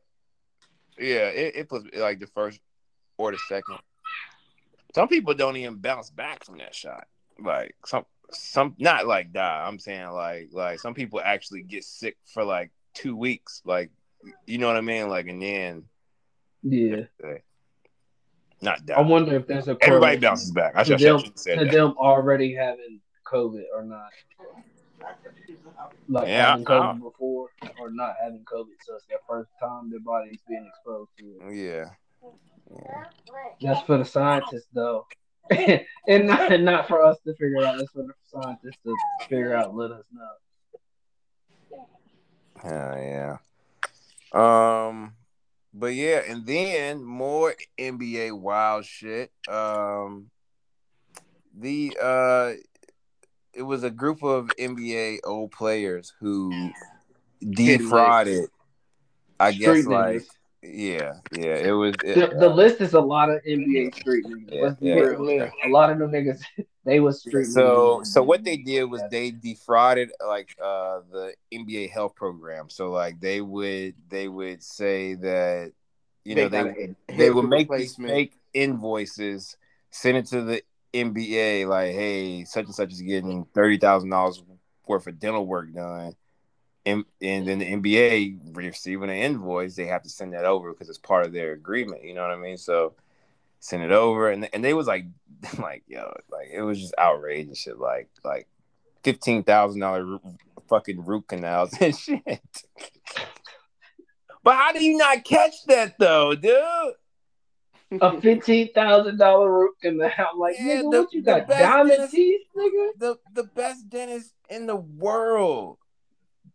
yeah, 0.99 1.29
it, 1.29 1.55
it 1.55 1.69
flips 1.69 1.87
like 1.95 2.19
the 2.19 2.27
first 2.27 2.59
or 3.17 3.31
the 3.31 3.37
second. 3.47 3.77
Some 4.93 5.07
people 5.07 5.33
don't 5.33 5.55
even 5.55 5.77
bounce 5.77 6.09
back 6.09 6.43
from 6.43 6.57
that 6.57 6.75
shot. 6.75 7.07
Like 7.39 7.75
some, 7.85 8.03
some 8.31 8.75
not 8.77 9.07
like 9.07 9.31
die. 9.31 9.63
I'm 9.65 9.79
saying 9.79 10.09
like 10.09 10.49
like 10.51 10.79
some 10.79 10.93
people 10.93 11.21
actually 11.23 11.63
get 11.63 11.85
sick 11.85 12.17
for 12.25 12.43
like 12.43 12.71
two 12.93 13.15
weeks. 13.15 13.61
Like 13.63 13.89
you 14.45 14.57
know 14.57 14.67
what 14.67 14.75
I 14.75 14.81
mean? 14.81 15.07
Like 15.07 15.27
and 15.29 15.41
then 15.41 15.85
Yeah, 16.61 17.05
not 18.61 18.85
die. 18.85 18.95
I 18.95 19.01
wonder 19.01 19.37
if 19.37 19.47
there's 19.47 19.69
a 19.69 19.77
Everybody 19.79 20.17
bounces 20.17 20.51
back. 20.51 20.73
I 20.75 20.83
should 20.83 20.95
I 20.95 20.97
them, 20.97 21.19
should 21.19 21.27
have 21.27 21.39
said 21.39 21.59
to 21.59 21.65
that. 21.65 21.71
them 21.71 21.95
already 21.97 22.53
having 22.53 22.99
COVID 23.25 23.63
or 23.73 23.85
not. 23.85 24.09
Like 26.07 26.27
Yeah, 26.27 26.51
having 26.51 26.67
I- 26.67 26.71
COVID 26.71 27.01
before 27.01 27.49
or 27.79 27.91
not 27.91 28.15
having 28.21 28.43
COVID, 28.45 28.75
so 28.81 28.95
it's 28.95 29.05
their 29.07 29.19
first 29.27 29.49
time 29.59 29.89
their 29.89 29.99
body's 29.99 30.41
being 30.47 30.65
exposed 30.67 31.11
to 31.19 31.25
it. 31.25 31.55
Yeah. 31.55 31.89
yeah. 32.71 33.03
That's 33.61 33.85
for 33.85 33.97
the 33.97 34.05
scientists, 34.05 34.67
though, 34.73 35.05
and 35.49 36.27
not 36.27 36.51
and 36.51 36.65
not 36.65 36.87
for 36.87 37.03
us 37.03 37.17
to 37.25 37.33
figure 37.35 37.65
out. 37.65 37.77
That's 37.77 37.91
for 37.91 38.03
the 38.03 38.13
scientists 38.23 38.79
to 38.85 38.95
figure 39.27 39.53
out. 39.55 39.75
Let 39.75 39.91
us 39.91 40.05
know. 40.11 41.87
Hell 42.61 42.97
yeah. 42.97 43.37
Um, 44.33 45.13
but 45.73 45.87
yeah, 45.87 46.21
and 46.27 46.45
then 46.45 47.03
more 47.03 47.55
NBA 47.77 48.37
wild 48.39 48.85
shit. 48.85 49.31
Um, 49.47 50.29
the 51.57 51.95
uh, 52.01 52.51
it 53.53 53.61
was 53.61 53.83
a 53.83 53.91
group 53.91 54.23
of 54.23 54.47
NBA 54.59 55.19
old 55.23 55.51
players 55.51 56.13
who 56.19 56.71
defrauded. 57.39 58.49
I 59.39 59.51
guess 59.51 59.81
Street 59.81 59.87
like 59.87 60.23
yeah, 60.63 61.15
yeah. 61.31 61.55
It 61.55 61.71
was 61.71 61.95
it, 62.03 62.15
The, 62.15 62.37
the 62.39 62.49
list 62.49 62.79
is 62.79 62.93
a 62.93 63.01
lot 63.01 63.29
of 63.29 63.41
NBA 63.43 63.95
street 63.95 64.25
niggas. 64.25 64.49
Yeah, 64.49 64.63
Let's 64.63 64.81
yeah, 64.81 65.35
yeah. 65.35 65.49
A 65.65 65.69
lot 65.69 65.91
of 65.91 65.99
them 65.99 66.11
niggas, 66.11 66.41
they 66.85 67.01
was 67.01 67.19
street 67.19 67.45
so 67.45 67.99
niggas. 67.99 68.07
so 68.07 68.23
what 68.23 68.43
they 68.43 68.57
did 68.57 68.85
was 68.85 69.01
they 69.11 69.31
defrauded 69.31 70.11
like 70.25 70.55
uh 70.63 71.01
the 71.11 71.33
NBA 71.53 71.91
health 71.91 72.15
program. 72.15 72.69
So 72.69 72.91
like 72.91 73.19
they 73.19 73.41
would 73.41 73.95
they 74.07 74.29
would 74.29 74.63
say 74.63 75.15
that 75.15 75.73
you 76.23 76.35
know 76.35 76.47
they 76.47 76.63
would, 76.63 76.95
they 77.09 77.29
would 77.29 77.49
make 77.49 77.69
these 77.69 77.97
replacement. 77.97 78.11
fake 78.11 78.33
invoices, 78.53 79.57
send 79.91 80.17
it 80.17 80.27
to 80.27 80.41
the 80.43 80.63
NBA 80.93 81.67
like, 81.67 81.93
hey, 81.93 82.43
such 82.45 82.65
and 82.65 82.75
such 82.75 82.91
is 82.91 83.01
getting 83.01 83.45
thirty 83.53 83.77
thousand 83.77 84.09
dollars 84.09 84.43
worth 84.87 85.07
of 85.07 85.19
dental 85.19 85.45
work 85.45 85.73
done. 85.73 86.15
And, 86.85 87.05
and 87.21 87.47
then 87.47 87.59
the 87.59 87.65
NBA 87.65 88.57
receiving 88.57 89.09
an 89.09 89.15
invoice, 89.15 89.75
they 89.75 89.85
have 89.85 90.03
to 90.03 90.09
send 90.09 90.33
that 90.33 90.43
over 90.43 90.71
because 90.71 90.89
it's 90.89 90.97
part 90.97 91.25
of 91.25 91.31
their 91.31 91.53
agreement. 91.53 92.03
You 92.03 92.13
know 92.13 92.23
what 92.23 92.31
I 92.31 92.35
mean? 92.35 92.57
So 92.57 92.93
send 93.59 93.83
it 93.83 93.91
over, 93.91 94.29
and 94.29 94.49
and 94.53 94.63
they 94.63 94.73
was 94.73 94.87
like, 94.87 95.05
like 95.59 95.83
yo, 95.87 96.13
like 96.29 96.49
it 96.51 96.61
was 96.61 96.79
just 96.79 96.93
outrageous 96.99 97.57
shit, 97.57 97.79
like 97.79 98.09
like 98.23 98.47
fifteen 99.03 99.43
thousand 99.43 99.79
dollar 99.79 100.19
fucking 100.67 101.05
root 101.05 101.27
canals 101.27 101.73
and 101.81 101.97
shit. 101.97 102.63
but 104.43 104.55
how 104.55 104.73
do 104.73 104.83
you 104.83 104.97
not 104.97 105.23
catch 105.23 105.53
that 105.67 105.97
though, 105.97 106.35
dude? 106.35 106.93
A 108.01 108.21
fifteen 108.21 108.71
thousand 108.73 109.17
dollar 109.17 109.51
root 109.51 109.75
canal. 109.81 110.11
Like, 110.37 110.55
Yeah, 110.59 110.81
nigga, 110.81 110.91
the- 110.91 111.01
what 111.03 111.13
you 111.13 111.21
got? 111.23 111.47
best 111.47 111.59
Diamond 111.61 111.89
dentist- 111.89 112.13
teeth, 112.13 112.41
nigga? 112.55 112.89
The 112.97 113.17
the 113.33 113.43
best 113.43 113.89
dentist 113.89 114.33
in 114.49 114.65
the 114.67 114.75
world 114.77 115.77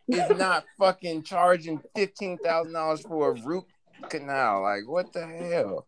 is 0.09 0.31
not 0.39 0.65
fucking 0.79 1.23
charging 1.23 1.81
fifteen 1.95 2.39
thousand 2.39 2.73
dollars 2.73 3.03
for 3.03 3.31
a 3.33 3.43
root 3.43 3.65
canal. 4.09 4.63
Like, 4.63 4.87
what 4.87 5.13
the 5.13 5.27
hell? 5.27 5.87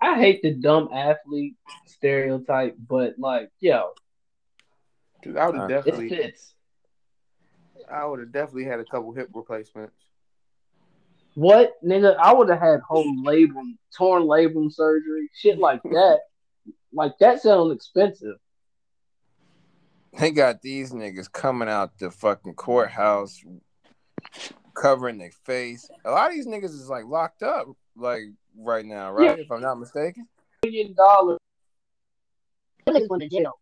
I 0.00 0.18
hate 0.18 0.40
the 0.42 0.54
dumb 0.54 0.88
athlete 0.94 1.56
stereotype, 1.86 2.74
but 2.88 3.14
like, 3.18 3.50
yo, 3.60 3.90
Dude, 5.22 5.36
I 5.36 5.46
would 5.46 5.56
Uh, 5.56 5.60
have 5.60 5.70
it 5.70 5.74
definitely, 5.74 6.08
fits. 6.08 6.54
I 7.90 8.06
would 8.06 8.20
have 8.20 8.32
definitely 8.32 8.64
had 8.64 8.80
a 8.80 8.84
couple 8.86 9.12
hip 9.12 9.28
replacements. 9.34 9.94
What, 11.34 11.72
nigga? 11.84 12.16
I 12.16 12.32
would 12.32 12.48
have 12.48 12.60
had 12.60 12.80
whole 12.80 13.04
labrum, 13.24 13.76
torn 13.96 14.24
labrum 14.24 14.72
surgery, 14.72 15.30
shit 15.34 15.58
like 15.58 15.82
that. 15.84 16.20
like 16.92 17.12
that 17.20 17.40
sounds 17.40 17.74
expensive. 17.74 18.36
They 20.18 20.32
got 20.32 20.60
these 20.60 20.92
niggas 20.92 21.30
coming 21.30 21.68
out 21.68 21.98
the 21.98 22.10
fucking 22.10 22.54
courthouse 22.54 23.40
covering 24.74 25.18
their 25.18 25.30
face. 25.44 25.88
A 26.04 26.10
lot 26.10 26.30
of 26.30 26.34
these 26.34 26.48
niggas 26.48 26.64
is 26.64 26.88
like 26.88 27.04
locked 27.04 27.44
up, 27.44 27.68
like 27.96 28.22
right 28.58 28.84
now, 28.84 29.12
right? 29.12 29.38
If 29.38 29.50
I'm 29.52 29.60
not 29.60 29.78
mistaken. 29.78 30.26
Million 30.64 30.94
dollars. 30.94 31.38
Niggas 32.88 33.08
going 33.08 33.20
to 33.20 33.28
jail. 33.28 33.52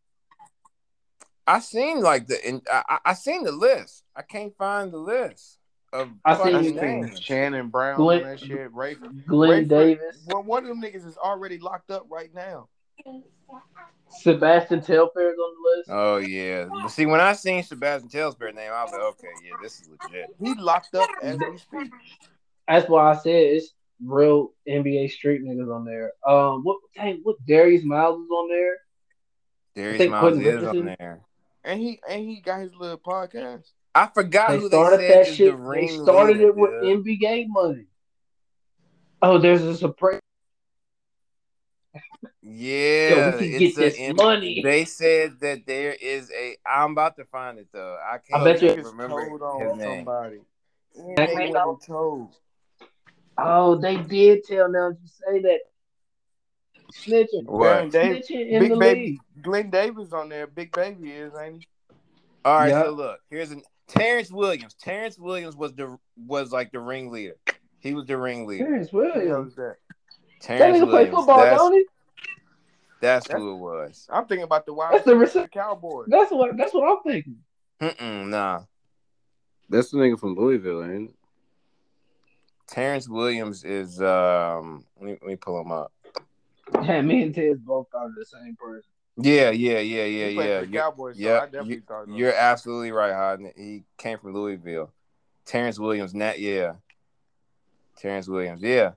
I 1.46 1.60
seen 1.60 2.00
like 2.00 2.26
the 2.26 2.62
I, 2.72 2.82
I 2.88 2.98
I 3.06 3.14
seen 3.14 3.44
the 3.44 3.52
list. 3.52 4.04
I 4.16 4.22
can't 4.22 4.56
find 4.56 4.90
the 4.90 4.98
list 4.98 5.57
of 5.92 6.10
I 6.24 6.32
I 6.32 6.34
seen 6.36 6.42
fucking 6.44 6.64
you 6.64 6.70
just 6.70 6.80
can. 6.80 7.04
think. 7.08 7.22
Shannon 7.22 7.68
Brown 7.68 7.96
Glenn- 7.96 8.22
on 8.22 8.28
that 8.30 8.40
shit. 8.40 8.72
Ray, 8.74 8.94
Glenn 9.26 9.64
Rayford- 9.66 9.68
Davis, 9.68 10.24
Well, 10.26 10.42
one 10.42 10.62
of 10.64 10.68
them 10.68 10.82
niggas 10.82 11.06
is 11.06 11.16
already 11.16 11.58
locked 11.58 11.90
up 11.90 12.06
right 12.10 12.32
now. 12.34 12.68
Sebastian 14.10 14.80
Telfair's 14.80 15.38
on 15.38 15.54
the 15.54 15.76
list. 15.76 15.90
Oh 15.92 16.16
yeah, 16.16 16.66
but 16.70 16.88
see 16.88 17.06
when 17.06 17.20
I 17.20 17.34
seen 17.34 17.62
Sebastian 17.62 18.08
Telfair's 18.08 18.54
name, 18.54 18.70
I 18.72 18.82
was 18.84 18.92
like, 18.92 19.00
okay, 19.02 19.28
yeah, 19.44 19.52
this 19.62 19.80
is 19.80 19.88
legit. 20.02 20.26
He 20.42 20.54
locked 20.54 20.94
up 20.94 21.08
as 21.22 21.38
we 21.38 21.58
speak. 21.58 21.92
That's 22.66 22.88
why 22.88 23.10
I 23.12 23.16
said 23.16 23.32
it's 23.34 23.72
real 24.04 24.52
NBA 24.68 25.10
street 25.10 25.42
niggas 25.42 25.74
on 25.74 25.84
there. 25.84 26.12
Um, 26.26 26.62
what? 26.64 26.78
Dang, 26.96 27.20
what? 27.22 27.36
Darius 27.46 27.84
Miles 27.84 28.20
is 28.20 28.30
on 28.30 28.48
there. 28.48 28.76
Darius 29.74 30.10
Miles 30.10 30.20
Quentin 30.34 30.58
is 30.58 30.64
on 30.64 30.84
there. 30.98 31.20
And 31.64 31.78
he 31.80 32.00
and 32.08 32.20
he 32.22 32.40
got 32.40 32.60
his 32.60 32.74
little 32.74 32.98
podcast. 32.98 33.64
I 33.94 34.06
forgot 34.06 34.50
They 34.50 34.58
who 34.58 34.68
started 34.68 35.00
they 35.00 35.08
said 35.08 35.24
that 35.24 35.28
is 35.28 35.36
shit. 35.36 35.56
the 35.56 35.70
They 35.72 35.86
started 35.88 36.40
it 36.40 36.54
with 36.54 36.70
dude. 36.82 37.04
NBA 37.04 37.46
money. 37.48 37.86
Oh, 39.20 39.38
there's 39.38 39.62
a 39.62 39.76
Supreme. 39.76 40.20
Yeah, 42.42 43.08
Yo, 43.08 43.26
we 43.26 43.32
can 43.32 43.62
it's 43.62 43.76
get 43.76 43.76
this 43.76 43.96
M- 43.98 44.16
money. 44.16 44.60
They 44.62 44.84
said 44.84 45.40
that 45.40 45.66
there 45.66 45.92
is 46.00 46.30
a. 46.30 46.56
I'm 46.66 46.92
about 46.92 47.16
to 47.16 47.24
find 47.24 47.58
it 47.58 47.68
though. 47.72 47.98
I 48.02 48.18
can't 48.18 48.42
I 48.42 48.44
bet 48.44 48.62
you- 48.62 48.82
remember 48.82 49.28
told 49.28 49.42
on 49.42 49.60
his 49.60 49.76
name. 49.78 49.96
somebody. 49.98 50.40
And 50.96 51.18
they 51.18 51.26
came 51.26 51.52
went 51.52 51.82
told. 51.82 52.34
Oh, 53.36 53.76
they 53.76 53.96
did 53.96 54.44
tell 54.44 54.70
them 54.72 54.96
to 54.96 55.08
say 55.08 55.40
that. 55.42 55.60
Snitching. 56.92 57.44
What? 57.44 57.64
Baron 57.64 57.90
Davis, 57.90 58.28
Snitching 58.30 58.48
in 58.48 58.60
Big 58.60 58.70
the 58.70 58.76
Baby, 58.78 59.00
league. 59.00 59.42
Glen 59.42 59.70
Davis 59.70 60.12
on 60.12 60.28
there. 60.28 60.46
Big 60.46 60.72
Baby 60.72 61.12
is, 61.12 61.32
ain't 61.40 61.56
he? 61.56 61.66
All 62.44 62.58
right, 62.58 62.68
Yeah. 62.70 62.84
so 62.84 62.90
look, 62.92 63.20
here's 63.30 63.50
an 63.50 63.62
Terrence 63.88 64.30
Williams. 64.30 64.74
Terrence 64.74 65.18
Williams 65.18 65.56
was 65.56 65.72
the 65.74 65.98
was 66.16 66.52
like 66.52 66.70
the 66.72 66.80
ringleader. 66.80 67.36
He 67.80 67.94
was 67.94 68.06
the 68.06 68.16
ringleader. 68.16 68.64
Terrence 68.64 68.90
Who 68.90 69.02
the 69.02 69.18
Williams. 69.18 69.50
is 69.52 69.56
that? 69.56 69.76
That 70.46 70.60
nigga 70.74 70.88
play 70.90 71.04
football, 71.10 71.38
that's, 71.38 71.56
don't 71.56 71.72
he? 71.72 71.84
that's 73.00 73.26
That's- 73.28 73.42
who 73.42 73.54
it 73.54 73.58
was. 73.58 74.06
I'm 74.10 74.26
thinking 74.26 74.44
about 74.44 74.66
the 74.66 74.72
wild 74.74 74.94
That's 74.94 75.04
the 75.04 75.12
rece- 75.12 75.50
Cowboys. 75.50 76.06
That's 76.08 76.30
what. 76.30 76.56
That's 76.56 76.72
what 76.74 76.88
I'm 76.88 77.02
thinking. 77.02 77.36
Mm-mm, 77.80 78.28
nah. 78.28 78.62
That's 79.68 79.90
the 79.90 79.98
nigga 79.98 80.18
from 80.18 80.34
Louisville, 80.34 80.84
ain't 80.84 81.10
it? 81.10 81.14
Terrence 82.66 83.08
Williams 83.08 83.64
is 83.64 84.00
um. 84.02 84.84
Let 85.00 85.04
me, 85.06 85.12
let 85.22 85.28
me 85.28 85.36
pull 85.36 85.60
him 85.60 85.72
up. 85.72 85.92
Yeah, 86.82 87.00
me 87.00 87.22
and 87.22 87.34
Tez 87.34 87.58
both 87.58 87.86
thought 87.90 88.06
of 88.06 88.14
the 88.14 88.26
same 88.26 88.56
person. 88.58 88.90
Yeah, 89.20 89.50
yeah, 89.50 89.78
yeah, 89.80 90.04
yeah, 90.04 90.28
he 90.28 90.34
played 90.36 90.48
yeah. 90.48 90.60
the 90.60 90.66
Cowboys, 90.68 91.16
so 91.16 91.22
yeah, 91.22 91.38
I 91.40 91.44
definitely 91.46 91.74
you- 91.74 91.82
thought. 91.88 92.02
of 92.04 92.08
him. 92.08 92.14
You're 92.14 92.34
absolutely 92.34 92.92
right, 92.92 93.12
Hodden. 93.12 93.52
He 93.56 93.84
came 93.96 94.18
from 94.18 94.32
Louisville. 94.34 94.92
Terrence 95.44 95.78
Williams, 95.78 96.14
not 96.14 96.38
yeah. 96.38 96.74
Terrence 97.96 98.28
Williams, 98.28 98.62
yeah. 98.62 98.92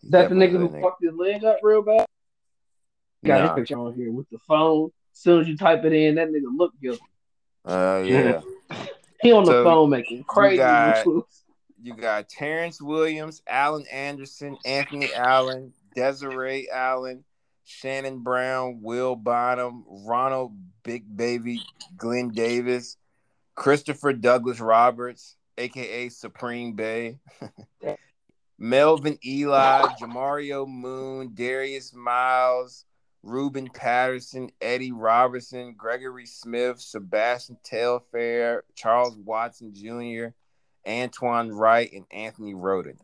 He's 0.00 0.10
That's 0.10 0.28
the 0.28 0.34
nigga 0.34 0.52
who 0.52 0.68
hood 0.68 0.80
fucked 0.82 1.02
his 1.02 1.12
leg 1.14 1.44
up 1.44 1.58
real 1.62 1.82
bad. 1.82 2.06
Got 3.24 3.42
his 3.42 3.50
picture 3.52 3.78
on 3.78 3.94
here 3.94 4.12
with 4.12 4.28
the 4.30 4.38
phone. 4.38 4.90
As 5.12 5.18
soon 5.20 5.40
as 5.40 5.48
you 5.48 5.56
type 5.56 5.84
it 5.84 5.92
in, 5.92 6.14
that 6.16 6.28
nigga 6.28 6.54
look 6.56 6.72
guilty. 6.82 7.00
Uh, 7.64 8.02
yeah. 8.06 8.40
He 9.20 9.32
on 9.32 9.44
the 9.44 9.50
So, 9.52 9.64
phone 9.64 9.90
making 9.90 10.24
crazy 10.24 10.58
got- 10.58 11.06
moves. 11.06 11.42
You 11.82 11.92
got 11.94 12.30
Terrence 12.30 12.80
Williams, 12.80 13.42
Alan 13.46 13.84
Anderson, 13.92 14.56
Anthony 14.64 15.12
Allen, 15.12 15.74
Desiree 15.94 16.70
Allen, 16.70 17.24
Shannon 17.64 18.20
Brown, 18.20 18.80
Will 18.82 19.16
Bynum, 19.16 19.84
Ronald 19.88 20.52
Big 20.82 21.04
Baby, 21.16 21.62
Glen 21.96 22.30
Davis, 22.30 22.96
Christopher 23.54 24.12
Douglas 24.12 24.60
Roberts, 24.60 25.36
aka 25.56 26.08
Supreme 26.10 26.74
Bay, 26.74 27.18
Melvin 28.58 29.18
Ely, 29.24 29.82
Jamario 30.00 30.68
Moon, 30.68 31.32
Darius 31.34 31.94
Miles, 31.94 32.84
Ruben 33.22 33.68
Patterson, 33.68 34.50
Eddie 34.60 34.92
Robertson, 34.92 35.74
Gregory 35.76 36.26
Smith, 36.26 36.80
Sebastian 36.80 37.56
Telfair, 37.64 38.64
Charles 38.74 39.16
Watson 39.16 39.72
Jr., 39.74 40.34
Antoine 40.86 41.50
Wright, 41.50 41.90
and 41.92 42.04
Anthony 42.10 42.54
Wroten. 42.54 42.98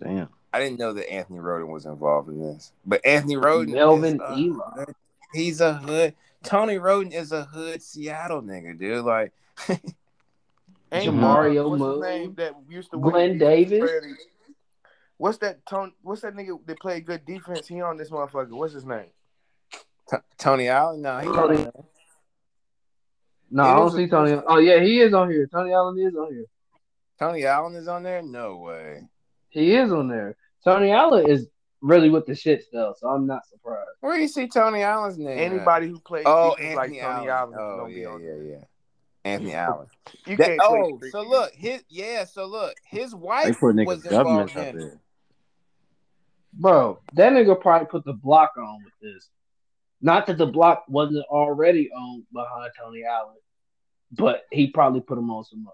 Damn. 0.00 0.28
I 0.52 0.58
didn't 0.60 0.78
know 0.78 0.92
that 0.92 1.10
Anthony 1.10 1.38
Wroten 1.40 1.70
was 1.72 1.86
involved 1.86 2.28
in 2.28 2.40
this, 2.40 2.72
but 2.84 3.04
Anthony 3.06 3.36
Wroten, 3.36 3.72
Melvin 3.72 4.16
is 4.16 4.20
a 4.20 4.34
Ely. 4.38 4.84
he's 5.32 5.60
a 5.60 5.74
hood. 5.74 6.14
Tony 6.42 6.78
Wroten 6.78 7.12
is 7.12 7.32
a 7.32 7.44
hood 7.44 7.82
Seattle 7.82 8.42
nigga, 8.42 8.78
dude. 8.78 9.04
Like, 9.04 9.32
Ain't 9.68 11.14
Jamario 11.14 11.72
uh, 11.72 11.76
Moon, 11.76 12.00
name 12.00 12.34
that 12.36 12.54
used 12.68 12.90
to 12.90 12.98
Glen 12.98 13.38
Davis. 13.38 13.90
What's 15.16 15.38
that 15.38 15.64
tone? 15.66 15.92
What's 16.02 16.22
that 16.22 16.34
nigga 16.34 16.58
that 16.66 16.80
played 16.80 17.06
good 17.06 17.24
defense? 17.24 17.66
He 17.68 17.80
on 17.80 17.96
this 17.96 18.10
motherfucker. 18.10 18.50
What's 18.50 18.74
his 18.74 18.84
name? 18.84 19.06
T- 20.10 20.16
Tony 20.36 20.68
Allen, 20.68 21.00
no, 21.00 21.18
he 21.18 21.26
Tony- 21.26 21.66
No, 23.50 23.62
It 23.62 23.66
I 23.66 23.74
don't 23.76 23.86
is 23.88 23.94
a- 23.94 23.96
see 23.98 24.06
Tony. 24.08 24.42
Oh 24.46 24.58
yeah, 24.58 24.80
he 24.80 25.00
is 25.00 25.14
on 25.14 25.30
here. 25.30 25.46
Tony 25.46 25.72
Allen 25.72 25.98
is 25.98 26.14
on 26.14 26.32
here. 26.32 26.44
Tony 27.18 27.44
Allen 27.46 27.74
is 27.76 27.86
on 27.88 28.02
there. 28.02 28.20
No 28.20 28.56
way. 28.56 29.02
He 29.48 29.74
is 29.76 29.92
on 29.92 30.08
there. 30.08 30.36
Tony 30.64 30.90
Allen 30.92 31.28
is 31.28 31.48
really 31.80 32.10
with 32.10 32.26
the 32.26 32.34
shit 32.34 32.62
still, 32.64 32.94
so 32.98 33.08
I'm 33.08 33.26
not 33.26 33.46
surprised. 33.46 33.88
Where 34.00 34.14
do 34.16 34.22
you 34.22 34.28
see 34.28 34.46
Tony 34.48 34.82
Allen's 34.82 35.18
name? 35.18 35.38
Anybody 35.38 35.88
who 35.88 35.98
plays 36.00 36.24
Oh, 36.26 36.54
Anthony 36.54 36.74
like 36.76 36.88
Tony 36.90 37.00
Allen. 37.00 37.28
Allen 37.28 37.54
Oh, 37.58 37.76
gonna 37.78 37.94
be 37.94 38.00
yeah, 38.00 38.06
on 38.08 38.20
yeah, 38.20 38.26
there. 38.28 38.42
yeah. 38.44 38.64
Anthony 39.24 39.54
Allen. 39.66 39.86
You 40.26 40.36
That- 40.36 40.46
can't 40.46 40.60
oh, 40.62 40.98
so 41.10 41.20
defense. 41.22 41.28
look, 41.30 41.52
his 41.54 41.84
yeah, 41.88 42.24
so 42.24 42.46
look, 42.46 42.74
his 42.84 43.14
wife 43.14 43.56
for 43.58 43.72
was 43.72 44.02
niggas 44.02 44.10
government 44.10 44.50
involved 44.50 44.74
in. 44.74 44.78
there. 44.78 45.00
Bro, 46.54 46.98
that 47.14 47.32
nigga 47.32 47.58
probably 47.60 47.86
put 47.88 48.04
the 48.04 48.12
block 48.12 48.52
on 48.58 48.84
with 48.84 48.92
this. 49.00 49.28
Not 50.00 50.26
that 50.26 50.36
the 50.38 50.46
block 50.46 50.84
wasn't 50.88 51.24
already 51.30 51.90
on 51.90 52.24
behind 52.32 52.70
Tony 52.78 53.04
Allen, 53.04 53.36
but 54.10 54.42
he 54.50 54.66
probably 54.66 55.00
put 55.00 55.16
him 55.18 55.30
on 55.30 55.44
some. 55.44 55.66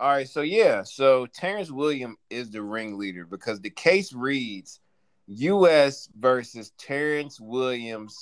All 0.00 0.10
right, 0.10 0.28
so 0.28 0.42
yeah, 0.42 0.84
so 0.84 1.26
Terrence 1.26 1.72
William 1.72 2.16
is 2.30 2.50
the 2.50 2.62
ringleader 2.62 3.26
because 3.26 3.60
the 3.60 3.70
case 3.70 4.12
reads 4.12 4.78
U.S. 5.26 6.08
versus 6.16 6.70
Terrence 6.78 7.40
Williams, 7.40 8.16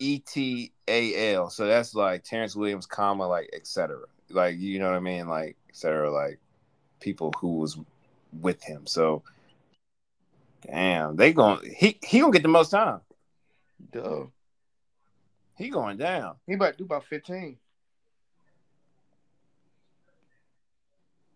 ETAL. 0.00 1.50
So 1.52 1.66
that's 1.66 1.94
like 1.94 2.24
Terrence 2.24 2.56
Williams, 2.56 2.86
comma 2.86 3.28
like 3.28 3.50
etc. 3.52 4.00
Like 4.30 4.58
you 4.58 4.80
know 4.80 4.90
what 4.90 4.96
I 4.96 5.00
mean, 5.00 5.28
like 5.28 5.56
etc. 5.68 6.10
Like 6.10 6.40
people 6.98 7.32
who 7.38 7.58
was 7.58 7.78
with 8.40 8.62
him. 8.64 8.86
So 8.86 9.22
damn, 10.66 11.14
they 11.14 11.32
going 11.32 11.60
he 11.72 11.98
he 12.02 12.18
gonna 12.18 12.32
get 12.32 12.42
the 12.42 12.48
most 12.48 12.70
time. 12.70 13.00
Duh. 13.92 14.24
He 15.56 15.68
going 15.68 15.98
down. 15.98 16.34
He 16.48 16.54
about 16.54 16.72
to 16.72 16.78
do 16.78 16.84
about 16.84 17.04
fifteen. 17.04 17.58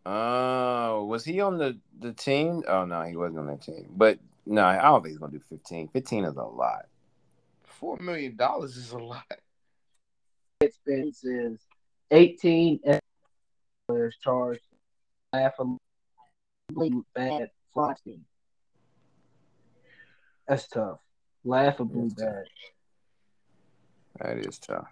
Oh, 0.09 1.05
was 1.07 1.25
he 1.25 1.41
on 1.41 1.59
the 1.59 1.77
the 1.99 2.13
team? 2.13 2.63
Oh 2.69 2.85
no, 2.85 3.03
he 3.03 3.17
wasn't 3.17 3.41
on 3.41 3.47
that 3.49 3.63
team. 3.63 3.89
But 3.97 4.21
No, 4.47 4.65
I 4.65 4.81
don't 4.81 5.03
think 5.03 5.11
he's 5.13 5.19
gonna 5.19 5.33
do 5.33 5.41
15. 5.51 5.89
15 5.89 6.25
is 6.25 6.37
a 6.37 6.45
lot. 6.45 6.87
Four 7.65 7.97
million 7.99 8.37
dollars 8.37 8.77
is 8.77 8.93
a 8.93 8.99
lot. 8.99 9.25
expenses, 10.61 11.59
18 12.13 12.79
players 13.89 14.17
charged 14.23 14.61
laughably 15.33 15.81
bad 17.13 17.51
flight. 17.75 17.99
That's 20.47 20.69
tough. 20.69 21.01
Laughably 21.45 22.11
bad. 22.17 22.45
That 24.21 24.39
is 24.39 24.61
tough. 24.61 24.87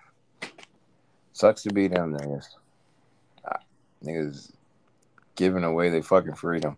Sucks 1.33 1.63
to 1.63 1.73
be 1.73 1.87
them 1.87 2.17
niggas. 2.17 2.49
Ah, 3.47 3.61
Niggas 4.05 4.51
giving 5.37 5.65
away 5.65 5.91
their 5.91 6.03
fucking 6.03 6.35
freedom 6.35 6.77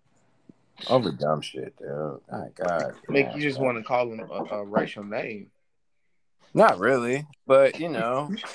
over 0.88 1.10
dumb 1.12 1.40
shit, 1.40 1.76
dude. 1.78 2.20
My 2.30 2.48
God. 2.54 2.94
Make 3.08 3.34
you 3.34 3.40
just 3.42 3.58
want 3.60 3.78
to 3.78 3.84
call 3.84 4.12
him 4.12 4.20
a, 4.20 4.44
a 4.56 4.64
racial 4.64 5.04
name. 5.04 5.50
Not 6.54 6.78
really, 6.78 7.26
but 7.46 7.80
you 7.80 7.88
know. 7.88 8.30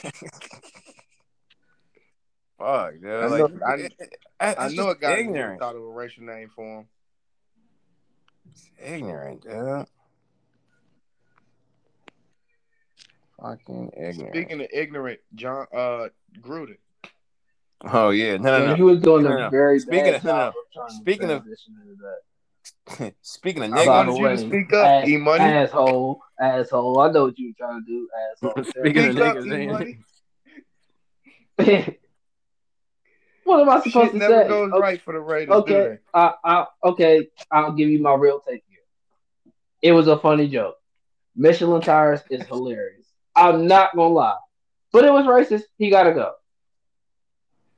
Fuck, 2.57 2.93
dude. 3.01 3.05
I 3.05 3.25
like, 3.27 3.39
know- 3.53 3.59
I- 3.67 3.73
it- 3.75 3.93
it- 3.99 4.15
it's 4.43 4.59
I 4.59 4.67
know 4.69 4.89
a 4.89 4.95
guy 4.95 5.17
ignorant. 5.17 5.59
thought 5.59 5.75
of 5.75 5.81
a 5.83 5.87
racial 5.89 6.23
name 6.23 6.49
for 6.55 6.79
him. 6.81 6.87
It's 8.51 8.69
ignorant, 8.83 9.41
dude. 9.43 9.85
Fucking 13.41 13.91
ignorant. 13.97 14.35
Speaking 14.35 14.61
of 14.61 14.67
ignorant, 14.71 15.19
John 15.35 15.65
uh 15.73 16.09
Gruden. 16.39 16.77
Oh 17.85 18.09
yeah, 18.11 18.37
no, 18.37 18.59
no, 18.59 18.65
no. 18.67 18.75
he 18.75 18.81
was 18.83 18.99
doing 19.01 19.23
No, 19.23 19.47
a 19.47 19.49
very 19.49 19.79
Speaking 19.79 20.05
bad 20.05 20.15
of- 20.15 20.23
no, 20.23 20.31
no. 20.31 20.37
job 20.37 20.47
of 20.49 20.73
trying 20.73 20.89
Speaking 21.01 21.31
of- 21.31 21.43
transition. 21.43 21.75
Speaking 23.21 23.63
of 23.63 23.73
I 23.73 23.77
niggas, 23.77 23.85
the 23.85 23.89
wanted 23.91 24.17
you 24.17 24.27
to 24.29 24.37
speak 24.37 24.73
up, 24.73 24.85
ass- 24.85 25.07
E 25.07 25.17
Money. 25.17 25.43
Asshole, 25.43 26.21
asshole. 26.39 26.99
I 26.99 27.11
know 27.11 27.25
what 27.25 27.39
you 27.39 27.49
were 27.49 27.65
trying 27.65 27.83
to 27.83 27.87
do, 27.87 28.07
asshole. 28.31 28.63
Speaking 28.81 29.05
of 29.05 29.11
Speak 29.13 29.23
up, 29.23 29.37
niggas, 29.37 29.87
E 31.67 31.97
what 33.43 33.61
am 33.61 33.69
I 33.69 33.77
supposed 33.81 33.93
Shit 33.93 34.11
to 34.13 34.17
never 34.17 34.43
say? 34.43 34.47
goes 34.47 34.71
okay, 34.71 34.79
right 34.81 35.01
for 35.01 35.13
the 35.13 35.19
Raiders, 35.19 35.55
okay. 35.55 35.97
I, 36.13 36.33
I, 36.43 36.65
okay. 36.83 37.27
I'll 37.51 37.73
give 37.73 37.89
you 37.89 38.01
my 38.01 38.13
real 38.15 38.39
take 38.39 38.63
here. 38.67 38.79
It 39.81 39.91
was 39.93 40.07
a 40.07 40.17
funny 40.17 40.47
joke. 40.47 40.75
Michelin 41.35 41.81
tires 41.81 42.21
is 42.29 42.43
hilarious. 42.47 43.07
I'm 43.35 43.67
not 43.67 43.95
gonna 43.95 44.13
lie, 44.13 44.37
but 44.91 45.05
it 45.05 45.11
was 45.13 45.25
racist. 45.25 45.63
He 45.77 45.89
gotta 45.89 46.13
go. 46.13 46.33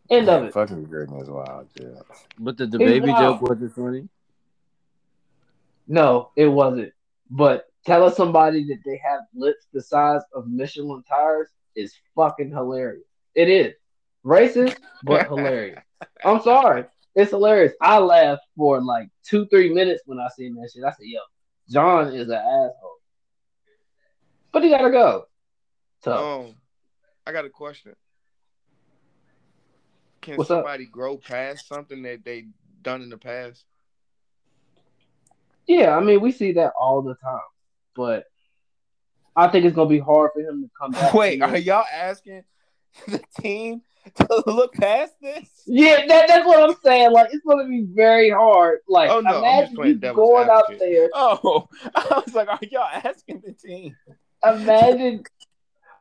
End 0.10 0.30
of 0.30 0.44
it. 0.44 0.54
fucking 0.54 0.88
Gruden 0.88 1.22
is 1.22 1.30
wild, 1.30 1.68
dude. 1.76 1.98
But 2.38 2.58
the, 2.58 2.68
the 2.68 2.78
He's 2.78 2.88
baby 2.88 3.12
wild. 3.12 3.40
joke 3.40 3.42
wasn't 3.50 3.74
funny. 3.74 4.10
No, 5.88 6.32
it 6.36 6.48
wasn't. 6.48 6.94
But 7.30 7.66
telling 7.86 8.14
somebody 8.14 8.64
that 8.66 8.80
they 8.86 9.00
have 9.04 9.22
lips 9.34 9.68
the 9.74 9.82
size 9.82 10.22
of 10.34 10.48
Michelin 10.48 11.04
tires 11.04 11.50
is 11.76 11.94
fucking 12.16 12.52
hilarious. 12.52 13.04
It 13.36 13.50
is 13.50 13.74
racist, 14.26 14.78
but 15.04 15.28
hilarious. 15.28 15.80
I'm 16.24 16.42
sorry, 16.42 16.86
it's 17.16 17.32
hilarious. 17.32 17.74
I 17.82 17.98
laughed 18.00 18.44
for 18.56 18.82
like 18.82 19.10
two, 19.24 19.46
three 19.48 19.74
minutes 19.74 20.04
when 20.06 20.20
I 20.20 20.28
seen 20.36 20.56
that 20.56 20.70
shit. 20.74 20.84
I 20.84 20.92
said, 20.92 21.06
"Yo, 21.06 21.20
John 21.70 22.14
is 22.14 22.28
an 22.30 22.36
asshole," 22.36 23.00
but 24.52 24.64
he 24.64 24.70
gotta 24.70 24.92
go. 24.92 25.26
So 26.04 26.14
Um, 26.14 26.56
I 27.26 27.32
got 27.32 27.46
a 27.46 27.50
question. 27.50 27.96
Can 30.24 30.38
What's 30.38 30.50
up? 30.50 30.60
somebody 30.60 30.86
grow 30.86 31.18
past 31.18 31.68
something 31.68 32.02
that 32.04 32.24
they 32.24 32.46
done 32.82 33.02
in 33.02 33.10
the 33.10 33.18
past? 33.18 33.66
yeah, 35.68 35.96
I 35.96 36.00
mean, 36.00 36.22
we 36.22 36.32
see 36.32 36.54
that 36.54 36.72
all 36.80 37.02
the 37.02 37.16
time, 37.16 37.40
but 37.96 38.26
I 39.36 39.50
think 39.50 39.66
it's 39.66 39.76
gonna 39.76 39.90
be 39.90 40.00
hard 40.00 40.32
for 40.34 40.42
him 40.42 40.64
to 40.64 40.70
come 40.80 40.92
back. 40.92 41.14
Wait, 41.14 41.42
are 41.42 41.58
y'all 41.58 41.86
asking 41.94 42.44
the 43.08 43.22
team 43.42 43.82
to 44.16 44.44
look 44.48 44.74
past 44.74 45.14
this? 45.22 45.50
Yeah, 45.66 46.06
that, 46.08 46.28
that's 46.30 46.46
what 46.46 46.70
I'm 46.70 46.76
saying. 46.84 47.12
Like, 47.12 47.30
it's 47.34 47.44
going 47.46 47.66
to 47.66 47.70
be 47.70 47.86
very 47.94 48.30
hard. 48.30 48.80
Like, 48.88 49.10
Oh, 49.10 49.22
no, 49.22 49.40
imagine 49.40 49.78
you 49.78 49.96
going 49.96 50.50
out 50.50 50.66
there. 50.78 51.10
Oh, 51.14 51.68
I 51.96 52.22
was 52.26 52.36
like, 52.36 52.50
are 52.50 52.60
y'all 52.70 52.84
asking 52.84 53.42
the 53.46 53.54
team? 53.54 53.96
Imagine. 54.44 55.24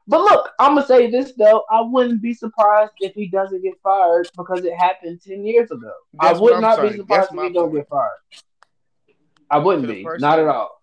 But 0.08 0.20
look, 0.20 0.50
I'm 0.58 0.74
gonna 0.74 0.86
say 0.86 1.10
this 1.10 1.32
though. 1.36 1.64
I 1.70 1.80
wouldn't 1.80 2.20
be 2.22 2.34
surprised 2.34 2.92
if 3.00 3.14
he 3.14 3.28
doesn't 3.28 3.62
get 3.62 3.74
fired 3.82 4.28
because 4.36 4.64
it 4.64 4.74
happened 4.76 5.20
ten 5.22 5.44
years 5.44 5.70
ago. 5.70 5.92
That's 6.20 6.38
I 6.38 6.42
would 6.42 6.60
not 6.60 6.82
be 6.82 6.96
surprised 6.96 7.30
if 7.32 7.42
he 7.42 7.52
don't 7.52 7.72
get 7.72 7.88
fired. 7.88 8.10
I 9.50 9.58
wouldn't 9.58 9.86
be, 9.86 10.02
person- 10.02 10.22
not 10.22 10.38
at 10.38 10.48
all. 10.48 10.80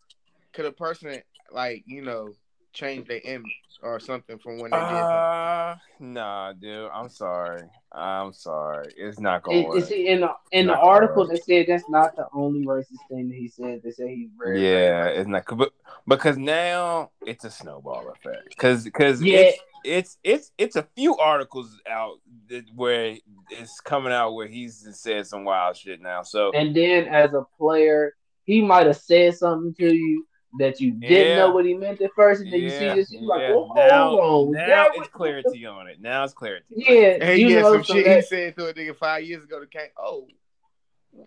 Could 0.54 0.66
a 0.66 0.72
person 0.72 1.22
like 1.52 1.84
you 1.86 2.02
know 2.02 2.36
change 2.74 3.08
their 3.08 3.22
image 3.24 3.52
or 3.82 4.00
something 4.00 4.38
from 4.40 4.60
when 4.60 4.72
they 4.72 4.78
did 4.78 4.88
that? 4.88 4.94
Uh, 4.94 5.76
nah, 6.00 6.54
dude. 6.54 6.90
I'm 6.94 7.10
sorry. 7.10 7.64
I'm 7.92 8.34
sorry. 8.34 8.94
It's 8.98 9.20
not 9.20 9.44
gonna 9.44 9.72
And, 9.72 9.84
see, 9.84 10.08
in 10.08 10.22
the 10.22 10.32
in 10.52 10.68
the 10.68 10.78
article, 10.78 11.24
work. 11.28 11.32
they 11.32 11.40
said 11.40 11.66
that's 11.68 11.90
not 11.90 12.16
the 12.16 12.28
only 12.34 12.66
racist 12.66 13.08
thing 13.10 13.30
that 13.30 13.36
he 13.36 13.48
said. 13.48 13.82
They 13.84 13.92
say 13.92 14.16
he's 14.16 14.30
very, 14.38 14.60
very 14.60 14.72
yeah, 14.72 15.08
racist. 15.08 15.18
it's 15.20 15.28
not 15.28 15.58
but, 15.58 15.72
because 16.08 16.38
now 16.38 17.12
it's 17.26 17.46
a 17.46 17.52
snowball 17.52 18.10
effect. 18.10 18.50
Because 18.50 18.84
because 18.84 19.22
Yeah. 19.22 19.40
it's 19.40 19.60
it's 19.84 20.18
it's 20.24 20.52
it's 20.58 20.76
a 20.76 20.88
few 20.96 21.18
articles 21.18 21.80
out 21.90 22.20
that, 22.50 22.66
where 22.76 23.18
it's 23.50 23.80
coming 23.80 24.12
out 24.14 24.34
where 24.34 24.48
he's 24.48 24.84
just 24.84 25.02
said 25.02 25.26
some 25.26 25.46
wild 25.46 25.78
shit 25.78 26.02
now. 26.02 26.22
So 26.24 26.52
And 26.52 26.76
then 26.76 27.08
as 27.08 27.34
a 27.34 27.46
player, 27.58 28.14
he 28.44 28.62
might 28.62 28.88
have 28.88 28.98
said 28.98 29.36
something 29.36 29.74
to 29.76 29.94
you 29.94 30.26
that 30.58 30.82
you 30.82 30.92
didn't 30.92 31.30
Yeah. 31.30 31.36
know 31.36 31.52
what 31.52 31.66
he 31.66 31.74
meant 31.76 32.02
at 32.02 32.12
first, 32.16 32.42
and 32.42 32.52
then 32.52 32.60
you 32.62 32.70
see 32.72 32.86
this, 32.96 33.12
you're 33.12 33.22
like, 33.22 33.42
yeah. 33.42 33.56
well, 33.56 33.72
now 33.76 34.10
hold 34.18 34.48
on. 34.48 34.54
now 34.54 34.66
that 34.66 34.88
it's 34.90 34.98
was- 35.00 35.08
clarity 35.10 35.66
on 35.66 35.88
it. 35.88 36.02
Now 36.02 36.24
it's 36.24 36.34
clarity. 36.34 36.66
Yeah, 36.70 37.24
Hey, 37.24 37.38
you 37.38 37.50
yeah, 37.50 37.62
know, 37.62 37.74
some 37.74 37.84
so 37.84 37.94
shit 37.94 38.08
he 38.16 38.22
said 38.24 38.56
to 38.58 38.68
a 38.68 38.74
nigga 38.74 38.96
five 38.96 39.24
years 39.24 39.44
ago 39.44 39.60
that 39.60 39.70
came. 39.72 39.90
Oh, 39.98 40.28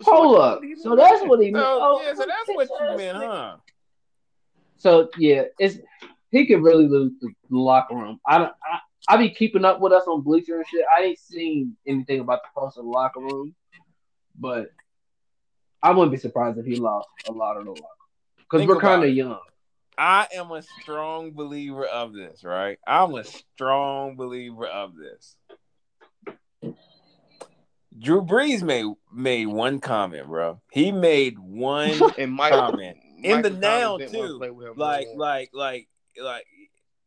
hold 0.01 0.39
up. 0.39 0.60
So 0.83 0.97
that's 0.97 1.23
what 1.23 1.41
he 1.41 1.47
So, 1.51 1.52
meant. 1.52 1.67
Oh, 1.67 2.02
yeah, 2.05 2.15
so 2.15 2.26
that's 2.26 2.49
what 2.49 2.68
you 2.68 2.97
meant, 2.97 3.17
huh? 3.17 3.57
So 4.78 5.09
yeah, 5.17 5.42
it's 5.60 5.78
he 6.33 6.47
could 6.47 6.62
really 6.62 6.89
lose 6.89 7.12
the 7.20 7.31
locker 7.51 7.94
room. 7.94 8.18
I 8.26 8.39
don't. 8.39 8.52
I, 8.65 8.78
I 9.09 9.17
be 9.17 9.31
keeping 9.31 9.65
up 9.65 9.81
with 9.81 9.92
us 9.92 10.05
on 10.07 10.23
Bleacher 10.23 10.57
and 10.57 10.67
shit. 10.67 10.84
I 10.97 11.02
ain't 11.02 11.18
seen 11.18 11.76
anything 11.86 12.20
about 12.20 12.41
the 12.42 12.60
post 12.60 12.78
of 12.78 12.84
the 12.84 12.91
locker 12.91 13.20
room, 13.20 13.55
but 14.39 14.68
I 15.83 15.91
wouldn't 15.91 16.10
be 16.12 16.18
surprised 16.18 16.59
if 16.59 16.67
he 16.67 16.76
lost 16.76 17.09
a 17.28 17.33
lot 17.33 17.57
of 17.57 17.65
the 17.65 17.70
locker 17.70 17.86
because 18.52 18.66
we're 18.66 18.81
kind 18.81 19.05
of 19.05 19.10
young. 19.10 19.40
I 19.97 20.26
am 20.34 20.50
a 20.50 20.62
strong 20.62 21.32
believer 21.32 21.84
of 21.86 22.12
this, 22.12 22.44
right? 22.44 22.78
I'm 22.86 23.14
a 23.14 23.24
strong 23.24 24.16
believer 24.16 24.66
of 24.66 24.92
this. 24.97 25.36
Drew 27.98 28.22
Brees 28.22 28.62
made 28.62 28.86
made 29.12 29.47
one 29.47 29.81
comment, 29.81 30.26
bro. 30.26 30.60
He 30.70 30.92
made 30.92 31.39
one 31.39 32.00
and 32.18 32.32
Mike 32.32 32.52
comment 32.52 32.98
in 33.22 33.42
the 33.42 33.50
Michael 33.50 33.58
now 33.60 33.98
Thomas 33.98 34.10
didn't 34.10 34.39
wanna 34.39 34.55
too. 34.55 34.64
him 34.66 34.74
Like, 34.76 35.06
more. 35.08 35.16
like, 35.16 35.48
like, 35.52 35.89
like. 36.22 36.47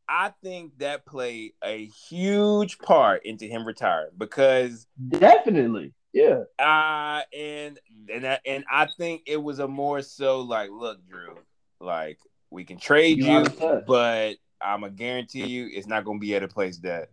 I 0.07 0.31
think 0.43 0.77
that 0.77 1.03
played 1.07 1.53
a 1.63 1.87
huge 2.09 2.77
part 2.77 3.25
into 3.25 3.45
him 3.47 3.65
retiring 3.65 4.11
because 4.15 4.85
Definitely, 5.09 5.93
yeah. 6.15 6.43
uh 6.57 7.21
and 7.37 7.77
and 8.11 8.25
I, 8.25 8.39
and 8.45 8.63
I 8.71 8.87
think 8.97 9.23
it 9.27 9.37
was 9.37 9.59
a 9.59 9.67
more 9.67 10.01
so 10.01 10.39
like, 10.41 10.69
look, 10.71 11.05
Drew, 11.07 11.37
like 11.79 12.17
we 12.49 12.63
can 12.63 12.77
trade 12.77 13.17
You 13.17 13.25
you, 13.25 13.31
out 13.31 13.47
of 13.47 13.59
touch. 13.59 13.83
but 13.85 14.35
I'm 14.61 14.81
gonna 14.81 14.93
guarantee 14.93 15.45
you 15.45 15.69
it's 15.71 15.87
not 15.87 16.05
gonna 16.05 16.19
be 16.19 16.33
at 16.35 16.41
a 16.43 16.47
place 16.47 16.77
that 16.79 17.09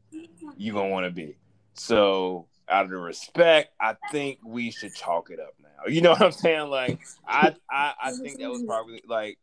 you're 0.56 0.74
gonna 0.74 0.90
want 0.90 1.06
to 1.06 1.10
be. 1.10 1.36
So 1.74 2.46
out 2.68 2.84
of 2.84 2.90
the 2.90 2.96
respect, 2.96 3.72
I 3.80 3.96
think 4.12 4.38
we 4.44 4.70
should 4.70 4.94
chalk 4.94 5.30
it 5.30 5.40
up 5.40 5.54
now. 5.60 5.90
You 5.90 6.00
know 6.00 6.10
what 6.10 6.22
I'm 6.22 6.32
saying? 6.32 6.68
Like 6.68 7.00
I 7.26 7.54
I, 7.68 7.94
I 8.00 8.12
think 8.12 8.38
that 8.38 8.48
was 8.50 8.62
probably 8.62 9.02
like 9.08 9.38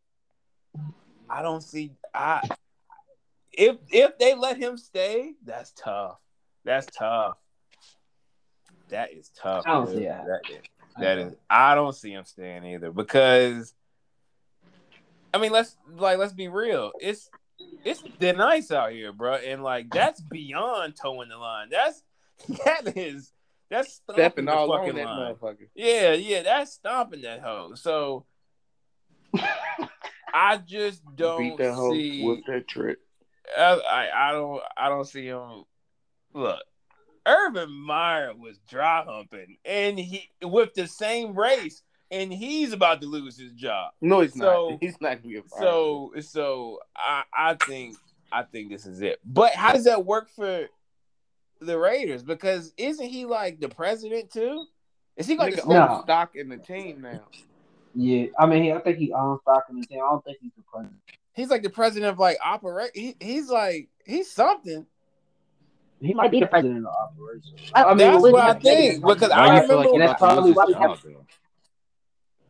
I 1.30 1.42
don't 1.42 1.62
see 1.62 1.92
I 2.14 2.48
if 3.52 3.76
if 3.92 4.18
they 4.18 4.36
let 4.36 4.58
him 4.58 4.78
stay, 4.78 5.34
that's 5.44 5.72
tough. 5.72 6.18
That's 6.64 6.88
tough. 6.96 7.36
That 8.90 9.14
is 9.14 9.30
tough. 9.30 9.64
I 9.66 9.72
don't 9.72 9.86
dude. 9.86 9.98
see 9.98 10.04
it. 10.06 10.18
That 10.26 10.42
is 10.50 10.60
that 11.00 11.18
is 11.18 11.36
I 11.50 11.76
don't 11.76 11.96
see 11.96 12.12
him 12.12 12.26
staying 12.26 12.66
either 12.66 12.92
because 12.92 13.74
I 15.34 15.38
mean 15.38 15.52
let's 15.52 15.78
like 15.98 16.18
let's 16.18 16.34
be 16.34 16.48
real. 16.48 16.92
It's 17.00 17.30
it's 17.84 18.04
they're 18.20 18.34
nice 18.34 18.72
out 18.72 18.92
here, 18.92 19.12
bro. 19.14 19.36
And 19.36 19.64
like 19.64 19.90
that's 19.90 20.22
beyond 20.22 20.96
towing 20.96 21.30
the 21.30 21.38
line. 21.38 21.70
That's 21.70 22.04
that 22.66 22.98
is 22.98 23.32
that's 23.70 24.02
stepping 24.12 24.46
the 24.46 24.54
all 24.54 24.68
fucking 24.68 24.92
on 24.92 24.96
that 24.96 25.06
line. 25.06 25.34
motherfucker. 25.36 25.68
Yeah, 25.76 26.14
yeah, 26.14 26.44
that's 26.44 26.74
stomping 26.74 27.22
that 27.22 27.42
hoe. 27.42 27.74
So 27.76 28.26
I 30.34 30.58
just 30.58 31.04
don't 31.16 31.40
Beat 31.40 31.58
that 31.58 31.74
hoe 31.74 31.92
see 31.94 32.26
with 32.26 32.46
that 32.48 32.68
trick. 32.68 32.98
I, 33.58 33.80
I 33.90 34.30
I 34.30 34.32
don't 34.32 34.62
I 34.78 34.90
don't 34.90 35.06
see 35.06 35.26
him. 35.26 35.64
Look, 36.34 36.60
Urban 37.30 37.72
Meyer 37.72 38.34
was 38.34 38.58
dry 38.70 39.04
humping, 39.08 39.58
and 39.66 39.98
he 40.00 40.30
with 40.44 40.74
the 40.74 40.88
same 40.88 41.38
race 41.38 41.82
and 42.12 42.34
he's 42.34 42.74
about 42.74 43.02
to 43.02 43.08
lose 43.08 43.38
his 43.38 43.52
job. 43.54 43.92
No, 44.02 44.22
he's 44.22 44.34
So- 44.34 44.70
not. 44.72 44.78
He's 44.82 45.00
not 45.00 45.22
gonna 45.22 45.36
get 45.36 45.46
fired. 45.50 45.62
So 45.62 46.14
so 46.22 46.80
I 46.96 47.24
I 47.34 47.54
think 47.54 47.96
I 48.32 48.44
think 48.44 48.70
this 48.72 48.86
is 48.86 49.02
it. 49.02 49.20
But 49.24 49.54
how 49.54 49.74
does 49.74 49.84
that 49.86 50.06
work 50.06 50.30
for 50.30 50.68
the 51.62 51.78
Raiders? 51.78 52.24
Because 52.24 52.74
isn't 52.78 53.08
he 53.08 53.26
like 53.26 53.60
the 53.60 53.70
president 53.70 54.32
too? 54.32 54.66
Is 55.18 55.28
he 55.28 55.38
like 55.38 55.54
nigga 55.54 55.68
the, 55.68 55.74
No. 55.74 56.02
stock 56.04 56.36
in 56.36 56.50
the 56.50 56.58
team 56.58 57.02
now. 57.02 57.22
Yeah, 57.94 58.28
I 58.40 58.46
mean, 58.46 58.72
I 58.72 58.80
think 58.80 58.98
he 58.98 59.12
owns 59.12 59.42
stock 59.42 59.66
in 59.70 59.80
the 59.80 59.86
team. 59.86 60.00
I 60.00 60.10
don't 60.10 60.24
think 60.24 60.38
he's 60.42 60.52
the 60.56 60.64
president. 60.64 61.00
he's 61.34 61.50
like 61.50 61.64
the 61.64 61.70
president 61.70 62.12
of 62.12 62.20
like 62.20 62.38
operate? 62.44 62.92
He, 62.96 63.16
he's 63.20 63.50
like 63.50 63.90
he's 64.06 64.32
something. 64.32 64.86
He 66.02 66.14
might 66.14 66.32
be 66.32 66.40
the 66.40 66.48
president 66.48 66.86
of 66.86 66.94
operations. 66.94 67.72
I 67.74 67.84
I 67.84 67.88
mean, 67.90 67.98
That's 67.98 68.22
what 68.24 68.36
I 68.36 68.54
think 68.54 69.06
because 69.06 69.32
I 69.32 69.62
you 69.62 69.68
feel 69.68 69.78
like 69.78 69.86
remember 69.88 70.08
that's 70.08 70.20
probably 70.20 70.44
lose 70.50 70.56
why 70.56 70.66
we 70.68 70.74
have- 70.74 71.06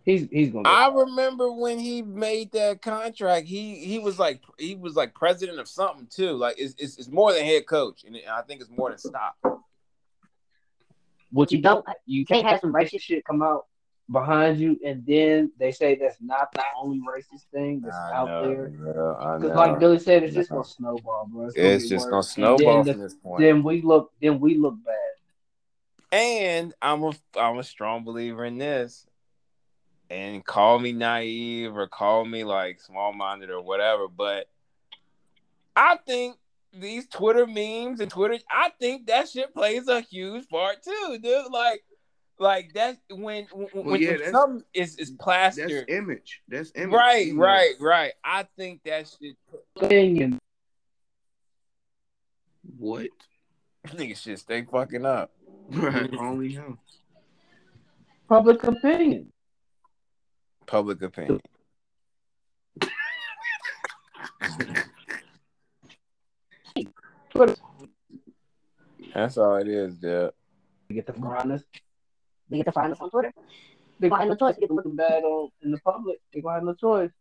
he's 0.05 0.27
he's 0.31 0.49
gonna. 0.49 0.69
I 0.69 0.93
remember 0.93 1.51
when 1.51 1.79
he 1.79 2.01
made 2.01 2.51
that 2.51 2.81
contract. 2.81 3.47
He 3.47 3.75
he 3.75 3.97
was 3.99 4.19
like 4.19 4.41
he 4.57 4.75
was 4.75 4.95
like 4.95 5.15
president 5.15 5.59
of 5.59 5.67
something 5.67 6.07
too. 6.09 6.33
Like 6.33 6.55
it's 6.59 6.75
it's, 6.77 6.97
it's 6.99 7.09
more 7.09 7.33
than 7.33 7.43
head 7.43 7.65
coach, 7.65 8.03
and 8.03 8.17
I 8.29 8.41
think 8.43 8.61
it's 8.61 8.69
more 8.69 8.89
than 8.89 8.99
stock. 8.99 9.35
What 11.31 11.51
you 11.51 11.61
don't, 11.61 11.85
you 12.05 12.25
can't 12.25 12.45
have 12.47 12.59
some 12.59 12.73
racist 12.73 13.01
shit 13.01 13.23
come 13.23 13.43
out 13.43 13.65
behind 14.11 14.59
you, 14.59 14.79
and 14.85 15.05
then 15.05 15.51
they 15.59 15.71
say 15.71 15.95
that's 15.95 16.21
not 16.21 16.51
the 16.53 16.63
only 16.77 16.99
racist 16.99 17.43
thing 17.53 17.81
that's 17.81 17.95
I 17.95 18.13
out 18.13 18.27
know, 18.27 18.47
there. 18.47 18.67
Because 18.69 19.55
like 19.55 19.79
Billy 19.79 19.99
said, 19.99 20.23
it's 20.23 20.33
just 20.35 20.49
gonna 20.49 20.63
snowball, 20.63 21.27
bro. 21.31 21.45
It's, 21.47 21.55
it's 21.55 21.83
get 21.83 21.89
just 21.89 22.05
worse. 22.05 22.11
gonna 22.11 22.23
snowball 22.23 22.83
then 22.83 22.93
from 22.93 23.01
the- 23.01 23.03
this 23.03 23.15
point. 23.15 23.41
Then 23.41 23.63
we 23.63 23.81
look, 23.81 24.11
then 24.21 24.39
we 24.39 24.57
look 24.57 24.75
bad. 24.83 24.95
And 26.11 26.73
I'm 26.81 27.03
a 27.03 27.11
I'm 27.37 27.59
a 27.59 27.63
strong 27.63 28.03
believer 28.03 28.45
in 28.45 28.57
this. 28.57 29.05
And 30.11 30.43
call 30.43 30.79
me 30.79 30.91
naive 30.91 31.77
or 31.77 31.87
call 31.87 32.25
me 32.25 32.43
like 32.43 32.81
small 32.81 33.13
minded 33.13 33.51
or 33.51 33.61
whatever, 33.61 34.07
but 34.07 34.47
I 35.75 35.97
think 35.97 36.35
these 36.73 37.07
Twitter 37.07 37.45
memes 37.45 37.99
and 37.99 38.09
Twitter, 38.09 38.39
I 38.49 38.71
think 38.79 39.05
that 39.05 39.29
shit 39.29 39.53
plays 39.53 39.87
a 39.87 40.01
huge 40.01 40.49
part 40.49 40.81
too, 40.83 41.19
dude. 41.21 41.51
Like, 41.51 41.83
like 42.39 42.73
that 42.73 42.97
when 43.09 43.45
when, 43.51 43.67
when 43.85 44.01
yeah, 44.01 44.09
if 44.11 44.17
that's- 44.19 44.31
something 44.31 44.63
is 44.73 44.97
is 44.97 45.09
That's 45.11 45.23
plastered, 45.23 45.89
image. 45.89 46.41
That's 46.47 46.71
image. 46.75 46.93
right, 46.93 47.25
You 47.27 47.33
know. 47.35 47.43
right, 47.43 47.73
right. 47.79 48.13
I 48.23 48.47
think 48.57 48.81
that 48.83 49.07
shit 49.19 49.35
Opinion. 49.75 50.39
What? 52.77 53.07
nigga 53.87 54.15
shit 54.15 54.39
stay 54.39 54.63
fucking 54.63 55.05
up. 55.05 55.31
Only 56.19 56.53
him. 56.53 56.77
Public 58.27 58.63
opinion. 58.63 59.31
Public 60.65 61.01
opinion. 61.01 61.39
That's 69.13 69.37
all 69.37 69.55
it 69.57 69.67
is, 69.67 69.97
dude. 69.97 70.31
They 70.87 70.95
get 70.95 71.07
the 71.07 71.13
find 71.13 71.51
us. 71.51 71.63
They 72.49 72.57
get 72.57 72.65
to 72.65 72.71
find 72.71 72.91
us 72.91 72.99
on 72.99 73.09
Twitter. 73.09 73.33
They 73.99 74.09
gonna 74.09 74.21
have 74.21 74.29
no 74.29 74.35
choice. 74.35 74.55
They 74.55 74.61
get 74.61 74.67
to 74.67 74.73
looking 74.73 74.95
bad 74.95 75.23
on 75.23 75.49
in 75.61 75.71
the 75.71 75.79
public. 75.79 76.19
They 76.33 76.41
gonna 76.41 76.55
have 76.55 76.63
no 76.63 76.73
choice. 76.73 77.11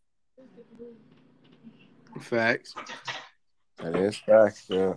Facts. 2.21 2.75
It 3.81 3.97
is 3.97 4.17
facts, 4.17 4.67
dude. 4.67 4.97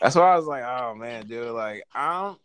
That's 0.00 0.16
why 0.16 0.32
I 0.32 0.36
was 0.36 0.46
like, 0.46 0.64
oh 0.64 0.94
man, 0.94 1.26
dude, 1.26 1.52
like 1.52 1.84
I'm 1.94 2.36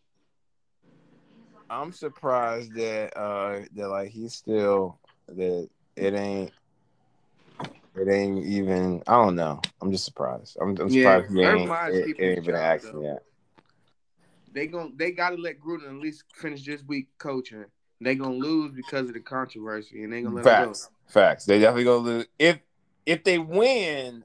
I'm 1.70 1.92
surprised 1.92 2.74
that 2.76 3.18
uh 3.18 3.62
that 3.76 3.90
like 3.90 4.10
he's 4.10 4.34
still 4.34 5.00
that 5.28 5.70
it 5.96 6.14
ain't 6.14 6.52
it 7.96 8.10
ain't 8.10 8.46
even 8.46 9.02
I 9.08 9.14
don't 9.14 9.36
know. 9.36 9.62
I'm 9.82 9.92
just 9.92 10.06
surprised. 10.06 10.58
I'm, 10.62 10.78
I'm 10.80 10.90
Yeah, 10.90 11.22
surprised 11.22 11.32
he 11.32 11.42
ain't, 11.42 11.70
it, 11.72 11.96
it 11.96 12.24
ain't 12.24 12.38
his 12.38 12.46
been 12.46 12.56
an 12.56 12.82
job, 12.82 13.04
yet. 13.04 13.24
They 14.56 14.68
gon' 14.68 14.94
they 14.96 15.12
gotta 15.12 15.36
let 15.36 15.60
Gruden 15.60 15.90
at 15.90 16.02
least 16.02 16.24
finish 16.34 16.66
this 16.66 16.82
week 16.84 17.10
coaching. 17.18 17.66
They 18.00 18.16
gonna 18.16 18.36
lose 18.36 18.72
because 18.72 19.10
of 19.10 19.14
the 19.14 19.20
controversy, 19.20 20.04
and 20.04 20.12
they 20.12 20.22
gonna 20.22 20.36
let 20.36 20.46
Facts. 20.46 20.90
Facts. 21.08 21.46
They 21.46 21.60
definitely 21.60 21.84
gonna 21.84 21.98
lose. 21.98 22.26
If 22.40 22.60
if 23.06 23.26
they 23.26 23.38
win, 23.38 24.24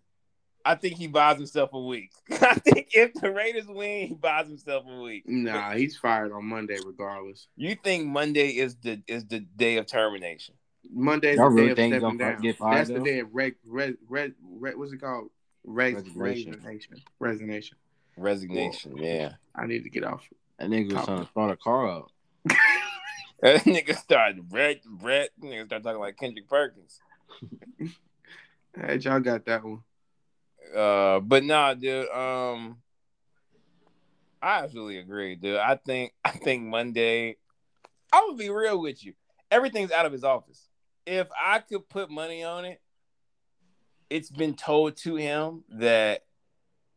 I 0.65 0.77
think 0.77 0.97
he 0.97 1.09
buys 1.09 1.37
himself 1.37 1.71
a 1.73 1.81
week. 1.81 2.13
I 2.31 2.55
think 2.55 2.91
if 2.95 3.15
the 3.15 3.33
Raiders 3.33 3.67
win, 3.67 4.09
he 4.09 4.15
buys 4.15 4.47
himself 4.47 4.85
a 4.89 5.01
week. 5.01 5.27
him 5.27 5.45
go. 5.45 5.53
Nah, 5.53 5.73
he's 5.73 5.97
fired 5.97 6.31
on 6.31 6.45
Monday 6.45 6.79
regardless. 6.85 7.49
You 7.57 7.75
think 7.75 8.07
Monday 8.07 8.51
is 8.51 8.77
the 8.77 9.03
is 9.09 9.27
the 9.27 9.41
day 9.41 9.79
of 9.79 9.87
termination? 9.87 10.55
Monday's 10.93 11.39
Y'all 11.39 11.51
the 11.51 11.57
really 11.57 11.67
day 11.67 11.71
of 11.73 11.77
think 11.77 11.95
he's 11.95 12.03
stepping 12.03 12.19
down. 12.19 12.41
get 12.41 12.57
fired, 12.57 12.79
That's 12.79 12.91
the 12.91 13.01
day 13.01 13.19
of 13.19 13.29
red, 13.33 13.55
red, 13.67 13.97
red, 14.09 14.35
reg, 14.43 14.77
what's 14.77 14.93
it 14.93 15.01
called? 15.01 15.31
Res, 15.65 15.95
Resignation. 15.95 16.53
resignation. 16.53 17.03
Resignation. 17.19 17.77
Resignation. 18.21 18.97
Yeah. 18.97 19.33
I 19.55 19.67
need 19.67 19.85
to 19.85 19.91
get 19.91 20.05
off. 20.05 20.29
That 20.59 20.69
nigga 20.69 20.93
was 20.93 21.05
trying 21.05 21.25
to 21.25 21.31
start 21.31 21.51
a 21.51 21.57
car 21.57 21.89
up. 21.89 22.11
That 23.43 23.63
nigga 23.63 23.97
started 23.97 24.45
red 24.51 24.81
red. 25.01 25.31
Nigga 25.43 25.65
started 25.65 25.83
talking 25.83 26.01
like 26.01 26.19
Kendrick 26.19 26.49
Perkins. 26.49 27.01
Hey, 28.73 28.99
y'all 28.99 29.19
got 29.19 29.45
that 29.47 29.65
one. 29.65 29.83
Uh, 30.73 31.19
but 31.19 31.43
nah, 31.43 31.75
dude. 31.75 32.09
Um, 32.09 32.77
I 34.41 34.63
absolutely 34.63 34.99
agree, 34.99 35.35
dude. 35.35 35.57
I 35.57 35.75
think 35.75 36.13
I 36.25 36.31
think 36.31 36.63
Monday. 36.63 37.37
I'm 38.13 38.29
gonna 38.29 38.37
be 38.37 38.51
real 38.51 38.81
with 38.81 39.05
you. 39.05 39.15
Everything's 39.51 39.91
out 39.91 40.07
of 40.07 40.13
his 40.13 40.23
office. 40.23 40.69
If 41.05 41.29
I 41.41 41.59
could 41.59 41.89
put 41.89 42.11
money 42.11 42.45
on 42.45 42.65
it, 42.65 42.81
it's 44.09 44.31
been 44.31 44.55
told 44.55 44.97
to 44.99 45.17
him 45.17 45.65
that 45.71 46.23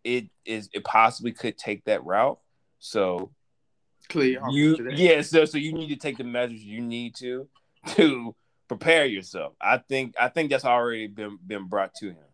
it 0.04 0.30
is 0.46 0.70
it 0.74 0.84
possibly 0.84 1.32
could 1.32 1.58
take 1.58 1.84
that 1.86 2.04
route. 2.06 2.40
So 2.80 3.32
Clear 4.10 4.42
you 4.50 4.90
yeah, 4.92 5.22
so 5.22 5.46
so 5.46 5.58
you 5.58 5.74
need 5.74 5.88
to 5.88 5.96
take 5.96 6.18
the 6.18 6.24
measures 6.24 6.64
you 6.64 6.82
need 6.82 7.16
to 7.16 7.48
to 7.90 8.36
prepare 8.68 9.06
yourself. 9.06 9.54
I 9.62 9.78
think 9.78 10.16
I 10.20 10.30
think 10.30 10.50
that's 10.50 10.66
already 10.66 11.08
been 11.08 11.38
been 11.46 11.68
brought 11.68 11.94
to 11.96 12.08
him 12.08 12.26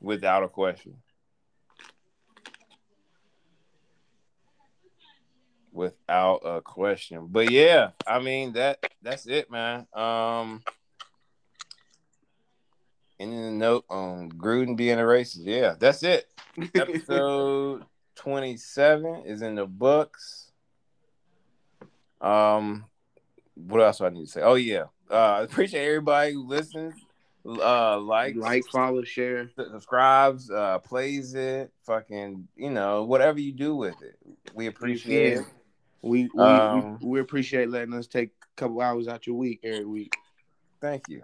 without 0.00 0.42
a 0.42 0.48
question. 0.48 0.96
Without 5.72 6.40
a 6.44 6.60
question. 6.62 7.28
But 7.30 7.50
yeah, 7.50 7.90
I 8.06 8.18
mean 8.18 8.54
that 8.54 8.78
that's 9.02 9.26
it, 9.26 9.50
man. 9.50 9.86
Um 9.92 10.62
and 13.20 13.32
then 13.32 13.42
the 13.44 13.50
note 13.52 13.84
on 13.88 14.30
Gruden 14.32 14.76
being 14.76 14.98
a 14.98 15.02
racist. 15.02 15.44
Yeah, 15.44 15.76
that's 15.78 16.02
it. 16.02 16.26
Episode 16.74 17.84
27 18.16 19.22
is 19.26 19.42
in 19.42 19.54
the 19.54 19.66
books. 19.66 20.50
Um, 22.20 22.86
what 23.54 23.80
else 23.80 23.98
do 23.98 24.06
I 24.06 24.10
need 24.10 24.24
to 24.26 24.30
say? 24.30 24.42
Oh 24.42 24.54
yeah, 24.54 24.84
uh, 25.10 25.14
I 25.14 25.42
appreciate 25.42 25.86
everybody 25.86 26.32
who 26.32 26.46
listens, 26.46 26.94
uh, 27.46 27.98
likes, 27.98 28.36
like, 28.36 28.64
follow, 28.70 29.02
share. 29.04 29.48
subscribes, 29.56 30.50
uh, 30.50 30.78
plays 30.80 31.34
it, 31.34 31.72
fucking, 31.86 32.46
you 32.56 32.70
know, 32.70 33.04
whatever 33.04 33.38
you 33.40 33.52
do 33.52 33.74
with 33.76 34.02
it, 34.02 34.16
we 34.54 34.66
appreciate 34.66 35.32
Yeah. 35.32 35.38
it. 35.40 35.46
We 36.02 36.30
we, 36.34 36.42
Um, 36.42 36.98
we 37.00 37.06
we 37.08 37.20
appreciate 37.20 37.68
letting 37.70 37.94
us 37.94 38.06
take 38.06 38.30
a 38.42 38.60
couple 38.60 38.80
hours 38.80 39.08
out 39.08 39.26
your 39.26 39.36
week 39.36 39.60
every 39.62 39.84
week. 39.86 40.14
Thank 40.80 41.08
you. 41.08 41.22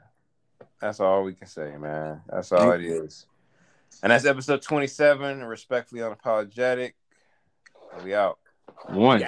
That's 0.81 1.01
all 1.01 1.23
we 1.25 1.35
can 1.35 1.47
say, 1.47 1.77
man. 1.77 2.23
That's 2.29 2.53
all 2.53 2.73
it 2.73 2.85
is. 2.85 3.27
And 4.03 4.13
that's 4.13 4.25
episode 4.27 4.63
27, 4.63 5.45
respectfully 5.45 6.03
unapologetic. 6.03 6.93
We 8.05 8.15
out. 8.15 8.39
One. 8.89 9.25